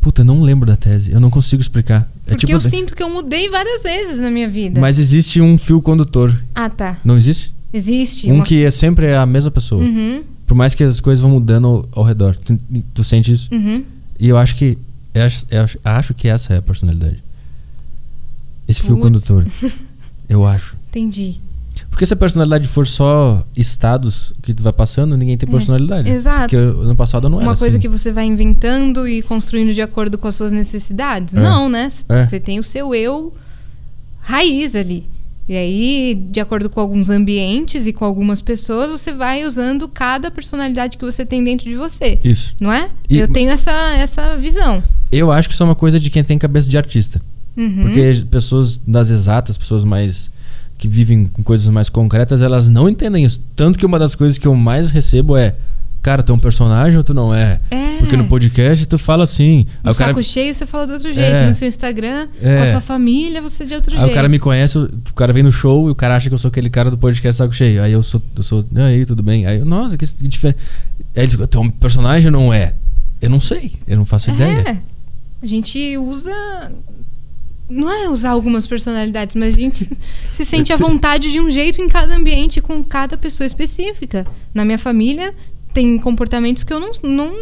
Puta, 0.00 0.20
eu 0.20 0.24
não 0.24 0.40
lembro 0.40 0.66
da 0.66 0.76
tese. 0.76 1.10
Eu 1.10 1.18
não 1.18 1.28
consigo 1.30 1.60
explicar. 1.60 2.08
É 2.30 2.34
Porque 2.34 2.46
tipo. 2.46 2.52
eu 2.56 2.60
sinto 2.60 2.94
que 2.94 3.02
eu 3.02 3.10
mudei 3.10 3.48
várias 3.50 3.82
vezes 3.82 4.20
na 4.20 4.30
minha 4.30 4.48
vida. 4.48 4.80
Mas 4.80 4.98
existe 4.98 5.40
um 5.40 5.58
fio 5.58 5.82
condutor. 5.82 6.32
Ah, 6.54 6.70
tá. 6.70 6.96
Não 7.04 7.16
existe? 7.16 7.52
Existe. 7.72 8.30
Um 8.30 8.36
uma- 8.36 8.44
que 8.44 8.64
é 8.64 8.70
sempre 8.70 9.12
a 9.14 9.26
mesma 9.26 9.50
pessoa. 9.50 9.82
Uhum, 9.82 10.22
Por 10.46 10.54
mais 10.54 10.74
que 10.74 10.82
as 10.84 11.00
coisas 11.00 11.20
vão 11.20 11.30
mudando 11.32 11.66
ao, 11.66 11.88
ao 11.92 12.04
redor. 12.04 12.36
Tu, 12.36 12.58
tu 12.94 13.02
sente 13.04 13.32
isso? 13.32 13.48
uhum. 13.52 13.84
E 14.18 14.28
eu 14.28 14.38
acho 14.38 14.54
que. 14.56 14.78
Eu 15.12 15.22
acho, 15.24 15.44
eu 15.50 15.66
acho, 15.84 16.14
que 16.14 16.28
essa 16.28 16.54
é 16.54 16.58
a 16.58 16.62
personalidade. 16.62 17.22
Esse 18.68 18.80
fio 18.80 18.96
Putz. 18.96 19.02
condutor. 19.02 19.46
Eu 20.28 20.46
acho. 20.46 20.76
Entendi. 20.90 21.40
Porque 21.88 22.04
se 22.04 22.12
a 22.12 22.16
personalidade 22.16 22.66
for 22.68 22.86
só 22.86 23.44
estados 23.56 24.32
que 24.42 24.52
tu 24.52 24.62
vai 24.62 24.72
passando, 24.72 25.16
ninguém 25.16 25.36
tem 25.36 25.48
É, 25.48 25.52
personalidade. 25.52 26.10
exato. 26.10 26.40
Porque 26.50 26.56
ano 26.56 26.96
passado 26.96 27.26
eu 27.26 27.30
não 27.30 27.38
era 27.40 27.48
Uma 27.48 27.56
coisa 27.56 27.76
assim. 27.76 27.80
que 27.82 27.88
você 27.88 28.10
vai 28.12 28.24
inventando 28.26 29.06
e 29.08 29.22
construindo 29.22 29.72
de 29.72 29.80
acordo 29.82 30.18
com 30.18 30.28
as 30.28 30.34
suas 30.34 30.52
necessidades? 30.52 31.36
É. 31.36 31.40
Não, 31.40 31.68
né? 31.68 31.88
É. 32.08 32.26
Você 32.26 32.38
tem 32.40 32.58
o 32.58 32.62
seu 32.62 32.94
eu 32.94 33.32
raiz 34.20 34.74
ali. 34.74 35.06
E 35.48 35.56
aí, 35.56 36.14
de 36.30 36.38
acordo 36.38 36.70
com 36.70 36.78
alguns 36.80 37.10
ambientes 37.10 37.84
e 37.86 37.92
com 37.92 38.04
algumas 38.04 38.40
pessoas, 38.40 38.88
você 38.90 39.12
vai 39.12 39.44
usando 39.44 39.88
cada 39.88 40.30
personalidade 40.30 40.96
que 40.96 41.04
você 41.04 41.26
tem 41.26 41.42
dentro 41.42 41.68
de 41.68 41.74
você. 41.74 42.20
Isso. 42.22 42.54
Não 42.60 42.70
é? 42.72 42.88
E- 43.08 43.18
Eu 43.18 43.26
tenho 43.26 43.50
essa, 43.50 43.72
essa 43.96 44.36
visão. 44.36 44.80
Eu 45.10 45.32
acho 45.32 45.48
que 45.48 45.54
isso 45.54 45.62
é 45.64 45.66
uma 45.66 45.74
coisa 45.74 45.98
de 45.98 46.08
quem 46.08 46.22
tem 46.22 46.38
cabeça 46.38 46.68
de 46.68 46.78
artista. 46.78 47.20
Uhum. 47.56 47.82
Porque 47.82 48.24
pessoas 48.30 48.78
das 48.78 49.10
exatas, 49.10 49.58
pessoas 49.58 49.82
mais. 49.84 50.30
Que 50.80 50.88
vivem 50.88 51.26
com 51.26 51.42
coisas 51.42 51.68
mais 51.68 51.88
concretas, 51.88 52.40
elas 52.42 52.68
não 52.70 52.88
entendem 52.88 53.24
isso. 53.24 53.40
Tanto 53.54 53.78
que 53.78 53.84
uma 53.86 53.98
das 53.98 54.14
coisas 54.14 54.38
que 54.38 54.48
eu 54.48 54.54
mais 54.54 54.90
recebo 54.90 55.36
é. 55.36 55.54
Cara, 56.02 56.22
tu 56.22 56.32
é 56.32 56.34
um 56.34 56.38
personagem 56.38 56.96
ou 56.96 57.04
tu 57.04 57.12
não 57.12 57.34
é? 57.34 57.60
É. 57.70 57.98
Porque 57.98 58.16
no 58.16 58.26
podcast 58.26 58.86
tu 58.86 58.96
fala 58.96 59.24
assim. 59.24 59.66
Aí 59.68 59.84
No 59.84 59.90
o 59.90 59.94
cara, 59.94 60.10
saco 60.12 60.22
cheio 60.22 60.54
você 60.54 60.64
fala 60.64 60.86
de 60.86 60.94
outro 60.94 61.12
jeito. 61.12 61.20
É. 61.36 61.46
No 61.46 61.52
seu 61.54 61.68
Instagram, 61.68 62.26
É. 62.42 62.56
com 62.56 62.62
a 62.62 62.66
sua 62.68 62.80
família, 62.80 63.42
você 63.42 63.64
é 63.64 63.66
de 63.66 63.74
outro 63.74 63.92
aí 63.92 63.98
jeito. 64.00 64.10
o 64.10 64.14
cara 64.14 64.26
me 64.26 64.38
conhece, 64.38 64.78
o 64.78 64.88
cara 65.14 65.30
vem 65.34 65.42
no 65.42 65.52
show 65.52 65.88
e 65.88 65.90
o 65.90 65.94
cara 65.94 66.16
acha 66.16 66.30
que 66.30 66.34
eu 66.34 66.38
sou 66.38 66.48
aquele 66.48 66.70
cara 66.70 66.90
do 66.90 66.96
podcast 66.96 67.36
saco 67.36 67.52
cheio. 67.54 67.82
Aí 67.82 67.92
eu 67.92 68.02
sou. 68.02 68.22
Eu 68.34 68.42
sou. 68.42 68.64
"E 68.74 68.80
aí, 68.80 69.04
tudo 69.04 69.22
bem? 69.22 69.44
Aí 69.44 69.58
eu, 69.58 69.66
nossa, 69.66 69.98
que, 69.98 70.06
diferente. 70.06 70.58
Aí 71.14 71.22
eles 71.24 71.36
tu 71.50 71.58
é 71.58 71.60
um 71.60 71.68
personagem 71.68 72.32
ou 72.34 72.40
não 72.40 72.54
é? 72.54 72.72
Eu 73.20 73.28
não 73.28 73.38
sei, 73.38 73.72
eu 73.86 73.98
não 73.98 74.06
faço 74.06 74.30
ideia. 74.30 74.64
É. 74.66 74.76
A 75.42 75.46
gente 75.46 75.98
usa. 75.98 76.32
Não 77.70 77.90
é 77.90 78.08
usar 78.08 78.30
algumas 78.30 78.66
personalidades, 78.66 79.36
mas 79.36 79.54
a 79.54 79.58
gente 79.60 79.88
se 80.30 80.44
sente 80.44 80.72
à 80.72 80.76
vontade 80.76 81.30
de 81.30 81.40
um 81.40 81.50
jeito 81.50 81.80
em 81.80 81.88
cada 81.88 82.14
ambiente, 82.16 82.60
com 82.60 82.82
cada 82.82 83.16
pessoa 83.16 83.46
específica. 83.46 84.26
Na 84.52 84.64
minha 84.64 84.78
família, 84.78 85.32
tem 85.72 85.96
comportamentos 85.98 86.64
que 86.64 86.72
eu 86.72 86.80
não, 86.80 86.90
não, 87.02 87.32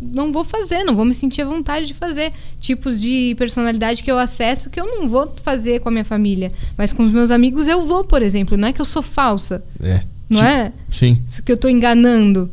não 0.00 0.32
vou 0.32 0.44
fazer, 0.44 0.84
não 0.84 0.94
vou 0.94 1.04
me 1.04 1.14
sentir 1.14 1.40
à 1.42 1.46
vontade 1.46 1.86
de 1.86 1.94
fazer. 1.94 2.30
Tipos 2.60 3.00
de 3.00 3.34
personalidade 3.38 4.02
que 4.02 4.10
eu 4.10 4.18
acesso 4.18 4.68
que 4.68 4.78
eu 4.78 4.86
não 4.86 5.08
vou 5.08 5.34
fazer 5.42 5.80
com 5.80 5.88
a 5.88 5.92
minha 5.92 6.04
família. 6.04 6.52
Mas 6.76 6.92
com 6.92 7.02
os 7.02 7.10
meus 7.10 7.30
amigos 7.30 7.66
eu 7.66 7.86
vou, 7.86 8.04
por 8.04 8.20
exemplo. 8.20 8.56
Não 8.56 8.68
é 8.68 8.72
que 8.72 8.80
eu 8.80 8.84
sou 8.84 9.02
falsa, 9.02 9.64
É. 9.82 10.00
não 10.28 10.44
é? 10.44 10.72
Sim. 10.92 11.16
Que 11.44 11.50
eu 11.52 11.56
tô 11.56 11.68
enganando. 11.68 12.50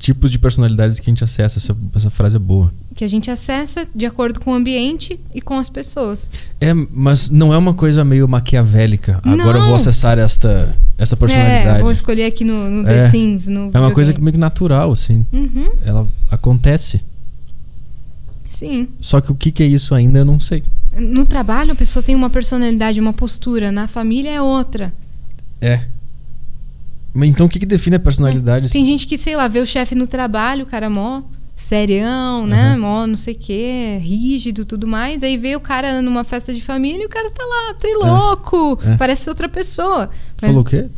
Tipos 0.00 0.32
de 0.32 0.38
personalidades 0.38 0.98
que 0.98 1.10
a 1.10 1.12
gente 1.12 1.22
acessa. 1.22 1.58
Essa, 1.58 1.76
essa 1.94 2.08
frase 2.08 2.34
é 2.36 2.38
boa. 2.38 2.72
Que 2.96 3.04
a 3.04 3.08
gente 3.08 3.30
acessa 3.30 3.86
de 3.94 4.06
acordo 4.06 4.40
com 4.40 4.50
o 4.50 4.54
ambiente 4.54 5.20
e 5.34 5.42
com 5.42 5.58
as 5.58 5.68
pessoas. 5.68 6.32
É, 6.58 6.72
mas 6.72 7.28
não 7.28 7.52
é 7.52 7.58
uma 7.58 7.74
coisa 7.74 8.02
meio 8.02 8.26
maquiavélica. 8.26 9.20
Agora 9.22 9.58
eu 9.58 9.60
Não. 9.60 9.66
vou 9.66 9.74
acessar 9.74 10.18
esta, 10.18 10.74
essa 10.96 11.18
personalidade. 11.18 11.80
É, 11.80 11.82
vou 11.82 11.92
escolher 11.92 12.24
aqui 12.24 12.44
no, 12.44 12.70
no 12.70 12.88
É. 12.88 12.94
The 12.94 13.10
Sims. 13.10 13.46
No 13.46 13.70
É 13.74 13.78
uma 13.78 13.92
coisa 13.92 14.14
meio 14.18 14.32
que 14.32 14.38
natural, 14.38 14.90
assim. 14.90 15.26
Uhum, 15.30 15.70
Ela 15.84 16.08
acontece. 16.30 17.02
sim. 18.48 18.88
Só 19.00 19.20
que 19.20 19.30
o 19.30 19.34
que, 19.34 19.52
que 19.52 19.62
é 19.62 19.66
isso 19.66 19.94
ainda 19.94 20.20
eu 20.20 20.24
não 20.24 20.40
sei. 20.40 20.64
No 20.98 21.26
trabalho, 21.26 21.72
a 21.72 21.76
pessoa 21.76 22.02
tem 22.02 22.14
uma 22.16 22.30
personalidade, 22.30 22.98
uma 22.98 23.12
postura. 23.12 23.70
Na 23.70 23.86
família 23.86 24.30
é 24.30 24.40
outra. 24.40 24.92
É. 25.60 25.84
Mas 27.12 27.28
então 27.28 27.46
o 27.46 27.48
que, 27.48 27.58
que 27.58 27.66
define 27.66 27.96
a 27.96 28.00
personalidade? 28.00 28.70
Tem 28.70 28.84
gente 28.84 29.06
que, 29.06 29.18
sei 29.18 29.36
lá, 29.36 29.48
vê 29.48 29.60
o 29.60 29.66
chefe 29.66 29.94
no 29.94 30.06
trabalho, 30.06 30.64
o 30.64 30.66
cara 30.66 30.88
mó 30.88 31.22
serião, 31.56 32.46
né? 32.46 32.70
Aham. 32.70 32.78
Mó 32.78 33.06
não 33.06 33.16
sei 33.16 33.34
o 33.34 33.38
quê, 33.38 33.98
rígido 34.00 34.64
tudo 34.64 34.86
mais. 34.86 35.22
Aí 35.22 35.36
vê 35.36 35.54
o 35.56 35.60
cara 35.60 36.00
numa 36.00 36.24
festa 36.24 36.54
de 36.54 36.60
família 36.60 37.02
e 37.02 37.06
o 37.06 37.08
cara 37.08 37.30
tá 37.30 37.44
lá, 37.44 37.74
triloco. 37.74 38.78
É. 38.84 38.96
Parece 38.96 39.28
outra 39.28 39.48
pessoa. 39.48 40.08
Tu 40.36 40.46
falou 40.46 40.62
o 40.62 40.64
quê? 40.64 40.88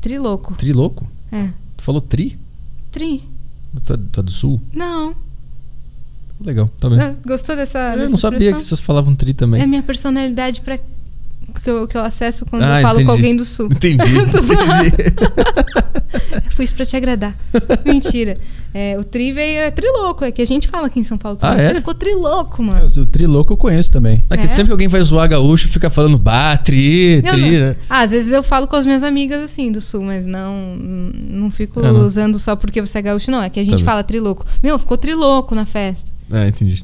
Triloco. 0.00 0.54
Triloco? 0.54 1.06
É. 1.30 1.48
Tu 1.76 1.82
falou 1.82 2.00
tri? 2.00 2.38
Tri. 2.90 3.22
Tu 3.84 3.92
é, 3.94 3.98
tu 4.12 4.20
é 4.20 4.22
do 4.22 4.30
sul? 4.30 4.60
Não. 4.72 5.14
Legal, 6.40 6.68
tá 6.80 6.88
bem. 6.90 7.00
É, 7.00 7.16
Gostou 7.26 7.56
dessa. 7.56 7.94
eu 7.96 8.10
não 8.10 8.18
sabia 8.18 8.38
expressão? 8.38 8.58
que 8.58 8.64
vocês 8.64 8.80
falavam 8.80 9.14
tri 9.14 9.32
também. 9.32 9.62
É 9.62 9.66
minha 9.66 9.82
personalidade 9.82 10.60
para 10.60 10.78
que 11.60 11.68
eu, 11.70 11.86
que 11.88 11.96
eu 11.96 12.00
acesso 12.02 12.44
quando 12.46 12.62
Ah, 12.62 12.78
eu 12.80 12.82
falo 12.82 12.94
entendi. 13.00 13.06
com 13.06 13.12
alguém 13.12 13.36
do 13.36 13.44
sul. 13.44 13.66
Entendi, 13.72 14.02
entendi. 14.18 15.12
Fui 16.50 16.64
isso 16.64 16.74
pra 16.74 16.84
te 16.84 16.96
agradar. 16.96 17.34
Mentira. 17.84 18.38
É, 18.74 18.96
o 18.98 19.04
tri 19.04 19.32
veio 19.32 19.60
é 19.60 19.70
triloco, 19.70 20.24
é 20.24 20.30
que 20.32 20.40
a 20.40 20.46
gente 20.46 20.66
fala 20.66 20.86
aqui 20.86 20.98
em 20.98 21.02
São 21.02 21.18
Paulo. 21.18 21.38
Ah, 21.42 21.50
também. 21.50 21.64
é? 21.64 21.68
Você 21.68 21.74
ficou 21.76 21.94
triloco, 21.94 22.62
mano. 22.62 22.86
O 22.96 23.06
triloco 23.06 23.52
eu 23.52 23.56
conheço 23.56 23.90
também. 23.92 24.24
É 24.30 24.36
que 24.36 24.44
É? 24.44 24.48
sempre 24.48 24.66
que 24.66 24.72
alguém 24.72 24.88
vai 24.88 25.02
zoar 25.02 25.28
gaúcho, 25.28 25.68
fica 25.68 25.90
falando 25.90 26.16
bah, 26.18 26.56
tri, 26.56 27.22
tri, 27.22 27.40
não- 27.58 27.68
né? 27.68 27.76
Ah, 27.88 28.00
às 28.00 28.10
vezes 28.12 28.32
eu 28.32 28.42
falo 28.42 28.66
com 28.66 28.76
as 28.76 28.86
minhas 28.86 29.02
amigas 29.02 29.42
assim 29.42 29.70
do 29.70 29.80
sul, 29.80 30.02
mas 30.02 30.24
não 30.26 30.76
não 30.78 31.50
fico 31.50 31.80
Ah, 31.80 31.92
não. 31.92 32.00
usando 32.06 32.38
só 32.38 32.56
porque 32.56 32.80
você 32.80 32.98
é 32.98 33.02
gaúcho, 33.02 33.30
não. 33.30 33.42
É 33.42 33.50
que 33.50 33.60
a 33.60 33.64
gente 33.64 33.76
bem. 33.76 33.84
fala 33.84 34.02
triloco. 34.02 34.46
Meu, 34.62 34.78
ficou 34.78 34.96
triloco 34.96 35.54
na 35.54 35.66
festa. 35.66 36.10
Ah, 36.30 36.48
entendi. 36.48 36.82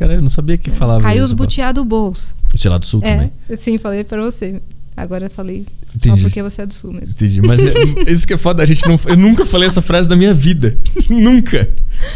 Cara, 0.00 0.14
eu 0.14 0.22
não 0.22 0.30
sabia 0.30 0.56
que 0.58 0.70
falava 0.70 1.02
Caiu 1.02 1.18
isso. 1.18 1.26
os 1.26 1.32
butiá 1.32 1.70
do 1.72 1.84
bolso. 1.84 2.34
Isso 2.54 2.66
é 2.66 2.70
lá 2.70 2.78
do 2.78 2.86
sul 2.86 3.00
É, 3.04 3.14
também. 3.14 3.32
sim, 3.58 3.76
falei 3.78 4.02
pra 4.02 4.20
você. 4.22 4.60
Agora 4.96 5.26
eu 5.26 5.30
falei 5.30 5.64
só 5.92 5.94
Entendi. 5.94 6.22
porque 6.22 6.42
você 6.42 6.62
é 6.62 6.66
do 6.66 6.72
sul 6.74 6.92
mesmo. 6.92 7.14
Entendi. 7.14 7.40
Mas 7.42 7.60
é- 7.62 7.72
isso 8.10 8.26
que 8.26 8.32
é 8.32 8.36
foda, 8.36 8.62
a 8.62 8.66
gente 8.66 8.86
não. 8.88 8.98
Eu 9.06 9.16
nunca 9.16 9.44
falei 9.46 9.66
essa 9.68 9.80
frase 9.82 10.08
na 10.10 10.16
minha 10.16 10.32
vida. 10.34 10.76
nunca. 11.08 11.68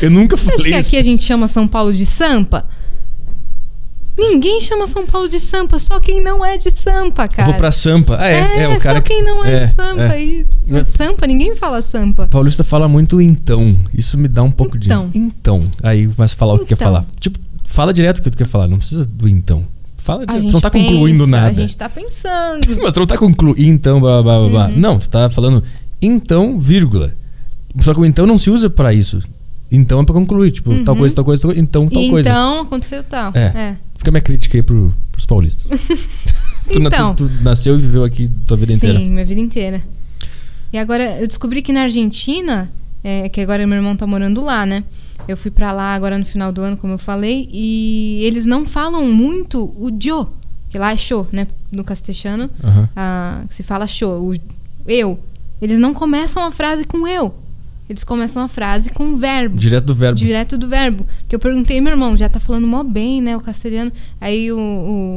Eu 0.02 0.10
nunca 0.10 0.34
Você 0.36 0.48
acha 0.48 0.56
falei 0.58 0.72
que 0.72 0.78
isso. 0.80 0.88
aqui 0.88 0.96
a 0.98 1.04
gente 1.04 1.22
chama 1.22 1.46
São 1.46 1.68
Paulo 1.68 1.92
de 1.92 2.04
Sampa? 2.06 2.66
Ninguém 4.16 4.60
chama 4.60 4.86
São 4.86 5.04
Paulo 5.04 5.28
de 5.28 5.40
Sampa, 5.40 5.76
só 5.80 5.98
quem 5.98 6.22
não 6.22 6.44
é 6.44 6.56
de 6.56 6.70
Sampa, 6.70 7.24
Eu 7.24 7.28
cara. 7.28 7.44
vou 7.48 7.54
pra 7.56 7.72
Sampa. 7.72 8.16
Ah, 8.20 8.28
é, 8.30 8.62
é, 8.62 8.68
o 8.68 8.78
cara 8.78 8.94
só 8.96 9.00
que- 9.00 9.12
quem 9.12 9.24
não 9.24 9.44
é, 9.44 9.54
é, 9.54 9.66
de 9.66 9.72
Sampa. 9.74 10.14
é. 10.14 10.24
E, 10.24 10.46
É. 10.70 10.84
Sampa, 10.84 11.26
ninguém 11.26 11.56
fala 11.56 11.82
Sampa. 11.82 12.28
Paulista 12.28 12.62
fala 12.62 12.86
muito 12.86 13.20
então. 13.20 13.76
Isso 13.92 14.16
me 14.16 14.28
dá 14.28 14.42
um 14.44 14.52
pouco 14.52 14.76
Então. 14.76 15.08
de. 15.08 15.18
Então. 15.18 15.68
Aí 15.82 16.06
começa 16.06 16.32
a 16.34 16.38
falar 16.38 16.54
o 16.54 16.58
que 16.60 16.66
quer 16.66 16.74
Então. 16.74 16.86
falar. 16.86 17.04
Tipo, 17.18 17.40
fala 17.74 17.92
direto 17.92 18.18
o 18.18 18.22
que 18.22 18.30
tu 18.30 18.36
quer 18.36 18.46
falar. 18.46 18.68
Não 18.68 18.78
precisa 18.78 19.04
do 19.04 19.28
então. 19.28 19.64
Fala 19.98 20.22
A 20.22 20.26
direto. 20.26 20.46
Tu 20.48 20.52
não 20.52 20.60
tá 20.60 20.70
pensa, 20.70 20.90
concluindo 20.90 21.24
A 21.24 21.26
nada. 21.26 21.54
gente 21.54 21.76
tá 21.76 21.88
pensando. 21.88 22.66
Mas 22.82 22.92
tu 22.92 23.00
não 23.00 23.06
tá 23.06 23.16
concluindo. 23.18 23.60
Então, 23.62 24.00
blá 24.00 24.22
blá 24.22 24.38
blá 24.38 24.48
blá. 24.48 24.66
Uhum. 24.68 24.76
Não, 24.76 24.98
tu 24.98 25.08
tá 25.08 25.28
falando 25.30 25.62
então, 26.00 26.58
vírgula. 26.60 27.14
Só 27.80 27.92
que 27.94 28.00
o 28.00 28.04
então 28.04 28.26
não 28.26 28.38
se 28.38 28.50
usa 28.50 28.68
pra 28.70 28.92
isso. 28.94 29.18
Então 29.72 30.00
é 30.00 30.04
pra 30.04 30.14
concluir. 30.14 30.50
Tipo, 30.50 30.70
tal 30.84 30.94
Uhum. 30.94 31.00
coisa, 31.00 31.14
tal 31.16 31.24
coisa, 31.24 31.42
tal 31.42 31.48
coisa. 31.50 31.60
Então, 31.60 31.88
tal 31.88 32.02
E 32.02 32.10
coisa. 32.10 32.28
então, 32.28 32.60
aconteceu 32.60 33.02
tal. 33.02 33.32
É. 33.34 33.40
É. 33.46 33.76
Fica 33.98 34.10
a 34.10 34.12
minha 34.12 34.20
crítica 34.20 34.56
aí 34.58 34.62
pro, 34.62 34.92
pros 35.10 35.24
paulistas. 35.26 35.66
tu, 36.70 36.78
Então. 36.78 37.14
tu- 37.14 37.28
tu 37.28 37.42
nasceu 37.42 37.74
e 37.76 37.80
viveu 37.80 38.04
aqui 38.04 38.30
tua 38.46 38.56
vida 38.56 38.72
Sim, 38.72 38.76
inteira. 38.76 38.98
minha 39.00 39.24
vida 39.24 39.40
inteira. 39.40 39.82
E 40.72 40.78
agora, 40.78 41.18
eu 41.20 41.26
descobri 41.26 41.62
que 41.62 41.72
na 41.72 41.82
Argentina, 41.82 42.70
é, 43.02 43.28
que 43.28 43.40
agora 43.40 43.66
meu 43.66 43.76
irmão 43.76 43.96
tá 43.96 44.06
morando 44.06 44.42
lá, 44.42 44.66
né? 44.66 44.84
Eu 45.26 45.36
fui 45.36 45.50
pra 45.50 45.72
lá 45.72 45.94
agora 45.94 46.18
no 46.18 46.24
final 46.24 46.52
do 46.52 46.60
ano, 46.60 46.76
como 46.76 46.94
eu 46.94 46.98
falei, 46.98 47.48
e 47.52 48.22
eles 48.24 48.46
não 48.46 48.66
falam 48.66 49.06
muito 49.06 49.72
o 49.76 49.90
yo, 49.90 50.28
que 50.70 50.78
lá 50.78 50.92
é 50.92 50.96
show, 50.96 51.26
né? 51.32 51.46
No 51.70 51.84
castelhano, 51.84 52.50
Aham. 52.62 52.88
ah, 52.94 53.44
se 53.48 53.62
fala 53.62 53.86
show, 53.86 54.30
o 54.30 54.36
eu. 54.86 55.18
Eles 55.62 55.78
não 55.78 55.94
começam 55.94 56.44
a 56.44 56.50
frase 56.50 56.84
com 56.84 57.06
eu. 57.08 57.34
Eles 57.88 58.02
começam 58.02 58.42
a 58.42 58.48
frase 58.48 58.88
com 58.90 59.04
um 59.04 59.16
verbo. 59.16 59.58
Direto 59.58 59.84
do 59.84 59.94
verbo. 59.94 60.18
Direto 60.18 60.56
do 60.56 60.66
verbo. 60.66 61.06
Que 61.28 61.34
eu 61.34 61.38
perguntei, 61.38 61.80
meu 61.82 61.92
irmão, 61.92 62.16
já 62.16 62.30
tá 62.30 62.40
falando 62.40 62.66
mó 62.66 62.82
bem, 62.82 63.20
né? 63.20 63.36
O 63.36 63.40
castelhano. 63.40 63.92
Aí 64.18 64.50
o, 64.50 64.58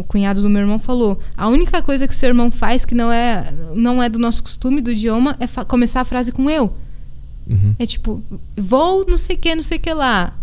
o 0.01 0.05
cunhado 0.07 0.41
do 0.41 0.49
meu 0.49 0.61
irmão 0.61 0.77
falou: 0.77 1.17
a 1.35 1.47
única 1.47 1.81
coisa 1.81 2.05
que 2.05 2.13
o 2.13 2.17
seu 2.17 2.27
irmão 2.27 2.51
faz 2.51 2.84
que 2.84 2.93
não 2.93 3.09
é, 3.09 3.53
não 3.73 4.03
é 4.03 4.09
do 4.09 4.19
nosso 4.19 4.43
costume, 4.43 4.81
do 4.81 4.91
idioma, 4.91 5.38
é 5.39 5.47
começar 5.63 6.01
a 6.01 6.05
frase 6.05 6.31
com 6.34 6.49
eu. 6.49 6.73
Uhum. 7.49 7.76
É 7.80 7.86
tipo, 7.86 8.22
vou 8.56 9.06
não 9.07 9.18
sei 9.18 9.36
o 9.36 9.40
que, 9.40 9.56
não 9.56 9.64
sei 9.64 9.78
o 9.78 9.82
que 9.82 9.94
lá. 9.94 10.34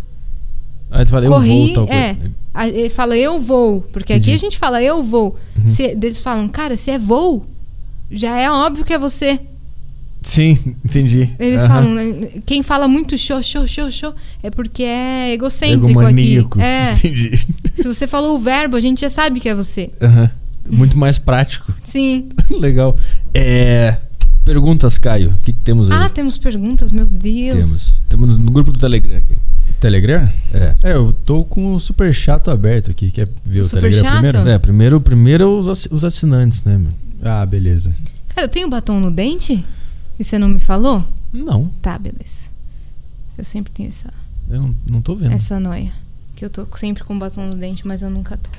Aí 0.91 1.03
tu 1.05 1.11
fala, 1.11 1.25
eu 1.25 1.31
Corri, 1.31 1.73
vou, 1.73 1.85
tal 1.85 1.95
é. 1.95 2.13
coisa. 2.13 2.77
Ele 2.77 2.89
fala 2.89 3.17
eu 3.17 3.39
vou. 3.39 3.81
Porque 3.81 4.13
Entendi. 4.13 4.31
aqui 4.31 4.35
a 4.35 4.39
gente 4.39 4.57
fala 4.57 4.81
eu 4.81 5.03
vou. 5.03 5.37
Uhum. 5.57 5.69
Se, 5.69 5.83
eles 5.83 6.21
falam, 6.21 6.47
cara, 6.47 6.77
se 6.77 6.89
é 6.91 6.97
voo, 6.97 7.45
já 8.09 8.37
é 8.37 8.49
óbvio 8.49 8.85
que 8.85 8.93
é 8.93 8.97
você. 8.97 9.39
Sim, 10.21 10.57
entendi. 10.83 11.29
Eles 11.37 11.63
Aham. 11.65 11.83
falam, 11.83 11.97
quem 12.45 12.63
fala 12.63 12.87
muito 12.87 13.17
show, 13.17 13.43
show, 13.43 13.67
show, 13.67 13.91
show, 13.91 14.13
é 14.41 14.49
porque 14.49 14.83
é 14.83 15.33
egocêntrico 15.33 15.89
Egomaníaco. 15.89 16.59
aqui. 16.59 16.67
É. 16.67 16.93
Entendi. 16.97 17.45
Se 17.75 17.83
você 17.87 18.07
falou 18.07 18.35
o 18.35 18.39
verbo, 18.39 18.75
a 18.77 18.79
gente 18.79 19.01
já 19.01 19.09
sabe 19.09 19.39
que 19.39 19.49
é 19.49 19.55
você. 19.55 19.91
Aham. 20.01 20.29
Muito 20.67 20.97
mais 20.97 21.19
prático. 21.19 21.71
Sim. 21.83 22.29
Legal. 22.49 22.97
É, 23.33 23.97
perguntas, 24.45 24.97
Caio. 24.97 25.31
O 25.31 25.37
que, 25.37 25.51
que 25.51 25.61
temos 25.61 25.91
aí? 25.91 25.97
Ah, 25.97 26.07
temos 26.09 26.37
perguntas, 26.37 26.91
meu 26.91 27.05
Deus. 27.05 27.53
temos. 27.55 28.01
Temos 28.07 28.37
no 28.37 28.51
grupo 28.51 28.71
do 28.71 28.79
Telegram 28.79 29.17
aqui. 29.17 29.35
Telegram? 29.79 30.29
É. 30.53 30.75
É, 30.83 30.93
eu 30.93 31.11
tô 31.11 31.43
com 31.43 31.73
o 31.73 31.79
super 31.79 32.13
chato 32.13 32.49
aberto 32.49 32.91
aqui. 32.91 33.11
Quer 33.11 33.27
ver 33.45 33.61
O 33.61 33.65
o, 33.65 33.69
Telegram 33.69 34.03
chato? 34.03 34.11
primeiro? 34.21 34.49
É, 34.49 34.59
primeiro, 34.59 35.01
primeiro 35.01 35.59
os, 35.59 35.87
os 35.91 36.05
assinantes, 36.05 36.63
né, 36.63 36.77
meu? 36.77 36.91
Ah, 37.23 37.45
beleza. 37.45 37.93
Cara, 38.29 38.45
eu 38.47 38.49
tenho 38.49 38.69
batom 38.69 38.99
no 38.99 39.11
dente? 39.11 39.65
E 40.17 40.23
você 40.23 40.37
não 40.39 40.47
me 40.47 40.59
falou? 40.59 41.03
Não, 41.33 41.69
Tá, 41.81 41.97
beleza. 41.99 42.45
Eu 43.37 43.43
sempre 43.43 43.69
tenho 43.73 43.89
essa, 43.89 44.13
eu 44.49 44.61
não, 44.61 44.75
não 44.87 45.01
tô 45.01 45.13
vendo. 45.15 45.33
essa 45.33 45.59
noia. 45.59 45.91
Que 46.37 46.45
eu 46.45 46.49
tô 46.49 46.65
sempre 46.77 47.03
com 47.03 47.17
batom 47.19 47.45
no 47.47 47.55
dente, 47.57 47.85
mas 47.85 48.01
eu 48.01 48.09
nunca 48.09 48.37
tô. 48.37 48.49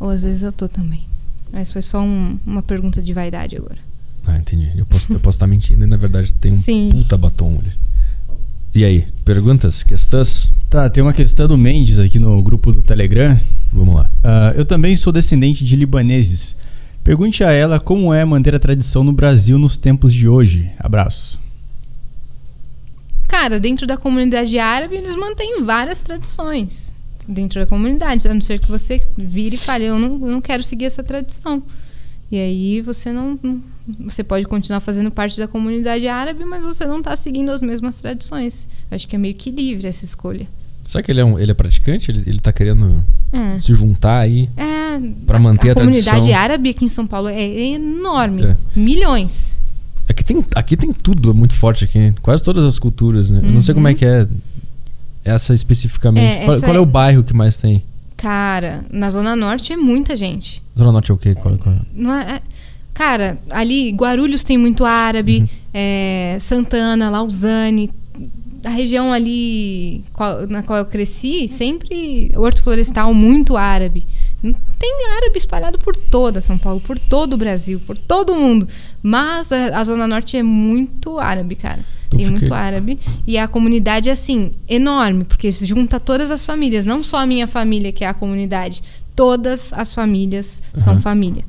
Ou 0.00 0.10
às 0.10 0.24
vezes 0.24 0.42
eu 0.42 0.50
tô 0.50 0.68
também. 0.68 1.04
Mas 1.52 1.72
foi 1.72 1.82
só 1.82 2.02
um- 2.02 2.36
uma 2.44 2.62
pergunta 2.62 3.00
de 3.00 3.12
vaidade 3.12 3.54
agora. 3.56 3.78
Ah, 4.26 4.36
entendi. 4.36 4.70
Eu 4.76 4.86
posso 4.86 5.12
eu 5.12 5.20
posso 5.20 5.36
estar 5.36 5.46
mentindo 5.46 5.84
e 5.84 5.88
na 5.88 5.96
verdade 5.96 6.32
tem 6.34 6.52
um 6.52 6.60
Sim. 6.60 6.90
puta 6.92 7.16
batom 7.16 7.58
ali. 7.58 7.72
E 8.74 8.84
aí, 8.84 9.06
perguntas, 9.24 9.82
questões? 9.82 10.50
Tá, 10.70 10.88
tem 10.88 11.02
uma 11.02 11.12
questão 11.12 11.46
do 11.46 11.58
Mendes 11.58 11.98
aqui 11.98 12.18
no 12.18 12.42
grupo 12.42 12.72
do 12.72 12.80
Telegram. 12.82 13.38
Vamos 13.70 13.94
lá. 13.94 14.10
Ah, 14.24 14.52
eu 14.56 14.64
também 14.64 14.96
sou 14.96 15.12
descendente 15.12 15.64
de 15.64 15.76
libaneses. 15.76 16.56
Pergunte 17.04 17.42
a 17.42 17.50
ela 17.50 17.80
como 17.80 18.14
é 18.14 18.24
manter 18.24 18.54
a 18.54 18.58
tradição 18.58 19.02
no 19.02 19.12
Brasil 19.12 19.58
nos 19.58 19.76
tempos 19.76 20.14
de 20.14 20.28
hoje. 20.28 20.70
Abraço. 20.78 21.38
Cara, 23.26 23.58
dentro 23.58 23.86
da 23.86 23.96
comunidade 23.96 24.58
árabe, 24.58 24.96
eles 24.96 25.16
mantêm 25.16 25.64
várias 25.64 26.00
tradições. 26.00 26.94
Dentro 27.26 27.60
da 27.60 27.66
comunidade, 27.66 28.28
a 28.28 28.32
não 28.32 28.40
ser 28.40 28.58
que 28.58 28.68
você 28.68 29.04
vire 29.16 29.56
e 29.56 29.58
fale, 29.58 29.84
eu 29.84 29.98
não, 29.98 30.12
eu 30.26 30.32
não 30.32 30.40
quero 30.40 30.62
seguir 30.62 30.84
essa 30.84 31.02
tradição. 31.02 31.62
E 32.32 32.38
aí 32.38 32.80
você 32.80 33.12
não, 33.12 33.38
Você 34.06 34.24
pode 34.24 34.46
continuar 34.46 34.80
fazendo 34.80 35.10
parte 35.10 35.38
da 35.38 35.46
comunidade 35.46 36.08
árabe, 36.08 36.44
mas 36.46 36.62
você 36.62 36.86
não 36.86 36.98
está 36.98 37.14
seguindo 37.14 37.50
as 37.50 37.60
mesmas 37.60 37.96
tradições. 37.96 38.66
Eu 38.90 38.94
acho 38.94 39.06
que 39.06 39.14
é 39.14 39.18
meio 39.18 39.34
que 39.34 39.50
livre 39.50 39.86
essa 39.86 40.04
escolha. 40.04 40.46
Será 40.86 41.02
que 41.02 41.12
ele 41.12 41.20
é, 41.20 41.24
um, 41.24 41.38
ele 41.38 41.50
é 41.50 41.54
praticante? 41.54 42.10
Ele, 42.10 42.22
ele 42.26 42.40
tá 42.40 42.52
querendo 42.52 43.04
É. 43.32 43.58
se 43.58 43.74
juntar 43.74 44.20
aí? 44.20 44.48
É, 44.56 44.98
Pra 45.26 45.38
manter 45.38 45.70
a 45.70 45.74
comunidade 45.74 46.04
tradição. 46.04 46.34
árabe 46.38 46.70
aqui 46.70 46.84
em 46.84 46.88
São 46.88 47.06
Paulo 47.06 47.28
é 47.28 47.40
enorme. 47.72 48.44
É. 48.44 48.56
Milhões. 48.74 49.58
Aqui 50.08 50.24
tem, 50.24 50.44
aqui 50.54 50.76
tem 50.76 50.92
tudo 50.92 51.30
é 51.30 51.32
muito 51.34 51.54
forte 51.54 51.84
aqui. 51.84 52.14
Quase 52.22 52.42
todas 52.42 52.64
as 52.64 52.78
culturas, 52.78 53.30
né? 53.30 53.40
Eu 53.44 53.52
não 53.52 53.62
sei 53.62 53.74
como 53.74 53.88
é 53.88 53.94
que 53.94 54.04
é 54.06 54.26
essa 55.24 55.52
especificamente. 55.54 56.24
Uhum. 56.24 56.42
É, 56.42 56.44
qual, 56.44 56.56
essa 56.56 56.66
qual 56.66 56.74
é 56.74 56.78
é- 56.78 56.80
o 56.80 56.86
bairro 56.86 57.22
que 57.24 57.34
mais 57.34 57.58
tem? 57.58 57.82
Cara, 58.22 58.84
na 58.92 59.10
Zona 59.10 59.34
Norte 59.34 59.72
é 59.72 59.76
muita 59.76 60.14
gente. 60.14 60.62
Zona 60.78 60.92
Norte 60.92 61.10
é 61.10 61.14
o 61.14 61.18
quê? 61.18 61.34
Qual, 61.34 61.56
qual 61.58 61.74
é? 61.74 61.78
Não 61.92 62.14
é, 62.14 62.36
é- 62.36 62.42
cara, 62.94 63.36
ali 63.50 63.90
Guarulhos 63.90 64.44
tem 64.44 64.56
muito 64.56 64.84
árabe, 64.84 65.40
Uhum. 65.40 65.48
é, 65.74 66.36
Santana, 66.40 67.10
Lausanne, 67.10 67.90
a 68.64 68.70
região 68.70 69.12
ali 69.12 70.04
qual- 70.12 70.46
na 70.46 70.62
qual 70.62 70.78
eu 70.78 70.86
cresci, 70.86 71.48
sempre 71.48 72.30
Horto 72.36 72.62
Florestal 72.62 73.12
muito 73.12 73.56
árabe. 73.56 74.06
Tem 74.78 75.06
árabe 75.16 75.36
espalhado 75.38 75.78
por 75.78 75.96
toda 75.96 76.40
São 76.40 76.56
Paulo, 76.58 76.80
por 76.80 76.98
todo 76.98 77.32
o 77.32 77.36
Brasil, 77.36 77.80
por 77.84 77.98
todo 77.98 78.32
o 78.34 78.36
mundo. 78.38 78.68
Mas 79.02 79.50
a, 79.50 79.78
a 79.80 79.84
Zona 79.84 80.06
Norte 80.06 80.36
é 80.36 80.42
muito 80.44 81.18
árabe, 81.18 81.56
cara. 81.56 81.80
Tem 82.16 82.26
fica- 82.26 82.38
muito 82.38 82.54
árabe. 82.54 82.98
E 83.26 83.36
a 83.38 83.46
comunidade 83.48 84.08
é 84.08 84.12
assim, 84.12 84.50
enorme, 84.68 85.24
porque 85.24 85.50
junta 85.50 85.98
todas 86.00 86.30
as 86.30 86.44
famílias, 86.46 86.84
não 86.84 87.02
só 87.02 87.18
a 87.18 87.26
minha 87.26 87.46
família, 87.46 87.92
que 87.92 88.04
é 88.04 88.08
a 88.08 88.14
comunidade. 88.14 88.82
Todas 89.14 89.72
as 89.72 89.94
famílias 89.94 90.62
são 90.74 90.94
Aham. 90.94 91.02
família. 91.02 91.44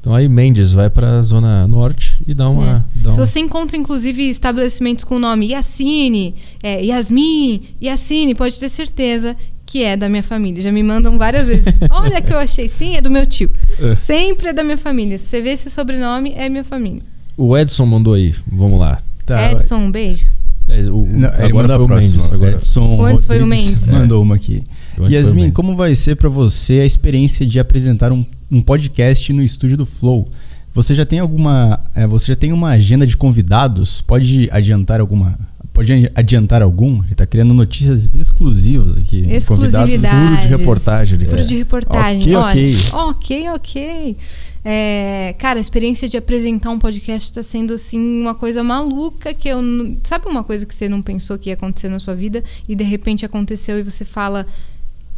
Então 0.00 0.14
aí 0.14 0.28
Mendes 0.28 0.72
vai 0.72 0.88
pra 0.88 1.20
Zona 1.22 1.66
Norte 1.66 2.16
e 2.26 2.32
dá 2.32 2.48
uma. 2.48 2.86
Dá 2.94 3.10
É. 3.10 3.14
Se 3.14 3.20
um- 3.20 3.26
você 3.26 3.40
encontra, 3.40 3.76
inclusive, 3.76 4.22
estabelecimentos 4.30 5.04
com 5.04 5.16
o 5.16 5.18
nome 5.18 5.48
Yassine, 5.52 6.34
é, 6.62 6.82
Yasmin, 6.84 7.62
Yassine, 7.82 8.34
pode 8.34 8.58
ter 8.60 8.68
certeza 8.68 9.36
que 9.66 9.82
é 9.82 9.96
da 9.96 10.08
minha 10.08 10.22
família. 10.22 10.62
Já 10.62 10.70
me 10.72 10.82
mandam 10.82 11.18
várias 11.18 11.46
vezes. 11.48 11.64
Olha 11.90 12.22
que 12.22 12.32
eu 12.32 12.38
achei. 12.38 12.68
Sim, 12.68 12.94
é 12.96 13.00
do 13.00 13.10
meu 13.10 13.26
tio. 13.26 13.50
É. 13.80 13.96
Sempre 13.96 14.48
é 14.48 14.52
da 14.52 14.62
minha 14.62 14.78
família. 14.78 15.18
Se 15.18 15.26
você 15.26 15.42
vê 15.42 15.50
esse 15.50 15.68
sobrenome, 15.70 16.32
é 16.36 16.48
minha 16.48 16.64
família. 16.64 17.02
O 17.36 17.56
Edson 17.58 17.84
mandou 17.84 18.14
aí. 18.14 18.34
Vamos 18.50 18.78
lá. 18.80 19.02
Tá, 19.34 19.52
Edson, 19.52 19.76
um 19.76 19.90
beijo. 19.90 20.26
É, 20.68 20.80
o- 20.90 21.04
Não, 21.06 21.28
ele 21.34 21.44
agora 21.44 21.52
manda 21.52 21.68
foi 21.68 21.76
a 21.76 21.84
o 21.84 21.86
próxima. 21.86 22.16
Mendes. 22.16 22.32
Agora... 22.32 22.50
Edson 22.52 23.06
antes 23.06 23.26
foi 23.26 23.42
o 23.42 23.46
Mendes. 23.46 23.88
mandou 23.88 24.22
uma 24.22 24.34
aqui. 24.34 24.62
Yasmin, 24.98 25.50
como 25.50 25.74
vai 25.76 25.94
ser 25.94 26.16
pra 26.16 26.28
você 26.28 26.80
a 26.80 26.84
experiência 26.84 27.46
de 27.46 27.58
apresentar 27.58 28.12
um, 28.12 28.24
um 28.50 28.60
podcast 28.60 29.32
no 29.32 29.42
estúdio 29.42 29.76
do 29.76 29.86
Flow? 29.86 30.28
Você 30.74 30.94
já 30.94 31.04
tem 31.06 31.18
alguma, 31.18 31.80
é, 31.94 32.06
você 32.06 32.26
já 32.26 32.36
tem 32.36 32.52
uma 32.52 32.70
agenda 32.70 33.06
de 33.06 33.16
convidados? 33.16 34.00
Pode 34.02 34.48
adiantar 34.52 35.00
alguma? 35.00 35.38
Pode 35.78 36.10
adiantar 36.16 36.60
algum? 36.60 37.04
Ele 37.04 37.14
tá 37.14 37.24
criando 37.24 37.54
notícias 37.54 38.12
exclusivas 38.16 38.98
aqui. 38.98 39.24
Exclusividade. 39.30 40.08
furo 40.26 40.40
de 40.40 40.48
reportagem. 40.48 41.18
Furo 41.20 41.40
É. 41.40 41.44
de 41.44 41.56
reportagem. 41.56 42.34
Ok, 42.36 42.36
Olha, 42.36 42.50
ok. 42.50 42.76
ok, 42.92 43.48
ok. 43.50 44.16
É, 44.64 45.36
cara, 45.38 45.58
a 45.58 45.60
experiência 45.60 46.08
de 46.08 46.16
apresentar 46.16 46.70
um 46.70 46.80
podcast 46.80 47.28
está 47.30 47.44
sendo 47.44 47.74
assim 47.74 48.00
uma 48.20 48.34
coisa 48.34 48.64
maluca 48.64 49.32
que 49.32 49.48
eu 49.48 49.62
não- 49.62 49.94
sabe 50.02 50.26
uma 50.28 50.42
coisa 50.42 50.66
que 50.66 50.74
você 50.74 50.88
não 50.88 51.00
pensou 51.00 51.38
que 51.38 51.48
ia 51.48 51.54
acontecer 51.54 51.88
na 51.88 52.00
sua 52.00 52.16
vida 52.16 52.42
e 52.68 52.74
de 52.74 52.82
repente 52.82 53.24
aconteceu 53.24 53.78
e 53.78 53.82
você 53.84 54.04
fala 54.04 54.44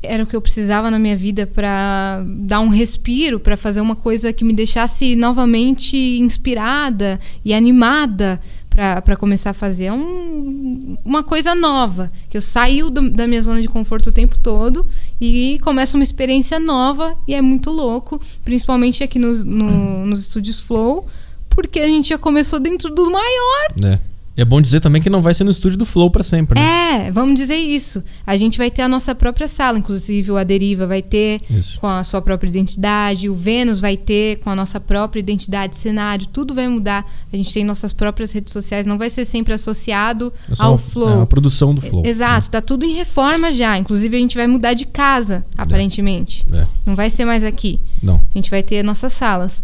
era 0.02 0.22
o 0.22 0.26
que 0.26 0.34
eu 0.34 0.40
precisava 0.40 0.90
na 0.90 0.98
minha 0.98 1.16
vida 1.16 1.46
para 1.46 2.22
dar 2.26 2.60
um 2.60 2.68
respiro, 2.68 3.38
para 3.38 3.54
fazer 3.54 3.80
uma 3.82 3.94
coisa 3.96 4.32
que 4.32 4.44
me 4.44 4.52
deixasse 4.54 5.14
novamente 5.14 5.96
inspirada 6.18 7.18
e 7.44 7.52
animada 7.52 8.40
para 8.70 9.16
começar 9.16 9.50
a 9.50 9.52
fazer. 9.54 9.86
É 9.86 9.92
um- 9.92 10.96
uma 11.04 11.22
coisa 11.22 11.54
nova, 11.54 12.10
que 12.30 12.36
eu 12.36 12.42
saio 12.42 12.88
do- 12.88 13.10
da 13.10 13.26
minha 13.26 13.42
zona 13.42 13.60
de 13.60 13.68
conforto 13.68 14.08
o 14.08 14.12
tempo 14.12 14.38
todo 14.38 14.86
e 15.20 15.58
começa 15.62 15.96
uma 15.96 16.04
experiência 16.04 16.58
nova 16.60 17.14
e 17.26 17.34
é 17.34 17.42
muito 17.42 17.68
louco, 17.70 18.20
principalmente 18.44 19.02
aqui 19.02 19.18
nos, 19.18 19.44
no- 19.44 20.06
nos 20.06 20.20
estúdios 20.20 20.60
Flow, 20.60 21.06
porque 21.48 21.80
a 21.80 21.86
gente 21.88 22.10
já 22.10 22.18
começou 22.18 22.60
dentro 22.60 22.94
do 22.94 23.10
maior 23.10 23.66
É. 23.84 23.98
E 24.40 24.42
é 24.42 24.44
bom 24.46 24.58
dizer 24.58 24.80
também 24.80 25.02
que 25.02 25.10
não 25.10 25.20
vai 25.20 25.34
ser 25.34 25.44
no 25.44 25.50
estúdio 25.50 25.76
do 25.78 25.84
Flow 25.84 26.10
pra 26.10 26.22
sempre, 26.22 26.58
né? 26.58 27.06
é, 27.08 27.12
vamos 27.12 27.34
dizer 27.38 27.56
isso. 27.56 28.02
A 28.26 28.38
gente 28.38 28.56
vai 28.56 28.70
ter 28.70 28.80
a 28.80 28.88
nossa 28.88 29.14
própria 29.14 29.46
sala, 29.46 29.76
inclusive 29.78 30.30
o 30.32 30.36
Aderiva 30.38 30.86
vai 30.86 31.02
ter 31.02 31.38
Isso. 31.50 31.78
com 31.78 31.86
a 31.86 32.02
sua 32.02 32.22
própria 32.22 32.48
identidade, 32.48 33.28
o 33.28 33.34
Vênus 33.34 33.80
vai 33.80 33.98
ter 33.98 34.36
com 34.38 34.48
a 34.48 34.56
nossa 34.56 34.80
própria 34.80 35.20
identidade, 35.20 35.76
cenário, 35.76 36.26
tudo 36.26 36.54
vai 36.54 36.66
mudar. 36.68 37.04
A 37.30 37.36
gente 37.36 37.52
tem 37.52 37.64
nossas 37.66 37.92
próprias 37.92 38.32
redes 38.32 38.50
sociais, 38.50 38.86
não 38.86 38.96
vai 38.96 39.10
ser 39.10 39.26
sempre 39.26 39.52
associado 39.52 40.32
É 40.48 40.54
ao 40.58 40.72
uma- 40.72 40.78
Flow. 40.78 41.10
É 41.10 41.14
uma 41.16 41.26
produção 41.26 41.74
do 41.74 41.82
Flow. 41.82 42.02
Exato, 42.06 42.48
tá 42.48 42.62
tudo 42.62 42.86
em 42.86 42.94
reforma 42.94 43.52
já. 43.52 43.76
Inclusive 43.76 44.16
a 44.16 44.20
gente 44.20 44.38
vai 44.38 44.46
mudar 44.46 44.72
de 44.72 44.86
casa, 44.86 45.44
aparentemente. 45.54 46.46
É. 46.50 46.66
Não 46.86 46.96
vai 46.96 47.10
ser 47.10 47.26
mais 47.26 47.44
aqui. 47.44 47.78
Não. 48.02 48.14
A 48.14 48.38
gente 48.38 48.48
vai 48.50 48.62
ter 48.62 48.82
nossas 48.82 49.12
salas. 49.12 49.62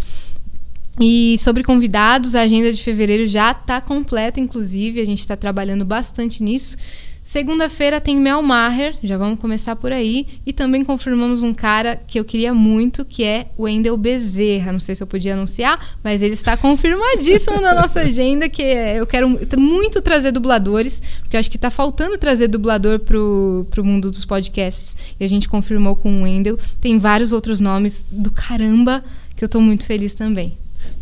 E 1.00 1.36
sobre 1.38 1.62
convidados, 1.62 2.34
a 2.34 2.40
agenda 2.42 2.72
de 2.72 2.82
fevereiro 2.82 3.28
já 3.28 3.50
está 3.50 3.80
completa, 3.80 4.40
inclusive. 4.40 5.00
A 5.00 5.04
gente 5.04 5.20
está 5.20 5.36
trabalhando 5.36 5.84
bastante 5.84 6.42
nisso. 6.42 6.76
Segunda-feira 7.22 8.00
tem 8.00 8.20
Mel 8.20 8.40
Maher, 8.40 8.94
já 9.02 9.18
vamos 9.18 9.40
começar 9.40 9.74
por 9.74 9.90
aí. 9.90 10.26
E 10.46 10.52
também 10.52 10.84
confirmamos 10.84 11.42
um 11.42 11.52
cara 11.52 11.96
que 12.06 12.20
eu 12.20 12.24
queria 12.24 12.54
muito, 12.54 13.04
que 13.04 13.24
é 13.24 13.48
o 13.58 13.64
Wendel 13.64 13.96
Bezerra. 13.96 14.70
Não 14.70 14.78
sei 14.78 14.94
se 14.94 15.02
eu 15.02 15.08
podia 15.08 15.34
anunciar, 15.34 15.96
mas 16.04 16.22
ele 16.22 16.34
está 16.34 16.56
confirmadíssimo 16.56 17.60
na 17.60 17.74
nossa 17.74 18.00
agenda, 18.06 18.48
que 18.48 18.62
é- 18.62 19.00
eu 19.00 19.06
quero 19.08 19.28
muito 19.58 20.00
trazer 20.00 20.30
dubladores, 20.30 21.02
porque 21.22 21.36
eu 21.36 21.40
acho 21.40 21.50
que 21.50 21.56
está 21.56 21.68
faltando 21.68 22.16
trazer 22.16 22.46
dublador 22.46 23.00
pro, 23.00 23.66
pro 23.72 23.84
mundo 23.84 24.08
dos 24.08 24.24
podcasts. 24.24 24.96
E 25.18 25.24
a 25.24 25.28
gente 25.28 25.48
confirmou 25.48 25.96
com 25.96 26.20
o 26.20 26.22
Wendel. 26.22 26.56
Tem 26.80 26.96
vários 26.96 27.32
outros 27.32 27.58
nomes 27.58 28.06
do 28.08 28.30
caramba 28.30 29.04
que 29.36 29.44
eu 29.44 29.48
tô 29.48 29.60
muito 29.60 29.84
feliz 29.84 30.14
também. 30.14 30.56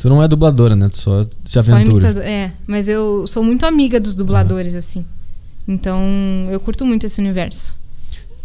Tu 0.05 0.09
não 0.11 0.23
é 0.23 0.29
dubladora, 0.29 0.77
né? 0.77 0.91
Tu 0.91 0.99
só 0.99 1.25
se 1.47 1.63
Só 1.63 1.75
aventura. 1.75 2.05
imitador. 2.09 2.23
É, 2.25 2.53
mas 2.67 2.89
eu 2.89 3.27
sou 3.27 3.43
muito 3.43 3.65
amiga 3.65 3.99
dos 3.99 4.15
dubladores, 4.15 4.75
assim. 4.75 5.03
Então, 5.67 5.99
eu 6.51 6.61
curto 6.61 6.85
muito 6.85 7.07
esse 7.07 7.19
universo. 7.19 7.75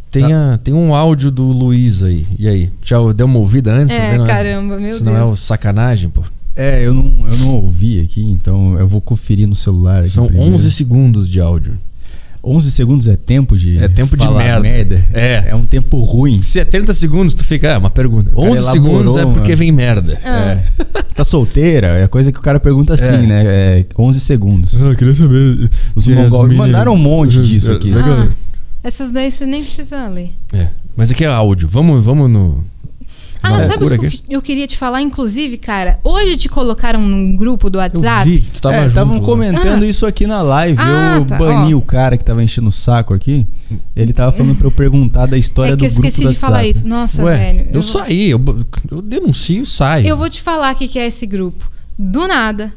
Tem, 0.09 0.21
Tá. 0.23 0.53
a- 0.53 0.57
tem 0.57 0.73
um 0.73 0.95
áudio 0.95 1.29
do 1.29 1.43
Luiz 1.43 2.01
aí. 2.01 2.25
E 2.39 2.47
aí? 2.47 2.69
Já 2.81 2.95
deu 3.11 3.25
uma 3.25 3.39
ouvida 3.39 3.73
antes? 3.73 3.93
É? 3.93 4.17
Não 4.17 4.25
caramba, 4.25 4.79
meu 4.79 4.89
Se 4.91 5.03
não 5.03 5.17
é 5.17 5.21
o 5.21 5.25
Deus. 5.25 5.41
sacanagem, 5.41 6.09
pô. 6.09 6.23
É, 6.55 6.81
eu 6.87 6.93
não, 6.93 7.27
eu 7.27 7.37
não 7.39 7.55
ouvi 7.55 7.99
aqui, 7.99 8.21
então 8.23 8.79
eu 8.79 8.87
vou 8.87 9.01
conferir 9.01 9.45
no 9.45 9.53
celular. 9.53 10.05
São 10.07 10.27
primeiro. 10.27 10.53
11 10.53 10.71
segundos 10.71 11.27
de 11.27 11.41
áudio. 11.41 11.77
11 12.43 12.71
segundos 12.71 13.07
é 13.07 13.15
tempo 13.17 13.57
de. 13.57 13.77
É 13.77 13.87
tempo 13.87 14.15
de 14.15 14.23
falar 14.25 14.59
merda. 14.61 15.03
É. 15.13 15.45
É 15.49 15.55
um 15.55 15.65
tempo 15.65 16.01
ruim. 16.03 16.41
Se 16.41 16.59
é 16.59 16.65
30 16.65 16.93
segundos, 16.93 17.35
tu 17.35 17.43
fica. 17.43 17.67
É 17.67 17.77
uma 17.77 17.89
pergunta. 17.89 18.31
cara 18.31 18.41
11 18.49 18.61
elaborou, 18.61 18.71
segundos 18.73 19.17
é 19.17 19.23
porque 19.25 19.39
mano. 19.49 19.57
vem 19.57 19.71
merda. 19.71 20.19
Ah. 20.23 20.51
É. 20.51 20.63
Tá 21.13 21.23
solteira? 21.23 21.99
É 21.99 22.07
coisa 22.07 22.31
que 22.31 22.39
o 22.39 22.41
cara 22.41 22.59
pergunta 22.59 22.93
assim, 22.93 23.03
É. 23.05 23.17
né? 23.27 23.43
É 23.45 23.85
11 23.97 24.19
segundos. 24.21 24.81
Ah, 24.81 24.95
queria 24.95 25.13
saber. 25.13 25.69
Os 25.93 26.07
mongol 26.07 26.47
mandaram 26.53 26.93
um 26.93 26.97
monte 26.97 27.41
disso 27.45 27.71
aqui. 27.73 27.91
Ah, 27.95 28.27
essas 28.83 29.11
daí 29.11 29.29
você 29.29 29.45
nem 29.45 29.61
precisa 29.63 30.07
ler. 30.07 30.31
É. 30.53 30.67
Mas 30.95 31.11
aqui 31.11 31.25
é 31.25 31.27
áudio. 31.27 31.67
Vamos, 31.67 32.03
vamos 32.03 32.29
no. 32.29 32.63
Ah, 33.41 33.63
sabe 33.63 33.85
o 33.85 33.87
que 33.99 34.05
aqui? 34.07 34.21
eu 34.29 34.41
queria 34.41 34.67
te 34.67 34.77
falar? 34.77 35.01
Inclusive, 35.01 35.57
cara, 35.57 35.99
hoje 36.03 36.35
te 36.37 36.49
colocaram 36.49 37.01
num 37.01 37.35
grupo 37.35 37.69
do 37.69 37.77
Eu 37.77 37.81
WhatsApp. 37.83 38.29
vi, 38.29 38.39
tu 38.41 38.61
tava 38.61 38.75
é, 38.75 38.79
junto. 38.79 38.87
estavam 38.89 39.19
lá. 39.19 39.25
comentando 39.25 39.83
Ah. 39.83 39.87
isso 39.87 40.05
aqui 40.05 40.27
na 40.27 40.41
live. 40.41 40.77
Ah, 40.79 41.15
eu 41.17 41.25
tá, 41.25 41.37
bani 41.37 41.73
ó. 41.73 41.77
o 41.77 41.81
cara 41.81 42.17
que 42.17 42.25
tava 42.25 42.43
enchendo 42.43 42.67
o 42.67 42.71
saco 42.71 43.13
aqui. 43.13 43.47
Ele 43.95 44.11
tava 44.13 44.31
falando 44.31 44.55
pra 44.55 44.67
eu 44.67 44.71
perguntar 44.71 45.25
da 45.25 45.37
história 45.37 45.73
É 45.73 45.77
que 45.77 45.85
eu 45.85 45.89
do 45.89 45.93
grupo 45.93 46.07
esqueci 46.07 46.27
do 46.27 46.33
de 46.33 46.39
falar 46.39 46.57
WhatsApp. 46.57 46.77
isso. 46.79 46.87
Nossa, 46.87 47.23
Ué, 47.23 47.35
velho. 47.37 47.59
eu, 47.67 47.73
vou- 47.73 47.83
saí, 47.83 48.29
eu, 48.29 48.65
eu 48.91 49.01
denuncio 49.01 49.61
e 49.61 49.65
saio. 49.65 50.07
Eu 50.07 50.17
vou 50.17 50.29
te 50.29 50.41
falar 50.41 50.73
o 50.73 50.77
que 50.77 50.87
que 50.87 50.99
é 50.99 51.05
esse 51.07 51.25
grupo. 51.25 51.69
Do 51.97 52.27
nada, 52.27 52.73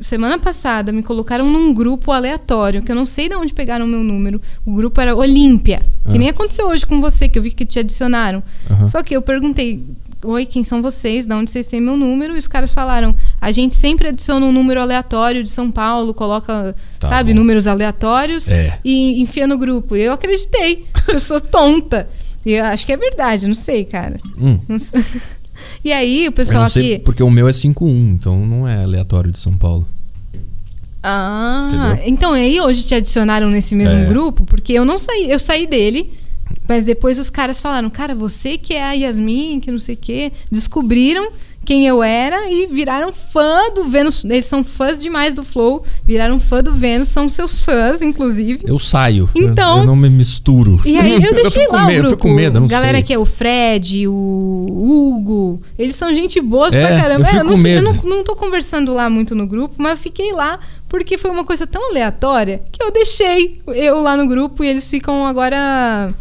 semana 0.00 0.38
passada, 0.38 0.92
me 0.92 1.02
colocaram 1.02 1.44
num 1.50 1.72
grupo 1.74 2.10
aleatório, 2.12 2.82
que 2.82 2.90
eu 2.90 2.96
não 2.96 3.06
sei 3.06 3.28
de 3.28 3.34
onde 3.34 3.52
pegaram 3.52 3.84
o 3.84 3.88
meu 3.88 4.02
número. 4.02 4.40
O 4.64 4.72
grupo 4.74 5.00
era 5.00 5.14
Olímpia. 5.14 5.80
Ah. 6.04 6.12
Que 6.12 6.18
nem 6.18 6.28
aconteceu 6.28 6.66
hoje 6.68 6.86
com 6.86 7.00
você, 7.00 7.28
que 7.28 7.38
eu 7.38 7.42
vi 7.42 7.50
que 7.50 7.64
te 7.66 7.78
adicionaram. 7.78 8.42
Aham. 8.70 8.86
Só 8.86 9.02
que 9.02 9.14
eu 9.16 9.22
perguntei. 9.22 9.84
Oi, 10.22 10.44
quem 10.44 10.62
são 10.62 10.82
vocês? 10.82 11.26
De 11.26 11.32
onde 11.34 11.50
vocês 11.50 11.66
têm 11.66 11.80
meu 11.80 11.96
número? 11.96 12.34
E 12.34 12.38
os 12.38 12.46
caras 12.46 12.74
falaram: 12.74 13.16
a 13.40 13.50
gente 13.52 13.74
sempre 13.74 14.08
adiciona 14.08 14.44
um 14.44 14.52
número 14.52 14.80
aleatório 14.80 15.42
de 15.42 15.50
São 15.50 15.70
Paulo, 15.70 16.12
coloca, 16.12 16.74
Tá 16.98 17.08
sabe, 17.08 17.32
bom. 17.32 17.38
números 17.38 17.66
aleatórios 17.66 18.50
É. 18.52 18.78
e 18.84 19.20
enfia 19.22 19.46
no 19.46 19.56
grupo. 19.56 19.96
E 19.96 20.02
eu 20.02 20.12
acreditei, 20.12 20.84
eu 21.08 21.18
sou 21.20 21.40
tonta. 21.40 22.06
E 22.44 22.52
eu 22.52 22.64
acho 22.66 22.84
que 22.86 22.92
é 22.92 22.96
verdade, 22.98 23.46
não 23.46 23.54
sei, 23.54 23.84
cara. 23.84 24.18
Hum. 24.38 24.58
Não 24.68 24.78
sei. 24.78 25.02
E 25.84 25.92
aí 25.92 26.28
o 26.28 26.32
pessoal 26.32 26.64
aqui. 26.64 26.98
porque 26.98 27.22
o 27.22 27.30
meu 27.30 27.48
é 27.48 27.52
5-1, 27.52 28.12
então 28.14 28.44
não 28.46 28.68
é 28.68 28.82
aleatório 28.82 29.30
de 29.30 29.38
São 29.38 29.56
Paulo. 29.56 29.86
Ah, 31.02 31.68
Entendeu? 31.70 32.04
então 32.06 32.32
aí 32.32 32.60
hoje 32.60 32.84
te 32.84 32.94
adicionaram 32.94 33.48
nesse 33.48 33.74
mesmo 33.74 33.96
É. 33.96 34.04
grupo, 34.04 34.44
porque 34.44 34.72
eu 34.74 34.84
não 34.84 34.98
saí, 34.98 35.30
eu 35.30 35.38
saí 35.38 35.66
dele, 35.66 36.12
mas 36.68 36.84
depois 36.84 37.18
os 37.18 37.30
caras 37.30 37.58
falaram, 37.60 37.88
cara, 37.88 38.14
você 38.14 38.58
que 38.58 38.74
é 38.74 38.82
a 38.84 38.92
Yasmin, 38.92 39.60
que 39.60 39.70
não 39.70 39.78
sei 39.78 39.94
o 39.94 39.98
quê, 39.98 40.30
descobriram 40.52 41.30
quem 41.70 41.86
eu 41.86 42.02
era 42.02 42.50
e 42.50 42.66
viraram 42.66 43.12
fã 43.12 43.70
do 43.72 43.84
Vênus. 43.84 44.24
Eles 44.24 44.44
são 44.46 44.64
fãs 44.64 45.00
demais 45.00 45.34
do 45.34 45.44
Flow, 45.44 45.84
viraram 46.04 46.40
fã 46.40 46.60
do 46.64 46.74
Vênus, 46.74 47.08
são 47.10 47.28
seus 47.28 47.60
fãs, 47.60 48.02
inclusive. 48.02 48.62
Eu 48.66 48.76
saio. 48.76 49.30
Então- 49.36 49.76
Eu, 49.76 49.82
eu 49.82 49.86
não 49.86 49.94
me 49.94 50.10
misturo. 50.10 50.80
E 50.84 50.98
aí 50.98 51.22
eu 51.22 51.30
deixei 51.32 51.66
com 51.68 51.76
lá 51.76 51.86
medo, 51.86 51.92
o 51.92 51.98
eu 51.98 52.02
grupo. 52.08 52.16
fico 52.16 52.22
com 52.28 52.34
medo, 52.34 52.56
eu 52.56 52.60
não 52.62 52.66
Galera 52.66 52.98
sei. 52.98 53.04
que 53.04 53.12
é 53.12 53.18
o 53.20 53.24
Fred, 53.24 54.08
o 54.08 54.66
Hugo, 55.14 55.62
eles 55.78 55.94
são 55.94 56.12
gente 56.12 56.40
boa 56.40 56.66
É, 56.66 56.70
pra 56.88 57.00
caramba. 57.00 57.20
eu 57.20 57.24
fico 57.26 57.36
É, 57.38 57.44
não, 57.44 57.50
com 57.52 57.56
medo. 57.56 57.86
eu 57.86 57.94
não, 57.94 58.16
não 58.16 58.24
tô 58.24 58.34
conversando 58.34 58.92
lá 58.92 59.08
muito 59.08 59.36
no 59.36 59.46
grupo, 59.46 59.76
mas 59.78 59.92
eu 59.92 59.98
fiquei 59.98 60.32
lá 60.32 60.58
porque 60.88 61.16
foi 61.16 61.30
uma 61.30 61.44
coisa 61.44 61.68
tão 61.68 61.88
aleatória 61.90 62.62
que 62.72 62.82
eu 62.82 62.90
deixei 62.90 63.60
eu 63.68 64.02
lá 64.02 64.16
no 64.16 64.26
grupo 64.26 64.64
e 64.64 64.68
eles 64.68 64.90
ficam 64.90 65.24
agora 65.24 66.12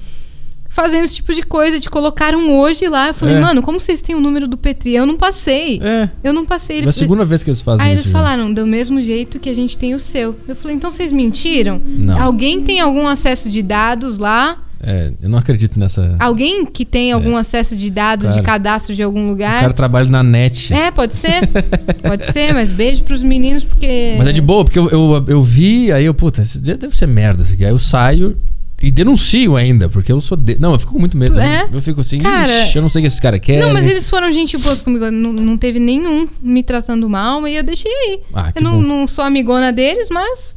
fazendo 0.70 1.04
esse 1.04 1.16
tipo 1.16 1.34
de 1.34 1.42
coisa, 1.44 1.80
de 1.80 1.90
colocaram 1.90 2.58
hoje 2.60 2.88
lá. 2.88 3.08
Eu 3.10 3.14
falei, 3.14 3.36
É. 3.36 3.40
mano, 3.42 3.62
como 3.62 3.80
vocês 3.80 4.02
têm 4.02 4.16
o 4.16 4.22
número 4.22 4.48
do 4.48 4.56
Petri? 4.58 4.96
Eu 4.96 5.06
não 5.06 5.18
passei. 5.18 5.82
É. 5.84 6.10
Eu 6.24 6.32
não 6.32 6.46
passei. 6.46 6.78
Ele 6.78 6.86
É 6.86 6.90
a 6.90 6.94
segunda 6.94 7.26
vez 7.26 7.44
que 7.44 7.50
eles 7.50 7.62
fazem 7.62 7.86
Aí 7.86 7.94
isso. 7.96 8.04
eles 8.04 8.12
já. 8.12 8.18
falaram, 8.18 8.54
do 8.54 8.66
mesmo 8.66 9.02
jeito 9.02 9.40
que 9.40 9.50
a 9.50 9.54
gente 9.56 9.78
tem 9.78 9.94
o 9.96 10.00
seu. 10.00 10.38
Eu 10.48 10.56
falei, 10.56 10.78
então 10.78 10.90
vocês 10.92 11.12
mentiram? 11.12 11.82
Não. 11.86 12.22
Alguém 12.22 12.62
tem 12.62 12.80
algum 12.80 13.08
acesso 13.08 13.50
de 13.50 13.62
dados 13.62 14.20
lá? 14.20 14.64
É, 14.82 15.12
eu 15.22 15.28
não 15.28 15.38
acredito 15.38 15.78
nessa. 15.78 16.16
Alguém 16.20 16.66
que 16.66 16.86
tem 16.86 17.12
algum 17.12 17.36
acesso 17.36 17.76
de 17.76 17.90
dados 17.90 18.30
de 18.30 18.36
Cara. 18.36 18.46
cadastro 18.46 18.96
de 18.96 19.04
algum 19.04 19.26
O 19.26 19.30
lugar? 19.32 19.60
cara 19.60 19.74
trabalha 19.74 20.08
na 20.08 20.24
net. 20.24 20.74
É, 20.74 20.90
pode 20.90 21.16
ser. 21.16 21.46
pode 22.02 22.26
ser, 22.32 22.54
mas 22.54 22.72
beijo 22.72 23.04
pros 23.04 23.22
meninos, 23.22 23.66
porque. 23.66 24.16
Mas 24.18 24.28
é 24.30 24.32
de 24.32 24.40
boa, 24.40 24.64
porque 24.64 24.80
eu, 24.80 24.90
eu, 24.90 25.26
eu 25.28 25.42
vi, 25.42 25.92
aí 25.92 26.06
eu, 26.06 26.14
puta, 26.14 26.42
deve 26.62 26.96
ser 26.96 27.08
merda 27.08 27.44
isso 27.44 27.54
aqui. 27.56 27.66
Aí 27.66 27.72
eu 27.72 27.78
saio 27.80 28.38
e 28.82 28.92
denuncio 28.92 29.56
ainda, 29.56 29.90
porque 29.90 30.12
eu 30.12 30.20
sou. 30.22 30.38
De... 30.38 30.58
Não, 30.60 30.74
eu 30.74 30.80
fico 30.80 30.94
com 30.94 31.00
muito 31.00 31.18
medo. 31.18 31.34
Né? 31.36 31.68
é? 31.72 31.76
Eu 31.76 31.82
fico 31.82 32.02
assim, 32.02 32.20
Cara, 32.20 32.52
"Ixi, 32.66 32.78
eu 32.78 32.82
não 32.82 32.90
sei 32.90 33.02
o 33.02 33.04
que 33.04 33.08
esse 33.08 33.22
cara 33.22 33.38
quer. 33.40 33.60
Não, 33.60 33.74
mas 33.74 33.86
eles 33.88 34.10
foram 34.10 34.32
gente 34.32 34.58
boa 34.58 34.76
comigo. 34.78 35.10
Não, 35.12 35.34
não 35.34 35.58
teve 35.58 35.80
nenhum 35.80 36.28
me 36.42 36.64
tratando 36.64 37.10
mal 37.10 37.48
e 37.48 37.56
eu 37.58 37.64
deixei 37.64 37.92
aí. 37.92 38.20
Ah, 38.34 38.52
eu 38.56 38.62
não, 38.62 38.82
não 38.82 39.08
sou 39.08 39.24
amigona 39.24 39.72
deles, 39.74 40.10
mas. 40.12 40.56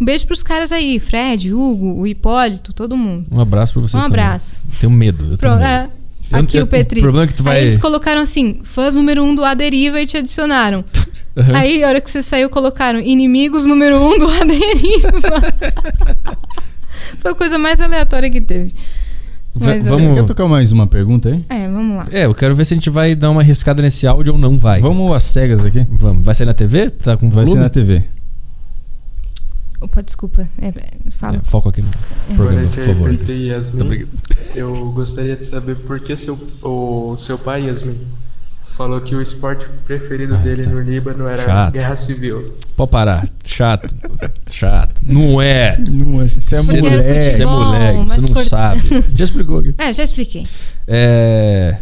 Um 0.00 0.04
beijo 0.04 0.26
pros 0.26 0.42
caras 0.42 0.72
aí. 0.72 0.98
Fred, 0.98 1.54
Hugo, 1.54 2.00
o 2.00 2.06
Hipólito, 2.06 2.72
todo 2.72 2.96
mundo. 2.96 3.26
Um 3.30 3.38
abraço 3.40 3.72
pra 3.74 3.82
vocês 3.82 3.94
Um 4.02 4.06
também. 4.08 4.24
abraço. 4.24 4.60
Tenho 4.80 4.90
medo. 4.92 5.32
Eu 5.32 5.38
Pro- 5.38 5.50
tenho 5.50 5.60
medo. 5.60 5.64
é, 5.70 5.88
Eu- 6.32 6.38
aqui 6.40 6.56
eu- 6.56 6.64
o 6.64 6.66
Petri. 6.66 6.98
O 6.98 7.02
problema 7.02 7.24
é 7.24 7.28
que 7.28 7.34
tu 7.34 7.42
vai. 7.44 7.58
Aí 7.58 7.62
eles 7.62 7.78
colocaram 7.78 8.20
assim, 8.20 8.58
fãs 8.64 8.96
número 8.96 9.22
um 9.22 9.34
do 9.34 9.44
A 9.44 9.54
Deriva 9.54 10.00
e 10.00 10.06
te 10.06 10.16
adicionaram. 10.16 10.84
Aham. 11.36 11.54
Aí, 11.56 11.82
a 11.82 11.88
hora 11.88 12.00
que 12.00 12.10
você 12.10 12.22
saiu, 12.22 12.48
colocaram 12.50 12.98
inimigos 13.00 13.66
número 13.66 13.96
um 14.00 14.18
do 14.18 14.28
A 14.28 14.44
Deriva. 14.44 15.12
Foi 17.18 17.32
a 17.32 17.34
coisa 17.34 17.58
mais 17.58 17.80
aleatória 17.80 18.30
que 18.30 18.40
teve. 18.40 18.74
Va- 19.54 19.66
Mas, 19.66 19.86
vamos. 19.86 20.14
Quer 20.18 20.24
tocar 20.26 20.48
mais 20.48 20.72
uma 20.72 20.86
pergunta 20.86 21.28
aí? 21.28 21.44
É, 21.48 21.68
vamos 21.68 21.96
lá. 21.96 22.06
É, 22.10 22.24
eu 22.24 22.34
quero 22.34 22.54
ver 22.56 22.64
se 22.64 22.74
a 22.74 22.76
gente 22.76 22.90
vai 22.90 23.14
dar 23.14 23.30
uma 23.30 23.40
arriscada 23.40 23.80
nesse 23.82 24.06
áudio 24.06 24.32
ou 24.32 24.38
não 24.38 24.58
vai. 24.58 24.80
Vamos 24.80 25.14
às 25.14 25.22
cegas 25.22 25.64
aqui? 25.64 25.86
Vamos. 25.90 26.24
Vai 26.24 26.34
sair 26.34 26.46
na 26.46 26.54
TV? 26.54 26.90
Tá 26.90 27.16
com 27.16 27.30
Vai 27.30 27.44
volume? 27.44 27.52
ser 27.52 27.62
na 27.62 27.68
TV. 27.70 28.02
Opa, 29.80 30.02
desculpa. 30.02 30.48
É, 30.58 30.68
é, 30.68 31.10
fala. 31.10 31.36
É, 31.36 31.40
foco 31.44 31.68
aqui 31.68 31.82
no 31.82 31.88
É. 31.88 31.90
Boa 32.34 32.36
programa, 32.36 32.60
noite 32.62 32.76
por 32.78 32.86
favor. 32.86 33.30
Yasmin. 33.30 34.06
Eu 34.54 34.90
gostaria 34.92 35.36
de 35.36 35.44
saber 35.46 35.76
por 35.76 36.00
que 36.00 36.16
seu, 36.16 36.38
o 36.62 37.16
seu 37.18 37.38
pai, 37.38 37.66
Yasmin, 37.66 37.98
falou 38.76 39.00
que 39.00 39.14
o 39.14 39.22
esporte 39.22 39.66
preferido 39.86 40.34
Ah, 40.34 40.38
dele 40.38 40.64
tá. 40.64 40.70
no 40.70 40.80
Líbano 40.80 41.26
era 41.26 41.42
Chato. 41.44 41.72
guerra 41.74 41.96
civil. 41.96 42.54
Pode 42.76 42.90
parar. 42.90 43.28
Chato. 43.44 43.94
Chato. 44.50 45.00
Não 45.06 45.40
é. 45.40 45.78
Não, 45.90 46.20
é- 46.20 46.28
você 46.28 46.54
é 46.54 46.58
Você, 46.58 46.80
mulher. 46.82 47.02
você 47.36 47.42
é 47.42 47.46
moleque, 47.46 48.04
você 48.20 48.32
não 48.32 48.44
sabe. 48.44 48.82
Já 49.14 49.24
explicou 49.24 49.58
aqui. 49.60 49.74
É, 49.78 49.92
já 49.92 50.02
expliquei. 50.04 50.44
É. 50.88 51.76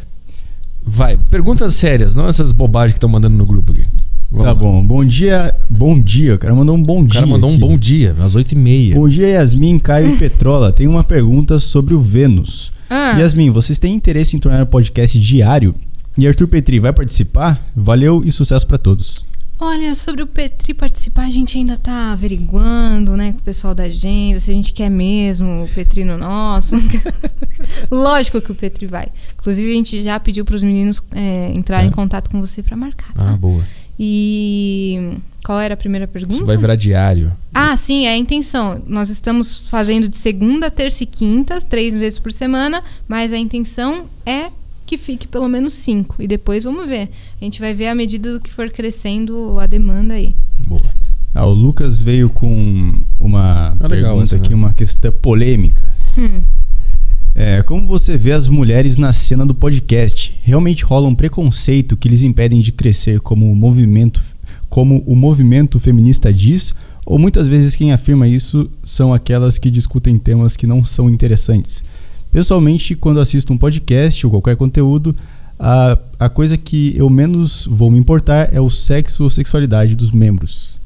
Vai, 0.84 1.16
perguntas 1.30 1.74
sérias, 1.74 2.16
não 2.16 2.26
essas 2.26 2.50
bobagens 2.52 2.92
que 2.92 2.98
estão 2.98 3.08
mandando 3.08 3.36
no 3.36 3.46
grupo 3.46 3.72
aqui. 3.72 3.86
Vamos 4.30 4.46
Tá 4.46 4.52
lá. 4.52 4.58
bom. 4.58 4.84
Bom 4.84 5.04
dia. 5.04 5.54
Bom 5.70 6.00
dia. 6.00 6.34
O 6.34 6.38
cara 6.38 6.54
mandou 6.54 6.74
um 6.76 6.82
bom 6.82 7.02
O 7.02 7.06
dia. 7.06 7.14
cara 7.20 7.26
mandou 7.26 7.48
um 7.50 7.52
aqui. 7.54 7.60
bom 7.60 7.78
dia, 7.78 8.16
às 8.20 8.34
8h30. 8.34 8.94
Bom 8.94 9.08
dia, 9.08 9.28
Yasmin, 9.28 9.78
Caio 9.78 10.14
e 10.14 10.16
Petrola. 10.18 10.72
Tem 10.72 10.86
uma 10.88 11.04
pergunta 11.04 11.58
sobre 11.58 11.94
o 11.94 12.00
Vênus. 12.00 12.72
Ah, 12.90 13.16
Yasmin, 13.18 13.50
vocês 13.50 13.78
têm 13.78 13.94
interesse 13.94 14.36
em 14.36 14.40
tornar 14.40 14.62
o 14.62 14.66
podcast 14.66 15.18
diário? 15.20 15.74
E 16.18 16.26
Arthur 16.28 16.46
Petri 16.48 16.78
vai 16.78 16.92
participar? 16.92 17.64
Valeu 17.74 18.22
e 18.24 18.30
sucesso 18.30 18.66
pra 18.66 18.78
todos. 18.78 19.24
Olha, 19.58 19.94
sobre 19.94 20.22
o 20.22 20.26
Petri 20.26 20.74
participar, 20.74 21.22
a 21.26 21.30
gente 21.30 21.56
ainda 21.56 21.76
tá 21.76 22.12
averiguando, 22.12 23.16
né, 23.16 23.32
com 23.32 23.38
o 23.38 23.42
pessoal 23.42 23.74
da 23.74 23.84
agenda, 23.84 24.40
se 24.40 24.50
a 24.50 24.54
gente 24.54 24.72
quer 24.72 24.90
mesmo 24.90 25.62
o 25.64 25.68
Petri 25.68 26.04
no 26.04 26.18
nosso. 26.18 26.74
Lógico 27.90 28.40
que 28.40 28.50
o 28.50 28.54
Petri 28.56 28.86
vai. 28.86 29.08
Inclusive, 29.38 29.70
a 29.70 29.74
gente 29.74 30.02
já 30.02 30.18
pediu 30.18 30.44
para 30.44 30.56
os 30.56 30.62
meninos 30.64 31.00
é, 31.12 31.52
entrarem 31.54 31.86
É. 31.86 31.88
em 31.88 31.92
contato 31.92 32.28
com 32.28 32.40
você 32.40 32.60
para 32.62 32.76
marcar. 32.76 33.12
tá? 33.12 33.30
Ah, 33.30 33.36
boa. 33.36 33.62
E 33.98 35.16
qual 35.44 35.60
era 35.60 35.74
a 35.74 35.76
primeira 35.76 36.08
pergunta? 36.08 36.34
Isso 36.34 36.44
vai 36.46 36.56
virar 36.56 36.74
diário. 36.74 37.32
Ah, 37.54 37.76
sim, 37.76 38.06
é 38.06 38.10
a 38.10 38.16
intenção. 38.16 38.82
Nós 38.86 39.08
estamos 39.10 39.58
fazendo 39.68 40.08
de 40.08 40.16
segunda, 40.16 40.70
terça 40.72 41.04
e 41.04 41.06
quinta, 41.06 41.60
três 41.60 41.94
vezes 41.94 42.18
por 42.18 42.32
semana, 42.32 42.82
mas 43.06 43.32
a 43.32 43.38
intenção 43.38 44.06
é 44.26 44.50
que 44.92 44.98
fique 44.98 45.26
pelo 45.26 45.48
menos 45.48 45.72
cinco. 45.72 46.16
E 46.22 46.26
depois 46.28 46.64
vamos 46.64 46.86
ver. 46.86 47.08
A 47.40 47.44
gente 47.44 47.58
vai 47.60 47.72
ver 47.72 47.86
à 47.86 47.94
medida 47.94 48.30
do 48.34 48.38
que 48.40 48.52
for 48.52 48.68
crescendo 48.68 49.58
a 49.58 49.66
demanda 49.66 50.12
aí. 50.12 50.36
Boa. 50.66 50.82
Ah, 51.34 51.46
o 51.46 51.54
Lucas 51.54 51.98
veio 51.98 52.28
com 52.28 53.00
uma 53.18 53.74
Ah, 53.80 53.88
pergunta 53.88 54.36
aqui, 54.36 54.50
né? 54.50 54.54
uma 54.54 54.74
questão 54.74 55.10
polêmica. 55.10 55.90
Hum. 56.18 56.42
É, 57.34 57.62
como 57.62 57.86
você 57.86 58.18
vê 58.18 58.32
as 58.32 58.46
mulheres 58.48 58.98
na 58.98 59.14
cena 59.14 59.46
do 59.46 59.54
podcast? 59.54 60.38
Realmente 60.42 60.84
rola 60.84 61.08
um 61.08 61.14
preconceito 61.14 61.96
que 61.96 62.06
lhes 62.06 62.22
impedem 62.22 62.60
de 62.60 62.70
crescer 62.70 63.18
como 63.20 63.50
o 63.50 63.56
movimento, 63.56 64.22
como 64.68 65.02
o 65.06 65.16
movimento 65.16 65.80
feminista 65.80 66.30
diz? 66.30 66.74
Ou 67.06 67.18
muitas 67.18 67.48
vezes 67.48 67.74
quem 67.74 67.92
afirma 67.92 68.28
isso 68.28 68.70
são 68.84 69.14
aquelas 69.14 69.56
que 69.58 69.70
discutem 69.70 70.18
temas 70.18 70.54
que 70.54 70.66
não 70.66 70.84
são 70.84 71.08
interessantes? 71.08 71.82
Pessoalmente, 72.32 72.96
quando 72.96 73.20
assisto 73.20 73.52
um 73.52 73.58
podcast 73.58 74.26
ou 74.26 74.30
qualquer 74.32 74.56
conteúdo, 74.56 75.14
a, 75.60 75.96
a 76.18 76.28
coisa 76.28 76.56
que 76.56 76.92
eu 76.96 77.08
menos 77.08 77.66
vou 77.70 77.90
me 77.90 77.98
importar 77.98 78.48
é 78.52 78.60
o 78.60 78.68
sexo 78.70 79.22
ou 79.22 79.30
sexualidade 79.30 79.94
dos 79.94 80.10
membros. 80.10 80.80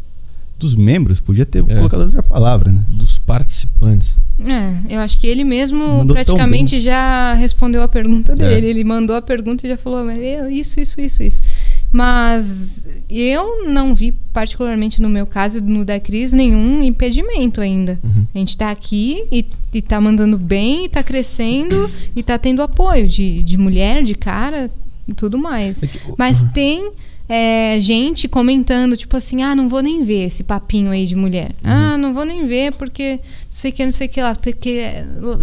Dos 0.58 0.74
membros? 0.74 1.20
Podia 1.20 1.46
ter 1.46 1.64
É. 1.68 1.76
colocado 1.76 2.00
outra 2.00 2.22
palavra, 2.22 2.72
né? 2.72 2.82
Dos 2.88 3.16
participantes. 3.18 4.18
É, 4.44 4.94
eu 4.94 5.00
acho 5.00 5.18
que 5.20 5.26
ele 5.26 5.44
mesmo 5.44 5.78
Mandou 5.78 6.14
praticamente 6.16 6.80
já 6.80 7.32
respondeu 7.34 7.82
a 7.82 7.88
pergunta 7.88 8.32
É. 8.32 8.34
dele. 8.34 8.66
Ele 8.66 8.82
mandou 8.84 9.14
a 9.14 9.22
pergunta 9.22 9.66
e 9.66 9.70
já 9.70 9.76
falou 9.76 10.04
"Mas 10.04 10.18
eu- 10.18 10.50
isso, 10.50 10.80
isso, 10.80 11.00
isso, 11.00 11.22
isso. 11.22 11.42
Mas 11.92 12.88
eu 13.08 13.66
não 13.68 13.94
vi, 13.94 14.12
particularmente 14.32 15.00
no 15.00 15.08
meu 15.08 15.26
caso, 15.26 15.60
no 15.60 15.84
da 15.84 15.98
Cris, 15.98 16.32
nenhum 16.32 16.82
impedimento 16.82 17.60
ainda. 17.60 17.98
Uhum. 18.02 18.26
A 18.34 18.38
gente 18.38 18.56
tá 18.56 18.70
aqui 18.70 19.24
e, 19.32 19.44
e 19.72 19.80
tá 19.82 20.00
mandando 20.00 20.36
bem, 20.36 20.84
e 20.84 20.88
tá 20.88 21.02
crescendo 21.02 21.90
e 22.14 22.22
tá 22.22 22.36
tendo 22.38 22.62
apoio 22.62 23.06
de, 23.08 23.42
de 23.42 23.56
mulher, 23.56 24.02
de 24.02 24.14
cara 24.14 24.70
e 25.08 25.14
tudo 25.14 25.38
mais. 25.38 25.82
É 25.82 25.86
que- 25.86 25.98
Mas 26.18 26.44
tem 26.52 26.90
é, 27.28 27.78
gente 27.80 28.28
comentando, 28.28 28.96
tipo 28.96 29.16
assim, 29.16 29.42
ah, 29.42 29.54
não 29.54 29.68
vou 29.68 29.82
nem 29.82 30.04
ver 30.04 30.26
esse 30.26 30.44
papinho 30.44 30.90
aí 30.90 31.06
de 31.06 31.16
mulher. 31.16 31.50
Uhum. 31.64 31.70
Ah, 31.70 31.96
não 31.98 32.12
vou 32.14 32.24
nem 32.24 32.46
ver 32.46 32.72
porque 32.74 33.12
não 33.14 33.20
sei 33.50 33.70
o 33.70 33.74
que, 33.74 33.84
não 33.84 33.92
sei 33.92 34.06
o 34.06 34.10
que 34.10 34.20
lá, 34.20 34.34
porque 34.34 34.80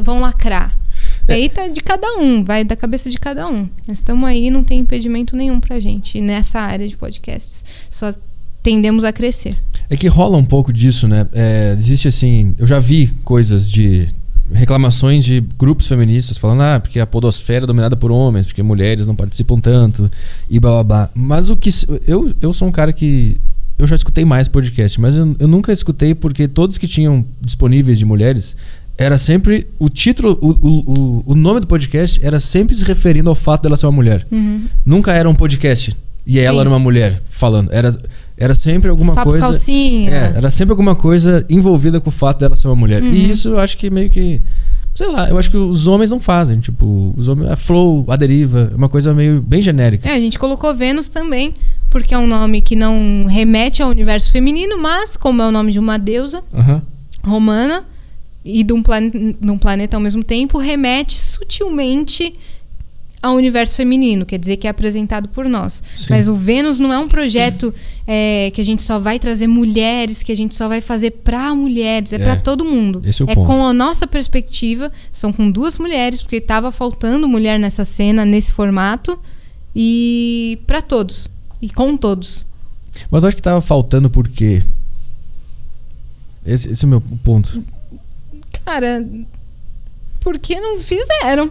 vão 0.04 0.20
lacrar. 0.20 0.78
É. 1.28 1.34
E 1.34 1.44
aí 1.44 1.50
tá 1.50 1.68
de 1.68 1.82
cada 1.82 2.08
um, 2.20 2.44
vai 2.44 2.64
da 2.64 2.76
cabeça 2.76 3.10
de 3.10 3.20
cada 3.20 3.48
um. 3.48 3.70
Nós 3.88 3.98
estamos 3.98 4.24
aí, 4.26 4.50
não 4.50 4.64
tem 4.64 4.80
impedimento 4.80 5.36
nenhum 5.36 5.60
pra 5.60 5.80
gente 5.80 6.20
nessa 6.20 6.60
área 6.60 6.88
de 6.88 6.98
podcasts. 6.98 7.64
Só 7.90 8.12
tendemos 8.64 9.04
a 9.04 9.12
crescer. 9.12 9.56
É 9.90 9.98
que 9.98 10.08
rola 10.08 10.38
um 10.38 10.46
pouco 10.46 10.72
disso, 10.72 11.08
né? 11.08 11.28
É, 11.34 11.76
existe 11.78 12.08
assim. 12.08 12.56
Eu 12.58 12.66
já 12.66 12.80
vi 12.80 13.08
coisas 13.24 13.70
de. 13.70 14.08
reclamações 14.52 15.24
de 15.24 15.42
grupos 15.58 15.88
feministas 15.88 16.38
falando, 16.38 16.62
ah, 16.62 16.80
porque 16.80 17.00
a 17.00 17.06
podosfera 17.06 17.66
é 17.66 17.68
dominada 17.68 17.96
por 17.96 18.12
homens, 18.12 18.48
porque 18.48 18.64
mulheres 18.64 19.06
não 19.06 19.16
participam 19.16 19.60
tanto, 19.60 20.10
e 20.50 20.60
blá 20.60 20.72
blá 20.72 20.84
blá. 20.84 21.10
Mas 21.14 21.50
o 21.50 21.58
que. 21.58 21.70
Eu, 22.08 22.34
eu 22.42 22.54
sou 22.54 22.68
um 22.68 22.72
cara 22.72 22.94
que. 22.94 23.38
Eu 23.78 23.88
já 23.88 23.96
escutei 23.96 24.24
mais 24.24 24.48
podcast, 24.48 25.02
mas 25.02 25.18
eu, 25.18 25.36
eu 25.40 25.48
nunca 25.48 25.74
escutei 25.74 26.14
porque 26.14 26.48
todos 26.48 26.78
que 26.78 26.88
tinham 26.88 27.26
disponíveis 27.42 27.98
de 27.98 28.06
mulheres 28.06 28.56
era 28.98 29.18
sempre. 29.18 29.68
O 29.80 29.90
título, 29.90 30.38
o, 30.42 30.50
o, 30.52 31.24
o- 31.28 31.36
nome 31.36 31.60
do 31.60 31.68
podcast 31.68 32.20
era 32.24 32.40
sempre 32.40 32.76
se 32.76 32.86
referindo 32.86 33.30
ao 33.30 33.36
fato 33.36 33.64
dela 33.64 33.76
ser 33.78 33.86
uma 33.88 33.92
mulher. 33.92 34.26
Uhum. 34.32 34.66
Nunca 34.86 35.12
era 35.14 35.30
um 35.30 35.36
podcast 35.36 35.96
e 36.26 36.40
ela 36.40 36.56
Sim. 36.56 36.60
era 36.62 36.70
uma 36.70 36.80
mulher 36.80 37.22
falando. 37.30 37.70
Era, 37.72 37.90
era 38.38 38.56
sempre 38.56 38.90
alguma 38.90 39.14
Papo 39.16 39.32
coisa. 39.32 39.46
calcinha. 39.46 40.12
É, 40.12 40.34
era 40.38 40.50
sempre 40.52 40.72
alguma 40.72 40.96
coisa 40.96 41.46
envolvida 41.50 42.00
com 42.00 42.10
o 42.10 42.12
fato 42.12 42.40
dela 42.40 42.56
ser 42.56 42.68
uma 42.68 42.76
mulher. 42.76 43.02
Uhum. 43.02 43.10
E 43.10 43.32
isso 43.32 43.50
eu 43.50 43.60
acho 43.60 43.78
que 43.78 43.90
meio 43.90 44.10
que 44.10 44.42
Sei 44.96 45.08
lá, 45.08 45.28
eu 45.28 45.40
acho 45.40 45.50
que 45.50 45.58
os 45.58 45.88
homens 45.88 46.12
não 46.12 46.20
fazem. 46.20 46.60
Tipo, 46.60 47.14
os 47.18 47.28
homens. 47.28 47.50
A 47.50 47.56
flow, 47.56 48.06
a 48.08 48.16
deriva, 48.16 48.70
é 48.72 48.76
uma 48.76 48.88
coisa 48.88 49.12
meio 49.12 49.42
bem 49.42 49.60
genérica. 49.60 50.08
É, 50.08 50.14
a 50.16 50.20
gente 50.20 50.38
colocou 50.38 50.72
Vênus 50.76 51.08
também, 51.08 51.56
porque 51.90 52.14
é 52.14 52.18
um 52.18 52.28
nome 52.28 52.62
que 52.62 52.76
não 52.76 53.26
remete 53.28 53.82
ao 53.82 53.90
universo 53.90 54.32
feminino, 54.32 54.78
mas 54.80 55.18
como 55.18 55.42
é 55.42 55.48
o 55.48 55.52
nome 55.52 55.72
de 55.72 55.80
uma 55.80 55.98
deusa 55.98 56.44
Aham. 56.54 56.80
romana 57.24 57.84
e 58.44 58.64
de 58.64 58.74
um, 58.74 58.82
de 58.82 59.52
um 59.52 59.58
planeta 59.58 59.96
ao 59.98 60.02
mesmo 60.02 60.24
tempo, 60.24 60.58
remete 60.58 61.18
sutilmente 61.18 62.34
ao 63.22 63.36
universo 63.38 63.78
feminino, 63.78 64.26
quer 64.26 64.38
dizer 64.38 64.58
que 64.58 64.68
é 64.68 64.70
apresentado 64.70 65.30
por 65.30 65.48
nós. 65.48 65.82
Sim. 65.96 66.08
Mas 66.10 66.28
o 66.28 66.36
Vênus 66.36 66.78
não 66.78 66.92
é 66.92 67.00
um 67.00 67.08
projeto 67.08 67.74
é, 68.06 68.52
que 68.54 68.60
a 68.60 68.66
gente 68.66 68.84
só 68.84 69.00
vai 69.00 69.18
trazer 69.18 69.48
mulheres, 69.48 70.22
que 70.22 70.30
a 70.34 70.36
gente 70.36 70.54
só 70.54 70.68
vai 70.68 70.82
fazer 70.82 71.12
pra 71.12 71.56
mulheres, 71.56 72.12
é, 72.12 72.18
É. 72.18 72.20
pra 72.20 72.36
todo 72.36 72.66
mundo. 72.66 73.02
Esse 73.06 73.22
é 73.22 73.24
o 73.24 73.28
ponto. 73.30 73.48
com 73.48 73.66
a 73.66 73.72
nossa 73.74 74.06
perspectiva, 74.06 74.92
são 75.10 75.32
com 75.32 75.50
duas 75.50 75.78
mulheres, 75.78 76.22
porque 76.22 76.42
tava 76.42 76.70
faltando 76.70 77.26
mulher 77.30 77.58
nessa 77.58 77.86
cena, 77.86 78.26
nesse 78.26 78.52
formato, 78.52 79.18
e 79.74 80.60
pra 80.68 80.82
todos. 80.82 81.30
E 81.62 81.70
com 81.70 81.96
todos. 81.96 82.46
Mas 83.10 83.24
eu 83.24 83.28
acho 83.30 83.38
que 83.38 83.42
tava 83.42 83.62
faltando 83.62 84.10
por 84.10 84.28
quê? 84.28 84.62
Esse, 86.46 86.70
esse 86.74 86.84
é 86.84 86.88
o 86.88 86.90
meu 86.90 87.00
ponto. 87.00 87.64
Cara, 88.66 89.06
porque 90.20 90.60
não 90.60 90.80
fizeram? 90.80 91.50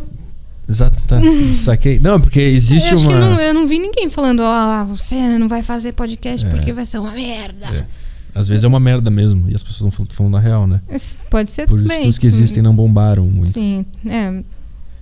Exato, 0.68 1.00
tá. 1.06 1.20
Saquei. 1.52 1.98
Não, 1.98 2.20
porque 2.20 2.40
existe 2.40 2.92
eu 2.92 2.98
uma. 2.98 3.08
que 3.12 3.18
não, 3.18 3.40
eu 3.40 3.54
não 3.54 3.66
vi 3.66 3.78
ninguém 3.78 4.08
falando, 4.08 4.42
ah, 4.42 4.84
você 4.88 5.16
não 5.38 5.48
vai 5.48 5.62
fazer 5.62 5.92
podcast 5.92 6.46
É. 6.46 6.50
porque 6.50 6.72
vai 6.72 6.84
ser 6.84 6.98
uma 6.98 7.12
merda. 7.12 7.66
É. 7.66 7.86
Às 8.34 8.48
vezes 8.48 8.64
é 8.64 8.68
uma 8.68 8.80
merda 8.80 9.10
mesmo. 9.10 9.50
E 9.50 9.54
as 9.54 9.62
pessoas 9.62 9.94
falam- 9.94 10.08
falando 10.10 10.32
na 10.32 10.38
real, 10.40 10.66
né? 10.66 10.80
Isso 10.90 11.18
Pode 11.28 11.50
ser 11.50 11.66
Por 11.66 11.78
isso 11.78 11.88
também. 11.88 12.04
que 12.04 12.08
os 12.08 12.18
que 12.18 12.26
existem 12.26 12.62
não 12.62 12.74
bombaram 12.74 13.26
muito. 13.26 13.50
Sim, 13.50 13.84
é. 14.06 14.42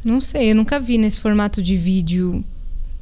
Não 0.04 0.20
sei, 0.20 0.50
eu 0.50 0.56
nunca 0.56 0.80
vi 0.80 0.98
nesse 0.98 1.20
formato 1.20 1.62
de 1.62 1.76
vídeo 1.76 2.42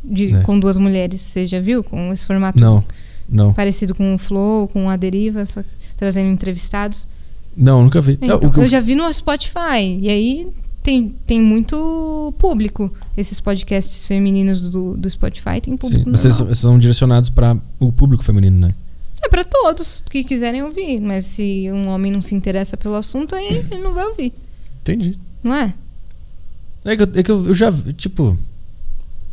de, 0.04 0.34
É. 0.34 0.40
com 0.42 0.58
duas 0.58 0.76
mulheres. 0.76 1.20
Você 1.22 1.46
já 1.46 1.60
viu? 1.60 1.82
Com 1.82 2.12
esse 2.12 2.26
formato 2.26 2.58
Não, 2.58 2.84
não. 3.28 3.54
parecido 3.54 3.94
com 3.94 4.14
o 4.14 4.18
Flow, 4.18 4.68
com 4.68 4.90
a 4.90 4.96
Deriva, 4.96 5.46
só 5.46 5.62
que 5.62 5.68
trazendo 5.96 6.28
entrevistados. 6.30 7.06
Não, 7.58 7.82
nunca 7.82 8.00
vi. 8.00 8.12
Então, 8.22 8.40
Não, 8.40 8.50
eu- 8.56 8.62
eu 8.62 8.68
já 8.68 8.80
vi 8.80 8.94
no 8.94 9.12
Spotify. 9.12 9.98
E 10.00 10.08
aí 10.08 10.48
tem, 10.82 11.12
tem 11.26 11.40
muito 11.42 12.32
público. 12.38 12.90
Esses 13.16 13.40
podcasts 13.40 14.06
femininos 14.06 14.60
do, 14.62 14.96
do 14.96 15.10
Spotify 15.10 15.60
tem 15.60 15.72
Sim, 15.74 15.76
público. 15.78 16.08
mas 16.10 16.20
vocês 16.20 16.58
são 16.58 16.78
direcionados 16.78 17.30
para 17.30 17.56
o 17.80 17.90
público 17.92 18.22
feminino, 18.22 18.58
né? 18.58 18.74
É 19.22 19.28
pra 19.28 19.42
todos 19.42 20.04
que 20.08 20.22
quiserem 20.22 20.62
ouvir. 20.62 21.00
Mas 21.00 21.24
se 21.24 21.68
um 21.72 21.88
homem 21.88 22.12
não 22.12 22.22
se 22.22 22.34
interessa 22.34 22.76
pelo 22.76 22.94
assunto, 22.94 23.34
aí 23.34 23.64
ele 23.70 23.82
não 23.82 23.92
vai 23.92 24.04
ouvir. 24.06 24.32
Entendi. 24.82 25.18
Não 25.42 25.52
é? 25.54 25.74
É 26.84 26.96
que, 26.96 27.02
eu, 27.02 27.08
é 27.14 27.22
que 27.22 27.30
eu, 27.30 27.46
eu 27.48 27.54
já, 27.54 27.72
tipo. 27.96 28.38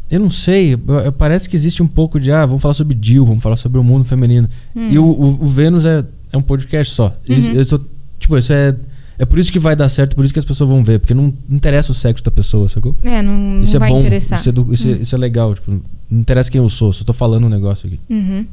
Eu 0.09 0.19
não 0.19 0.29
sei, 0.29 0.73
eu- 0.73 0.79
eu- 1.05 1.11
parece 1.11 1.49
que 1.49 1.55
existe 1.55 1.81
um 1.81 1.87
pouco 1.87 2.19
de, 2.19 2.31
ah, 2.31 2.45
vamos 2.45 2.61
falar 2.61 2.73
sobre 2.75 2.95
Jill, 3.01 3.25
vamos 3.25 3.41
falar 3.41 3.55
sobre 3.57 3.79
o 3.79 3.83
mundo 3.83 4.03
feminino. 4.05 4.47
Hum. 4.75 4.89
E 4.91 4.99
o, 4.99 5.05
o, 5.05 5.25
o 5.41 5.45
Vênus 5.45 5.83
é, 5.85 6.03
é 6.31 6.37
um 6.37 6.41
podcast 6.43 6.93
só. 6.93 7.15
Uhum. 7.27 7.35
isso- 7.35 7.81
tipo, 8.25 8.37
isso 8.37 8.51
é. 8.53 8.75
É 9.17 9.23
por 9.23 9.39
isso 9.39 9.49
que 9.49 9.59
vai 9.59 9.77
dar 9.77 9.87
certo, 9.87 10.13
por 10.13 10.25
isso 10.25 10.33
que 10.33 10.39
as 10.39 10.43
pessoas 10.43 10.69
vão 10.69 10.83
ver, 10.83 10.99
porque 10.99 11.13
não 11.13 11.33
interessa 11.49 11.89
o 11.89 11.95
sexo 11.95 12.21
da 12.21 12.29
pessoa, 12.31 12.67
sacou? 12.67 12.93
É, 13.01 13.21
não, 13.21 13.61
Isso 13.61 13.71
não 13.71 13.77
é 13.77 13.79
vai 13.79 13.89
bom, 13.89 13.99
interessar. 14.01 14.37
Isso 14.39 14.49
é, 14.49 14.51
do- 14.51 14.73
isso, 14.73 14.89
é, 14.89 14.91
isso 14.91 15.15
é 15.15 15.17
legal, 15.17 15.53
tipo, 15.53 15.71
não 15.71 16.19
interessa 16.19 16.51
quem 16.51 16.59
eu 16.59 16.67
sou, 16.67 16.91
só 16.91 17.05
tô 17.05 17.13
falando 17.13 17.45
um 17.45 17.49
negócio 17.49 17.87
aqui. 17.87 17.97
Uhum. 18.09 18.45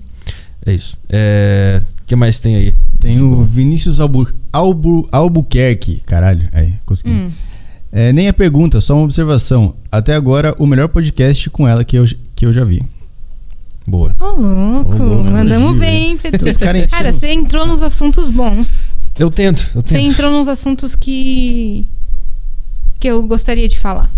É 0.64 0.72
isso. 0.72 0.96
É. 1.08 1.82
O 2.02 2.04
que 2.06 2.14
mais 2.14 2.38
tem 2.38 2.54
aí? 2.54 2.74
Tem 3.00 3.20
o 3.20 3.42
Vinícius 3.44 3.98
Albu, 3.98 4.28
Albu, 4.52 5.08
Albuquerque. 5.10 6.00
Caralho, 6.06 6.48
aí, 6.52 6.74
consegui. 6.86 7.10
Hum. 7.10 7.28
É, 7.90 8.12
nem 8.12 8.28
a 8.28 8.32
pergunta, 8.32 8.80
só 8.80 8.94
uma 8.94 9.02
observação. 9.02 9.74
Até 9.90 10.14
agora, 10.14 10.54
o 10.60 10.66
melhor 10.66 10.86
podcast 10.88 11.50
com 11.50 11.66
ela 11.66 11.82
que 11.84 11.98
eu, 11.98 12.04
que 12.36 12.46
eu 12.46 12.52
já 12.52 12.64
vi. 12.64 12.84
Boa. 13.84 14.14
Ô, 14.20 14.24
louco, 14.40 14.94
Ô, 14.94 15.04
louco, 15.04 15.30
mandamos 15.30 15.70
elogio, 15.70 15.78
bem, 15.80 16.16
caras 16.58 16.86
Cara, 16.86 17.12
você 17.12 17.32
entrou 17.32 17.66
nos 17.66 17.82
assuntos 17.82 18.30
bons. 18.30 18.86
Eu 19.18 19.30
tento, 19.30 19.60
eu 19.74 19.82
Você 19.82 19.94
tento. 19.96 20.10
entrou 20.10 20.30
nos 20.30 20.48
assuntos 20.48 20.94
que. 20.96 21.86
que 22.98 23.08
eu 23.08 23.22
gostaria 23.26 23.68
de 23.68 23.78
falar. 23.78 24.10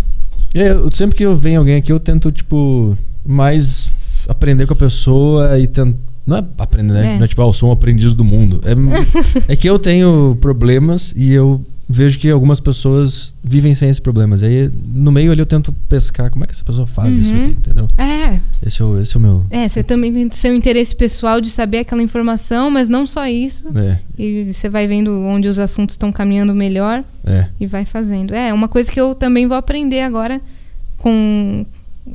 É, 0.53 0.69
eu- 0.71 0.89
sempre 0.91 1.17
que 1.17 1.25
eu 1.25 1.35
venho 1.35 1.59
alguém 1.59 1.75
aqui, 1.75 1.91
eu 1.91 1.99
tento, 1.99 2.31
tipo, 2.31 2.97
mais 3.25 3.89
aprender 4.27 4.65
com 4.65 4.73
a 4.73 4.77
pessoa 4.77 5.59
e 5.59 5.67
tentar. 5.67 5.97
Não 6.25 6.37
é 6.37 6.43
aprender, 6.57 6.93
né? 6.93 7.13
É. 7.13 7.17
Não 7.17 7.25
é 7.25 7.27
tipo, 7.27 7.41
ah, 7.43 7.45
eu 7.45 7.53
sou 7.53 7.69
um 7.69 7.71
aprendiz 7.71 8.15
do 8.15 8.23
mundo. 8.23 8.59
É, 8.63 8.73
é 9.53 9.55
que 9.55 9.69
eu 9.69 9.77
tenho 9.77 10.35
problemas 10.41 11.13
e 11.15 11.31
eu 11.31 11.63
vejo 11.87 12.17
que 12.17 12.29
algumas 12.29 12.59
pessoas 12.59 13.35
vivem 13.43 13.75
sem 13.75 13.89
esses 13.89 13.99
problemas. 13.99 14.41
Aí 14.41 14.71
no 14.93 15.11
meio 15.11 15.31
ali 15.31 15.39
eu 15.39 15.45
tento 15.45 15.71
pescar 15.87 16.31
como 16.31 16.43
é 16.43 16.47
que 16.47 16.53
essa 16.53 16.63
pessoa 16.63 16.87
faz 16.87 17.15
isso 17.15 17.35
Uhum. 17.35 17.43
aqui, 17.43 17.51
entendeu? 17.51 17.87
É, 17.97 18.39
Esse 18.65 18.81
é 18.81 18.85
o, 18.85 18.99
esse 18.99 19.15
é 19.15 19.19
o 19.19 19.21
meu. 19.21 19.45
é, 19.51 19.69
você 19.69 19.83
também 19.83 20.11
tem 20.11 20.29
seu 20.31 20.53
interesse 20.55 20.95
pessoal 20.95 21.39
de 21.39 21.49
saber 21.49 21.79
aquela 21.79 22.01
informação, 22.01 22.69
mas 22.71 22.89
não 22.89 23.05
só 23.05 23.27
isso. 23.27 23.65
É, 23.77 23.99
E 24.17 24.51
você 24.51 24.67
vai 24.67 24.87
vendo 24.87 25.11
onde 25.11 25.47
os 25.47 25.59
assuntos 25.59 25.93
estão 25.93 26.11
caminhando 26.11 26.55
melhor 26.55 27.03
é. 27.23 27.47
e 27.59 27.67
vai 27.67 27.85
fazendo. 27.85 28.33
É, 28.33 28.51
uma 28.53 28.67
coisa 28.67 28.91
que 28.91 28.99
eu 28.99 29.13
também 29.13 29.45
vou 29.47 29.55
aprender 29.57 30.01
agora 30.01 30.41
com 30.97 31.65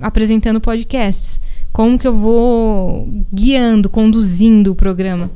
apresentando 0.01 0.61
podcasts. 0.61 1.41
Como 1.73 1.99
que 1.99 2.07
eu 2.09 2.17
vou 2.17 3.09
guiando, 3.33 3.89
conduzindo 3.89 4.73
o 4.73 4.75
programa. 4.75 5.31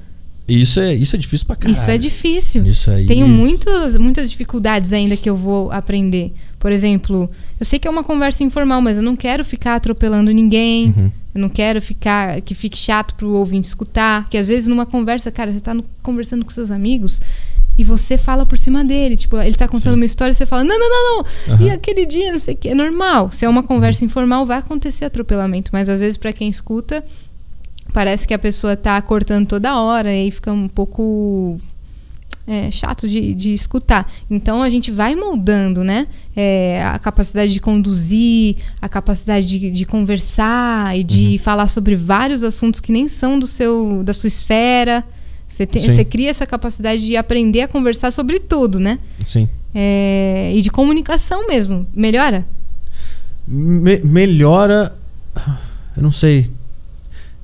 Isso 0.47 0.79
é, 0.81 0.93
isso 0.95 1.17
é 1.17 1.19
difícil 1.19 1.47
pra 1.47 1.57
caralho. 1.57 1.79
Isso 1.79 1.91
é 1.91 1.97
difícil. 1.97 2.65
Isso 2.67 2.91
aí. 2.91 3.07
Tenho 3.07 3.27
muitas, 3.27 3.97
muitas 3.97 4.31
dificuldades 4.31 4.93
ainda 4.93 5.17
que 5.17 5.29
eu 5.29 5.37
vou 5.37 5.71
aprender. 5.73 6.33
Por 6.59 6.71
exemplo, 6.73 7.31
eu 7.59 7.65
sei 7.67 7.79
que 7.79 7.87
é 7.89 7.91
uma 7.91 8.05
conversa 8.05 8.43
informal, 8.45 8.81
mas 8.81 8.97
eu 8.97 9.03
não 9.03 9.17
quero 9.17 9.45
ficar 9.45 9.75
atropelando 9.77 10.31
ninguém. 10.33 10.95
Uhum. 10.97 11.11
Eu 11.35 11.41
não 11.41 11.49
quero 11.49 11.81
ficar 11.83 12.41
que 12.43 12.55
fique 12.55 12.77
chato 12.77 13.15
pro 13.15 13.31
ouvinte 13.31 13.67
escutar. 13.67 14.29
Que 14.29 14.37
às 14.39 14.49
vezes 14.49 14.69
numa 14.69 14.87
conversa, 14.87 15.31
cara, 15.31 15.51
você 15.51 15.61
tá 15.61 15.75
no- 15.75 15.85
conversando 16.03 16.45
com 16.45 16.51
seus 16.51 16.71
amigos 16.71 17.21
e 17.77 17.83
você 17.83 18.17
fala 18.17 18.47
por 18.47 18.57
cima 18.57 18.85
dele. 18.85 19.17
Tipo, 19.17 19.39
ele 19.39 19.55
tá 19.57 19.67
contando 19.67 19.93
Sim. 19.95 19.99
uma 19.99 20.05
história 20.05 20.31
e 20.31 20.35
você 20.35 20.47
fala: 20.47 20.63
não, 20.63 20.79
não, 20.79 20.89
não, 20.91 21.17
não. 21.49 21.55
Aham. 21.55 21.65
E 21.67 21.71
aquele 21.71 22.07
dia, 22.07 22.31
não 22.33 22.39
sei 22.39 22.55
o 22.55 22.57
que. 22.57 22.69
É 22.69 22.75
normal. 22.75 23.33
Se 23.33 23.45
é 23.45 23.49
uma 23.49 23.63
conversa 23.63 24.05
informal, 24.05 24.47
vai 24.47 24.59
acontecer 24.59 25.05
atropelamento. 25.07 25.71
Mas 25.73 25.89
às 25.89 26.01
vezes, 26.01 26.17
pra 26.17 26.33
quem 26.33 26.49
escuta, 26.49 27.05
parece 27.95 28.27
que 28.29 28.35
a 28.35 28.39
pessoa 28.39 28.77
tá 28.77 29.01
cortando 29.01 29.47
toda 29.47 29.81
hora 29.81 30.13
e 30.15 30.31
fica 30.31 30.53
um 30.53 30.69
pouco 30.69 31.57
é, 32.47 32.71
chato 32.71 33.09
de, 33.09 33.33
de 33.35 33.55
escutar. 33.55 34.11
Então 34.31 34.61
a 34.63 34.69
gente 34.69 34.91
vai 34.91 35.15
moldando, 35.15 35.83
né? 35.83 36.07
É, 36.37 36.83
a 36.85 36.99
capacidade 36.99 37.53
de 37.53 37.61
conduzir, 37.61 38.57
a 38.83 38.89
capacidade 38.89 39.47
de, 39.47 39.71
de 39.71 39.85
conversar 39.87 40.99
e 40.99 41.03
de 41.05 41.25
Uhum. 41.33 41.39
falar 41.39 41.67
sobre 41.69 41.95
vários 41.97 42.43
assuntos 42.43 42.81
que 42.81 42.93
nem 42.93 43.09
são 43.09 43.39
do 43.39 43.47
seu, 43.47 44.03
da 44.05 44.13
sua 44.13 44.27
esfera. 44.29 45.03
Você, 45.49 45.65
tem- 45.65 45.83
você 45.83 46.05
cria 46.05 46.29
essa 46.31 46.45
capacidade 46.47 47.05
de 47.07 47.17
aprender 47.17 47.63
a 47.63 47.69
conversar 47.69 48.11
sobre 48.11 48.41
tudo, 48.41 48.81
né? 48.81 48.99
Sim. 49.25 49.49
É, 49.73 50.53
e 50.55 50.61
de 50.61 50.71
comunicação 50.71 51.47
mesmo. 51.47 51.87
Melhora? 51.95 52.45
Me- 53.47 53.99
melhora. 54.05 54.93
Eu 55.97 56.03
não 56.03 56.11
sei. 56.13 56.51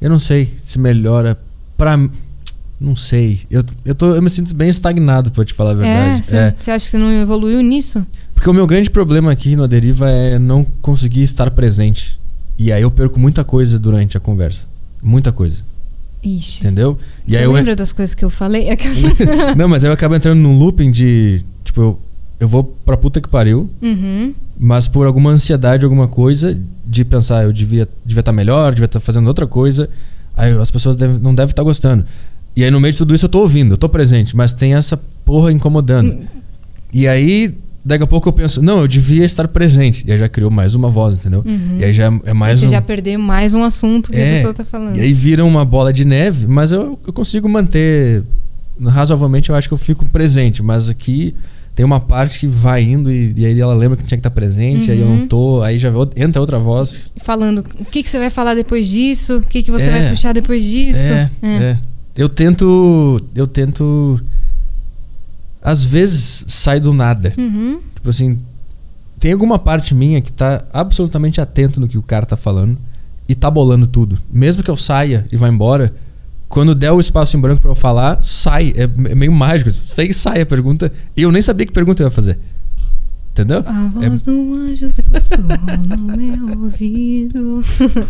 Eu 0.00 0.08
não 0.10 0.18
sei 0.18 0.54
se 0.62 0.78
melhora 0.78 1.38
pra. 1.76 1.98
Não 2.80 2.96
sei. 2.96 3.40
Eu, 3.50 3.62
eu, 3.84 3.94
tô, 3.94 4.14
eu 4.14 4.22
me 4.22 4.30
sinto 4.30 4.54
bem 4.54 4.70
estagnado, 4.70 5.30
pra 5.30 5.44
te 5.44 5.52
falar 5.52 5.70
a 5.70 5.72
É, 5.72 5.76
verdade. 5.76 6.26
você 6.26 6.36
É. 6.36 6.54
você 6.58 6.70
acha 6.70 6.84
que 6.86 6.90
você 6.90 6.98
não 6.98 7.12
evoluiu 7.12 7.60
nisso? 7.62 8.04
Porque 8.34 8.48
o 8.48 8.54
meu 8.54 8.66
grande 8.66 8.88
problema 8.88 9.30
aqui 9.30 9.54
no 9.54 9.68
Deriva 9.68 10.08
é 10.08 10.38
não 10.38 10.64
conseguir 10.80 11.22
estar 11.22 11.50
presente. 11.50 12.18
E 12.58 12.72
aí 12.72 12.80
eu 12.82 12.90
perco 12.90 13.20
muita 13.20 13.44
coisa 13.44 13.78
durante 13.78 14.16
a 14.16 14.20
conversa. 14.20 14.64
Muita 15.02 15.30
coisa. 15.30 15.62
Ixi. 16.22 16.60
Entendeu? 16.60 16.98
E 17.26 17.32
Você 17.32 17.36
aí 17.38 17.44
eu. 17.44 17.52
lembra 17.52 17.76
das 17.76 17.92
coisas 17.92 18.14
que 18.14 18.24
eu 18.24 18.30
falei? 18.30 18.68
não, 19.56 19.68
mas 19.68 19.84
aí 19.84 19.90
eu 19.90 19.94
acabo 19.94 20.14
entrando 20.14 20.38
num 20.38 20.58
looping 20.58 20.90
de. 20.90 21.42
Tipo, 21.64 21.80
eu, 21.82 22.00
eu 22.40 22.48
vou 22.48 22.64
pra 22.64 22.96
puta 22.96 23.20
que 23.20 23.28
pariu. 23.28 23.68
uhum. 23.82 24.34
mas 24.58 24.88
por 24.88 25.06
alguma 25.06 25.30
ansiedade, 25.30 25.84
alguma 25.84 26.08
coisa, 26.08 26.58
de 26.86 27.04
pensar, 27.04 27.44
eu 27.44 27.52
devia 27.52 27.82
estar 27.84 27.94
devia 28.04 28.22
tá 28.22 28.32
melhor, 28.32 28.72
devia 28.74 28.86
estar 28.86 28.98
fazendo 29.00 29.26
outra 29.28 29.46
coisa, 29.46 29.88
aí 30.36 30.52
as 30.58 30.70
pessoas 30.70 30.96
devem- 30.96 31.18
não 31.18 31.34
devem 31.34 31.50
estar 31.50 31.62
gostando. 31.62 32.04
E 32.56 32.64
aí 32.64 32.70
no 32.70 32.80
meio 32.80 32.92
de 32.92 32.98
tudo 32.98 33.14
isso 33.14 33.26
eu 33.26 33.28
tô 33.28 33.40
ouvindo, 33.40 33.72
eu 33.74 33.78
tô 33.78 33.88
presente, 33.88 34.36
mas 34.36 34.52
tem 34.52 34.74
essa 34.74 34.98
porra 35.24 35.52
incomodando. 35.52 36.18
E 36.92 37.06
aí, 37.06 37.54
daqui 37.84 38.02
a 38.02 38.06
pouco 38.06 38.28
eu 38.28 38.32
penso, 38.32 38.60
não, 38.60 38.80
eu 38.80 38.88
devia 38.88 39.24
estar 39.24 39.46
presente. 39.48 40.04
E 40.06 40.10
aí 40.12 40.18
já 40.18 40.28
criou 40.28 40.50
mais 40.50 40.74
uma 40.74 40.88
voz, 40.88 41.14
entendeu? 41.16 41.42
Uhum. 41.46 41.76
E 41.78 41.84
aí 41.84 41.92
já 41.92 42.06
é 42.06 42.20
Aí 42.26 42.34
mais 42.34 42.58
você 42.60 42.66
um. 42.66 42.70
já 42.70 42.82
perdeu 42.82 43.18
mais 43.18 43.54
um 43.54 43.62
assunto 43.62 44.10
que 44.10 44.16
a 44.16 44.20
É, 44.20 44.34
pessoa 44.36 44.52
tá 44.52 44.64
falando. 44.64 44.96
E 44.96 45.00
aí 45.00 45.12
vira 45.12 45.44
uma 45.44 45.64
bola 45.64 45.92
de 45.92 46.04
neve, 46.04 46.46
mas 46.48 46.72
eu, 46.72 46.98
eu 47.06 47.12
consigo 47.12 47.48
manter. 47.48 48.24
Razoavelmente 48.84 49.50
eu 49.50 49.56
acho 49.56 49.68
que 49.68 49.74
eu 49.74 49.78
fico 49.78 50.04
presente, 50.08 50.62
mas 50.62 50.88
aqui 50.88 51.34
tem 51.74 51.84
uma 51.86 52.00
parte 52.00 52.40
que 52.40 52.46
vai 52.46 52.82
indo 52.82 53.10
e, 53.10 53.32
e 53.36 53.46
aí 53.46 53.58
ela 53.60 53.74
lembra 53.74 53.96
que 53.96 54.04
tinha 54.04 54.16
que 54.18 54.20
estar 54.20 54.30
presente, 54.30 54.90
aí 54.90 55.00
eu 55.00 55.06
não 55.06 55.20
Uhum. 55.20 55.28
tô, 55.28 55.62
aí 55.62 55.78
já 55.78 55.90
entra 56.16 56.40
outra 56.40 56.58
voz. 56.58 57.10
Falando 57.22 57.64
o 57.78 57.84
que, 57.84 58.02
que 58.02 58.10
você 58.10 58.18
vai 58.18 58.28
falar 58.30 58.54
depois 58.54 58.86
disso, 58.88 59.38
o 59.38 59.42
que, 59.42 59.62
que 59.62 59.70
você 59.70 59.86
É. 59.86 59.90
vai 59.90 60.10
puxar 60.10 60.32
depois 60.34 60.62
disso. 60.62 61.00
É, 61.10 61.30
é. 61.42 61.78
Eu 62.16 62.28
tento. 62.28 63.22
Eu 63.34 63.46
tento. 63.46 64.20
Às 65.62 65.82
vezes 65.84 66.44
sai 66.48 66.80
do 66.80 66.92
nada. 66.92 67.32
Uhum. 67.38 67.78
Tipo 67.94 68.10
assim, 68.10 68.38
tem 69.18 69.32
alguma 69.32 69.58
parte 69.58 69.94
minha 69.94 70.20
que 70.20 70.32
tá 70.32 70.64
absolutamente 70.72 71.40
atento 71.40 71.80
no 71.80 71.88
que 71.88 71.98
o 71.98 72.02
cara 72.02 72.24
tá 72.26 72.36
falando 72.36 72.76
e 73.28 73.34
tá 73.34 73.50
bolando 73.50 73.86
tudo. 73.86 74.18
Mesmo 74.32 74.62
que 74.62 74.70
eu 74.70 74.76
saia 74.76 75.26
e 75.30 75.36
vá 75.36 75.48
embora, 75.48 75.94
quando 76.50 76.74
der 76.74 76.90
o 76.92 77.00
espaço 77.00 77.34
em 77.36 77.40
branco 77.40 77.62
pra 77.62 77.70
eu 77.70 77.74
falar, 77.74 78.18
sai. 78.20 78.74
É, 78.76 78.82
é 78.82 79.14
meio 79.14 79.32
mágico. 79.32 79.70
Fez 79.72 80.16
sai 80.18 80.42
a 80.42 80.46
pergunta. 80.46 80.92
E 81.16 81.22
eu 81.22 81.32
nem 81.32 81.40
sabia 81.40 81.64
que 81.64 81.72
pergunta 81.72 82.02
eu 82.02 82.08
ia 82.08 82.10
fazer. 82.10 82.38
Entendeu? 83.32 83.62
A 83.64 84.04
É- 84.04 84.08
voz 84.10 84.22
do 84.24 84.32
anjo 84.58 84.90
sussurrou 84.92 85.78
no 85.78 86.16
meu 86.16 86.62
ouvido. 86.64 87.64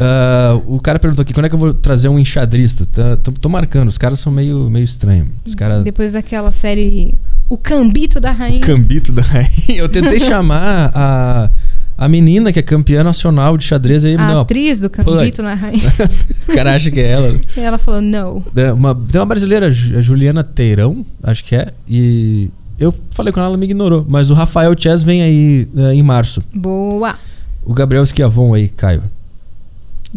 Ah, 0.00 0.58
o 0.66 0.80
cara 0.80 0.98
perguntou 0.98 1.22
aqui, 1.22 1.32
quando 1.32 1.46
é 1.46 1.48
que 1.48 1.54
eu 1.54 1.58
vou 1.58 1.72
trazer 1.72 2.08
um 2.08 2.18
enxadrista? 2.18 2.84
Tá- 2.86 3.16
tô, 3.18 3.30
tô 3.30 3.48
marcando, 3.48 3.86
os 3.88 3.98
caras 3.98 4.18
são 4.18 4.32
meio, 4.32 4.68
meio 4.68 4.82
estranhos. 4.82 5.28
Os 5.46 5.54
caras... 5.54 5.84
Depois 5.84 6.12
daquela 6.12 6.50
série 6.50 7.14
O 7.48 7.56
Cambito 7.56 8.18
da 8.18 8.32
Rainha. 8.32 8.60
Cambito 8.60 9.12
da 9.12 9.22
rainha. 9.22 9.50
Eu 9.68 9.88
tentei 9.88 10.18
chamar 10.20 10.90
a, 10.94 11.50
a 11.96 12.08
menina 12.08 12.52
que 12.52 12.58
é 12.58 12.62
campeã 12.62 13.04
nacional 13.04 13.56
de 13.56 13.64
xadrez 13.64 14.04
aí. 14.04 14.14
a 14.14 14.18
não, 14.18 14.40
atriz 14.40 14.80
do 14.80 14.90
Cambito 14.90 15.42
na 15.42 15.54
Rainha. 15.54 15.92
o 16.48 16.54
cara 16.54 16.74
acha 16.74 16.90
que 16.90 17.00
é 17.00 17.10
ela. 17.10 17.40
E 17.56 17.60
ela 17.60 17.78
falou, 17.78 18.00
não. 18.00 18.44
É, 18.56 18.72
Uma, 18.72 18.94
tem 18.94 19.20
uma 19.20 19.26
brasileira, 19.26 19.66
a 19.66 19.70
Juliana 19.70 20.42
Teirão, 20.42 21.04
acho 21.22 21.44
que 21.44 21.54
é. 21.54 21.72
E 21.88 22.50
eu 22.78 22.92
falei 23.10 23.32
com 23.32 23.38
ela, 23.38 23.50
ela 23.50 23.56
me 23.56 23.64
ignorou. 23.64 24.04
Mas 24.08 24.30
o 24.30 24.34
Rafael 24.34 24.74
Chess 24.76 25.02
vem 25.02 25.22
aí 25.22 25.68
é, 25.76 25.94
em 25.94 26.02
março. 26.02 26.42
Boa. 26.54 27.16
O 27.64 27.72
Gabriel 27.72 28.04
Schiavon 28.04 28.54
aí, 28.54 28.68
Caio. 28.68 29.02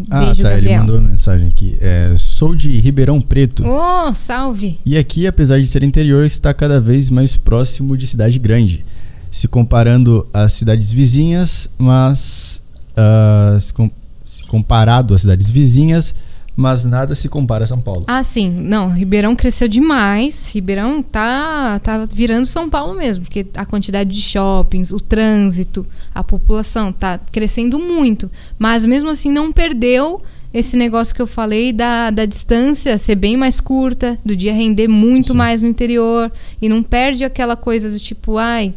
Ah, 0.09 0.25
Beijo, 0.25 0.43
tá. 0.43 0.51
Ele 0.51 0.61
Gabriel. 0.61 0.79
mandou 0.81 0.97
uma 0.97 1.09
mensagem 1.09 1.47
aqui. 1.47 1.77
É, 1.79 2.13
sou 2.17 2.55
de 2.55 2.79
Ribeirão 2.79 3.21
Preto. 3.21 3.63
Oh, 3.65 4.13
salve. 4.13 4.79
E 4.85 4.97
aqui, 4.97 5.25
apesar 5.27 5.59
de 5.59 5.67
ser 5.67 5.83
interior, 5.83 6.25
está 6.25 6.53
cada 6.53 6.81
vez 6.81 7.09
mais 7.09 7.37
próximo 7.37 7.95
de 7.95 8.05
cidade 8.07 8.37
grande. 8.39 8.83
Se 9.35 9.49
comparando 9.49 10.25
às 10.33 10.53
cidades 10.53 10.89
vizinhas, 10.91 11.69
mas. 11.77 12.61
ah, 12.95 13.57
se, 13.59 13.73
com- 13.73 13.91
se 14.23 14.45
comparado 14.45 15.14
às 15.14 15.19
cidades 15.22 15.49
vizinhas, 15.49 16.15
mas 16.55 16.85
nada 16.85 17.14
se 17.15 17.27
compara 17.27 17.65
a 17.65 17.67
São 17.67 17.81
Paulo. 17.81 18.05
Ah, 18.07 18.23
sim. 18.23 18.49
Não, 18.49 18.88
Ribeirão 18.89 19.35
cresceu 19.35 19.67
demais. 19.67 20.49
Ribeirão 20.53 21.03
tá, 21.03 21.80
tá 21.83 22.05
virando 22.05 22.45
São 22.45 22.69
Paulo 22.69 22.95
mesmo, 22.95 23.25
porque 23.25 23.45
a 23.55 23.65
quantidade 23.65 24.09
de 24.09 24.22
shoppings, 24.22 24.91
o 24.93 25.01
trânsito, 25.01 25.85
a 26.14 26.23
população 26.23 26.93
tá 26.93 27.19
crescendo 27.30 27.77
muito. 27.77 28.31
Mas 28.57 28.85
mesmo 28.85 29.09
assim 29.09 29.33
não 29.33 29.51
perdeu 29.51 30.22
esse 30.53 30.77
negócio 30.77 31.14
que 31.14 31.22
eu 31.22 31.27
falei 31.27 31.73
da, 31.73 32.09
da 32.09 32.25
distância 32.25 32.97
ser 32.97 33.15
bem 33.15 33.35
mais 33.35 33.59
curta, 33.59 34.17
do 34.23 34.33
dia 34.33 34.53
render 34.53 34.88
muito 34.88 35.33
Sim. 35.33 35.38
mais 35.38 35.61
no 35.61 35.67
interior. 35.67 36.31
E 36.61 36.69
não 36.69 36.81
perde 36.81 37.25
aquela 37.25 37.57
coisa 37.57 37.91
do 37.91 37.99
tipo, 37.99 38.38
ai, 38.38 38.73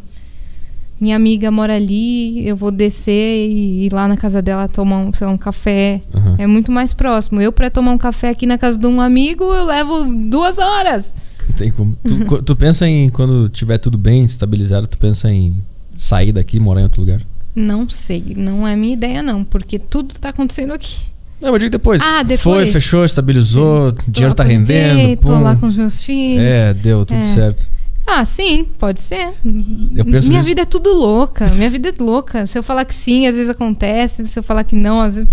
minha 1.00 1.16
amiga 1.16 1.50
mora 1.50 1.74
ali, 1.76 2.46
eu 2.46 2.56
vou 2.56 2.70
descer 2.70 3.46
e 3.48 3.86
ir 3.86 3.92
lá 3.92 4.08
na 4.08 4.16
casa 4.16 4.42
dela 4.42 4.68
tomar 4.68 4.98
um, 4.98 5.12
sei 5.12 5.26
lá, 5.26 5.32
um 5.32 5.38
café. 5.38 6.00
Aham. 6.14 6.36
É 6.38 6.46
muito 6.46 6.72
mais 6.72 6.92
próximo. 6.92 7.40
Eu, 7.40 7.52
pra 7.52 7.70
tomar 7.70 7.92
um 7.92 7.98
café 7.98 8.30
aqui 8.30 8.46
na 8.46 8.58
casa 8.58 8.78
de 8.78 8.86
um 8.86 9.00
amigo, 9.00 9.44
eu 9.44 9.64
levo 9.64 10.04
duas 10.04 10.58
horas. 10.58 11.14
Tem 11.56 11.70
como. 11.70 11.96
Tu, 12.02 12.42
tu 12.42 12.56
pensa 12.56 12.86
em, 12.86 13.08
quando 13.10 13.48
tiver 13.48 13.78
tudo 13.78 13.96
bem, 13.96 14.24
estabilizado, 14.24 14.86
tu 14.86 14.98
pensa 14.98 15.30
em 15.30 15.54
sair 15.96 16.32
daqui 16.32 16.56
e 16.56 16.60
morar 16.60 16.80
em 16.80 16.84
outro 16.84 17.00
lugar? 17.00 17.20
Não 17.54 17.88
sei, 17.88 18.34
não 18.36 18.66
é 18.66 18.76
minha 18.76 18.92
ideia, 18.92 19.22
não, 19.22 19.42
porque 19.42 19.78
tudo 19.78 20.14
tá 20.20 20.28
acontecendo 20.28 20.72
aqui. 20.72 20.96
Não, 21.40 21.52
mas 21.52 21.60
digo 21.60 21.70
depois. 21.70 22.02
Ah, 22.02 22.22
depois. 22.22 22.42
Foi, 22.42 22.66
fechou, 22.66 23.04
estabilizou, 23.04 23.88
o 23.90 24.10
dinheiro 24.10 24.34
tá 24.34 24.42
rendendo. 24.42 25.16
Tô 25.20 25.28
pum. 25.28 25.42
lá 25.42 25.54
com 25.56 25.66
os 25.66 25.76
meus 25.76 26.02
filhos. 26.02 26.42
É, 26.44 26.74
deu, 26.74 27.04
tudo 27.04 27.18
É. 27.18 27.22
certo. 27.22 27.64
Ah, 28.10 28.24
sim, 28.24 28.64
pode 28.78 29.00
ser. 29.02 29.28
Minha 29.44 30.42
vida 30.42 30.62
é 30.62 30.64
tudo 30.64 30.90
louca. 30.92 31.48
Minha 31.50 31.68
vida 31.68 31.90
é 31.90 32.02
louca. 32.02 32.46
Se 32.46 32.58
eu 32.58 32.62
falar 32.62 32.84
que 32.86 32.94
sim, 32.94 33.26
às 33.26 33.34
vezes 33.34 33.50
acontece. 33.50 34.26
Se 34.26 34.38
eu 34.38 34.42
falar 34.42 34.64
que 34.64 34.74
não, 34.74 35.00
às 35.00 35.16
vezes. 35.16 35.28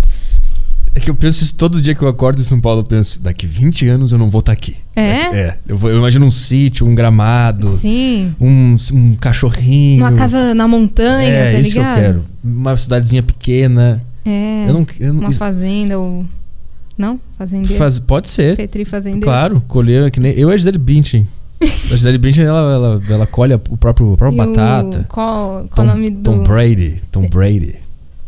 É 0.94 1.00
que 1.00 1.10
eu 1.10 1.14
penso 1.14 1.42
isso 1.44 1.54
todo 1.54 1.80
dia 1.80 1.94
que 1.94 2.02
eu 2.02 2.08
acordo 2.08 2.40
em 2.40 2.44
São 2.44 2.58
Paulo. 2.60 2.80
Eu 2.80 2.84
penso, 2.84 3.20
daqui 3.20 3.46
20 3.46 3.86
anos 3.88 4.12
eu 4.12 4.18
não 4.18 4.28
vou 4.30 4.40
estar 4.40 4.52
aqui. 4.52 4.76
É? 4.94 5.02
É. 5.02 5.58
Eu, 5.68 5.76
vou- 5.76 5.90
eu 5.90 5.98
imagino 5.98 6.24
um 6.26 6.30
sítio, 6.30 6.86
um 6.86 6.94
gramado, 6.94 7.68
Sim. 7.78 8.34
um, 8.40 8.74
um 8.92 9.14
cachorrinho. 9.16 10.00
Uma 10.02 10.12
casa 10.12 10.54
na 10.54 10.66
montanha, 10.68 11.28
É, 11.28 11.52
tá 11.54 11.60
isso 11.60 11.72
que 11.72 11.78
eu 11.78 11.82
ligado? 11.82 11.98
quero. 12.00 12.24
Uma 12.42 12.76
cidadezinha 12.76 13.22
pequena. 13.22 14.02
É. 14.24 14.64
Eu 14.68 14.72
não. 14.74 14.86
Eu 15.00 15.12
não 15.12 15.20
Uma 15.20 15.32
fazenda 15.32 15.98
ou. 15.98 16.24
Não? 16.96 17.20
Fazendeiro? 17.36 17.76
faz, 17.76 17.98
pode 17.98 18.28
ser. 18.30 18.56
Petri 18.56 18.84
fazendeiro. 18.86 19.24
Claro, 19.26 19.62
colher 19.68 20.10
que 20.10 20.18
nem. 20.18 20.32
Eu 20.32 20.50
e 20.50 20.54
a 20.54 20.56
Gisele 20.56 20.78
Bündchen. 20.78 21.28
A 21.60 21.96
Gisele 21.96 22.18
Bündchen, 22.18 22.44
ela, 22.44 22.60
ela, 22.72 23.02
ela 23.08 23.26
colhe 23.26 23.54
a- 23.54 23.60
o 23.70 23.76
próprio, 23.76 24.12
a 24.12 24.16
própria 24.16 24.42
E 24.42 24.44
o- 24.44 24.46
batata. 24.48 25.06
Qual, 25.08 25.66
qual 25.68 25.68
Tom, 25.68 25.82
o 25.82 25.86
nome 25.86 26.10
do. 26.10 26.22
Tom 26.22 26.42
Brady. 26.42 26.96
Tom 27.10 27.28
Brady. 27.28 27.76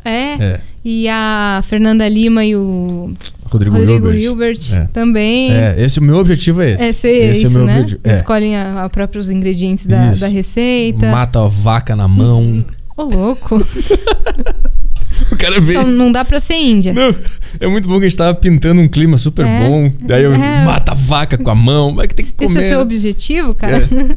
É. 0.04 0.32
É. 0.42 0.60
E 0.84 1.06
a 1.08 1.60
Fernanda 1.64 2.08
Lima 2.08 2.44
e 2.44 2.56
o 2.56 3.12
Rodrigo, 3.44 3.76
Rodrigo 3.76 4.10
Hilbert. 4.10 4.58
É. 4.72 4.86
também. 4.92 5.50
É, 5.52 5.74
esse 5.78 5.98
o 5.98 6.02
meu 6.02 6.16
objetivo 6.16 6.62
é 6.62 6.70
esse. 6.72 6.82
É 6.84 6.92
ser 6.92 7.08
esse 7.30 7.44
isso, 7.44 7.46
é 7.46 7.48
o 7.48 7.52
meu 7.52 7.66
né? 7.66 7.80
objetivo. 7.80 8.00
É. 8.04 8.12
Escolhem 8.12 8.56
a, 8.56 8.84
a 8.84 8.88
próprios 8.88 9.30
ingredientes 9.30 9.84
da, 9.86 10.14
da 10.14 10.28
receita. 10.28 11.10
Mata 11.10 11.40
a 11.44 11.48
vaca 11.48 11.94
na 11.94 12.08
mão. 12.08 12.64
Ô, 12.98 13.04
louco. 13.04 13.56
o 15.32 15.36
cara 15.36 15.60
veio. 15.60 15.80
Então 15.80 15.90
não 15.90 16.10
dá 16.12 16.24
pra 16.24 16.40
ser 16.40 16.54
índia. 16.56 16.92
Não, 16.92 17.14
é 17.60 17.66
muito 17.68 17.88
bom 17.88 17.98
que 17.98 18.06
a 18.06 18.08
gente 18.08 18.18
tava 18.18 18.34
pintando 18.34 18.80
um 18.80 18.88
clima 18.88 19.16
super 19.16 19.46
É. 19.46 19.66
bom. 19.68 19.92
Daí 20.00 20.24
eu 20.24 20.34
É. 20.34 20.64
mata 20.64 20.92
a 20.92 20.94
vaca 20.94 21.38
com 21.38 21.48
a 21.50 21.54
mão. 21.54 21.92
Mas 21.92 22.08
que 22.08 22.14
tem 22.14 22.26
que 22.26 22.32
Esse 22.44 22.52
comer. 22.54 22.64
é 22.64 22.68
seu 22.68 22.78
né? 22.78 22.82
objetivo, 22.82 23.54
cara? 23.54 23.76
É. 23.78 24.16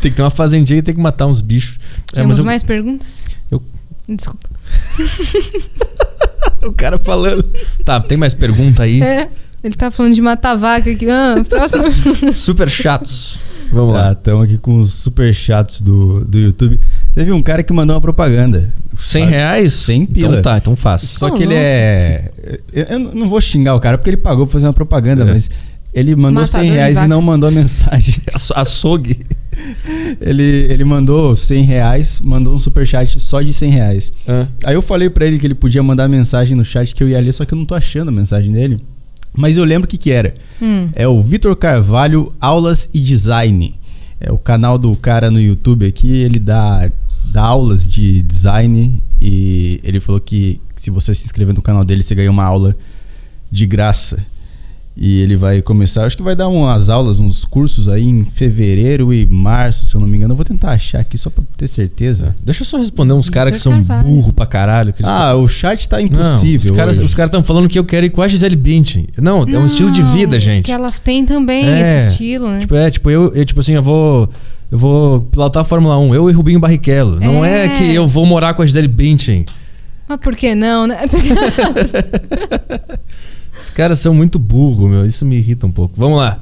Tem 0.00 0.10
que 0.10 0.16
ter 0.16 0.22
uma 0.22 0.30
fazendinha 0.30 0.78
e 0.78 0.82
tem 0.82 0.94
que 0.94 1.00
matar 1.00 1.26
uns 1.26 1.40
bichos. 1.40 1.78
É, 2.12 2.16
Temos 2.16 2.38
eu- 2.38 2.44
mais 2.44 2.62
perguntas? 2.62 3.26
eu- 3.50 3.62
Desculpa. 4.08 4.48
o 6.66 6.72
cara 6.72 6.98
falando. 6.98 7.44
Tá, 7.84 8.00
tem 8.00 8.16
mais 8.18 8.34
pergunta 8.34 8.82
aí? 8.82 9.02
É, 9.02 9.28
ele 9.62 9.74
tá 9.74 9.90
falando 9.90 10.14
de 10.14 10.22
matar 10.22 10.54
vaca 10.56 10.90
aqui. 10.90 11.06
Ah, 11.08 11.36
próximo. 11.48 11.84
Super 12.34 12.68
chatos. 12.68 13.40
Vamos 13.72 13.94
Tá, 13.94 14.00
lá. 14.02 14.12
estamos 14.12 14.44
aqui 14.44 14.58
com 14.58 14.76
os 14.76 14.92
superchats 14.94 15.80
do, 15.80 16.24
do 16.24 16.38
YouTube. 16.38 16.78
Teve 17.14 17.30
um 17.32 17.40
cara 17.42 17.62
que 17.62 17.72
mandou 17.72 17.94
uma 17.94 18.00
propaganda. 18.00 18.72
100 18.96 19.26
reais? 19.26 19.72
100 19.74 20.06
pila. 20.06 20.28
Então 20.30 20.42
tá, 20.42 20.58
então 20.58 20.74
fácil. 20.76 21.06
Só 21.08 21.30
que 21.30 21.42
ele 21.44 21.54
é. 21.54 22.30
Eu, 22.72 22.98
não 22.98 23.28
vou 23.28 23.40
xingar 23.40 23.74
o 23.76 23.80
cara 23.80 23.96
porque 23.96 24.10
ele 24.10 24.16
pagou 24.16 24.46
pra 24.46 24.52
fazer 24.54 24.66
uma 24.66 24.72
propaganda, 24.72 25.22
É. 25.22 25.26
mas 25.26 25.48
ele 25.92 26.16
mandou 26.16 26.42
Matador 26.42 26.60
100 26.62 26.70
de 26.70 26.76
reais 26.76 26.98
e 26.98 27.06
não 27.06 27.22
mandou 27.22 27.48
a 27.48 27.52
mensagem. 27.52 28.14
Aço- 28.34 28.52
Açougue. 28.56 29.20
Ele, 30.20 30.42
ele 30.68 30.84
mandou 30.84 31.34
100 31.36 31.62
reais, 31.62 32.20
mandou 32.20 32.54
um 32.54 32.58
superchat 32.58 33.18
só 33.20 33.40
de 33.40 33.52
100 33.52 33.70
reais. 33.70 34.12
Ah, 34.26 34.46
Aí 34.64 34.74
eu 34.74 34.82
falei 34.82 35.08
pra 35.08 35.26
ele 35.26 35.38
que 35.38 35.46
ele 35.46 35.54
podia 35.54 35.82
mandar 35.82 36.08
mensagem 36.08 36.56
no 36.56 36.64
chat 36.64 36.94
que 36.94 37.02
eu 37.02 37.08
ia 37.08 37.20
ler, 37.20 37.32
só 37.32 37.44
que 37.44 37.54
eu 37.54 37.58
não 37.58 37.64
tô 37.64 37.74
achando 37.74 38.08
a 38.08 38.12
mensagem 38.12 38.50
dele. 38.52 38.78
Mas 39.36 39.56
eu 39.56 39.64
lembro 39.64 39.86
o 39.86 39.88
que 39.90 39.96
que 39.98 40.10
era. 40.10 40.34
Hum. 40.60 40.88
É 40.94 41.06
o 41.08 41.20
Vitor 41.22 41.54
Carvalho 41.56 42.32
Aulas 42.40 42.88
e 42.94 43.00
Design. 43.00 43.74
É 44.20 44.30
o 44.32 44.38
canal 44.38 44.78
do 44.78 44.94
cara 44.96 45.30
no 45.30 45.40
YouTube 45.40 45.86
aqui, 45.86 46.16
ele 46.22 46.38
dá, 46.38 46.90
dá 47.32 47.42
aulas 47.42 47.86
de 47.86 48.22
design 48.22 49.02
e 49.20 49.80
ele 49.82 50.00
falou 50.00 50.20
que 50.20 50.60
se 50.76 50.90
você 50.90 51.14
se 51.14 51.24
inscrever 51.24 51.54
no 51.54 51.62
canal 51.62 51.84
dele, 51.84 52.02
você 52.02 52.14
ganha 52.14 52.30
uma 52.30 52.44
aula 52.44 52.76
de 53.50 53.66
graça. 53.66 54.18
E 54.96 55.18
ele 55.22 55.36
vai 55.36 55.60
começar, 55.60 56.04
acho 56.06 56.16
que 56.16 56.22
vai 56.22 56.36
dar 56.36 56.46
umas 56.46 56.88
aulas, 56.88 57.18
uns 57.18 57.44
cursos 57.44 57.88
aí 57.88 58.04
em 58.04 58.24
fevereiro 58.24 59.12
e 59.12 59.26
março, 59.26 59.86
se 59.88 59.94
eu 59.96 60.00
não 60.00 60.06
me 60.06 60.16
engano. 60.16 60.32
Eu 60.34 60.36
vou 60.36 60.44
tentar 60.44 60.70
achar 60.70 61.00
aqui 61.00 61.18
só 61.18 61.30
pra 61.30 61.42
ter 61.56 61.66
certeza. 61.66 62.32
deixa 62.44 62.62
eu 62.62 62.64
só 62.66 62.78
responder 62.78 63.12
uns 63.12 63.28
caras 63.28 63.54
que 63.54 63.58
são 63.58 63.72
Carvalho. 63.72 64.04
burro 64.06 64.32
pra 64.32 64.46
caralho. 64.46 64.94
Ah, 65.02 65.34
o 65.34 65.48
chat 65.48 65.88
tá 65.88 65.96
Não, 65.96 66.04
impossível. 66.04 66.70
os 66.70 66.76
caras 66.76 66.98
hoje. 66.98 67.06
os 67.06 67.14
caras 67.14 67.26
estão 67.28 67.42
falando 67.42 67.68
que 67.68 67.76
eu 67.76 67.84
quero 67.84 68.06
ir 68.06 68.10
com 68.10 68.22
a 68.22 68.28
Gisele 68.28 68.54
Bündchen. 68.54 69.08
Não, 69.20 69.42
é 69.42 69.58
um 69.58 69.66
estilo 69.66 69.90
de 69.90 70.00
vida, 70.00 70.36
Não, 70.36 70.38
gente. 70.38 70.66
Que 70.66 70.72
ela 70.72 70.92
tem 70.92 71.26
também 71.26 71.66
É, 71.66 72.02
esse 72.02 72.10
estilo, 72.12 72.48
né? 72.50 72.60
Tipo, 72.60 72.74
é, 72.76 72.88
tipo, 72.88 73.10
eu, 73.10 73.34
eu, 73.34 73.44
tipo 73.44 73.58
assim, 73.58 73.72
eu 73.72 73.82
vou. 73.82 74.30
Eu 74.70 74.78
vou 74.78 75.20
pilotar 75.22 75.60
a 75.62 75.64
Fórmula 75.64 75.98
1, 75.98 76.14
eu 76.14 76.28
e 76.30 76.32
Rubinho 76.32 76.58
Barrichello. 76.58 77.20
Não 77.20 77.44
é, 77.44 77.66
É. 77.66 77.68
que 77.70 77.94
eu 77.94 78.06
vou 78.08 78.26
morar 78.26 78.54
com 78.54 78.62
a 78.62 78.66
Gisele 78.66 78.88
Bündchen. 78.88 79.44
Mas 80.08 80.18
por 80.20 80.34
que 80.36 80.54
não, 80.54 80.86
né? 80.86 80.98
Os 83.58 83.70
caras 83.70 83.98
são 84.00 84.12
muito 84.14 84.38
burros, 84.38 84.90
meu. 84.90 85.06
Isso 85.06 85.24
me 85.24 85.36
irrita 85.36 85.66
um 85.66 85.70
pouco. 85.72 85.94
Vamos 85.96 86.18
lá. 86.18 86.40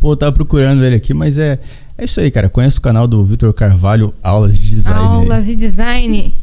Pô, 0.00 0.12
eu 0.12 0.16
tava 0.16 0.32
procurando 0.32 0.84
ele 0.84 0.96
aqui, 0.96 1.14
mas 1.14 1.38
é, 1.38 1.58
é 1.96 2.04
isso 2.04 2.20
aí, 2.20 2.30
cara. 2.30 2.48
Conhece 2.48 2.78
o 2.78 2.80
canal 2.80 3.06
do 3.06 3.24
Vitor 3.24 3.52
Carvalho, 3.52 4.14
Aulas 4.22 4.58
de 4.58 4.68
Design. 4.68 5.00
Aulas 5.00 5.46
de 5.46 5.54
design. 5.56 6.34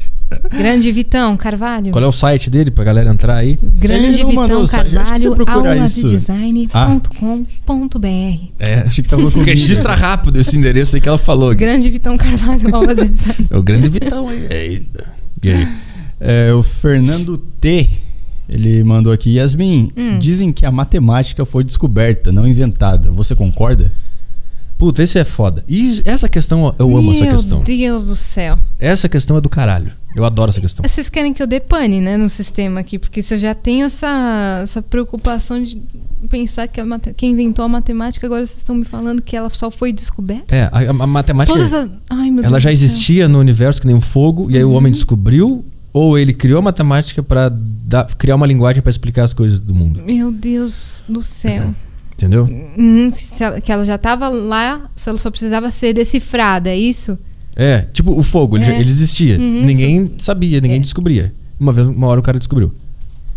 Grande 0.51 0.91
Vitão 0.91 1.37
Carvalho. 1.37 1.91
Qual 1.91 2.03
é 2.03 2.07
o 2.07 2.11
site 2.11 2.49
dele 2.49 2.71
pra 2.71 2.83
galera 2.83 3.09
entrar 3.11 3.35
aí? 3.37 3.59
Grande 3.61 4.23
Vitão 4.25 4.61
o 4.61 4.67
site, 4.67 4.97
acho 4.97 5.13
que 5.13 5.19
você 5.19 5.29
Carvalho, 5.29 5.35
procurar 5.35 5.73
aulas 5.75 5.93
de 5.93 5.99
isso. 6.01 6.09
design.com.br. 6.09 8.07
É. 8.59 8.73
Achei 8.81 9.03
que 9.03 9.09
você 9.09 9.15
tava. 9.17 9.29
Registra 9.43 9.95
rápido 9.95 10.39
esse 10.39 10.57
endereço 10.57 10.95
aí 10.95 11.01
que 11.01 11.07
ela 11.07 11.17
falou. 11.17 11.53
Grande 11.55 11.89
Vitão 11.89 12.17
Carvalho, 12.17 12.75
aulas 12.75 12.97
de 12.97 13.07
design. 13.09 13.47
É 13.49 13.57
o 13.57 13.63
grande 13.63 13.87
Vitão 13.87 14.27
aí. 14.29 14.47
Eita. 14.49 15.05
E 15.43 15.51
aí? 15.51 15.67
É, 16.19 16.53
o 16.53 16.63
Fernando 16.63 17.37
T. 17.37 17.89
Ele 18.47 18.83
mandou 18.83 19.11
aqui, 19.11 19.37
Yasmin, 19.37 19.91
Hum. 19.97 20.19
dizem 20.19 20.53
que 20.53 20.65
a 20.67 20.71
matemática 20.71 21.45
foi 21.45 21.63
descoberta, 21.63 22.31
não 22.31 22.47
inventada. 22.47 23.09
Você 23.11 23.33
concorda? 23.35 23.91
Puta, 24.77 25.01
esse 25.01 25.17
é 25.17 25.23
foda. 25.23 25.63
E 25.69 26.01
essa 26.03 26.27
questão, 26.27 26.75
eu 26.77 26.97
amo 26.97 27.11
essa 27.11 27.25
questão. 27.25 27.57
Meu 27.59 27.65
Deus 27.65 28.05
do 28.07 28.15
céu. 28.15 28.59
Essa 28.79 29.07
questão 29.07 29.37
é 29.37 29.41
do 29.41 29.47
caralho. 29.49 29.91
Eu 30.15 30.23
adoro 30.25 30.49
essa 30.49 30.59
questão. 30.61 30.87
Vocês 30.87 31.09
querem 31.09 31.33
que 31.33 31.41
eu 31.43 31.47
dê 31.47 31.59
pane, 31.59 31.99
né, 32.01 32.15
no 32.17 32.27
sistema 32.29 32.79
aqui, 32.79 32.97
porque 32.99 33.21
se 33.21 33.33
eu 33.33 33.37
já 33.37 33.53
tenho 33.53 33.85
essa, 33.85 34.61
essa 34.63 34.81
preocupação 34.81 35.61
de 35.63 35.81
pensar 36.29 36.67
que 36.67 36.81
mate- 36.83 37.13
quem 37.15 37.31
inventou 37.33 37.63
a 37.65 37.67
matemática, 37.67 38.25
agora 38.25 38.45
vocês 38.45 38.57
estão 38.57 38.75
me 38.75 38.85
falando 38.85 39.21
que 39.21 39.35
ela 39.35 39.49
só 39.49 39.69
foi 39.69 39.91
descoberta? 39.93 40.55
É, 40.55 40.69
a, 40.71 40.79
a 40.89 41.07
matemática. 41.07 41.53
Todas 41.57 41.73
as... 41.73 41.89
Ai, 42.09 42.31
meu 42.31 42.43
ela 42.43 42.51
Deus 42.51 42.63
já 42.63 42.69
do 42.69 42.75
céu. 42.77 42.85
existia 42.85 43.27
no 43.27 43.39
universo 43.39 43.79
que 43.81 43.87
nem 43.87 43.95
o 43.95 44.01
fogo, 44.01 44.49
e 44.49 44.57
aí 44.57 44.63
o 44.63 44.69
Uhum. 44.69 44.75
homem 44.75 44.91
descobriu, 44.91 45.65
ou 45.93 46.17
ele 46.17 46.33
criou 46.33 46.59
a 46.59 46.61
matemática 46.61 47.21
pra 47.21 47.49
dar- 47.49 48.05
criar 48.17 48.35
uma 48.35 48.45
linguagem 48.47 48.81
pra 48.81 48.89
explicar 48.89 49.23
as 49.25 49.33
coisas 49.33 49.59
do 49.59 49.73
mundo. 49.75 50.01
Meu 50.01 50.31
Deus 50.31 51.03
do 51.07 51.21
céu. 51.21 51.73
Entendeu? 52.17 52.43
Uhum, 52.45 53.11
que 53.63 53.71
ela 53.71 53.83
já 53.83 53.97
tava 53.97 54.29
lá, 54.29 54.89
se 54.95 55.09
ela 55.09 55.19
só 55.19 55.29
precisava 55.29 55.69
ser 55.69 55.93
decifrada, 55.93 56.69
é 56.69 56.77
isso? 56.77 57.17
É, 57.55 57.81
tipo, 57.93 58.17
o 58.17 58.23
fogo, 58.23 58.57
ele, 58.57 58.65
já- 58.65 58.73
É. 58.73 58.79
ele 58.79 58.89
existia. 58.89 59.37
Uhum, 59.37 59.65
ninguém 59.65 60.13
sabia, 60.17 60.61
ninguém 60.61 60.77
É. 60.77 60.81
descobria. 60.81 61.33
Uma 61.59 61.73
vez, 61.73 61.87
uma 61.87 62.07
hora 62.07 62.19
o 62.19 62.23
cara 62.23 62.37
descobriu. 62.37 62.73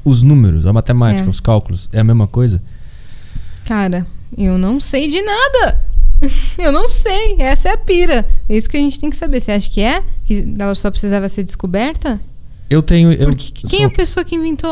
Os 0.04 0.22
números, 0.22 0.64
a 0.66 0.72
matemática, 0.72 1.26
É. 1.26 1.28
os 1.28 1.40
cálculos, 1.40 1.88
é 1.92 1.98
a 2.00 2.04
mesma 2.04 2.26
coisa. 2.26 2.62
Cara, 3.64 4.06
eu 4.36 4.56
não 4.58 4.78
sei 4.80 5.08
de 5.08 5.20
nada. 5.22 5.82
eu 6.58 6.72
não 6.72 6.88
sei. 6.88 7.36
Essa 7.38 7.68
é 7.70 7.72
a 7.72 7.76
pira. 7.76 8.26
É 8.48 8.56
isso 8.56 8.68
que 8.68 8.76
a 8.76 8.80
gente 8.80 8.98
tem 8.98 9.10
que 9.10 9.16
saber. 9.16 9.40
Você 9.40 9.52
acha 9.52 9.68
que 9.70 9.80
é? 9.80 10.02
Que 10.24 10.54
ela 10.58 10.74
só 10.74 10.90
precisava 10.90 11.28
ser 11.28 11.44
descoberta? 11.44 12.20
Eu 12.70 12.82
tenho. 12.82 13.12
Eu, 13.12 13.26
Porque 13.28 13.52
quem 13.66 13.80
é 13.80 13.82
sou- 13.82 13.86
a 13.86 13.90
pessoa 13.90 14.24
que 14.24 14.34
inventou. 14.36 14.70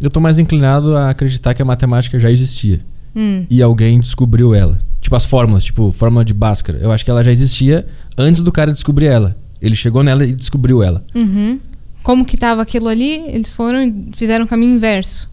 eu 0.00 0.10
tô 0.10 0.18
mais 0.20 0.38
inclinado 0.38 0.96
a 0.96 1.10
acreditar 1.10 1.54
que 1.54 1.62
a 1.62 1.64
matemática 1.64 2.18
já 2.18 2.30
existia. 2.30 2.80
Hum, 3.14 3.46
E 3.50 3.62
alguém 3.62 4.00
descobriu 4.00 4.54
ela. 4.54 4.78
Tipo 5.00 5.16
as 5.16 5.24
fórmulas, 5.26 5.64
tipo, 5.64 5.90
fórmula 5.92 6.24
de 6.24 6.32
Bhaskara. 6.32 6.78
Eu 6.78 6.92
acho 6.92 7.04
que 7.04 7.10
ela 7.10 7.22
já 7.24 7.32
existia 7.32 7.86
antes 8.16 8.42
do 8.42 8.52
cara 8.52 8.72
descobrir 8.72 9.06
ela. 9.06 9.36
Ele 9.60 9.74
chegou 9.74 10.02
nela 10.02 10.24
e 10.24 10.32
descobriu 10.34 10.82
ela. 10.82 11.04
uhum. 11.14 11.58
Como 12.02 12.24
que 12.24 12.36
tava 12.36 12.60
aquilo 12.62 12.88
ali? 12.88 13.20
Eles 13.28 13.52
foram 13.52 13.80
e 13.84 14.10
fizeram 14.16 14.44
o 14.44 14.48
caminho 14.48 14.74
inverso. 14.74 15.28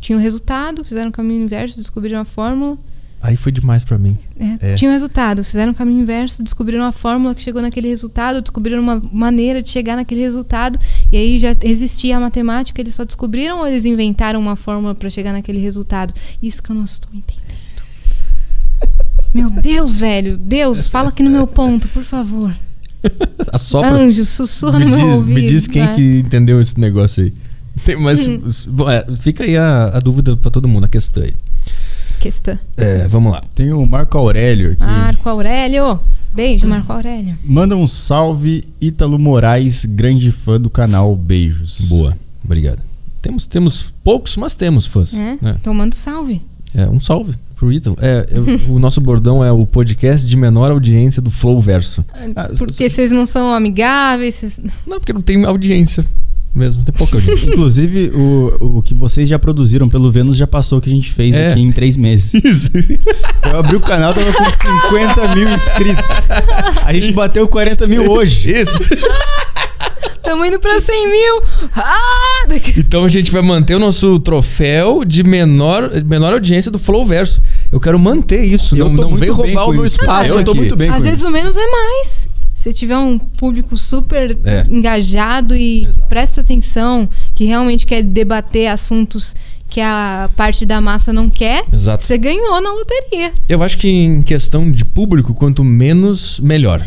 Tinha 0.00 0.18
o 0.18 0.20
resultado, 0.20 0.82
fizeram 0.82 1.10
o 1.10 1.12
caminho 1.12 1.44
inverso, 1.44 1.76
descobriram 1.76 2.18
a 2.18 2.24
fórmula. 2.24 2.76
Aí 3.20 3.36
foi 3.36 3.50
demais 3.50 3.84
pra 3.84 3.98
mim. 3.98 4.16
É, 4.38 4.72
É. 4.72 4.74
Tinha 4.76 4.90
o 4.90 4.94
resultado, 4.94 5.42
fizeram 5.42 5.72
o 5.72 5.74
caminho 5.74 6.02
inverso, 6.02 6.42
descobriram 6.42 6.84
a 6.84 6.92
fórmula 6.92 7.34
que 7.34 7.42
chegou 7.42 7.60
naquele 7.60 7.88
resultado, 7.88 8.40
descobriram 8.40 8.80
uma 8.80 9.02
maneira 9.12 9.60
de 9.60 9.68
chegar 9.70 9.96
naquele 9.96 10.20
resultado, 10.20 10.78
e 11.10 11.16
aí 11.16 11.38
já 11.38 11.54
existia 11.64 12.16
a 12.16 12.20
matemática, 12.20 12.80
eles 12.80 12.94
só 12.94 13.04
descobriram 13.04 13.58
ou 13.58 13.66
eles 13.66 13.84
inventaram 13.84 14.38
uma 14.38 14.54
fórmula 14.54 14.94
para 14.94 15.10
chegar 15.10 15.32
naquele 15.32 15.58
resultado? 15.58 16.14
Isso 16.40 16.62
que 16.62 16.70
eu 16.70 16.76
não 16.76 16.84
estou 16.84 17.10
entendendo. 17.12 17.48
Meu 19.34 19.50
Deus, 19.50 19.98
velho, 19.98 20.36
Deus, 20.38 20.86
fala 20.86 21.08
aqui 21.10 21.22
no 21.22 21.30
meu 21.30 21.46
ponto, 21.46 21.88
por 21.88 22.02
favor. 22.04 22.54
Assopra. 23.52 23.90
Anjo, 23.90 24.24
sussurra 24.24 24.78
me, 24.78 24.84
no 24.86 24.90
meu 24.96 25.06
diz, 25.06 25.14
ouvido. 25.16 25.40
me 25.40 25.46
diz 25.46 25.66
quem 25.66 25.84
vai. 25.86 25.94
que 25.94 26.18
entendeu 26.20 26.60
esse 26.60 26.78
negócio 26.80 27.24
aí. 27.24 27.32
Tem, 27.84 27.96
mas 28.00 28.26
Hum. 28.26 28.40
bom, 28.68 28.90
é, 28.90 29.04
fica 29.20 29.44
aí 29.44 29.56
a, 29.56 29.88
a 29.94 30.00
dúvida 30.00 30.36
pra 30.36 30.50
todo 30.50 30.66
mundo, 30.66 30.84
a 30.84 30.88
questão 30.88 31.22
aí. 31.22 31.32
Questão. 32.20 32.58
É, 32.76 33.06
vamos 33.08 33.32
lá. 33.32 33.42
Tem 33.54 33.72
o 33.72 33.86
Marco 33.86 34.18
Aurélio 34.18 34.72
aqui. 34.72 34.82
Marco 34.82 35.28
Aurélio. 35.28 36.00
Beijo, 36.34 36.66
Marco 36.66 36.92
Aurélio. 36.92 37.36
Manda 37.44 37.76
um 37.76 37.86
salve, 37.86 38.64
Ítalo 38.80 39.18
Moraes, 39.18 39.84
grande 39.84 40.30
fã 40.30 40.60
do 40.60 40.68
canal. 40.68 41.14
Beijos. 41.16 41.80
Boa, 41.82 42.16
obrigado. 42.44 42.80
Temos, 43.22 43.46
temos 43.46 43.94
poucos, 44.04 44.36
mas 44.36 44.54
temos 44.54 44.86
fãs. 44.86 45.14
É, 45.14 45.38
né? 45.40 45.56
tomando 45.62 45.94
salve. 45.94 46.42
É, 46.74 46.86
um 46.86 47.00
salve 47.00 47.34
pro 47.56 47.72
Ítalo. 47.72 47.96
É, 48.00 48.26
é, 48.30 48.70
o 48.70 48.78
nosso 48.78 49.00
bordão 49.00 49.44
é 49.44 49.50
o 49.50 49.66
podcast 49.66 50.26
de 50.26 50.36
menor 50.36 50.70
audiência 50.70 51.20
do 51.20 51.30
Flow 51.30 51.60
Verso. 51.60 52.04
Ah, 52.36 52.50
Porque 52.56 52.88
vocês 52.88 53.10
não 53.10 53.26
são 53.26 53.52
amigáveis, 53.52 54.36
vocês... 54.36 54.60
Não, 54.86 54.98
porque 54.98 55.12
não 55.12 55.22
tem 55.22 55.44
audiência 55.44 56.04
mesmo, 56.54 56.82
tem 56.84 56.94
pouca 56.94 57.16
audiência. 57.16 57.46
Inclusive, 57.50 58.08
o, 58.14 58.78
o 58.78 58.82
que 58.82 58.94
vocês 58.94 59.28
já 59.28 59.38
produziram 59.38 59.88
pelo 59.88 60.10
Vênus 60.10 60.36
já 60.36 60.46
passou 60.46 60.78
o 60.78 60.80
que 60.82 60.90
a 60.90 60.92
gente 60.92 61.10
fez 61.12 61.34
É. 61.36 61.52
aqui 61.52 61.60
em 61.60 61.70
três 61.70 61.96
meses. 61.96 62.34
Isso. 62.34 62.70
Eu 63.44 63.58
abri 63.58 63.76
o 63.76 63.80
canal, 63.80 64.12
tava 64.14 64.32
com 64.32 64.44
50 64.44 65.34
mil 65.34 65.48
inscritos. 65.48 66.08
A 66.84 66.92
gente 66.92 67.12
bateu 67.12 67.46
40 67.46 67.86
mil 67.86 68.10
hoje. 68.10 68.50
Isso. 68.50 68.78
Estamos 70.16 70.46
indo 70.46 70.60
pra 70.60 70.78
100 70.78 71.10
mil. 71.10 71.42
Ah! 71.74 72.46
Então 72.76 73.04
a 73.04 73.08
gente 73.08 73.30
vai 73.30 73.40
manter 73.40 73.74
o 73.74 73.78
nosso 73.78 74.18
troféu 74.20 75.04
de 75.04 75.22
menor, 75.22 75.90
menor 76.04 76.32
audiência 76.34 76.70
do 76.70 76.78
Flow 76.78 77.04
Verso. 77.06 77.40
Eu 77.72 77.80
quero 77.80 77.98
manter 77.98 78.44
isso. 78.44 78.76
Eu 78.76 78.86
não 78.86 78.94
não 78.94 79.10
muito 79.10 79.20
vem 79.20 79.28
bem 79.28 79.36
roubar 79.54 79.64
com 79.64 79.70
o 79.70 79.74
meu 79.74 79.84
isso. 79.86 80.00
espaço. 80.00 80.30
Eu 80.30 80.44
tô 80.44 80.50
aqui. 80.50 80.60
muito 80.60 80.76
bem 80.76 80.90
Às 80.90 80.96
com 80.96 81.02
vezes 81.02 81.20
isso. 81.20 81.28
o 81.28 81.32
menos 81.32 81.56
é 81.56 81.66
mais. 81.66 82.28
Se 82.72 82.74
tiver 82.78 82.96
um 82.98 83.18
público 83.18 83.76
super 83.76 84.36
É. 84.44 84.66
engajado 84.68 85.56
e 85.56 85.84
Exato. 85.84 86.08
presta 86.08 86.40
atenção, 86.40 87.08
que 87.34 87.44
realmente 87.44 87.86
quer 87.86 88.02
debater 88.02 88.66
assuntos 88.68 89.34
que 89.70 89.80
a 89.80 90.30
parte 90.36 90.64
da 90.64 90.80
massa 90.80 91.12
não 91.12 91.28
quer, 91.28 91.64
Exato. 91.72 92.02
você 92.04 92.16
ganhou 92.16 92.60
na 92.60 92.72
loteria. 92.72 93.32
Eu 93.48 93.62
acho 93.62 93.76
que 93.78 93.88
em 93.88 94.22
questão 94.22 94.70
de 94.70 94.84
público, 94.84 95.34
quanto 95.34 95.62
menos, 95.64 96.40
melhor. 96.40 96.84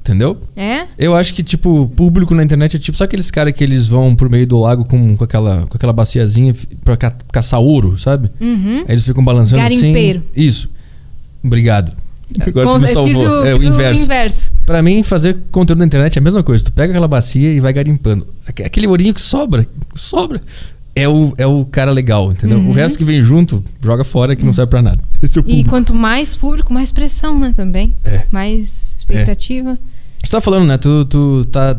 Entendeu? 0.00 0.40
É? 0.56 0.86
Eu 0.96 1.14
acho 1.14 1.34
que, 1.34 1.42
tipo, 1.42 1.86
público 1.94 2.34
na 2.34 2.42
internet 2.42 2.76
é 2.76 2.78
tipo, 2.78 2.96
sabe 2.96 3.08
aqueles 3.08 3.30
caras 3.30 3.52
que 3.52 3.62
eles 3.62 3.86
vão 3.86 4.16
por 4.16 4.30
meio 4.30 4.46
do 4.46 4.58
lago 4.58 4.84
com, 4.84 5.14
com, 5.16 5.22
aquela, 5.24 5.66
com 5.66 5.76
aquela 5.76 5.92
baciazinha 5.92 6.54
pra 6.82 6.96
ca 6.96 7.14
caçar 7.30 7.60
ouro, 7.60 7.98
sabe? 7.98 8.30
Uhum. 8.40 8.78
Aí 8.88 8.94
eles 8.94 9.04
ficam 9.04 9.22
balançando 9.22 9.60
Garimpeiro. 9.60 10.20
assim. 10.32 10.46
Isso. 10.46 10.70
Obrigado. 11.44 11.92
Agora 12.46 12.66
tu 12.66 12.72
Cons- 12.72 12.82
me 12.82 12.88
salvou. 12.88 13.26
o, 13.26 13.44
é 13.46 13.54
o 13.54 13.62
inverso. 13.62 14.04
inverso. 14.04 14.52
Pra 14.66 14.82
mim, 14.82 15.02
fazer 15.02 15.38
conteúdo 15.50 15.78
na 15.78 15.86
internet 15.86 16.16
é 16.16 16.20
a 16.20 16.22
mesma 16.22 16.42
coisa. 16.42 16.62
Tu 16.64 16.72
pega 16.72 16.92
aquela 16.92 17.08
bacia 17.08 17.52
e 17.52 17.58
vai 17.60 17.72
garimpando. 17.72 18.26
Aque- 18.46 18.62
Aquele 18.62 18.86
ourinho 18.86 19.14
que 19.14 19.20
sobra, 19.20 19.66
sobra. 19.94 20.40
É 20.94 21.08
o, 21.08 21.32
é 21.38 21.46
o 21.46 21.64
cara 21.64 21.92
legal, 21.92 22.32
entendeu? 22.32 22.58
O 22.58 22.72
resto 22.72 22.98
que 22.98 23.04
vem 23.04 23.22
junto, 23.22 23.62
joga 23.82 24.02
fora 24.02 24.34
que 24.34 24.44
não 24.44 24.52
serve 24.52 24.70
pra 24.70 24.82
nada. 24.82 24.98
Esse 25.22 25.38
é 25.38 25.42
o 25.42 25.44
E 25.44 25.44
público. 25.48 25.70
quanto 25.70 25.94
mais 25.94 26.34
público, 26.34 26.72
mais 26.74 26.90
pressão, 26.90 27.38
né? 27.38 27.52
Também. 27.54 27.94
É. 28.04 28.22
Mais 28.32 28.96
expectativa. 28.98 29.78
Você 30.22 30.32
tá 30.32 30.40
falando, 30.40 30.66
né? 30.66 30.76
Tu, 30.76 31.04
tu 31.04 31.44
tá 31.52 31.76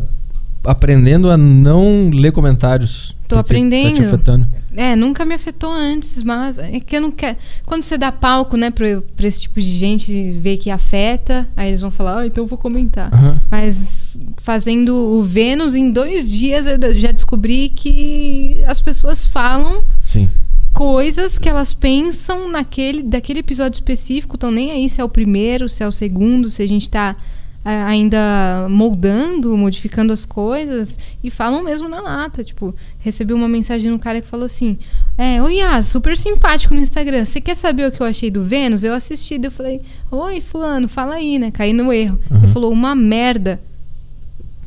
aprendendo 0.64 1.30
a 1.30 1.38
não 1.38 2.10
ler 2.14 2.32
comentários. 2.32 3.16
Tô 3.28 3.36
Tá 3.36 3.42
aprendendo. 3.42 3.96
te 3.96 4.02
afetando. 4.04 4.48
É, 4.76 4.96
nunca 4.96 5.24
me 5.26 5.36
afetou 5.36 5.72
antes, 5.72 6.24
mas 6.24 6.58
é 6.58 6.80
que 6.80 6.96
eu 6.96 7.02
não 7.02 7.12
quero. 7.12 7.38
Quando 7.66 7.84
você 7.84 7.98
dá 7.98 8.12
palco, 8.12 8.58
né, 8.58 8.72
pra, 8.72 9.02
pra 9.16 9.28
esse 9.28 9.42
tipo 9.42 9.60
de 9.62 9.78
gente 9.78 10.32
ver 10.32 10.58
que 10.58 10.70
afeta, 10.72 11.48
aí 11.56 11.70
eles 11.70 11.82
vão 11.82 11.92
falar, 11.92 12.20
ah, 12.20 12.26
então 12.28 12.44
eu 12.44 12.48
vou 12.48 12.58
comentar. 12.58 13.14
Aham. 13.14 13.40
Mas 13.52 14.20
fazendo 14.38 14.96
o 14.96 15.24
Vênus 15.24 15.76
em 15.76 15.92
dois 15.92 16.32
dias, 16.32 16.66
eu 16.66 17.00
já 17.00 17.12
descobri 17.12 17.70
que 17.70 18.58
as 18.66 18.82
pessoas 18.82 19.28
falam 19.28 19.84
Sim. 20.04 20.28
coisas 20.74 21.38
que 21.38 21.50
elas 21.50 21.74
pensam 21.74 22.50
naquele 22.50 23.04
daquele 23.04 23.40
episódio 23.40 23.78
específico, 23.78 24.36
estão 24.36 24.50
nem 24.52 24.72
aí 24.72 24.90
se 24.90 25.02
é 25.02 25.04
o 25.04 25.10
primeiro, 25.10 25.70
se 25.70 25.84
é 25.84 25.88
o 25.88 25.92
segundo, 25.92 26.50
se 26.50 26.64
a 26.64 26.68
gente 26.68 26.90
tá 26.90 27.16
ah, 27.18 27.24
ainda 27.72 28.68
moldando, 28.70 29.58
modificando 29.58 30.12
as 30.14 30.26
coisas 30.26 30.98
e 31.24 31.30
falam 31.30 31.64
mesmo 31.64 31.88
na 31.90 32.02
lata, 32.02 32.44
tipo, 32.44 32.74
recebi 33.00 33.34
uma 33.34 33.48
mensagem 33.48 33.90
de 33.90 33.96
um 33.96 34.00
cara 34.00 34.22
que 34.22 34.28
falou 34.28 34.46
assim: 34.46 34.78
"É, 35.18 35.42
oi, 35.42 35.60
ah, 35.62 35.82
super 35.84 36.18
simpático 36.18 36.74
no 36.74 36.80
Instagram. 36.80 37.26
Você 37.26 37.40
quer 37.42 37.56
saber 37.56 37.88
o 37.88 37.92
que 37.92 38.02
eu 38.02 38.08
achei 38.08 38.30
do 38.32 38.44
Vênus? 38.44 38.84
Eu 38.84 38.94
assisti". 38.94 39.38
Daí 39.38 39.48
Eu 39.48 39.52
falei: 39.52 39.82
"Oi, 40.12 40.42
fulano, 40.42 40.88
fala 40.88 41.16
aí, 41.16 41.38
né? 41.40 41.52
Caí 41.52 41.74
no 41.74 41.92
erro". 41.94 42.20
Ele 42.32 42.48
falou: 42.48 42.72
"Uma 42.72 42.94
merda". 42.96 43.60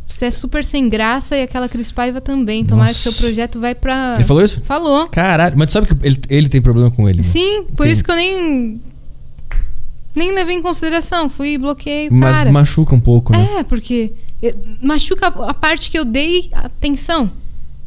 Você 0.07 0.27
é 0.27 0.31
super 0.31 0.63
sem 0.63 0.91
graça 0.91 1.35
e 1.37 1.43
aquela 1.43 1.69
Cris 1.71 1.91
Paiva 1.91 2.21
também. 2.21 2.65
Tomara 2.67 2.91
que 2.91 2.95
Nossa. 2.97 3.11
seu 3.13 3.23
projeto 3.23 3.59
vai 3.59 3.75
pra. 3.75 4.13
Ele 4.17 4.25
falou 4.25 4.45
isso? 4.45 4.61
Falou. 4.61 5.09
Caralho, 5.09 5.57
mas 5.57 5.67
tu 5.69 5.73
sabe 5.73 5.87
que 5.87 6.07
ele, 6.07 6.21
ele 6.29 6.49
tem 6.51 6.61
problema 6.61 6.91
com 6.91 7.09
ele. 7.09 7.19
né? 7.19 7.25
Sim, 7.25 7.65
por 7.75 7.85
Tem. 7.85 7.93
isso 7.93 8.05
que 8.05 8.11
eu 8.11 8.17
nem. 8.17 8.79
Nem 10.15 10.33
levei 10.35 10.57
em 10.57 10.63
consideração. 10.63 11.29
Fui 11.29 11.55
e 11.55 11.59
bloqueei 11.59 12.09
o 12.09 12.15
Mas 12.15 12.39
cara. 12.39 12.53
machuca 12.53 12.95
um 12.95 13.01
pouco, 13.01 13.33
né? 13.33 13.59
É, 13.59 13.63
porque 13.63 14.13
eu- 14.43 14.55
machuca 14.83 15.27
a 15.29 15.55
parte 15.55 15.91
que 15.91 15.99
eu 15.99 16.05
dei 16.05 16.51
atenção. 16.53 17.31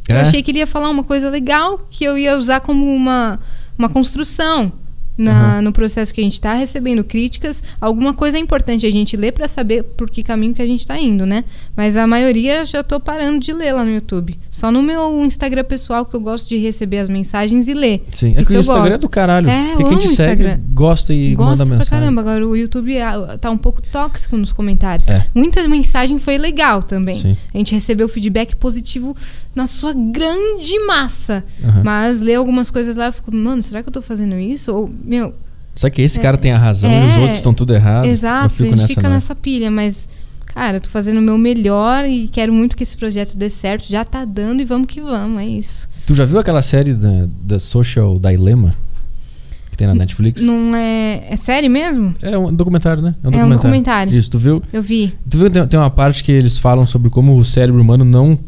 Eu 0.07 0.15
É? 0.17 0.21
achei 0.21 0.41
que 0.43 0.51
ele 0.51 0.59
ia 0.59 0.67
falar 0.67 0.89
uma 0.89 1.03
coisa 1.03 1.29
legal 1.29 1.79
que 1.89 2.03
eu 2.03 2.17
ia 2.17 2.37
usar 2.37 2.59
como 2.61 2.85
uma, 2.93 3.39
uma 3.77 3.89
construção 3.89 4.71
na, 5.17 5.31
Aham. 5.55 5.61
no 5.61 5.71
processo 5.71 6.13
que 6.13 6.19
a 6.19 6.23
gente 6.23 6.33
está 6.33 6.53
recebendo 6.53 7.03
críticas. 7.03 7.63
Alguma 7.79 8.13
coisa 8.13 8.37
é 8.37 8.39
importante 8.39 8.85
a 8.85 8.91
gente 8.91 9.15
ler 9.15 9.31
para 9.31 9.47
saber 9.47 9.83
por 9.83 10.09
que 10.09 10.23
caminho 10.23 10.53
que 10.53 10.61
a 10.61 10.65
gente 10.65 10.81
está 10.81 10.99
indo, 10.99 11.25
né? 11.25 11.43
Mas 11.75 11.95
a 11.95 12.05
maioria 12.05 12.59
eu 12.61 12.65
já 12.65 12.83
tô 12.83 12.99
parando 12.99 13.39
de 13.39 13.53
ler 13.53 13.73
lá 13.73 13.83
no 13.83 13.91
YouTube. 13.91 14.37
Só 14.51 14.71
no 14.71 14.81
meu 14.83 15.23
Instagram 15.23 15.63
pessoal 15.63 16.05
que 16.05 16.15
eu 16.15 16.19
gosto 16.19 16.49
de 16.49 16.57
receber 16.57 16.99
as 16.99 17.09
mensagens 17.09 17.67
e 17.67 17.73
ler. 17.73 18.05
Sim. 18.11 18.33
É 18.37 18.43
que 18.43 18.53
o 18.55 18.59
Instagram 18.59 18.85
é 18.85 18.89
gosto. 18.89 19.01
do 19.01 19.09
caralho. 19.09 19.49
É, 19.49 19.67
porque 19.69 19.83
eu 19.83 19.87
quem 19.89 19.97
te 19.99 20.07
o 20.07 20.09
segue 20.09 20.43
Instagram. 20.43 20.59
gosta 20.73 21.13
e 21.13 21.33
Gosta 21.35 21.49
manda 21.51 21.65
pra 21.65 21.77
mensagem. 21.77 21.89
caramba. 21.91 22.21
Agora 22.21 22.47
o 22.47 22.55
YouTube 22.55 22.99
ah, 22.99 23.37
tá 23.39 23.49
um 23.49 23.57
pouco 23.57 23.81
tóxico 23.81 24.35
nos 24.37 24.51
comentários. 24.51 25.07
É. 25.07 25.25
Muita 25.33 25.65
mensagem 25.67 26.19
foi 26.19 26.37
legal 26.37 26.83
também. 26.83 27.21
Sim. 27.21 27.37
A 27.53 27.57
gente 27.57 27.73
recebeu 27.73 28.07
feedback 28.09 28.55
positivo 28.55 29.15
na 29.55 29.67
sua 29.67 29.93
grande 29.93 30.77
massa. 30.85 31.43
Aham. 31.63 31.81
Mas 31.83 32.19
ler 32.19 32.35
algumas 32.35 32.69
coisas 32.69 32.95
lá, 32.95 33.05
eu 33.07 33.13
fico, 33.13 33.33
mano, 33.33 33.63
será 33.63 33.81
que 33.81 33.87
eu 33.89 33.93
tô 33.93 34.01
fazendo 34.01 34.35
isso? 34.37 34.73
Ou, 34.73 34.89
meu, 35.06 35.34
Será 35.75 35.92
que 35.92 36.01
esse 36.01 36.19
cara 36.19 36.38
tem 36.38 36.51
a 36.53 36.58
razão 36.58 36.90
e 36.90 37.06
os 37.08 37.16
É, 37.16 37.19
outros 37.19 37.35
estão 37.35 37.53
tudo 37.53 37.74
errado? 37.74 38.06
Exato, 38.06 38.45
Eu 38.45 38.50
fico 38.50 38.64
a 38.64 38.69
gente 38.69 38.77
nessa, 38.77 38.88
fica 38.93 39.09
nessa 39.09 39.35
pilha, 39.35 39.69
mas, 39.69 40.08
cara, 40.45 40.77
eu 40.77 40.82
tô 40.82 40.90
fazendo 40.90 41.17
o 41.17 41.22
meu 41.22 41.38
melhor 41.38 42.06
e 42.06 42.30
quero 42.30 42.53
muito 42.53 42.77
que 42.77 42.84
esse 42.84 42.95
projeto 42.95 43.35
dê 43.38 43.50
certo. 43.50 43.85
Já 43.90 44.06
tá 44.06 44.24
dando 44.24 44.61
e 44.61 44.66
vamos 44.66 44.88
que 44.88 45.01
vamos, 45.01 45.42
é 45.42 45.45
isso. 45.45 45.88
Tu 46.08 46.16
já 46.16 46.24
viu 46.24 46.40
aquela 46.40 46.61
série 46.61 46.93
da, 46.93 47.27
da 47.42 47.59
Social 47.59 48.17
Dilemma? 48.19 48.74
Que 49.69 49.75
tem 49.75 49.85
na 49.88 49.93
Netflix? 49.95 50.42
Não 50.42 50.74
é. 50.74 51.25
É 51.30 51.35
série 51.35 51.67
mesmo? 51.67 52.16
É 52.22 52.38
um 52.38 52.53
documentário, 52.53 53.01
né? 53.01 53.14
É 53.22 53.27
um 53.43 53.50
documentário. 53.50 54.14
Isso, 54.14 54.32
tu 54.32 54.40
viu? 54.40 54.64
Eu 54.72 54.82
vi. 54.82 55.14
Tu 55.30 55.38
viu 55.38 55.48
que 55.48 55.53
tem, 55.59 55.67
tem 55.67 55.77
uma 55.77 55.90
parte 55.90 56.24
que 56.24 56.32
eles 56.32 56.58
falam 56.58 56.85
sobre 56.85 57.09
como 57.09 57.35
o 57.35 57.43
cérebro 57.43 57.82
humano 57.82 58.06
não 58.06 58.40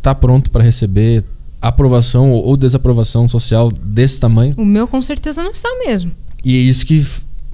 tá 0.00 0.14
pronto 0.14 0.50
para 0.50 0.64
receber 0.64 1.22
aprovação 1.68 2.30
ou 2.32 2.56
desaprovação 2.56 3.26
social 3.28 3.70
desse 3.72 4.20
tamanho. 4.20 4.54
O 4.56 4.64
meu 4.64 4.86
com 4.86 5.00
certeza 5.02 5.42
não 5.42 5.50
está 5.52 5.68
mesmo. 5.86 6.10
E 6.44 6.54
é 6.56 6.60
isso 6.60 6.84
que 6.86 7.04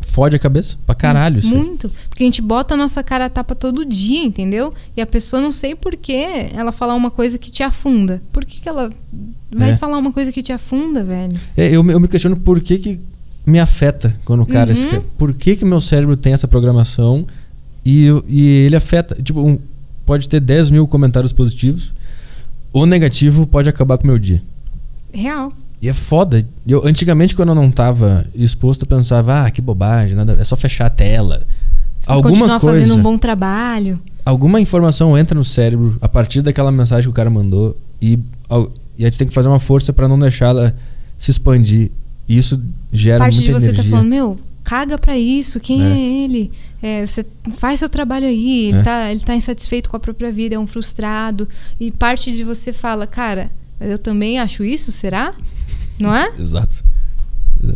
fode 0.02 0.34
a 0.34 0.38
cabeça 0.38 0.76
pra 0.84 0.94
caralho. 0.94 1.38
Isso. 1.38 1.48
aí. 1.54 1.54
Muito. 1.54 1.90
Porque 2.08 2.24
a 2.24 2.26
gente 2.26 2.42
bota 2.42 2.74
a 2.74 2.76
nossa 2.76 3.02
cara 3.02 3.26
a 3.26 3.30
tapa 3.30 3.54
todo 3.54 3.84
dia, 3.84 4.24
entendeu? 4.24 4.74
E 4.96 5.00
a 5.00 5.06
pessoa 5.06 5.40
não 5.40 5.52
sei 5.52 5.74
por 5.76 5.96
que 5.96 6.12
ela 6.52 6.72
falar 6.72 6.94
uma 6.94 7.10
coisa 7.10 7.38
que 7.38 7.50
te 7.50 7.62
afunda. 7.62 8.20
Por 8.32 8.44
que, 8.44 8.60
que 8.60 8.68
ela 8.68 8.90
vai 9.54 9.70
É. 9.72 9.76
falar 9.76 9.98
uma 9.98 10.12
coisa 10.12 10.32
que 10.32 10.42
te 10.42 10.52
afunda, 10.52 11.04
velho? 11.04 11.38
É, 11.56 11.68
eu, 11.70 11.82
me- 11.84 11.92
eu 11.92 12.00
me 12.00 12.08
questiono 12.08 12.36
por 12.36 12.60
que, 12.60 12.78
que 12.78 13.00
me 13.46 13.60
afeta 13.60 14.14
quando 14.24 14.42
o 14.42 14.46
cara 14.46 14.72
Uhum. 14.72 14.76
escreve. 14.78 15.04
Por 15.16 15.32
que, 15.32 15.54
que 15.56 15.64
meu 15.64 15.80
cérebro 15.80 16.16
tem 16.16 16.32
essa 16.32 16.48
programação 16.48 17.24
e, 17.84 18.04
eu- 18.06 18.24
e 18.28 18.42
ele 18.66 18.74
afeta. 18.74 19.16
Tipo, 19.22 19.40
um- 19.46 19.58
pode 20.04 20.28
ter 20.28 20.40
10 20.40 20.70
mil 20.70 20.88
comentários 20.88 21.32
positivos. 21.32 21.92
O 22.72 22.86
negativo 22.86 23.46
pode 23.46 23.68
acabar 23.68 23.98
com 23.98 24.04
o 24.04 24.06
meu 24.06 24.18
dia. 24.18 24.42
Real. 25.12 25.52
E 25.82 25.88
é 25.88 25.94
foda. 25.94 26.46
Eu, 26.66 26.86
antigamente, 26.86 27.34
quando 27.34 27.48
eu 27.50 27.54
não 27.54 27.70
tava 27.70 28.26
exposto, 28.34 28.82
eu 28.82 28.86
pensava, 28.86 29.44
ah, 29.44 29.50
que 29.50 29.60
bobagem, 29.60 30.14
nada, 30.14 30.36
é 30.38 30.44
só 30.44 30.56
fechar 30.56 30.86
a 30.86 30.90
tela. 30.90 31.42
Você 32.00 32.12
alguma 32.12 32.32
continuar 32.34 32.60
coisa, 32.60 32.80
fazendo 32.80 32.98
um 32.98 33.02
bom 33.02 33.18
trabalho. 33.18 34.00
alguma 34.24 34.60
informação 34.60 35.18
entra 35.18 35.34
no 35.34 35.44
cérebro 35.44 35.96
a 36.00 36.08
partir 36.08 36.42
daquela 36.42 36.70
mensagem 36.70 37.04
que 37.04 37.10
o 37.10 37.12
cara 37.12 37.28
mandou 37.28 37.76
e, 38.00 38.18
e 38.98 39.04
a 39.04 39.08
gente 39.08 39.18
tem 39.18 39.26
que 39.26 39.34
fazer 39.34 39.48
uma 39.48 39.58
força 39.58 39.92
pra 39.92 40.06
não 40.08 40.18
deixá-la 40.18 40.72
se 41.18 41.30
expandir. 41.30 41.90
E 42.28 42.38
isso 42.38 42.60
gera 42.92 43.18
Parte 43.18 43.34
muita 43.36 43.52
de 43.52 43.60
você 43.60 43.66
energia. 43.66 43.84
tá 43.84 43.90
falando, 43.90 44.08
meu, 44.08 44.38
caga 44.70 44.96
pra 44.96 45.18
isso, 45.18 45.58
quem 45.58 45.82
É. 45.82 45.90
é, 45.90 45.98
ele? 46.24 46.52
É, 46.80 47.04
você 47.04 47.26
faz 47.56 47.80
seu 47.80 47.88
trabalho 47.88 48.26
aí, 48.28 48.68
ele, 48.68 48.78
É. 48.78 48.82
tá, 48.82 49.10
ele 49.10 49.18
tá 49.20 49.34
insatisfeito 49.34 49.90
com 49.90 49.96
a 49.96 50.00
própria 50.00 50.30
vida, 50.30 50.54
é 50.54 50.58
um 50.60 50.66
frustrado. 50.66 51.48
E 51.80 51.90
parte 51.90 52.30
de 52.32 52.44
você 52.44 52.72
fala, 52.72 53.04
cara, 53.04 53.50
mas 53.80 53.90
eu 53.90 53.98
também 53.98 54.38
acho 54.38 54.62
isso, 54.64 54.92
será? 54.92 55.34
Não 55.98 56.14
é? 56.14 56.30
Exato. 56.38 56.84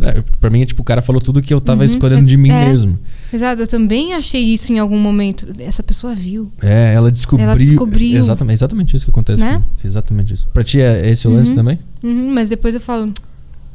É, 0.02 0.22
pra 0.40 0.48
mim, 0.48 0.62
é 0.62 0.64
tipo, 0.64 0.80
o 0.80 0.84
cara 0.84 1.02
falou 1.02 1.20
tudo 1.20 1.42
que 1.42 1.52
eu 1.52 1.60
tava 1.60 1.80
Uhum. 1.80 1.84
escolhendo 1.86 2.24
de 2.24 2.36
mim 2.36 2.48
É. 2.50 2.68
mesmo. 2.68 2.96
Exato, 3.32 3.60
eu 3.62 3.66
também 3.66 4.14
achei 4.14 4.40
isso 4.42 4.72
em 4.72 4.78
algum 4.78 4.98
momento. 4.98 5.46
Essa 5.58 5.82
pessoa 5.82 6.14
viu. 6.14 6.50
É, 6.62 6.94
ela 6.94 7.10
descobriu. 7.10 7.46
Ela 7.48 7.58
descobriu. 7.58 8.16
Exatamente, 8.16 8.54
exatamente 8.56 8.96
isso 8.96 9.04
que 9.04 9.10
acontece. 9.10 9.40
Né? 9.42 9.62
Exatamente 9.84 10.32
isso. 10.32 10.48
Pra 10.54 10.62
ti 10.64 10.80
é 10.80 11.10
esse 11.10 11.26
o 11.28 11.32
lance 11.32 11.50
Uhum. 11.50 11.56
também? 11.56 11.78
Uhum, 12.02 12.30
mas 12.32 12.48
depois 12.48 12.74
eu 12.74 12.80
falo, 12.80 13.12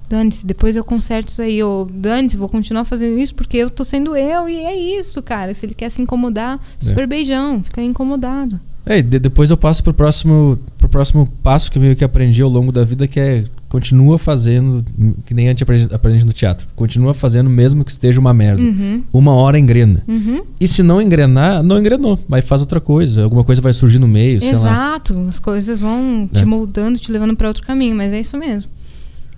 dane-se, 0.09 0.45
depois 0.45 0.75
eu 0.75 0.83
conserto 0.83 1.29
isso 1.29 1.41
aí. 1.41 1.61
Ou 1.63 1.85
dane-se, 1.85 2.35
vou 2.37 2.49
continuar 2.49 2.83
fazendo 2.85 3.17
isso 3.19 3.33
porque 3.35 3.57
eu 3.57 3.69
tô 3.69 3.83
sendo 3.83 4.15
eu 4.15 4.49
e 4.49 4.57
é 4.57 4.75
isso, 4.99 5.21
cara. 5.21 5.53
Se 5.53 5.65
ele 5.65 5.73
quer 5.75 5.89
se 5.89 6.01
incomodar, 6.01 6.59
super 6.79 7.07
beijão, 7.07 7.61
fica 7.63 7.81
incomodado. 7.81 8.59
É, 8.85 8.97
e 8.99 9.01
de- 9.03 9.19
depois 9.19 9.51
eu 9.51 9.57
passo 9.57 9.83
pro 9.83 9.93
próximo, 9.93 10.57
pro 10.77 10.89
próximo 10.89 11.27
passo 11.43 11.69
que 11.71 11.77
eu 11.77 11.81
meio 11.81 11.95
que 11.95 12.03
aprendi 12.03 12.41
ao 12.41 12.49
longo 12.49 12.71
da 12.71 12.83
vida, 12.83 13.07
que 13.07 13.19
é 13.19 13.43
continua 13.67 14.17
fazendo, 14.17 14.83
hum, 14.97 15.13
que 15.27 15.31
nem 15.31 15.45
a 15.45 15.51
gente 15.51 15.61
aprende, 15.61 15.93
aprende 15.93 16.25
no 16.25 16.33
teatro. 16.33 16.65
Continua 16.75 17.13
fazendo 17.13 17.47
mesmo 17.51 17.85
que 17.85 17.91
esteja 17.91 18.19
uma 18.19 18.33
merda. 18.33 18.63
Uhum, 18.63 19.03
Uma 19.13 19.33
hora 19.35 19.59
engrena. 19.59 20.01
uhum. 20.07 20.41
E 20.59 20.67
se 20.67 20.81
não 20.81 20.99
engrenar, 20.99 21.61
não 21.61 21.77
engrenou. 21.77 22.17
Mas 22.27 22.45
faz 22.45 22.61
outra 22.61 22.81
coisa. 22.81 23.23
Alguma 23.25 23.43
coisa 23.43 23.61
vai 23.61 23.71
surgir 23.73 23.99
no 23.99 24.07
meio, 24.07 24.41
sei 24.41 24.53
lá. 24.55 24.59
Exato, 24.71 25.19
as 25.29 25.37
coisas 25.37 25.79
vão 25.81 26.27
É. 26.33 26.39
te 26.39 26.45
moldando, 26.45 26.97
te 26.97 27.11
levando 27.11 27.35
para 27.35 27.47
outro 27.47 27.61
caminho, 27.63 27.95
mas 27.95 28.11
é 28.11 28.19
isso 28.19 28.35
mesmo. 28.37 28.67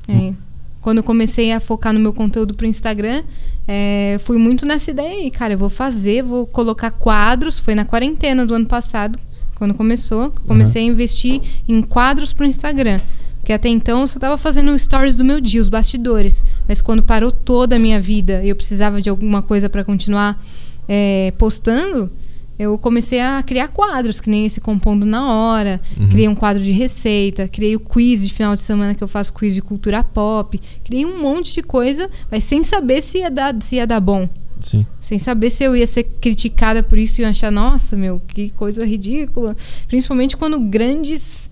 É. 0.08 0.14
Hum. 0.14 0.36
Quando 0.82 0.98
eu 0.98 1.04
comecei 1.04 1.52
a 1.52 1.60
focar 1.60 1.94
no 1.94 2.00
meu 2.00 2.12
conteúdo 2.12 2.56
pro 2.56 2.66
Instagram, 2.66 3.24
é, 3.68 4.20
fui 4.24 4.38
muito 4.38 4.66
nessa 4.66 4.92
ideia 4.92 5.22
aí, 5.22 5.32
cara. 5.32 5.54
Eu 5.54 5.58
vou 5.58 5.70
fazer, 5.70 6.24
vou 6.24 6.46
colocar 6.48 6.92
quadros. 6.92 7.60
Foi 7.60 7.76
na 7.76 7.86
quarentena 7.86 8.46
do 8.46 8.54
ano 8.56 8.66
passado, 8.66 9.20
quando 9.56 9.74
começou. 9.74 10.34
Comecei 10.48 10.82
a 10.82 10.86
investir 10.86 11.42
em 11.68 11.82
quadros 11.82 12.34
pro 12.34 12.46
Instagram. 12.46 13.00
Porque 13.38 13.54
até 13.54 13.70
então 13.70 14.02
eu 14.02 14.08
só 14.08 14.20
tava 14.20 14.38
fazendo 14.38 14.78
stories 14.78 15.16
do 15.16 15.24
meu 15.24 15.40
dia, 15.40 15.62
os 15.62 15.70
bastidores. 15.70 16.44
Mas 16.68 16.82
quando 16.82 17.04
parou 17.04 17.32
toda 17.32 17.76
a 17.76 17.80
minha 17.80 18.00
vida 18.02 18.42
e 18.44 18.50
eu 18.50 18.56
precisava 18.56 19.02
de 19.02 19.10
alguma 19.10 19.42
coisa 19.42 19.70
para 19.70 19.84
continuar 19.84 20.44
é, 20.88 21.34
postando, 21.38 22.12
eu 22.60 22.78
comecei 22.78 23.20
a 23.20 23.42
criar 23.42 23.68
quadros, 23.70 24.22
que 24.22 24.30
nem 24.30 24.46
esse 24.46 24.62
compondo 24.62 25.06
na 25.06 25.34
hora. 25.34 25.82
Criei 26.10 26.28
um 26.28 26.36
quadro 26.36 26.62
de 26.64 26.72
receita, 26.72 27.48
criei 27.48 27.76
o 27.76 27.80
quiz 27.80 28.22
de 28.28 28.34
final 28.34 28.54
de 28.56 28.62
semana 28.62 28.94
que 28.94 29.04
eu 29.04 29.08
faço 29.08 29.34
quiz 29.34 29.54
de 29.56 29.62
cultura 29.62 30.04
pop. 30.04 30.60
Criei 30.84 31.06
um 31.06 31.22
monte 31.22 31.54
de 31.56 31.64
coisa, 31.64 32.10
mas 32.30 32.44
sem 32.44 32.62
saber 32.64 33.02
se 33.02 33.20
ia 33.20 33.32
dar, 33.32 33.56
se 33.62 33.76
ia 33.78 33.88
dar 33.88 34.00
bom. 34.00 34.30
Sim. 34.60 34.86
Sem 35.00 35.18
saber 35.18 35.50
se 35.50 35.64
eu 35.64 35.76
ia 35.76 35.88
ser 35.88 36.04
criticada 36.04 36.84
por 36.84 37.00
isso 37.00 37.20
e 37.20 37.26
achar, 37.26 37.52
nossa, 37.52 37.98
meu, 37.98 38.22
que 38.28 38.50
coisa 38.52 38.86
ridícula. 38.86 39.58
Principalmente 39.88 40.38
quando 40.38 40.60
grandes 40.60 41.50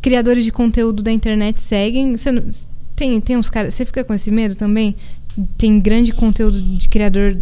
criadores 0.00 0.44
de 0.44 0.52
conteúdo 0.52 1.02
da 1.02 1.10
internet 1.10 1.60
seguem. 1.60 2.16
Você 2.16 2.30
não- 2.30 2.44
tem, 2.94 3.20
tem 3.20 3.36
uns 3.36 3.48
caras. 3.50 3.74
Você 3.74 3.84
fica 3.84 4.04
com 4.04 4.14
esse 4.14 4.30
medo 4.30 4.54
também? 4.54 4.94
Tem 5.58 5.78
grande 5.80 6.12
conteúdo 6.12 6.60
de 6.62 6.88
criador 6.88 7.36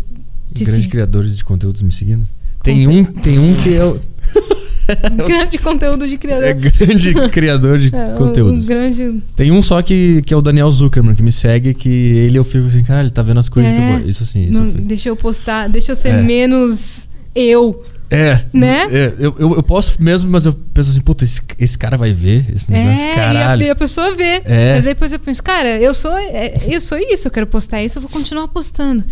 de 0.51 0.65
Grandes 0.65 0.85
se- 0.85 0.91
criadores 0.91 1.37
de 1.37 1.45
conteúdos 1.45 1.83
me 1.83 1.93
seguindo. 1.93 2.27
Tem 2.65 2.89
um, 2.89 3.05
tem 3.05 3.39
um 3.39 3.55
que 3.63 3.75
é 3.77 3.85
o 3.85 4.01
grande 5.27 5.59
conteúdo 5.59 6.07
de 6.09 6.19
criador. 6.19 6.45
é 6.49 6.53
grande 6.55 7.15
criador 7.31 7.79
de 7.79 7.95
É, 7.95 8.15
conteúdos. 8.17 8.65
o 8.65 8.67
grande. 8.69 9.23
Tem 9.37 9.53
um 9.53 9.63
só 9.63 9.81
que, 9.83 10.21
que 10.23 10.35
é 10.35 10.37
o 10.37 10.43
Daniel 10.43 10.71
Zuckerman, 10.73 11.15
que 11.15 11.23
me 11.23 11.31
segue, 11.33 11.73
que 11.75 11.89
ele 11.89 12.37
eu 12.39 12.45
fico 12.45 12.67
assim, 12.67 12.83
caralho, 12.83 13.05
ele 13.07 13.11
tá 13.13 13.23
vendo 13.23 13.39
as 13.39 13.49
coisas 13.49 13.73
É. 13.73 13.77
que 13.77 14.03
eu. 14.05 14.09
Isso 14.11 14.23
assim, 14.25 14.49
isso 14.49 14.59
não- 14.59 14.67
eu 14.67 14.73
fico- 14.73 14.85
deixa 14.89 15.09
eu 15.09 15.17
postar, 15.17 15.69
deixa 15.69 15.93
eu 15.93 15.97
ser 15.97 16.09
É. 16.09 16.21
menos 16.23 17.07
eu. 17.35 17.85
É, 18.11 18.45
Né? 18.53 18.83
é, 18.93 19.13
eu, 19.19 19.35
eu, 19.39 19.55
eu 19.57 19.63
posso 19.63 20.01
mesmo, 20.01 20.31
mas 20.31 20.45
eu 20.47 20.53
penso 20.53 20.91
assim, 20.91 21.01
puta, 21.01 21.25
esse, 21.25 21.41
esse 21.59 21.77
cara 21.77 21.97
vai 21.97 22.13
ver 22.13 22.45
esse 22.55 22.71
negócio, 22.71 23.03
É, 23.05 23.09
e 23.09 23.13
a, 23.13 23.15
caralho. 23.15 23.63
e 23.63 23.71
a 23.71 23.75
pessoa 23.75 24.15
vê. 24.15 24.43
É. 24.45 24.75
Mas 24.75 24.85
depois 24.85 25.11
eu 25.11 25.19
penso, 25.19 25.43
cara, 25.43 25.79
eu 25.81 25.93
sou, 25.95 26.17
é, 26.17 26.53
eu 26.69 26.81
sou 26.81 26.99
isso, 26.99 27.27
eu 27.27 27.31
quero 27.33 27.47
postar 27.47 27.83
isso, 27.83 27.99
eu 27.99 28.03
vou 28.03 28.11
continuar 28.11 28.47
postando. 28.49 29.03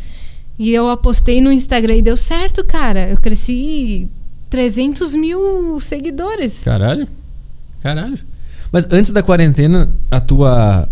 E 0.62 0.72
eu 0.72 0.88
apostei 0.88 1.40
no 1.40 1.50
Instagram 1.50 1.96
e 1.96 2.02
deu 2.02 2.16
certo, 2.16 2.62
cara. 2.64 3.08
Eu 3.10 3.16
cresci 3.16 4.06
300 4.48 5.12
mil 5.12 5.80
seguidores. 5.80 6.62
Caralho. 6.62 7.08
Caralho. 7.82 8.16
Mas 8.70 8.86
antes 8.92 9.10
da 9.10 9.24
quarentena, 9.24 9.92
a 10.08 10.20
tua 10.20 10.88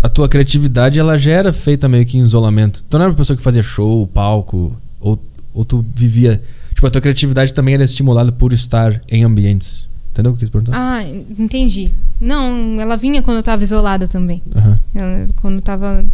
a 0.00 0.08
tua 0.08 0.28
criatividade 0.28 1.00
ela 1.00 1.18
já 1.18 1.32
era 1.32 1.52
feita 1.52 1.88
meio 1.88 2.06
que 2.06 2.16
em 2.16 2.20
isolamento. 2.20 2.84
Tu 2.88 2.96
não 2.96 3.06
era 3.06 3.10
uma 3.12 3.16
pessoa 3.16 3.36
que 3.36 3.42
fazia 3.42 3.62
show, 3.62 4.06
palco, 4.06 4.80
ou, 5.00 5.18
ou 5.52 5.64
tu 5.64 5.84
vivia. 5.94 6.40
Tipo, 6.72 6.86
a 6.86 6.90
tua 6.90 7.00
criatividade 7.00 7.52
também 7.52 7.74
era 7.74 7.82
estimulada 7.84 8.30
por 8.30 8.52
estar 8.52 9.02
em 9.10 9.24
ambientes. 9.24 9.88
Entendeu 10.12 10.30
o 10.30 10.36
que 10.36 10.44
eu 10.44 10.46
quis 10.46 10.50
perguntar? 10.50 10.72
Ah, 10.78 11.02
entendi. 11.38 11.90
Não, 12.20 12.80
ela 12.80 12.96
vinha 12.96 13.20
quando 13.20 13.38
eu 13.38 13.42
tava 13.42 13.64
isolada 13.64 14.06
também. 14.06 14.40
Aham. 14.54 14.78
Ela- 14.94 15.28
quando 15.42 15.56
eu 15.56 15.60
tava. 15.60 16.04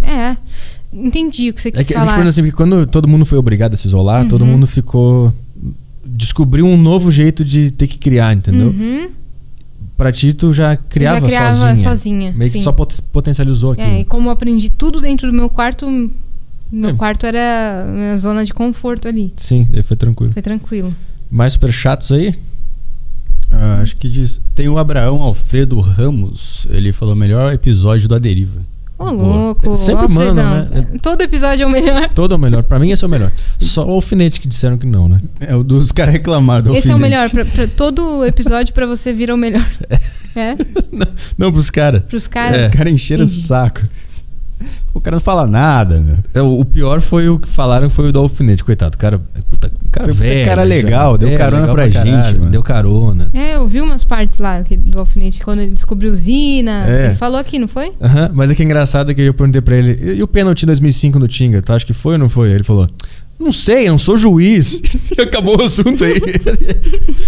É. 0.00 0.36
Entendi 0.94 1.50
o 1.50 1.54
que 1.54 1.60
você 1.60 1.68
É 1.68 1.72
quis 1.72 1.86
que 1.88 1.94
a 1.94 2.00
gente 2.00 2.08
falar. 2.10 2.26
assim, 2.28 2.42
porque 2.42 2.56
quando 2.56 2.86
todo 2.86 3.08
mundo 3.08 3.24
foi 3.26 3.36
obrigado 3.38 3.74
a 3.74 3.76
se 3.76 3.86
isolar, 3.88 4.26
todo 4.28 4.42
Uhum. 4.42 4.52
mundo 4.52 4.66
ficou. 4.66 5.32
Descobriu 6.06 6.66
um 6.66 6.76
novo 6.76 7.10
jeito 7.10 7.44
de 7.44 7.70
ter 7.70 7.86
que 7.86 7.98
criar, 7.98 8.32
entendeu? 8.34 8.68
Uhum. 8.68 9.08
Pra 9.96 10.12
ti, 10.12 10.32
tu 10.32 10.52
já 10.52 10.76
criava, 10.76 11.20
já 11.22 11.26
criava 11.26 11.54
sozinha. 11.54 11.88
sozinha. 11.88 12.32
Meio 12.36 12.50
que 12.50 12.58
sim. 12.58 12.64
só 12.64 12.72
pot- 12.72 13.00
potencializou 13.12 13.72
aquilo. 13.72 13.88
É, 13.88 14.00
e 14.00 14.04
como 14.04 14.28
eu 14.28 14.32
aprendi 14.32 14.68
tudo 14.70 15.00
dentro 15.00 15.30
do 15.30 15.36
meu 15.36 15.48
quarto, 15.48 15.88
meu 16.70 16.90
É. 16.90 16.92
quarto 16.92 17.26
era 17.26 17.84
a 17.88 17.92
minha 17.92 18.16
zona 18.16 18.44
de 18.44 18.52
conforto 18.52 19.08
ali. 19.08 19.32
Sim, 19.36 19.66
aí 19.72 19.82
foi 19.82 19.96
tranquilo. 19.96 20.32
Foi 20.32 20.42
tranquilo. 20.42 20.94
Mais 21.30 21.52
super 21.54 21.72
chatos 21.72 22.12
aí? 22.12 22.34
Ah, 23.50 23.80
acho 23.82 23.96
que 23.96 24.08
diz. 24.08 24.40
Tem 24.54 24.68
o 24.68 24.78
Abraão 24.78 25.22
Alfredo 25.22 25.78
Ramos. 25.80 26.66
Ele 26.70 26.92
falou 26.92 27.14
melhor 27.14 27.52
episódio 27.52 28.08
da 28.08 28.18
Deriva. 28.18 28.60
Ô, 28.96 29.04
Boa. 29.06 29.12
louco. 29.12 29.74
Sempre 29.74 30.04
Alfredão. 30.04 30.34
mandam, 30.36 30.54
né? 30.66 30.86
Todo 31.02 31.20
episódio 31.20 31.64
é 31.64 31.66
o 31.66 31.70
melhor. 31.70 32.08
Todo 32.10 32.32
é 32.32 32.36
o 32.36 32.38
melhor. 32.38 32.62
Pra 32.62 32.78
mim, 32.78 32.92
esse 32.92 33.02
é 33.02 33.06
o 33.06 33.10
melhor. 33.10 33.32
Só 33.58 33.84
o 33.86 33.90
alfinete 33.92 34.40
que 34.40 34.46
disseram 34.46 34.78
que 34.78 34.86
não, 34.86 35.08
né? 35.08 35.20
É 35.40 35.54
o 35.56 35.64
dos 35.64 35.90
caras 35.90 36.12
reclamaram 36.14 36.62
do 36.62 36.76
Esse 36.76 36.88
é 36.88 36.90
o 36.90 36.94
alfinete. 36.94 37.10
melhor. 37.10 37.30
Pra, 37.30 37.44
pra 37.44 37.66
todo 37.66 38.24
episódio 38.24 38.72
pra 38.72 38.86
você 38.86 39.12
vira 39.12 39.34
o 39.34 39.36
melhor. 39.36 39.66
É? 40.36 40.56
não, 40.90 41.06
não 41.38 41.52
pros 41.52 41.70
caras. 41.70 42.02
Pros 42.02 42.26
caras. 42.26 42.58
É. 42.62 42.66
Os 42.66 42.72
caras 42.72 42.92
encheram 42.92 43.24
o 43.24 43.28
saco. 43.28 43.80
O 44.94 45.00
cara 45.00 45.16
não 45.16 45.20
fala 45.20 45.46
nada, 45.46 46.00
meu. 46.00 46.16
É, 46.32 46.40
O 46.40 46.64
pior 46.64 47.00
foi 47.00 47.28
o 47.28 47.38
que 47.38 47.48
falaram 47.48 47.90
foi 47.90 48.08
o 48.08 48.12
do 48.12 48.18
alfinete, 48.20 48.62
coitado. 48.64 48.94
O 48.94 48.98
cara, 48.98 49.18
puta, 49.50 49.70
o 49.84 49.88
cara 49.90 50.08
Puta, 50.08 50.18
velho. 50.20 50.44
cara 50.44 50.62
já. 50.62 50.68
legal, 50.68 51.18
deu 51.18 51.36
carona 51.36 51.60
legal 51.62 51.74
pra 51.74 51.88
gente, 51.88 52.04
caralho, 52.10 52.38
mano. 52.38 52.50
Deu 52.50 52.62
carona. 52.62 53.30
É, 53.34 53.56
eu 53.56 53.66
vi 53.66 53.80
umas 53.80 54.04
partes 54.04 54.38
lá 54.38 54.62
do 54.62 54.98
alfinete, 55.00 55.40
quando 55.44 55.60
ele 55.60 55.72
descobriu 55.72 56.12
usina. 56.12 56.86
É. 56.88 57.06
Ele 57.06 57.14
falou 57.14 57.38
aqui, 57.38 57.58
não 57.58 57.68
foi? 57.68 57.92
Aham, 58.00 58.30
mas 58.32 58.50
é 58.50 58.54
que 58.54 58.62
é 58.62 58.64
engraçado 58.64 59.14
que 59.14 59.20
eu 59.22 59.34
perguntei 59.34 59.60
pra 59.60 59.76
ele, 59.76 59.98
e, 60.00 60.14
e 60.18 60.22
o 60.22 60.28
pênalti 60.28 60.62
em 60.62 60.66
2005 60.66 61.18
no 61.18 61.26
Tinga, 61.28 61.60
tu 61.60 61.72
acha 61.72 61.84
que 61.84 61.92
foi 61.92 62.12
ou 62.14 62.18
não 62.18 62.28
foi? 62.28 62.50
Ele 62.52 62.64
falou, 62.64 62.88
não 63.38 63.52
sei, 63.52 63.86
eu 63.88 63.92
não 63.92 63.98
sou 63.98 64.16
juiz. 64.16 64.80
E 65.16 65.20
acabou 65.22 65.58
o 65.58 65.62
assunto 65.64 66.04
aí. 66.04 66.14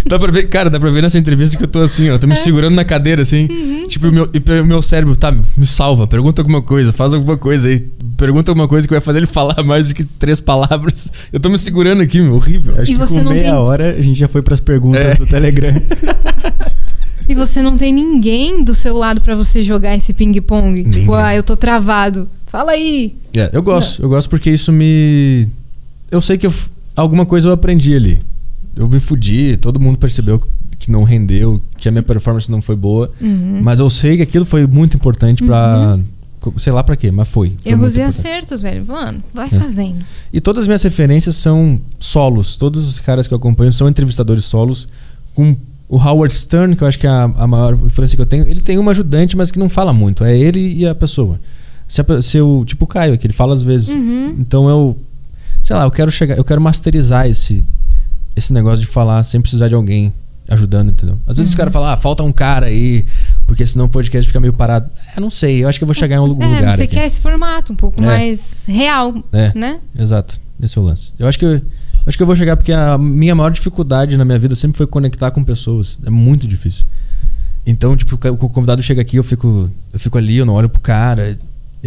dá 0.05 0.17
pra 0.17 0.31
ver, 0.31 0.43
cara, 0.47 0.69
dá 0.69 0.79
pra 0.79 0.89
ver 0.89 1.01
nessa 1.01 1.17
entrevista 1.19 1.57
que 1.57 1.63
eu 1.63 1.67
tô 1.67 1.79
assim, 1.79 2.09
ó, 2.09 2.17
tô 2.17 2.25
me 2.27 2.35
segurando 2.35 2.75
na 2.75 2.85
cadeira 2.85 3.21
assim. 3.21 3.47
Tipo, 3.87 4.07
o 4.07 4.11
meu, 4.11 4.29
e 4.33 4.61
o 4.61 4.65
meu 4.65 4.81
cérebro, 4.81 5.15
tá, 5.15 5.31
me 5.31 5.65
salva, 5.65 6.07
pergunta 6.07 6.41
alguma 6.41 6.61
coisa, 6.61 6.91
faz 6.93 7.13
alguma 7.13 7.37
coisa 7.37 7.67
aí. 7.67 7.85
Pergunta 8.17 8.49
alguma 8.49 8.67
coisa 8.67 8.87
que 8.87 8.93
vai 8.93 9.01
fazer 9.01 9.19
ele 9.19 9.27
falar 9.27 9.61
mais 9.63 9.89
do 9.89 9.95
que 9.95 10.03
três 10.03 10.41
palavras. 10.41 11.11
Eu 11.31 11.39
tô 11.39 11.49
me 11.49 11.57
segurando 11.57 12.01
aqui, 12.01 12.19
meu, 12.19 12.35
horrível. 12.35 12.73
Acho 12.81 12.91
E 12.91 12.95
que 12.95 12.99
você 12.99 13.13
com 13.15 13.23
não 13.23 13.31
meia 13.31 13.43
tem- 13.43 13.53
hora 13.53 13.95
a 13.95 14.01
gente 14.01 14.17
já 14.19 14.27
foi 14.27 14.41
pras 14.41 14.59
perguntas 14.59 15.01
É. 15.01 15.15
do 15.15 15.25
Telegram. 15.25 15.73
E 17.29 17.35
você 17.35 17.61
não 17.61 17.77
tem 17.77 17.91
ninguém 17.93 18.63
do 18.63 18.73
seu 18.73 18.95
lado 18.95 19.19
pra 19.19 19.35
você 19.35 19.61
jogar 19.61 19.93
esse 19.93 20.13
ping-pong. 20.13 20.71
Ninguém. 20.81 21.01
Tipo, 21.01 21.13
ah, 21.13 21.35
eu 21.35 21.43
tô 21.43 21.57
travado. 21.57 22.29
Fala 22.45 22.71
aí. 22.71 23.15
É, 23.35 23.49
eu 23.51 23.61
gosto, 23.61 24.01
eu 24.01 24.07
gosto 24.07 24.29
porque 24.29 24.49
isso 24.49 24.71
me. 24.71 25.45
Eu 26.11 26.21
sei 26.21 26.37
que 26.37 26.47
eu 26.47 26.53
alguma 26.95 27.25
coisa 27.25 27.47
eu 27.49 27.51
aprendi 27.53 27.95
ali. 27.95 28.21
Eu 28.75 28.87
me 28.87 28.99
fudi, 28.99 29.57
todo 29.57 29.79
mundo 29.79 29.97
percebeu 29.97 30.41
que 30.79 30.91
não 30.91 31.03
rendeu, 31.03 31.59
que 31.77 31.87
a 31.89 31.91
minha 31.91 32.03
performance 32.03 32.49
não 32.51 32.61
foi 32.61 32.75
boa. 32.75 33.11
Uhum. 33.19 33.59
Mas 33.63 33.79
eu 33.79 33.89
sei 33.89 34.17
que 34.17 34.21
aquilo 34.23 34.45
foi 34.45 34.65
muito 34.67 34.95
importante 34.95 35.43
pra. 35.43 35.97
co- 36.39 36.53
Sei 36.57 36.71
lá 36.71 36.83
pra 36.83 36.95
quê, 36.95 37.09
mas 37.09 37.27
foi. 37.27 37.55
foi 37.63 37.71
Erros 37.71 37.95
e 37.97 38.01
acertos, 38.01 38.61
velho. 38.61 38.85
Mano, 38.85 39.21
vai 39.33 39.47
É. 39.47 39.49
fazendo. 39.49 40.05
E 40.31 40.39
todas 40.39 40.63
as 40.63 40.67
minhas 40.67 40.83
referências 40.83 41.35
são 41.35 41.81
solos. 41.99 42.55
Todos 42.57 42.87
os 42.87 42.99
caras 42.99 43.27
que 43.27 43.33
eu 43.33 43.37
acompanho 43.37 43.71
são 43.71 43.87
entrevistadores 43.89 44.45
solos. 44.45 44.87
Com 45.33 45.55
o 45.89 45.97
Howard 45.97 46.33
Stern, 46.35 46.75
que 46.75 46.83
eu 46.83 46.87
acho 46.87 46.99
que 46.99 47.07
é 47.07 47.09
a, 47.09 47.23
a 47.23 47.47
maior 47.47 47.73
influência 47.73 48.15
que 48.15 48.21
eu 48.21 48.25
tenho. 48.27 48.47
Ele 48.47 48.61
tem 48.61 48.77
um 48.77 48.87
ajudante, 48.89 49.35
mas 49.35 49.49
que 49.49 49.57
não 49.57 49.69
fala 49.69 49.91
muito. 49.91 50.23
É 50.23 50.37
ele 50.37 50.59
e 50.59 50.85
a 50.85 50.93
pessoa. 50.93 51.39
Se, 51.87 52.01
a 52.01 52.21
se 52.21 52.37
eu, 52.37 52.63
tipo 52.67 52.85
o 52.85 52.87
Caio, 52.87 53.17
que 53.17 53.25
ele 53.25 53.33
fala 53.33 53.53
às 53.53 53.63
vezes. 53.63 53.89
Uhum. 53.89 54.35
Então 54.37 54.69
eu. 54.69 54.95
Sei 55.67 55.75
lá, 55.75 55.83
eu 55.83 55.91
quero 55.91 56.09
chegar. 56.09 56.37
Eu 56.37 56.45
quero 56.45 56.61
masterizar 56.61 57.27
esse, 57.27 57.61
esse 58.37 58.53
negócio 58.53 58.79
de 58.79 58.85
falar 58.85 59.21
sem 59.25 59.41
precisar 59.41 59.67
de 59.67 59.75
alguém 59.75 60.13
ajudando, 60.47 60.91
entendeu? 60.91 61.19
Às 61.27 61.35
vezes 61.39 61.49
os 61.51 61.57
caras 61.57 61.73
falam, 61.73 61.89
ah, 61.89 61.97
falta 61.97 62.23
um 62.23 62.31
cara 62.31 62.67
aí, 62.67 63.05
porque 63.45 63.65
senão 63.65 63.83
o 63.83 63.89
podcast 63.89 64.25
fica 64.25 64.39
meio 64.39 64.53
parado. 64.53 64.89
É, 65.13 65.19
não 65.19 65.29
sei, 65.29 65.61
eu 65.61 65.67
acho 65.67 65.77
que 65.77 65.83
eu 65.83 65.85
vou 65.87 65.93
chegar 65.93 66.15
em 66.15 66.19
algum 66.19 66.41
é, 66.41 66.47
lugar. 66.47 66.71
você 66.71 66.83
aqui. 66.83 66.95
quer 66.95 67.05
esse 67.05 67.19
formato 67.19 67.73
um 67.73 67.75
pouco 67.75 68.01
É. 68.01 68.05
mais 68.05 68.65
real, 68.65 69.13
É. 69.33 69.51
né? 69.53 69.81
Exato, 69.93 70.39
esse 70.63 70.77
é 70.77 70.81
o 70.81 70.85
lance. 70.85 71.13
Eu 71.19 71.27
acho 71.27 71.37
que 71.37 71.43
eu, 71.43 71.61
acho 72.05 72.15
que 72.15 72.23
eu 72.23 72.27
vou 72.27 72.33
chegar 72.37 72.55
porque 72.55 72.71
a 72.71 72.97
minha 72.97 73.35
maior 73.35 73.49
dificuldade 73.49 74.15
na 74.15 74.23
minha 74.23 74.39
vida 74.39 74.55
sempre 74.55 74.77
foi 74.77 74.87
conectar 74.87 75.31
com 75.31 75.43
pessoas. 75.43 75.99
É 76.05 76.09
muito 76.09 76.47
difícil. 76.47 76.85
Então, 77.65 77.97
tipo, 77.97 78.15
o 78.15 78.47
convidado 78.47 78.81
chega 78.81 79.01
aqui, 79.01 79.17
eu 79.17 79.23
fico, 79.25 79.69
eu 79.91 79.99
fico 79.99 80.17
ali, 80.17 80.37
eu 80.37 80.45
não 80.45 80.53
olho 80.53 80.69
pro 80.69 80.79
cara, 80.79 81.37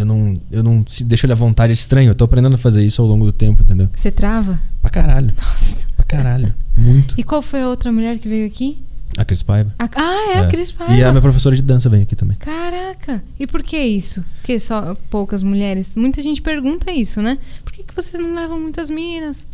eu 0.01 0.07
não, 0.07 0.41
eu 0.51 0.63
não 0.63 0.85
se 0.87 1.05
deixo 1.05 1.27
ele 1.27 1.33
à 1.33 1.37
vontade, 1.37 1.73
é 1.73 1.75
estranho. 1.75 2.11
Eu 2.11 2.15
tô 2.15 2.25
aprendendo 2.25 2.55
a 2.55 2.59
fazer 2.59 2.85
isso 2.85 3.01
ao 3.01 3.09
longo 3.09 3.25
do 3.25 3.33
tempo, 3.33 3.63
entendeu? 3.63 3.89
Você 3.95 4.11
trava. 4.11 4.61
Pra 4.83 4.91
caralho, 4.91 5.33
Nossa. 5.37 5.87
pra 5.97 6.05
caralho, 6.07 6.55
muito. 6.77 7.15
E 7.19 7.23
qual 7.23 7.43
foi 7.43 7.61
a 7.63 7.69
outra 7.69 7.93
mulher 7.93 8.19
que 8.19 8.29
veio 8.29 8.47
aqui? 8.47 8.79
A 9.19 9.25
Cris 9.25 9.43
Paiva. 9.43 9.75
A- 9.79 9.89
ah, 9.97 10.33
é, 10.35 10.39
a 10.39 10.49
Cris 10.49 10.71
Paiva. 10.73 10.95
E 10.95 11.03
a 11.05 11.11
minha 11.11 11.21
professora 11.21 11.55
de 11.55 11.63
dança 11.63 11.89
vem 11.91 12.03
aqui 12.03 12.15
também. 12.17 12.37
Caraca! 12.39 13.23
E 13.39 13.47
por 13.47 13.63
que 13.63 13.77
isso? 13.77 14.25
Porque 14.41 14.59
só 14.61 14.97
poucas 15.11 15.43
mulheres? 15.43 15.93
Muita 15.97 16.23
gente 16.23 16.41
pergunta 16.41 16.91
isso, 16.93 17.21
né? 17.21 17.37
Por 17.65 17.73
que, 17.73 17.83
que 17.83 17.95
vocês 17.95 18.23
não 18.23 18.35
levam 18.35 18.59
muitas 18.61 18.89
minas? 18.89 19.45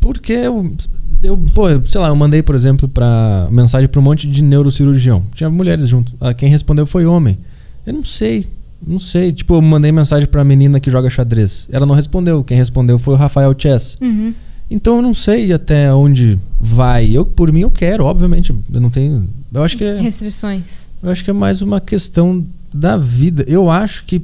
Porque 0.00 0.32
eu, 0.32 0.74
eu, 1.22 1.38
pô, 1.54 1.68
eu- 1.68 1.86
sei 1.86 2.00
lá, 2.00 2.08
eu 2.08 2.16
mandei, 2.16 2.42
por 2.42 2.54
exemplo, 2.54 2.88
pra 2.88 3.46
mensagem 3.50 3.88
pra 3.88 4.00
um 4.00 4.04
monte 4.04 4.26
de 4.26 4.42
neurocirurgião. 4.42 5.22
Tinha 5.34 5.48
mulheres 5.50 5.88
junto. 5.88 6.12
Ah, 6.20 6.34
quem 6.34 6.48
respondeu 6.48 6.84
foi 6.86 7.06
homem. 7.06 7.38
Eu 7.86 7.92
não 7.92 8.04
sei, 8.04 8.46
não 8.86 8.98
sei. 8.98 9.32
Tipo, 9.32 9.54
eu 9.54 9.62
mandei 9.62 9.90
mensagem 9.92 10.28
pra 10.28 10.44
menina 10.44 10.80
que 10.80 10.90
joga 10.90 11.08
xadrez. 11.10 11.68
Ela 11.70 11.86
não 11.86 11.94
respondeu. 11.94 12.42
Quem 12.44 12.56
respondeu 12.56 12.98
foi 12.98 13.14
o 13.14 13.16
Rafael 13.16 13.54
Chess. 13.56 13.96
Uhum. 14.00 14.34
Então 14.70 14.96
eu 14.96 15.02
não 15.02 15.12
sei 15.14 15.52
até 15.52 15.92
onde 15.92 16.38
vai. 16.60 17.10
Eu, 17.10 17.24
por 17.26 17.52
mim, 17.52 17.60
eu 17.60 17.70
quero, 17.70 18.04
obviamente. 18.04 18.50
Eu 18.72 18.80
não 18.80 18.90
tenho. 18.90 19.28
Eu 19.52 19.62
acho 19.62 19.76
que 19.76 19.84
é, 19.84 20.00
Restrições. 20.00 20.86
eu 21.02 21.10
acho 21.10 21.22
que 21.22 21.30
é 21.30 21.34
mais 21.34 21.62
uma 21.62 21.80
questão 21.80 22.44
da 22.72 22.96
vida. 22.96 23.44
Eu 23.46 23.70
acho 23.70 24.04
que 24.04 24.22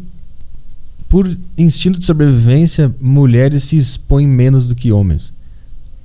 por 1.09 1.29
instinto 1.59 1.99
de 1.99 2.05
sobrevivência, 2.05 2.95
mulheres 3.01 3.65
se 3.65 3.77
expõem 3.77 4.27
menos 4.29 4.69
do 4.69 4.75
que 4.77 4.93
homens 4.93 5.33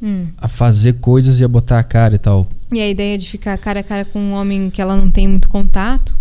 Hum. 0.01 0.27
a 0.39 0.47
fazer 0.47 0.93
coisas 0.93 1.39
e 1.39 1.43
a 1.43 1.47
botar 1.47 1.79
a 1.79 1.83
cara 1.83 2.15
e 2.15 2.17
tal. 2.17 2.47
E 2.71 2.79
a 2.81 2.89
ideia 2.89 3.17
de 3.17 3.29
ficar 3.29 3.57
cara 3.57 3.79
a 3.79 3.83
cara 3.83 4.03
com 4.03 4.19
um 4.19 4.33
homem 4.33 4.69
que 4.69 4.81
ela 4.81 4.95
não 4.97 5.09
tem 5.09 5.27
muito 5.27 5.47
contato, 5.47 6.15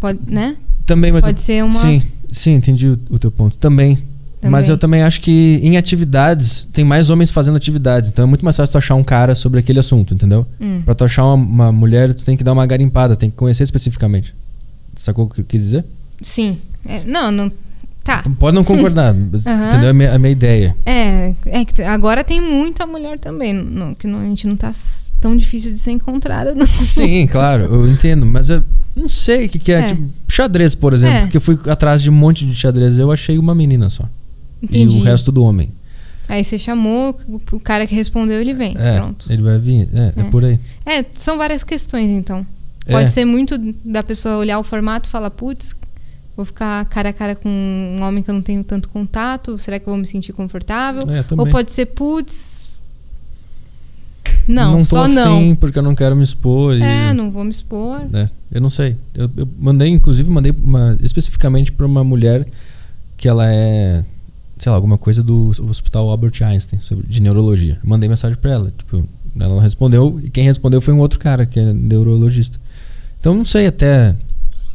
pode, 0.00 0.18
né? 0.26 0.56
Também, 0.86 1.12
mas 1.12 1.24
Pode 1.24 1.40
ser 1.40 1.62
uma- 1.62 1.72
Sim, 1.72 2.02
sim, 2.30 2.52
entendi 2.54 2.88
o, 2.88 2.98
o 3.10 3.18
teu 3.18 3.30
ponto. 3.30 3.56
Também. 3.58 3.98
Mas 4.44 4.64
Também. 4.66 4.70
eu 4.70 4.78
também 4.78 5.02
acho 5.04 5.20
que 5.20 5.60
em 5.62 5.76
atividades 5.76 6.68
tem 6.72 6.84
mais 6.84 7.08
homens 7.10 7.30
fazendo 7.30 7.56
atividades, 7.56 8.10
então 8.10 8.24
é 8.24 8.26
muito 8.26 8.44
mais 8.44 8.56
fácil 8.56 8.72
tu 8.72 8.78
achar 8.78 8.96
um 8.96 9.04
cara 9.04 9.36
sobre 9.36 9.60
aquele 9.60 9.78
assunto, 9.78 10.14
entendeu? 10.14 10.44
Hum. 10.60 10.82
Pra 10.84 10.94
tu 10.96 11.04
achar 11.04 11.24
uma, 11.24 11.34
uma 11.34 11.70
mulher, 11.72 12.12
tu 12.12 12.24
tem 12.24 12.36
que 12.36 12.42
dar 12.42 12.52
uma 12.52 12.66
garimpada, 12.66 13.14
tem 13.14 13.30
que 13.30 13.36
conhecer 13.36 13.62
especificamente. 13.62 14.34
Sacou 14.96 15.26
o 15.26 15.28
que 15.28 15.42
eu 15.42 15.44
quis 15.44 15.62
dizer? 15.62 15.84
Sim. 16.22 16.58
É, 16.84 17.02
não, 17.06 17.30
não. 17.30 17.52
Tá. 18.02 18.24
Pode 18.36 18.56
não 18.56 18.64
concordar, 18.64 19.14
mas 19.30 19.46
Aham. 19.46 19.68
entendeu 19.68 19.90
a 19.90 19.92
minha, 19.92 20.12
a 20.12 20.18
minha 20.18 20.32
ideia? 20.32 20.74
É, 20.84 21.34
é 21.46 21.64
que 21.64 21.80
agora 21.82 22.24
tem 22.24 22.40
muita 22.40 22.84
mulher 22.84 23.20
também. 23.20 23.52
Não, 23.52 23.94
que 23.94 24.08
não, 24.08 24.18
a 24.18 24.24
gente 24.24 24.48
não 24.48 24.56
tá 24.56 24.72
tão 25.22 25.36
difícil 25.36 25.72
de 25.72 25.78
ser 25.78 25.92
encontrada, 25.92 26.52
não. 26.56 26.66
Sim, 26.66 27.26
claro, 27.26 27.62
eu 27.64 27.88
entendo, 27.88 28.26
mas 28.26 28.50
eu 28.50 28.62
não 28.94 29.08
sei 29.08 29.46
o 29.46 29.48
que, 29.48 29.58
que 29.58 29.72
é. 29.72 29.80
É. 29.80 29.86
Tipo, 29.88 30.08
xadrez, 30.28 30.74
por 30.74 30.92
exemplo, 30.92 31.16
É. 31.16 31.20
porque 31.22 31.36
eu 31.36 31.40
fui 31.40 31.58
atrás 31.66 32.02
de 32.02 32.10
um 32.10 32.14
monte 32.14 32.44
de 32.44 32.54
xadrez, 32.54 32.98
eu 32.98 33.10
achei 33.10 33.38
uma 33.38 33.54
menina 33.54 33.88
só. 33.88 34.04
Entendi. 34.62 34.98
E 34.98 35.00
o 35.00 35.04
resto 35.04 35.32
do 35.32 35.42
homem. 35.44 35.70
Aí 36.28 36.42
você 36.44 36.58
chamou, 36.58 37.18
o- 37.52 37.60
cara 37.60 37.86
que 37.86 37.94
respondeu, 37.94 38.40
ele 38.40 38.54
vem. 38.54 38.74
É, 38.78 38.96
Pronto. 38.98 39.26
ele 39.30 39.42
vai 39.42 39.58
vir. 39.58 39.88
É, 39.92 40.12
é, 40.16 40.20
É. 40.20 40.24
por 40.30 40.44
aí. 40.44 40.58
É, 40.86 41.04
são 41.14 41.36
várias 41.38 41.62
questões, 41.64 42.10
então. 42.10 42.46
É. 42.86 42.92
Pode 42.92 43.10
ser 43.10 43.24
muito 43.24 43.56
da 43.84 44.02
pessoa 44.02 44.36
olhar 44.36 44.58
o 44.58 44.62
formato 44.62 45.08
e 45.08 45.10
falar, 45.10 45.30
putz, 45.30 45.74
vou 46.36 46.44
ficar 46.46 46.84
cara 46.86 47.10
a 47.10 47.12
cara 47.12 47.34
com 47.34 47.48
um 47.48 48.02
homem 48.02 48.22
que 48.22 48.30
eu 48.30 48.34
não 48.34 48.42
tenho 48.42 48.62
tanto 48.64 48.88
contato, 48.88 49.58
será 49.58 49.78
que 49.78 49.86
eu 49.86 49.92
vou 49.92 49.98
me 50.00 50.06
sentir 50.06 50.32
confortável? 50.32 51.02
É. 51.10 51.24
Ou 51.36 51.46
pode 51.48 51.70
ser, 51.72 51.86
putz. 51.86 52.51
Não, 54.46 54.78
tô 54.78 54.84
só 54.84 55.04
afim 55.04 55.14
não. 55.14 55.54
porque 55.56 55.78
eu 55.78 55.82
não 55.82 55.94
quero 55.94 56.16
me 56.16 56.24
expor. 56.24 56.74
e- 56.76 56.82
É, 56.82 57.12
não 57.14 57.30
vou 57.30 57.44
me 57.44 57.50
expor. 57.50 58.00
né, 58.10 58.28
eu 58.50 58.60
não 58.60 58.70
sei. 58.70 58.96
Eu, 59.14 59.30
eu 59.36 59.48
mandei, 59.58 59.88
inclusive, 59.88 60.28
mandei 60.28 60.52
uma, 60.52 60.96
especificamente 61.02 61.70
pra 61.70 61.86
uma 61.86 62.02
mulher 62.02 62.46
que 63.16 63.28
ela 63.28 63.46
é, 63.52 64.04
sei 64.58 64.70
lá, 64.70 64.76
alguma 64.76 64.98
coisa 64.98 65.22
do 65.22 65.50
Hospital 65.68 66.10
Albert 66.10 66.42
Einstein, 66.42 66.80
sobre, 66.80 67.06
de 67.06 67.20
neurologia. 67.20 67.78
Mandei 67.84 68.08
mensagem 68.08 68.36
pra 68.36 68.50
ela. 68.52 68.72
Tipo, 68.76 69.04
ela 69.38 69.48
não 69.54 69.60
respondeu 69.60 70.20
e 70.22 70.28
quem 70.28 70.44
respondeu 70.44 70.80
foi 70.80 70.92
um 70.92 70.98
outro 70.98 71.18
cara, 71.18 71.46
que 71.46 71.60
é 71.60 71.72
neurologista. 71.72 72.58
Então 73.20 73.34
não 73.34 73.44
sei 73.44 73.66
até. 73.68 74.16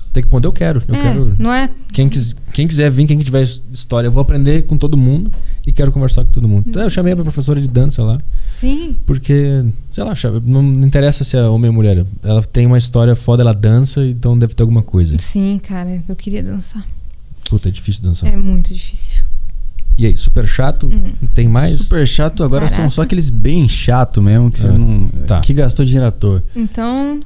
Até 0.10 0.22
que 0.22 0.30
ponto 0.30 0.46
eu 0.46 0.54
quero. 0.54 0.82
Eu 0.88 0.96
é, 0.96 1.02
quero. 1.02 1.36
não 1.38 1.54
é? 1.54 1.70
Quem, 1.92 2.08
quis, 2.08 2.34
quem 2.54 2.68
quiser 2.68 2.90
vir, 2.90 3.06
quem 3.06 3.18
tiver 3.20 3.44
história, 3.44 4.08
eu 4.08 4.12
vou 4.12 4.22
aprender 4.22 4.64
com 4.64 4.78
todo 4.78 4.96
mundo 4.98 5.30
e 5.68 5.74
quero 5.74 5.92
conversar 5.92 6.24
com 6.26 6.32
todo 6.32 6.48
mundo. 6.48 6.68
Então 6.70 6.82
eu 6.82 6.90
chamei 6.90 7.12
a 7.14 7.16
professora 7.18 7.60
de 7.62 7.68
dança 7.68 8.02
lá. 8.02 8.18
Sim. 8.46 8.96
Porque, 9.06 9.64
sei 9.92 10.04
lá, 10.04 10.14
não 10.46 10.64
interessa 10.88 11.24
se 11.24 11.36
é 11.38 11.44
homem 11.44 11.70
ou 11.70 11.76
mulher. 11.76 12.06
Ela 12.24 12.42
tem 12.42 12.66
uma 12.66 12.78
história 12.78 13.16
foda, 13.16 13.44
ela 13.44 13.54
dança, 13.54 14.04
então 14.06 14.40
deve 14.40 14.56
ter 14.56 14.64
alguma 14.64 14.82
coisa. 14.82 15.18
Sim, 15.20 15.60
cara, 15.62 16.02
eu 16.08 16.16
queria 16.16 16.42
dançar. 16.42 16.84
Puta, 17.50 17.68
é 17.70 17.72
difícil 17.72 18.02
dançar. 18.04 18.34
É 18.34 18.38
muito 18.38 18.74
difícil. 18.74 19.22
E 19.98 20.06
aí, 20.06 20.16
super 20.18 20.48
chato? 20.48 20.90
Tem 21.34 21.48
mais? 21.48 21.82
Super 21.82 22.08
chato, 22.08 22.44
agora 22.44 22.68
são 22.68 22.78
Caraca. 22.78 22.90
só 22.94 23.02
aqueles 23.02 23.30
bem 23.30 23.68
chato 23.68 24.22
mesmo, 24.22 24.50
que 24.52 24.60
você 24.60 24.68
É. 24.68 24.72
não. 24.72 25.08
Tá. 25.28 25.42
Que 25.42 25.54
gastou 25.54 25.84
dinheiro 25.86 26.08
à 26.08 26.12
toa. 26.12 26.44
Então, 26.56 27.20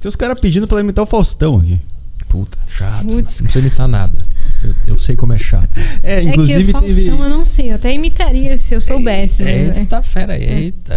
Tem 0.00 0.08
os 0.08 0.14
caras 0.16 0.38
pedindo 0.38 0.66
pra 0.68 0.76
ela 0.76 0.82
imitar 0.84 1.02
o 1.02 1.06
Faustão 1.06 1.58
aqui. 1.58 1.80
Puta, 2.28 2.56
chato. 2.68 3.04
Putz, 3.06 3.38
Não 3.40 3.44
precisa 3.44 3.58
imitar 3.66 3.88
nada. 3.88 4.24
Eu, 4.64 4.74
eu 4.88 4.98
sei 4.98 5.14
como 5.16 5.32
é 5.32 5.38
chato. 5.38 5.78
É, 6.02 6.14
é 6.20 6.22
que 6.22 6.28
inclusive 6.30 6.64
o 6.70 6.72
Faustão 6.72 6.88
teve. 6.96 7.08
eu 7.10 7.28
não 7.28 7.44
sei, 7.44 7.70
eu 7.70 7.74
até 7.76 7.92
imitaria 7.92 8.56
se 8.58 8.74
eu 8.74 8.80
soubesse. 8.80 9.42
mas 9.42 9.52
é. 9.52 9.66
Esta 9.68 10.02
fera, 10.02 10.38
eita. 10.38 10.94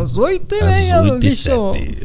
Às 0.00 0.16
oito 0.16 0.54
e 0.54 0.60
Às 0.60 0.74
meia, 0.76 1.02
oito 1.02 1.16
e 1.16 1.20
bicho. 1.20 1.36
sete. 1.72 1.98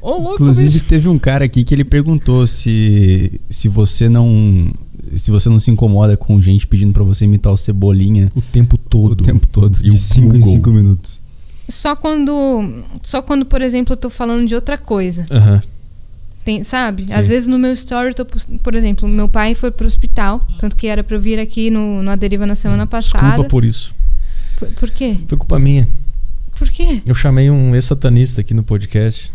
Ô, 0.00 0.10
louco, 0.18 0.34
Inclusive 0.34 0.68
bicho. 0.70 0.84
teve 0.84 1.08
um 1.08 1.18
cara 1.18 1.44
aqui 1.44 1.64
que 1.64 1.74
ele 1.74 1.84
perguntou 1.84 2.46
se 2.46 3.40
se 3.48 3.68
você 3.68 4.08
não 4.08 4.70
se 5.16 5.30
você 5.30 5.48
não 5.48 5.58
se 5.58 5.70
incomoda 5.70 6.16
com 6.16 6.40
gente 6.40 6.66
pedindo 6.66 6.92
pra 6.92 7.02
você 7.02 7.24
imitar 7.24 7.52
o 7.52 7.56
Cebolinha 7.56 8.30
O 8.34 8.40
tempo 8.40 8.78
todo. 8.78 9.12
o 9.12 9.24
tempo 9.24 9.46
todo, 9.46 9.78
E 9.80 9.84
de 9.84 9.90
o 9.90 9.96
5 9.96 10.26
em 10.36 10.40
Google. 10.40 10.52
5 10.54 10.70
minutos. 10.70 11.20
Só 11.68 11.94
quando, 11.96 12.84
só 13.02 13.20
quando, 13.22 13.44
por 13.44 13.60
exemplo, 13.62 13.92
eu 13.92 13.96
tô 13.96 14.10
falando 14.10 14.46
de 14.46 14.54
outra 14.54 14.76
coisa. 14.78 15.24
Aham. 15.30 15.62
Tem, 16.44 16.64
sabe? 16.64 17.06
Sim. 17.06 17.12
Às 17.12 17.28
vezes 17.28 17.48
no 17.48 17.58
meu 17.58 17.72
story, 17.74 18.14
tô, 18.14 18.24
por 18.24 18.74
exemplo, 18.74 19.06
meu 19.08 19.28
pai 19.28 19.54
foi 19.54 19.70
pro 19.70 19.86
hospital, 19.86 20.40
tanto 20.58 20.74
que 20.74 20.86
era 20.86 21.04
pra 21.04 21.16
eu 21.16 21.20
vir 21.20 21.38
aqui 21.38 21.70
no, 21.70 22.02
no 22.02 22.10
A 22.10 22.16
Deriva 22.16 22.46
na 22.46 22.54
semana 22.54 22.86
passada. 22.86 23.26
Desculpa 23.26 23.48
por 23.50 23.64
isso. 23.64 23.94
Por, 24.58 24.68
por 24.68 24.90
quê? 24.90 25.16
Foi 25.26 25.36
culpa 25.38 25.58
minha. 25.58 25.86
Por 26.56 26.68
quê? 26.70 27.02
Eu 27.06 27.14
chamei 27.14 27.50
um 27.50 27.74
ex-satanista 27.74 28.40
aqui 28.40 28.54
no 28.54 28.62
podcast. 28.62 29.32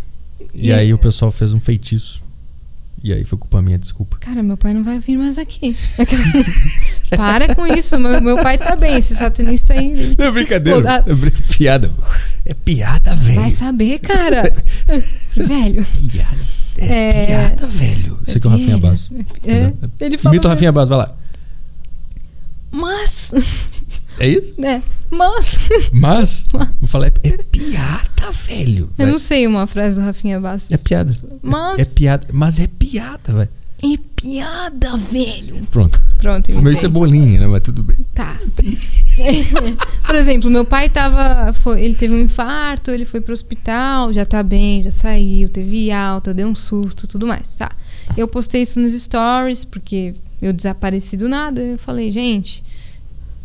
E, 0.53 0.67
E- 0.69 0.74
aí 0.74 0.93
o 0.93 0.98
pessoal 0.98 1.32
fez 1.32 1.53
um 1.53 1.59
feitiço. 1.59 2.22
E 3.06 3.14
aí 3.14 3.24
foi 3.24 3.38
culpa 3.38 3.61
minha, 3.61 3.77
desculpa. 3.77 4.17
Cara, 4.19 4.42
meu 4.42 4.58
pai 4.58 4.74
não 4.74 4.84
vai 4.84 4.98
vir 4.98 5.16
mais 5.16 5.38
aqui. 5.38 5.75
Para 7.16 7.53
com 7.53 7.64
isso, 7.67 8.00
meu, 8.00 8.19
meu 8.19 8.35
pai 8.38 8.58
tá 8.58 8.75
bem, 8.75 8.98
esse 8.98 9.14
satanista 9.14 9.74
aí. 9.74 10.16
Não 10.17 10.25
é 10.25 10.32
brincadeira. 10.32 11.03
É 11.06 11.53
piada. 11.56 11.92
É 12.43 12.53
piada, 12.56 13.16
velho. 13.16 13.42
Vai 13.42 13.51
saber, 13.51 14.00
cara. 14.00 14.51
Velho. 15.38 15.85
Piada. 16.09 16.38
É, 16.80 16.85
É. 16.88 17.25
piada, 17.27 17.67
velho. 17.67 18.19
Isso 18.25 18.40
aqui 18.40 18.48
é 18.48 18.50
o 18.50 18.53
Rafinha. 18.53 18.77
Basso. 18.80 19.14
É, 19.45 19.72
ele 20.03 20.17
fala. 20.17 20.35
Imita 20.35 20.48
o 20.48 20.50
Rafinha 20.51 20.72
Basso, 20.72 20.90
vai 20.90 20.98
lá. 20.98 21.16
Mas. 22.72 23.35
É 24.19 24.27
isso? 24.27 24.53
né? 24.58 24.82
Mas. 25.11 25.60
Mas, 25.92 26.48
eu 26.82 26.88
falei, 26.88 27.11
é 27.24 27.38
piada, 27.38 28.32
velho. 28.48 28.85
Eu 28.98 29.06
Vai. 29.06 29.11
não 29.11 29.19
sei 29.19 29.45
uma 29.45 29.68
frase 29.68 29.95
do 29.95 30.02
Rafinha 30.02 30.40
Bastos. 30.40 30.72
É 30.72 30.77
piada. 30.77 31.16
Mas. 31.42 31.80
É 31.80 31.85
piada. 31.85 32.27
Mas 32.32 32.60
é 32.60 32.68
piada, 32.68 33.34
velho. 33.34 33.50
É 33.84 33.98
piada, 34.16 34.98
velho. 34.98 35.68
Pronto. 35.69 36.02
Pronto, 36.18 36.52
Foi 36.52 36.61
meio 36.61 36.76
cebolinha, 36.76 37.42
né? 37.42 37.48
Mas 37.48 37.61
tudo 37.61 37.84
bem. 37.84 37.98
Tá. 38.16 38.40
Por 40.08 40.16
exemplo, 40.16 40.50
meu 40.50 40.66
pai 40.66 40.90
tava. 40.90 41.53
Foi, 41.53 41.82
ele 41.84 41.94
teve 41.94 42.14
um 42.14 42.19
infarto, 42.19 42.90
ele 42.90 43.06
foi 43.06 43.22
pro 43.22 43.34
hospital, 43.34 44.11
já 44.11 44.26
tá 44.26 44.42
bem, 44.42 44.82
já 44.82 44.92
saiu, 44.92 45.50
teve 45.50 45.92
alta, 45.92 46.34
deu 46.34 46.48
um 46.48 46.56
susto 46.56 47.06
tudo 47.06 47.27
mais. 47.27 47.53
Tá. 47.53 47.72
Eu 48.18 48.27
postei 48.27 48.64
isso 48.64 48.80
nos 48.80 48.94
stories, 48.94 49.64
porque 49.66 50.16
eu 50.42 50.52
desapareci 50.52 51.16
do 51.16 51.30
nada. 51.30 51.61
Eu 51.61 51.77
falei, 51.77 52.11
gente, 52.11 52.64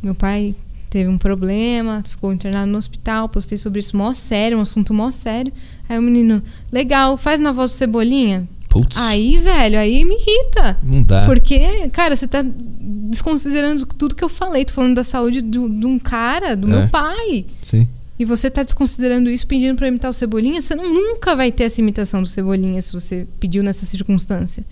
meu 0.02 0.14
pai 0.14 0.54
teve 0.88 1.08
um 1.08 1.18
problema, 1.18 2.02
ficou 2.08 2.32
internado 2.32 2.70
no 2.70 2.78
hospital, 2.78 3.28
postei 3.28 3.56
sobre 3.56 3.80
isso 3.80 3.96
mó 3.96 4.12
sério, 4.12 4.58
um 4.58 4.62
assunto 4.62 4.92
mó 4.92 5.10
sério. 5.10 5.52
Aí 5.88 5.98
o 5.98 6.02
menino, 6.02 6.42
legal, 6.72 7.16
faz 7.16 7.38
na 7.40 7.52
voz 7.52 7.70
do 7.72 7.76
Cebolinha. 7.76 8.48
Putz. 8.68 8.96
Aí, 8.98 9.36
velho, 9.38 9.78
aí 9.78 10.04
me 10.04 10.14
irrita. 10.14 10.78
Não 10.82 11.02
dá. 11.02 11.24
Porque, 11.26 11.88
cara, 11.92 12.14
você 12.14 12.26
tá 12.28 12.44
desconsiderando 12.44 13.84
tudo 13.86 14.14
que 14.14 14.22
eu 14.22 14.28
falei. 14.28 14.64
Tô 14.64 14.72
falando 14.72 14.94
da 14.94 15.04
saúde 15.04 15.40
do- 15.40 15.68
de 15.68 15.86
um 15.86 15.98
cara, 15.98 16.56
do 16.56 16.66
É. 16.68 16.70
meu 16.70 16.88
pai. 16.88 17.44
Sim. 17.62 17.88
E 18.18 18.24
você 18.24 18.50
tá 18.50 18.62
desconsiderando 18.62 19.30
isso 19.30 19.46
pedindo 19.46 19.76
pra 19.76 19.88
imitar 19.88 20.10
o 20.10 20.14
Cebolinha. 20.14 20.60
Você 20.60 20.74
não- 20.74 20.92
nunca 20.92 21.34
vai 21.34 21.50
ter 21.50 21.64
essa 21.64 21.80
imitação 21.80 22.22
do 22.22 22.28
Cebolinha 22.28 22.80
se 22.82 22.92
você 22.92 23.26
pediu 23.40 23.62
nessa 23.62 23.86
circunstância. 23.86 24.64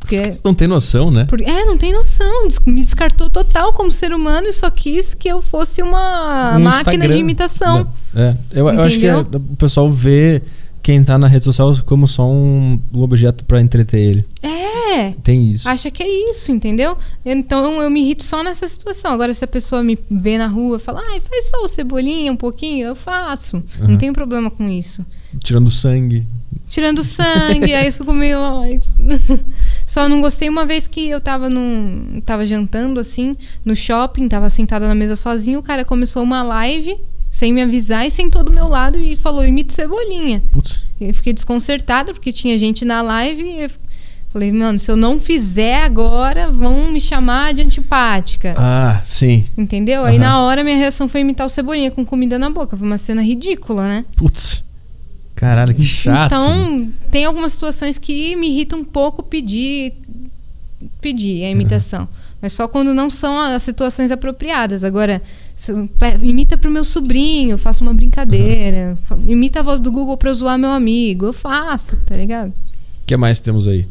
Porque, 0.00 0.38
Não 0.42 0.54
tem 0.54 0.66
noção, 0.66 1.10
né? 1.10 1.26
porque- 1.28 1.44
é, 1.44 1.64
não 1.64 1.76
tem 1.78 1.92
noção. 1.92 2.48
Me 2.66 2.82
descartou 2.82 3.28
total 3.30 3.72
como 3.72 3.92
ser 3.92 4.12
humano 4.12 4.46
e 4.48 4.52
só 4.52 4.70
quis 4.70 5.14
que 5.14 5.28
eu 5.28 5.40
fosse 5.42 5.82
uma 5.82 6.56
Um 6.56 6.60
máquina 6.60 6.92
Instagram. 6.94 7.08
de 7.14 7.18
imitação. 7.18 7.88
Não. 8.14 8.22
É, 8.22 8.36
eu, 8.52 8.68
eu 8.68 8.80
acho 8.82 8.98
que 8.98 9.06
é- 9.06 9.16
o 9.16 9.24
pessoal 9.56 9.88
vê 9.88 10.42
quem 10.82 11.04
tá 11.04 11.18
na 11.18 11.28
rede 11.28 11.44
social 11.44 11.72
como 11.84 12.08
só 12.08 12.26
um, 12.28 12.80
um 12.92 13.00
objeto 13.02 13.44
pra 13.44 13.60
entreter 13.60 14.00
ele. 14.00 14.24
É. 14.42 15.12
Tem 15.22 15.46
isso. 15.46 15.68
acha 15.68 15.88
que 15.90 16.02
é 16.02 16.30
isso, 16.30 16.50
entendeu? 16.50 16.96
Então 17.24 17.80
eu 17.80 17.88
me 17.88 18.00
irrito 18.02 18.24
só 18.24 18.42
nessa 18.42 18.66
situação. 18.68 19.12
Agora, 19.12 19.32
se 19.32 19.44
a 19.44 19.48
pessoa 19.48 19.84
me 19.84 19.96
vê 20.10 20.36
na 20.36 20.48
rua 20.48 20.78
e 20.78 20.80
fala, 20.80 21.00
ai, 21.10 21.20
faz 21.20 21.48
só 21.50 21.62
o 21.64 21.68
cebolinha 21.68 22.32
um 22.32 22.36
pouquinho, 22.36 22.88
eu 22.88 22.96
faço. 22.96 23.58
Uhum. 23.80 23.88
Não 23.90 23.96
tenho 23.96 24.12
problema 24.12 24.50
com 24.50 24.68
isso. 24.68 25.04
Tirando 25.44 25.70
sangue. 25.70 26.26
Tirando 26.70 27.02
sangue, 27.02 27.74
aí 27.74 27.88
eu 27.88 27.92
fico 27.92 28.12
meio. 28.12 28.38
Só 29.84 30.08
não 30.08 30.20
gostei 30.20 30.48
uma 30.48 30.64
vez 30.64 30.86
que 30.86 31.08
eu 31.08 31.20
tava 31.20 31.50
num. 31.50 32.22
tava 32.24 32.46
jantando 32.46 33.00
assim, 33.00 33.36
no 33.64 33.74
shopping, 33.74 34.28
tava 34.28 34.48
sentada 34.48 34.86
na 34.86 34.94
mesa 34.94 35.16
sozinho, 35.16 35.58
o 35.58 35.62
cara 35.64 35.84
começou 35.84 36.22
uma 36.22 36.42
live 36.44 36.96
sem 37.28 37.52
me 37.52 37.60
avisar 37.60 38.06
e 38.06 38.10
sentou 38.10 38.44
do 38.44 38.52
meu 38.52 38.68
lado 38.68 39.00
e 39.00 39.16
falou, 39.16 39.44
imito 39.44 39.72
cebolinha. 39.72 40.40
Putz. 40.52 40.86
Eu 41.00 41.12
fiquei 41.12 41.32
desconcertada 41.32 42.12
porque 42.12 42.32
tinha 42.32 42.56
gente 42.56 42.84
na 42.84 43.02
live 43.02 43.42
e 43.42 43.62
eu 43.62 43.70
falei, 44.32 44.52
mano, 44.52 44.78
se 44.78 44.88
eu 44.88 44.96
não 44.96 45.18
fizer 45.18 45.82
agora, 45.82 46.52
vão 46.52 46.92
me 46.92 47.00
chamar 47.00 47.52
de 47.52 47.62
antipática. 47.62 48.54
Ah, 48.56 49.00
sim. 49.04 49.44
Entendeu? 49.58 50.04
Aí 50.04 50.18
Aham. 50.18 50.24
na 50.24 50.40
hora 50.42 50.62
minha 50.62 50.76
reação 50.76 51.08
foi 51.08 51.22
imitar 51.22 51.46
o 51.46 51.50
Cebolinha 51.50 51.90
com 51.90 52.04
comida 52.04 52.38
na 52.38 52.48
boca. 52.48 52.76
Foi 52.76 52.86
uma 52.86 52.98
cena 52.98 53.22
ridícula, 53.22 53.82
né? 53.82 54.04
Putz. 54.14 54.62
Caralho, 55.40 55.74
que 55.74 55.82
chato. 55.82 56.26
Então, 56.34 56.88
tem 57.10 57.24
algumas 57.24 57.52
situações 57.54 57.96
que 57.98 58.36
me 58.36 58.48
irritam 58.50 58.80
um 58.80 58.84
pouco 58.84 59.22
pedir 59.22 59.94
pedir 61.00 61.44
a 61.44 61.50
imitação. 61.50 62.06
Mas 62.42 62.52
só 62.52 62.68
quando 62.68 62.92
não 62.94 63.08
são 63.10 63.38
as 63.38 63.62
situações 63.62 64.10
apropriadas. 64.10 64.84
Agora, 64.84 65.20
imita 66.22 66.56
pro 66.56 66.70
meu 66.70 66.84
sobrinho, 66.84 67.58
faço 67.58 67.82
uma 67.82 67.92
brincadeira. 67.94 68.96
Fa- 69.04 69.18
Imita 69.26 69.60
a 69.60 69.62
voz 69.62 69.80
do 69.80 69.90
Google 69.92 70.16
pra 70.16 70.30
eu 70.30 70.34
zoar 70.34 70.58
meu 70.58 70.70
amigo. 70.70 71.26
Eu 71.26 71.32
faço, 71.32 71.96
tá 71.98 72.14
ligado? 72.16 72.48
O 72.48 72.52
que 73.06 73.16
mais 73.16 73.40
temos 73.40 73.66
aí? 73.68 73.86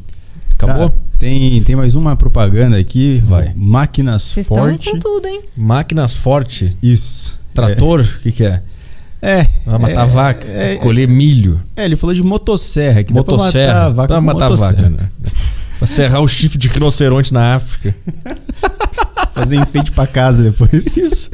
Acabou? 0.52 0.90
Tá, 0.90 0.96
tem, 1.20 1.62
tem 1.64 1.76
mais 1.76 1.94
uma 1.96 2.16
propaganda 2.16 2.78
aqui. 2.78 3.22
Vai. 3.26 3.52
Máquinas 3.56 4.24
Vocês 4.24 4.46
estão 4.46 4.58
Forte. 4.70 4.92
com 4.92 5.00
tudo, 5.00 5.28
hein? 5.28 5.42
Máquinas 5.56 6.14
forte. 6.14 6.76
Isso. 6.82 7.38
Trator? 7.54 8.02
O 8.02 8.20
que, 8.22 8.32
que 8.32 8.44
é? 8.44 8.62
É. 9.22 9.48
Vai 9.66 9.78
matar 9.80 10.04
é, 10.04 10.06
vaca. 10.06 10.48
É, 10.48 10.76
colher 10.78 11.08
milho. 11.08 11.60
é, 11.76 11.86
ele 11.86 11.96
falou 11.96 12.16
de 12.16 12.24
motosserra. 12.24 13.04
Que 13.04 13.14
dá 13.14 13.24
pra 13.24 13.34
Motosserra. 13.36 13.74
matar 13.74 13.90
vaca 13.92 14.08
Pra 14.08 14.22
matar 14.22 14.50
motosserra. 14.50 14.74
vaca, 14.74 14.90
né? 14.90 15.10
Pra 15.78 15.88
serrar 15.88 16.22
o 16.22 16.28
chifre 16.28 16.58
de 16.58 16.68
rinoceronte 16.68 17.34
na 17.34 17.56
África. 17.56 17.96
Fazer 19.34 19.56
enfeite 19.58 19.92
pra 19.92 20.06
casa 20.08 20.44
depois. 20.44 20.98
Isso. 20.98 21.30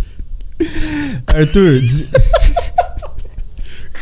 Arthur, 1.27 1.79
des- 1.81 2.05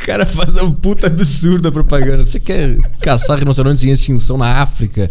O 0.01 0.05
cara 0.05 0.25
faz 0.25 0.55
um 0.57 0.71
puta 0.71 1.07
absurdo 1.07 1.67
a 1.69 1.71
propaganda. 1.71 2.25
Você 2.25 2.39
quer 2.39 2.75
caçar 3.01 3.39
rinocerontes 3.39 3.83
em 3.83 3.91
extinção 3.91 4.37
na 4.37 4.61
África? 4.61 5.09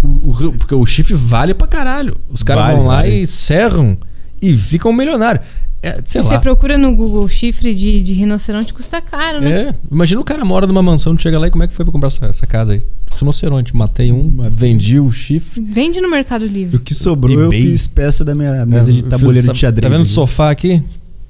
O- 0.00 0.30
o 0.30 0.52
porque 0.52 0.74
o 0.74 0.86
chifre 0.86 1.14
vale 1.14 1.54
pra 1.54 1.66
caralho. 1.66 2.16
Os 2.30 2.42
caras 2.42 2.64
Vale, 2.64 2.76
vão 2.76 2.86
lá 2.86 2.96
vale. 2.98 3.22
e 3.22 3.26
serram 3.26 3.96
e 4.40 4.54
ficam 4.54 4.92
milionários. 4.92 5.44
É, 5.82 6.00
sei 6.04 6.20
E 6.20 6.24
lá. 6.24 6.30
você 6.30 6.38
procura 6.38 6.78
no 6.78 6.94
Google 6.94 7.26
chifre 7.28 7.74
de, 7.74 8.02
de 8.04 8.12
rinoceronte, 8.12 8.72
custa 8.72 9.00
caro, 9.00 9.40
né? 9.40 9.50
É, 9.62 9.74
imagina 9.90 10.20
o 10.20 10.24
cara 10.24 10.44
mora 10.44 10.64
numa 10.66 10.80
mansão, 10.82 11.18
chega 11.18 11.38
lá 11.38 11.48
e 11.48 11.50
como 11.50 11.64
é 11.64 11.66
que 11.68 11.74
foi 11.74 11.84
pra 11.84 11.90
comprar 11.92 12.06
essa, 12.06 12.26
essa 12.26 12.46
casa 12.46 12.74
aí? 12.74 12.82
Rinoceronte, 13.18 13.74
matei 13.76 14.12
um, 14.12 14.30
Matei. 14.30 14.52
vendi 14.54 15.00
o 15.00 15.10
chifre. 15.10 15.60
Vende 15.60 16.00
no 16.00 16.08
Mercado 16.08 16.46
Livre. 16.46 16.76
o 16.76 16.80
que 16.80 16.94
sobrou 16.94 17.36
eu 17.36 17.46
eBay. 17.46 17.62
fiz 17.62 17.86
peça 17.88 18.24
da 18.24 18.34
minha 18.34 18.64
mesa 18.64 18.90
É, 18.90 18.94
de 18.94 19.02
tabuleiro 19.02 19.52
de 19.52 19.58
xadrez. 19.58 19.82
Tá 19.82 19.88
vendo 19.96 20.04
o 20.06 20.08
sofá 20.08 20.50
aqui? 20.50 20.80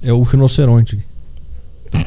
É 0.02 0.12
o 0.12 0.20
rinoceronte. 0.22 0.98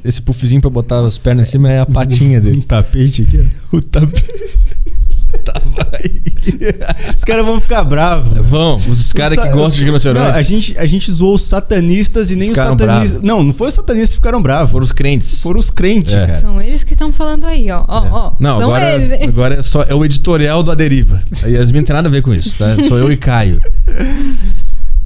Esse 0.03 0.21
puffzinho 0.21 0.61
pra 0.61 0.69
botar 0.69 1.03
as 1.05 1.17
pernas 1.17 1.47
em 1.47 1.51
cima 1.51 1.71
é 1.71 1.79
a 1.79 1.85
patinha 1.85 2.37
Um 2.39 2.43
dele. 2.43 2.61
tapete 2.63 3.23
aqui, 3.23 3.39
ó. 3.39 3.45
O 3.77 3.81
tapete. 3.81 4.23
Tá, 5.45 5.61
vai. 5.65 6.11
Os 7.15 7.23
caras 7.23 7.45
vão 7.45 7.59
ficar 7.61 7.83
bravos. 7.83 8.45
Vão, 8.47 8.77
os 8.77 9.11
caras 9.13 9.37
que 9.37 9.49
gostam 9.49 9.71
de 9.71 9.79
Não, 9.81 9.85
rinoceronte 9.87 10.37
a, 10.37 10.41
gente, 10.41 10.77
a 10.77 10.85
gente 10.85 11.11
zoou 11.11 11.35
os 11.35 11.43
satanistas 11.43 12.31
e 12.31 12.35
nem 12.35 12.49
Ficaram 12.49 12.75
os 12.75 12.81
satanistas. 12.81 13.21
Não, 13.21 13.43
não 13.43 13.53
foi 13.53 13.67
os 13.69 13.73
satanistas 13.73 14.09
que 14.11 14.15
ficaram 14.17 14.41
bravos. 14.41 14.71
foram 14.71 14.83
os 14.83 14.91
crentes. 14.91 15.41
Foram 15.41 15.59
os 15.59 15.69
crentes, 15.69 16.13
É. 16.13 16.27
cara. 16.27 16.39
São 16.39 16.61
eles 16.61 16.83
que 16.83 16.93
estão 16.93 17.11
falando 17.11 17.45
aí, 17.45 17.69
ó. 17.71 17.83
Ó, 17.87 18.05
É. 18.05 18.09
ó. 18.11 18.31
Não, 18.39 18.57
São 18.57 18.69
agora, 18.75 18.95
eles, 18.95 19.11
hein? 19.11 19.19
agora 19.27 19.55
é 19.55 19.61
só 19.61 19.83
é 19.83 19.93
o 19.95 20.03
editorial 20.05 20.61
do 20.63 20.71
Aderiva. 20.71 21.21
A 21.43 21.47
Yasmin 21.47 21.79
não 21.79 21.85
tem 21.85 21.95
nada 21.95 22.07
a 22.07 22.11
ver 22.11 22.21
com 22.21 22.33
isso, 22.33 22.57
tá? 22.57 22.75
Sou 22.87 22.97
eu 22.97 23.11
e 23.11 23.17
Caio. 23.17 23.59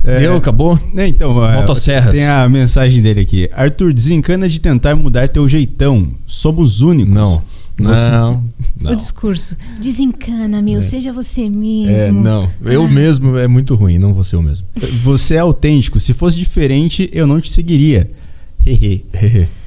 É. 0.04 0.20
Deu, 0.20 0.38
acabou? 0.38 0.80
Então, 0.96 1.34
Motosserras. 1.34 2.14
tem 2.14 2.26
a 2.26 2.48
mensagem 2.48 3.02
dele 3.02 3.20
aqui. 3.22 3.50
Arthur, 3.54 3.94
desencana 3.94 4.48
de 4.48 4.60
tentar 4.60 4.96
mudar 4.96 5.28
teu 5.28 5.48
jeitão. 5.48 6.08
Somos 6.26 6.82
únicos. 6.82 7.14
Não. 7.14 7.42
Você- 7.84 8.12
Não. 8.12 8.44
Não. 8.82 8.92
O 8.92 8.96
discurso. 8.96 9.58
Desencana, 9.82 10.62
meu. 10.62 10.80
É. 10.80 10.82
Seja 10.82 11.12
você 11.12 11.42
É, 11.44 11.50
mesmo. 11.50 12.22
não. 12.22 12.50
Eu 12.64 12.88
mesmo 12.88 13.38
é 13.38 13.48
muito 13.48 13.76
ruim, 13.76 13.98
não 14.00 14.14
vou 14.14 14.24
ser 14.24 14.36
eu 14.38 14.42
mesmo. 14.42 14.66
Você 15.04 15.36
é 15.36 15.40
autêntico. 15.40 16.00
Se 16.00 16.14
fosse 16.14 16.38
diferente, 16.38 17.10
eu 17.14 17.28
não 17.28 17.42
te 17.42 17.52
seguiria. 17.52 18.10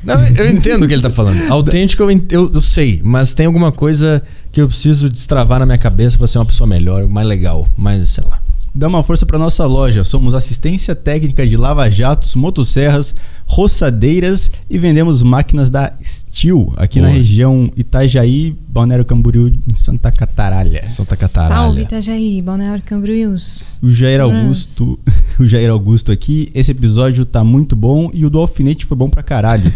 Não, 0.04 0.14
eu 0.36 0.50
entendo 0.50 0.84
o 0.84 0.88
que 0.88 0.94
ele 0.94 1.02
tá 1.02 1.10
falando. 1.10 1.40
Autêntico 1.50 2.02
eu, 2.02 2.10
eu, 2.30 2.50
eu 2.54 2.60
sei, 2.62 3.00
mas 3.02 3.34
tem 3.34 3.46
alguma 3.46 3.72
coisa 3.72 4.22
que 4.52 4.60
eu 4.60 4.68
preciso 4.68 5.08
destravar 5.08 5.58
na 5.58 5.66
minha 5.66 5.78
cabeça 5.78 6.16
pra 6.18 6.26
ser 6.26 6.38
uma 6.38 6.44
pessoa 6.46 6.66
melhor, 6.66 7.06
mais 7.08 7.26
legal, 7.26 7.66
mais, 7.76 8.08
sei 8.10 8.22
lá. 8.28 8.40
Dá 8.74 8.88
uma 8.88 9.02
força 9.02 9.26
para 9.26 9.38
nossa 9.38 9.66
loja. 9.66 10.02
Somos 10.04 10.32
assistência 10.34 10.94
técnica 10.94 11.46
de 11.46 11.56
lava-jatos, 11.56 12.34
motosserras, 12.34 13.14
roçadeiras 13.46 14.50
e 14.70 14.78
vendemos 14.78 15.22
máquinas 15.22 15.68
da 15.68 15.92
Steel 16.34 16.72
aqui 16.76 16.98
na 17.00 17.08
Boa. 17.08 17.18
região 17.18 17.70
Itajaí, 17.76 18.56
Balneário 18.68 19.04
Camboriú, 19.04 19.48
em 19.48 19.74
Santa 19.76 20.10
Cataralha. 20.10 20.82
Santa 20.88 21.14
Cataralha. 21.16 21.54
Salve, 21.54 21.82
Itajaí, 21.82 22.40
Balneário 22.40 22.82
Camboriús. 22.86 23.78
O 23.82 23.90
Jair 23.90 24.20
Hum. 24.26 24.40
Augusto, 24.40 24.98
o 25.38 25.46
Jair 25.46 25.70
Augusto 25.70 26.10
aqui. 26.10 26.50
Esse 26.54 26.70
episódio 26.70 27.26
tá 27.26 27.44
muito 27.44 27.76
bom 27.76 28.10
e 28.14 28.24
o 28.24 28.30
do 28.30 28.38
alfinete 28.40 28.86
foi 28.86 28.96
bom 28.96 29.10
pra 29.10 29.22
caralho. 29.22 29.70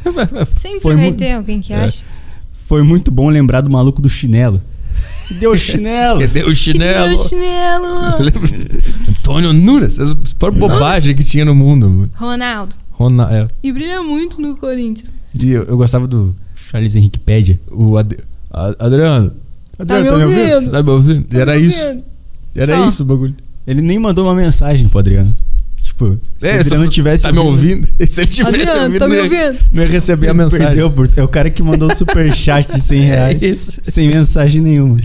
Sempre 0.50 0.80
Foi 0.80 0.96
vai 0.96 1.12
ter 1.12 1.32
alguém 1.32 1.60
que 1.60 1.72
É. 1.74 1.76
acha. 1.84 2.02
Foi 2.66 2.82
muito 2.82 3.10
bom 3.10 3.28
lembrar 3.28 3.60
do 3.60 3.68
maluco 3.70 4.00
do 4.00 4.08
chinelo. 4.08 4.62
Deu 5.38 5.54
chinelo. 5.58 6.20
Cadê 6.20 6.42
o 6.42 6.54
chinelo? 6.54 7.08
Meu 7.10 7.18
chinelo. 7.18 7.86
Antônio 9.10 9.52
Nunes, 9.52 9.98
essa 9.98 10.14
pior 10.38 10.52
bobagem 10.52 11.14
que 11.14 11.22
tinha 11.22 11.44
no 11.44 11.54
mundo. 11.54 11.88
mano. 12.18 12.70
Ronaldo. 12.98 13.32
Rona, 13.32 13.44
é. 13.44 13.48
E 13.62 13.72
brilha 13.72 14.02
muito 14.02 14.40
no 14.40 14.56
Corinthians. 14.56 15.14
E 15.34 15.50
eu, 15.50 15.64
eu 15.64 15.76
gostava 15.76 16.06
do 16.08 16.34
Charles 16.56 16.96
Henrique 16.96 17.18
Pédia. 17.18 17.58
o 17.70 17.96
Ad- 17.96 18.18
A- 18.50 18.74
Adriano. 18.78 19.32
Tá 19.86 20.00
me 20.00 20.08
ouvindo? 20.10 20.70
Tá 20.70 20.82
me 20.82 20.90
ouvindo? 20.90 21.24
Tá 21.28 21.38
Era 21.38 21.54
me 21.58 21.66
isso. 21.66 21.84
ouvindo? 21.86 22.04
Era 22.54 22.76
Só. 22.76 22.88
isso 22.88 23.02
o 23.02 23.06
bagulho. 23.06 23.34
Ele 23.66 23.80
nem 23.82 23.98
mandou 23.98 24.24
uma 24.24 24.34
mensagem 24.34 24.88
pro 24.88 24.98
Adriano. 24.98 25.34
Tipo, 25.80 26.18
se 26.38 26.46
o 26.46 26.48
É, 26.48 26.52
se 26.54 26.58
Adriano 26.68 26.84
eu- 26.86 26.90
tivesse. 26.90 27.22
Tá 27.22 27.32
me 27.32 27.38
ouvindo? 27.38 27.86
Se 28.08 28.20
ele 28.22 28.26
tivesse 28.26 28.40
Adriano, 28.60 28.80
ouvindo, 28.82 28.98
tá 28.98 29.08
me 29.08 29.16
não 29.16 29.22
ouvindo? 29.24 29.58
não 29.72 29.82
ia 29.82 29.88
receber 29.88 30.26
a 30.26 30.30
Ele 30.30 30.38
mensagem. 30.38 30.66
Perdeu, 30.66 30.90
por- 30.90 31.08
é 31.16 31.22
o 31.22 31.28
cara 31.28 31.50
que 31.50 31.62
mandou 31.62 31.88
o 31.90 31.94
superchat 31.96 32.72
de 32.72 32.80
100 32.80 33.00
reais 33.02 33.42
É 33.42 33.46
isso. 33.46 33.80
sem 33.84 34.08
mensagem 34.08 34.60
nenhuma. 34.60 34.96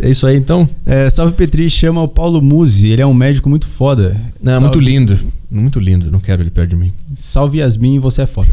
É 0.00 0.08
isso 0.08 0.26
aí 0.26 0.36
então? 0.36 0.68
É, 0.86 1.10
Salve 1.10 1.32
Petri, 1.34 1.68
chama 1.68 2.02
o 2.02 2.08
Paulo 2.08 2.40
Musi, 2.40 2.88
ele 2.88 3.02
é 3.02 3.06
um 3.06 3.14
médico 3.14 3.48
muito 3.48 3.66
foda. 3.66 4.20
Não, 4.40 4.52
é 4.52 4.58
Salve- 4.60 4.76
muito 4.76 4.80
lindo. 4.80 5.18
Muito 5.50 5.80
lindo. 5.80 6.10
Não 6.10 6.20
quero 6.20 6.42
ele 6.42 6.50
perto 6.50 6.70
de 6.70 6.76
mim. 6.76 6.92
Salve 7.16 7.58
Yasmin, 7.58 7.98
você 7.98 8.22
é 8.22 8.26
foda. 8.26 8.48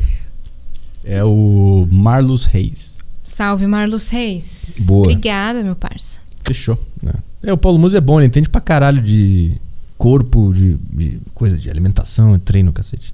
É 1.03 1.23
o 1.23 1.87
Marlos 1.91 2.45
Reis. 2.45 2.95
Salve, 3.23 3.67
Marlos 3.67 4.07
Reis. 4.07 4.75
Boa. 4.79 5.03
Obrigada, 5.03 5.63
meu 5.63 5.75
parça. 5.75 6.19
Fechou. 6.43 6.77
É, 7.43 7.53
o 7.53 7.57
Paulo 7.57 7.77
Musi 7.77 7.95
é 7.95 8.01
bom, 8.01 8.19
ele 8.19 8.27
entende 8.27 8.49
pra 8.49 8.59
caralho 8.59 9.01
de 9.01 9.55
corpo, 9.99 10.51
de, 10.53 10.75
de 10.93 11.19
coisa 11.35 11.57
de 11.57 11.69
alimentação, 11.69 12.37
treino, 12.39 12.73
cacete. 12.73 13.13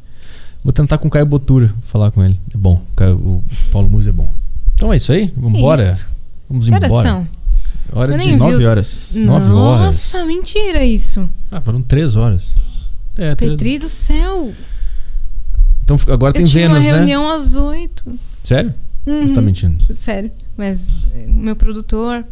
Vou 0.64 0.72
tentar 0.72 0.98
com 1.00 1.08
o 1.08 1.12
Caio 1.12 1.26
Botura 1.26 1.74
falar 1.84 2.12
com 2.12 2.24
ele. 2.24 2.40
É 2.54 2.58
bom. 2.58 2.76
o 2.76 2.96
Caio- 2.96 3.16
o 3.18 3.44
Paulo 3.74 3.90
Musi 3.90 4.08
é 4.10 4.12
bom. 4.14 4.32
Então 4.76 4.94
é 4.94 4.96
isso 4.96 5.12
aí? 5.12 5.34
Vamos 5.36 5.60
Que 5.60 5.66
horas 5.66 6.06
embora. 6.88 7.08
são? 7.10 7.28
Hora 7.92 8.14
Eu 8.14 8.18
de 8.20 8.26
nem 8.28 8.34
vi. 8.34 8.40
9 8.40 8.66
horas. 8.66 9.12
Nove 9.16 9.52
horas. 9.52 9.86
Nossa, 9.86 10.26
mentira 10.26 10.84
isso. 10.86 11.30
Ah, 11.52 11.60
foram 11.62 11.82
três 11.82 12.16
horas. 12.16 12.54
É, 13.18 13.36
três- 13.36 13.52
Petri 13.54 13.80
do 13.80 13.90
céu. 13.90 14.54
Então 15.84 15.98
agora 16.14 16.30
eu 16.32 16.36
tem 16.36 16.46
tinha 16.46 16.70
Vênus, 16.70 16.86
uma 16.86 16.92
né? 16.92 16.98
reunião 16.98 17.30
às 17.30 17.56
oito. 17.56 18.18
Sério? 18.44 18.74
Uhum. 19.06 19.28
Você 19.28 19.36
tá 19.36 19.42
mentindo? 19.42 19.96
Sério. 19.96 20.32
Mas 20.56 21.06
eh, 21.14 21.26
meu 21.28 21.56
produtor 21.56 22.24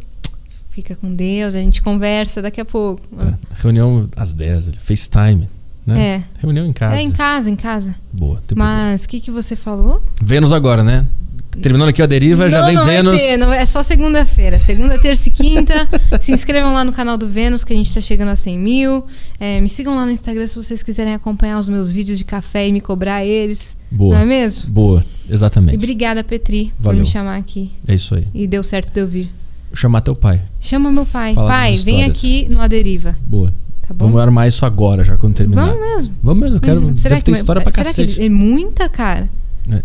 fica 0.69 0.95
com 0.95 1.13
Deus, 1.13 1.55
a 1.55 1.59
gente 1.59 1.81
conversa 1.81 2.41
daqui 2.41 2.61
a 2.61 2.65
pouco. 2.65 3.01
Tá. 3.17 3.37
Reunião 3.61 4.07
às 4.15 4.33
10, 4.33 4.71
FaceTime. 4.79 5.49
Né? 5.85 5.99
É. 6.17 6.23
Reunião 6.39 6.65
em 6.65 6.71
casa. 6.73 6.95
É 6.97 7.01
em 7.01 7.11
casa, 7.11 7.49
em 7.49 7.55
casa. 7.55 7.95
Boa. 8.13 8.41
Mas 8.55 9.03
o 9.05 9.09
que, 9.09 9.19
que 9.19 9.31
você 9.31 9.55
falou? 9.55 10.03
Vênus 10.21 10.53
agora, 10.53 10.83
né? 10.83 11.05
Terminando 11.61 11.89
aqui 11.89 12.01
a 12.01 12.05
deriva, 12.05 12.47
já 12.47 12.59
não, 12.59 12.67
vem 12.67 12.75
não 12.75 12.85
Vênus. 12.85 13.19
Vai 13.21 13.29
ter, 13.31 13.37
não, 13.37 13.51
é 13.51 13.65
só 13.65 13.81
segunda-feira. 13.83 14.59
Segunda, 14.59 14.97
terça 14.99 15.27
e 15.29 15.31
quinta. 15.31 15.89
Se 16.21 16.31
inscrevam 16.31 16.71
lá 16.73 16.83
no 16.85 16.93
canal 16.93 17.17
do 17.17 17.27
Vênus, 17.27 17.63
que 17.63 17.73
a 17.73 17.75
gente 17.75 17.93
tá 17.93 17.99
chegando 17.99 18.29
a 18.29 18.35
100 18.35 18.57
mil. 18.59 19.03
É, 19.39 19.59
me 19.59 19.67
sigam 19.67 19.95
lá 19.95 20.05
no 20.05 20.11
Instagram 20.11 20.45
se 20.47 20.55
vocês 20.55 20.83
quiserem 20.83 21.13
acompanhar 21.13 21.59
os 21.59 21.67
meus 21.67 21.91
vídeos 21.91 22.17
de 22.17 22.23
café 22.23 22.67
e 22.67 22.71
me 22.71 22.79
cobrar 22.79 23.25
eles. 23.25 23.75
Boa. 23.91 24.15
Não 24.15 24.21
é 24.21 24.25
mesmo? 24.25 24.69
Boa, 24.71 25.03
E 25.29 25.33
exatamente. 25.33 25.75
obrigada, 25.75 26.23
Petri, 26.23 26.71
por 26.77 26.83
Valeu. 26.85 27.01
me 27.01 27.07
chamar 27.07 27.35
aqui. 27.37 27.71
É 27.87 27.95
isso 27.95 28.13
aí. 28.15 28.27
E 28.33 28.47
deu 28.47 28.63
certo 28.63 28.93
de 28.93 28.99
eu 29.01 29.07
vir. 29.07 29.29
Chamar 29.73 30.01
teu 30.01 30.15
pai. 30.15 30.41
Chama 30.61 30.91
meu 30.91 31.05
pai. 31.05 31.33
Fala 31.33 31.47
pai, 31.47 31.75
vem 31.77 32.03
aqui 32.05 32.47
no 32.49 32.61
Aderiva. 32.61 33.15
Boa. 33.25 33.53
Tá 33.87 33.93
bom? 33.93 34.05
Vamos 34.05 34.21
armar 34.21 34.47
isso 34.47 34.65
agora, 34.65 35.03
já 35.03 35.17
quando 35.17 35.33
terminar. 35.33 35.65
Vamos 35.67 35.81
mesmo. 35.95 36.15
Vamos 36.23 36.41
mesmo, 36.41 36.57
eu 36.57 36.61
quero. 36.61 36.79
Uhum. 36.81 36.93
Deve 36.93 37.15
ter 37.21 37.31
que- 37.31 37.31
história 37.37 37.61
pra 37.61 37.71
será 37.71 37.85
cacete. 37.85 38.13
que 38.15 38.23
é 38.23 38.29
muita, 38.29 38.87
cara? 38.87 39.27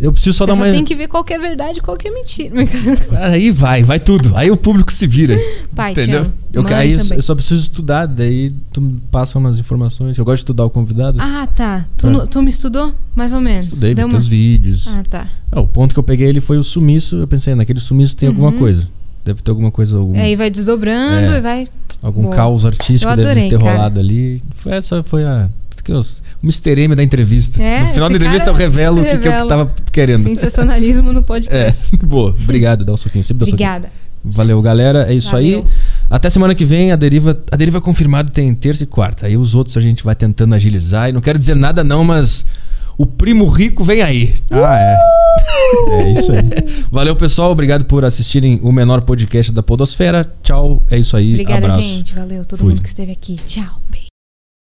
Eu 0.01 0.13
preciso 0.13 0.37
só 0.37 0.45
Você 0.45 0.51
dar 0.53 0.57
só 0.57 0.63
uma. 0.65 0.73
tem 0.73 0.85
que 0.85 0.95
ver 0.95 1.09
qual 1.09 1.23
que 1.25 1.33
é 1.35 1.39
verdade 1.39 1.79
e 1.79 1.83
qual 1.83 1.97
que 1.97 2.09
é 2.09 2.11
mentira. 2.13 2.55
Aí 3.31 3.51
vai, 3.51 3.83
vai 3.83 4.01
tudo. 4.01 4.33
Aí 4.35 4.51
o 4.51 4.57
público 4.57 4.93
se 4.93 5.07
vira. 5.07 5.39
Pai, 5.75 5.95
te 5.95 6.01
entendeu? 6.01 6.27
Eu, 6.53 6.65
aí 6.69 6.93
eu 6.93 7.23
só 7.23 7.35
preciso 7.35 7.63
estudar, 7.63 8.07
daí 8.07 8.53
tu 8.73 9.01
passa 9.11 9.39
umas 9.39 9.59
informações. 9.59 10.17
Eu 10.17 10.25
gosto 10.25 10.37
de 10.37 10.41
estudar 10.43 10.65
o 10.65 10.71
convidado. 10.71 11.19
Ah, 11.21 11.49
tá. 11.55 11.85
Tu, 11.99 12.07
É. 12.09 12.27
tu 12.27 12.41
me 12.43 12.49
estudou? 12.49 12.95
Mais 13.15 13.33
ou 13.33 13.41
menos. 13.41 13.67
Estudei, 13.67 13.91
vi 13.91 13.95
Deu 13.97 14.09
teus 14.09 14.23
uma- 14.25 14.31
vídeos. 14.31 14.87
Ah, 14.89 15.03
tá. 15.11 15.27
Ah, 15.51 15.61
o 15.61 15.67
ponto 15.67 15.93
que 15.93 15.99
eu 15.99 16.05
peguei 16.05 16.29
ele 16.29 16.41
foi 16.41 16.57
o 16.59 16.63
sumiço. 16.63 17.17
Eu 17.17 17.27
pensei, 17.27 17.55
naquele 17.57 17.81
sumiço 17.81 18.17
tem 18.17 18.29
alguma 18.29 18.51
Uhum. 18.51 18.59
coisa. 18.59 18.87
Deve 19.25 19.43
ter 19.43 19.51
alguma 19.51 19.71
coisa, 19.73 19.97
algum, 19.97 20.17
Aí 20.19 20.37
vai 20.37 20.49
desdobrando 20.51 21.33
É. 21.33 21.39
e 21.39 21.41
vai. 21.41 21.67
algum 22.03 22.23
Boa. 22.25 22.37
caos 22.37 22.65
artístico 22.65 23.17
deve 23.17 23.49
ter 23.49 23.59
cara. 23.59 23.73
rolado 23.73 23.99
ali. 23.99 24.41
Foi, 24.55 24.73
essa 24.73 25.03
foi 25.03 25.25
a. 25.25 25.49
que 25.85 25.93
os- 25.93 26.19
O 26.43 26.47
Mr. 26.47 26.81
M 26.83 26.95
da 26.97 27.03
entrevista. 27.03 27.63
É, 27.63 27.83
no 27.83 27.87
final 27.89 28.09
da 28.09 28.17
entrevista 28.17 28.51
eu 28.51 28.55
revelo 28.55 29.03
o 29.03 29.05
que, 29.05 29.19
que 29.19 29.29
eu 29.29 29.47
tava 29.47 29.71
querendo. 29.93 30.23
Sensacionalismo 30.25 31.13
no 31.13 31.21
É, 31.21 31.23
podcast. 31.23 31.97
boa. 32.05 32.31
Obrigado, 32.31 32.85
dá 32.85 32.93
um 32.93 32.97
soquinho. 32.97 33.23
Sempre 33.23 33.41
dá 33.41 33.45
um 33.45 33.51
soquinho. 33.51 33.69
Obrigada. 33.69 33.93
Valeu, 34.27 34.61
galera. 34.63 35.07
É 35.11 35.15
isso 35.15 35.37
aí. 35.37 35.53
Valeu. 35.57 35.69
Até 36.09 36.31
semana 36.31 36.55
que 36.55 36.65
vem, 36.65 36.91
a 36.93 36.97
deriva, 36.97 37.39
a 37.53 37.57
deriva 37.57 37.79
confirmado 37.81 38.33
tem 38.33 38.55
terça 38.55 38.83
e 38.85 38.87
quarta. 38.87 39.27
Aí 39.27 39.37
os 39.37 39.55
outros 39.55 39.77
a 39.77 39.81
gente 39.81 40.03
vai 40.03 40.15
tentando 40.15 40.55
agilizar. 40.55 41.11
E 41.11 41.13
não 41.13 41.21
quero 41.21 41.39
dizer 41.39 41.55
nada, 41.55 41.85
não, 41.85 42.03
mas 42.03 42.47
o 42.97 43.05
primo 43.05 43.47
rico 43.47 43.85
vem 43.85 44.01
aí. 44.01 44.35
Ah, 44.51 44.79
é. 44.81 44.97
É 46.05 46.13
isso 46.13 46.33
aí. 46.33 46.39
Valeu, 46.91 47.15
pessoal. 47.17 47.51
Obrigado 47.53 47.85
por 47.85 48.03
assistirem 48.05 48.61
o 48.63 48.73
menor 48.73 49.03
podcast 49.03 49.53
da 49.53 49.63
Podosfera. 49.63 50.33
Tchau. 50.43 50.83
É 50.91 50.97
isso 50.99 51.17
aí. 51.19 51.33
Obrigada, 51.33 51.67
Abraço. 51.67 51.83
gente. 51.83 52.15
Valeu 52.15 52.47
todo 52.47 52.61
Fui. 52.61 52.71
mundo 52.71 52.81
que 52.83 52.89
esteve 52.89 53.13
aqui. 53.13 53.39
Tchau. 53.47 53.85